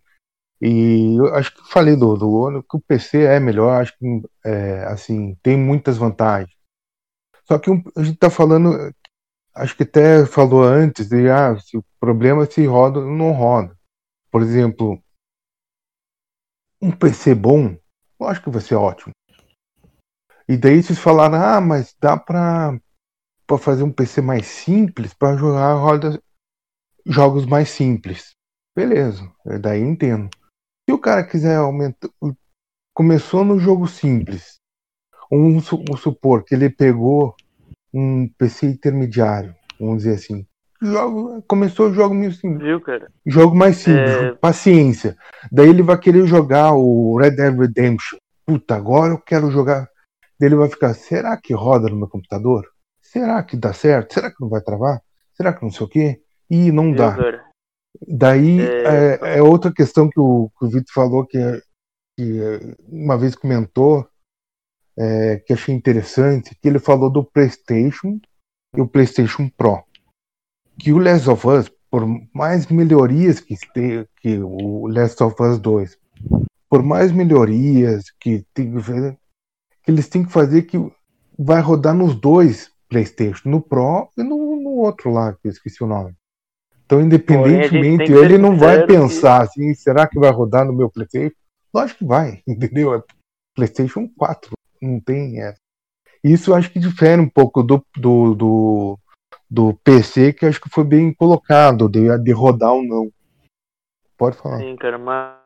e 0.60 1.16
eu 1.18 1.34
acho 1.34 1.54
que 1.54 1.60
eu 1.60 1.64
falei 1.66 1.96
do, 1.96 2.16
do 2.16 2.30
Ono 2.32 2.62
que 2.62 2.76
o 2.76 2.80
PC 2.80 3.22
é 3.22 3.40
melhor, 3.40 3.80
acho 3.80 3.96
que 3.98 4.22
é, 4.44 4.84
assim, 4.84 5.36
tem 5.42 5.56
muitas 5.56 5.96
vantagens. 5.96 6.50
Só 7.50 7.58
que 7.58 7.68
um- 7.68 7.82
a 7.96 8.04
gente 8.04 8.16
tá 8.16 8.30
falando, 8.30 8.94
acho 9.56 9.76
que 9.76 9.82
até 9.82 10.24
falou 10.24 10.62
antes, 10.62 11.08
de 11.08 11.28
ah, 11.28 11.58
se 11.58 11.76
o 11.76 11.84
problema 11.98 12.44
é 12.44 12.46
se 12.46 12.64
roda 12.64 13.00
ou 13.00 13.06
não 13.10 13.32
roda. 13.32 13.76
Por 14.30 14.40
exemplo, 14.42 15.02
um 16.80 16.92
PC 16.92 17.34
bom, 17.34 17.76
acho 18.22 18.40
que 18.40 18.50
vai 18.50 18.62
ser 18.62 18.76
ótimo. 18.76 19.12
E 20.48 20.56
daí 20.56 20.80
vocês 20.80 20.98
falaram, 20.98 21.42
ah, 21.42 21.60
mas 21.60 21.92
dá 22.00 22.16
pra, 22.16 22.78
pra 23.48 23.58
fazer 23.58 23.82
um 23.82 23.92
PC 23.92 24.20
mais 24.20 24.46
simples 24.46 25.12
para 25.12 25.36
jogar 25.36 25.74
roda, 25.74 26.22
jogos 27.04 27.46
mais 27.46 27.70
simples. 27.70 28.36
Beleza, 28.76 29.28
daí 29.60 29.80
entendo. 29.80 30.30
Se 30.88 30.94
o 30.94 30.98
cara 31.00 31.26
quiser 31.26 31.56
aumentar. 31.56 32.08
Começou 32.94 33.44
no 33.44 33.58
jogo 33.58 33.88
simples. 33.88 34.59
Vamos 35.30 35.64
su- 35.66 35.76
vamos 35.86 36.00
supor 36.00 36.44
que 36.44 36.54
ele 36.54 36.68
pegou 36.70 37.34
um 37.94 38.28
PC 38.38 38.66
intermediário, 38.66 39.54
vamos 39.78 39.98
dizer 39.98 40.14
assim. 40.14 40.46
Jogo, 40.82 41.42
começou 41.46 41.88
o 41.90 41.94
jogo 41.94 42.14
meio 42.14 42.32
simples. 42.32 42.62
Viu, 42.62 42.80
cara? 42.80 43.10
Jogo 43.26 43.54
mais 43.54 43.76
simples, 43.76 44.10
É. 44.10 44.32
paciência. 44.32 45.16
Daí 45.52 45.68
ele 45.68 45.82
vai 45.82 45.98
querer 45.98 46.26
jogar 46.26 46.72
o 46.74 47.18
Red 47.18 47.32
Dead 47.32 47.54
Redemption. 47.58 48.18
Puta, 48.46 48.76
agora 48.76 49.12
eu 49.12 49.18
quero 49.18 49.50
jogar. 49.50 49.88
Daí 50.38 50.48
ele 50.48 50.56
vai 50.56 50.68
ficar, 50.70 50.94
será 50.94 51.36
que 51.36 51.52
roda 51.52 51.88
no 51.88 51.96
meu 51.96 52.08
computador? 52.08 52.66
Será 53.02 53.42
que 53.42 53.56
dá 53.56 53.72
certo? 53.74 54.14
Será 54.14 54.30
que 54.30 54.40
não 54.40 54.48
vai 54.48 54.62
travar? 54.62 55.00
Será 55.34 55.52
que 55.52 55.62
não 55.62 55.70
sei 55.70 55.86
o 55.86 55.88
quê? 55.88 56.20
Ih, 56.48 56.72
não 56.72 56.86
Viu, 56.86 56.96
dá. 56.96 57.14
cara? 57.14 57.44
Daí 58.08 58.60
É. 58.60 59.18
é, 59.22 59.38
é 59.38 59.42
outra 59.42 59.70
questão 59.72 60.08
que 60.08 60.18
o, 60.18 60.50
que 60.58 60.64
o 60.64 60.68
Vitor 60.68 60.92
falou 60.94 61.26
que, 61.26 61.36
é- 61.36 61.60
que 62.16 62.40
é, 62.40 62.74
uma 62.88 63.18
vez 63.18 63.34
comentou, 63.34 64.06
é, 65.02 65.36
que 65.38 65.52
achei 65.54 65.74
interessante, 65.74 66.54
que 66.60 66.68
ele 66.68 66.78
falou 66.78 67.08
do 67.10 67.24
PlayStation 67.24 68.20
e 68.76 68.80
o 68.80 68.86
PlayStation 68.86 69.48
Pro. 69.56 69.82
Que 70.78 70.92
o 70.92 70.98
Last 70.98 71.28
of 71.30 71.46
Us, 71.46 71.70
por 71.90 72.04
mais 72.34 72.66
melhorias 72.66 73.40
que 73.40 73.54
este- 73.54 74.06
que 74.20 74.38
o 74.38 74.86
Last 74.88 75.22
of 75.22 75.42
Us 75.42 75.58
2, 75.58 75.98
por 76.68 76.82
mais 76.82 77.10
melhorias 77.12 78.10
que, 78.20 78.44
tem 78.52 78.72
que 78.72 78.82
fazer, 78.82 79.18
que 79.82 79.90
eles 79.90 80.08
têm 80.08 80.24
que 80.24 80.30
fazer 80.32 80.62
que 80.62 80.76
vai 81.38 81.60
rodar 81.62 81.94
nos 81.94 82.14
dois 82.14 82.70
PlayStation, 82.88 83.48
no 83.48 83.60
Pro 83.62 84.10
e 84.18 84.22
no, 84.22 84.36
no 84.56 84.70
outro 84.70 85.10
lá, 85.10 85.32
que 85.32 85.48
eu 85.48 85.50
esqueci 85.50 85.82
o 85.82 85.86
nome. 85.86 86.14
Então, 86.84 87.00
independentemente, 87.00 88.12
ele 88.12 88.36
não 88.36 88.56
vai 88.58 88.80
que- 88.80 88.86
pensar 88.88 89.42
assim, 89.42 89.72
será 89.74 90.06
que 90.08 90.18
vai 90.18 90.30
rodar 90.30 90.66
no 90.66 90.72
meu 90.72 90.90
PlayStation? 90.90 91.34
Lógico 91.72 92.00
que 92.00 92.04
vai, 92.04 92.42
entendeu? 92.46 92.94
É 92.94 93.02
PlayStation 93.56 94.08
4, 94.18 94.50
não 94.80 95.00
tem 95.00 95.40
essa. 95.40 95.60
Isso 96.22 96.50
eu 96.50 96.54
acho 96.54 96.70
que 96.70 96.78
difere 96.78 97.20
um 97.20 97.28
pouco 97.28 97.62
do, 97.62 97.84
do, 97.96 98.34
do, 98.34 98.98
do 99.50 99.74
PC, 99.82 100.32
que 100.32 100.46
acho 100.46 100.60
que 100.60 100.68
foi 100.68 100.84
bem 100.84 101.14
colocado, 101.14 101.88
de, 101.88 102.18
de 102.18 102.32
rodar 102.32 102.72
ou 102.72 102.82
não. 102.82 103.10
Pode 104.16 104.36
falar. 104.36 104.58
Sim, 104.58 104.76
cara, 104.76 104.98
mas 104.98 105.38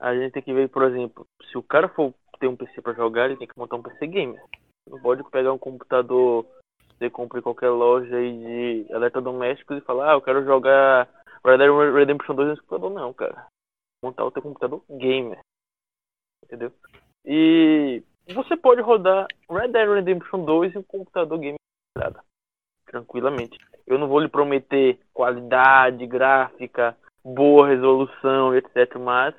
a 0.00 0.14
gente 0.14 0.32
tem 0.32 0.42
que 0.42 0.52
ver, 0.52 0.68
por 0.68 0.82
exemplo, 0.82 1.26
se 1.50 1.56
o 1.56 1.62
cara 1.62 1.88
for 1.88 2.12
ter 2.40 2.48
um 2.48 2.56
PC 2.56 2.82
pra 2.82 2.92
jogar, 2.92 3.26
ele 3.26 3.36
tem 3.36 3.46
que 3.46 3.56
montar 3.56 3.76
um 3.76 3.82
PC 3.82 4.06
gamer. 4.08 4.42
Não 4.90 5.00
pode 5.00 5.22
pegar 5.30 5.52
um 5.52 5.58
computador, 5.58 6.44
você 6.98 7.08
compra 7.08 7.38
em 7.38 7.42
qualquer 7.42 7.70
loja 7.70 8.16
aí 8.16 8.84
de 8.84 8.92
eletrodomésticos 8.92 9.78
e 9.78 9.82
falar, 9.82 10.10
ah, 10.10 10.14
eu 10.14 10.20
quero 10.20 10.44
jogar 10.44 11.08
Red 11.44 11.58
Dead 11.58 11.94
Redemption 11.94 12.34
2 12.34 12.48
nesse 12.48 12.62
computador. 12.62 12.90
Não, 12.90 13.12
cara. 13.12 13.46
Montar 14.04 14.24
o 14.24 14.32
teu 14.32 14.42
computador 14.42 14.82
gamer. 14.90 15.38
Entendeu? 16.44 16.72
E 17.24 18.02
você 18.28 18.56
pode 18.56 18.80
rodar 18.80 19.26
Red 19.50 19.68
Dead 19.68 19.88
Redemption 19.88 20.44
2 20.44 20.74
em 20.74 20.78
um 20.78 20.82
computador 20.82 21.38
gamer 21.38 21.58
tranquilamente. 22.86 23.58
Eu 23.86 23.98
não 23.98 24.06
vou 24.06 24.20
lhe 24.20 24.28
prometer 24.28 24.98
qualidade 25.12 26.06
gráfica, 26.06 26.96
boa 27.24 27.68
resolução, 27.68 28.54
etc. 28.54 28.96
Mas 28.98 29.34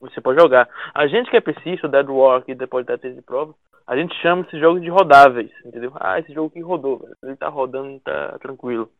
você 0.00 0.20
pode 0.20 0.40
jogar. 0.40 0.68
A 0.94 1.06
gente 1.06 1.30
que 1.30 1.36
é 1.36 1.40
o 1.40 1.88
Dead 1.88 2.06
que 2.44 2.54
depois 2.54 2.84
da 2.86 2.98
tese 2.98 3.16
de 3.16 3.22
prova, 3.22 3.54
a 3.86 3.96
gente 3.96 4.14
chama 4.20 4.42
esses 4.42 4.58
jogos 4.58 4.82
de 4.82 4.88
rodáveis, 4.88 5.52
entendeu? 5.64 5.92
Ah, 5.96 6.18
esse 6.18 6.32
jogo 6.32 6.50
que 6.50 6.60
rodou, 6.60 7.06
ele 7.22 7.36
tá 7.36 7.48
rodando, 7.48 8.00
tá 8.00 8.38
tranquilo, 8.38 8.90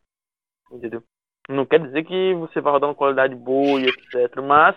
entendeu? 0.70 1.02
Não 1.48 1.66
quer 1.66 1.80
dizer 1.80 2.04
que 2.04 2.34
você 2.34 2.60
vai 2.60 2.72
rodar 2.72 2.88
uma 2.88 2.94
qualidade 2.94 3.34
boa 3.34 3.80
e 3.80 3.86
etc. 3.86 4.42
Mas 4.42 4.76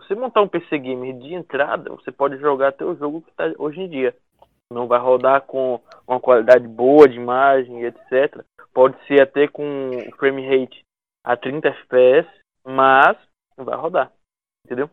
você 0.00 0.14
montar 0.14 0.42
um 0.42 0.48
PC 0.48 0.78
gamer 0.78 1.16
de 1.18 1.34
entrada, 1.34 1.90
você 1.90 2.10
pode 2.10 2.36
jogar 2.38 2.68
até 2.68 2.84
o 2.84 2.96
jogo 2.96 3.22
que 3.22 3.32
tá 3.32 3.44
hoje 3.58 3.80
em 3.80 3.88
dia. 3.88 4.14
Não 4.72 4.86
vai 4.86 4.98
rodar 4.98 5.42
com 5.42 5.80
uma 6.06 6.18
qualidade 6.20 6.66
boa 6.66 7.08
de 7.08 7.16
imagem 7.16 7.84
etc. 7.84 8.44
Pode 8.72 8.96
ser 9.06 9.22
até 9.22 9.46
com 9.46 9.90
frame 10.18 10.46
rate 10.46 10.84
a 11.22 11.36
30 11.36 11.68
FPS, 11.68 12.28
mas 12.64 13.16
não 13.56 13.64
vai 13.64 13.76
rodar, 13.76 14.10
entendeu? 14.64 14.90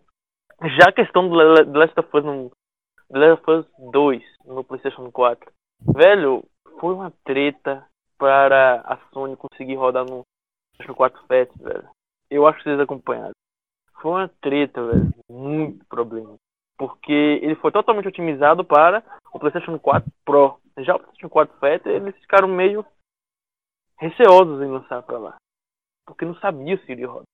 Já 0.77 0.89
a 0.89 0.93
questão 0.93 1.27
do 1.27 1.35
Last 1.35 1.99
of 1.99 2.09
Us, 2.13 2.23
no, 2.23 2.51
Last 3.09 3.49
of 3.49 3.51
Us 3.51 3.91
2 3.91 4.23
no 4.45 4.63
PlayStation 4.63 5.11
4, 5.11 5.51
velho, 5.95 6.43
foi 6.79 6.93
uma 6.93 7.11
treta 7.23 7.85
para 8.17 8.81
a 8.81 8.97
Sony 9.11 9.35
conseguir 9.35 9.75
rodar 9.75 10.05
no 10.05 10.21
PlayStation 10.77 10.95
4 10.95 11.21
Fat, 11.27 11.49
velho. 11.57 11.89
Eu 12.29 12.45
acho 12.45 12.59
que 12.59 12.65
vocês 12.65 12.79
acompanharam. 12.79 13.33
Foi 14.01 14.11
uma 14.11 14.27
treta, 14.41 14.83
velho. 14.85 15.13
Muito 15.29 15.85
problema. 15.85 16.35
Porque 16.77 17.11
ele 17.11 17.55
foi 17.55 17.71
totalmente 17.71 18.07
otimizado 18.07 18.65
para 18.65 19.03
o 19.33 19.39
PlayStation 19.39 19.77
4 19.77 20.11
Pro. 20.25 20.59
Já 20.79 20.95
o 20.95 20.99
PlayStation 20.99 21.29
4 21.29 21.57
Fat, 21.59 21.85
eles 21.85 22.15
ficaram 22.17 22.47
meio 22.47 22.85
receosos 23.99 24.61
em 24.61 24.71
lançar 24.71 25.03
para 25.03 25.19
lá. 25.19 25.35
Porque 26.05 26.25
não 26.25 26.35
sabia 26.35 26.77
se 26.77 26.91
iria 26.91 27.07
rodar. 27.07 27.25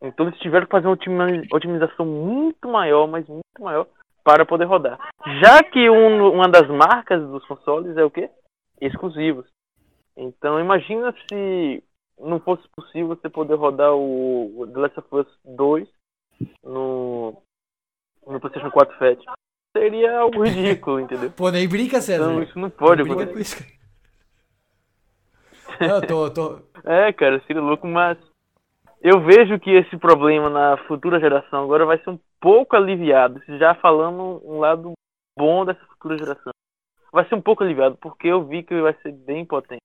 Então 0.00 0.26
eles 0.26 0.38
tiveram 0.40 0.64
que 0.64 0.72
fazer 0.72 0.86
uma 0.86 0.94
otimi- 0.94 1.46
otimização 1.52 2.06
muito 2.06 2.68
maior, 2.68 3.06
mas 3.06 3.26
muito 3.28 3.42
maior, 3.60 3.86
para 4.24 4.46
poder 4.46 4.64
rodar. 4.64 4.98
Já 5.42 5.62
que 5.62 5.90
um, 5.90 6.32
uma 6.32 6.48
das 6.48 6.68
marcas 6.68 7.20
dos 7.28 7.44
consoles 7.46 7.96
é 7.96 8.04
o 8.04 8.10
quê? 8.10 8.30
Exclusivos. 8.80 9.46
Então 10.16 10.58
imagina 10.58 11.12
se 11.28 11.82
não 12.20 12.40
fosse 12.40 12.66
possível 12.68 13.08
você 13.08 13.28
poder 13.28 13.54
rodar 13.54 13.92
o 13.94 14.68
The 14.72 14.80
Last 14.80 15.00
of 15.00 15.08
Us 15.12 15.26
2 15.44 15.88
no, 16.64 17.42
no 18.26 18.40
PlayStation 18.40 18.70
4 18.70 18.98
Fat. 18.98 19.18
Seria 19.76 20.20
algo 20.20 20.44
ridículo, 20.44 21.00
entendeu? 21.00 21.30
Pô, 21.30 21.50
nem 21.50 21.68
brinca, 21.68 22.00
César. 22.00 22.30
Então 22.30 22.42
isso 22.42 22.58
não 22.58 22.70
pode 22.70 23.02
Nem 23.02 23.14
brinca 23.14 23.32
com 23.32 23.38
isso. 23.38 23.56
Não, 25.80 25.96
eu 25.96 26.06
tô, 26.06 26.30
tô. 26.30 26.60
É, 26.84 27.12
cara, 27.12 27.40
seria 27.46 27.62
louco, 27.62 27.86
mas 27.86 28.18
eu 29.00 29.20
vejo 29.20 29.60
que 29.60 29.70
esse 29.70 29.96
problema 29.96 30.50
na 30.50 30.76
futura 30.88 31.20
geração 31.20 31.62
agora 31.62 31.86
vai 31.86 31.98
ser 31.98 32.10
um 32.10 32.18
pouco 32.40 32.74
aliviado. 32.74 33.40
Já 33.58 33.74
falando 33.76 34.42
um 34.44 34.58
lado 34.58 34.92
bom 35.38 35.64
dessa 35.64 35.84
futura 35.86 36.18
geração. 36.18 36.52
Vai 37.12 37.26
ser 37.28 37.36
um 37.36 37.40
pouco 37.40 37.62
aliviado, 37.62 37.96
porque 38.00 38.26
eu 38.26 38.44
vi 38.44 38.62
que 38.62 38.80
vai 38.80 38.94
ser 39.02 39.12
bem 39.12 39.44
potente. 39.44 39.80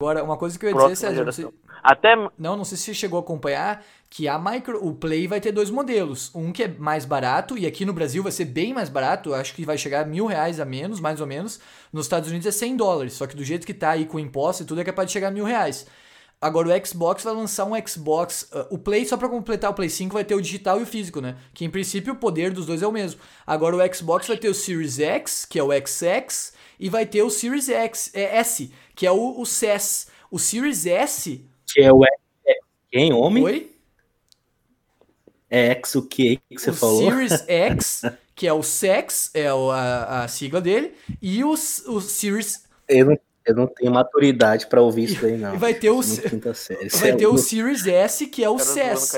Agora, 0.00 0.24
uma 0.24 0.36
coisa 0.36 0.58
que 0.58 0.66
eu 0.66 0.70
ia 0.70 0.76
dizer, 0.76 0.96
César, 0.96 1.24
não 1.24 1.30
sei. 1.30 1.48
Até 1.80 2.16
não, 2.36 2.56
não 2.56 2.64
sei 2.64 2.76
se 2.76 2.84
você 2.84 2.94
chegou 2.94 3.16
a 3.16 3.22
acompanhar, 3.22 3.84
que 4.10 4.26
a 4.26 4.36
micro, 4.36 4.84
o 4.84 4.92
Play 4.92 5.28
vai 5.28 5.40
ter 5.40 5.52
dois 5.52 5.70
modelos. 5.70 6.34
Um 6.34 6.50
que 6.50 6.64
é 6.64 6.68
mais 6.68 7.04
barato, 7.04 7.56
e 7.56 7.64
aqui 7.64 7.84
no 7.84 7.92
Brasil 7.92 8.20
vai 8.20 8.32
ser 8.32 8.46
bem 8.46 8.74
mais 8.74 8.88
barato, 8.88 9.32
acho 9.32 9.54
que 9.54 9.64
vai 9.64 9.78
chegar 9.78 10.02
a 10.02 10.04
mil 10.04 10.26
reais 10.26 10.58
a 10.58 10.64
menos, 10.64 10.98
mais 10.98 11.20
ou 11.20 11.28
menos. 11.28 11.60
Nos 11.92 12.06
Estados 12.06 12.28
Unidos 12.28 12.46
é 12.46 12.50
100 12.50 12.76
dólares, 12.76 13.12
só 13.12 13.26
que 13.26 13.36
do 13.36 13.44
jeito 13.44 13.64
que 13.64 13.72
tá 13.72 13.90
aí 13.90 14.04
com 14.04 14.18
imposto 14.18 14.64
e 14.64 14.66
tudo, 14.66 14.80
é 14.80 14.84
capaz 14.84 15.06
de 15.06 15.12
chegar 15.12 15.28
a 15.28 15.30
mil 15.30 15.44
reais. 15.44 15.86
Agora 16.40 16.68
o 16.68 16.86
Xbox 16.86 17.22
vai 17.22 17.32
lançar 17.32 17.64
um 17.64 17.72
Xbox. 17.86 18.50
uh, 18.52 18.66
o 18.70 18.78
Play, 18.78 19.06
só 19.06 19.16
pra 19.16 19.28
completar 19.28 19.70
o 19.70 19.74
Play 19.74 19.88
5, 19.88 20.12
vai 20.12 20.24
ter 20.24 20.34
o 20.34 20.42
digital 20.42 20.80
e 20.80 20.82
o 20.82 20.86
físico, 20.86 21.20
né? 21.20 21.36
Que 21.54 21.64
em 21.64 21.70
princípio 21.70 22.14
o 22.14 22.16
poder 22.16 22.52
dos 22.52 22.66
dois 22.66 22.82
é 22.82 22.86
o 22.86 22.92
mesmo. 22.92 23.20
Agora 23.46 23.76
o 23.76 23.94
Xbox 23.94 24.26
vai 24.26 24.36
ter 24.36 24.48
o 24.48 24.54
Series 24.54 24.98
X, 24.98 25.44
que 25.44 25.58
é 25.58 25.62
o 25.62 25.70
XX, 25.70 26.52
e 26.78 26.88
vai 26.88 27.06
ter 27.06 27.22
o 27.22 27.30
Series 27.30 27.68
X, 27.68 28.10
é, 28.14 28.36
S, 28.38 28.70
que 28.94 29.06
é 29.06 29.10
o, 29.12 29.40
o 29.40 29.44
SES. 29.46 30.08
O 30.30 30.38
Series 30.38 30.86
S. 30.86 31.44
Que 31.66 31.82
é 31.82 31.92
o 31.92 32.04
X, 32.04 32.12
quem, 32.90 33.12
homem? 33.12 33.42
Oi? 33.44 33.70
É 35.50 35.70
X 35.70 35.94
o 35.94 36.02
que 36.02 36.36
que 36.48 36.58
você 36.58 36.70
o 36.70 36.74
falou? 36.74 36.98
Series 37.10 37.44
X, 37.48 38.02
que 38.34 38.46
é 38.46 38.52
o 38.52 38.62
Sex, 38.62 39.30
é 39.34 39.52
o- 39.52 39.70
a, 39.70 40.24
a 40.24 40.28
sigla 40.28 40.60
dele, 40.60 40.94
e 41.22 41.44
o, 41.44 41.50
o 41.50 42.00
Series. 42.00 42.64
Eu 42.88 43.06
não, 43.06 43.18
eu 43.46 43.54
não 43.54 43.66
tenho 43.66 43.92
maturidade 43.92 44.66
pra 44.66 44.80
ouvir 44.80 45.04
isso 45.04 45.24
aí, 45.24 45.36
não. 45.36 45.54
E 45.54 45.58
vai 45.58 45.74
ter 45.74 45.90
o, 45.90 46.02
série. 46.02 46.40
Vai 46.88 47.10
é 47.10 47.16
ter 47.16 47.26
o 47.26 47.36
Series 47.38 47.86
S, 47.86 48.26
que 48.26 48.42
é 48.42 48.48
o 48.48 48.58
SES. 48.58 49.12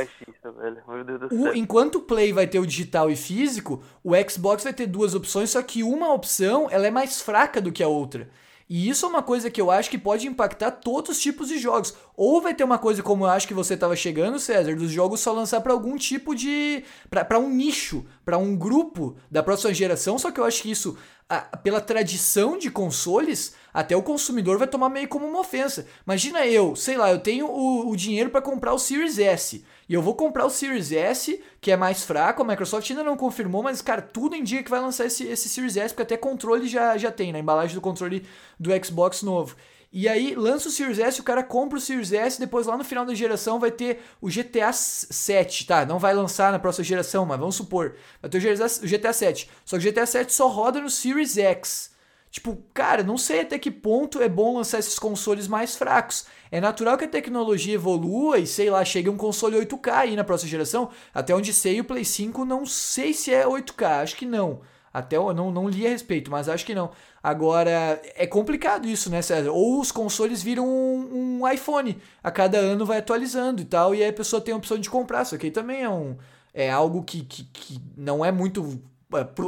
O- 1.31 1.53
enquanto 1.55 1.97
o 1.97 2.01
Play 2.03 2.33
vai 2.33 2.47
ter 2.47 2.59
o 2.59 2.67
digital 2.67 3.11
e 3.11 3.17
físico, 3.17 3.83
o 4.03 4.13
Xbox 4.29 4.65
vai 4.65 4.73
ter 4.73 4.87
duas 4.87 5.15
opções, 5.15 5.51
só 5.51 5.63
que 5.63 5.83
uma 5.83 6.13
opção 6.13 6.69
ela 6.71 6.87
é 6.87 6.91
mais 6.91 7.21
fraca 7.21 7.61
do 7.61 7.73
que 7.73 7.83
a 7.83 7.89
outra. 7.89 8.29
E 8.69 8.89
isso 8.89 9.07
é 9.07 9.09
uma 9.09 9.23
coisa 9.23 9.49
que 9.49 9.61
eu 9.61 9.71
acho 9.71 9.89
que 9.89 9.97
pode 9.97 10.27
impactar 10.27 10.73
todos 10.73 11.13
os 11.13 11.23
tipos 11.23 11.47
de 11.47 11.57
jogos. 11.57 11.95
Ou 12.17 12.41
vai 12.43 12.53
ter 12.53 12.65
uma 12.65 12.79
coisa 12.79 13.01
como 13.01 13.25
eu 13.25 13.31
acho 13.31 13.47
que 13.47 13.55
você 13.55 13.75
estava 13.75 13.95
chegando, 13.95 14.41
César, 14.41 14.75
dos 14.75 14.91
jogos 14.91 15.21
só 15.21 15.33
lançar 15.33 15.61
para 15.61 15.73
algum 15.73 15.97
tipo 15.97 16.35
de. 16.35 16.83
para 17.09 17.39
um 17.39 17.49
nicho, 17.49 18.05
para 18.25 18.37
um 18.37 18.57
grupo 18.57 19.17
da 19.31 19.41
próxima 19.41 19.73
geração, 19.73 20.19
só 20.19 20.33
que 20.33 20.41
eu 20.41 20.45
acho 20.45 20.63
que 20.63 20.71
isso, 20.73 20.99
a- 21.29 21.57
pela 21.57 21.81
tradição 21.81 22.59
de 22.59 22.69
consoles, 22.69 23.55
até 23.77 23.95
o 23.95 24.03
consumidor 24.03 24.57
vai 24.57 24.67
tomar 24.67 24.89
meio 24.89 25.07
como 25.07 25.27
uma 25.27 25.41
ofensa. 25.41 25.87
Imagina 26.07 26.47
eu, 26.47 26.75
sei 26.75 26.97
lá, 26.97 27.11
eu 27.13 27.19
tenho 27.19 27.47
o, 27.47 27.91
o 27.91 27.95
dinheiro 27.95 28.31
para 28.31 28.41
comprar 28.41 28.73
o 28.73 28.79
Series 28.79 29.19
S. 29.19 29.63
E 29.87 29.93
eu 29.93 30.01
vou 30.01 30.15
comprar 30.15 30.47
o 30.47 30.51
Series 30.51 30.93
S, 30.93 31.39
que 31.61 31.71
é 31.71 31.77
mais 31.77 32.03
fraco. 32.03 32.41
A 32.41 32.47
Microsoft 32.47 32.89
ainda 32.89 33.05
não 33.05 33.19
confirmou, 33.19 33.63
mas, 33.63 33.83
cara, 33.83 34.01
tudo 34.01 34.35
indica 34.35 34.63
que 34.63 34.71
vai 34.71 34.81
lançar 34.81 35.05
esse, 35.05 35.25
esse 35.25 35.51
Series 35.51 35.77
S, 35.77 35.93
porque 35.93 36.05
até 36.05 36.17
controle 36.17 36.67
já, 36.67 36.97
já 36.97 37.13
tem, 37.13 37.33
na 37.33 37.39
embalagem 37.39 37.75
do 37.75 37.83
controle 37.83 38.27
do 38.59 38.71
Xbox 38.83 39.21
novo. 39.21 39.55
E 39.93 40.09
aí, 40.09 40.35
lança 40.35 40.69
o 40.69 40.73
Series 40.73 40.99
S, 40.99 41.21
o 41.21 41.25
cara 41.25 41.43
compra 41.43 41.77
o 41.77 41.81
Series 41.81 42.13
S, 42.13 42.41
depois 42.41 42.67
lá 42.67 42.79
no 42.79 42.85
final 42.85 43.05
da 43.05 43.13
geração 43.15 43.61
vai 43.61 43.71
ter 43.71 44.01
o 44.23 44.29
GTA 44.29 44.73
7, 44.73 45.67
tá? 45.67 45.85
Não 45.85 45.99
vai 45.99 46.15
lançar 46.15 46.51
na 46.51 46.59
próxima 46.59 46.83
geração, 46.83 47.27
mas 47.27 47.39
vamos 47.39 47.57
supor. 47.57 47.95
Vai 48.23 48.31
ter 48.31 48.39
o 48.39 48.89
GTA 48.89 49.13
7. 49.13 49.51
Só 49.67 49.79
que 49.79 49.87
o 49.87 49.93
GTA 49.93 50.07
7 50.07 50.33
só 50.33 50.49
roda 50.49 50.81
no 50.81 50.89
Series 50.89 51.37
X. 51.37 51.95
Tipo, 52.31 52.59
cara, 52.75 53.03
não 53.03 53.17
sei 53.17 53.41
até 53.41 53.59
que 53.59 53.71
ponto 53.71 54.21
é 54.21 54.29
bom 54.29 54.57
lançar 54.57 54.79
esses 54.79 54.99
consoles 54.99 55.49
mais 55.49 55.75
fracos. 55.75 56.27
É 56.51 56.61
natural 56.61 56.99
que 56.99 57.05
a 57.05 57.09
tecnologia 57.09 57.75
evolua 57.75 58.39
e, 58.39 58.47
sei 58.47 58.69
lá, 58.69 58.85
chegue 58.85 59.09
um 59.09 59.17
console 59.17 59.57
8K 59.57 59.93
aí 59.93 60.17
na 60.17 60.25
próxima 60.25 60.51
geração. 60.51 60.91
Até 61.15 61.35
onde 61.35 61.53
sei, 61.53 61.81
o 61.81 61.85
Play 61.85 62.05
5 62.05 62.45
não 62.45 62.67
sei 62.67 63.15
se 63.15 63.33
é 63.33 63.47
8K, 63.47 64.03
acho 64.03 64.17
que 64.17 64.27
não. 64.27 64.61
Até 64.97 65.17
eu 65.19 65.35
não, 65.35 65.51
não 65.51 65.69
li 65.69 65.87
a 65.87 65.91
respeito, 65.91 66.31
mas 66.31 66.49
acho 66.49 66.65
que 66.65 66.75
não. 66.75 66.91
Agora, 67.23 68.01
é 68.15 68.27
complicado 68.27 68.89
isso, 68.89 69.11
né, 69.11 69.21
César? 69.21 69.51
Ou 69.51 69.79
os 69.79 69.93
consoles 69.93 70.43
viram 70.43 70.67
um, 70.67 71.43
um 71.43 71.51
iPhone, 71.51 71.99
a 72.23 72.31
cada 72.31 72.57
ano 72.57 72.87
vai 72.87 72.99
atualizando 72.99 73.61
e 73.61 73.65
tal, 73.67 73.95
e 73.95 74.03
aí 74.03 74.09
a 74.09 74.13
pessoa 74.13 74.41
tem 74.41 74.55
a 74.55 74.57
opção 74.57 74.79
de 74.79 74.89
comprar. 74.89 75.23
Isso 75.23 75.35
aqui 75.35 75.51
também 75.51 75.83
é, 75.83 75.89
um, 75.89 76.17
é 76.55 76.71
algo 76.71 77.03
que, 77.03 77.23
que, 77.25 77.45
que 77.45 77.79
não 77.95 78.25
é 78.25 78.33
muito, 78.33 78.81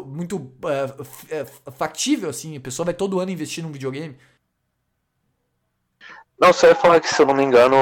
muito 0.07 0.53
é, 1.31 1.41
é, 1.41 1.45
factível, 1.73 2.31
assim. 2.31 2.57
A 2.57 2.61
pessoa 2.61 2.85
vai 2.85 2.95
todo 2.95 3.21
ano 3.21 3.31
investir 3.31 3.63
num 3.63 3.73
videogame. 3.73 4.17
Não, 6.39 6.53
só 6.53 6.69
ia 6.69 6.75
falar 6.75 7.01
que, 7.01 7.09
se 7.09 7.21
eu 7.21 7.27
não 7.27 7.35
me 7.35 7.43
engano, 7.43 7.77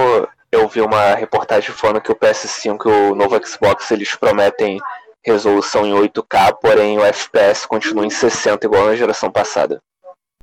eu 0.51 0.67
vi 0.69 0.81
uma 0.81 1.15
reportagem 1.15 1.71
falando 1.73 2.01
que 2.01 2.11
o 2.11 2.17
PS5 2.17 2.87
e 2.87 2.89
o 2.89 3.15
novo 3.15 3.39
Xbox 3.47 3.91
eles 3.91 4.15
prometem 4.15 4.81
resolução 5.25 5.85
em 5.85 5.93
8K, 5.93 6.57
porém 6.61 6.99
o 6.99 7.05
FPS 7.05 7.67
continua 7.67 8.07
em 8.07 8.11
60 8.11 8.65
igual 8.65 8.87
na 8.87 8.95
geração 8.95 9.31
passada. 9.31 9.83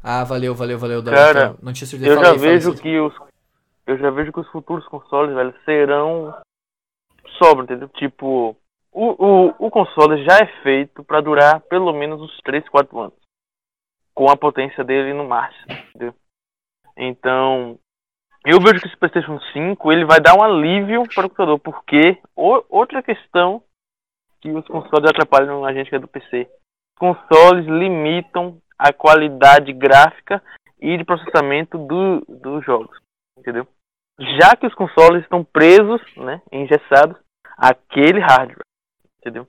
Ah, 0.04 0.26
valeu, 0.26 0.54
valeu, 0.54 0.78
valeu. 0.78 1.04
Cara, 1.04 1.46
Então, 1.46 1.58
não 1.62 1.72
tinha 1.72 1.88
certeza. 1.88 2.12
Eu 2.12 2.22
já 2.22 2.34
vejo 2.34 2.76
que 2.76 3.00
os. 3.00 3.14
Eu 3.88 3.98
já 3.98 4.10
vejo 4.12 4.34
que 4.34 4.40
os 4.42 4.48
futuros 4.50 4.86
consoles, 4.88 5.34
velho, 5.34 5.56
serão. 5.64 6.36
Sobra, 7.42 7.64
entendeu? 7.64 7.88
Tipo. 7.90 8.58
O, 8.94 9.26
o, 9.26 9.68
o 9.68 9.72
console 9.72 10.24
já 10.24 10.38
é 10.38 10.46
feito 10.62 11.04
pra 11.04 11.20
durar 11.22 11.62
pelo 11.62 11.92
menos 11.94 12.22
uns 12.22 12.38
3, 12.44 12.68
4 12.70 13.00
anos. 13.00 13.16
Com 14.14 14.30
a 14.30 14.38
potência 14.38 14.84
dele 14.84 15.14
no 15.14 15.28
máximo, 15.28 15.66
entendeu? 15.90 16.14
Então. 16.98 17.80
Eu 18.46 18.60
vejo 18.60 18.82
que 18.82 18.88
esse 18.88 18.98
PlayStation 18.98 19.40
5 19.54 19.90
ele 19.92 20.04
vai 20.04 20.20
dar 20.20 20.36
um 20.38 20.44
alívio 20.44 21.04
para 21.16 21.26
o 21.26 21.30
computador, 21.30 21.60
porque 21.60 22.22
o- 22.36 22.62
outra 22.70 23.02
questão 23.02 23.64
que 24.42 24.52
os 24.52 24.68
consoles 24.68 25.10
atrapalham 25.10 25.64
a 25.64 25.72
gente 25.74 25.90
que 25.90 25.96
é 25.96 26.00
do 26.00 26.10
PC. 26.10 26.50
Consoles 27.00 27.66
limitam 27.66 28.58
a 28.78 28.92
qualidade 28.92 29.72
gráfica 29.72 30.44
e 30.78 30.98
de 30.98 31.06
processamento 31.06 31.78
do, 31.78 32.20
dos 32.28 32.66
jogos, 32.66 32.98
entendeu? 33.40 33.66
Já 34.38 34.58
que 34.58 34.68
os 34.68 34.76
consoles 34.76 35.24
estão 35.24 35.42
presos, 35.46 36.02
né, 36.18 36.42
engessados 36.52 37.16
àquele 37.58 38.20
hardware, 38.20 38.60
entendeu? 39.24 39.48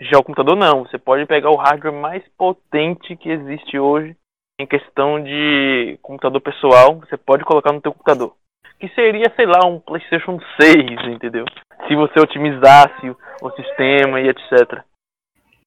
Já 0.00 0.16
o 0.18 0.22
computador 0.22 0.56
não, 0.56 0.84
você 0.84 0.96
pode 0.96 1.26
pegar 1.26 1.50
o 1.50 1.56
hardware 1.56 1.92
mais 1.92 2.22
potente 2.36 3.16
que 3.16 3.28
existe 3.28 3.78
hoje 3.78 4.16
em 4.60 4.66
questão 4.66 5.22
de 5.22 5.98
computador 6.02 6.40
pessoal, 6.40 6.96
você 7.00 7.16
pode 7.16 7.44
colocar 7.44 7.72
no 7.72 7.80
teu 7.80 7.92
computador. 7.92 8.34
Que 8.78 8.88
seria, 8.90 9.24
sei 9.34 9.46
lá, 9.46 9.66
um 9.66 9.80
PlayStation 9.80 10.38
6, 10.60 10.76
entendeu? 11.08 11.44
Se 11.88 11.96
você 11.96 12.20
otimizasse 12.20 13.10
o- 13.42 13.50
sistema 13.56 14.20
e 14.20 14.28
etc. 14.28 14.84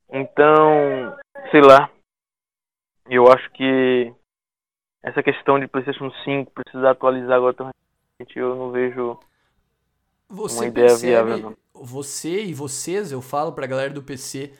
Então, 0.09 1.17
sei 1.51 1.61
lá. 1.61 1.89
Eu 3.09 3.27
acho 3.31 3.49
que 3.51 4.13
essa 5.03 5.21
questão 5.23 5.59
de 5.59 5.67
PlayStation 5.67 6.09
5 6.23 6.51
precisar 6.51 6.91
atualizar 6.91 7.37
agora 7.37 7.53
tão 7.53 7.69
eu 8.35 8.55
não 8.55 8.71
vejo 8.71 9.19
Você 10.29 10.59
uma 10.59 10.67
ideia 10.67 10.87
percebe, 10.87 11.11
viável, 11.11 11.37
não. 11.37 11.57
Você 11.83 12.43
e 12.45 12.53
vocês, 12.53 13.11
eu 13.11 13.21
falo 13.21 13.51
pra 13.51 13.65
galera 13.67 13.93
do 13.93 14.01
PC, 14.03 14.53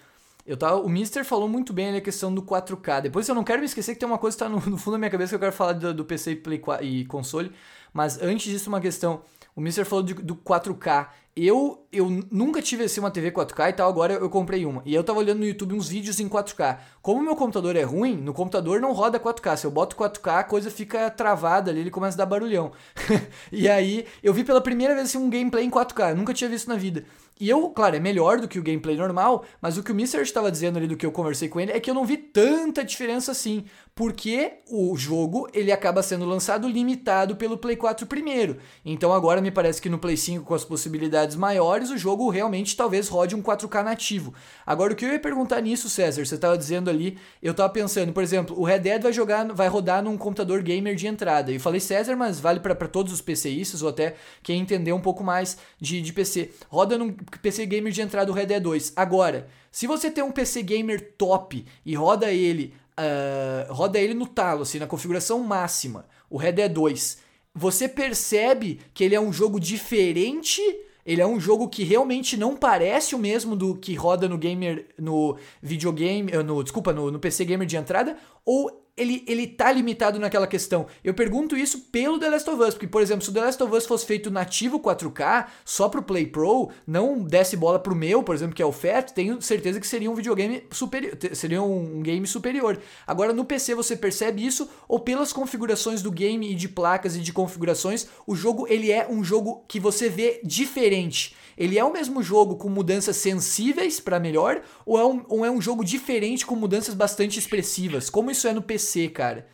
eu 0.45 0.58
tava, 0.58 0.77
o 0.82 0.90
Mister 0.90 1.24
falou 1.24 1.48
muito 1.48 1.72
bem 1.72 1.95
a 1.95 2.01
questão 2.01 2.33
do 2.33 2.41
4K. 2.41 3.01
Depois 3.03 3.27
eu 3.30 3.35
não 3.35 3.43
quero 3.43 3.59
me 3.59 3.66
esquecer 3.66 3.93
que 3.93 4.00
tem 4.00 4.08
uma 4.09 4.17
coisa 4.17 4.35
que 4.35 4.43
tá 4.43 4.50
no, 4.50 4.56
no 4.59 4.77
fundo 4.77 4.93
da 4.93 4.98
minha 4.98 5.11
cabeça 5.11 5.30
que 5.30 5.35
eu 5.35 5.40
quero 5.40 5.51
falar 5.53 5.74
do, 5.74 5.93
do 5.93 6.06
PC 6.06 6.32
e, 6.32 6.35
Play 6.35 6.59
4 6.59 6.85
e 6.85 7.06
console, 7.06 7.51
mas 7.93 8.22
antes 8.22 8.51
disso 8.51 8.69
uma 8.69 8.82
questão. 8.82 9.22
O 9.56 9.61
Mister 9.61 9.85
falou 9.85 10.03
de- 10.03 10.14
do 10.14 10.35
4K. 10.35 11.09
Eu, 11.34 11.88
eu 11.93 12.10
nunca 12.30 12.61
tive 12.61 12.84
assim 12.84 13.00
uma 13.00 13.10
TV 13.10 13.32
4K 13.32 13.69
e 13.69 13.74
tal, 13.74 13.90
agora 13.90 14.16
eu 14.16 14.30
comprei 14.30 14.66
uma. 14.66 14.82
E 14.85 14.93
eu 14.93 15.01
tava 15.01 15.19
olhando 15.19 15.40
no 15.40 15.45
YouTube 15.45 15.76
uns 15.76 15.88
vídeos 15.88 16.19
em 16.19 16.27
4K. 16.27 16.77
Como 17.01 17.24
meu 17.24 17.38
computador 17.38 17.77
é 17.77 17.84
ruim, 17.84 18.18
no 18.18 18.34
computador 18.34 18.82
não 18.82 18.92
roda 18.92 19.18
4K. 19.18 19.56
Se 19.56 19.66
eu 19.66 19.72
boto 19.72 19.95
4K, 19.95 20.40
a 20.40 20.43
coisa 20.43 20.69
fica 20.69 21.10
travada 21.10 21.72
ali, 21.72 21.80
ele 21.80 21.90
começa 21.90 22.16
a 22.16 22.19
dar 22.19 22.26
barulhão. 22.26 22.74
e 23.50 23.69
aí, 23.69 24.06
eu 24.22 24.34
vi 24.34 24.43
pela 24.43 24.60
primeira 24.60 24.93
vez 24.93 25.08
assim, 25.08 25.18
um 25.18 25.30
gameplay 25.30 25.64
em 25.64 25.69
4K. 25.69 26.10
Eu 26.10 26.18
nunca 26.18 26.34
tinha 26.34 26.50
visto 26.50 26.68
na 26.68 26.76
vida. 26.76 27.06
E 27.42 27.50
eu, 27.50 27.69
claro, 27.72 27.95
é 27.95 28.00
melhor 28.00 28.40
do 28.40 28.48
que 28.48 28.60
o 28.60 28.61
gameplay 28.61 28.95
normal, 28.95 29.43
mas 29.60 29.76
o 29.76 29.82
que 29.82 29.92
o 29.92 29.95
Mr. 29.95 30.22
estava 30.22 30.51
dizendo 30.51 30.77
ali 30.77 30.85
do 30.85 30.95
que 30.95 31.03
eu 31.03 31.11
conversei 31.11 31.50
com 31.50 31.60
ele 31.60 31.72
é 31.72 31.80
que 31.80 31.90
eu 31.90 31.95
não 31.95 32.06
vi 32.06 32.16
tanta 32.16 32.84
diferença 32.84 33.32
assim, 33.32 33.66
porque 33.95 34.60
o 34.69 34.95
jogo 34.95 35.50
ele 35.51 35.72
acaba 35.72 36.03
sendo 36.03 36.24
lançado 36.24 36.69
limitado 36.69 37.35
pelo 37.35 37.58
Play 37.58 37.76
4 37.76 38.06
primeiro. 38.06 38.58
Então 38.85 39.11
agora 39.11 39.42
me 39.42 39.50
parece 39.50 39.82
que 39.82 39.90
no 39.90 39.98
Play 39.98 40.18
5 40.18 40.45
com 40.45 40.53
as 40.53 40.64
possibilidades 40.64 41.31
qualidades 41.32 41.35
maiores, 41.35 41.90
o 41.90 41.98
jogo 41.98 42.30
realmente 42.30 42.76
talvez 42.76 43.08
rode 43.08 43.35
um 43.35 43.42
4K 43.42 43.84
nativo. 43.84 44.34
Agora, 44.66 44.93
o 44.93 44.95
que 44.95 45.06
eu 45.06 45.11
ia 45.11 45.19
perguntar 45.19 45.61
nisso, 45.61 45.90
César, 45.90 46.26
você 46.26 46.35
estava 46.35 46.58
dizendo 46.58 46.90
ali, 46.90 47.18
eu 47.42 47.51
estava 47.51 47.72
pensando, 47.72 48.11
por 48.11 48.24
exemplo, 48.24 48.60
o 48.60 48.64
Red 48.64 48.80
Dead 48.80 49.01
vai 49.01 49.14
jogar, 49.14 49.45
vai 49.53 49.68
rodar 49.68 50.03
num 50.03 50.18
computador 50.18 50.61
gamer 50.61 50.95
de 50.95 51.08
entrada. 51.08 51.51
Eu 51.51 51.60
falei 51.60 51.80
César, 51.80 52.16
mas 52.16 52.40
vale 52.40 52.60
para 52.60 52.76
todos 52.88 53.14
os 53.14 53.22
PCistas 53.22 53.82
ou 53.82 53.90
até 53.90 54.16
quem 54.43 54.60
entender 54.60 54.93
um 54.93 55.01
pouco 55.01 55.24
mais 55.24 55.58
de, 55.80 56.01
de 56.01 56.14
PC. 56.14 56.51
Roda 56.69 56.98
num 56.98 57.14
PC 57.42 57.66
gamer 57.66 57.92
de 57.92 58.01
entrada 58.01 58.32
o 58.32 58.34
Red 58.34 58.48
Dead 58.48 58.61
2. 58.61 58.93
Agora, 58.95 59.48
se 59.72 59.88
você 59.88 60.11
tem 60.11 60.24
um 60.24 60.32
PC 60.32 60.64
gamer 60.64 61.14
top 61.18 61.66
e 61.85 61.95
roda 61.95 62.32
ele, 62.32 62.74
uh, 62.98 63.74
roda 63.74 64.00
ele 64.00 64.14
no 64.14 64.27
talo, 64.27 64.64
assim, 64.64 64.80
na 64.80 64.88
configuração 64.88 65.40
máxima, 65.40 66.06
o 66.30 66.38
Red 66.38 66.53
Dead 66.53 66.72
2, 66.72 67.32
você 67.53 67.88
percebe 67.88 68.80
que 68.93 69.03
ele 69.03 69.16
é 69.16 69.19
um 69.19 69.32
jogo 69.32 69.60
diferente 69.60 70.61
ele 71.05 71.21
é 71.21 71.27
um 71.27 71.39
jogo 71.39 71.67
que 71.67 71.83
realmente 71.83 72.38
não 72.38 72.55
parece 72.55 73.15
o 73.15 73.19
mesmo 73.19 73.55
do 73.55 73.75
que 73.75 73.93
roda 73.95 74.27
no 74.27 74.38
gamer, 74.38 74.88
no 74.97 75.38
videogame, 75.61 76.31
eh, 76.31 76.43
no 76.43 76.63
desculpa, 76.63 76.93
no, 76.93 77.11
no 77.11 77.19
PC 77.19 77.45
gamer 77.45 77.67
de 77.67 77.77
entrada, 77.77 78.17
ou 78.45 78.81
ele, 78.95 79.24
ele 79.28 79.48
tá 79.48 79.72
limitado 79.72 80.20
naquela 80.20 80.45
questão. 80.45 80.86
Eu 81.03 81.14
pergunto 81.14 81.56
isso 81.56 81.80
pelo 81.92 82.20
The 82.20 82.30
Last 82.30 82.50
of 82.50 82.61
Us, 82.61 82.74
porque, 82.74 82.88
por 82.88 83.02
exemplo, 83.02 83.24
se 83.24 83.30
o 83.30 83.34
The 83.34 83.42
Last 83.42 83.64
of 83.64 83.76
Us 83.76 83.86
fosse 83.86 84.06
feito 84.06 84.30
nativo 84.30 84.80
4K, 84.80 85.48
só 85.64 85.88
pro 85.88 86.03
Play 86.03 86.28
Pro, 86.28 86.70
não 86.86 87.24
desse 87.24 87.56
bola 87.56 87.80
pro 87.80 87.95
meu, 87.95 88.22
por 88.22 88.36
exemplo, 88.36 88.56
que 88.56 88.61
é 88.61 88.66
o 88.66 88.72
FAT, 88.72 89.11
tenho 89.14 89.42
certeza 89.42 89.80
que 89.80 89.88
seria 89.88 90.11
um 90.11 90.16
videogame 90.16 90.64
superior, 90.72 91.18
seria 91.34 91.64
um 91.64 92.02
game 92.02 92.28
superior. 92.28 92.80
Agora, 93.08 93.34
no 93.34 93.45
PC 93.45 93.74
você 93.76 93.95
percebe 93.95 94.45
isso, 94.45 94.70
ou 94.88 95.00
pelas 95.00 95.32
configurações 95.32 96.02
do 96.02 96.11
game 96.11 96.52
e 96.52 96.56
de 96.56 96.68
placas 96.68 97.16
e 97.16 97.22
de 97.22 97.32
configurações, 97.32 98.08
o 98.28 98.36
jogo 98.36 98.68
ele 98.68 98.92
é 98.92 99.08
um 99.10 99.24
jogo 99.24 99.64
que 99.68 99.80
você 99.80 100.10
vê 100.10 100.42
diferente. 100.44 101.36
Ele 101.61 101.77
é 101.77 101.83
o 101.83 101.93
mesmo 101.93 102.23
jogo 102.23 102.57
com 102.57 102.67
mudanças 102.67 103.17
sensíveis 103.17 103.99
para 103.99 104.19
melhor 104.19 104.64
ou 104.83 104.98
é, 104.98 105.06
um, 105.06 105.23
ou 105.30 105.45
é 105.45 105.51
um 105.51 105.61
jogo 105.61 105.85
diferente 105.85 106.43
com 106.43 106.56
mudanças 106.56 106.95
bastante 106.95 107.38
expressivas? 107.38 108.09
Como 108.09 108.31
isso 108.31 108.48
é 108.48 108.51
no 108.51 108.64
PC, 108.64 109.09
cara? 109.09 109.48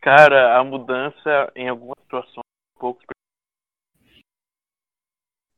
Cara, 0.00 0.58
a 0.58 0.64
mudança 0.64 1.52
em 1.54 1.68
algumas 1.68 1.94
situações 2.02 2.38
é 2.38 2.76
um 2.76 2.80
pouco. 2.80 3.00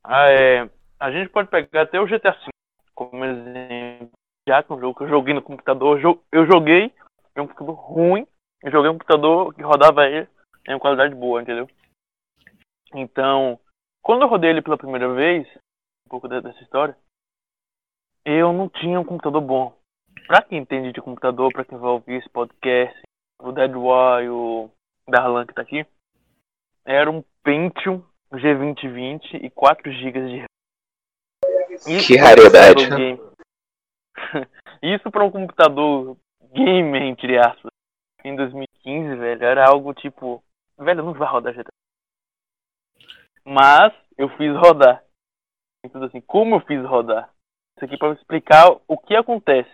Ah, 0.03 0.29
é, 0.29 0.69
a 0.99 1.11
gente 1.11 1.31
pode 1.31 1.49
pegar 1.49 1.81
até 1.81 1.99
o 1.99 2.05
GTA 2.05 2.29
V 2.29 2.51
como 2.93 3.25
exemplo, 3.25 4.11
já 4.47 4.61
que 4.61 4.71
é 4.71 4.75
um 4.75 4.79
jogo 4.79 4.95
que 4.95 5.05
eu 5.05 5.09
joguei 5.09 5.33
no 5.33 5.41
computador. 5.41 5.99
Eu 6.31 6.45
joguei 6.45 6.93
em 7.35 7.41
um 7.41 7.47
computador 7.47 7.75
ruim, 7.75 8.27
eu 8.61 8.71
joguei 8.71 8.91
um 8.91 8.93
computador 8.93 9.55
que 9.55 9.63
rodava 9.63 10.05
ele 10.05 10.27
em 10.67 10.77
qualidade 10.77 11.15
boa, 11.15 11.41
entendeu? 11.41 11.67
Então, 12.93 13.59
quando 14.05 14.21
eu 14.21 14.27
rodei 14.27 14.51
ele 14.51 14.61
pela 14.61 14.77
primeira 14.77 15.11
vez, 15.15 15.47
um 16.05 16.09
pouco 16.11 16.27
dessa 16.27 16.61
história, 16.61 16.95
eu 18.23 18.53
não 18.53 18.69
tinha 18.69 18.99
um 18.99 19.03
computador 19.03 19.41
bom. 19.41 19.75
Pra 20.27 20.43
quem 20.43 20.59
entende 20.59 20.93
de 20.93 21.01
computador, 21.01 21.51
pra 21.51 21.65
quem 21.65 21.75
vai 21.75 21.89
ouvir 21.89 22.19
esse 22.19 22.29
podcast, 22.29 22.95
o 23.41 23.51
Deadwire, 23.51 24.29
o 24.29 24.69
Darlan 25.09 25.47
que 25.47 25.55
tá 25.55 25.63
aqui, 25.63 25.87
era 26.85 27.09
um 27.09 27.23
Pentium 27.43 28.03
G2020 28.31 29.43
e 29.43 29.49
4 29.49 29.91
GB 29.91 30.27
de 30.27 30.45
Isso 31.91 32.07
que 32.07 32.15
raridade. 32.15 32.87
Né? 32.87 33.17
Isso 34.83 35.09
para 35.09 35.23
um 35.23 35.31
computador 35.31 36.15
game, 36.53 36.99
entre 36.99 37.39
aspas, 37.39 37.71
em 38.23 38.35
2015, 38.35 39.15
velho, 39.15 39.43
era 39.43 39.67
algo 39.67 39.95
tipo, 39.95 40.43
velho, 40.77 41.03
não 41.03 41.13
vai 41.13 41.27
rodar 41.27 41.55
GTA 41.55 41.71
mas 43.45 43.93
eu 44.17 44.27
fiz 44.37 44.55
rodar. 44.55 45.03
Então, 45.85 46.03
assim, 46.03 46.19
como 46.21 46.55
eu 46.55 46.59
fiz 46.61 46.83
rodar? 46.83 47.29
Isso 47.75 47.85
aqui 47.85 47.97
para 47.97 48.13
explicar 48.13 48.71
o 48.87 48.97
que 48.97 49.15
acontece. 49.15 49.71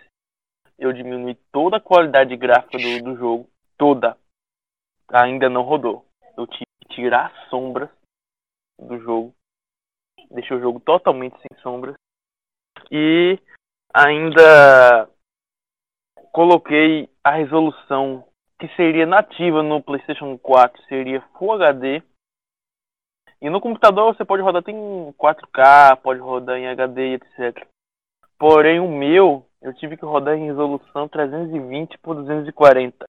Eu 0.78 0.92
diminui 0.92 1.36
toda 1.50 1.78
a 1.78 1.80
qualidade 1.80 2.36
gráfica 2.36 2.76
do, 2.76 3.02
do 3.02 3.16
jogo, 3.16 3.48
toda. 3.78 4.16
Ainda 5.08 5.48
não 5.48 5.62
rodou. 5.62 6.04
Eu 6.36 6.46
tive 6.46 6.66
que 6.82 6.94
tirar 6.94 7.26
as 7.26 7.48
sombras 7.48 7.88
do 8.78 8.98
jogo. 8.98 9.34
Deixei 10.30 10.56
o 10.56 10.60
jogo 10.60 10.80
totalmente 10.80 11.36
sem 11.36 11.62
sombras. 11.62 11.94
E 12.90 13.38
ainda 13.94 15.08
coloquei 16.32 17.08
a 17.22 17.30
resolução 17.32 18.26
que 18.58 18.68
seria 18.76 19.06
nativa 19.06 19.62
no 19.62 19.82
PlayStation 19.82 20.36
4, 20.38 20.82
seria 20.84 21.20
Full 21.38 21.52
HD 21.52 22.02
e 23.42 23.50
no 23.50 23.60
computador 23.60 24.14
você 24.14 24.24
pode 24.24 24.40
rodar 24.40 24.62
em 24.68 25.12
4K, 25.18 25.96
pode 25.96 26.20
rodar 26.20 26.56
em 26.56 26.68
HD, 26.68 27.14
etc. 27.14 27.66
Porém, 28.38 28.78
o 28.78 28.88
meu, 28.88 29.44
eu 29.60 29.74
tive 29.74 29.96
que 29.96 30.04
rodar 30.04 30.36
em 30.38 30.46
resolução 30.46 31.08
320 31.08 31.98
por 31.98 32.14
240. 32.14 33.04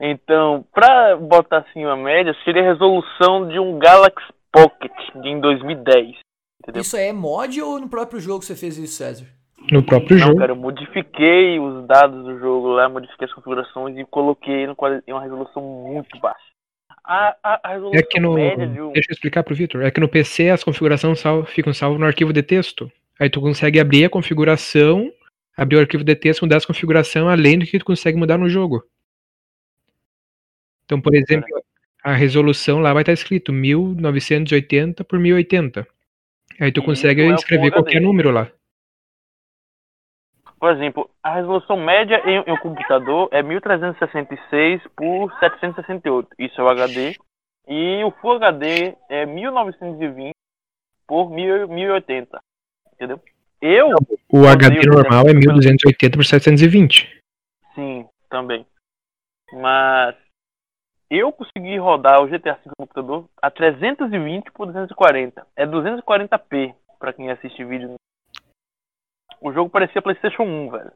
Então, 0.00 0.64
pra 0.72 1.16
botar 1.16 1.58
assim 1.58 1.84
uma 1.84 1.96
média, 1.96 2.34
seria 2.44 2.62
a 2.62 2.72
resolução 2.72 3.46
de 3.48 3.60
um 3.60 3.78
Galaxy 3.78 4.32
Pocket 4.50 4.92
de 5.22 5.28
em 5.28 5.40
2010. 5.40 6.18
Entendeu? 6.60 6.82
Isso 6.82 6.96
é 6.96 7.12
mod 7.12 7.60
ou 7.62 7.78
no 7.78 7.88
próprio 7.88 8.18
jogo 8.18 8.42
você 8.42 8.56
fez 8.56 8.78
isso, 8.78 8.94
César? 8.94 9.26
No 9.70 9.84
próprio 9.84 10.18
Não, 10.18 10.26
jogo. 10.26 10.38
cara, 10.38 10.52
eu 10.52 10.56
modifiquei 10.56 11.60
os 11.60 11.86
dados 11.86 12.24
do 12.24 12.36
jogo 12.40 12.68
lá, 12.68 12.88
modifiquei 12.88 13.26
as 13.26 13.32
configurações 13.32 13.96
e 13.96 14.04
coloquei 14.04 14.64
em 14.64 15.12
uma 15.12 15.22
resolução 15.22 15.62
muito 15.62 16.18
baixa. 16.18 16.51
A, 17.04 17.36
a, 17.42 17.60
a 17.64 17.72
resolução 17.72 17.98
é 17.98 18.02
que 18.02 18.20
no, 18.20 18.34
média 18.34 18.66
de 18.66 18.80
um... 18.80 18.92
Deixa 18.92 19.10
eu 19.10 19.14
explicar 19.14 19.42
pro 19.42 19.54
Vitor. 19.54 19.82
É 19.82 19.90
que 19.90 20.00
no 20.00 20.08
PC 20.08 20.50
as 20.50 20.62
configurações 20.62 21.18
sal, 21.18 21.44
ficam 21.44 21.74
salvas 21.74 21.98
no 21.98 22.06
arquivo 22.06 22.32
de 22.32 22.42
texto. 22.42 22.90
Aí 23.18 23.28
tu 23.28 23.40
consegue 23.40 23.80
abrir 23.80 24.04
a 24.04 24.10
configuração, 24.10 25.12
abrir 25.56 25.76
o 25.76 25.80
arquivo 25.80 26.04
de 26.04 26.14
texto, 26.14 26.42
mudar 26.42 26.56
essa 26.56 26.66
configuração 26.66 27.28
além 27.28 27.58
do 27.58 27.66
que 27.66 27.78
tu 27.78 27.84
consegue 27.84 28.18
mudar 28.18 28.38
no 28.38 28.48
jogo. 28.48 28.84
Então, 30.84 31.00
por 31.00 31.14
exemplo, 31.14 31.48
a 32.02 32.14
resolução 32.14 32.80
lá 32.80 32.92
vai 32.92 33.02
estar 33.02 33.12
escrito 33.12 33.52
1980 33.52 35.04
por 35.04 35.18
1080. 35.18 35.86
Aí 36.60 36.70
tu 36.70 36.82
consegue 36.82 37.22
é 37.22 37.34
escrever 37.34 37.70
qualquer 37.70 38.00
número 38.00 38.30
lá. 38.30 38.50
Por 40.62 40.70
exemplo, 40.70 41.10
a 41.20 41.34
resolução 41.34 41.76
média 41.76 42.22
em, 42.24 42.48
em 42.48 42.52
um 42.52 42.56
computador 42.56 43.28
é 43.32 43.42
1366 43.42 44.80
por 44.94 45.36
768. 45.40 46.28
Isso 46.38 46.60
é 46.60 46.62
o 46.62 46.68
HD. 46.68 47.16
E 47.66 48.04
o 48.04 48.12
Full 48.12 48.34
HD 48.36 48.96
é 49.08 49.26
1920 49.26 50.30
por 51.04 51.32
1080. 51.32 52.38
Entendeu? 52.92 53.20
Eu. 53.60 53.88
O 54.32 54.46
HD 54.46 54.86
normal 54.86 55.28
é 55.28 55.34
1280 55.34 56.16
por 56.16 56.24
720. 56.24 57.20
Sim, 57.74 58.06
também. 58.30 58.64
Mas 59.54 60.14
eu 61.10 61.32
consegui 61.32 61.76
rodar 61.76 62.22
o 62.22 62.28
GTA 62.28 62.54
V 62.54 62.60
no 62.66 62.76
computador 62.78 63.28
a 63.42 63.50
320 63.50 64.52
por 64.52 64.66
240. 64.66 65.44
É 65.56 65.66
240p 65.66 66.72
para 67.00 67.12
quem 67.12 67.32
assiste 67.32 67.64
vídeo 67.64 67.96
o 69.42 69.52
jogo 69.52 69.68
parecia 69.68 70.00
PlayStation 70.00 70.42
1, 70.42 70.70
velho. 70.70 70.92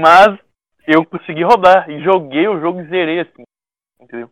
Mas 0.00 0.38
eu 0.86 1.06
consegui 1.06 1.44
rodar 1.44 1.88
e 1.88 2.02
joguei 2.02 2.48
o 2.48 2.60
jogo 2.60 2.80
e 2.80 2.88
zerei 2.88 3.20
assim. 3.20 3.44
Entendeu? 4.00 4.30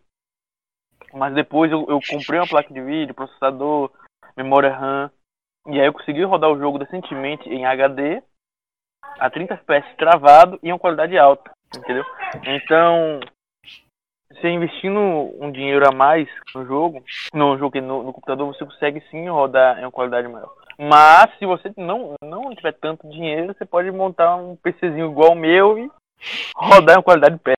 Mas 1.12 1.35
depois 1.35 1.70
eu, 1.70 1.86
eu 1.89 2.01
comprei 2.09 2.41
uma 2.41 2.49
placa 2.49 2.75
de 2.75 2.81
vídeo, 2.81 3.15
processador, 3.15 3.93
memória 4.36 4.75
RAM. 4.75 5.11
E 5.67 5.81
aí 5.81 5.86
eu 5.86 5.93
consegui 5.93 6.25
rodar 6.25 6.51
o 6.51 6.59
jogo 6.59 6.78
decentemente 6.78 7.49
em 7.49 7.65
HD, 7.65 8.23
a 9.19 9.31
30 9.31 9.55
FPS 9.55 9.97
travado 9.97 10.59
e 10.62 10.70
em 10.70 10.78
qualidade 10.78 11.17
alta. 11.17 11.51
Entendeu? 11.77 12.05
Então, 12.44 13.20
você 14.31 14.49
investindo 14.49 14.99
um 14.99 15.51
dinheiro 15.51 15.86
a 15.89 15.93
mais 15.93 16.28
no 16.55 16.67
jogo, 16.67 17.05
no 17.33 17.57
jogo 17.57 17.81
no, 17.81 18.03
no 18.03 18.12
computador, 18.12 18.53
você 18.53 18.65
consegue 18.65 19.01
sim 19.11 19.28
rodar 19.28 19.78
em 19.78 19.85
uma 19.85 19.93
qualidade 19.93 20.28
maior. 20.28 20.53
Mas 20.78 21.39
se 21.39 21.47
você 21.47 21.73
não, 21.77 22.15
não 22.23 22.55
tiver 22.55 22.73
tanto 22.73 23.09
dinheiro, 23.09 23.55
você 23.55 23.65
pode 23.65 23.91
montar 23.91 24.36
um 24.36 24.57
PCzinho 24.57 25.11
igual 25.11 25.33
o 25.33 25.36
meu 25.36 25.78
e 25.78 25.91
rodar 26.57 26.99
em 26.99 27.03
qualidade 27.03 27.39
pé. 27.39 27.55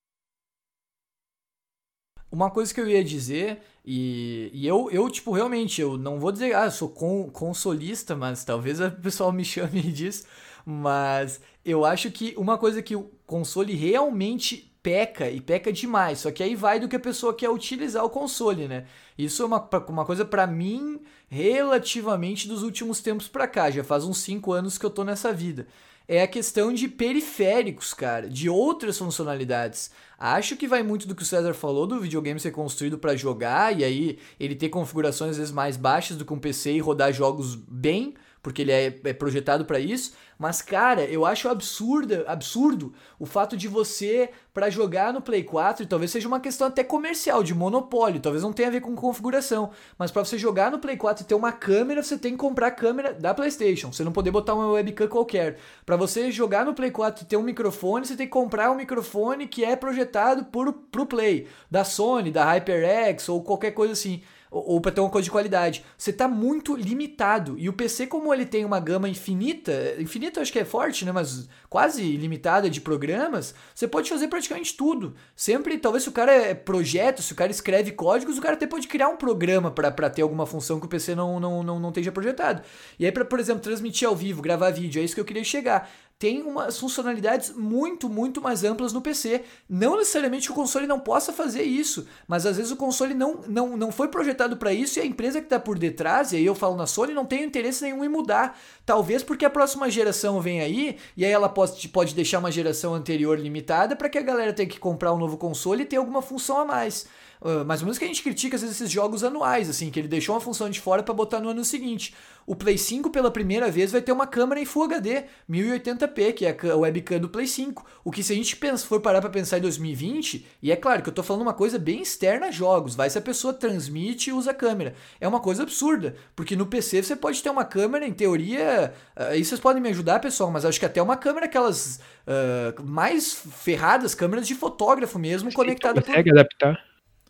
Uma 2.30 2.50
coisa 2.50 2.74
que 2.74 2.80
eu 2.80 2.88
ia 2.88 3.02
dizer, 3.02 3.62
e, 3.84 4.50
e 4.52 4.66
eu, 4.66 4.90
eu, 4.90 5.08
tipo, 5.08 5.32
realmente, 5.32 5.80
eu 5.80 5.96
não 5.96 6.18
vou 6.18 6.32
dizer, 6.32 6.54
ah, 6.54 6.66
eu 6.66 6.70
sou 6.70 6.90
con, 6.90 7.30
consolista, 7.30 8.14
mas 8.14 8.44
talvez 8.44 8.80
o 8.80 8.90
pessoal 8.90 9.32
me 9.32 9.44
chame 9.44 9.80
disso, 9.92 10.26
mas 10.64 11.40
eu 11.64 11.84
acho 11.84 12.10
que 12.10 12.34
uma 12.36 12.58
coisa 12.58 12.82
que 12.82 12.96
o 12.96 13.10
console 13.26 13.74
realmente 13.74 14.75
peca 14.86 15.28
e 15.28 15.40
peca 15.40 15.72
demais. 15.72 16.20
Só 16.20 16.30
que 16.30 16.44
aí 16.44 16.54
vai 16.54 16.78
do 16.78 16.86
que 16.86 16.94
a 16.94 17.00
pessoa 17.00 17.34
quer 17.34 17.50
utilizar 17.50 18.04
o 18.04 18.08
console, 18.08 18.68
né? 18.68 18.84
Isso 19.18 19.42
é 19.42 19.46
uma, 19.46 19.68
uma 19.88 20.04
coisa 20.04 20.24
para 20.24 20.46
mim 20.46 21.00
relativamente 21.28 22.46
dos 22.46 22.62
últimos 22.62 23.00
tempos 23.00 23.26
para 23.26 23.48
cá. 23.48 23.68
Já 23.68 23.82
faz 23.82 24.04
uns 24.04 24.18
5 24.18 24.52
anos 24.52 24.78
que 24.78 24.86
eu 24.86 24.90
tô 24.90 25.02
nessa 25.02 25.32
vida. 25.32 25.66
é 26.06 26.22
a 26.22 26.28
questão 26.28 26.72
de 26.72 26.86
periféricos, 26.86 27.92
cara, 27.92 28.30
de 28.30 28.48
outras 28.48 28.96
funcionalidades. 28.96 29.90
Acho 30.16 30.56
que 30.56 30.68
vai 30.68 30.84
muito 30.84 31.08
do 31.08 31.16
que 31.16 31.22
o 31.24 31.26
César 31.26 31.52
falou 31.52 31.84
do 31.84 32.00
videogame 32.00 32.38
ser 32.38 32.52
construído 32.52 32.96
para 32.96 33.16
jogar 33.16 33.76
e 33.76 33.82
aí 33.82 34.18
ele 34.38 34.54
ter 34.54 34.68
configurações 34.68 35.32
às 35.32 35.38
vezes 35.38 35.52
mais 35.52 35.76
baixas 35.76 36.16
do 36.16 36.24
que 36.24 36.32
um 36.32 36.38
PC 36.38 36.74
e 36.74 36.78
rodar 36.78 37.12
jogos 37.12 37.56
bem, 37.56 38.14
porque 38.46 38.62
ele 38.62 38.70
é, 38.70 39.00
é 39.02 39.12
projetado 39.12 39.64
para 39.64 39.80
isso. 39.80 40.12
Mas, 40.38 40.62
cara, 40.62 41.02
eu 41.02 41.26
acho 41.26 41.48
absurdo, 41.48 42.22
absurdo 42.28 42.94
o 43.18 43.26
fato 43.26 43.56
de 43.56 43.66
você, 43.66 44.30
para 44.54 44.70
jogar 44.70 45.12
no 45.12 45.20
Play 45.20 45.42
4, 45.42 45.82
e 45.82 45.86
talvez 45.86 46.12
seja 46.12 46.28
uma 46.28 46.38
questão 46.38 46.68
até 46.68 46.84
comercial, 46.84 47.42
de 47.42 47.52
monopólio, 47.52 48.20
talvez 48.20 48.44
não 48.44 48.52
tenha 48.52 48.68
a 48.68 48.70
ver 48.70 48.82
com 48.82 48.94
configuração, 48.94 49.72
mas 49.98 50.12
para 50.12 50.24
você 50.24 50.38
jogar 50.38 50.70
no 50.70 50.78
Play 50.78 50.96
4 50.96 51.24
e 51.24 51.26
ter 51.26 51.34
uma 51.34 51.50
câmera, 51.50 52.04
você 52.04 52.16
tem 52.16 52.32
que 52.32 52.38
comprar 52.38 52.68
a 52.68 52.70
câmera 52.70 53.12
da 53.12 53.34
PlayStation, 53.34 53.90
você 53.90 54.04
não 54.04 54.12
poder 54.12 54.30
botar 54.30 54.54
uma 54.54 54.70
webcam 54.70 55.08
qualquer. 55.08 55.56
Para 55.84 55.96
você 55.96 56.30
jogar 56.30 56.64
no 56.64 56.72
Play 56.72 56.92
4 56.92 57.24
e 57.24 57.26
ter 57.26 57.36
um 57.36 57.42
microfone, 57.42 58.06
você 58.06 58.14
tem 58.14 58.26
que 58.28 58.32
comprar 58.32 58.70
um 58.70 58.76
microfone 58.76 59.48
que 59.48 59.64
é 59.64 59.74
projetado 59.74 60.44
por, 60.44 60.72
pro 60.72 61.04
Play, 61.04 61.48
da 61.68 61.82
Sony, 61.82 62.30
da 62.30 62.44
HyperX 62.44 63.28
ou 63.28 63.42
qualquer 63.42 63.72
coisa 63.72 63.94
assim 63.94 64.22
ou, 64.64 64.80
para 64.80 64.92
ter 64.92 65.00
uma 65.00 65.10
coisa 65.10 65.24
de 65.24 65.30
qualidade. 65.30 65.84
Você 65.96 66.12
tá 66.12 66.28
muito 66.28 66.74
limitado. 66.74 67.58
E 67.58 67.68
o 67.68 67.72
PC, 67.72 68.06
como 68.06 68.32
ele 68.32 68.46
tem 68.46 68.64
uma 68.64 68.80
gama 68.80 69.08
infinita, 69.08 69.72
infinita 69.98 70.40
acho 70.40 70.52
que 70.52 70.58
é 70.58 70.64
forte, 70.64 71.04
né? 71.04 71.12
Mas 71.12 71.48
quase 71.68 72.02
ilimitada 72.02 72.70
de 72.70 72.80
programas, 72.80 73.54
você 73.74 73.86
pode 73.86 74.08
fazer 74.08 74.28
praticamente 74.28 74.76
tudo. 74.76 75.14
Sempre, 75.34 75.78
talvez 75.78 76.04
se 76.04 76.08
o 76.08 76.12
cara 76.12 76.32
é 76.32 76.54
projeto, 76.54 77.22
se 77.22 77.32
o 77.32 77.36
cara 77.36 77.50
escreve 77.50 77.92
códigos, 77.92 78.38
o 78.38 78.42
cara 78.42 78.54
até 78.54 78.66
pode 78.66 78.88
criar 78.88 79.08
um 79.08 79.16
programa 79.16 79.70
para 79.70 80.10
ter 80.10 80.22
alguma 80.22 80.46
função 80.46 80.80
que 80.80 80.86
o 80.86 80.88
PC 80.88 81.14
não, 81.14 81.38
não, 81.38 81.62
não, 81.62 81.78
não 81.78 81.88
esteja 81.88 82.12
projetado. 82.12 82.62
E 82.98 83.04
aí, 83.04 83.12
para, 83.12 83.24
por 83.24 83.40
exemplo, 83.40 83.62
transmitir 83.62 84.08
ao 84.08 84.16
vivo, 84.16 84.42
gravar 84.42 84.70
vídeo, 84.70 85.00
é 85.00 85.04
isso 85.04 85.14
que 85.14 85.20
eu 85.20 85.24
queria 85.24 85.44
chegar 85.44 85.90
tem 86.18 86.42
umas 86.42 86.78
funcionalidades 86.78 87.50
muito, 87.50 88.08
muito 88.08 88.40
mais 88.40 88.64
amplas 88.64 88.92
no 88.92 89.02
PC. 89.02 89.42
Não 89.68 89.98
necessariamente 89.98 90.46
que 90.46 90.52
o 90.52 90.54
console 90.54 90.86
não 90.86 90.98
possa 90.98 91.32
fazer 91.32 91.62
isso, 91.62 92.06
mas 92.26 92.46
às 92.46 92.56
vezes 92.56 92.72
o 92.72 92.76
console 92.76 93.12
não, 93.12 93.42
não, 93.46 93.76
não 93.76 93.92
foi 93.92 94.08
projetado 94.08 94.56
para 94.56 94.72
isso 94.72 94.98
e 94.98 95.02
a 95.02 95.06
empresa 95.06 95.40
que 95.40 95.46
está 95.46 95.60
por 95.60 95.78
detrás, 95.78 96.32
e 96.32 96.36
aí 96.36 96.46
eu 96.46 96.54
falo 96.54 96.74
na 96.74 96.86
Sony, 96.86 97.12
não 97.12 97.26
tem 97.26 97.44
interesse 97.44 97.84
nenhum 97.84 98.02
em 98.02 98.08
mudar. 98.08 98.58
Talvez 98.86 99.22
porque 99.22 99.44
a 99.44 99.50
próxima 99.50 99.90
geração 99.90 100.40
vem 100.40 100.60
aí 100.60 100.96
e 101.16 101.24
aí 101.24 101.30
ela 101.30 101.50
pode, 101.50 101.86
pode 101.88 102.14
deixar 102.14 102.38
uma 102.38 102.50
geração 102.50 102.94
anterior 102.94 103.38
limitada 103.38 103.94
para 103.94 104.08
que 104.08 104.18
a 104.18 104.22
galera 104.22 104.54
tenha 104.54 104.68
que 104.68 104.80
comprar 104.80 105.12
um 105.12 105.18
novo 105.18 105.36
console 105.36 105.82
e 105.82 105.86
ter 105.86 105.96
alguma 105.96 106.22
função 106.22 106.58
a 106.58 106.64
mais. 106.64 107.06
Uh, 107.40 107.64
mais 107.64 107.80
ou 107.80 107.86
menos 107.86 107.98
que 107.98 108.04
a 108.04 108.08
gente 108.08 108.22
critica 108.22 108.56
às 108.56 108.62
vezes 108.62 108.76
esses 108.76 108.90
jogos 108.90 109.22
anuais, 109.22 109.68
assim, 109.68 109.90
que 109.90 110.00
ele 110.00 110.08
deixou 110.08 110.34
uma 110.34 110.40
função 110.40 110.70
de 110.70 110.80
fora 110.80 111.02
para 111.02 111.14
botar 111.14 111.40
no 111.40 111.50
ano 111.50 111.64
seguinte. 111.64 112.14
O 112.46 112.54
Play 112.54 112.78
5 112.78 113.10
pela 113.10 113.30
primeira 113.30 113.70
vez 113.70 113.90
vai 113.90 114.00
ter 114.00 114.12
uma 114.12 114.26
câmera 114.26 114.60
em 114.60 114.64
Full 114.64 114.84
HD, 114.84 115.24
1080p, 115.50 116.32
que 116.32 116.46
é 116.46 116.56
a 116.70 116.76
webcam 116.76 117.18
do 117.18 117.28
Play 117.28 117.46
5. 117.46 117.84
O 118.04 118.10
que 118.12 118.22
se 118.22 118.32
a 118.32 118.36
gente 118.36 118.54
pensa, 118.56 118.86
for 118.86 119.00
parar 119.00 119.20
para 119.20 119.30
pensar 119.30 119.58
em 119.58 119.62
2020, 119.62 120.46
e 120.62 120.70
é 120.70 120.76
claro 120.76 121.02
que 121.02 121.08
eu 121.08 121.12
tô 121.12 121.24
falando 121.24 121.42
uma 121.42 121.52
coisa 121.52 121.76
bem 121.76 122.02
externa 122.02 122.46
a 122.46 122.50
jogos, 122.52 122.94
vai 122.94 123.10
se 123.10 123.18
a 123.18 123.20
pessoa 123.20 123.52
transmite 123.52 124.30
e 124.30 124.32
usa 124.32 124.52
a 124.52 124.54
câmera. 124.54 124.94
É 125.20 125.26
uma 125.26 125.40
coisa 125.40 125.64
absurda, 125.64 126.14
porque 126.36 126.54
no 126.54 126.66
PC 126.66 127.02
você 127.02 127.16
pode 127.16 127.42
ter 127.42 127.50
uma 127.50 127.64
câmera, 127.64 128.06
em 128.06 128.12
teoria, 128.12 128.92
uh, 129.16 129.22
aí 129.24 129.44
vocês 129.44 129.60
podem 129.60 129.82
me 129.82 129.88
ajudar, 129.88 130.20
pessoal, 130.20 130.50
mas 130.50 130.64
acho 130.64 130.78
que 130.78 130.86
até 130.86 131.02
uma 131.02 131.16
câmera 131.16 131.46
aquelas 131.46 132.00
uh, 132.26 132.82
mais 132.84 133.34
ferradas, 133.34 134.14
câmeras 134.14 134.46
de 134.46 134.54
fotógrafo 134.54 135.18
mesmo, 135.18 135.52
conectada. 135.52 136.00
Consegue 136.00 136.30
por... 136.30 136.38
adaptar. 136.38 136.85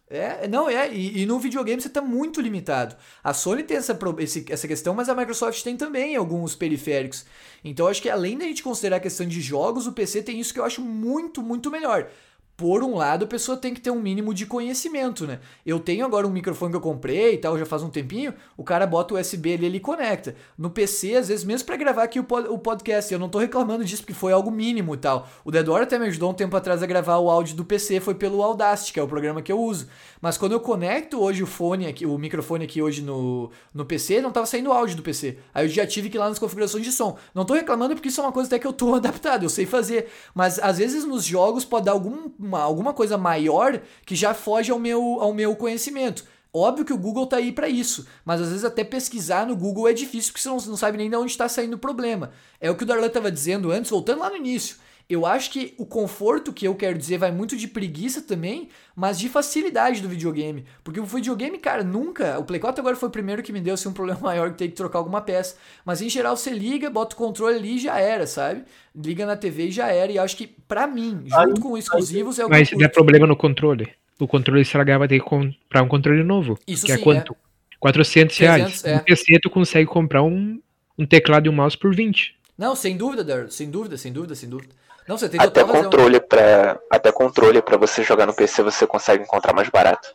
É, 0.09 0.47
não, 0.47 0.71
é, 0.71 0.93
e, 0.93 1.23
e, 1.23 1.27
no 1.27 1.39
videogame 1.39 1.83
você 1.83 1.89
está 1.89 2.01
muito 2.01 2.41
limitado. 2.41 2.95
A 3.25 3.35
Sony 3.35 3.65
tem 3.65 3.77
essa, 3.77 3.99
esse, 4.19 4.47
essa 4.49 4.69
questão, 4.69 4.95
mas 4.95 5.09
a 5.09 5.15
Microsoft 5.17 5.63
tem 5.65 5.77
também 5.77 6.15
alguns 6.15 6.55
periféricos. 6.55 7.27
Então 7.65 7.89
acho 7.89 8.01
que 8.01 8.09
além 8.09 8.39
da 8.39 8.45
gente 8.45 8.63
considerar 8.63 8.97
a 8.97 9.01
questão 9.01 9.27
de 9.27 9.41
jogos, 9.41 9.87
o 9.87 9.93
PC 9.93 10.23
tem 10.23 10.39
isso 10.39 10.55
que 10.55 10.61
eu 10.61 10.65
acho 10.65 10.81
muito, 10.81 11.43
muito 11.43 11.73
melhor 11.73 12.09
por 12.57 12.83
um 12.83 12.97
lado, 12.97 13.27
a 13.27 13.29
pessoa 13.29 13.57
tem 13.57 13.75
que 13.75 13.81
ter 13.81 13.91
um 13.91 14.01
mínimo 14.01 14.33
de 14.33 14.47
conhecimento, 14.47 15.27
né? 15.27 15.41
Eu 15.65 15.79
tenho 15.79 16.07
agora 16.07 16.27
um 16.27 16.31
microfone 16.31 16.71
que 16.71 16.77
eu 16.77 16.81
comprei 16.81 17.35
e 17.35 17.39
tal, 17.39 17.59
já 17.59 17.67
faz 17.67 17.83
um 17.83 17.91
tempinho, 17.91 18.33
o 18.57 18.65
cara 18.65 18.87
bota 18.87 19.13
o 19.13 19.21
USB 19.21 19.53
ali, 19.53 19.67
ele 19.67 19.79
conecta. 19.79 20.35
No 20.57 20.71
PC, 20.71 21.17
às 21.17 21.29
vezes, 21.29 21.45
mesmo 21.45 21.67
para 21.67 21.77
gravar 21.77 22.05
aqui 22.05 22.19
o, 22.19 22.27
o 22.51 22.59
podcast, 22.59 23.13
eu 23.13 23.19
não 23.19 23.29
tô 23.29 23.39
reclamando 23.39 23.85
disso 23.85 24.03
porque 24.03 24.15
foi 24.15 24.33
algo 24.33 24.51
mínimo 24.51 24.95
e 24.95 24.99
tal. 24.99 25.29
O 25.45 25.51
Deador 25.51 25.83
até 25.83 25.99
me 25.99 26.07
ajudou 26.07 26.31
um 26.31 26.35
tempo 26.35 26.57
atrás 26.57 26.83
a 26.83 26.87
gravar 26.87 27.19
o 27.19 27.29
áudio 27.29 27.55
do 27.57 27.65
PC, 27.65 28.01
foi 28.01 28.15
pelo 28.15 28.43
Audacity, 28.43 28.95
que 28.95 29.01
é 29.01 29.03
o 29.03 29.09
programa 29.09 29.43
que 29.43 29.53
eu 29.53 29.61
uso. 29.61 29.87
Mas 30.21 30.39
quando 30.39 30.53
eu 30.53 30.61
conecto 30.61 31.21
hoje 31.21 31.43
o 31.43 31.47
fone 31.47 31.87
aqui, 31.87 32.07
o 32.07 32.17
microfone 32.17 32.65
aqui 32.65 32.81
hoje 32.81 33.03
no, 33.03 33.51
no 33.75 33.85
PC, 33.85 34.23
não 34.23 34.33
tava 34.33 34.47
saindo 34.47 34.73
áudio 34.73 34.97
do 34.97 35.03
PC. 35.03 35.39
Aí 35.53 35.67
eu 35.67 35.69
já 35.69 35.87
tive 35.87 36.09
que 36.09 36.17
ir 36.17 36.21
lá 36.21 36.29
nas 36.29 36.39
configurações 36.39 36.85
de 36.85 36.91
som. 36.91 37.19
Não 37.35 37.45
tô 37.45 37.53
reclamando 37.53 37.95
porque 37.95 38.09
isso 38.09 38.21
é 38.21 38.25
uma 38.25 38.33
coisa 38.33 38.49
até 38.49 38.59
que 38.59 38.67
eu 38.67 38.73
tô 38.73 38.95
adaptado, 38.97 39.43
eu 39.43 39.51
sei 39.51 39.67
fazer. 39.67 40.09
Mas 40.35 40.59
às 40.59 40.79
vezes 40.79 41.05
nos 41.05 41.23
jogos 41.23 41.65
pode 41.65 41.85
dar 41.85 41.93
algum 41.93 42.31
uma, 42.47 42.61
alguma 42.61 42.95
coisa 42.95 43.19
maior 43.19 43.81
que 44.05 44.15
já 44.15 44.33
foge 44.33 44.71
ao 44.71 44.79
meu, 44.79 45.19
ao 45.21 45.35
meu 45.35 45.55
conhecimento. 45.57 46.25
Óbvio 46.53 46.87
que 46.87 46.93
o 46.93 46.99
Google 46.99 47.27
tá 47.27 47.37
aí 47.37 47.53
para 47.53 47.69
isso, 47.69 48.07
mas 48.25 48.41
às 48.41 48.49
vezes 48.49 48.65
até 48.65 48.83
pesquisar 48.83 49.47
no 49.47 49.55
Google 49.55 49.89
é 49.89 49.93
difícil 49.93 50.33
porque 50.33 50.43
você 50.43 50.49
não, 50.49 50.57
não 50.57 50.77
sabe 50.77 50.97
nem 50.97 51.11
de 51.11 51.17
onde 51.17 51.31
está 51.31 51.49
saindo 51.49 51.75
o 51.75 51.79
problema. 51.79 52.31
É 52.59 52.71
o 52.71 52.75
que 52.75 52.85
o 52.85 52.87
Darlan 52.87 53.09
estava 53.09 53.31
dizendo 53.31 53.71
antes, 53.71 53.91
voltando 53.91 54.21
lá 54.21 54.31
no 54.31 54.37
início. 54.37 54.77
Eu 55.09 55.25
acho 55.25 55.53
que 55.53 55.73
o 55.79 55.87
conforto 55.87 56.53
que 56.53 56.67
eu 56.67 56.75
quero 56.75 56.99
dizer 56.99 57.17
vai 57.17 57.31
muito 57.31 57.57
de 57.57 57.69
preguiça 57.69 58.21
também, 58.21 58.69
mas 58.95 59.17
de 59.17 59.29
facilidade 59.29 60.03
do 60.03 60.09
videogame. 60.09 60.65
Porque 60.83 60.99
o 60.99 61.05
videogame, 61.05 61.59
cara, 61.59 61.85
nunca. 61.85 62.37
O 62.41 62.45
Play 62.45 62.59
4 62.59 62.81
agora 62.81 62.97
foi 62.97 63.09
o 63.09 63.13
primeiro 63.13 63.41
que 63.41 63.53
me 63.53 63.61
deu 63.61 63.75
assim, 63.75 63.89
um 63.89 63.93
problema 63.93 64.19
maior 64.27 64.51
que 64.51 64.59
ter 64.59 64.69
que 64.69 64.75
trocar 64.75 64.99
alguma 64.99 65.21
peça. 65.21 65.57
Mas 65.85 66.03
em 66.03 66.09
geral 66.09 66.37
você 66.37 66.51
liga, 66.51 66.91
bota 66.91 67.15
o 67.15 67.19
controle 67.19 67.57
ali 67.57 67.77
e 67.77 67.79
já 67.79 68.01
era, 68.01 68.27
sabe? 68.27 68.65
Liga 68.95 69.25
na 69.25 69.37
TV 69.37 69.69
e 69.69 69.71
já 69.71 69.93
era. 69.93 70.11
E 70.11 70.19
acho 70.19 70.37
que, 70.37 70.49
para 70.49 70.89
mim, 70.89 71.25
junto 71.25 71.61
com 71.61 71.79
exclusivos, 71.79 72.41
é 72.41 72.45
o 72.45 72.49
que. 72.49 72.55
Mas 72.55 72.69
se 72.69 72.77
der 72.77 72.89
problema 72.89 73.29
no 73.29 73.37
controle, 73.37 73.89
o 74.19 74.27
controle 74.27 74.63
estragar, 74.63 74.99
vai 74.99 75.07
ter 75.07 75.21
que 75.21 75.25
comprar 75.25 75.85
um 75.85 75.89
controle 75.89 76.25
novo. 76.25 76.59
Isso 76.67 76.85
que 76.85 76.91
é 76.91 76.97
sim, 76.97 77.01
é 77.01 77.05
quanto? 77.05 77.33
É. 77.33 77.47
400 77.79 78.39
reais. 78.39 78.63
300, 78.81 78.85
é. 78.85 78.95
No 78.97 79.05
PC 79.05 79.39
tu 79.41 79.51
consegue 79.51 79.87
comprar 79.89 80.25
um, 80.25 80.61
um 80.99 81.07
teclado 81.07 81.47
e 81.47 81.49
um 81.49 81.53
mouse 81.53 81.79
por 81.79 81.95
20. 81.95 82.35
Não, 82.59 82.75
sem 82.75 82.97
dúvida, 82.97 83.23
Dar. 83.23 83.51
Sem 83.51 83.71
dúvida, 83.71 83.97
sem 83.97 84.13
dúvida, 84.13 84.35
sem 84.35 84.49
dúvida. 84.49 84.75
Não, 85.07 85.17
você 85.17 85.29
tem 85.29 85.41
até 85.41 85.63
controle 85.63 86.21
para 86.21 86.81
até 86.91 87.13
controle 87.13 87.63
para 87.63 87.77
você 87.77 88.03
jogar 88.03 88.27
no 88.27 88.35
PC 88.35 88.63
você 88.63 88.87
consegue 88.87 89.23
encontrar 89.23 89.53
mais 89.53 89.69
barato. 89.69 90.15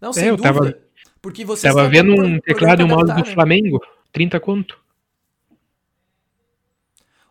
Não, 0.00 0.10
é, 0.10 0.12
sem 0.12 0.26
é, 0.26 0.30
eu 0.30 0.36
dúvida. 0.36 0.54
Tava, 0.54 0.78
porque 1.20 1.44
você 1.44 1.66
tava 1.66 1.88
vendo 1.88 2.12
um 2.12 2.40
teclado 2.40 2.80
e 2.80 2.84
um 2.84 2.88
mouse 2.88 3.12
do 3.12 3.24
né? 3.24 3.34
Flamengo, 3.34 3.80
30 4.12 4.38
conto. 4.38 4.78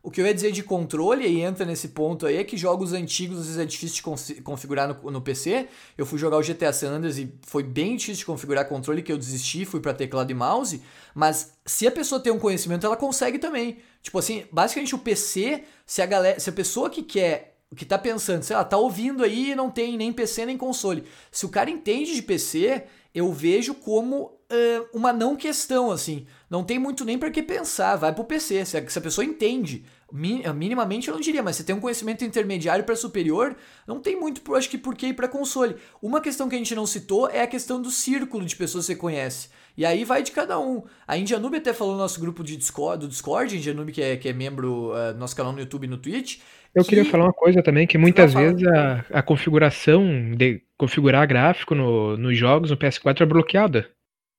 O 0.07 0.09
que 0.09 0.21
eu 0.21 0.25
ia 0.25 0.33
dizer 0.33 0.53
de 0.53 0.63
controle, 0.63 1.27
e 1.27 1.41
entra 1.41 1.65
nesse 1.65 1.89
ponto 1.89 2.25
aí, 2.25 2.37
é 2.37 2.43
que 2.45 2.55
jogos 2.55 2.93
antigos 2.93 3.39
às 3.39 3.45
vezes 3.47 3.59
é 3.59 3.65
difícil 3.65 4.15
de 4.35 4.41
configurar 4.41 4.87
no, 4.87 5.11
no, 5.11 5.21
PC. 5.21 5.67
Eu 5.97 6.05
fui 6.05 6.17
jogar 6.17 6.37
o 6.37 6.41
GTA 6.41 6.71
San 6.71 6.91
Andreas 6.91 7.17
e 7.17 7.29
foi 7.41 7.61
bem 7.61 7.97
difícil 7.97 8.19
de 8.19 8.25
configurar 8.25 8.69
controle, 8.69 9.01
que 9.01 9.11
eu 9.11 9.17
desisti, 9.17 9.65
fui 9.65 9.81
para 9.81 9.93
teclado 9.93 10.31
e 10.31 10.33
mouse. 10.33 10.81
Mas 11.13 11.57
se 11.65 11.85
a 11.85 11.91
pessoa 11.91 12.21
tem 12.21 12.31
um 12.31 12.39
conhecimento, 12.39 12.85
ela 12.85 12.95
consegue 12.95 13.37
também. 13.37 13.79
Tipo 14.01 14.17
assim, 14.19 14.45
basicamente 14.49 14.95
o 14.95 14.99
PC, 14.99 15.65
se 15.85 16.01
a 16.01 16.05
galera, 16.05 16.39
se 16.39 16.49
a 16.49 16.53
pessoa 16.53 16.89
que 16.89 17.03
quer 17.03 17.57
que 17.75 17.83
tá 17.83 17.97
pensando, 17.97 18.43
sei 18.43 18.55
lá, 18.55 18.63
tá 18.63 18.77
ouvindo 18.77 19.25
aí 19.25 19.51
e 19.51 19.55
não 19.55 19.69
tem 19.69 19.97
nem 19.97 20.13
PC 20.13 20.45
nem 20.45 20.55
console. 20.55 21.03
Se 21.29 21.45
o 21.45 21.49
cara 21.49 21.69
entende 21.69 22.15
de 22.15 22.21
PC, 22.21 22.85
eu 23.13 23.33
vejo 23.33 23.73
como 23.73 24.37
uh, 24.51 24.87
uma 24.93 25.11
não 25.11 25.35
questão, 25.35 25.91
assim. 25.91 26.25
Não 26.49 26.63
tem 26.63 26.79
muito 26.79 27.03
nem 27.03 27.17
para 27.17 27.29
que 27.29 27.43
pensar, 27.43 27.97
vai 27.97 28.13
pro 28.13 28.23
PC. 28.23 28.63
Se 28.63 28.77
a, 28.77 28.89
se 28.89 28.97
a 28.97 29.01
pessoa 29.01 29.25
entende 29.25 29.83
minimamente 30.11 31.09
eu 31.09 31.13
não 31.13 31.21
diria, 31.21 31.43
mas 31.43 31.57
se 31.57 31.63
tem 31.63 31.75
um 31.75 31.81
conhecimento 31.81 32.23
intermediário 32.23 32.85
para 32.85 32.95
superior, 32.95 33.55
não 33.85 33.99
tem 33.99 34.17
muito, 34.17 34.55
acho 34.55 34.69
que, 34.69 34.77
por 34.77 34.95
que 34.95 35.07
ir 35.07 35.13
para 35.13 35.27
console. 35.27 35.75
Uma 36.01 36.21
questão 36.21 36.47
que 36.47 36.55
a 36.55 36.57
gente 36.57 36.73
não 36.73 36.85
citou 36.85 37.29
é 37.29 37.41
a 37.41 37.47
questão 37.47 37.81
do 37.81 37.91
círculo 37.91 38.45
de 38.45 38.55
pessoas 38.55 38.85
que 38.85 38.93
você 38.93 38.99
conhece. 38.99 39.49
E 39.77 39.85
aí 39.85 40.03
vai 40.03 40.23
de 40.23 40.31
cada 40.31 40.59
um. 40.59 40.83
A 41.07 41.17
Indianube 41.17 41.57
até 41.57 41.71
falou 41.71 41.93
no 41.93 41.99
nosso 41.99 42.19
grupo 42.19 42.43
de 42.43 42.57
Discord, 42.57 43.05
do 43.05 43.07
Discord, 43.07 43.55
Indianube 43.55 43.91
que 43.91 44.01
é, 44.01 44.17
que 44.17 44.27
é 44.27 44.33
membro 44.33 44.91
uh, 44.91 45.13
do 45.13 45.19
nosso 45.19 45.35
canal 45.35 45.51
no 45.51 45.59
YouTube 45.59 45.83
e 45.83 45.87
no 45.87 45.97
Twitch. 45.97 46.39
Eu 46.73 46.83
que... 46.83 46.89
queria 46.89 47.05
falar 47.05 47.25
uma 47.25 47.33
coisa 47.33 47.61
também, 47.61 47.85
que 47.85 47.97
muitas 47.97 48.33
vezes 48.33 48.65
a, 48.67 49.05
a 49.11 49.21
configuração 49.21 50.31
de 50.35 50.61
configurar 50.77 51.27
gráfico 51.27 51.75
no, 51.75 52.17
nos 52.17 52.37
jogos 52.37 52.71
no 52.71 52.77
PS4 52.77 53.21
é 53.21 53.25
bloqueada. 53.25 53.89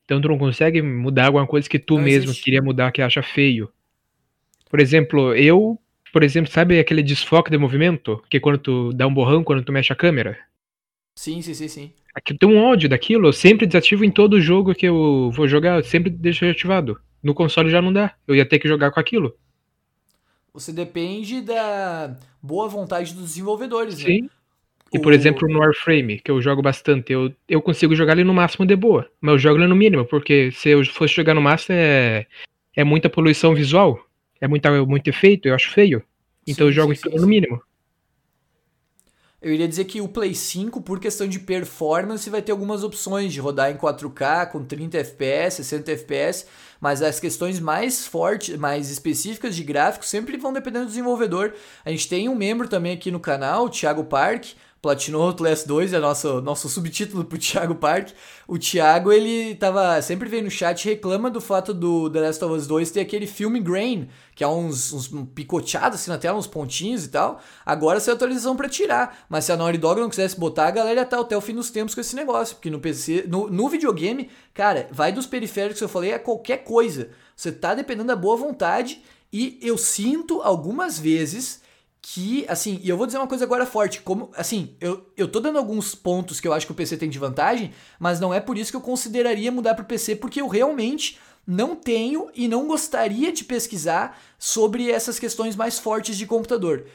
Então 0.05 0.20
tu 0.20 0.28
não 0.28 0.38
consegue 0.38 0.80
mudar 0.80 1.26
alguma 1.26 1.47
coisa 1.47 1.68
que 1.68 1.78
tu 1.78 1.97
não 1.97 2.02
mesmo 2.02 2.30
existe. 2.30 2.42
queria 2.42 2.62
mudar 2.62 2.90
que 2.90 3.02
acha 3.02 3.22
feio. 3.22 3.70
Por 4.68 4.80
exemplo, 4.80 5.34
eu, 5.34 5.78
por 6.12 6.22
exemplo, 6.22 6.50
sabe 6.50 6.78
aquele 6.78 7.02
desfoque 7.02 7.50
de 7.50 7.58
movimento? 7.58 8.22
Que 8.28 8.40
quando 8.40 8.58
tu 8.58 8.92
dá 8.92 9.06
um 9.06 9.14
borrão, 9.14 9.44
quando 9.44 9.62
tu 9.62 9.72
mexe 9.72 9.92
a 9.92 9.97
câmera? 9.97 10.38
Sim, 11.14 11.42
sim, 11.42 11.55
sim, 11.55 11.68
sim. 11.68 11.92
Aqui 12.14 12.36
tem 12.36 12.48
um 12.48 12.58
ódio 12.58 12.88
daquilo, 12.88 13.28
eu 13.28 13.32
sempre 13.32 13.66
desativo 13.66 14.05
em 14.05 14.10
todo 14.10 14.40
jogo 14.40 14.74
que 14.74 14.86
eu 14.86 15.30
vou 15.32 15.47
jogar, 15.47 15.78
eu 15.78 15.84
sempre 15.84 16.10
deixo 16.10 16.44
ativado. 16.44 17.00
No 17.22 17.34
console 17.34 17.70
já 17.70 17.82
não 17.82 17.92
dá, 17.92 18.14
eu 18.26 18.34
ia 18.34 18.47
ter 18.47 18.58
que 18.58 18.68
jogar 18.68 18.90
com 18.90 19.00
aquilo. 19.00 19.34
Você 20.52 20.72
depende 20.72 21.40
da 21.40 22.16
boa 22.42 22.68
vontade 22.68 23.12
dos 23.14 23.24
desenvolvedores, 23.24 23.97
Sim. 23.97 24.22
né? 24.22 24.28
E, 24.92 24.98
por 24.98 25.12
o... 25.12 25.14
exemplo, 25.14 25.47
no 25.48 25.58
Warframe, 25.58 26.18
que 26.18 26.30
eu 26.30 26.40
jogo 26.40 26.62
bastante, 26.62 27.12
eu, 27.12 27.32
eu 27.48 27.60
consigo 27.60 27.94
jogar 27.94 28.14
ele 28.14 28.24
no 28.24 28.32
máximo 28.32 28.64
de 28.64 28.74
boa. 28.74 29.08
Mas 29.20 29.32
eu 29.32 29.38
jogo 29.38 29.58
ele 29.58 29.66
no 29.66 29.76
mínimo, 29.76 30.05
porque 30.06 30.50
se 30.52 30.70
eu 30.70 30.84
fosse 30.86 31.14
jogar 31.14 31.34
no 31.34 31.42
máximo 31.42 31.76
é, 31.78 32.26
é 32.74 32.84
muita 32.84 33.10
poluição 33.10 33.55
visual. 33.55 34.00
É 34.41 34.49
muito, 34.49 34.86
muito 34.86 35.08
efeito, 35.08 35.49
eu 35.49 35.55
acho 35.55 35.70
feio. 35.73 36.02
Então 36.47 36.67
Sim, 36.67 36.70
eu 36.70 36.73
jogo 36.73 36.94
sim, 36.94 37.00
isso 37.00 37.10
sim, 37.10 37.17
no 37.17 37.26
mínimo. 37.26 37.60
Eu 39.41 39.52
iria 39.52 39.68
dizer 39.68 39.84
que 39.84 40.00
o 40.00 40.08
Play 40.08 40.34
5, 40.34 40.81
por 40.81 40.99
questão 40.99 41.28
de 41.28 41.39
performance, 41.39 42.28
vai 42.28 42.42
ter 42.42 42.50
algumas 42.50 42.83
opções 42.83 43.33
de 43.33 43.39
rodar 43.39 43.70
em 43.70 43.76
4K 43.76 44.50
com 44.50 44.65
30 44.65 44.99
FPS, 44.99 45.57
60 45.58 45.92
FPS, 45.92 46.47
mas 46.81 47.02
as 47.02 47.20
questões 47.20 47.60
mais 47.60 48.05
fortes, 48.05 48.57
mais 48.57 48.91
específicas 48.91 49.55
de 49.55 49.62
gráficos 49.62 50.08
sempre 50.08 50.36
vão 50.36 50.52
dependendo 50.52 50.86
do 50.86 50.89
desenvolvedor. 50.89 51.55
A 51.84 51.91
gente 51.91 52.08
tem 52.08 52.28
um 52.28 52.34
membro 52.34 52.67
também 52.67 52.94
aqui 52.94 53.12
no 53.12 53.20
canal, 53.20 53.67
o 53.67 53.70
Thiago 53.70 54.02
Park, 54.05 54.55
platinou 54.81 55.23
Outlast 55.23 55.66
2, 55.66 55.92
é 55.92 55.98
nosso, 55.98 56.40
nosso 56.40 56.68
subtítulo 56.68 57.24
pro 57.24 57.36
Thiago 57.39 57.74
Park. 57.74 58.10
O 58.47 58.58
Thiago, 58.58 59.12
ele 59.12 59.55
tava, 59.57 60.00
sempre 60.02 60.28
vem 60.28 60.42
no 60.42 60.50
chat 60.50 60.84
e 60.84 60.89
reclama 60.90 61.31
do 61.31 61.40
fato 61.40 61.74
do 61.74 62.08
The 62.08 62.20
Last 62.20 62.44
of 62.44 62.55
Us 62.55 62.66
2 62.66 62.90
ter 62.90 63.00
aquele 63.00 63.26
filme 63.26 63.60
grain, 63.60 64.08
que 64.34 64.44
é 64.44 64.48
uns, 64.48 64.92
uns 64.92 65.08
picoteados 65.34 66.00
assim 66.00 66.10
na 66.10 66.18
tela, 66.18 66.39
uns 66.39 66.47
pontinhos 66.47 67.05
e 67.05 67.08
tal. 67.08 67.40
Agora 67.66 67.98
essa 67.98 68.12
atualização 68.12 68.57
pra 68.57 68.68
tirar, 68.68 69.26
mas 69.28 69.44
se 69.44 69.52
a 69.52 69.57
Naughty 69.57 69.78
Dog 69.78 70.00
não 70.00 70.08
quisesse 70.08 70.39
botar, 70.39 70.68
a 70.68 70.73
galera 70.73 71.05
tá 71.05 71.20
até 71.20 71.36
o 71.36 71.40
fim 71.40 71.55
dos 71.55 71.70
tempos 71.70 71.94
com 71.94 72.00
esse 72.00 72.15
negócio, 72.15 72.57
porque 72.57 72.70
no 72.70 72.81
PC, 72.81 73.24
no, 73.28 73.50
no 73.50 73.68
videogame, 73.68 74.31
cara, 74.55 74.89
vai 74.92 75.12
dos 75.12 75.26
periféricos 75.26 75.78
que 75.78 75.84
eu 75.84 75.89
falei 75.89 76.12
a 76.15 76.18
qualquer 76.18 76.58
coisa. 76.58 77.10
Você 77.34 77.50
tá 77.52 77.74
dependendo 77.74 78.08
da 78.08 78.16
boa 78.16 78.36
vontade 78.36 79.02
e 79.32 79.58
eu 79.60 79.76
sinto 79.76 80.40
algumas 80.40 80.98
vezes 80.98 81.60
que, 82.01 82.44
assim, 82.49 82.81
e 82.83 82.89
eu 82.89 82.97
vou 82.97 83.07
dizer 83.07 83.18
uma 83.18 83.27
coisa 83.27 83.44
agora 83.44 83.67
forte, 83.67 84.01
como, 84.01 84.31
assim, 84.36 84.77
eu, 84.81 85.10
eu 85.17 85.28
tô 85.28 85.41
dando 85.41 85.59
alguns 85.59 85.94
pontos 85.94 86.41
que 86.41 86.47
eu 86.47 86.52
acho 86.52 86.67
que 86.67 86.73
o 86.73 86.75
PC 86.75 86.97
tem 86.97 87.10
de 87.10 87.18
vantagem, 87.18 87.73
mas 87.99 88.20
não 88.20 88.33
é 88.33 88.41
por 88.41 88.57
isso 88.57 88.70
que 88.70 88.77
eu 88.77 88.81
consideraria 88.81 89.52
mudar 89.52 89.75
pro 89.75 89.85
PC, 89.85 90.17
porque 90.17 90.41
eu 90.41 90.49
realmente 90.49 91.18
não 91.47 91.75
tenho 91.75 92.28
e 92.35 92.47
não 92.47 92.67
gostaria 92.67 93.33
de 93.33 93.43
pesquisar 93.43 94.20
sobre 94.39 94.91
essas 94.91 95.18
questões 95.18 95.57
mais 95.57 95.78
fortes 95.78 96.17
de 96.17 96.27
computador. 96.27 96.86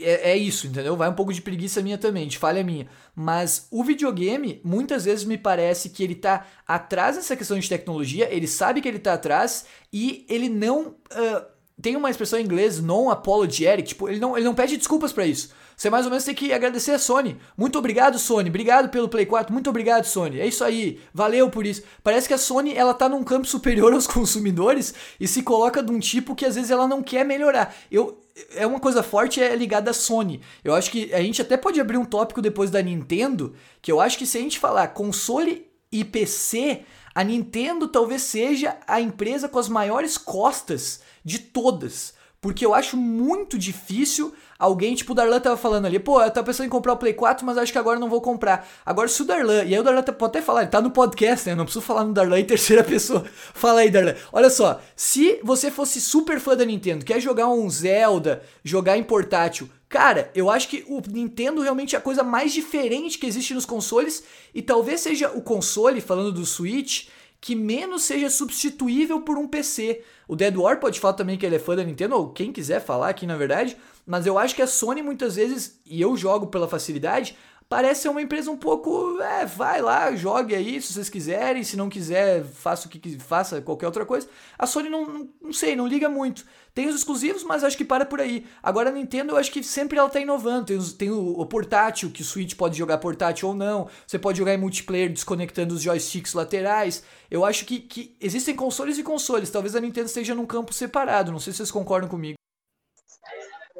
É, 0.00 0.32
é 0.32 0.36
isso, 0.36 0.66
entendeu? 0.66 0.96
Vai 0.96 1.08
um 1.08 1.14
pouco 1.14 1.32
de 1.32 1.42
preguiça 1.42 1.82
minha 1.82 1.98
também, 1.98 2.26
de 2.26 2.38
falha 2.38 2.64
minha. 2.64 2.88
Mas 3.14 3.68
o 3.70 3.84
videogame, 3.84 4.60
muitas 4.64 5.04
vezes 5.04 5.24
me 5.24 5.38
parece 5.38 5.90
que 5.90 6.02
ele 6.02 6.14
tá 6.14 6.46
atrás 6.66 7.16
dessa 7.16 7.36
questão 7.36 7.58
de 7.58 7.68
tecnologia, 7.68 8.28
ele 8.34 8.48
sabe 8.48 8.80
que 8.80 8.88
ele 8.88 8.98
tá 8.98 9.12
atrás 9.12 9.66
e 9.92 10.26
ele 10.28 10.48
não. 10.48 10.96
ah, 11.10 11.46
tem 11.80 11.96
uma 11.96 12.10
expressão 12.10 12.38
em 12.38 12.44
inglês, 12.44 12.80
non-apologetic, 12.80 13.88
tipo, 13.88 14.08
ele 14.08 14.20
não, 14.20 14.36
ele 14.36 14.44
não 14.44 14.54
pede 14.54 14.76
desculpas 14.76 15.12
pra 15.12 15.26
isso. 15.26 15.50
Você 15.76 15.90
mais 15.90 16.04
ou 16.04 16.10
menos 16.10 16.24
tem 16.24 16.34
que 16.34 16.52
agradecer 16.52 16.92
a 16.92 16.98
Sony. 16.98 17.36
Muito 17.56 17.76
obrigado, 17.78 18.18
Sony. 18.18 18.48
Obrigado 18.48 18.88
pelo 18.90 19.08
Play 19.08 19.26
4. 19.26 19.52
Muito 19.52 19.68
obrigado, 19.68 20.04
Sony. 20.04 20.40
É 20.40 20.46
isso 20.46 20.62
aí. 20.62 21.00
Valeu 21.12 21.50
por 21.50 21.66
isso. 21.66 21.82
Parece 22.02 22.28
que 22.28 22.34
a 22.34 22.38
Sony, 22.38 22.74
ela 22.74 22.94
tá 22.94 23.08
num 23.08 23.24
campo 23.24 23.46
superior 23.46 23.92
aos 23.94 24.06
consumidores 24.06 24.94
e 25.18 25.26
se 25.26 25.42
coloca 25.42 25.82
de 25.82 25.90
um 25.90 25.98
tipo 25.98 26.34
que 26.34 26.46
às 26.46 26.54
vezes 26.54 26.70
ela 26.70 26.86
não 26.86 27.02
quer 27.02 27.24
melhorar. 27.24 27.74
Eu 27.90 28.20
é 28.56 28.66
uma 28.66 28.80
coisa 28.80 29.02
forte 29.02 29.40
é 29.40 29.54
ligada 29.54 29.90
à 29.90 29.94
Sony. 29.94 30.40
Eu 30.62 30.74
acho 30.74 30.90
que 30.90 31.12
a 31.14 31.20
gente 31.20 31.40
até 31.40 31.56
pode 31.56 31.80
abrir 31.80 31.98
um 31.98 32.04
tópico 32.04 32.42
depois 32.42 32.70
da 32.70 32.82
Nintendo, 32.82 33.54
que 33.80 33.92
eu 33.92 34.00
acho 34.00 34.18
que 34.18 34.26
se 34.26 34.38
a 34.38 34.40
gente 34.40 34.58
falar 34.58 34.88
console 34.88 35.66
e 35.90 36.04
PC, 36.04 36.82
a 37.14 37.22
Nintendo 37.22 37.88
talvez 37.88 38.22
seja 38.22 38.76
a 38.86 39.00
empresa 39.00 39.48
com 39.48 39.58
as 39.58 39.68
maiores 39.68 40.18
costas 40.18 41.00
de 41.24 41.38
todas. 41.38 42.14
Porque 42.40 42.66
eu 42.66 42.74
acho 42.74 42.94
muito 42.94 43.56
difícil 43.56 44.34
alguém, 44.58 44.94
tipo 44.94 45.12
o 45.12 45.14
Darlan 45.14 45.40
tava 45.40 45.56
falando 45.56 45.86
ali, 45.86 45.98
pô, 45.98 46.20
eu 46.20 46.30
tava 46.30 46.46
pensando 46.46 46.66
em 46.66 46.68
comprar 46.68 46.92
o 46.92 46.96
Play 46.98 47.14
4, 47.14 47.46
mas 47.46 47.56
acho 47.56 47.72
que 47.72 47.78
agora 47.78 47.98
não 47.98 48.10
vou 48.10 48.20
comprar. 48.20 48.68
Agora, 48.84 49.08
se 49.08 49.22
o 49.22 49.24
Darlan, 49.24 49.64
e 49.64 49.74
aí 49.74 49.78
o 49.78 49.82
Darlan 49.82 50.02
pode 50.02 50.24
até 50.24 50.42
falar, 50.42 50.60
ele 50.60 50.70
tá 50.70 50.78
no 50.78 50.90
podcast, 50.90 51.46
né? 51.46 51.52
Eu 51.52 51.56
não 51.56 51.64
preciso 51.64 51.82
falar 51.82 52.04
no 52.04 52.12
Darlan 52.12 52.40
em 52.40 52.44
terceira 52.44 52.84
pessoa. 52.84 53.24
Fala 53.54 53.80
aí, 53.80 53.90
Darlan. 53.90 54.14
Olha 54.30 54.50
só, 54.50 54.78
se 54.94 55.40
você 55.42 55.70
fosse 55.70 56.02
super 56.02 56.38
fã 56.38 56.54
da 56.54 56.66
Nintendo, 56.66 57.02
quer 57.02 57.18
jogar 57.18 57.48
um 57.48 57.70
Zelda, 57.70 58.42
jogar 58.62 58.98
em 58.98 59.02
portátil, 59.02 59.70
Cara, 59.94 60.28
eu 60.34 60.50
acho 60.50 60.68
que 60.68 60.84
o 60.88 61.00
Nintendo 61.08 61.62
realmente 61.62 61.94
é 61.94 61.98
a 61.98 62.02
coisa 62.02 62.24
mais 62.24 62.52
diferente 62.52 63.16
que 63.16 63.26
existe 63.28 63.54
nos 63.54 63.64
consoles 63.64 64.24
e 64.52 64.60
talvez 64.60 65.00
seja 65.00 65.30
o 65.30 65.40
console, 65.40 66.00
falando 66.00 66.32
do 66.32 66.44
Switch, 66.44 67.06
que 67.40 67.54
menos 67.54 68.02
seja 68.02 68.28
substituível 68.28 69.20
por 69.20 69.38
um 69.38 69.46
PC. 69.46 70.02
O 70.26 70.34
Dead 70.34 70.56
War 70.56 70.80
pode 70.80 70.98
falar 70.98 71.14
também 71.14 71.38
que 71.38 71.46
ele 71.46 71.54
é 71.54 71.60
fã 71.60 71.76
da 71.76 71.84
Nintendo, 71.84 72.16
ou 72.16 72.30
quem 72.30 72.50
quiser 72.50 72.80
falar 72.80 73.08
aqui 73.08 73.24
na 73.24 73.36
verdade, 73.36 73.76
mas 74.04 74.26
eu 74.26 74.36
acho 74.36 74.56
que 74.56 74.62
a 74.62 74.66
Sony 74.66 75.00
muitas 75.00 75.36
vezes, 75.36 75.80
e 75.86 76.00
eu 76.00 76.16
jogo 76.16 76.48
pela 76.48 76.66
facilidade, 76.66 77.36
parece 77.68 78.02
ser 78.02 78.08
uma 78.08 78.22
empresa 78.22 78.50
um 78.50 78.56
pouco, 78.56 79.20
é, 79.20 79.44
vai 79.46 79.80
lá, 79.82 80.14
jogue 80.14 80.54
aí 80.54 80.80
se 80.80 80.92
vocês 80.92 81.08
quiserem, 81.08 81.62
se 81.64 81.76
não 81.76 81.88
quiser, 81.88 82.44
faça 82.44 82.86
o 82.86 82.90
que 82.90 83.18
faça 83.18 83.60
qualquer 83.60 83.86
outra 83.86 84.04
coisa. 84.06 84.28
A 84.58 84.66
Sony 84.66 84.88
não, 84.88 85.06
não, 85.06 85.28
não 85.40 85.52
sei, 85.52 85.74
não 85.74 85.86
liga 85.86 86.08
muito. 86.08 86.44
Tem 86.74 86.88
os 86.88 86.96
exclusivos, 86.96 87.44
mas 87.44 87.62
acho 87.62 87.76
que 87.76 87.84
para 87.84 88.04
por 88.04 88.20
aí. 88.20 88.46
Agora 88.60 88.90
a 88.90 88.92
Nintendo, 88.92 89.32
eu 89.32 89.36
acho 89.36 89.50
que 89.52 89.62
sempre 89.62 89.96
ela 89.96 90.08
tá 90.10 90.18
inovando. 90.18 90.66
Tem, 90.66 90.76
os- 90.76 90.92
tem 90.92 91.08
o, 91.08 91.38
o 91.38 91.46
portátil, 91.46 92.10
que 92.10 92.20
o 92.20 92.24
Switch 92.24 92.56
pode 92.56 92.76
jogar 92.76 92.98
portátil 92.98 93.48
ou 93.48 93.54
não. 93.54 93.88
Você 94.04 94.18
pode 94.18 94.38
jogar 94.38 94.54
em 94.54 94.58
multiplayer 94.58 95.08
desconectando 95.12 95.72
os 95.74 95.82
joysticks 95.82 96.34
laterais. 96.34 97.04
Eu 97.30 97.44
acho 97.44 97.64
que, 97.64 97.78
que 97.78 98.16
existem 98.20 98.56
consoles 98.56 98.98
e 98.98 99.04
consoles. 99.04 99.50
Talvez 99.50 99.76
a 99.76 99.80
Nintendo 99.80 100.06
esteja 100.06 100.34
num 100.34 100.46
campo 100.46 100.72
separado. 100.74 101.30
Não 101.30 101.38
sei 101.38 101.52
se 101.52 101.58
vocês 101.58 101.70
concordam 101.70 102.08
comigo. 102.10 102.34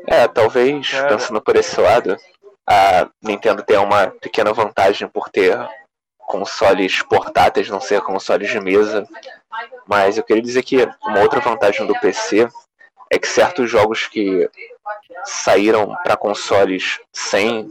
É, 0.07 0.29
talvez, 0.29 0.89
Cara. 0.89 1.17
pensando 1.17 1.41
por 1.41 1.57
esse 1.57 1.81
lado, 1.81 2.17
a 2.67 3.09
Nintendo 3.23 3.63
tenha 3.63 3.81
uma 3.81 4.09
pequena 4.09 4.53
vantagem 4.53 5.09
por 5.09 5.29
ter 5.29 5.57
consoles 6.19 7.03
portáteis, 7.03 7.69
não 7.69 7.81
ser 7.81 8.01
consoles 8.01 8.51
de 8.51 8.61
mesa. 8.61 9.07
Mas 9.87 10.17
eu 10.17 10.25
queria 10.25 10.43
dizer 10.43 10.63
que 10.63 10.89
uma 11.03 11.21
outra 11.21 11.41
vantagem 11.41 11.87
do 11.87 11.99
PC 12.01 12.49
é 13.11 13.19
que 13.19 13.29
certos 13.29 13.71
jogos 13.71 14.07
que 14.07 14.49
saíram 15.25 15.95
para 16.03 16.17
consoles 16.17 17.01
sem 17.13 17.69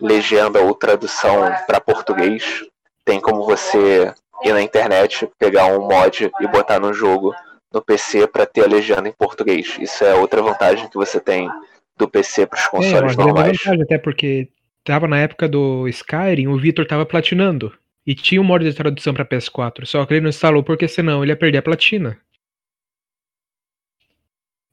legenda 0.00 0.60
ou 0.60 0.74
tradução 0.74 1.50
para 1.66 1.80
português, 1.80 2.64
tem 3.04 3.20
como 3.20 3.44
você 3.44 4.14
ir 4.44 4.52
na 4.52 4.62
internet, 4.62 5.28
pegar 5.38 5.66
um 5.66 5.80
mod 5.80 6.30
e 6.40 6.46
botar 6.46 6.78
no 6.78 6.92
jogo 6.92 7.34
no 7.72 7.82
PC 7.82 8.26
para 8.26 8.46
ter 8.46 8.64
a 8.64 8.68
legenda 8.68 9.08
em 9.08 9.12
português. 9.12 9.76
Isso 9.80 10.04
é 10.04 10.14
outra 10.14 10.42
vantagem 10.42 10.88
que 10.88 10.96
você 10.96 11.18
tem 11.18 11.50
do 11.98 12.08
PC 12.08 12.46
para 12.46 12.58
os 12.58 12.64
É, 12.64 12.68
consoles 12.70 13.16
grande 13.16 13.16
normais. 13.16 13.58
vantagem, 13.58 13.82
até 13.82 13.98
porque 13.98 14.48
tava 14.84 15.06
na 15.08 15.18
época 15.18 15.48
do 15.48 15.86
Skyrim, 15.88 16.46
o 16.48 16.58
Vitor 16.58 16.86
tava 16.86 17.04
platinando. 17.06 17.76
E 18.06 18.14
tinha 18.14 18.40
um 18.40 18.44
modo 18.44 18.64
de 18.64 18.74
tradução 18.74 19.12
pra 19.12 19.24
PS4, 19.24 19.84
só 19.86 20.04
que 20.06 20.14
ele 20.14 20.22
não 20.22 20.30
instalou 20.30 20.62
porque 20.64 20.88
senão 20.88 21.22
ele 21.22 21.32
ia 21.32 21.36
perder 21.36 21.58
a 21.58 21.62
platina. 21.62 22.18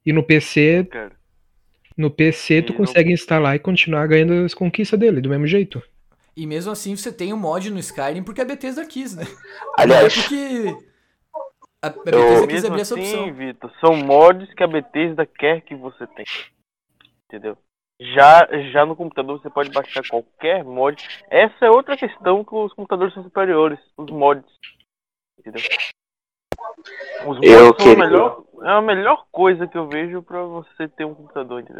E 0.06 0.14
no 0.14 0.24
PC, 0.24 0.88
Cara. 0.90 1.16
no 1.98 2.10
PC 2.10 2.62
tu 2.62 2.74
E 2.74 2.78
consegue 2.78 3.12
instalar 3.12 3.56
e 3.56 3.60
continuar 3.60 4.08
ganhando 4.08 4.46
as 4.46 4.54
conquistas 4.54 5.00
dele, 5.00 5.20
do 5.22 5.30
mesmo 5.30 5.48
jeito. 5.48 5.82
E 6.36 6.46
mesmo 6.46 6.72
assim 6.72 6.96
você 6.96 7.12
tem 7.12 7.32
o 7.34 7.38
mod 7.38 7.70
no 7.72 7.80
Skyrim 7.80 8.24
porque 8.24 8.42
a 8.42 8.46
Bethesda 8.46 8.86
quis, 8.86 9.16
né? 9.16 9.24
Aliás, 9.78 10.14
é 10.18 10.22
porque 10.22 10.76
a, 11.82 11.88
a 11.88 11.90
Eu- 11.90 12.02
Bethesda 12.04 12.48
quis 12.48 12.64
Mesmo 12.64 12.68
abrir 12.68 12.82
essa 12.82 12.96
assim, 12.96 13.30
opção. 13.30 13.34
Vitor, 13.34 13.72
são 13.80 13.96
mods 13.96 14.54
que 14.54 14.64
a 14.64 14.68
Bethesda 14.68 15.26
quer 15.26 15.62
que 15.62 15.76
você 15.76 16.06
tenha. 16.08 16.28
Entendeu? 17.36 17.58
Já, 18.00 18.48
já 18.72 18.86
no 18.86 18.96
computador 18.96 19.40
você 19.42 19.50
pode 19.50 19.70
baixar 19.72 20.02
qualquer 20.10 20.64
mod. 20.64 21.02
Essa 21.30 21.66
é 21.66 21.70
outra 21.70 21.98
questão 21.98 22.44
que 22.46 22.56
os 22.56 22.72
computadores 22.74 23.14
são 23.14 23.24
superiores, 23.24 23.80
os 23.98 24.10
mods. 24.10 24.46
Entendeu? 25.40 25.62
Os 27.28 27.36
mods 27.38 27.50
Eu 27.52 27.60
são 27.60 27.70
a 27.70 27.76
queria- 27.76 27.98
melhor, 27.98 28.44
é 28.64 28.70
a 28.70 28.82
melhor 28.82 29.26
coisa 29.32 29.68
que 29.68 29.78
eu 29.78 29.88
vejo 29.90 30.22
pra 30.24 30.44
você 30.44 30.88
ter 30.90 31.06
um 31.06 31.14
computador, 31.14 31.62
entendeu? 31.62 31.80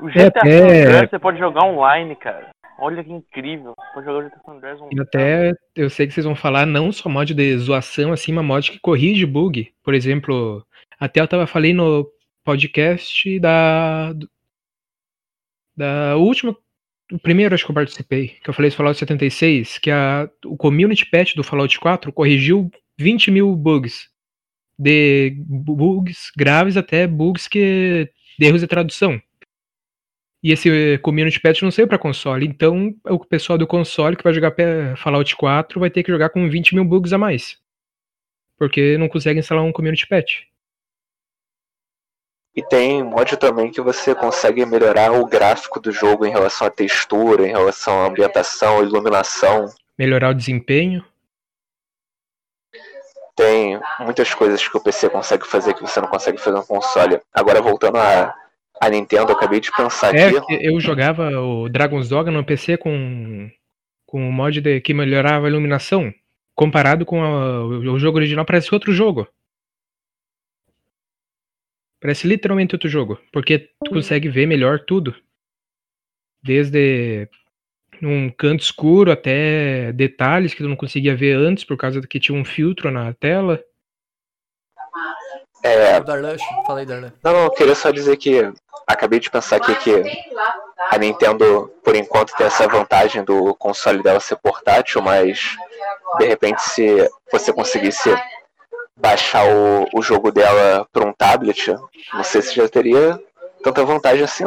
O 0.00 0.08
É, 0.08 0.12
GTA 0.12 0.40
San 0.40 0.64
Andreas 0.64 1.10
você 1.10 1.18
pode 1.20 1.38
jogar 1.38 1.64
online, 1.64 2.16
cara. 2.16 2.50
Olha 2.78 3.04
que 3.04 3.12
incrível. 3.12 3.74
Você 3.78 3.92
pode 3.94 4.06
jogar 4.06 4.18
o 4.18 4.28
GTA 4.28 4.40
San 4.44 4.52
Andreas 4.52 4.80
online. 4.80 5.00
até 5.00 5.52
eu 5.76 5.88
sei 5.88 6.06
que 6.08 6.12
vocês 6.12 6.26
vão 6.26 6.34
falar 6.34 6.66
não 6.66 6.90
só 6.90 7.08
mod 7.08 7.32
de 7.32 7.56
zoação, 7.58 8.12
assim, 8.12 8.32
mas 8.32 8.44
mod 8.44 8.70
que 8.72 8.80
corrige 8.80 9.24
bug. 9.24 9.72
Por 9.84 9.94
exemplo, 9.94 10.64
até 10.98 11.20
eu 11.20 11.28
tava 11.28 11.46
falei 11.46 11.72
no 11.72 12.04
podcast 12.44 13.38
da. 13.40 14.12
Da 15.76 16.16
última. 16.16 16.56
O 17.12 17.18
primeiro 17.18 17.54
acho 17.54 17.64
que 17.64 17.70
eu 17.70 17.74
participei, 17.74 18.28
que 18.42 18.48
eu 18.48 18.54
falei 18.54 18.70
do 18.70 18.76
Fallout 18.76 18.98
76, 18.98 19.78
que 19.78 19.90
a, 19.90 20.28
o 20.46 20.56
community 20.56 21.04
patch 21.04 21.34
do 21.34 21.44
Fallout 21.44 21.78
4 21.78 22.12
corrigiu 22.12 22.70
20 22.98 23.30
mil 23.30 23.54
bugs. 23.54 24.08
De 24.78 25.36
bugs 25.46 26.30
graves 26.36 26.76
até 26.76 27.06
bugs 27.06 27.46
que. 27.46 28.10
de 28.38 28.46
erros 28.46 28.60
de 28.62 28.66
tradução. 28.66 29.20
E 30.42 30.52
esse 30.52 30.98
community 30.98 31.40
patch 31.40 31.62
não 31.62 31.70
saiu 31.70 31.88
pra 31.88 31.98
console, 31.98 32.46
então 32.46 32.94
o 33.08 33.18
pessoal 33.24 33.56
do 33.56 33.66
console 33.66 34.14
que 34.16 34.22
vai 34.24 34.34
jogar 34.34 34.50
P- 34.50 34.94
Fallout 34.96 35.34
4 35.36 35.80
vai 35.80 35.88
ter 35.90 36.02
que 36.02 36.12
jogar 36.12 36.28
com 36.30 36.48
20 36.50 36.74
mil 36.74 36.84
bugs 36.84 37.12
a 37.14 37.18
mais. 37.18 37.58
Porque 38.58 38.98
não 38.98 39.08
consegue 39.08 39.40
instalar 39.40 39.64
um 39.64 39.72
community 39.72 40.06
patch. 40.06 40.42
E 42.56 42.62
tem 42.62 43.02
mod 43.02 43.36
também 43.36 43.70
que 43.70 43.80
você 43.80 44.14
consegue 44.14 44.64
melhorar 44.64 45.12
o 45.12 45.26
gráfico 45.26 45.80
do 45.80 45.90
jogo 45.90 46.24
em 46.24 46.30
relação 46.30 46.66
à 46.66 46.70
textura, 46.70 47.46
em 47.46 47.50
relação 47.50 48.02
à 48.02 48.06
ambientação, 48.06 48.82
iluminação. 48.82 49.66
Melhorar 49.98 50.30
o 50.30 50.34
desempenho. 50.34 51.04
tem 53.36 53.80
muitas 54.00 54.32
coisas 54.32 54.66
que 54.66 54.76
o 54.76 54.80
PC 54.80 55.10
consegue 55.10 55.44
fazer 55.46 55.74
que 55.74 55.80
você 55.82 56.00
não 56.00 56.06
consegue 56.08 56.38
fazer 56.38 56.56
no 56.56 56.64
console. 56.64 57.20
Agora 57.32 57.60
voltando 57.60 57.96
a, 57.98 58.32
a 58.80 58.88
Nintendo, 58.88 59.32
eu 59.32 59.36
acabei 59.36 59.58
de 59.58 59.72
pensar 59.72 60.14
É, 60.14 60.28
aqui. 60.28 60.58
eu 60.60 60.78
jogava 60.80 61.28
o 61.40 61.68
Dragon's 61.68 62.08
Dogma 62.08 62.30
no 62.32 62.44
PC 62.44 62.76
com, 62.76 63.50
com 64.06 64.28
o 64.28 64.32
mod 64.32 64.60
de, 64.60 64.80
que 64.80 64.94
melhorava 64.94 65.46
a 65.46 65.50
iluminação. 65.50 66.14
Comparado 66.54 67.04
com 67.04 67.20
a- 67.24 67.64
o 67.64 67.98
jogo 67.98 68.18
original, 68.18 68.44
parece 68.44 68.72
outro 68.72 68.92
jogo. 68.92 69.26
Parece 72.04 72.28
literalmente 72.28 72.74
outro 72.74 72.86
jogo. 72.86 73.18
Porque 73.32 73.70
tu 73.82 73.90
consegue 73.90 74.28
ver 74.28 74.44
melhor 74.44 74.78
tudo. 74.78 75.16
Desde 76.42 77.26
um 78.02 78.28
canto 78.28 78.60
escuro 78.62 79.10
até 79.10 79.90
detalhes 79.92 80.52
que 80.52 80.62
tu 80.62 80.68
não 80.68 80.76
conseguia 80.76 81.16
ver 81.16 81.34
antes 81.34 81.64
por 81.64 81.78
causa 81.78 82.06
que 82.06 82.20
tinha 82.20 82.38
um 82.38 82.44
filtro 82.44 82.90
na 82.90 83.14
tela. 83.14 83.58
É, 85.62 85.96
O 85.98 86.04
Darlan, 86.04 86.36
fala 86.66 86.80
aí, 86.80 86.84
Darlan. 86.84 87.10
não, 87.24 87.32
não, 87.32 87.44
eu 87.44 87.50
queria 87.52 87.74
só 87.74 87.90
dizer 87.90 88.18
que 88.18 88.52
acabei 88.86 89.18
de 89.18 89.30
pensar 89.30 89.56
aqui 89.56 89.74
que 89.76 90.02
a 90.90 90.98
Nintendo, 90.98 91.72
por 91.82 91.96
enquanto, 91.96 92.36
tem 92.36 92.46
essa 92.46 92.68
vantagem 92.68 93.24
do 93.24 93.54
console 93.54 94.02
dela 94.02 94.20
ser 94.20 94.36
portátil, 94.36 95.00
mas 95.00 95.56
de 96.18 96.26
repente 96.26 96.60
se 96.60 97.08
você 97.32 97.50
conseguisse 97.50 98.10
baixar 98.96 99.44
o, 99.48 99.88
o 99.98 100.02
jogo 100.02 100.30
dela 100.30 100.86
para 100.92 101.06
um 101.06 101.12
tablet, 101.12 101.68
não 102.12 102.24
sei 102.24 102.42
se 102.42 102.54
já 102.54 102.68
teria 102.68 103.20
tanta 103.62 103.84
vantagem 103.84 104.24
assim. 104.24 104.44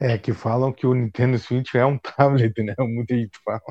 É, 0.00 0.18
que 0.18 0.32
falam 0.32 0.72
que 0.72 0.86
o 0.86 0.94
Nintendo 0.94 1.38
Switch 1.38 1.74
é 1.74 1.84
um 1.84 1.96
tablet, 1.98 2.52
né? 2.62 2.74
Muita 2.78 3.14
gente 3.14 3.38
fala. 3.44 3.62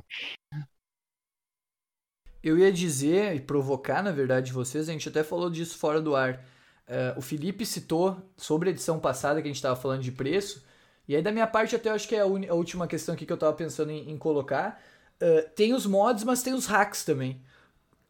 Eu 2.41 2.57
ia 2.57 2.71
dizer 2.71 3.35
e 3.35 3.39
provocar, 3.39 4.01
na 4.01 4.11
verdade, 4.11 4.51
vocês, 4.51 4.89
a 4.89 4.91
gente 4.91 5.07
até 5.07 5.23
falou 5.23 5.49
disso 5.49 5.77
fora 5.77 6.01
do 6.01 6.15
ar. 6.15 6.43
Eh, 6.87 7.13
o 7.17 7.21
Felipe 7.21 7.65
citou 7.65 8.17
sobre 8.35 8.69
a 8.69 8.71
edição 8.71 8.99
passada 8.99 9.41
que 9.41 9.47
a 9.47 9.49
gente 9.49 9.57
estava 9.57 9.75
falando 9.75 10.01
de 10.01 10.11
preço. 10.11 10.65
E 11.07 11.15
aí, 11.15 11.21
da 11.21 11.31
minha 11.31 11.47
parte, 11.47 11.75
até 11.75 11.89
eu 11.89 11.93
acho 11.93 12.07
que 12.07 12.15
é 12.15 12.19
a, 12.19 12.23
a 12.23 12.53
última 12.53 12.87
questão 12.87 13.15
aqui 13.15 13.25
que 13.25 13.31
eu 13.31 13.35
estava 13.35 13.53
pensando 13.53 13.91
em, 13.91 14.09
em 14.11 14.17
colocar. 14.17 14.81
Eh, 15.19 15.41
tem 15.55 15.73
os 15.73 15.85
mods, 15.85 16.23
mas 16.23 16.43
tem 16.43 16.53
os 16.53 16.65
hacks 16.65 17.05
também. 17.05 17.41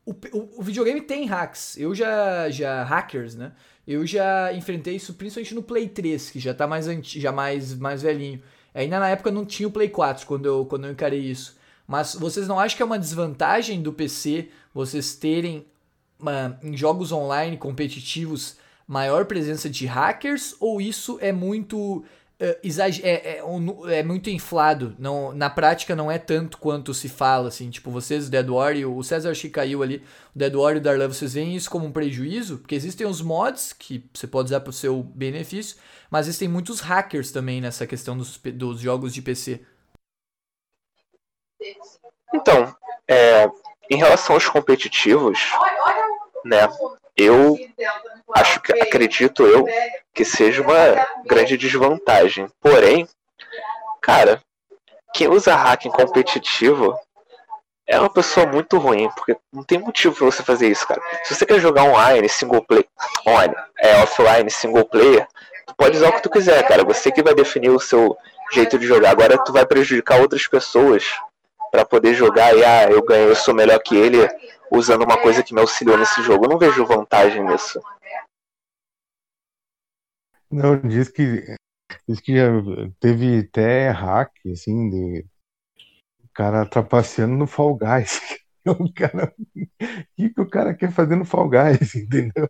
O, 0.05 0.11
o- 0.11 0.49
o 0.59 0.61
videogame 0.63 1.01
tem 1.01 1.25
hacks. 1.25 1.77
Eu 1.77 1.93
já, 1.95 2.49
já. 2.49 2.83
Hackers, 2.83 3.35
né? 3.35 3.51
Eu 3.87 4.05
já 4.05 4.53
enfrentei 4.53 4.95
isso 4.95 5.13
principalmente 5.13 5.55
no 5.55 5.63
Play 5.63 5.87
3, 5.89 6.29
que 6.29 6.39
já 6.39 6.53
tá 6.53 6.65
mais 6.67 6.87
anti, 6.87 7.19
já 7.19 7.31
mais, 7.31 7.73
mais 7.73 8.01
velhinho. 8.01 8.41
Ainda 8.73 8.99
na 8.99 9.09
época 9.09 9.29
não 9.31 9.45
tinha 9.45 9.67
o 9.67 9.71
Play 9.71 9.89
4 9.89 10.25
quando 10.25 10.45
eu, 10.45 10.65
quando 10.65 10.85
eu 10.87 10.91
encarei 10.91 11.19
isso. 11.19 11.57
Mas 11.87 12.15
vocês 12.15 12.47
não 12.47 12.59
acham 12.59 12.77
que 12.77 12.81
é 12.81 12.85
uma 12.85 12.97
desvantagem 12.99 13.81
do 13.81 13.91
PC 13.93 14.49
vocês 14.73 15.15
terem 15.15 15.65
uma- 16.19 16.57
em 16.63 16.75
jogos 16.75 17.11
online 17.11 17.57
competitivos 17.57 18.55
maior 18.87 19.25
presença 19.25 19.69
de 19.69 19.85
hackers? 19.85 20.55
Ou 20.59 20.79
isso 20.81 21.17
é 21.21 21.31
muito 21.31 22.03
é, 22.43 22.59
exage- 22.61 23.01
é, 23.05 23.37
é, 23.37 23.43
é 23.99 24.03
muito 24.03 24.29
inflado? 24.29 24.93
Não, 24.99 25.31
na 25.31 25.49
prática 25.49 25.95
não 25.95 26.11
é 26.11 26.19
tanto 26.19 26.57
quanto 26.57 26.93
se 26.93 27.07
fala, 27.07 27.47
assim. 27.47 27.69
Tipo, 27.69 27.89
vocês, 27.89 28.27
o 28.27 28.29
Dead 28.29 28.49
War 28.49 28.75
e 28.75 28.85
o 28.85 29.01
César 29.01 29.31
acho 29.31 29.41
que 29.43 29.49
caiu 29.49 29.81
ali, 29.81 30.03
o 30.35 30.37
Dead 30.39 30.53
War 30.53 30.75
e 30.75 30.79
o 30.79 30.81
Darlan, 30.81 31.07
vocês 31.07 31.33
veem 31.33 31.55
isso 31.55 31.69
como 31.71 31.85
um 31.85 31.91
prejuízo? 31.91 32.57
Porque 32.57 32.75
existem 32.75 33.07
os 33.07 33.21
mods 33.21 33.71
que 33.71 34.09
você 34.13 34.27
pode 34.27 34.47
usar 34.47 34.59
para 34.59 34.71
o 34.71 34.73
seu 34.73 35.01
benefício, 35.01 35.77
mas 36.11 36.27
existem 36.27 36.49
muitos 36.49 36.81
hackers 36.81 37.31
também 37.31 37.61
nessa 37.61 37.87
questão 37.87 38.17
dos, 38.17 38.37
dos 38.37 38.81
jogos 38.81 39.13
de 39.13 39.21
PC. 39.21 39.61
Então, 42.33 42.75
é, 43.07 43.49
em 43.89 43.95
relação 43.95 44.35
aos 44.35 44.49
competitivos, 44.49 45.39
né, 46.43 46.67
eu 47.15 47.57
acho 48.33 48.59
que 48.61 48.73
acredito 48.73 49.45
eu 49.45 49.65
que 50.13 50.25
seja 50.25 50.61
uma 50.61 51.07
grande 51.25 51.57
desvantagem. 51.57 52.47
Porém, 52.59 53.07
cara, 54.01 54.41
quem 55.13 55.27
usa 55.27 55.55
hacking 55.55 55.91
competitivo 55.91 56.97
é 57.85 57.99
uma 57.99 58.09
pessoa 58.09 58.45
muito 58.45 58.77
ruim, 58.77 59.09
porque 59.15 59.35
não 59.51 59.63
tem 59.63 59.77
motivo 59.77 60.15
pra 60.15 60.25
você 60.25 60.41
fazer 60.41 60.69
isso, 60.69 60.87
cara. 60.87 61.01
Se 61.23 61.35
você 61.35 61.45
quer 61.45 61.59
jogar 61.59 61.83
online, 61.83 62.27
single 62.29 62.63
player, 62.63 62.87
online, 63.27 63.55
é 63.79 64.01
offline, 64.01 64.49
single 64.49 64.85
player, 64.85 65.27
tu 65.67 65.75
pode 65.75 65.97
usar 65.97 66.09
o 66.09 66.13
que 66.13 66.23
tu 66.23 66.29
quiser, 66.29 66.65
cara. 66.67 66.83
Você 66.85 67.11
que 67.11 67.21
vai 67.21 67.35
definir 67.35 67.69
o 67.69 67.79
seu 67.79 68.17
jeito 68.51 68.77
de 68.77 68.85
jogar. 68.85 69.11
Agora 69.11 69.37
tu 69.43 69.51
vai 69.51 69.65
prejudicar 69.65 70.19
outras 70.21 70.47
pessoas 70.47 71.03
pra 71.71 71.83
poder 71.83 72.13
jogar 72.13 72.55
e 72.55 72.63
ah, 72.63 72.83
eu 72.89 73.03
ganhei, 73.03 73.27
eu 73.27 73.35
sou 73.35 73.53
melhor 73.53 73.79
que 73.79 73.95
ele 73.95 74.29
usando 74.73 75.03
uma 75.03 75.21
coisa 75.21 75.43
que 75.43 75.53
me 75.53 75.61
auxiliou 75.61 75.97
nesse 75.97 76.21
jogo. 76.23 76.45
Eu 76.45 76.49
não 76.49 76.57
vejo 76.57 76.85
vantagem 76.85 77.43
nisso. 77.43 77.79
Não, 80.49 80.79
diz 80.79 81.09
que, 81.09 81.55
diz 82.07 82.19
que 82.19 82.35
já 82.35 82.47
teve 82.99 83.39
até 83.39 83.89
hack, 83.89 84.31
assim, 84.51 84.89
de 84.89 85.25
o 86.23 86.29
cara 86.33 86.65
trapaceando 86.65 87.35
no 87.35 87.47
Fall 87.47 87.75
Guys. 87.75 88.19
O 88.65 88.93
cara, 88.93 89.35
o 89.37 89.57
que, 90.15 90.29
que 90.29 90.39
o 90.39 90.49
cara 90.49 90.73
quer 90.73 90.89
fazer 90.89 91.17
no 91.17 91.25
Fall 91.25 91.49
Guys, 91.49 91.95
entendeu? 91.99 92.49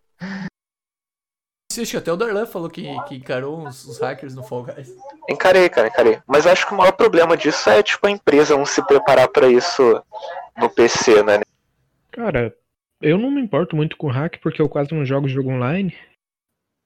Acho 1.72 1.90
que 1.90 1.98
até 1.98 2.12
o 2.12 2.16
Darlan 2.16 2.46
falou 2.46 2.70
que, 2.70 2.84
que 3.08 3.16
encarou 3.16 3.66
uns, 3.66 3.88
uns 3.88 3.98
hackers 3.98 4.36
no 4.36 4.44
Fall 4.44 4.64
Guys. 4.64 4.96
Encarei, 5.28 5.68
cara, 5.70 5.88
encarei. 5.88 6.22
Mas 6.28 6.46
eu 6.46 6.52
acho 6.52 6.68
que 6.68 6.74
o 6.76 6.78
maior 6.78 6.92
problema 6.92 7.36
disso 7.36 7.68
é 7.68 7.82
tipo 7.82 8.06
a 8.06 8.12
empresa 8.12 8.56
não 8.56 8.64
se 8.64 8.86
preparar 8.86 9.28
pra 9.28 9.48
isso 9.48 9.82
no 10.56 10.70
PC, 10.70 11.24
né? 11.24 11.40
Cara, 12.14 12.56
eu 13.02 13.18
não 13.18 13.32
me 13.32 13.42
importo 13.42 13.76
muito 13.76 13.98
com 13.98 14.08
hack 14.08 14.40
porque 14.40 14.62
eu 14.62 14.70
quase 14.70 14.94
não 14.94 15.04
jogo 15.04 15.28
jogo 15.28 15.50
online. 15.50 15.96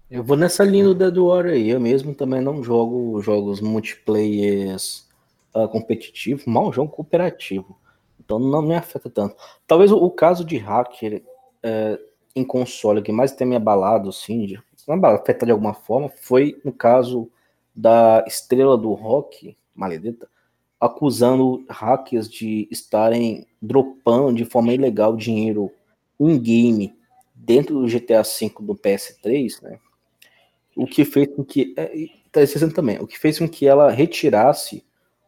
Eu 0.09 0.23
vou 0.23 0.37
nessa 0.37 0.63
linha 0.63 0.85
do 0.85 0.95
Dead 0.95 1.17
War 1.17 1.45
aí. 1.47 1.69
Eu 1.69 1.81
mesmo 1.81 2.15
também 2.15 2.39
não 2.39 2.63
jogo 2.63 3.21
jogos 3.21 3.59
multiplayers 3.59 5.05
ah, 5.53 5.67
competitivos, 5.67 6.45
mal 6.45 6.71
jogo 6.71 6.93
cooperativo. 6.93 7.77
Então 8.17 8.39
não 8.39 8.61
me 8.61 8.73
afeta 8.73 9.09
tanto. 9.09 9.35
Talvez 9.67 9.91
o, 9.91 9.97
o 9.97 10.09
caso 10.09 10.45
de 10.45 10.55
hacker 10.57 11.21
eh, 11.61 11.99
em 12.33 12.45
console 12.45 13.01
que 13.01 13.11
mais 13.11 13.33
tem 13.33 13.45
me 13.45 13.57
abalado, 13.57 14.07
assim, 14.07 14.57
não 14.87 15.05
afetado 15.09 15.47
de 15.47 15.51
alguma 15.51 15.73
forma, 15.73 16.07
foi 16.07 16.57
no 16.63 16.71
caso 16.71 17.29
da 17.75 18.23
estrela 18.25 18.77
do 18.77 18.93
rock, 18.93 19.57
Maledeta, 19.75 20.29
acusando 20.79 21.65
hackers 21.69 22.29
de 22.29 22.67
estarem 22.71 23.47
dropando 23.61 24.37
de 24.37 24.45
forma 24.45 24.73
ilegal 24.73 25.15
dinheiro 25.15 25.71
in-game 26.19 26.95
dentro 27.33 27.79
do 27.79 27.87
GTA 27.87 28.23
V 28.23 28.51
do 28.61 28.75
PS3, 28.75 29.61
né? 29.61 29.79
O 30.75 30.85
que 30.85 31.03
fez 31.03 31.27
com 31.35 31.43
que. 31.43 31.73
É, 31.75 31.91
tá 32.31 32.41
esquecendo 32.41 32.73
também, 32.73 32.99
o 32.99 33.07
que 33.07 33.17
fez 33.17 33.39
com 33.39 33.49
que 33.49 33.65
ela 33.65 33.89
retirasse 33.89 34.83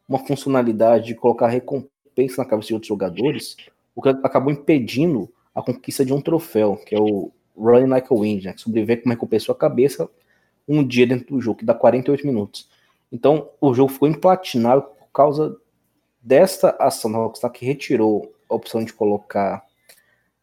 uma 0.08 0.19
funcionalidade 0.19 1.08
de 1.08 1.16
colocar 1.16 1.48
recompensa 1.48 2.42
na 2.42 2.45
cabeça 2.45 2.68
de 2.68 2.74
outros 2.74 2.88
jogadores, 2.88 3.56
o 3.95 4.02
que 4.02 4.10
acabou 4.10 4.52
impedindo 4.52 5.32
a 5.53 5.61
conquista 5.61 6.06
de 6.06 6.14
um 6.14 6.22
troféu, 6.22 6.76
que 6.76 6.94
é 6.94 7.00
o 7.00 7.32
Running 7.58 7.88
Like 7.88 8.08
a 8.11 8.16
Wind, 8.16 8.44
né? 8.45 8.53
Que 8.53 8.61
sobreviver 8.61 9.03
com 9.03 9.10
recompensa 9.10 9.45
sua 9.45 9.56
cabeça 9.56 10.10
um 10.68 10.86
dia 10.86 11.08
dentro 11.08 11.36
do 11.36 11.42
jogo, 11.42 11.60
que 11.60 11.66
dá 11.66 11.74
48 11.74 12.26
minutos. 12.26 12.69
Então, 13.11 13.50
o 13.60 13.74
jogo 13.74 13.92
ficou 13.92 14.08
implatinável 14.08 14.86
por 15.09 15.13
causa 15.13 15.57
desta 16.21 16.75
ação 16.79 17.11
da 17.11 17.17
Rockstar 17.17 17.51
que 17.51 17.65
retirou 17.65 18.33
a 18.49 18.55
opção 18.55 18.83
de 18.83 18.93
colocar 18.93 19.65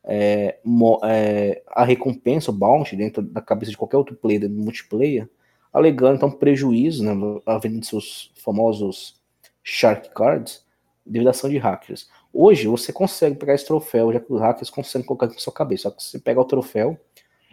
é, 0.05 0.59
mo- 0.65 1.01
é, 1.05 1.63
a 1.69 1.85
recompensa, 1.85 2.51
o 2.51 2.55
bounty, 2.55 2.97
dentro 2.97 3.23
da 3.23 3.41
cabeça 3.41 3.71
de 3.71 3.77
qualquer 3.77 3.97
outro 3.97 4.15
player 4.17 4.41
do 4.49 4.51
multiplayer, 4.51 5.29
alegando 5.73 6.17
então 6.17 6.31
prejuízo 6.31 7.05
né, 7.05 7.13
a 7.45 7.59
venda 7.59 7.81
de 7.81 7.87
seus 7.87 8.33
famosos 8.37 9.21
Shark 9.63 10.11
Cards 10.15 10.65
devido 11.05 11.27
à 11.29 11.31
ação 11.31 11.51
de 11.51 11.59
hackers. 11.59 12.09
Hoje 12.33 12.67
você 12.67 12.93
consegue 12.93 13.37
pegar 13.37 13.55
esse 13.55 13.67
troféu, 13.67 14.13
já 14.13 14.21
que 14.21 14.33
os 14.33 14.41
hackers 14.41 14.71
conseguem 14.71 15.07
colocar 15.07 15.27
na 15.27 15.35
sua 15.39 15.53
cabeça. 15.53 15.85
Só 15.85 15.91
que 15.91 16.03
você 16.03 16.19
pega 16.19 16.41
o 16.41 16.45
troféu, 16.45 16.99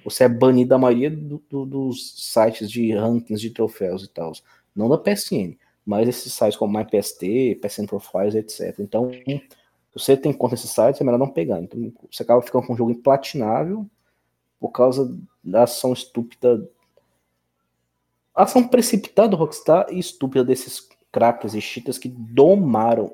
você 0.04 0.26
é 0.26 0.30
banido 0.30 0.70
da 0.70 0.78
maioria 0.78 1.10
do- 1.10 1.42
do- 1.50 1.66
dos 1.66 2.32
sites 2.34 2.70
de 2.70 2.94
rankings 2.94 3.42
de 3.42 3.50
troféus 3.52 4.04
e 4.04 4.10
tal. 4.10 4.32
Não 4.76 4.90
da 4.90 4.98
PSN, 4.98 5.58
mas 5.86 6.08
esses 6.08 6.34
sites 6.34 6.58
como 6.58 6.78
MyPST, 6.78 7.60
PSN 7.62 7.86
Profiles, 7.88 8.36
etc. 8.36 8.80
Então, 8.80 9.12
se 9.12 9.42
você 9.94 10.16
tem 10.18 10.32
conta 10.34 10.54
nesses 10.56 10.72
sites, 10.72 11.00
é 11.02 11.04
melhor 11.04 11.18
não 11.20 11.30
pegar. 11.30 11.62
Então, 11.62 11.92
você 12.12 12.24
acaba 12.24 12.42
ficando 12.42 12.66
com 12.66 12.74
um 12.74 12.78
jogo 12.78 12.92
implatinável 12.92 13.86
por 14.60 14.70
causa 14.70 15.16
da 15.44 15.64
ação 15.64 15.92
estúpida. 15.94 16.70
A 18.36 18.44
ação 18.44 18.68
precipitada 18.68 19.30
do 19.30 19.36
Rockstar 19.36 19.88
e 19.92 20.00
estúpida 20.00 20.44
desses 20.44 20.88
crackers 21.12 21.54
e 21.54 21.62
cheaters 21.62 21.98
que 21.98 22.08
domaram. 22.10 23.12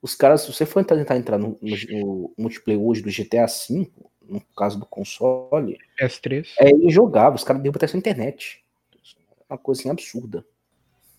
Os 0.00 0.14
caras, 0.14 0.42
se 0.42 0.52
você 0.52 0.64
for 0.64 0.84
tentar 0.84 1.16
entrar 1.16 1.38
no, 1.38 1.58
no- 1.60 1.76
no 2.00 2.32
multiplayer 2.38 2.80
hoje 2.80 3.02
do 3.02 3.10
GTA 3.10 3.46
V, 3.46 3.90
no 4.26 4.40
caso 4.56 4.78
do 4.78 4.86
console, 4.86 5.78
PS3. 6.00 6.54
é 6.58 6.70
injogável. 6.70 7.34
Os 7.34 7.44
caras 7.44 7.60
derrubam 7.62 7.78
até 7.78 7.86
sua 7.86 7.98
internet. 7.98 8.64
É 9.48 9.52
uma 9.52 9.58
coisa 9.58 9.80
assim 9.82 9.90
absurda. 9.90 10.44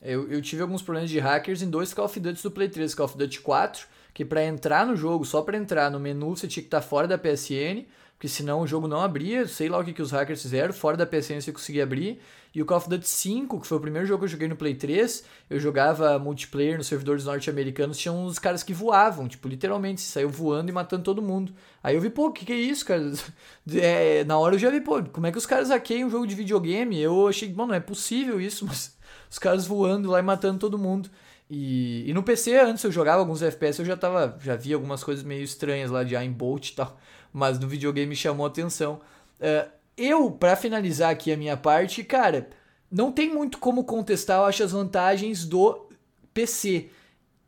Eu, 0.04 0.30
eu 0.30 0.42
tive 0.42 0.62
alguns 0.62 0.82
problemas 0.82 1.10
de 1.10 1.18
hackers 1.18 1.62
em 1.62 1.70
dois 1.70 1.94
Call 1.94 2.06
of 2.06 2.20
Duty 2.20 2.44
do 2.44 2.52
Play 2.52 2.68
3, 2.68 2.94
Call 2.94 3.06
of 3.06 3.18
Duty 3.18 3.40
4, 3.40 3.88
que 4.14 4.26
para 4.26 4.44
entrar 4.44 4.86
no 4.86 4.98
jogo, 4.98 5.24
só 5.24 5.42
para 5.42 5.58
entrar 5.58 5.90
no 5.90 6.00
menu, 6.00 6.36
você 6.36 6.48
tinha 6.48 6.62
que 6.62 6.68
estar 6.68 6.82
tá 6.82 6.86
fora 6.86 7.08
da 7.08 7.18
PSN, 7.18 7.86
porque 8.24 8.28
senão 8.28 8.62
o 8.62 8.68
jogo 8.68 8.88
não 8.88 9.02
abria, 9.02 9.48
sei 9.48 9.70
lá 9.70 9.80
o 9.80 9.84
que, 9.84 9.94
que 9.94 10.02
os 10.02 10.12
hackers 10.12 10.42
fizeram, 10.42 10.74
fora 10.74 10.98
da 10.98 11.06
PSN 11.06 11.42
você 11.42 11.52
conseguia 11.52 11.84
abrir. 11.84 12.20
E 12.56 12.62
o 12.62 12.66
Call 12.66 12.78
of 12.78 12.88
Duty 12.88 13.08
5, 13.08 13.62
que 13.62 13.68
foi 13.68 13.78
o 13.78 13.82
primeiro 13.82 14.08
jogo 14.08 14.20
que 14.20 14.26
eu 14.26 14.30
joguei 14.30 14.48
no 14.48 14.56
Play 14.56 14.76
3, 14.76 15.24
eu 15.50 15.60
jogava 15.60 16.20
multiplayer 16.20 16.78
nos 16.78 16.88
servidores 16.88 17.26
norte-americanos, 17.26 17.98
tinha 17.98 18.12
uns 18.12 18.38
caras 18.38 18.62
que 18.62 18.74
voavam, 18.74 19.28
tipo, 19.28 19.48
literalmente, 19.48 20.02
saiu 20.02 20.30
voando 20.30 20.70
e 20.70 20.72
matando 20.72 21.04
todo 21.04 21.22
mundo. 21.22 21.52
Aí 21.84 21.96
eu 21.96 22.02
vi, 22.02 22.10
pô, 22.10 22.28
o 22.28 22.32
que, 22.32 22.46
que 22.46 22.54
é 22.54 22.58
isso, 22.58 22.86
cara? 22.86 23.12
É, 23.74 24.24
na 24.26 24.38
hora 24.38 24.56
eu 24.56 24.60
já 24.60 24.70
vi, 24.70 24.82
pô, 24.82 25.02
como 25.04 25.26
é 25.26 25.32
que 25.32 25.38
os 25.38 25.46
caras 25.46 25.70
hackeiam 25.70 26.08
um 26.08 26.12
jogo 26.12 26.28
de 26.28 26.36
videogame? 26.36 27.00
Eu 27.00 27.28
achei, 27.28 27.52
mano, 27.52 27.70
não 27.70 27.76
é 27.76 27.80
possível 27.80 28.40
isso, 28.40 28.66
mas 28.68 28.96
os 29.34 29.40
caras 29.40 29.68
voando 29.68 30.10
lá 30.10 30.20
e 30.20 30.24
matando 30.24 30.60
todo 30.60 30.78
mundo. 30.78 31.10
E, 31.50 32.10
e 32.10 32.14
no 32.14 32.24
PC, 32.24 32.58
antes 32.60 32.84
eu 32.84 32.92
jogava 32.92 33.20
alguns 33.20 33.42
FPS, 33.42 33.80
eu 33.80 33.86
já 33.86 33.98
tava, 33.98 34.38
já 34.42 34.56
vi 34.56 34.74
algumas 34.74 35.04
coisas 35.04 35.24
meio 35.24 35.44
estranhas 35.44 35.92
lá 35.92 36.04
de 36.04 36.16
aimbot 36.16 36.70
e 36.70 36.76
tal 36.76 36.98
mas 37.34 37.58
no 37.58 37.68
videogame 37.68 38.16
chamou 38.16 38.46
atenção. 38.46 39.02
Uh, 39.40 39.70
eu, 39.98 40.32
para 40.32 40.56
finalizar 40.56 41.10
aqui 41.10 41.32
a 41.32 41.38
minha 41.38 41.58
parte, 41.58 42.04
cara, 42.04 42.48
não 42.90 43.12
tem 43.12 43.34
muito 43.34 43.58
como 43.58 43.84
contestar, 43.84 44.40
eu 44.40 44.46
acho, 44.46 44.64
as 44.64 44.72
vantagens 44.72 45.44
do 45.46 45.90
PC. 46.34 46.90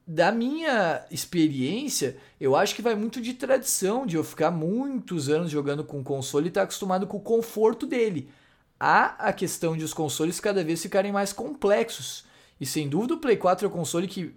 Da 0.07 0.31
minha 0.31 1.03
experiência, 1.09 2.17
eu 2.39 2.55
acho 2.55 2.75
que 2.75 2.81
vai 2.81 2.95
muito 2.95 3.21
de 3.21 3.33
tradição, 3.33 4.05
de 4.05 4.15
eu 4.15 4.23
ficar 4.23 4.51
muitos 4.51 5.29
anos 5.29 5.49
jogando 5.49 5.83
com 5.83 6.03
console 6.03 6.45
e 6.45 6.49
estar 6.49 6.61
tá 6.61 6.65
acostumado 6.65 7.07
com 7.07 7.17
o 7.17 7.21
conforto 7.21 7.87
dele. 7.87 8.29
Há 8.79 9.27
a 9.29 9.33
questão 9.33 9.75
de 9.77 9.83
os 9.83 9.93
consoles 9.93 10.39
cada 10.39 10.63
vez 10.63 10.81
ficarem 10.81 11.11
mais 11.11 11.31
complexos. 11.31 12.25
E 12.59 12.65
sem 12.65 12.87
dúvida 12.87 13.15
o 13.15 13.19
Play 13.19 13.37
4 13.37 13.65
é 13.65 13.69
o 13.69 13.71
console 13.71 14.07
que 14.07 14.33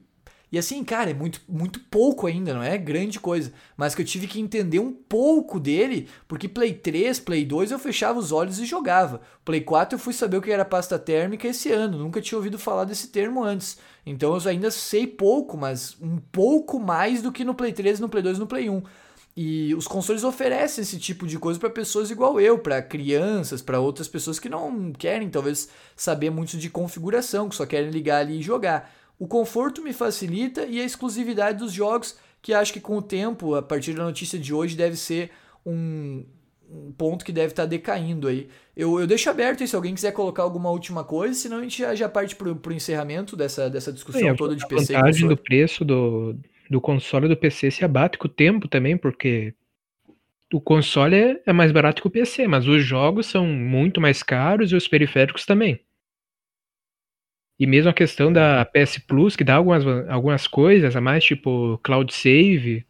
e 0.51 0.59
assim, 0.59 0.83
cara, 0.83 1.11
é 1.11 1.15
muito, 1.15 1.43
muito 1.47 1.79
pouco 1.91 2.27
ainda, 2.27 2.55
não 2.55 2.63
é 2.63 2.79
grande 2.79 3.21
coisa. 3.21 3.53
Mas 3.77 3.95
que 3.95 4.01
eu 4.01 4.07
tive 4.07 4.27
que 4.27 4.41
entender 4.41 4.79
um 4.79 4.93
pouco 4.93 5.61
dele, 5.61 6.09
porque 6.27 6.49
Play 6.49 6.73
3, 6.73 7.21
Play 7.21 7.45
2 7.45 7.71
eu 7.71 7.79
fechava 7.79 8.19
os 8.19 8.33
olhos 8.33 8.59
e 8.59 8.65
jogava. 8.65 9.21
Play 9.45 9.61
4 9.61 9.97
eu 9.97 9.99
fui 9.99 10.15
saber 10.15 10.39
o 10.39 10.43
que 10.43 10.51
era 10.51 10.65
pasta 10.65 10.99
térmica 10.99 11.47
esse 11.47 11.71
ano, 11.71 11.99
nunca 11.99 12.23
tinha 12.23 12.39
ouvido 12.39 12.59
falar 12.59 12.85
desse 12.85 13.09
termo 13.09 13.45
antes. 13.45 13.79
Então 14.07 14.35
eu 14.35 14.49
ainda 14.49 14.71
sei 14.71 15.07
pouco, 15.07 15.57
mas 15.59 15.97
um 16.01 16.17
pouco 16.17 16.81
mais 16.81 17.21
do 17.21 17.31
que 17.31 17.45
no 17.45 17.55
Play 17.55 17.73
3, 17.73 18.01
no 18.01 18.09
Play 18.09 18.23
2 18.23 18.39
e 18.39 18.41
no 18.41 18.47
Play 18.47 18.71
1. 18.71 18.83
E 19.41 19.73
os 19.77 19.87
consoles 19.87 20.25
oferecem 20.25 20.83
esse 20.83 20.99
tipo 20.99 21.25
de 21.25 21.39
coisa 21.39 21.61
para 21.61 21.71
pessoas 21.71 22.11
igual 22.11 22.41
eu, 22.41 22.59
para 22.59 22.83
crianças, 22.83 23.63
para 23.63 23.79
outras 23.79 24.09
pessoas 24.09 24.41
que 24.41 24.49
não 24.49 24.93
querem 24.93 25.31
talvez 25.31 25.69
saber 25.95 26.29
muito 26.29 26.59
de 26.59 26.69
configuração, 26.69 27.49
que 27.49 27.55
só 27.55 27.65
querem 27.65 27.89
ligar 27.89 28.19
ali 28.19 28.41
e 28.41 28.43
jogar. 28.43 28.93
O 29.17 29.29
conforto 29.29 29.81
me 29.81 29.93
facilita 29.93 30.65
e 30.65 30.81
a 30.81 30.85
exclusividade 30.85 31.57
dos 31.57 31.73
jogos, 31.73 32.19
que 32.43 32.53
acho 32.53 32.73
que 32.73 32.81
com 32.81 32.97
o 32.97 33.03
tempo, 33.03 33.55
a 33.55 33.63
partir 33.63 33.93
da 33.93 34.03
notícia 34.03 34.37
de 34.37 34.53
hoje, 34.53 34.75
deve 34.75 34.97
ser 34.97 35.31
um, 35.65 36.25
um 36.69 36.91
ponto 36.91 37.25
que 37.25 37.31
deve 37.31 37.53
estar 37.53 37.63
tá 37.63 37.69
decaindo 37.69 38.27
aí. 38.27 38.49
Eu, 38.77 38.99
eu 38.99 39.07
deixo 39.07 39.31
aberto 39.31 39.61
aí 39.61 39.69
se 39.69 39.77
alguém 39.77 39.95
quiser 39.95 40.11
colocar 40.11 40.43
alguma 40.43 40.69
última 40.69 41.05
coisa, 41.05 41.35
senão 41.35 41.59
a 41.59 41.63
gente 41.63 41.79
já, 41.79 41.95
já 41.95 42.09
parte 42.09 42.35
para 42.35 42.49
o 42.51 42.73
encerramento 42.73 43.37
dessa, 43.37 43.71
dessa 43.71 43.93
discussão 43.93 44.21
Sim, 44.21 44.35
toda 44.35 44.57
de 44.57 44.67
PC. 44.67 44.97
A 44.97 44.99
vantagem 44.99 45.29
do 45.29 45.37
preço 45.37 45.85
do, 45.85 46.35
do 46.71 46.81
console 46.81 47.29
do 47.29 47.37
PC 47.37 47.71
se 47.71 47.85
abate 47.85 48.19
com 48.19 48.27
o 48.27 48.31
tempo 48.31 48.69
também, 48.69 48.97
porque 48.97 49.55
o 50.53 50.61
console 50.61 51.17
é, 51.17 51.43
é 51.47 51.53
mais 51.53 51.73
barato 51.73 52.01
que 52.03 52.09
o 52.09 52.11
PC, 52.11 52.47
mas 52.47 52.67
os 52.67 52.85
jogos 52.85 53.27
são 53.27 53.47
muito 53.47 54.01
mais 54.01 54.23
caros 54.23 54.73
e 54.73 54.77
os 54.77 54.89
periféricos 54.89 55.45
também. 55.45 55.81
E 57.59 57.67
mesmo 57.67 57.91
a 57.91 57.95
questão 57.95 58.33
da 58.33 58.65
PS 58.65 58.99
Plus, 58.99 59.35
que 59.35 59.43
dá 59.43 59.57
algumas, 59.57 59.85
algumas 60.09 60.47
coisas 60.47 60.95
a 60.95 61.01
mais, 61.01 61.25
tipo 61.25 61.79
Cloud 61.83 62.15
Save, 62.15 62.87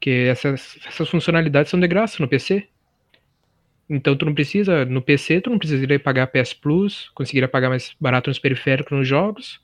que 0.00 0.10
essas, 0.10 0.78
essas 0.86 1.08
funcionalidades 1.08 1.70
são 1.70 1.78
de 1.78 1.86
graça 1.86 2.16
no 2.20 2.28
PC. 2.28 2.66
Então 3.88 4.16
tu 4.16 4.24
não 4.24 4.34
precisa, 4.34 4.84
no 4.84 5.02
PC 5.02 5.40
tu 5.42 5.50
não 5.50 5.58
precisaria 5.58 6.00
pagar 6.00 6.26
PS 6.28 6.54
Plus, 6.54 7.10
conseguiria 7.10 7.48
pagar 7.48 7.68
mais 7.68 7.94
barato 8.00 8.30
nos 8.30 8.38
periféricos 8.38 8.96
nos 8.96 9.06
jogos, 9.06 9.60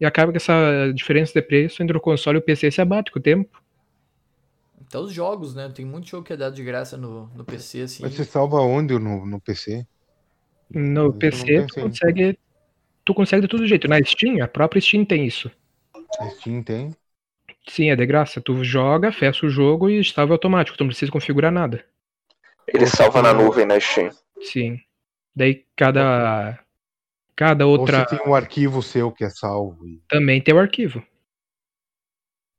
e 0.00 0.04
acaba 0.04 0.32
que 0.32 0.38
essa 0.38 0.92
diferença 0.94 1.32
de 1.32 1.46
preço 1.46 1.82
entre 1.82 1.96
o 1.96 2.00
console 2.00 2.38
e 2.38 2.40
o 2.40 2.42
PC 2.42 2.70
se 2.70 2.80
abate 2.80 3.10
com 3.10 3.18
o 3.18 3.22
tempo. 3.22 3.62
Até 4.80 4.98
os 4.98 5.12
jogos, 5.12 5.54
né? 5.54 5.68
Tem 5.74 5.84
muito 5.84 6.08
jogo 6.08 6.24
que 6.24 6.32
é 6.32 6.36
dado 6.36 6.54
de 6.54 6.62
graça 6.62 6.96
no, 6.96 7.26
no 7.34 7.44
PC, 7.44 7.82
assim. 7.82 8.02
Mas 8.02 8.14
você 8.14 8.24
salva 8.24 8.60
onde 8.60 8.98
no, 8.98 9.26
no 9.26 9.40
PC? 9.40 9.86
No 10.70 11.12
PC 11.12 11.66
tu 11.66 11.80
consegue 11.80 12.38
tu 13.04 13.14
consegue 13.14 13.42
de 13.42 13.48
todo 13.48 13.66
jeito. 13.66 13.88
Na 13.88 14.02
Steam, 14.02 14.42
a 14.42 14.48
própria 14.48 14.80
Steam 14.80 15.04
tem 15.04 15.24
isso. 15.26 15.50
A 16.20 16.28
Steam 16.30 16.62
tem? 16.62 16.94
Sim, 17.68 17.90
é 17.90 17.96
de 17.96 18.04
graça. 18.04 18.40
Tu 18.40 18.62
joga, 18.62 19.12
fecha 19.12 19.46
o 19.46 19.48
jogo 19.48 19.88
e 19.88 20.04
salva 20.04 20.34
automático. 20.34 20.76
Tu 20.76 20.84
não 20.84 20.88
precisa 20.88 21.10
configurar 21.10 21.50
nada. 21.50 21.84
Ele 22.66 22.86
salva 22.86 23.22
na 23.22 23.32
nuvem 23.32 23.64
na 23.64 23.78
Steam. 23.80 24.10
Sim. 24.40 24.78
Daí 25.34 25.64
cada. 25.76 26.58
Cada 27.36 27.66
outra. 27.66 27.98
Ou 27.98 28.08
você 28.08 28.16
tem 28.16 28.26
um 28.26 28.34
arquivo 28.34 28.82
seu 28.82 29.12
que 29.12 29.22
é 29.22 29.30
salvo. 29.30 29.84
Também 30.08 30.40
tem 30.40 30.54
o 30.54 30.58
arquivo. 30.58 31.04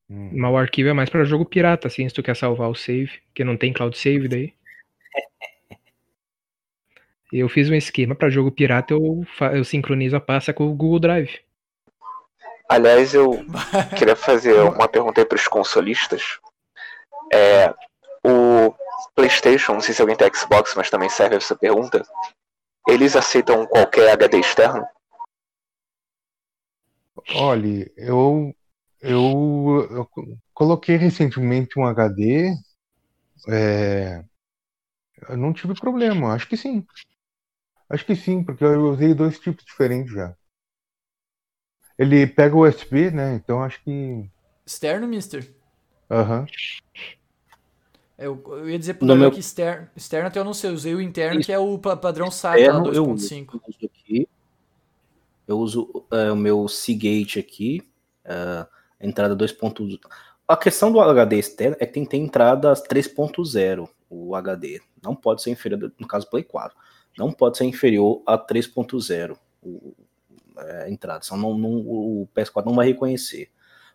Hum. 0.10 0.32
Mas 0.34 0.52
o 0.52 0.58
arquivo 0.58 0.90
é 0.90 0.94
mais 0.94 1.10
para 1.10 1.26
jogo 1.26 1.46
pirata, 1.46 1.88
assim, 1.88 2.08
se 2.08 2.14
tu 2.16 2.24
quer 2.24 2.36
salvar 2.36 2.70
o 2.70 2.76
save, 2.76 3.12
que 3.34 3.44
não 3.44 3.58
tem 3.58 3.74
cloud 3.74 3.98
save 3.98 4.28
daí. 4.28 4.54
Eu 7.34 7.50
fiz 7.50 7.70
um 7.70 7.76
esquema 7.76 8.16
para 8.16 8.30
jogo 8.30 8.50
pirata, 8.50 8.94
eu, 8.94 9.22
eu 9.54 9.66
sincronizo 9.66 10.16
a 10.16 10.22
pasta 10.22 10.54
com 10.54 10.66
o 10.66 10.74
Google 10.74 10.98
Drive. 10.98 11.42
Aliás, 12.70 13.14
eu 13.14 13.46
queria 14.00 14.16
fazer 14.16 14.54
uma 14.62 14.88
pergunta 14.88 15.20
aí 15.20 15.26
para 15.26 15.36
os 15.36 15.46
consolistas. 15.46 16.40
É, 17.34 17.74
o 18.26 18.74
PlayStation, 19.14 19.74
não 19.74 19.82
sei 19.82 19.94
se 19.94 20.02
alguém 20.02 20.16
tem 20.16 20.34
Xbox, 20.34 20.74
mas 20.74 20.90
também 20.90 21.10
serve 21.10 21.36
essa 21.36 21.54
pergunta. 21.54 22.02
Eles 22.88 23.16
aceitam 23.16 23.68
qualquer 23.68 24.10
HD 24.12 24.40
externo? 24.40 24.86
Olha, 27.36 27.92
eu, 27.98 28.54
eu, 29.02 29.88
eu 29.92 30.10
coloquei 30.54 30.96
recentemente 30.96 31.78
um 31.80 31.86
HD. 31.86 32.54
É, 33.50 34.24
eu 35.30 35.38
não 35.38 35.54
tive 35.54 35.74
problema, 35.74 36.34
acho 36.34 36.48
que 36.48 36.58
sim. 36.58 36.86
Acho 37.90 38.06
que 38.06 38.16
sim, 38.16 38.44
porque 38.44 38.64
eu 38.64 38.92
usei 38.92 39.14
dois 39.14 39.40
tipos 39.40 39.66
diferentes 39.66 40.14
já. 40.14 40.36
Ele 41.98 42.28
pega 42.28 42.56
o 42.56 42.62
USB, 42.62 43.12
né? 43.12 43.36
Então 43.36 43.64
acho 43.64 43.82
que. 43.84 44.30
Externo, 44.66 45.08
mister? 45.08 45.54
Aham. 46.10 46.42
Uhum. 46.42 46.46
Eu, 48.18 48.44
eu, 48.48 48.70
ia 48.70 48.80
dizer 48.80 48.96
pro 48.96 49.16
meu... 49.16 49.32
que 49.32 49.40
externo, 49.40 49.88
externo 49.96 50.28
até 50.28 50.40
eu 50.40 50.44
não 50.44 50.54
sei, 50.54 50.72
eu 50.72 50.74
usei 50.74 50.96
o 50.96 51.02
interno, 51.02 51.40
Isso. 51.40 51.46
que 51.46 51.54
é 51.54 51.60
o 51.60 51.78
padrão 51.78 52.32
SATA 52.32 52.58
2.5. 52.58 52.94
Eu, 52.94 53.10
uso 53.68 53.78
aqui, 53.86 54.30
eu 55.48 55.60
uso 55.60 56.06
é, 56.12 56.32
o 56.32 56.36
meu 56.36 56.68
Seagate 56.68 57.38
aqui, 57.40 57.84
uh, 58.26 58.68
entrada 59.00 59.36
2.0. 59.36 60.00
A 60.48 60.58
questão 60.58 60.92
do 60.92 61.00
HD 61.00 61.38
externo 61.38 61.78
é 61.80 61.86
que 61.86 61.94
tem 61.94 62.06
que 62.06 62.10
ter 62.10 62.18
entrada 62.18 62.74
3.0, 62.74 63.88
o 64.10 64.34
HD. 64.34 64.82
Não 65.04 65.16
pode 65.16 65.44
ser 65.44 65.52
inferior, 65.52 65.92
no 66.00 66.08
caso 66.08 66.28
Play 66.28 66.44
4 66.44 66.76
não 67.18 67.32
pode 67.32 67.58
ser 67.58 67.66
inferior 67.66 68.22
a 68.26 68.38
3.0 68.38 69.38
é, 70.60 70.84
a 70.84 70.90
entrada, 70.90 71.24
senão 71.24 71.58
não, 71.58 71.58
não, 71.58 71.72
o 71.80 72.30
PS4 72.36 72.66
não 72.66 72.76
vai 72.76 72.88
reconhecer. 72.88 73.50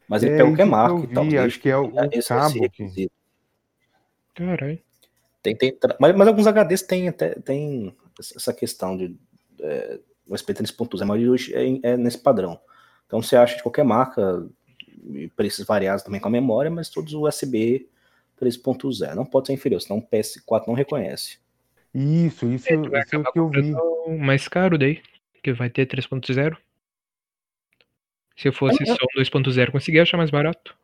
Mas 0.09 0.23
ele 0.23 0.34
é, 0.34 0.36
pega 0.36 0.49
qualquer 0.49 0.67
marca 0.67 1.05
e 1.05 1.15
tal. 1.15 1.25
Acho 1.44 1.60
que 1.60 1.68
é 1.68 1.76
o, 1.76 1.86
o 1.86 2.05
esse, 2.12 2.28
cabo. 2.28 2.65
Esse 2.65 3.10
Caralho. 4.35 4.78
Tem, 5.43 5.57
tem, 5.57 5.77
mas, 5.99 6.15
mas 6.15 6.28
alguns 6.28 6.47
HDs 6.47 6.83
têm 6.83 7.09
até 7.09 7.35
tem 7.35 7.94
essa 8.19 8.55
questão 8.55 8.97
de 8.97 9.17
é, 9.61 9.99
USB 10.28 10.55
3.0, 10.55 11.05
mas 11.05 11.28
hoje 11.28 11.55
é, 11.55 11.91
é, 11.91 11.97
nesse 11.97 12.19
padrão. 12.19 12.61
Então 13.07 13.20
você 13.20 13.36
acha 13.36 13.57
de 13.57 13.62
qualquer 13.62 13.85
marca, 13.85 14.47
preços 15.36 15.67
variados 15.67 16.05
também 16.05 16.20
com 16.20 16.28
a 16.28 16.31
memória, 16.31 16.70
mas 16.70 16.89
todos 16.89 17.12
USB 17.12 17.89
3.0. 18.41 19.15
Não 19.15 19.27
pode 19.27 19.49
ser 19.49 19.52
inferior, 19.52 19.81
senão 19.81 19.99
o 19.99 20.07
PS4 20.07 20.65
não 20.67 20.75
reconhece. 20.75 21.39
Isso, 21.94 22.47
isso, 22.51 22.69
é, 22.69 22.75
isso 22.75 23.17
é 23.17 23.19
o 23.19 23.25
que 23.25 23.39
eu 23.39 23.51
vi. 23.51 23.75
mais 24.19 24.49
caro 24.49 24.78
daí, 24.78 25.02
que 25.43 25.52
vai 25.52 25.69
ter 25.69 25.86
3.0. 25.86 26.57
Se 28.36 28.49
eu 28.49 28.52
fosse 28.52 28.83
é, 28.83 28.86
só 28.86 28.97
2.0, 29.19 29.70
conseguia 29.70 30.02
achar 30.02 30.17
mais 30.17 30.31
barato. 30.31 30.75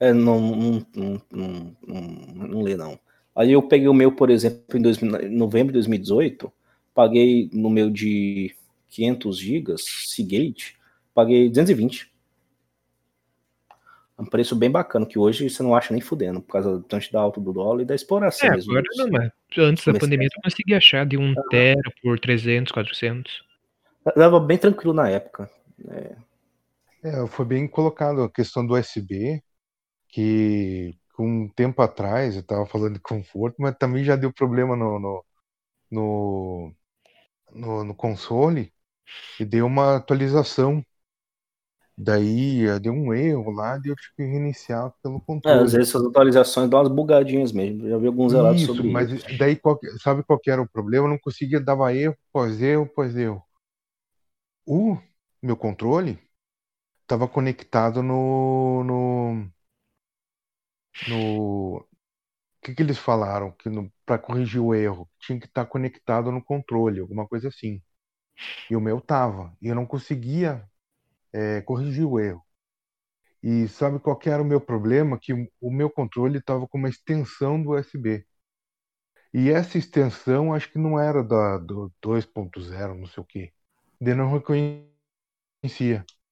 É, 0.00 0.12
não, 0.12 0.40
não, 0.40 0.86
não, 0.94 1.22
não, 1.30 1.76
não, 1.86 2.46
não 2.46 2.62
lê 2.62 2.76
não. 2.76 2.98
Aí 3.34 3.52
eu 3.52 3.62
peguei 3.62 3.88
o 3.88 3.94
meu, 3.94 4.12
por 4.12 4.30
exemplo, 4.30 4.78
em, 4.78 4.82
dois, 4.82 5.02
em 5.02 5.28
novembro 5.28 5.68
de 5.68 5.78
2018, 5.78 6.52
paguei 6.94 7.50
no 7.52 7.70
meu 7.70 7.90
de 7.90 8.54
500 8.90 9.38
GB, 9.38 9.74
Seagate, 9.78 10.76
paguei 11.14 11.48
220 11.48 12.14
um 14.18 14.24
preço 14.24 14.54
bem 14.54 14.70
bacana, 14.70 15.06
que 15.06 15.18
hoje 15.18 15.48
você 15.48 15.62
não 15.62 15.74
acha 15.74 15.92
nem 15.92 16.00
fudendo, 16.00 16.40
por 16.40 16.52
causa 16.52 16.82
tanto 16.88 17.12
da 17.12 17.20
alta 17.20 17.40
do 17.40 17.52
dólar 17.52 17.82
e 17.82 17.84
da 17.84 17.94
exploração. 17.94 18.48
É, 18.48 18.52
mesmo. 18.52 18.72
agora 18.72 18.86
não, 18.96 19.08
mas 19.10 19.32
antes 19.58 19.84
da 19.84 19.98
pandemia 19.98 20.28
eu 20.32 20.42
consegui 20.42 20.74
achar 20.74 21.04
de 21.04 21.16
1 21.16 21.22
um 21.22 21.34
tera 21.50 21.92
por 22.02 22.18
300, 22.18 22.72
400. 22.72 23.42
Dava 24.16 24.38
bem 24.38 24.56
tranquilo 24.56 24.94
na 24.94 25.08
época. 25.08 25.50
É. 25.88 26.16
é, 27.02 27.26
foi 27.26 27.44
bem 27.44 27.66
colocado 27.66 28.22
a 28.22 28.30
questão 28.30 28.64
do 28.64 28.74
USB. 28.74 29.42
Que 30.14 30.98
um 31.18 31.48
tempo 31.50 31.82
atrás 31.82 32.34
eu 32.36 32.40
estava 32.42 32.66
falando 32.66 32.94
de 32.94 33.00
conforto, 33.00 33.56
mas 33.60 33.76
também 33.78 34.04
já 34.04 34.16
deu 34.16 34.32
problema 34.32 34.76
no, 34.76 34.98
no, 35.00 35.24
no, 35.92 36.74
no, 37.52 37.84
no 37.84 37.94
console 37.96 38.72
e 39.40 39.44
deu 39.46 39.66
uma 39.66 39.96
atualização. 39.96 40.84
Daí 41.98 42.78
deu 42.80 42.92
um 42.92 43.12
erro 43.12 43.50
lá, 43.50 43.76
deu 43.78 43.96
tive 43.96 44.14
que 44.16 44.22
reiniciar 44.22 44.92
pelo 45.02 45.20
É, 45.46 45.50
controle. 45.50 45.58
às 45.58 45.72
vezes 45.72 45.90
essas 45.90 46.04
atualizações 46.06 46.70
dão 46.70 46.80
umas 46.80 46.88
bugadinhas 46.90 47.52
mesmo. 47.52 47.88
Já 47.88 47.98
vi 47.98 48.06
alguns 48.06 48.32
relatos 48.32 48.62
Isso, 48.62 48.64
sobre 48.64 48.88
mas 48.88 49.08
isso. 49.08 49.26
daí 49.38 49.56
qual 49.56 49.78
sabe 50.02 50.22
qual 50.24 50.38
era 50.46 50.60
o 50.62 50.68
problema? 50.68 51.06
Eu 51.06 51.10
não 51.10 51.18
conseguia, 51.18 51.60
dava 51.60 51.94
erro, 51.94 52.16
pós 52.32 52.60
erro, 52.62 52.86
pós 52.86 53.14
erro. 53.16 53.42
O 54.66 54.98
meu 55.42 55.56
controle 55.56 56.18
estava 57.02 57.28
conectado 57.28 58.02
no, 58.02 58.84
no, 58.84 59.52
no, 61.06 61.78
o 61.78 61.88
que 62.62 62.74
que 62.74 62.82
eles 62.82 62.98
falaram? 62.98 63.52
Que 63.52 63.70
para 64.06 64.18
corrigir 64.20 64.60
o 64.62 64.74
erro 64.74 65.10
tinha 65.20 65.38
que 65.40 65.46
estar 65.46 65.66
conectado 65.66 66.32
no 66.32 66.42
controle, 66.44 67.00
alguma 67.00 67.28
coisa 67.28 67.48
assim. 67.48 67.82
E 68.70 68.76
o 68.76 68.80
meu 68.82 69.00
tava, 69.00 69.56
e 69.62 69.68
eu 69.68 69.74
não 69.76 69.86
conseguia 69.86 70.68
é, 71.32 71.62
corrigir 71.62 72.06
o 72.06 72.20
erro. 72.20 72.44
E 73.42 73.68
sabe 73.68 74.00
qual 74.00 74.18
era 74.26 74.42
o 74.42 74.44
meu 74.44 74.60
problema? 74.60 75.18
Que 75.20 75.32
o 75.60 75.70
meu 75.70 75.90
controle 75.90 76.38
estava 76.38 76.66
com 76.66 76.78
uma 76.78 76.88
extensão 76.88 77.62
do 77.62 77.70
USB. 77.70 78.26
E 79.34 79.50
essa 79.50 79.78
extensão 79.78 80.54
acho 80.54 80.70
que 80.72 80.78
não 80.78 80.98
era 81.00 81.22
da, 81.24 81.58
do 81.58 81.92
2.0, 82.02 82.94
não 82.96 83.06
sei 83.06 83.22
o 83.22 83.26
quê. 83.26 83.52
Ele 84.00 84.14
não 84.14 84.32
reconhecia. 84.32 84.88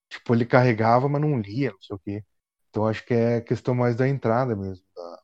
Tipo, 0.08 0.34
ele 0.34 0.44
carregava, 0.46 1.08
mas 1.08 1.20
não 1.20 1.40
lia, 1.40 1.70
não 1.72 1.80
sei 1.82 1.96
o 1.96 1.98
quê. 1.98 2.24
Então 2.72 2.86
acho 2.86 3.04
que 3.04 3.12
é 3.12 3.38
questão 3.42 3.74
mais 3.74 3.94
da 3.94 4.08
entrada 4.08 4.56
mesmo. 4.56 4.82
Da, 4.96 5.22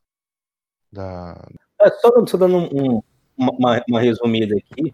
da... 0.91 1.49
É, 1.81 1.89
só, 1.89 2.25
só 2.27 2.37
dando 2.37 2.57
um- 2.57 2.97
um- 2.97 3.03
uma, 3.35 3.83
uma- 3.87 3.99
resumida 3.99 4.55
aqui, 4.55 4.93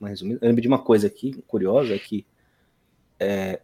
uma 0.00 0.08
resumida, 0.08 0.38
eu 0.42 0.48
lembrei 0.48 0.62
de 0.62 0.68
uma 0.68 0.82
coisa 0.82 1.06
aqui 1.06 1.42
curiosa, 1.46 1.98
que 1.98 2.24
é, 3.20 3.60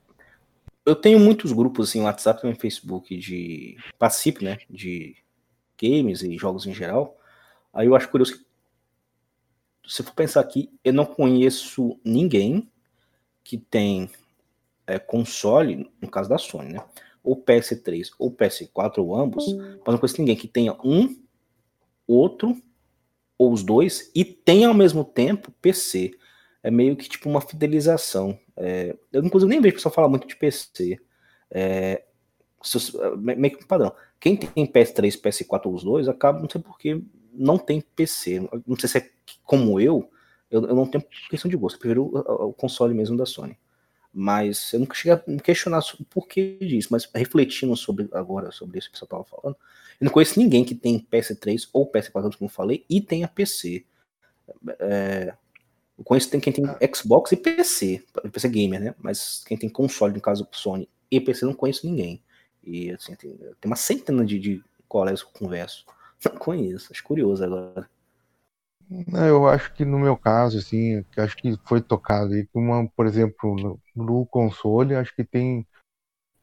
eu 0.86 0.96
tenho 0.96 1.20
muitos 1.20 1.52
grupos 1.52 1.90
assim, 1.90 2.02
WhatsApp 2.02 2.46
e 2.46 2.54
Facebook 2.54 3.16
de 3.16 3.76
participo, 3.98 4.44
né, 4.44 4.58
de 4.70 5.16
games 5.80 6.22
e 6.22 6.36
jogos 6.38 6.66
em 6.66 6.74
geral. 6.74 7.16
Aí 7.72 7.86
eu 7.86 7.96
acho 7.96 8.10
curioso 8.10 8.38
que 8.38 8.46
se 9.86 10.02
for 10.02 10.12
pensar 10.14 10.40
aqui, 10.40 10.70
eu 10.84 10.92
não 10.92 11.06
conheço 11.06 11.98
ninguém 12.04 12.70
que 13.44 13.58
tem 13.58 14.10
é, 14.86 14.98
console, 14.98 15.90
no 16.00 16.10
caso 16.10 16.28
da 16.28 16.38
Sony, 16.38 16.74
né? 16.74 16.84
Ou 17.22 17.42
PS3 17.42 18.10
ou 18.18 18.30
PS4 18.30 18.98
ou 18.98 19.16
ambos, 19.16 19.44
mas 19.54 19.86
não 19.86 19.98
conheço 19.98 20.20
ninguém 20.20 20.36
que 20.36 20.48
tenha 20.48 20.76
um, 20.84 21.16
outro 22.06 22.56
ou 23.36 23.52
os 23.52 23.62
dois 23.62 24.10
e 24.14 24.24
tenha 24.24 24.68
ao 24.68 24.74
mesmo 24.74 25.04
tempo 25.04 25.52
PC. 25.60 26.12
É 26.62 26.70
meio 26.70 26.96
que 26.96 27.08
tipo 27.08 27.28
uma 27.28 27.40
fidelização. 27.40 28.38
É, 28.56 28.96
eu 29.12 29.22
inclusive 29.22 29.48
nem 29.50 29.60
vejo 29.60 29.76
pessoal 29.76 29.94
falar 29.94 30.08
muito 30.08 30.26
de 30.26 30.34
PC. 30.34 30.98
É, 31.50 32.04
meio 33.16 33.56
que 33.56 33.64
um 33.64 33.66
padrão. 33.68 33.92
Quem 34.18 34.36
tem 34.36 34.66
PS3, 34.66 35.20
PS4 35.20 35.66
ou 35.66 35.74
os 35.74 35.84
dois, 35.84 36.08
acaba, 36.08 36.40
não 36.40 36.50
sei 36.50 36.60
porquê, 36.60 37.00
não 37.32 37.56
tem 37.56 37.80
PC. 37.80 38.40
Não 38.66 38.76
sei 38.76 38.88
se 38.88 38.98
é 38.98 39.10
como 39.44 39.78
eu, 39.78 40.10
eu, 40.50 40.66
eu 40.66 40.74
não 40.74 40.86
tenho 40.86 41.04
questão 41.30 41.48
de 41.48 41.56
gosto, 41.56 41.76
eu 41.76 41.80
prefiro 41.80 42.10
o 42.12 42.52
console 42.52 42.94
mesmo 42.94 43.16
da 43.16 43.24
Sony. 43.24 43.56
Mas 44.20 44.72
eu 44.72 44.80
nunca 44.80 44.96
cheguei 44.96 45.12
a 45.12 45.22
me 45.28 45.38
questionar 45.38 45.78
o 45.78 46.04
porquê 46.06 46.58
disso, 46.60 46.88
mas 46.90 47.08
refletindo 47.14 47.76
sobre 47.76 48.08
agora 48.10 48.50
sobre 48.50 48.76
isso 48.76 48.90
que 48.90 48.98
você 48.98 49.04
estava 49.04 49.22
falando, 49.22 49.56
eu 50.00 50.04
não 50.06 50.10
conheço 50.10 50.40
ninguém 50.40 50.64
que 50.64 50.74
tem 50.74 50.98
PS3 50.98 51.68
ou 51.72 51.88
PS4, 51.88 52.12
como 52.12 52.34
eu 52.40 52.48
falei, 52.48 52.84
e 52.90 53.00
tenha 53.00 53.28
PC. 53.28 53.84
É, 54.80 55.32
eu 55.96 56.02
conheço 56.02 56.28
tem, 56.32 56.40
quem 56.40 56.52
tem 56.52 56.64
Xbox 56.92 57.30
e 57.30 57.36
PC, 57.36 58.04
PC 58.32 58.48
gamer, 58.48 58.80
né? 58.80 58.94
Mas 58.98 59.44
quem 59.46 59.56
tem 59.56 59.68
console, 59.68 60.12
no 60.12 60.20
caso 60.20 60.48
Sony 60.50 60.88
e 61.08 61.20
PC, 61.20 61.44
eu 61.44 61.50
não 61.50 61.54
conheço 61.54 61.86
ninguém. 61.86 62.20
E 62.64 62.90
assim, 62.90 63.14
tem, 63.14 63.36
tem 63.36 63.54
uma 63.64 63.76
centena 63.76 64.26
de, 64.26 64.36
de 64.40 64.64
colegas 64.88 65.22
que 65.22 65.28
eu 65.28 65.32
converso. 65.32 65.86
Não 66.24 66.36
conheço, 66.36 66.88
acho 66.90 67.04
curioso 67.04 67.44
agora. 67.44 67.88
Eu 69.30 69.46
acho 69.48 69.72
que 69.74 69.84
no 69.84 69.98
meu 69.98 70.16
caso, 70.16 70.58
assim, 70.58 71.04
acho 71.16 71.36
que 71.36 71.54
foi 71.66 71.80
tocado 71.82 72.32
aí, 72.34 72.48
uma, 72.54 72.88
por 72.90 73.06
exemplo, 73.06 73.54
no, 73.94 74.26
console, 74.26 74.94
acho 74.94 75.14
que 75.14 75.24
tem 75.24 75.66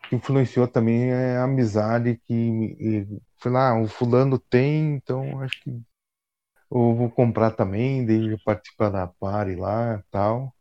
que 0.09 0.15
influenciou 0.17 0.67
também 0.67 1.11
é 1.11 1.37
a 1.37 1.45
amizade 1.45 2.19
que, 2.27 3.07
sei 3.41 3.51
lá, 3.51 3.79
o 3.81 3.87
fulano 3.87 4.39
tem, 4.39 4.95
então 4.95 5.41
acho 5.41 5.55
que 5.63 5.71
eu 6.71 6.95
vou 6.95 7.09
comprar 7.11 7.51
também, 7.51 8.05
daí 8.05 8.37
participar 8.43 8.89
da 8.89 9.07
party 9.07 9.55
lá 9.55 10.03
tal. 10.11 10.53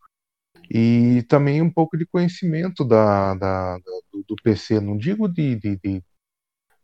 E 0.70 1.22
também 1.28 1.62
um 1.62 1.70
pouco 1.72 1.96
de 1.98 2.06
conhecimento 2.06 2.84
da, 2.84 3.34
da, 3.34 3.78
da- 3.78 3.82
do, 4.12 4.24
do 4.28 4.36
PC, 4.42 4.80
não 4.80 4.96
digo 4.98 5.28
de, 5.28 5.56
de, 5.56 5.76
de, 5.78 6.04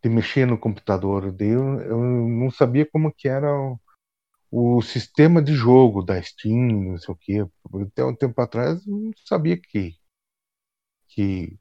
de 0.03 0.09
mexer 0.11 0.47
no 0.47 0.59
computador, 0.59 1.33
daí 1.33 1.49
eu, 1.51 1.81
eu 1.83 1.99
não 2.01 2.51
sabia 2.51 2.87
como 2.91 3.12
que 3.12 3.29
era 3.29 3.53
o, 3.55 3.79
o 4.51 4.83
sistema 4.83 5.41
de 5.41 5.55
jogo 5.55 6.03
da 6.03 6.20
Steam, 6.20 6.91
não 6.91 6.99
sei 6.99 7.15
o 7.15 7.17
quê. 7.17 7.47
Até 7.87 8.05
um 8.05 8.15
tempo 8.15 8.41
atrás 8.41 8.85
eu 8.87 8.97
não 8.97 9.12
sabia 9.25 9.57
que, 9.57 9.95
que, 11.09 11.57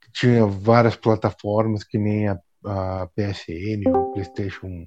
que 0.00 0.12
tinha 0.12 0.46
várias 0.46 0.96
plataformas 0.96 1.84
que 1.84 1.98
nem 1.98 2.28
a, 2.28 2.40
a 2.64 3.06
PSN, 3.08 3.88
o 3.88 4.12
PlayStation 4.12 4.86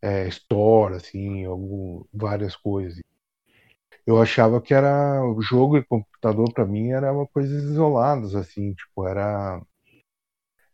é, 0.00 0.26
Store, 0.28 0.96
assim, 0.96 1.44
algum, 1.44 2.04
várias 2.12 2.56
coisas. 2.56 3.00
Eu 4.04 4.20
achava 4.20 4.60
que 4.60 4.74
era 4.74 5.24
o 5.24 5.40
jogo 5.40 5.76
e 5.76 5.84
computador 5.84 6.52
para 6.52 6.66
mim 6.66 6.90
era 6.90 7.12
uma 7.12 7.26
coisa 7.28 7.54
isoladas, 7.54 8.34
assim, 8.34 8.74
tipo, 8.74 9.06
era 9.06 9.64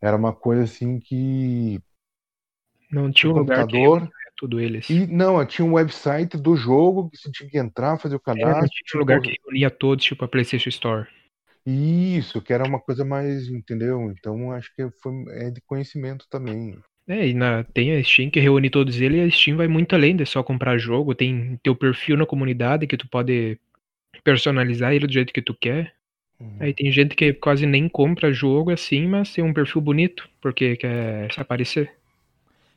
era 0.00 0.16
uma 0.16 0.32
coisa 0.32 0.62
assim 0.62 0.98
que 0.98 1.82
Não 2.90 3.10
tinha 3.10 3.30
o 3.30 3.36
um 3.36 3.38
lugar 3.40 3.66
computador 3.66 4.08
tudo 4.38 4.60
eles. 4.60 4.86
e 4.88 5.06
não, 5.06 5.44
tinha 5.46 5.64
um 5.66 5.74
website 5.74 6.36
do 6.36 6.56
jogo 6.56 7.10
que 7.10 7.16
você 7.18 7.30
tinha 7.30 7.48
que 7.48 7.58
entrar, 7.58 7.98
fazer 7.98 8.16
o 8.16 8.20
É, 8.34 8.54
cadastro, 8.60 8.82
tinha 8.84 8.96
um 8.96 9.00
tipo, 9.00 9.00
lugar 9.00 9.20
que 9.20 9.36
reunia 9.44 9.70
todos, 9.70 10.04
tipo 10.04 10.24
a 10.24 10.28
PlayStation 10.28 10.68
Store. 10.70 11.08
isso, 11.66 12.42
que 12.42 12.52
era 12.52 12.64
uma 12.64 12.80
coisa 12.80 13.04
mais, 13.04 13.48
entendeu? 13.48 14.10
Então 14.10 14.50
acho 14.52 14.74
que 14.74 14.90
foi 15.00 15.12
é 15.46 15.50
de 15.50 15.60
conhecimento 15.60 16.26
também. 16.28 16.82
É, 17.06 17.26
e 17.28 17.34
na, 17.34 17.64
tem 17.64 17.96
a 17.96 18.04
Steam 18.04 18.30
que 18.30 18.38
reúne 18.38 18.68
todos 18.68 19.00
eles, 19.00 19.18
e 19.18 19.22
a 19.22 19.30
Steam 19.30 19.56
vai 19.56 19.66
muito 19.66 19.94
além 19.94 20.14
de 20.14 20.26
só 20.26 20.42
comprar 20.42 20.76
jogo, 20.78 21.14
tem 21.14 21.58
teu 21.62 21.74
perfil 21.74 22.16
na 22.18 22.26
comunidade 22.26 22.86
que 22.86 22.96
tu 22.98 23.08
pode 23.08 23.58
personalizar 24.24 24.94
ele 24.94 25.06
do 25.06 25.12
jeito 25.14 25.32
que 25.32 25.42
tu 25.42 25.54
quer. 25.54 25.94
Aí 26.60 26.74
tem 26.74 26.92
gente 26.92 27.16
que 27.16 27.34
quase 27.34 27.66
nem 27.66 27.88
compra 27.88 28.32
jogo 28.32 28.72
assim, 28.72 29.08
mas 29.08 29.32
tem 29.34 29.44
um 29.44 29.54
perfil 29.54 29.82
bonito, 29.82 30.28
porque 30.42 30.76
quer 30.76 31.32
se 31.32 31.40
aparecer. 31.40 31.97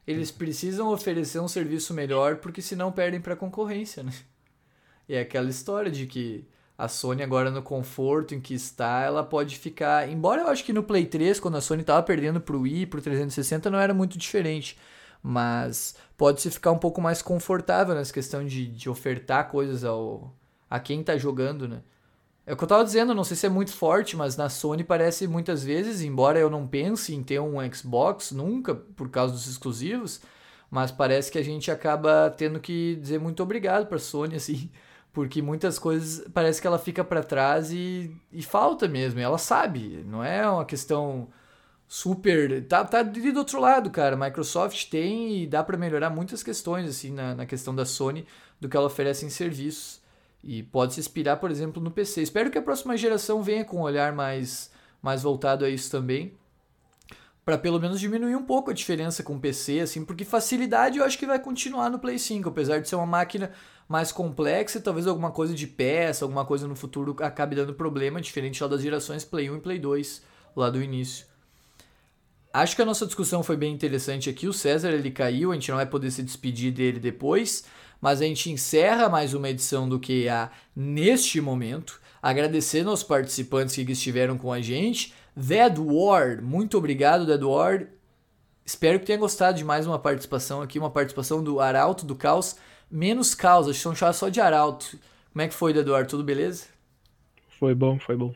Eles 0.06 0.32
precisam 0.32 0.92
oferecer 0.92 1.40
um 1.40 1.48
serviço 1.48 1.94
melhor 1.94 2.38
porque 2.38 2.62
senão 2.62 2.92
perdem 2.92 3.22
para 3.22 3.36
concorrência, 3.36 4.04
né? 4.04 4.14
E 5.08 5.16
é 5.16 5.22
aquela 5.22 5.50
história 5.50 5.92
de 5.92 6.08
que 6.08 6.48
a 6.78 6.88
Sony 6.88 7.22
agora 7.22 7.52
no 7.52 7.62
conforto 7.62 8.34
em 8.34 8.42
que 8.42 8.56
está, 8.56 9.02
ela 9.02 9.24
pode 9.24 9.58
ficar, 9.58 10.10
embora 10.10 10.42
eu 10.42 10.48
acho 10.48 10.64
que 10.64 10.74
no 10.74 10.82
Play 10.82 11.06
3, 11.06 11.40
quando 11.40 11.58
a 11.58 11.62
Sony 11.62 11.82
estava 11.82 12.02
perdendo 12.02 12.42
pro 12.42 12.62
Wii, 12.62 12.88
pro 12.88 13.02
360, 13.02 13.70
não 13.70 13.78
era 13.78 13.94
muito 13.94 14.18
diferente, 14.18 14.78
mas 15.22 15.96
pode 16.18 16.42
se 16.42 16.50
ficar 16.50 16.72
um 16.72 16.80
pouco 16.80 17.00
mais 17.00 17.22
confortável 17.22 17.94
nessa 17.94 18.12
questão 18.12 18.44
de, 18.44 18.66
de 18.66 18.90
ofertar 18.90 19.50
coisas 19.50 19.84
ao 19.84 20.36
a 20.70 20.80
quem 20.80 21.04
tá 21.04 21.18
jogando, 21.18 21.68
né? 21.68 21.82
É 22.46 22.54
o 22.54 22.58
que 22.58 22.64
eu 22.64 22.68
tava 22.68 22.84
dizendo, 22.84 23.14
não 23.14 23.24
sei 23.24 23.38
se 23.38 23.46
é 23.46 23.50
muito 23.50 23.72
forte, 23.72 24.16
mas 24.18 24.36
na 24.36 24.50
Sony 24.50 24.84
parece 24.84 25.28
muitas 25.28 25.64
vezes, 25.64 26.02
embora 26.02 26.40
eu 26.40 26.50
não 26.50 26.68
pense 26.68 27.14
em 27.14 27.24
ter 27.24 27.40
um 27.40 27.58
Xbox 27.72 28.32
nunca, 28.32 28.74
por 28.74 29.10
causa 29.10 29.34
dos 29.34 29.48
exclusivos, 29.48 30.22
mas 30.70 30.92
parece 30.92 31.32
que 31.32 31.38
a 31.38 31.44
gente 31.44 31.70
acaba 31.70 32.34
tendo 32.36 32.60
que 32.60 32.96
dizer 32.96 33.20
muito 33.20 33.44
obrigado 33.44 33.88
pra 33.88 34.00
Sony, 34.00 34.36
assim, 34.38 34.72
porque 35.14 35.42
muitas 35.42 35.78
coisas 35.78 36.28
parece 36.34 36.60
que 36.62 36.68
ela 36.68 36.80
fica 36.80 37.04
pra 37.04 37.24
trás 37.24 37.72
e, 37.72 38.16
e 38.32 38.42
falta 38.42 38.88
mesmo, 38.88 39.20
ela 39.20 39.38
sabe, 39.38 40.04
não 40.08 40.24
é 40.24 40.50
uma 40.50 40.66
questão 40.66 41.30
super. 41.92 42.66
Tá, 42.68 42.86
tá 42.86 43.04
do 43.04 43.38
outro 43.38 43.60
lado, 43.60 43.90
cara. 43.92 44.16
Microsoft 44.16 44.90
tem 44.90 45.44
e 45.44 45.48
dá 45.48 45.62
pra 45.62 45.78
melhorar 45.78 46.10
muitas 46.10 46.42
questões, 46.42 46.90
assim, 46.90 47.12
na, 47.12 47.36
na 47.36 47.46
questão 47.46 47.76
da 47.76 47.86
Sony, 47.86 48.26
do 48.62 48.70
que 48.70 48.78
ela 48.78 48.86
oferece 48.86 49.26
em 49.26 49.30
serviços. 49.30 50.01
E 50.44 50.64
pode 50.64 50.94
se 50.94 51.00
inspirar, 51.00 51.38
por 51.38 51.52
exemplo, 51.52 51.82
no 51.82 51.92
PC. 51.92 52.22
Espero 52.22 52.50
que 52.50 52.58
a 52.58 52.62
próxima 52.62 52.98
geração 52.98 53.44
venha 53.44 53.64
com 53.64 53.78
um 53.78 53.82
olhar 53.82 54.14
mais, 54.14 54.72
mais 55.02 55.22
voltado 55.22 55.64
a 55.66 55.70
isso 55.70 55.92
também. 55.92 56.34
Para 57.46 57.58
pelo 57.58 57.80
menos 57.80 58.00
diminuir 58.00 58.36
um 58.36 58.46
pouco 58.46 58.72
a 58.72 58.74
diferença 58.74 59.24
com 59.24 59.36
o 59.36 59.40
PC, 59.40 59.80
assim, 59.80 60.06
porque 60.06 60.24
facilidade 60.24 61.00
eu 61.00 61.04
acho 61.04 61.18
que 61.18 61.26
vai 61.26 61.40
continuar 61.40 61.90
no 61.90 62.00
Play 62.00 62.20
5, 62.20 62.50
apesar 62.50 62.80
de 62.80 62.88
ser 62.88 62.96
uma 62.96 63.06
máquina 63.06 63.52
mais 63.92 64.10
complexa 64.10 64.80
talvez 64.80 65.06
alguma 65.06 65.32
coisa 65.32 65.54
de 65.54 65.68
peça, 65.68 66.24
alguma 66.24 66.46
coisa 66.46 66.66
no 66.66 66.78
futuro 66.78 67.14
acabe 67.20 67.58
dando 67.58 67.74
problema, 67.74 68.22
diferente 68.22 68.64
lá 68.64 68.70
das 68.70 68.82
gerações 68.82 69.26
Play 69.26 69.50
1 69.50 69.58
e 69.58 69.60
Play 69.60 69.80
2, 69.80 70.24
lá 70.56 70.70
do 70.70 70.82
início. 70.82 71.26
acho 72.54 72.74
que 72.74 72.82
a 72.82 72.86
nossa 72.86 73.06
discussão 73.06 73.44
foi 73.44 73.58
bem 73.58 73.74
interessante 73.74 74.30
aqui. 74.30 74.48
O 74.48 74.54
César 74.54 74.92
ele 74.92 75.12
caiu, 75.12 75.52
a 75.52 75.56
gente 75.56 75.70
não 75.70 75.76
vai 75.76 75.86
poder 75.86 76.10
se 76.10 76.24
despedir 76.24 76.72
dele 76.72 77.02
depois, 77.02 77.66
mas 78.02 78.20
a 78.20 78.26
gente 78.26 78.52
encerra 78.52 79.08
mais 79.08 79.34
uma 79.36 79.50
edição 79.50 79.88
do 79.88 80.00
QA 80.00 80.52
neste 80.76 81.40
momento. 81.40 82.02
Agradecendo 82.22 82.90
aos 82.90 83.04
participantes 83.04 83.76
que 83.76 83.92
estiveram 83.92 84.38
com 84.38 84.52
a 84.52 84.60
gente. 84.60 85.14
Dead 85.36 85.78
War, 85.78 86.42
muito 86.42 86.78
obrigado, 86.78 87.26
Dead 87.26 87.42
War. 87.42 87.88
Espero 88.66 89.00
que 89.00 89.06
tenha 89.06 89.18
gostado 89.18 89.58
de 89.58 89.64
mais 89.64 89.88
uma 89.88 89.98
participação 90.00 90.62
aqui, 90.62 90.78
uma 90.78 90.90
participação 90.90 91.44
do 91.44 91.60
Arauto 91.60 92.06
do 92.06 92.16
Caos. 92.16 92.58
Menos 92.90 93.34
Caos, 93.34 93.68
acho 93.68 93.78
que 93.78 93.84
são 93.84 93.96
chamados 93.96 94.20
só 94.20 94.30
de 94.30 94.42
Arauto. 94.42 95.00
Como 95.32 95.42
é 95.42 95.48
que 95.48 95.54
foi, 95.54 95.74
War? 95.84 96.06
Tudo 96.06 96.24
beleza? 96.24 96.66
Foi 97.60 97.74
bom, 97.74 98.00
foi 98.00 98.18
bom. 98.18 98.34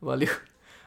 Valeu. 0.00 0.34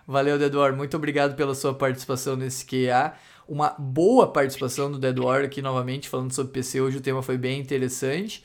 Valeu, 0.05 0.37
Deduar. 0.37 0.75
Muito 0.75 0.97
obrigado 0.97 1.35
pela 1.35 1.55
sua 1.55 1.73
participação 1.73 2.35
nesse 2.35 2.65
QA. 2.65 3.13
Uma 3.47 3.75
boa 3.77 4.27
participação 4.27 4.91
do 4.91 4.97
Deduar 4.97 5.43
aqui 5.43 5.61
novamente, 5.61 6.07
falando 6.09 6.31
sobre 6.31 6.53
PC. 6.53 6.81
Hoje 6.81 6.97
o 6.97 7.01
tema 7.01 7.21
foi 7.21 7.37
bem 7.37 7.59
interessante. 7.59 8.41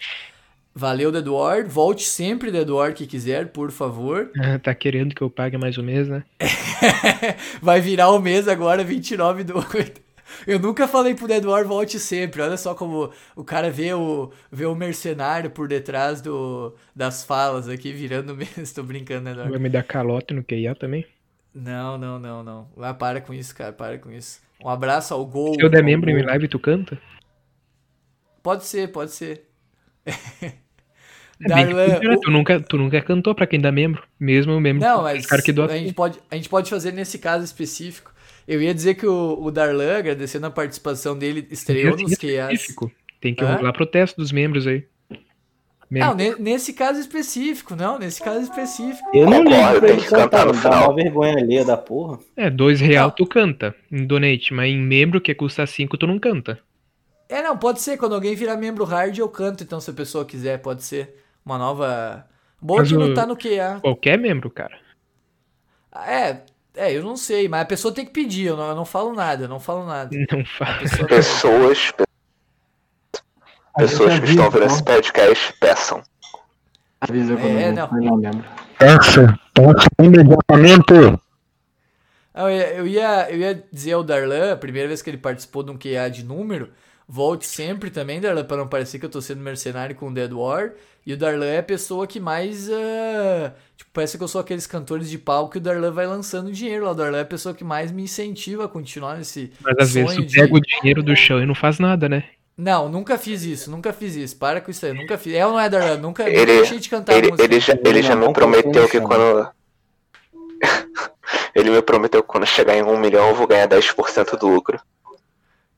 Valeu, 0.74 1.10
Deduar. 1.10 1.66
Volte 1.68 2.04
sempre, 2.04 2.50
Deduar, 2.50 2.94
que 2.94 3.06
quiser, 3.06 3.48
por 3.48 3.70
favor. 3.70 4.30
tá 4.62 4.74
querendo 4.74 5.14
que 5.14 5.22
eu 5.22 5.30
pague 5.30 5.56
mais 5.56 5.76
um 5.78 5.82
mês, 5.82 6.08
né? 6.08 6.24
Vai 7.60 7.80
virar 7.80 8.10
o 8.10 8.18
mês 8.20 8.46
agora, 8.46 8.84
29 8.84 9.44
do 9.44 9.56
8. 9.56 10.08
Eu 10.46 10.58
nunca 10.58 10.86
falei 10.86 11.14
pro 11.14 11.26
Deduar 11.26 11.64
volte 11.64 11.98
sempre. 11.98 12.42
Olha 12.42 12.56
só 12.56 12.74
como 12.74 13.10
o 13.34 13.42
cara 13.42 13.70
vê 13.70 13.92
o, 13.92 14.30
vê 14.52 14.66
o 14.66 14.74
mercenário 14.74 15.50
por 15.50 15.66
detrás 15.66 16.20
do, 16.20 16.74
das 16.94 17.24
falas 17.24 17.68
aqui, 17.68 17.92
virando 17.92 18.36
mês. 18.36 18.72
Tô 18.74 18.82
brincando, 18.82 19.24
Deduar. 19.24 19.48
Vai 19.48 19.58
me 19.58 19.68
dar 19.68 19.82
calote 19.82 20.34
no 20.34 20.44
QIA 20.44 20.74
também? 20.74 21.06
Não, 21.54 21.98
não, 21.98 22.18
não, 22.18 22.44
não. 22.44 22.68
Ah, 22.78 22.94
para 22.94 23.20
com 23.20 23.34
isso, 23.34 23.54
cara, 23.54 23.72
para 23.72 23.98
com 23.98 24.12
isso. 24.12 24.40
Um 24.64 24.68
abraço 24.68 25.14
ao 25.14 25.24
Gol. 25.24 25.54
Se 25.54 25.62
eu 25.62 25.68
der 25.68 25.84
membro 25.84 26.10
em 26.10 26.22
live, 26.22 26.48
tu 26.48 26.58
canta? 26.58 26.98
Pode 28.42 28.64
ser, 28.64 28.88
pode 28.88 29.12
ser. 29.12 29.48
É 31.40 31.48
Darlan, 31.48 32.00
que, 32.00 32.20
tu, 32.20 32.30
nunca, 32.32 32.60
tu 32.60 32.76
nunca 32.76 33.00
cantou 33.00 33.32
pra 33.32 33.46
quem 33.46 33.60
dá 33.60 33.70
membro, 33.70 34.02
mesmo 34.18 34.54
o 34.54 34.60
membro. 34.60 34.84
Não, 34.84 35.02
mas 35.02 35.24
cara 35.24 35.40
que 35.40 35.52
a, 35.52 35.68
gente 35.68 35.94
pode, 35.94 36.18
a 36.28 36.34
gente 36.34 36.48
pode 36.48 36.68
fazer 36.68 36.92
nesse 36.92 37.16
caso 37.18 37.44
específico. 37.44 38.12
Eu 38.46 38.60
ia 38.60 38.74
dizer 38.74 38.94
que 38.94 39.06
o, 39.06 39.38
o 39.40 39.50
Darlan, 39.50 39.98
agradecendo 39.98 40.46
a 40.46 40.50
participação 40.50 41.16
dele, 41.16 41.46
estreou 41.50 41.96
nos 41.96 42.16
QAs. 42.16 42.66
Tem 43.20 43.34
que 43.34 43.44
rolar 43.44 43.72
protesto 43.72 44.20
dos 44.20 44.32
membros 44.32 44.66
aí. 44.66 44.84
Não, 45.90 46.14
nesse 46.14 46.74
caso 46.74 47.00
específico, 47.00 47.74
não, 47.74 47.98
nesse 47.98 48.22
caso 48.22 48.40
específico. 48.40 49.08
Eu 49.14 49.28
não 49.28 49.42
lembro 49.42 49.80
pra 49.80 49.88
ele 49.90 50.02
cantar 50.04 50.46
no 50.46 50.54
final. 50.54 50.72
Dá 50.72 50.88
uma 50.88 50.94
vergonha 50.94 51.38
alheia 51.38 51.64
da 51.64 51.76
porra. 51.76 52.18
É, 52.36 52.50
dois 52.50 52.80
real 52.80 53.10
tu 53.10 53.26
canta 53.26 53.74
em 53.90 54.06
donate, 54.06 54.52
mas 54.52 54.70
em 54.70 54.78
membro 54.78 55.20
que 55.20 55.34
custa 55.34 55.66
cinco 55.66 55.96
tu 55.96 56.06
não 56.06 56.18
canta. 56.18 56.58
É, 57.28 57.42
não, 57.42 57.56
pode 57.56 57.80
ser, 57.80 57.96
quando 57.96 58.14
alguém 58.14 58.34
virar 58.34 58.56
membro 58.56 58.84
hard 58.84 59.16
eu 59.16 59.28
canto, 59.28 59.62
então 59.62 59.80
se 59.80 59.90
a 59.90 59.94
pessoa 59.94 60.24
quiser, 60.24 60.58
pode 60.58 60.82
ser 60.82 61.22
uma 61.44 61.56
nova... 61.58 62.26
Boa 62.60 62.80
mas 62.80 62.88
que 62.88 62.96
não 62.96 63.14
tá 63.14 63.26
no 63.26 63.36
QA. 63.36 63.78
Qualquer 63.80 64.18
membro, 64.18 64.50
cara. 64.50 64.78
É, 65.94 66.40
é, 66.76 66.96
eu 66.96 67.02
não 67.02 67.16
sei, 67.16 67.48
mas 67.48 67.62
a 67.62 67.66
pessoa 67.66 67.92
tem 67.92 68.04
que 68.04 68.12
pedir, 68.12 68.46
eu 68.46 68.56
não, 68.56 68.68
eu 68.68 68.74
não 68.74 68.84
falo 68.84 69.12
nada, 69.12 69.44
eu 69.44 69.48
não 69.48 69.60
falo 69.60 69.84
nada. 69.84 70.10
Não 70.30 70.44
falo. 70.44 71.06
Pessoas, 71.08 71.92
pessoas 73.78 74.18
que 74.18 74.26
estão 74.26 74.50
vendo 74.50 74.66
esse 74.66 74.82
podcast 74.82 75.54
peçam. 75.60 76.02
Avisa 77.00 77.36
quando 77.36 77.58
é, 77.58 77.72
não. 77.72 77.88
não 77.92 78.16
lembro. 78.16 78.44
Peça, 78.76 79.38
peça 79.54 79.88
imediatamente. 80.02 80.92
Não, 82.34 82.50
eu, 82.50 82.86
ia, 82.86 83.30
eu 83.30 83.38
ia 83.38 83.64
dizer 83.72 83.92
ao 83.92 84.02
Darlan, 84.02 84.52
a 84.52 84.56
primeira 84.56 84.88
vez 84.88 85.00
que 85.00 85.08
ele 85.08 85.16
participou 85.16 85.62
de 85.62 85.70
um 85.70 85.78
QA 85.78 86.10
de 86.10 86.24
número, 86.24 86.70
volte 87.08 87.46
sempre 87.46 87.90
também, 87.90 88.20
Darlan, 88.20 88.44
para 88.44 88.56
não 88.56 88.68
parecer 88.68 88.98
que 88.98 89.06
eu 89.06 89.10
tô 89.10 89.20
sendo 89.20 89.40
mercenário 89.40 89.94
com 89.94 90.08
o 90.08 90.14
Dead 90.14 90.32
War. 90.32 90.72
E 91.06 91.12
o 91.12 91.16
Darlan 91.16 91.46
é 91.46 91.58
a 91.58 91.62
pessoa 91.62 92.06
que 92.06 92.20
mais. 92.20 92.68
Uh, 92.68 93.50
tipo, 93.76 93.90
parece 93.92 94.18
que 94.18 94.24
eu 94.24 94.28
sou 94.28 94.40
aqueles 94.40 94.66
cantores 94.66 95.08
de 95.08 95.18
palco 95.18 95.52
que 95.52 95.58
o 95.58 95.60
Darlan 95.60 95.90
vai 95.90 96.06
lançando 96.06 96.52
dinheiro 96.52 96.84
lá. 96.84 96.90
O 96.90 96.94
Darlan 96.94 97.18
é 97.18 97.22
a 97.22 97.24
pessoa 97.26 97.54
que 97.54 97.64
mais 97.64 97.90
me 97.90 98.02
incentiva 98.02 98.66
a 98.66 98.68
continuar 98.68 99.16
nesse. 99.16 99.52
Mas 99.60 99.76
às 99.78 99.94
vezes 99.94 100.16
tu 100.16 100.26
pega 100.32 100.54
o 100.54 100.60
dinheiro 100.60 101.02
do 101.02 101.16
chão 101.16 101.40
e 101.40 101.46
não 101.46 101.54
faz 101.54 101.78
nada, 101.78 102.08
né? 102.08 102.24
Não, 102.58 102.88
nunca 102.88 103.16
fiz 103.16 103.44
isso, 103.44 103.70
nunca 103.70 103.92
fiz 103.92 104.16
isso. 104.16 104.36
Para 104.36 104.60
com 104.60 104.68
isso 104.68 104.84
aí, 104.84 104.92
nunca 104.92 105.16
fiz. 105.16 105.32
É 105.32 105.46
ou 105.46 105.52
não 105.52 105.60
é, 105.60 105.70
Darlan? 105.70 105.96
Nunca, 105.98 106.28
ele, 106.28 106.40
nunca 106.40 106.46
deixei 106.46 106.80
de 106.80 106.88
cantar 106.88 107.16
ele, 107.16 107.30
ele 107.38 107.60
já, 107.60 107.78
ele 107.84 108.02
já 108.02 108.16
me 108.16 108.32
prometeu 108.32 108.88
que 108.88 109.00
quando. 109.00 109.48
ele 111.54 111.70
me 111.70 111.80
prometeu 111.80 112.20
que 112.20 112.28
quando 112.28 112.44
chegar 112.44 112.76
em 112.76 112.82
um 112.82 112.98
milhão 112.98 113.28
eu 113.28 113.34
vou 113.36 113.46
ganhar 113.46 113.68
10% 113.68 114.36
do 114.36 114.48
lucro. 114.48 114.80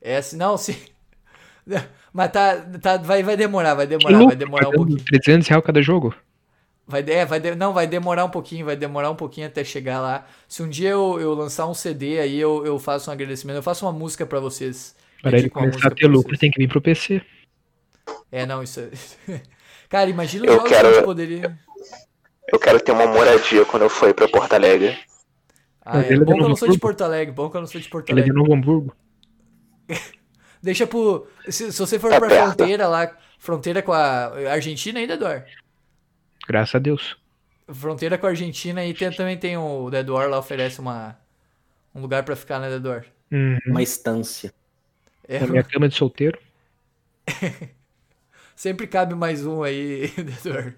É, 0.01 0.19
se 0.23 0.35
não, 0.35 0.57
se. 0.57 0.91
Mas 2.11 2.31
tá, 2.31 2.57
tá, 2.81 2.97
vai, 2.97 3.21
vai 3.21 3.37
demorar, 3.37 3.75
vai 3.75 3.85
demorar, 3.85 4.25
vai 4.25 4.35
demorar 4.35 4.69
um 4.69 4.71
pouquinho. 4.71 5.05
300 5.05 5.47
reais 5.47 5.63
cada 5.63 5.81
jogo? 5.83 6.15
Vai, 6.87 7.05
é, 7.07 7.25
vai 7.25 7.39
de, 7.39 7.53
não, 7.53 7.73
vai 7.73 7.85
demorar 7.85 8.25
um 8.25 8.29
pouquinho, 8.29 8.65
vai 8.65 8.75
demorar 8.75 9.11
um 9.11 9.15
pouquinho 9.15 9.45
até 9.45 9.63
chegar 9.63 10.01
lá. 10.01 10.25
Se 10.47 10.63
um 10.63 10.67
dia 10.67 10.89
eu, 10.89 11.19
eu 11.21 11.35
lançar 11.35 11.67
um 11.67 11.75
CD 11.75 12.19
aí, 12.19 12.39
eu, 12.39 12.65
eu 12.65 12.79
faço 12.79 13.11
um 13.11 13.13
agradecimento, 13.13 13.57
eu 13.57 13.63
faço 13.63 13.85
uma 13.85 13.93
música 13.93 14.25
para 14.25 14.39
vocês. 14.39 14.95
Para 15.21 15.37
ele 15.37 15.49
começar 15.49 15.87
a 15.87 15.91
ter 15.91 16.07
lucro, 16.07 16.37
tem 16.37 16.49
que 16.49 16.59
vir 16.59 16.67
pro 16.67 16.81
PC. 16.81 17.21
É, 18.31 18.45
não, 18.45 18.63
isso 18.63 18.79
é... 18.79 18.89
Cara, 19.87 20.09
imagina 20.09 20.45
eu 20.45 20.63
quero... 20.63 20.67
que 20.69 20.75
a 20.75 20.93
gente 20.93 21.03
poderia... 21.03 21.59
Eu 22.51 22.59
quero 22.59 22.79
ter 22.79 22.91
uma 22.91 23.07
moradia 23.07 23.65
quando 23.65 23.83
eu 23.83 23.89
for 23.89 24.13
pra 24.13 24.27
Porto 24.27 24.53
Alegre. 24.53 24.97
Ah, 25.83 25.99
é. 25.99 26.17
Bom 26.17 26.25
que 26.25 26.43
eu 26.43 26.49
não 26.49 26.55
sou 26.55 26.69
de 26.69 26.77
Porto 26.77 27.01
Alegre, 27.01 27.33
bom 27.33 27.49
que 27.49 27.57
eu 27.57 27.61
não 27.61 27.67
sou 27.67 27.79
de 27.79 27.87
Porto 27.87 28.11
Alegre. 28.11 28.29
Ele 28.29 28.31
é 28.31 28.33
de 28.33 28.39
Novo 28.39 28.53
Hamburgo. 28.53 28.95
Deixa 30.61 30.85
pro... 30.85 31.27
Se, 31.49 31.71
se 31.71 31.79
você 31.79 31.97
for 31.97 32.11
é 32.11 32.19
pra 32.19 32.29
perto. 32.29 32.55
fronteira 32.55 32.87
lá, 32.87 33.17
fronteira 33.39 33.81
com 33.81 33.91
a 33.91 34.51
Argentina 34.51 34.99
ainda, 34.99 35.13
Eduardo? 35.13 35.45
Graças 36.47 36.75
a 36.75 36.79
Deus. 36.79 37.17
Fronteira 37.67 38.17
com 38.17 38.27
a 38.27 38.29
Argentina 38.29 38.85
e 38.85 38.93
tem, 38.93 39.11
também 39.11 39.37
tem 39.37 39.57
o... 39.57 39.85
O 39.85 39.95
Eduardo 39.95 40.31
lá 40.31 40.39
oferece 40.39 40.79
uma... 40.79 41.17
Um 41.93 42.01
lugar 42.01 42.23
pra 42.23 42.35
ficar, 42.35 42.59
né, 42.59 42.73
Eduardo? 42.73 43.07
Uhum. 43.31 43.59
Uma 43.67 43.81
estância. 43.81 44.53
É, 45.31 45.39
Na 45.39 45.47
minha 45.47 45.63
cama 45.63 45.87
de 45.87 45.95
solteiro. 45.95 46.37
Sempre 48.53 48.85
cabe 48.85 49.15
mais 49.15 49.45
um 49.45 49.63
aí, 49.63 50.11
Eduardo. 50.19 50.75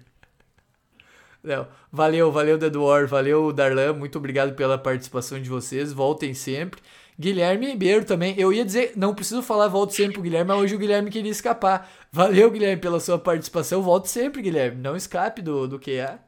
Não, 1.42 1.66
valeu, 1.90 2.30
valeu, 2.30 2.56
Deduor, 2.56 3.06
valeu, 3.08 3.52
Darlan, 3.52 3.92
muito 3.94 4.16
obrigado 4.16 4.54
pela 4.54 4.78
participação 4.78 5.42
de 5.42 5.50
vocês, 5.50 5.92
voltem 5.92 6.32
sempre. 6.32 6.80
Guilherme 7.18 7.66
Ribeiro 7.66 8.04
também, 8.04 8.34
eu 8.38 8.52
ia 8.52 8.64
dizer, 8.64 8.92
não 8.96 9.14
preciso 9.14 9.42
falar 9.42 9.68
volte 9.68 9.94
sempre 9.94 10.14
pro 10.14 10.22
Guilherme, 10.22 10.48
mas 10.48 10.60
hoje 10.60 10.74
o 10.76 10.78
Guilherme 10.78 11.10
queria 11.10 11.30
escapar. 11.30 11.90
Valeu, 12.10 12.50
Guilherme, 12.50 12.80
pela 12.80 13.00
sua 13.00 13.18
participação, 13.18 13.82
volte 13.82 14.08
sempre, 14.08 14.40
Guilherme, 14.40 14.80
não 14.80 14.96
escape 14.96 15.42
do, 15.42 15.66
do 15.66 15.80
QA. 15.80 16.20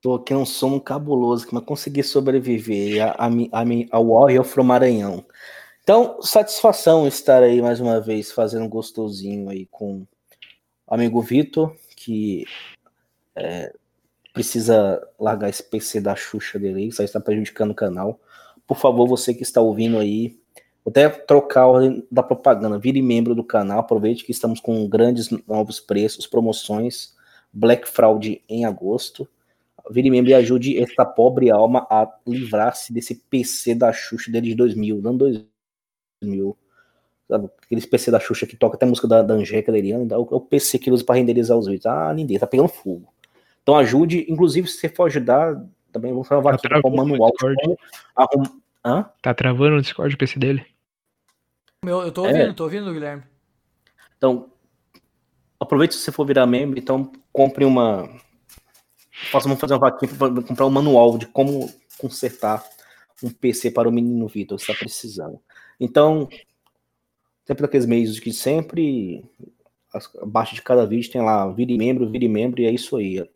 Tô 0.00 0.14
aqui 0.14 0.34
um 0.34 0.44
som 0.44 0.78
cabuloso, 0.78 1.46
mas 1.50 1.64
consegui 1.64 2.02
sobreviver 2.02 3.02
a, 3.02 3.12
a, 3.12 3.28
a, 3.28 3.64
ao 3.90 4.08
Warrior 4.08 4.44
from 4.44 4.64
Maranhão. 4.64 5.24
Então, 5.84 6.22
satisfação 6.22 7.06
estar 7.06 7.42
aí 7.42 7.60
mais 7.60 7.78
uma 7.78 8.00
vez 8.00 8.32
fazendo 8.32 8.64
um 8.64 8.68
gostosinho 8.70 9.50
aí 9.50 9.66
com 9.66 10.06
o 10.86 10.94
amigo 10.94 11.20
Vitor, 11.20 11.76
que 11.94 12.46
é, 13.36 13.70
precisa 14.32 15.06
largar 15.20 15.50
esse 15.50 15.62
PC 15.62 16.00
da 16.00 16.16
Xuxa 16.16 16.58
dele 16.58 16.78
aí, 16.78 16.88
isso 16.88 17.02
aí 17.02 17.04
está 17.04 17.20
prejudicando 17.20 17.72
o 17.72 17.74
canal. 17.74 18.18
Por 18.66 18.78
favor, 18.78 19.06
você 19.06 19.34
que 19.34 19.42
está 19.42 19.60
ouvindo 19.60 19.98
aí, 19.98 20.38
vou 20.82 20.90
até 20.90 21.06
trocar 21.06 21.64
a 21.64 21.66
ordem 21.66 22.06
da 22.10 22.22
propaganda, 22.22 22.78
vire 22.78 23.02
membro 23.02 23.34
do 23.34 23.44
canal, 23.44 23.80
aproveite 23.80 24.24
que 24.24 24.32
estamos 24.32 24.60
com 24.60 24.88
grandes 24.88 25.28
novos 25.46 25.80
preços, 25.80 26.26
promoções, 26.26 27.14
Black 27.52 27.86
Fraud 27.86 28.42
em 28.48 28.64
agosto. 28.64 29.28
Vire 29.90 30.08
membro 30.08 30.30
e 30.30 30.34
ajude 30.34 30.82
esta 30.82 31.04
pobre 31.04 31.50
alma 31.50 31.86
a 31.90 32.10
livrar-se 32.26 32.90
desse 32.90 33.16
PC 33.16 33.74
da 33.74 33.92
Xuxa 33.92 34.32
dele 34.32 34.48
de 34.48 34.54
2000, 34.54 35.02
não 35.02 35.14
2000 35.14 35.53
mil. 36.24 36.56
Sabe? 37.28 37.48
Aqueles 37.64 37.86
PC 37.86 38.10
da 38.10 38.20
Xuxa 38.20 38.46
que 38.46 38.56
toca 38.56 38.76
até 38.76 38.84
música 38.84 39.08
da, 39.08 39.22
da 39.22 39.34
Angélica 39.34 39.72
Leriano, 39.72 40.06
é 40.12 40.16
o 40.16 40.40
PC 40.40 40.78
que 40.78 40.88
ele 40.88 40.94
usa 40.94 41.04
para 41.04 41.16
renderizar 41.16 41.56
os 41.56 41.66
vídeos. 41.66 41.86
Ah, 41.86 42.12
lindeza, 42.12 42.40
tá 42.40 42.46
pegando 42.46 42.68
fogo. 42.68 43.12
Então 43.62 43.76
ajude, 43.76 44.26
inclusive 44.28 44.68
se 44.68 44.78
você 44.78 44.88
for 44.88 45.06
ajudar, 45.06 45.58
também 45.90 46.12
vamos 46.12 46.28
falar 46.28 46.42
tá 46.58 46.68
aqui 46.68 46.82
com 46.82 46.90
o 46.90 46.96
manual. 46.96 47.32
Arrum... 48.14 48.42
Hã? 48.84 49.08
Tá 49.22 49.32
travando 49.32 49.76
o 49.76 49.80
Discord 49.80 50.14
o 50.14 50.18
PC 50.18 50.38
dele? 50.38 50.66
Meu, 51.84 52.02
eu 52.02 52.12
tô 52.12 52.22
ouvindo, 52.22 52.50
é. 52.50 52.52
tô 52.52 52.64
ouvindo, 52.64 52.92
Guilherme. 52.92 53.22
Então, 54.16 54.50
aproveite 55.58 55.94
se 55.94 56.00
você 56.00 56.12
for 56.12 56.26
virar 56.26 56.46
membro, 56.46 56.78
então 56.78 57.10
compre 57.32 57.64
uma. 57.64 58.08
Vamos 59.32 59.58
fazer 59.58 59.74
uma 59.74 59.80
vaquinha 59.80 60.12
para 60.14 60.42
comprar 60.42 60.66
um 60.66 60.70
manual 60.70 61.16
de 61.16 61.26
como 61.26 61.70
consertar 61.98 62.62
um 63.22 63.30
PC 63.30 63.70
para 63.70 63.88
o 63.88 63.92
menino 63.92 64.26
Vitor, 64.28 64.58
está 64.58 64.74
precisando. 64.74 65.40
Então, 65.80 66.28
sempre 67.44 67.64
aqueles 67.64 67.86
meios 67.86 68.18
que 68.18 68.32
sempre, 68.32 69.24
abaixo 70.20 70.54
de 70.54 70.62
cada 70.62 70.86
vídeo 70.86 71.10
tem 71.10 71.22
lá, 71.22 71.50
vire 71.50 71.76
membro, 71.76 72.08
vire 72.08 72.28
membro, 72.28 72.60
e 72.60 72.66
é 72.66 72.70
isso 72.70 72.96
aí. 72.96 73.28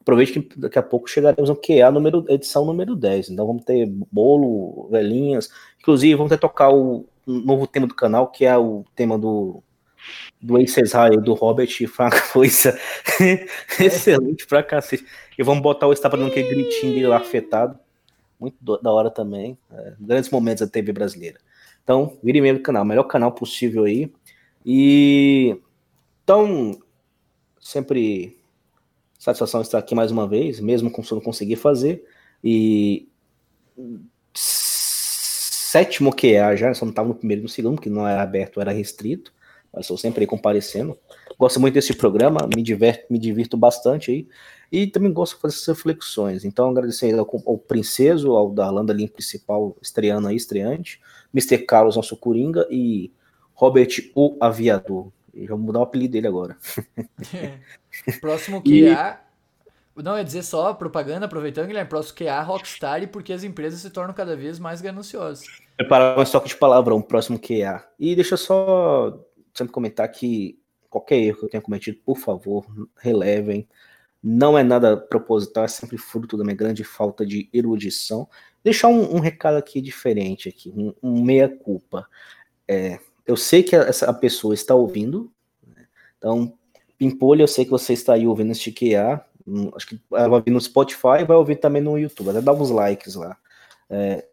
aproveite 0.00 0.40
que 0.40 0.58
daqui 0.58 0.78
a 0.78 0.82
pouco 0.82 1.08
chegaremos 1.08 1.48
no 1.48 1.56
QA 1.56 1.90
número, 1.90 2.24
edição 2.28 2.64
número 2.64 2.94
10. 2.96 3.30
Então 3.30 3.46
vamos 3.46 3.64
ter 3.64 3.86
bolo, 4.10 4.88
velhinhas. 4.90 5.50
Inclusive, 5.80 6.14
vamos 6.14 6.30
ter 6.30 6.38
tocar 6.38 6.70
o 6.70 7.06
um 7.26 7.40
novo 7.40 7.66
tema 7.66 7.86
do 7.86 7.94
canal, 7.94 8.28
que 8.30 8.44
é 8.44 8.56
o 8.56 8.84
tema 8.94 9.18
do 9.18 9.62
do 10.40 10.56
High, 10.56 11.16
do 11.22 11.32
Robert, 11.32 11.68
foi 11.88 12.04
uma 12.04 12.20
coisa 12.32 12.78
excelente 13.80 14.46
pra 14.46 14.62
cacete. 14.62 15.06
E 15.38 15.42
vamos 15.42 15.62
botar 15.62 15.86
o 15.86 15.92
Estapa 15.92 16.16
dando 16.16 16.28
aquele 16.28 16.48
gritinho 16.48 16.92
dele 16.92 17.06
lá 17.06 17.16
afetado. 17.16 17.78
Muito 18.38 18.56
da 18.82 18.92
hora 18.92 19.10
também. 19.10 19.56
É, 19.72 19.94
grandes 19.98 20.30
momentos 20.30 20.60
da 20.60 20.70
TV 20.70 20.92
brasileira. 20.92 21.38
Então, 21.84 22.18
vire 22.22 22.40
membro 22.40 22.62
do 22.62 22.64
canal, 22.64 22.84
melhor 22.84 23.04
canal 23.04 23.30
possível 23.30 23.84
aí. 23.84 24.10
E 24.64 25.56
então, 26.24 26.80
sempre 27.60 28.38
satisfação 29.18 29.60
estar 29.60 29.78
aqui 29.78 29.94
mais 29.94 30.10
uma 30.10 30.26
vez, 30.26 30.58
mesmo 30.58 30.90
com 30.90 31.02
não 31.12 31.20
conseguir 31.20 31.56
fazer. 31.56 32.02
E 32.42 33.08
sétimo 34.34 36.14
QA 36.14 36.56
já, 36.56 36.72
só 36.72 36.86
não 36.86 36.90
estava 36.90 37.08
no 37.08 37.14
primeiro 37.14 37.42
e 37.42 37.44
no 37.44 37.48
segundo, 37.48 37.80
que 37.80 37.90
não 37.90 38.08
era 38.08 38.22
aberto, 38.22 38.60
era 38.60 38.72
restrito. 38.72 39.32
Mas 39.72 39.82
estou 39.84 39.98
sempre 39.98 40.20
aí 40.20 40.26
comparecendo. 40.26 40.96
Gosto 41.38 41.58
muito 41.60 41.74
desse 41.74 41.94
programa, 41.94 42.48
me, 42.54 42.62
diverto, 42.62 43.12
me 43.12 43.18
divirto 43.18 43.56
bastante 43.56 44.10
aí. 44.10 44.28
E 44.70 44.86
também 44.86 45.12
gosto 45.12 45.34
de 45.34 45.42
fazer 45.42 45.56
essas 45.56 45.76
reflexões. 45.76 46.44
Então, 46.44 46.70
agradecer 46.70 47.12
ao, 47.18 47.28
ao 47.46 47.58
Princeso, 47.58 48.32
ao 48.32 48.50
Darlan 48.50 48.84
Lin 48.92 49.08
principal, 49.08 49.76
estreando 49.82 50.28
aí, 50.28 50.36
estreante. 50.36 51.00
Mr. 51.34 51.58
Carlos, 51.66 51.96
nosso 51.96 52.16
Coringa. 52.16 52.66
E 52.70 53.12
Robert, 53.52 54.10
o 54.14 54.36
Aviador. 54.40 55.10
E 55.34 55.46
vamos 55.46 55.66
mudar 55.66 55.80
o 55.80 55.82
apelido 55.82 56.12
dele 56.12 56.28
agora. 56.28 56.56
Próximo 58.20 58.62
QA. 58.62 59.18
E... 59.20 60.02
Não, 60.02 60.16
ia 60.18 60.24
dizer 60.24 60.42
só 60.42 60.74
propaganda, 60.74 61.26
aproveitando, 61.26 61.68
Guilherme, 61.68 61.88
próximo 61.88 62.18
QA 62.18 62.42
Rockstar, 62.42 63.06
porque 63.08 63.32
as 63.32 63.44
empresas 63.44 63.80
se 63.80 63.90
tornam 63.90 64.12
cada 64.12 64.36
vez 64.36 64.58
mais 64.58 64.80
gananciosas. 64.80 65.46
Preparar 65.76 66.18
um 66.18 66.22
estoque 66.22 66.48
de 66.48 66.56
palavrão, 66.56 67.00
próximo 67.00 67.38
QA. 67.38 67.84
E 67.98 68.14
deixa 68.16 68.34
eu 68.34 68.38
só 68.38 69.24
sempre 69.52 69.72
comentar 69.72 70.08
que 70.08 70.58
qualquer 70.90 71.18
erro 71.18 71.38
que 71.38 71.44
eu 71.44 71.48
tenha 71.48 71.60
cometido, 71.60 71.98
por 72.04 72.18
favor, 72.18 72.66
relevem. 72.98 73.68
Não 74.22 74.58
é 74.58 74.64
nada 74.64 74.96
proposital, 74.96 75.64
é 75.64 75.68
sempre 75.68 75.96
fruto 75.96 76.36
da 76.36 76.42
minha 76.42 76.56
grande 76.56 76.82
falta 76.82 77.24
de 77.24 77.48
erudição. 77.52 78.28
Deixar 78.64 78.88
um, 78.88 79.16
um 79.16 79.20
recado 79.20 79.56
aqui 79.56 79.80
diferente, 79.80 80.48
aqui, 80.48 80.72
um, 80.74 80.94
um 81.02 81.22
meia-culpa. 81.22 82.08
É, 82.66 82.98
eu 83.26 83.36
sei 83.36 83.62
que 83.62 83.76
essa 83.76 84.12
pessoa 84.12 84.54
está 84.54 84.74
ouvindo, 84.74 85.30
né? 85.66 85.86
então, 86.18 86.56
Pimpolho, 86.98 87.42
eu 87.42 87.48
sei 87.48 87.64
que 87.64 87.70
você 87.70 87.92
está 87.92 88.14
aí 88.14 88.26
ouvindo 88.26 88.52
este 88.52 88.72
QA, 88.72 89.24
hum, 89.46 89.70
acho 89.76 89.86
que 89.86 90.00
vai 90.08 90.26
ouvir 90.28 90.50
no 90.50 90.60
Spotify 90.60 91.20
e 91.20 91.24
vai 91.24 91.36
ouvir 91.36 91.56
também 91.56 91.82
no 91.82 91.98
YouTube, 91.98 92.30
até 92.30 92.40
dá 92.40 92.52
uns 92.52 92.70
likes 92.70 93.14
lá. 93.14 93.36
É, 93.90 94.26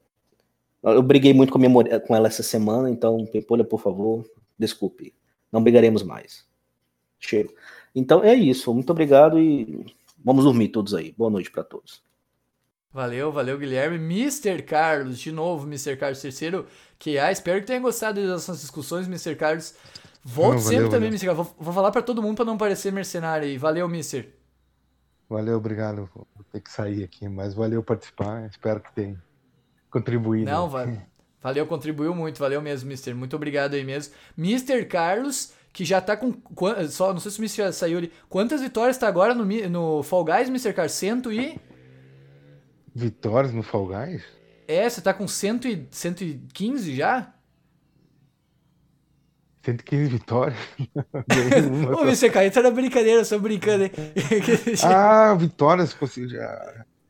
eu 0.81 1.03
briguei 1.03 1.33
muito 1.33 1.51
com, 1.51 1.59
minha, 1.59 1.99
com 1.99 2.15
ela 2.15 2.27
essa 2.27 2.41
semana, 2.41 2.89
então, 2.89 3.25
Pimpolho, 3.25 3.65
por 3.65 3.81
favor, 3.81 4.25
desculpe, 4.57 5.13
não 5.51 5.61
brigaremos 5.61 6.03
mais. 6.03 6.49
Chega. 7.19 7.49
Então 7.93 8.23
é 8.23 8.33
isso. 8.33 8.73
Muito 8.73 8.89
obrigado 8.89 9.39
e 9.39 9.85
vamos 10.23 10.43
dormir 10.43 10.69
todos 10.69 10.93
aí. 10.93 11.13
Boa 11.17 11.29
noite 11.29 11.51
para 11.51 11.63
todos. 11.63 12.01
Valeu, 12.93 13.31
valeu, 13.31 13.57
Guilherme. 13.57 13.95
Mr. 13.95 14.61
Carlos, 14.63 15.19
de 15.19 15.31
novo, 15.31 15.65
Mr. 15.65 15.95
Carlos 15.95 16.21
terceiro, 16.21 16.67
que 16.99 17.17
ah, 17.17 17.31
espero 17.31 17.61
que 17.61 17.67
tenha 17.67 17.79
gostado 17.79 18.19
das 18.19 18.29
nossas 18.29 18.59
discussões, 18.59 19.07
Mr. 19.07 19.35
Carlos. 19.35 19.73
Volte 20.23 20.55
não, 20.55 20.59
sempre 20.59 20.75
valeu, 20.75 20.89
também, 20.89 21.09
valeu. 21.09 21.19
Mr. 21.19 21.25
Carlos. 21.25 21.47
Vou, 21.47 21.55
vou 21.59 21.73
falar 21.73 21.91
para 21.91 22.01
todo 22.01 22.21
mundo 22.21 22.35
para 22.35 22.45
não 22.45 22.57
parecer 22.57 22.91
mercenário 22.91 23.47
aí. 23.47 23.57
Valeu, 23.57 23.87
Mr. 23.87 24.27
Valeu, 25.29 25.55
obrigado. 25.55 26.09
Vou 26.13 26.27
ter 26.51 26.59
que 26.59 26.69
sair 26.69 27.05
aqui, 27.05 27.29
mas 27.29 27.53
valeu 27.53 27.81
participar. 27.81 28.45
Espero 28.49 28.81
que 28.81 28.91
tenha 28.91 29.21
contribuído. 29.89 30.51
Não, 30.51 30.69
valeu. 30.69 31.01
Valeu, 31.41 31.65
contribuiu 31.65 32.13
muito, 32.13 32.37
valeu 32.37 32.61
mesmo, 32.61 32.89
Mister. 32.89 33.15
Muito 33.15 33.35
obrigado 33.35 33.73
aí 33.73 33.83
mesmo. 33.83 34.13
Mister 34.35 34.87
Carlos, 34.87 35.53
que 35.71 35.85
já 35.85 36.01
tá 36.01 36.17
com. 36.17 36.35
Só, 36.89 37.13
não 37.13 37.19
sei 37.21 37.31
se 37.31 37.39
o 37.39 37.41
Mister 37.41 37.65
já 37.65 37.71
saiu 37.71 37.97
ali. 37.97 38.11
Quantas 38.29 38.61
vitórias 38.61 38.97
tá 38.97 39.07
agora 39.07 39.33
no, 39.33 39.45
no 39.45 40.03
Fall 40.03 40.25
Guys, 40.25 40.49
Mister 40.49 40.75
Carlos? 40.75 40.91
Cento 40.91 41.31
e. 41.31 41.57
Vitórias 42.93 43.53
no 43.53 43.63
Fall 43.63 43.87
Guys? 43.87 44.23
É, 44.67 44.89
você 44.89 45.01
tá 45.01 45.13
com 45.13 45.27
cento 45.27 45.67
e, 45.67 45.87
115 45.91 46.95
já? 46.95 47.33
115 49.63 50.09
vitórias. 50.09 50.57
Ô, 51.97 52.01
Mr. 52.01 52.31
Caio, 52.31 52.51
tá 52.51 52.61
na 52.61 52.71
brincadeira, 52.71 53.23
só 53.23 53.37
brincando, 53.37 53.83
hein? 53.85 53.91
ah, 54.83 55.35
vitórias. 55.35 55.95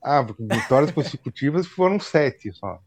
Ah, 0.02 0.22
vitórias 0.22 0.92
consecutivas 0.92 1.68
foram 1.68 2.00
sete 2.00 2.52
só. 2.52 2.82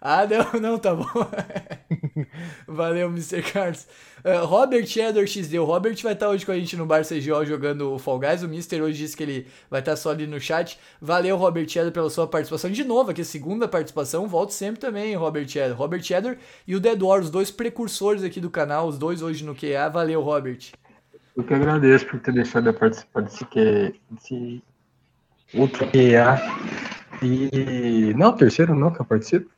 Ah, 0.00 0.26
não, 0.26 0.60
não, 0.60 0.78
tá 0.78 0.94
bom. 0.94 1.04
Valeu, 2.66 3.08
Mr. 3.08 3.42
Carlos. 3.42 3.86
Uh, 4.24 4.46
Robert 4.46 4.86
Edward 4.96 5.26
XD. 5.26 5.58
O 5.58 5.64
Robert 5.64 5.96
vai 6.02 6.14
estar 6.14 6.28
hoje 6.28 6.46
com 6.46 6.52
a 6.52 6.58
gente 6.58 6.76
no 6.76 6.86
Bar 6.86 7.02
CGO 7.04 7.44
jogando 7.44 7.92
o 7.92 7.98
Fall 7.98 8.18
Guys. 8.18 8.42
O 8.42 8.46
Mr. 8.46 8.80
hoje 8.80 8.98
disse 8.98 9.16
que 9.16 9.22
ele 9.22 9.46
vai 9.70 9.80
estar 9.80 9.96
só 9.96 10.10
ali 10.10 10.26
no 10.26 10.40
chat. 10.40 10.78
Valeu, 11.00 11.36
Robert 11.36 11.64
Edward, 11.64 11.90
pela 11.90 12.08
sua 12.08 12.26
participação. 12.26 12.70
De 12.70 12.82
novo, 12.82 13.10
aqui, 13.10 13.22
segunda 13.24 13.68
participação. 13.68 14.26
Volte 14.26 14.54
sempre 14.54 14.80
também, 14.80 15.14
Robert 15.14 15.44
Edward. 15.44 15.72
Robert 15.72 16.10
Edward 16.10 16.40
e 16.66 16.74
o 16.74 16.80
Dead 16.80 17.00
War, 17.02 17.20
os 17.20 17.30
dois 17.30 17.50
precursores 17.50 18.22
aqui 18.24 18.40
do 18.40 18.50
canal, 18.50 18.88
os 18.88 18.96
dois 18.96 19.20
hoje 19.20 19.44
no 19.44 19.54
QA. 19.54 19.88
Valeu, 19.92 20.22
Robert. 20.22 20.72
Eu 21.36 21.44
que 21.44 21.54
agradeço 21.54 22.06
por 22.06 22.20
ter 22.20 22.32
deixado 22.32 22.68
eu 22.68 22.74
participar 22.74 23.22
desse, 23.22 23.44
desse 24.10 24.62
outro 25.54 25.86
QA. 25.86 26.40
E. 27.22 28.14
Não, 28.16 28.32
terceiro 28.32 28.74
não 28.74 28.90
que 28.90 29.00
eu 29.00 29.04
participo. 29.04 29.50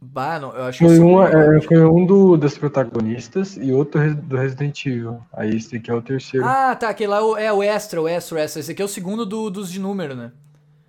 Bah, 0.00 0.38
não, 0.38 0.54
eu 0.54 0.64
acho 0.64 0.84
foi, 0.84 0.98
um, 0.98 1.22
é, 1.22 1.60
foi 1.62 1.84
um 1.84 2.04
do, 2.04 2.36
das 2.36 2.56
protagonistas 2.56 3.56
e 3.56 3.72
outro 3.72 4.14
do 4.14 4.36
Resident 4.36 4.84
Evil. 4.84 5.20
Aí 5.32 5.56
esse 5.56 5.76
aqui 5.76 5.90
é 5.90 5.94
o 5.94 6.02
terceiro. 6.02 6.46
Ah, 6.46 6.76
tá. 6.76 6.90
Aquele 6.90 7.10
lá 7.10 7.18
é 7.40 7.52
o 7.52 7.62
extra, 7.62 8.00
o 8.00 8.06
extra, 8.06 8.36
o 8.36 8.38
extra. 8.38 8.60
Esse 8.60 8.72
aqui 8.72 8.82
é 8.82 8.84
o 8.84 8.88
segundo 8.88 9.24
do, 9.24 9.50
dos 9.50 9.70
de 9.70 9.80
número, 9.80 10.14
né? 10.14 10.32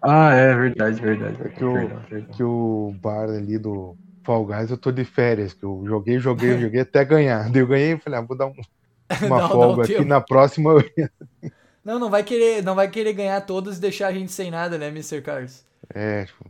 Ah, 0.01 0.33
é 0.33 0.53
verdade, 0.53 1.01
verdade. 1.01 1.35
verdade 1.35 1.55
que, 1.55 1.63
o, 1.63 2.23
que 2.35 2.43
o 2.43 2.95
bar 3.01 3.29
ali 3.29 3.57
do 3.57 3.95
Fall 4.23 4.45
Guys 4.45 4.69
eu 4.69 4.77
tô 4.77 4.91
de 4.91 5.05
férias, 5.05 5.53
que 5.53 5.63
eu 5.63 5.83
joguei, 5.85 6.19
joguei, 6.19 6.59
joguei 6.59 6.81
até 6.81 7.03
ganhar. 7.03 7.49
Daí 7.49 7.61
eu 7.61 7.67
ganhei 7.67 7.93
e 7.93 7.97
falei, 7.97 8.19
ah, 8.19 8.21
vou 8.21 8.37
dar 8.37 8.47
um, 8.47 8.53
uma 9.25 9.41
não, 9.41 9.49
folga 9.49 9.75
não, 9.75 9.83
aqui, 9.83 10.05
na 10.05 10.21
próxima 10.21 10.71
eu... 10.97 11.09
Não, 11.83 11.97
não 11.97 12.09
vai 12.09 12.23
querer, 12.23 12.61
não 12.61 12.75
vai 12.75 12.89
querer 12.89 13.13
ganhar 13.13 13.39
todas 13.41 13.77
e 13.77 13.81
deixar 13.81 14.07
a 14.07 14.13
gente 14.13 14.31
sem 14.31 14.51
nada, 14.51 14.77
né, 14.77 14.89
Mr. 14.89 15.21
Carlos? 15.21 15.63
É, 15.93 16.25
tipo 16.25 16.45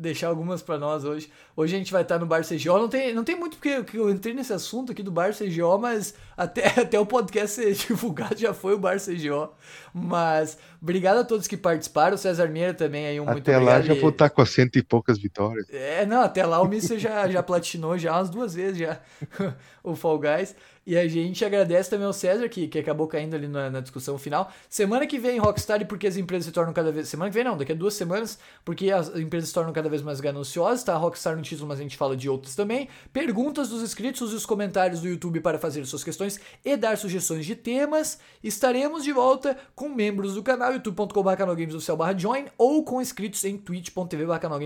deixar 0.00 0.28
algumas 0.28 0.62
para 0.62 0.78
nós 0.78 1.04
hoje. 1.04 1.30
Hoje 1.54 1.74
a 1.74 1.78
gente 1.78 1.92
vai 1.92 2.02
estar 2.02 2.18
no 2.18 2.24
Bar 2.24 2.42
CGO. 2.42 2.78
Não 2.78 2.88
tem, 2.88 3.14
não 3.14 3.22
tem 3.22 3.36
muito 3.36 3.58
porque 3.58 3.98
eu 3.98 4.10
entrei 4.10 4.32
nesse 4.32 4.52
assunto 4.52 4.92
aqui 4.92 5.02
do 5.02 5.10
Bar 5.10 5.32
CGO, 5.34 5.78
mas 5.78 6.14
até, 6.34 6.68
até 6.80 6.98
o 6.98 7.04
podcast 7.04 7.56
ser 7.56 7.74
divulgado 7.86 8.36
já 8.38 8.54
foi 8.54 8.74
o 8.74 8.78
Bar 8.78 8.96
CGO. 8.96 9.52
Mas 9.92 10.56
obrigado 10.80 11.18
a 11.18 11.24
todos 11.24 11.46
que 11.46 11.56
participaram. 11.56 12.14
O 12.14 12.18
César 12.18 12.48
Meira 12.48 12.72
também 12.72 13.06
aí, 13.06 13.20
um 13.20 13.24
até 13.24 13.32
muito 13.32 13.50
obrigado. 13.50 13.68
Até 13.68 13.88
lá 13.88 13.94
já 13.94 14.00
vou 14.00 14.10
estar 14.10 14.30
com 14.30 14.46
cento 14.46 14.78
e 14.78 14.82
poucas 14.82 15.18
vitórias. 15.18 15.66
É, 15.70 16.06
não, 16.06 16.22
até 16.22 16.46
lá 16.46 16.62
o 16.62 16.66
Mister 16.66 16.98
já, 16.98 17.28
já 17.28 17.42
platinou 17.42 17.98
já 17.98 18.16
umas 18.16 18.30
duas 18.30 18.54
vezes 18.54 18.78
já 18.78 19.00
o 19.84 19.94
Fall 19.94 20.18
Guys. 20.18 20.56
E 20.90 20.98
a 20.98 21.06
gente 21.06 21.44
agradece 21.44 21.88
também 21.88 22.04
ao 22.04 22.12
César, 22.12 22.48
que, 22.48 22.66
que 22.66 22.76
acabou 22.76 23.06
caindo 23.06 23.36
ali 23.36 23.46
na, 23.46 23.70
na, 23.70 23.78
discussão 23.78 24.18
final. 24.18 24.50
Semana 24.68 25.06
que 25.06 25.20
vem, 25.20 25.38
Rockstar, 25.38 25.86
porque 25.86 26.04
as 26.04 26.16
empresas 26.16 26.46
se 26.46 26.50
tornam 26.50 26.72
cada 26.72 26.90
vez. 26.90 27.08
Semana 27.08 27.30
que 27.30 27.34
vem, 27.36 27.44
não, 27.44 27.56
daqui 27.56 27.70
a 27.70 27.76
duas 27.76 27.94
semanas, 27.94 28.40
porque 28.64 28.90
as 28.90 29.08
empresas 29.14 29.50
se 29.50 29.54
tornam 29.54 29.72
cada 29.72 29.88
vez 29.88 30.02
mais 30.02 30.18
gananciosas, 30.18 30.82
tá? 30.82 30.96
Rockstar 30.96 31.36
no 31.36 31.42
título, 31.42 31.68
mas 31.68 31.78
a 31.78 31.82
gente 31.84 31.96
fala 31.96 32.16
de 32.16 32.28
outros 32.28 32.56
também. 32.56 32.88
Perguntas 33.12 33.68
dos 33.68 33.84
inscritos 33.84 34.32
e 34.32 34.34
os 34.34 34.44
comentários 34.44 35.00
do 35.00 35.06
YouTube 35.06 35.38
para 35.38 35.60
fazer 35.60 35.86
suas 35.86 36.02
questões 36.02 36.40
e 36.64 36.76
dar 36.76 36.98
sugestões 36.98 37.46
de 37.46 37.54
temas. 37.54 38.18
Estaremos 38.42 39.04
de 39.04 39.12
volta 39.12 39.56
com 39.76 39.88
membros 39.88 40.34
do 40.34 40.42
canal, 40.42 40.72
youtube.com.br 40.72 41.96
barra 41.96 42.18
join 42.18 42.46
ou 42.58 42.82
com 42.82 43.00
inscritos 43.00 43.44
em 43.44 43.56
twitch.tv 43.56 44.26
barra 44.26 44.58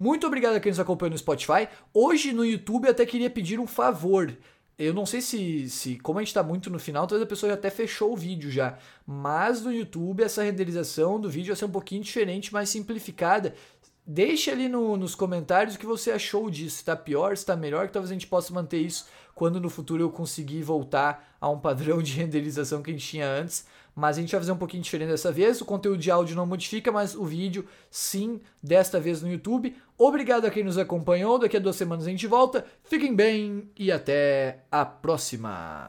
Muito 0.00 0.26
obrigado 0.26 0.56
a 0.56 0.60
quem 0.60 0.72
nos 0.72 0.80
acompanha 0.80 1.10
no 1.10 1.18
Spotify. 1.18 1.68
Hoje 1.92 2.32
no 2.32 2.46
YouTube 2.46 2.88
até 2.88 3.04
queria 3.04 3.28
pedir 3.28 3.60
um 3.60 3.66
favor. 3.66 4.34
Eu 4.76 4.92
não 4.92 5.06
sei 5.06 5.20
se, 5.20 5.70
se, 5.70 5.96
como 6.00 6.18
a 6.18 6.22
gente 6.22 6.28
está 6.28 6.42
muito 6.42 6.68
no 6.68 6.80
final, 6.80 7.06
talvez 7.06 7.24
a 7.24 7.28
pessoa 7.28 7.50
já 7.50 7.54
até 7.54 7.70
fechou 7.70 8.12
o 8.12 8.16
vídeo 8.16 8.50
já. 8.50 8.76
Mas 9.06 9.62
no 9.62 9.72
YouTube 9.72 10.22
essa 10.22 10.42
renderização 10.42 11.20
do 11.20 11.30
vídeo 11.30 11.48
vai 11.48 11.56
ser 11.56 11.66
um 11.66 11.70
pouquinho 11.70 12.02
diferente, 12.02 12.52
mais 12.52 12.68
simplificada. 12.68 13.54
Deixe 14.06 14.50
ali 14.50 14.68
no, 14.68 14.96
nos 14.96 15.14
comentários 15.14 15.76
o 15.76 15.78
que 15.78 15.86
você 15.86 16.10
achou 16.10 16.50
disso. 16.50 16.78
Se 16.78 16.84
tá 16.84 16.96
pior, 16.96 17.36
se 17.36 17.46
tá 17.46 17.56
melhor, 17.56 17.86
que 17.86 17.92
talvez 17.92 18.10
a 18.10 18.14
gente 18.14 18.26
possa 18.26 18.52
manter 18.52 18.78
isso 18.78 19.06
quando 19.34 19.60
no 19.60 19.70
futuro 19.70 20.02
eu 20.02 20.10
conseguir 20.10 20.62
voltar 20.62 21.36
a 21.40 21.48
um 21.48 21.58
padrão 21.58 22.02
de 22.02 22.12
renderização 22.18 22.82
que 22.82 22.90
a 22.90 22.92
gente 22.92 23.06
tinha 23.06 23.28
antes. 23.28 23.66
Mas 23.94 24.18
a 24.18 24.20
gente 24.20 24.32
vai 24.32 24.40
fazer 24.40 24.52
um 24.52 24.56
pouquinho 24.56 24.82
diferente 24.82 25.10
dessa 25.10 25.30
vez. 25.30 25.60
O 25.60 25.64
conteúdo 25.64 25.98
de 25.98 26.10
áudio 26.10 26.34
não 26.34 26.46
modifica, 26.46 26.90
mas 26.90 27.14
o 27.14 27.24
vídeo 27.24 27.64
sim, 27.90 28.40
desta 28.62 28.98
vez 28.98 29.22
no 29.22 29.30
YouTube. 29.30 29.76
Obrigado 29.96 30.46
a 30.46 30.50
quem 30.50 30.64
nos 30.64 30.78
acompanhou. 30.78 31.38
Daqui 31.38 31.56
a 31.56 31.60
duas 31.60 31.76
semanas 31.76 32.06
a 32.06 32.10
gente 32.10 32.26
volta. 32.26 32.66
Fiquem 32.82 33.14
bem 33.14 33.70
e 33.78 33.92
até 33.92 34.64
a 34.70 34.84
próxima. 34.84 35.88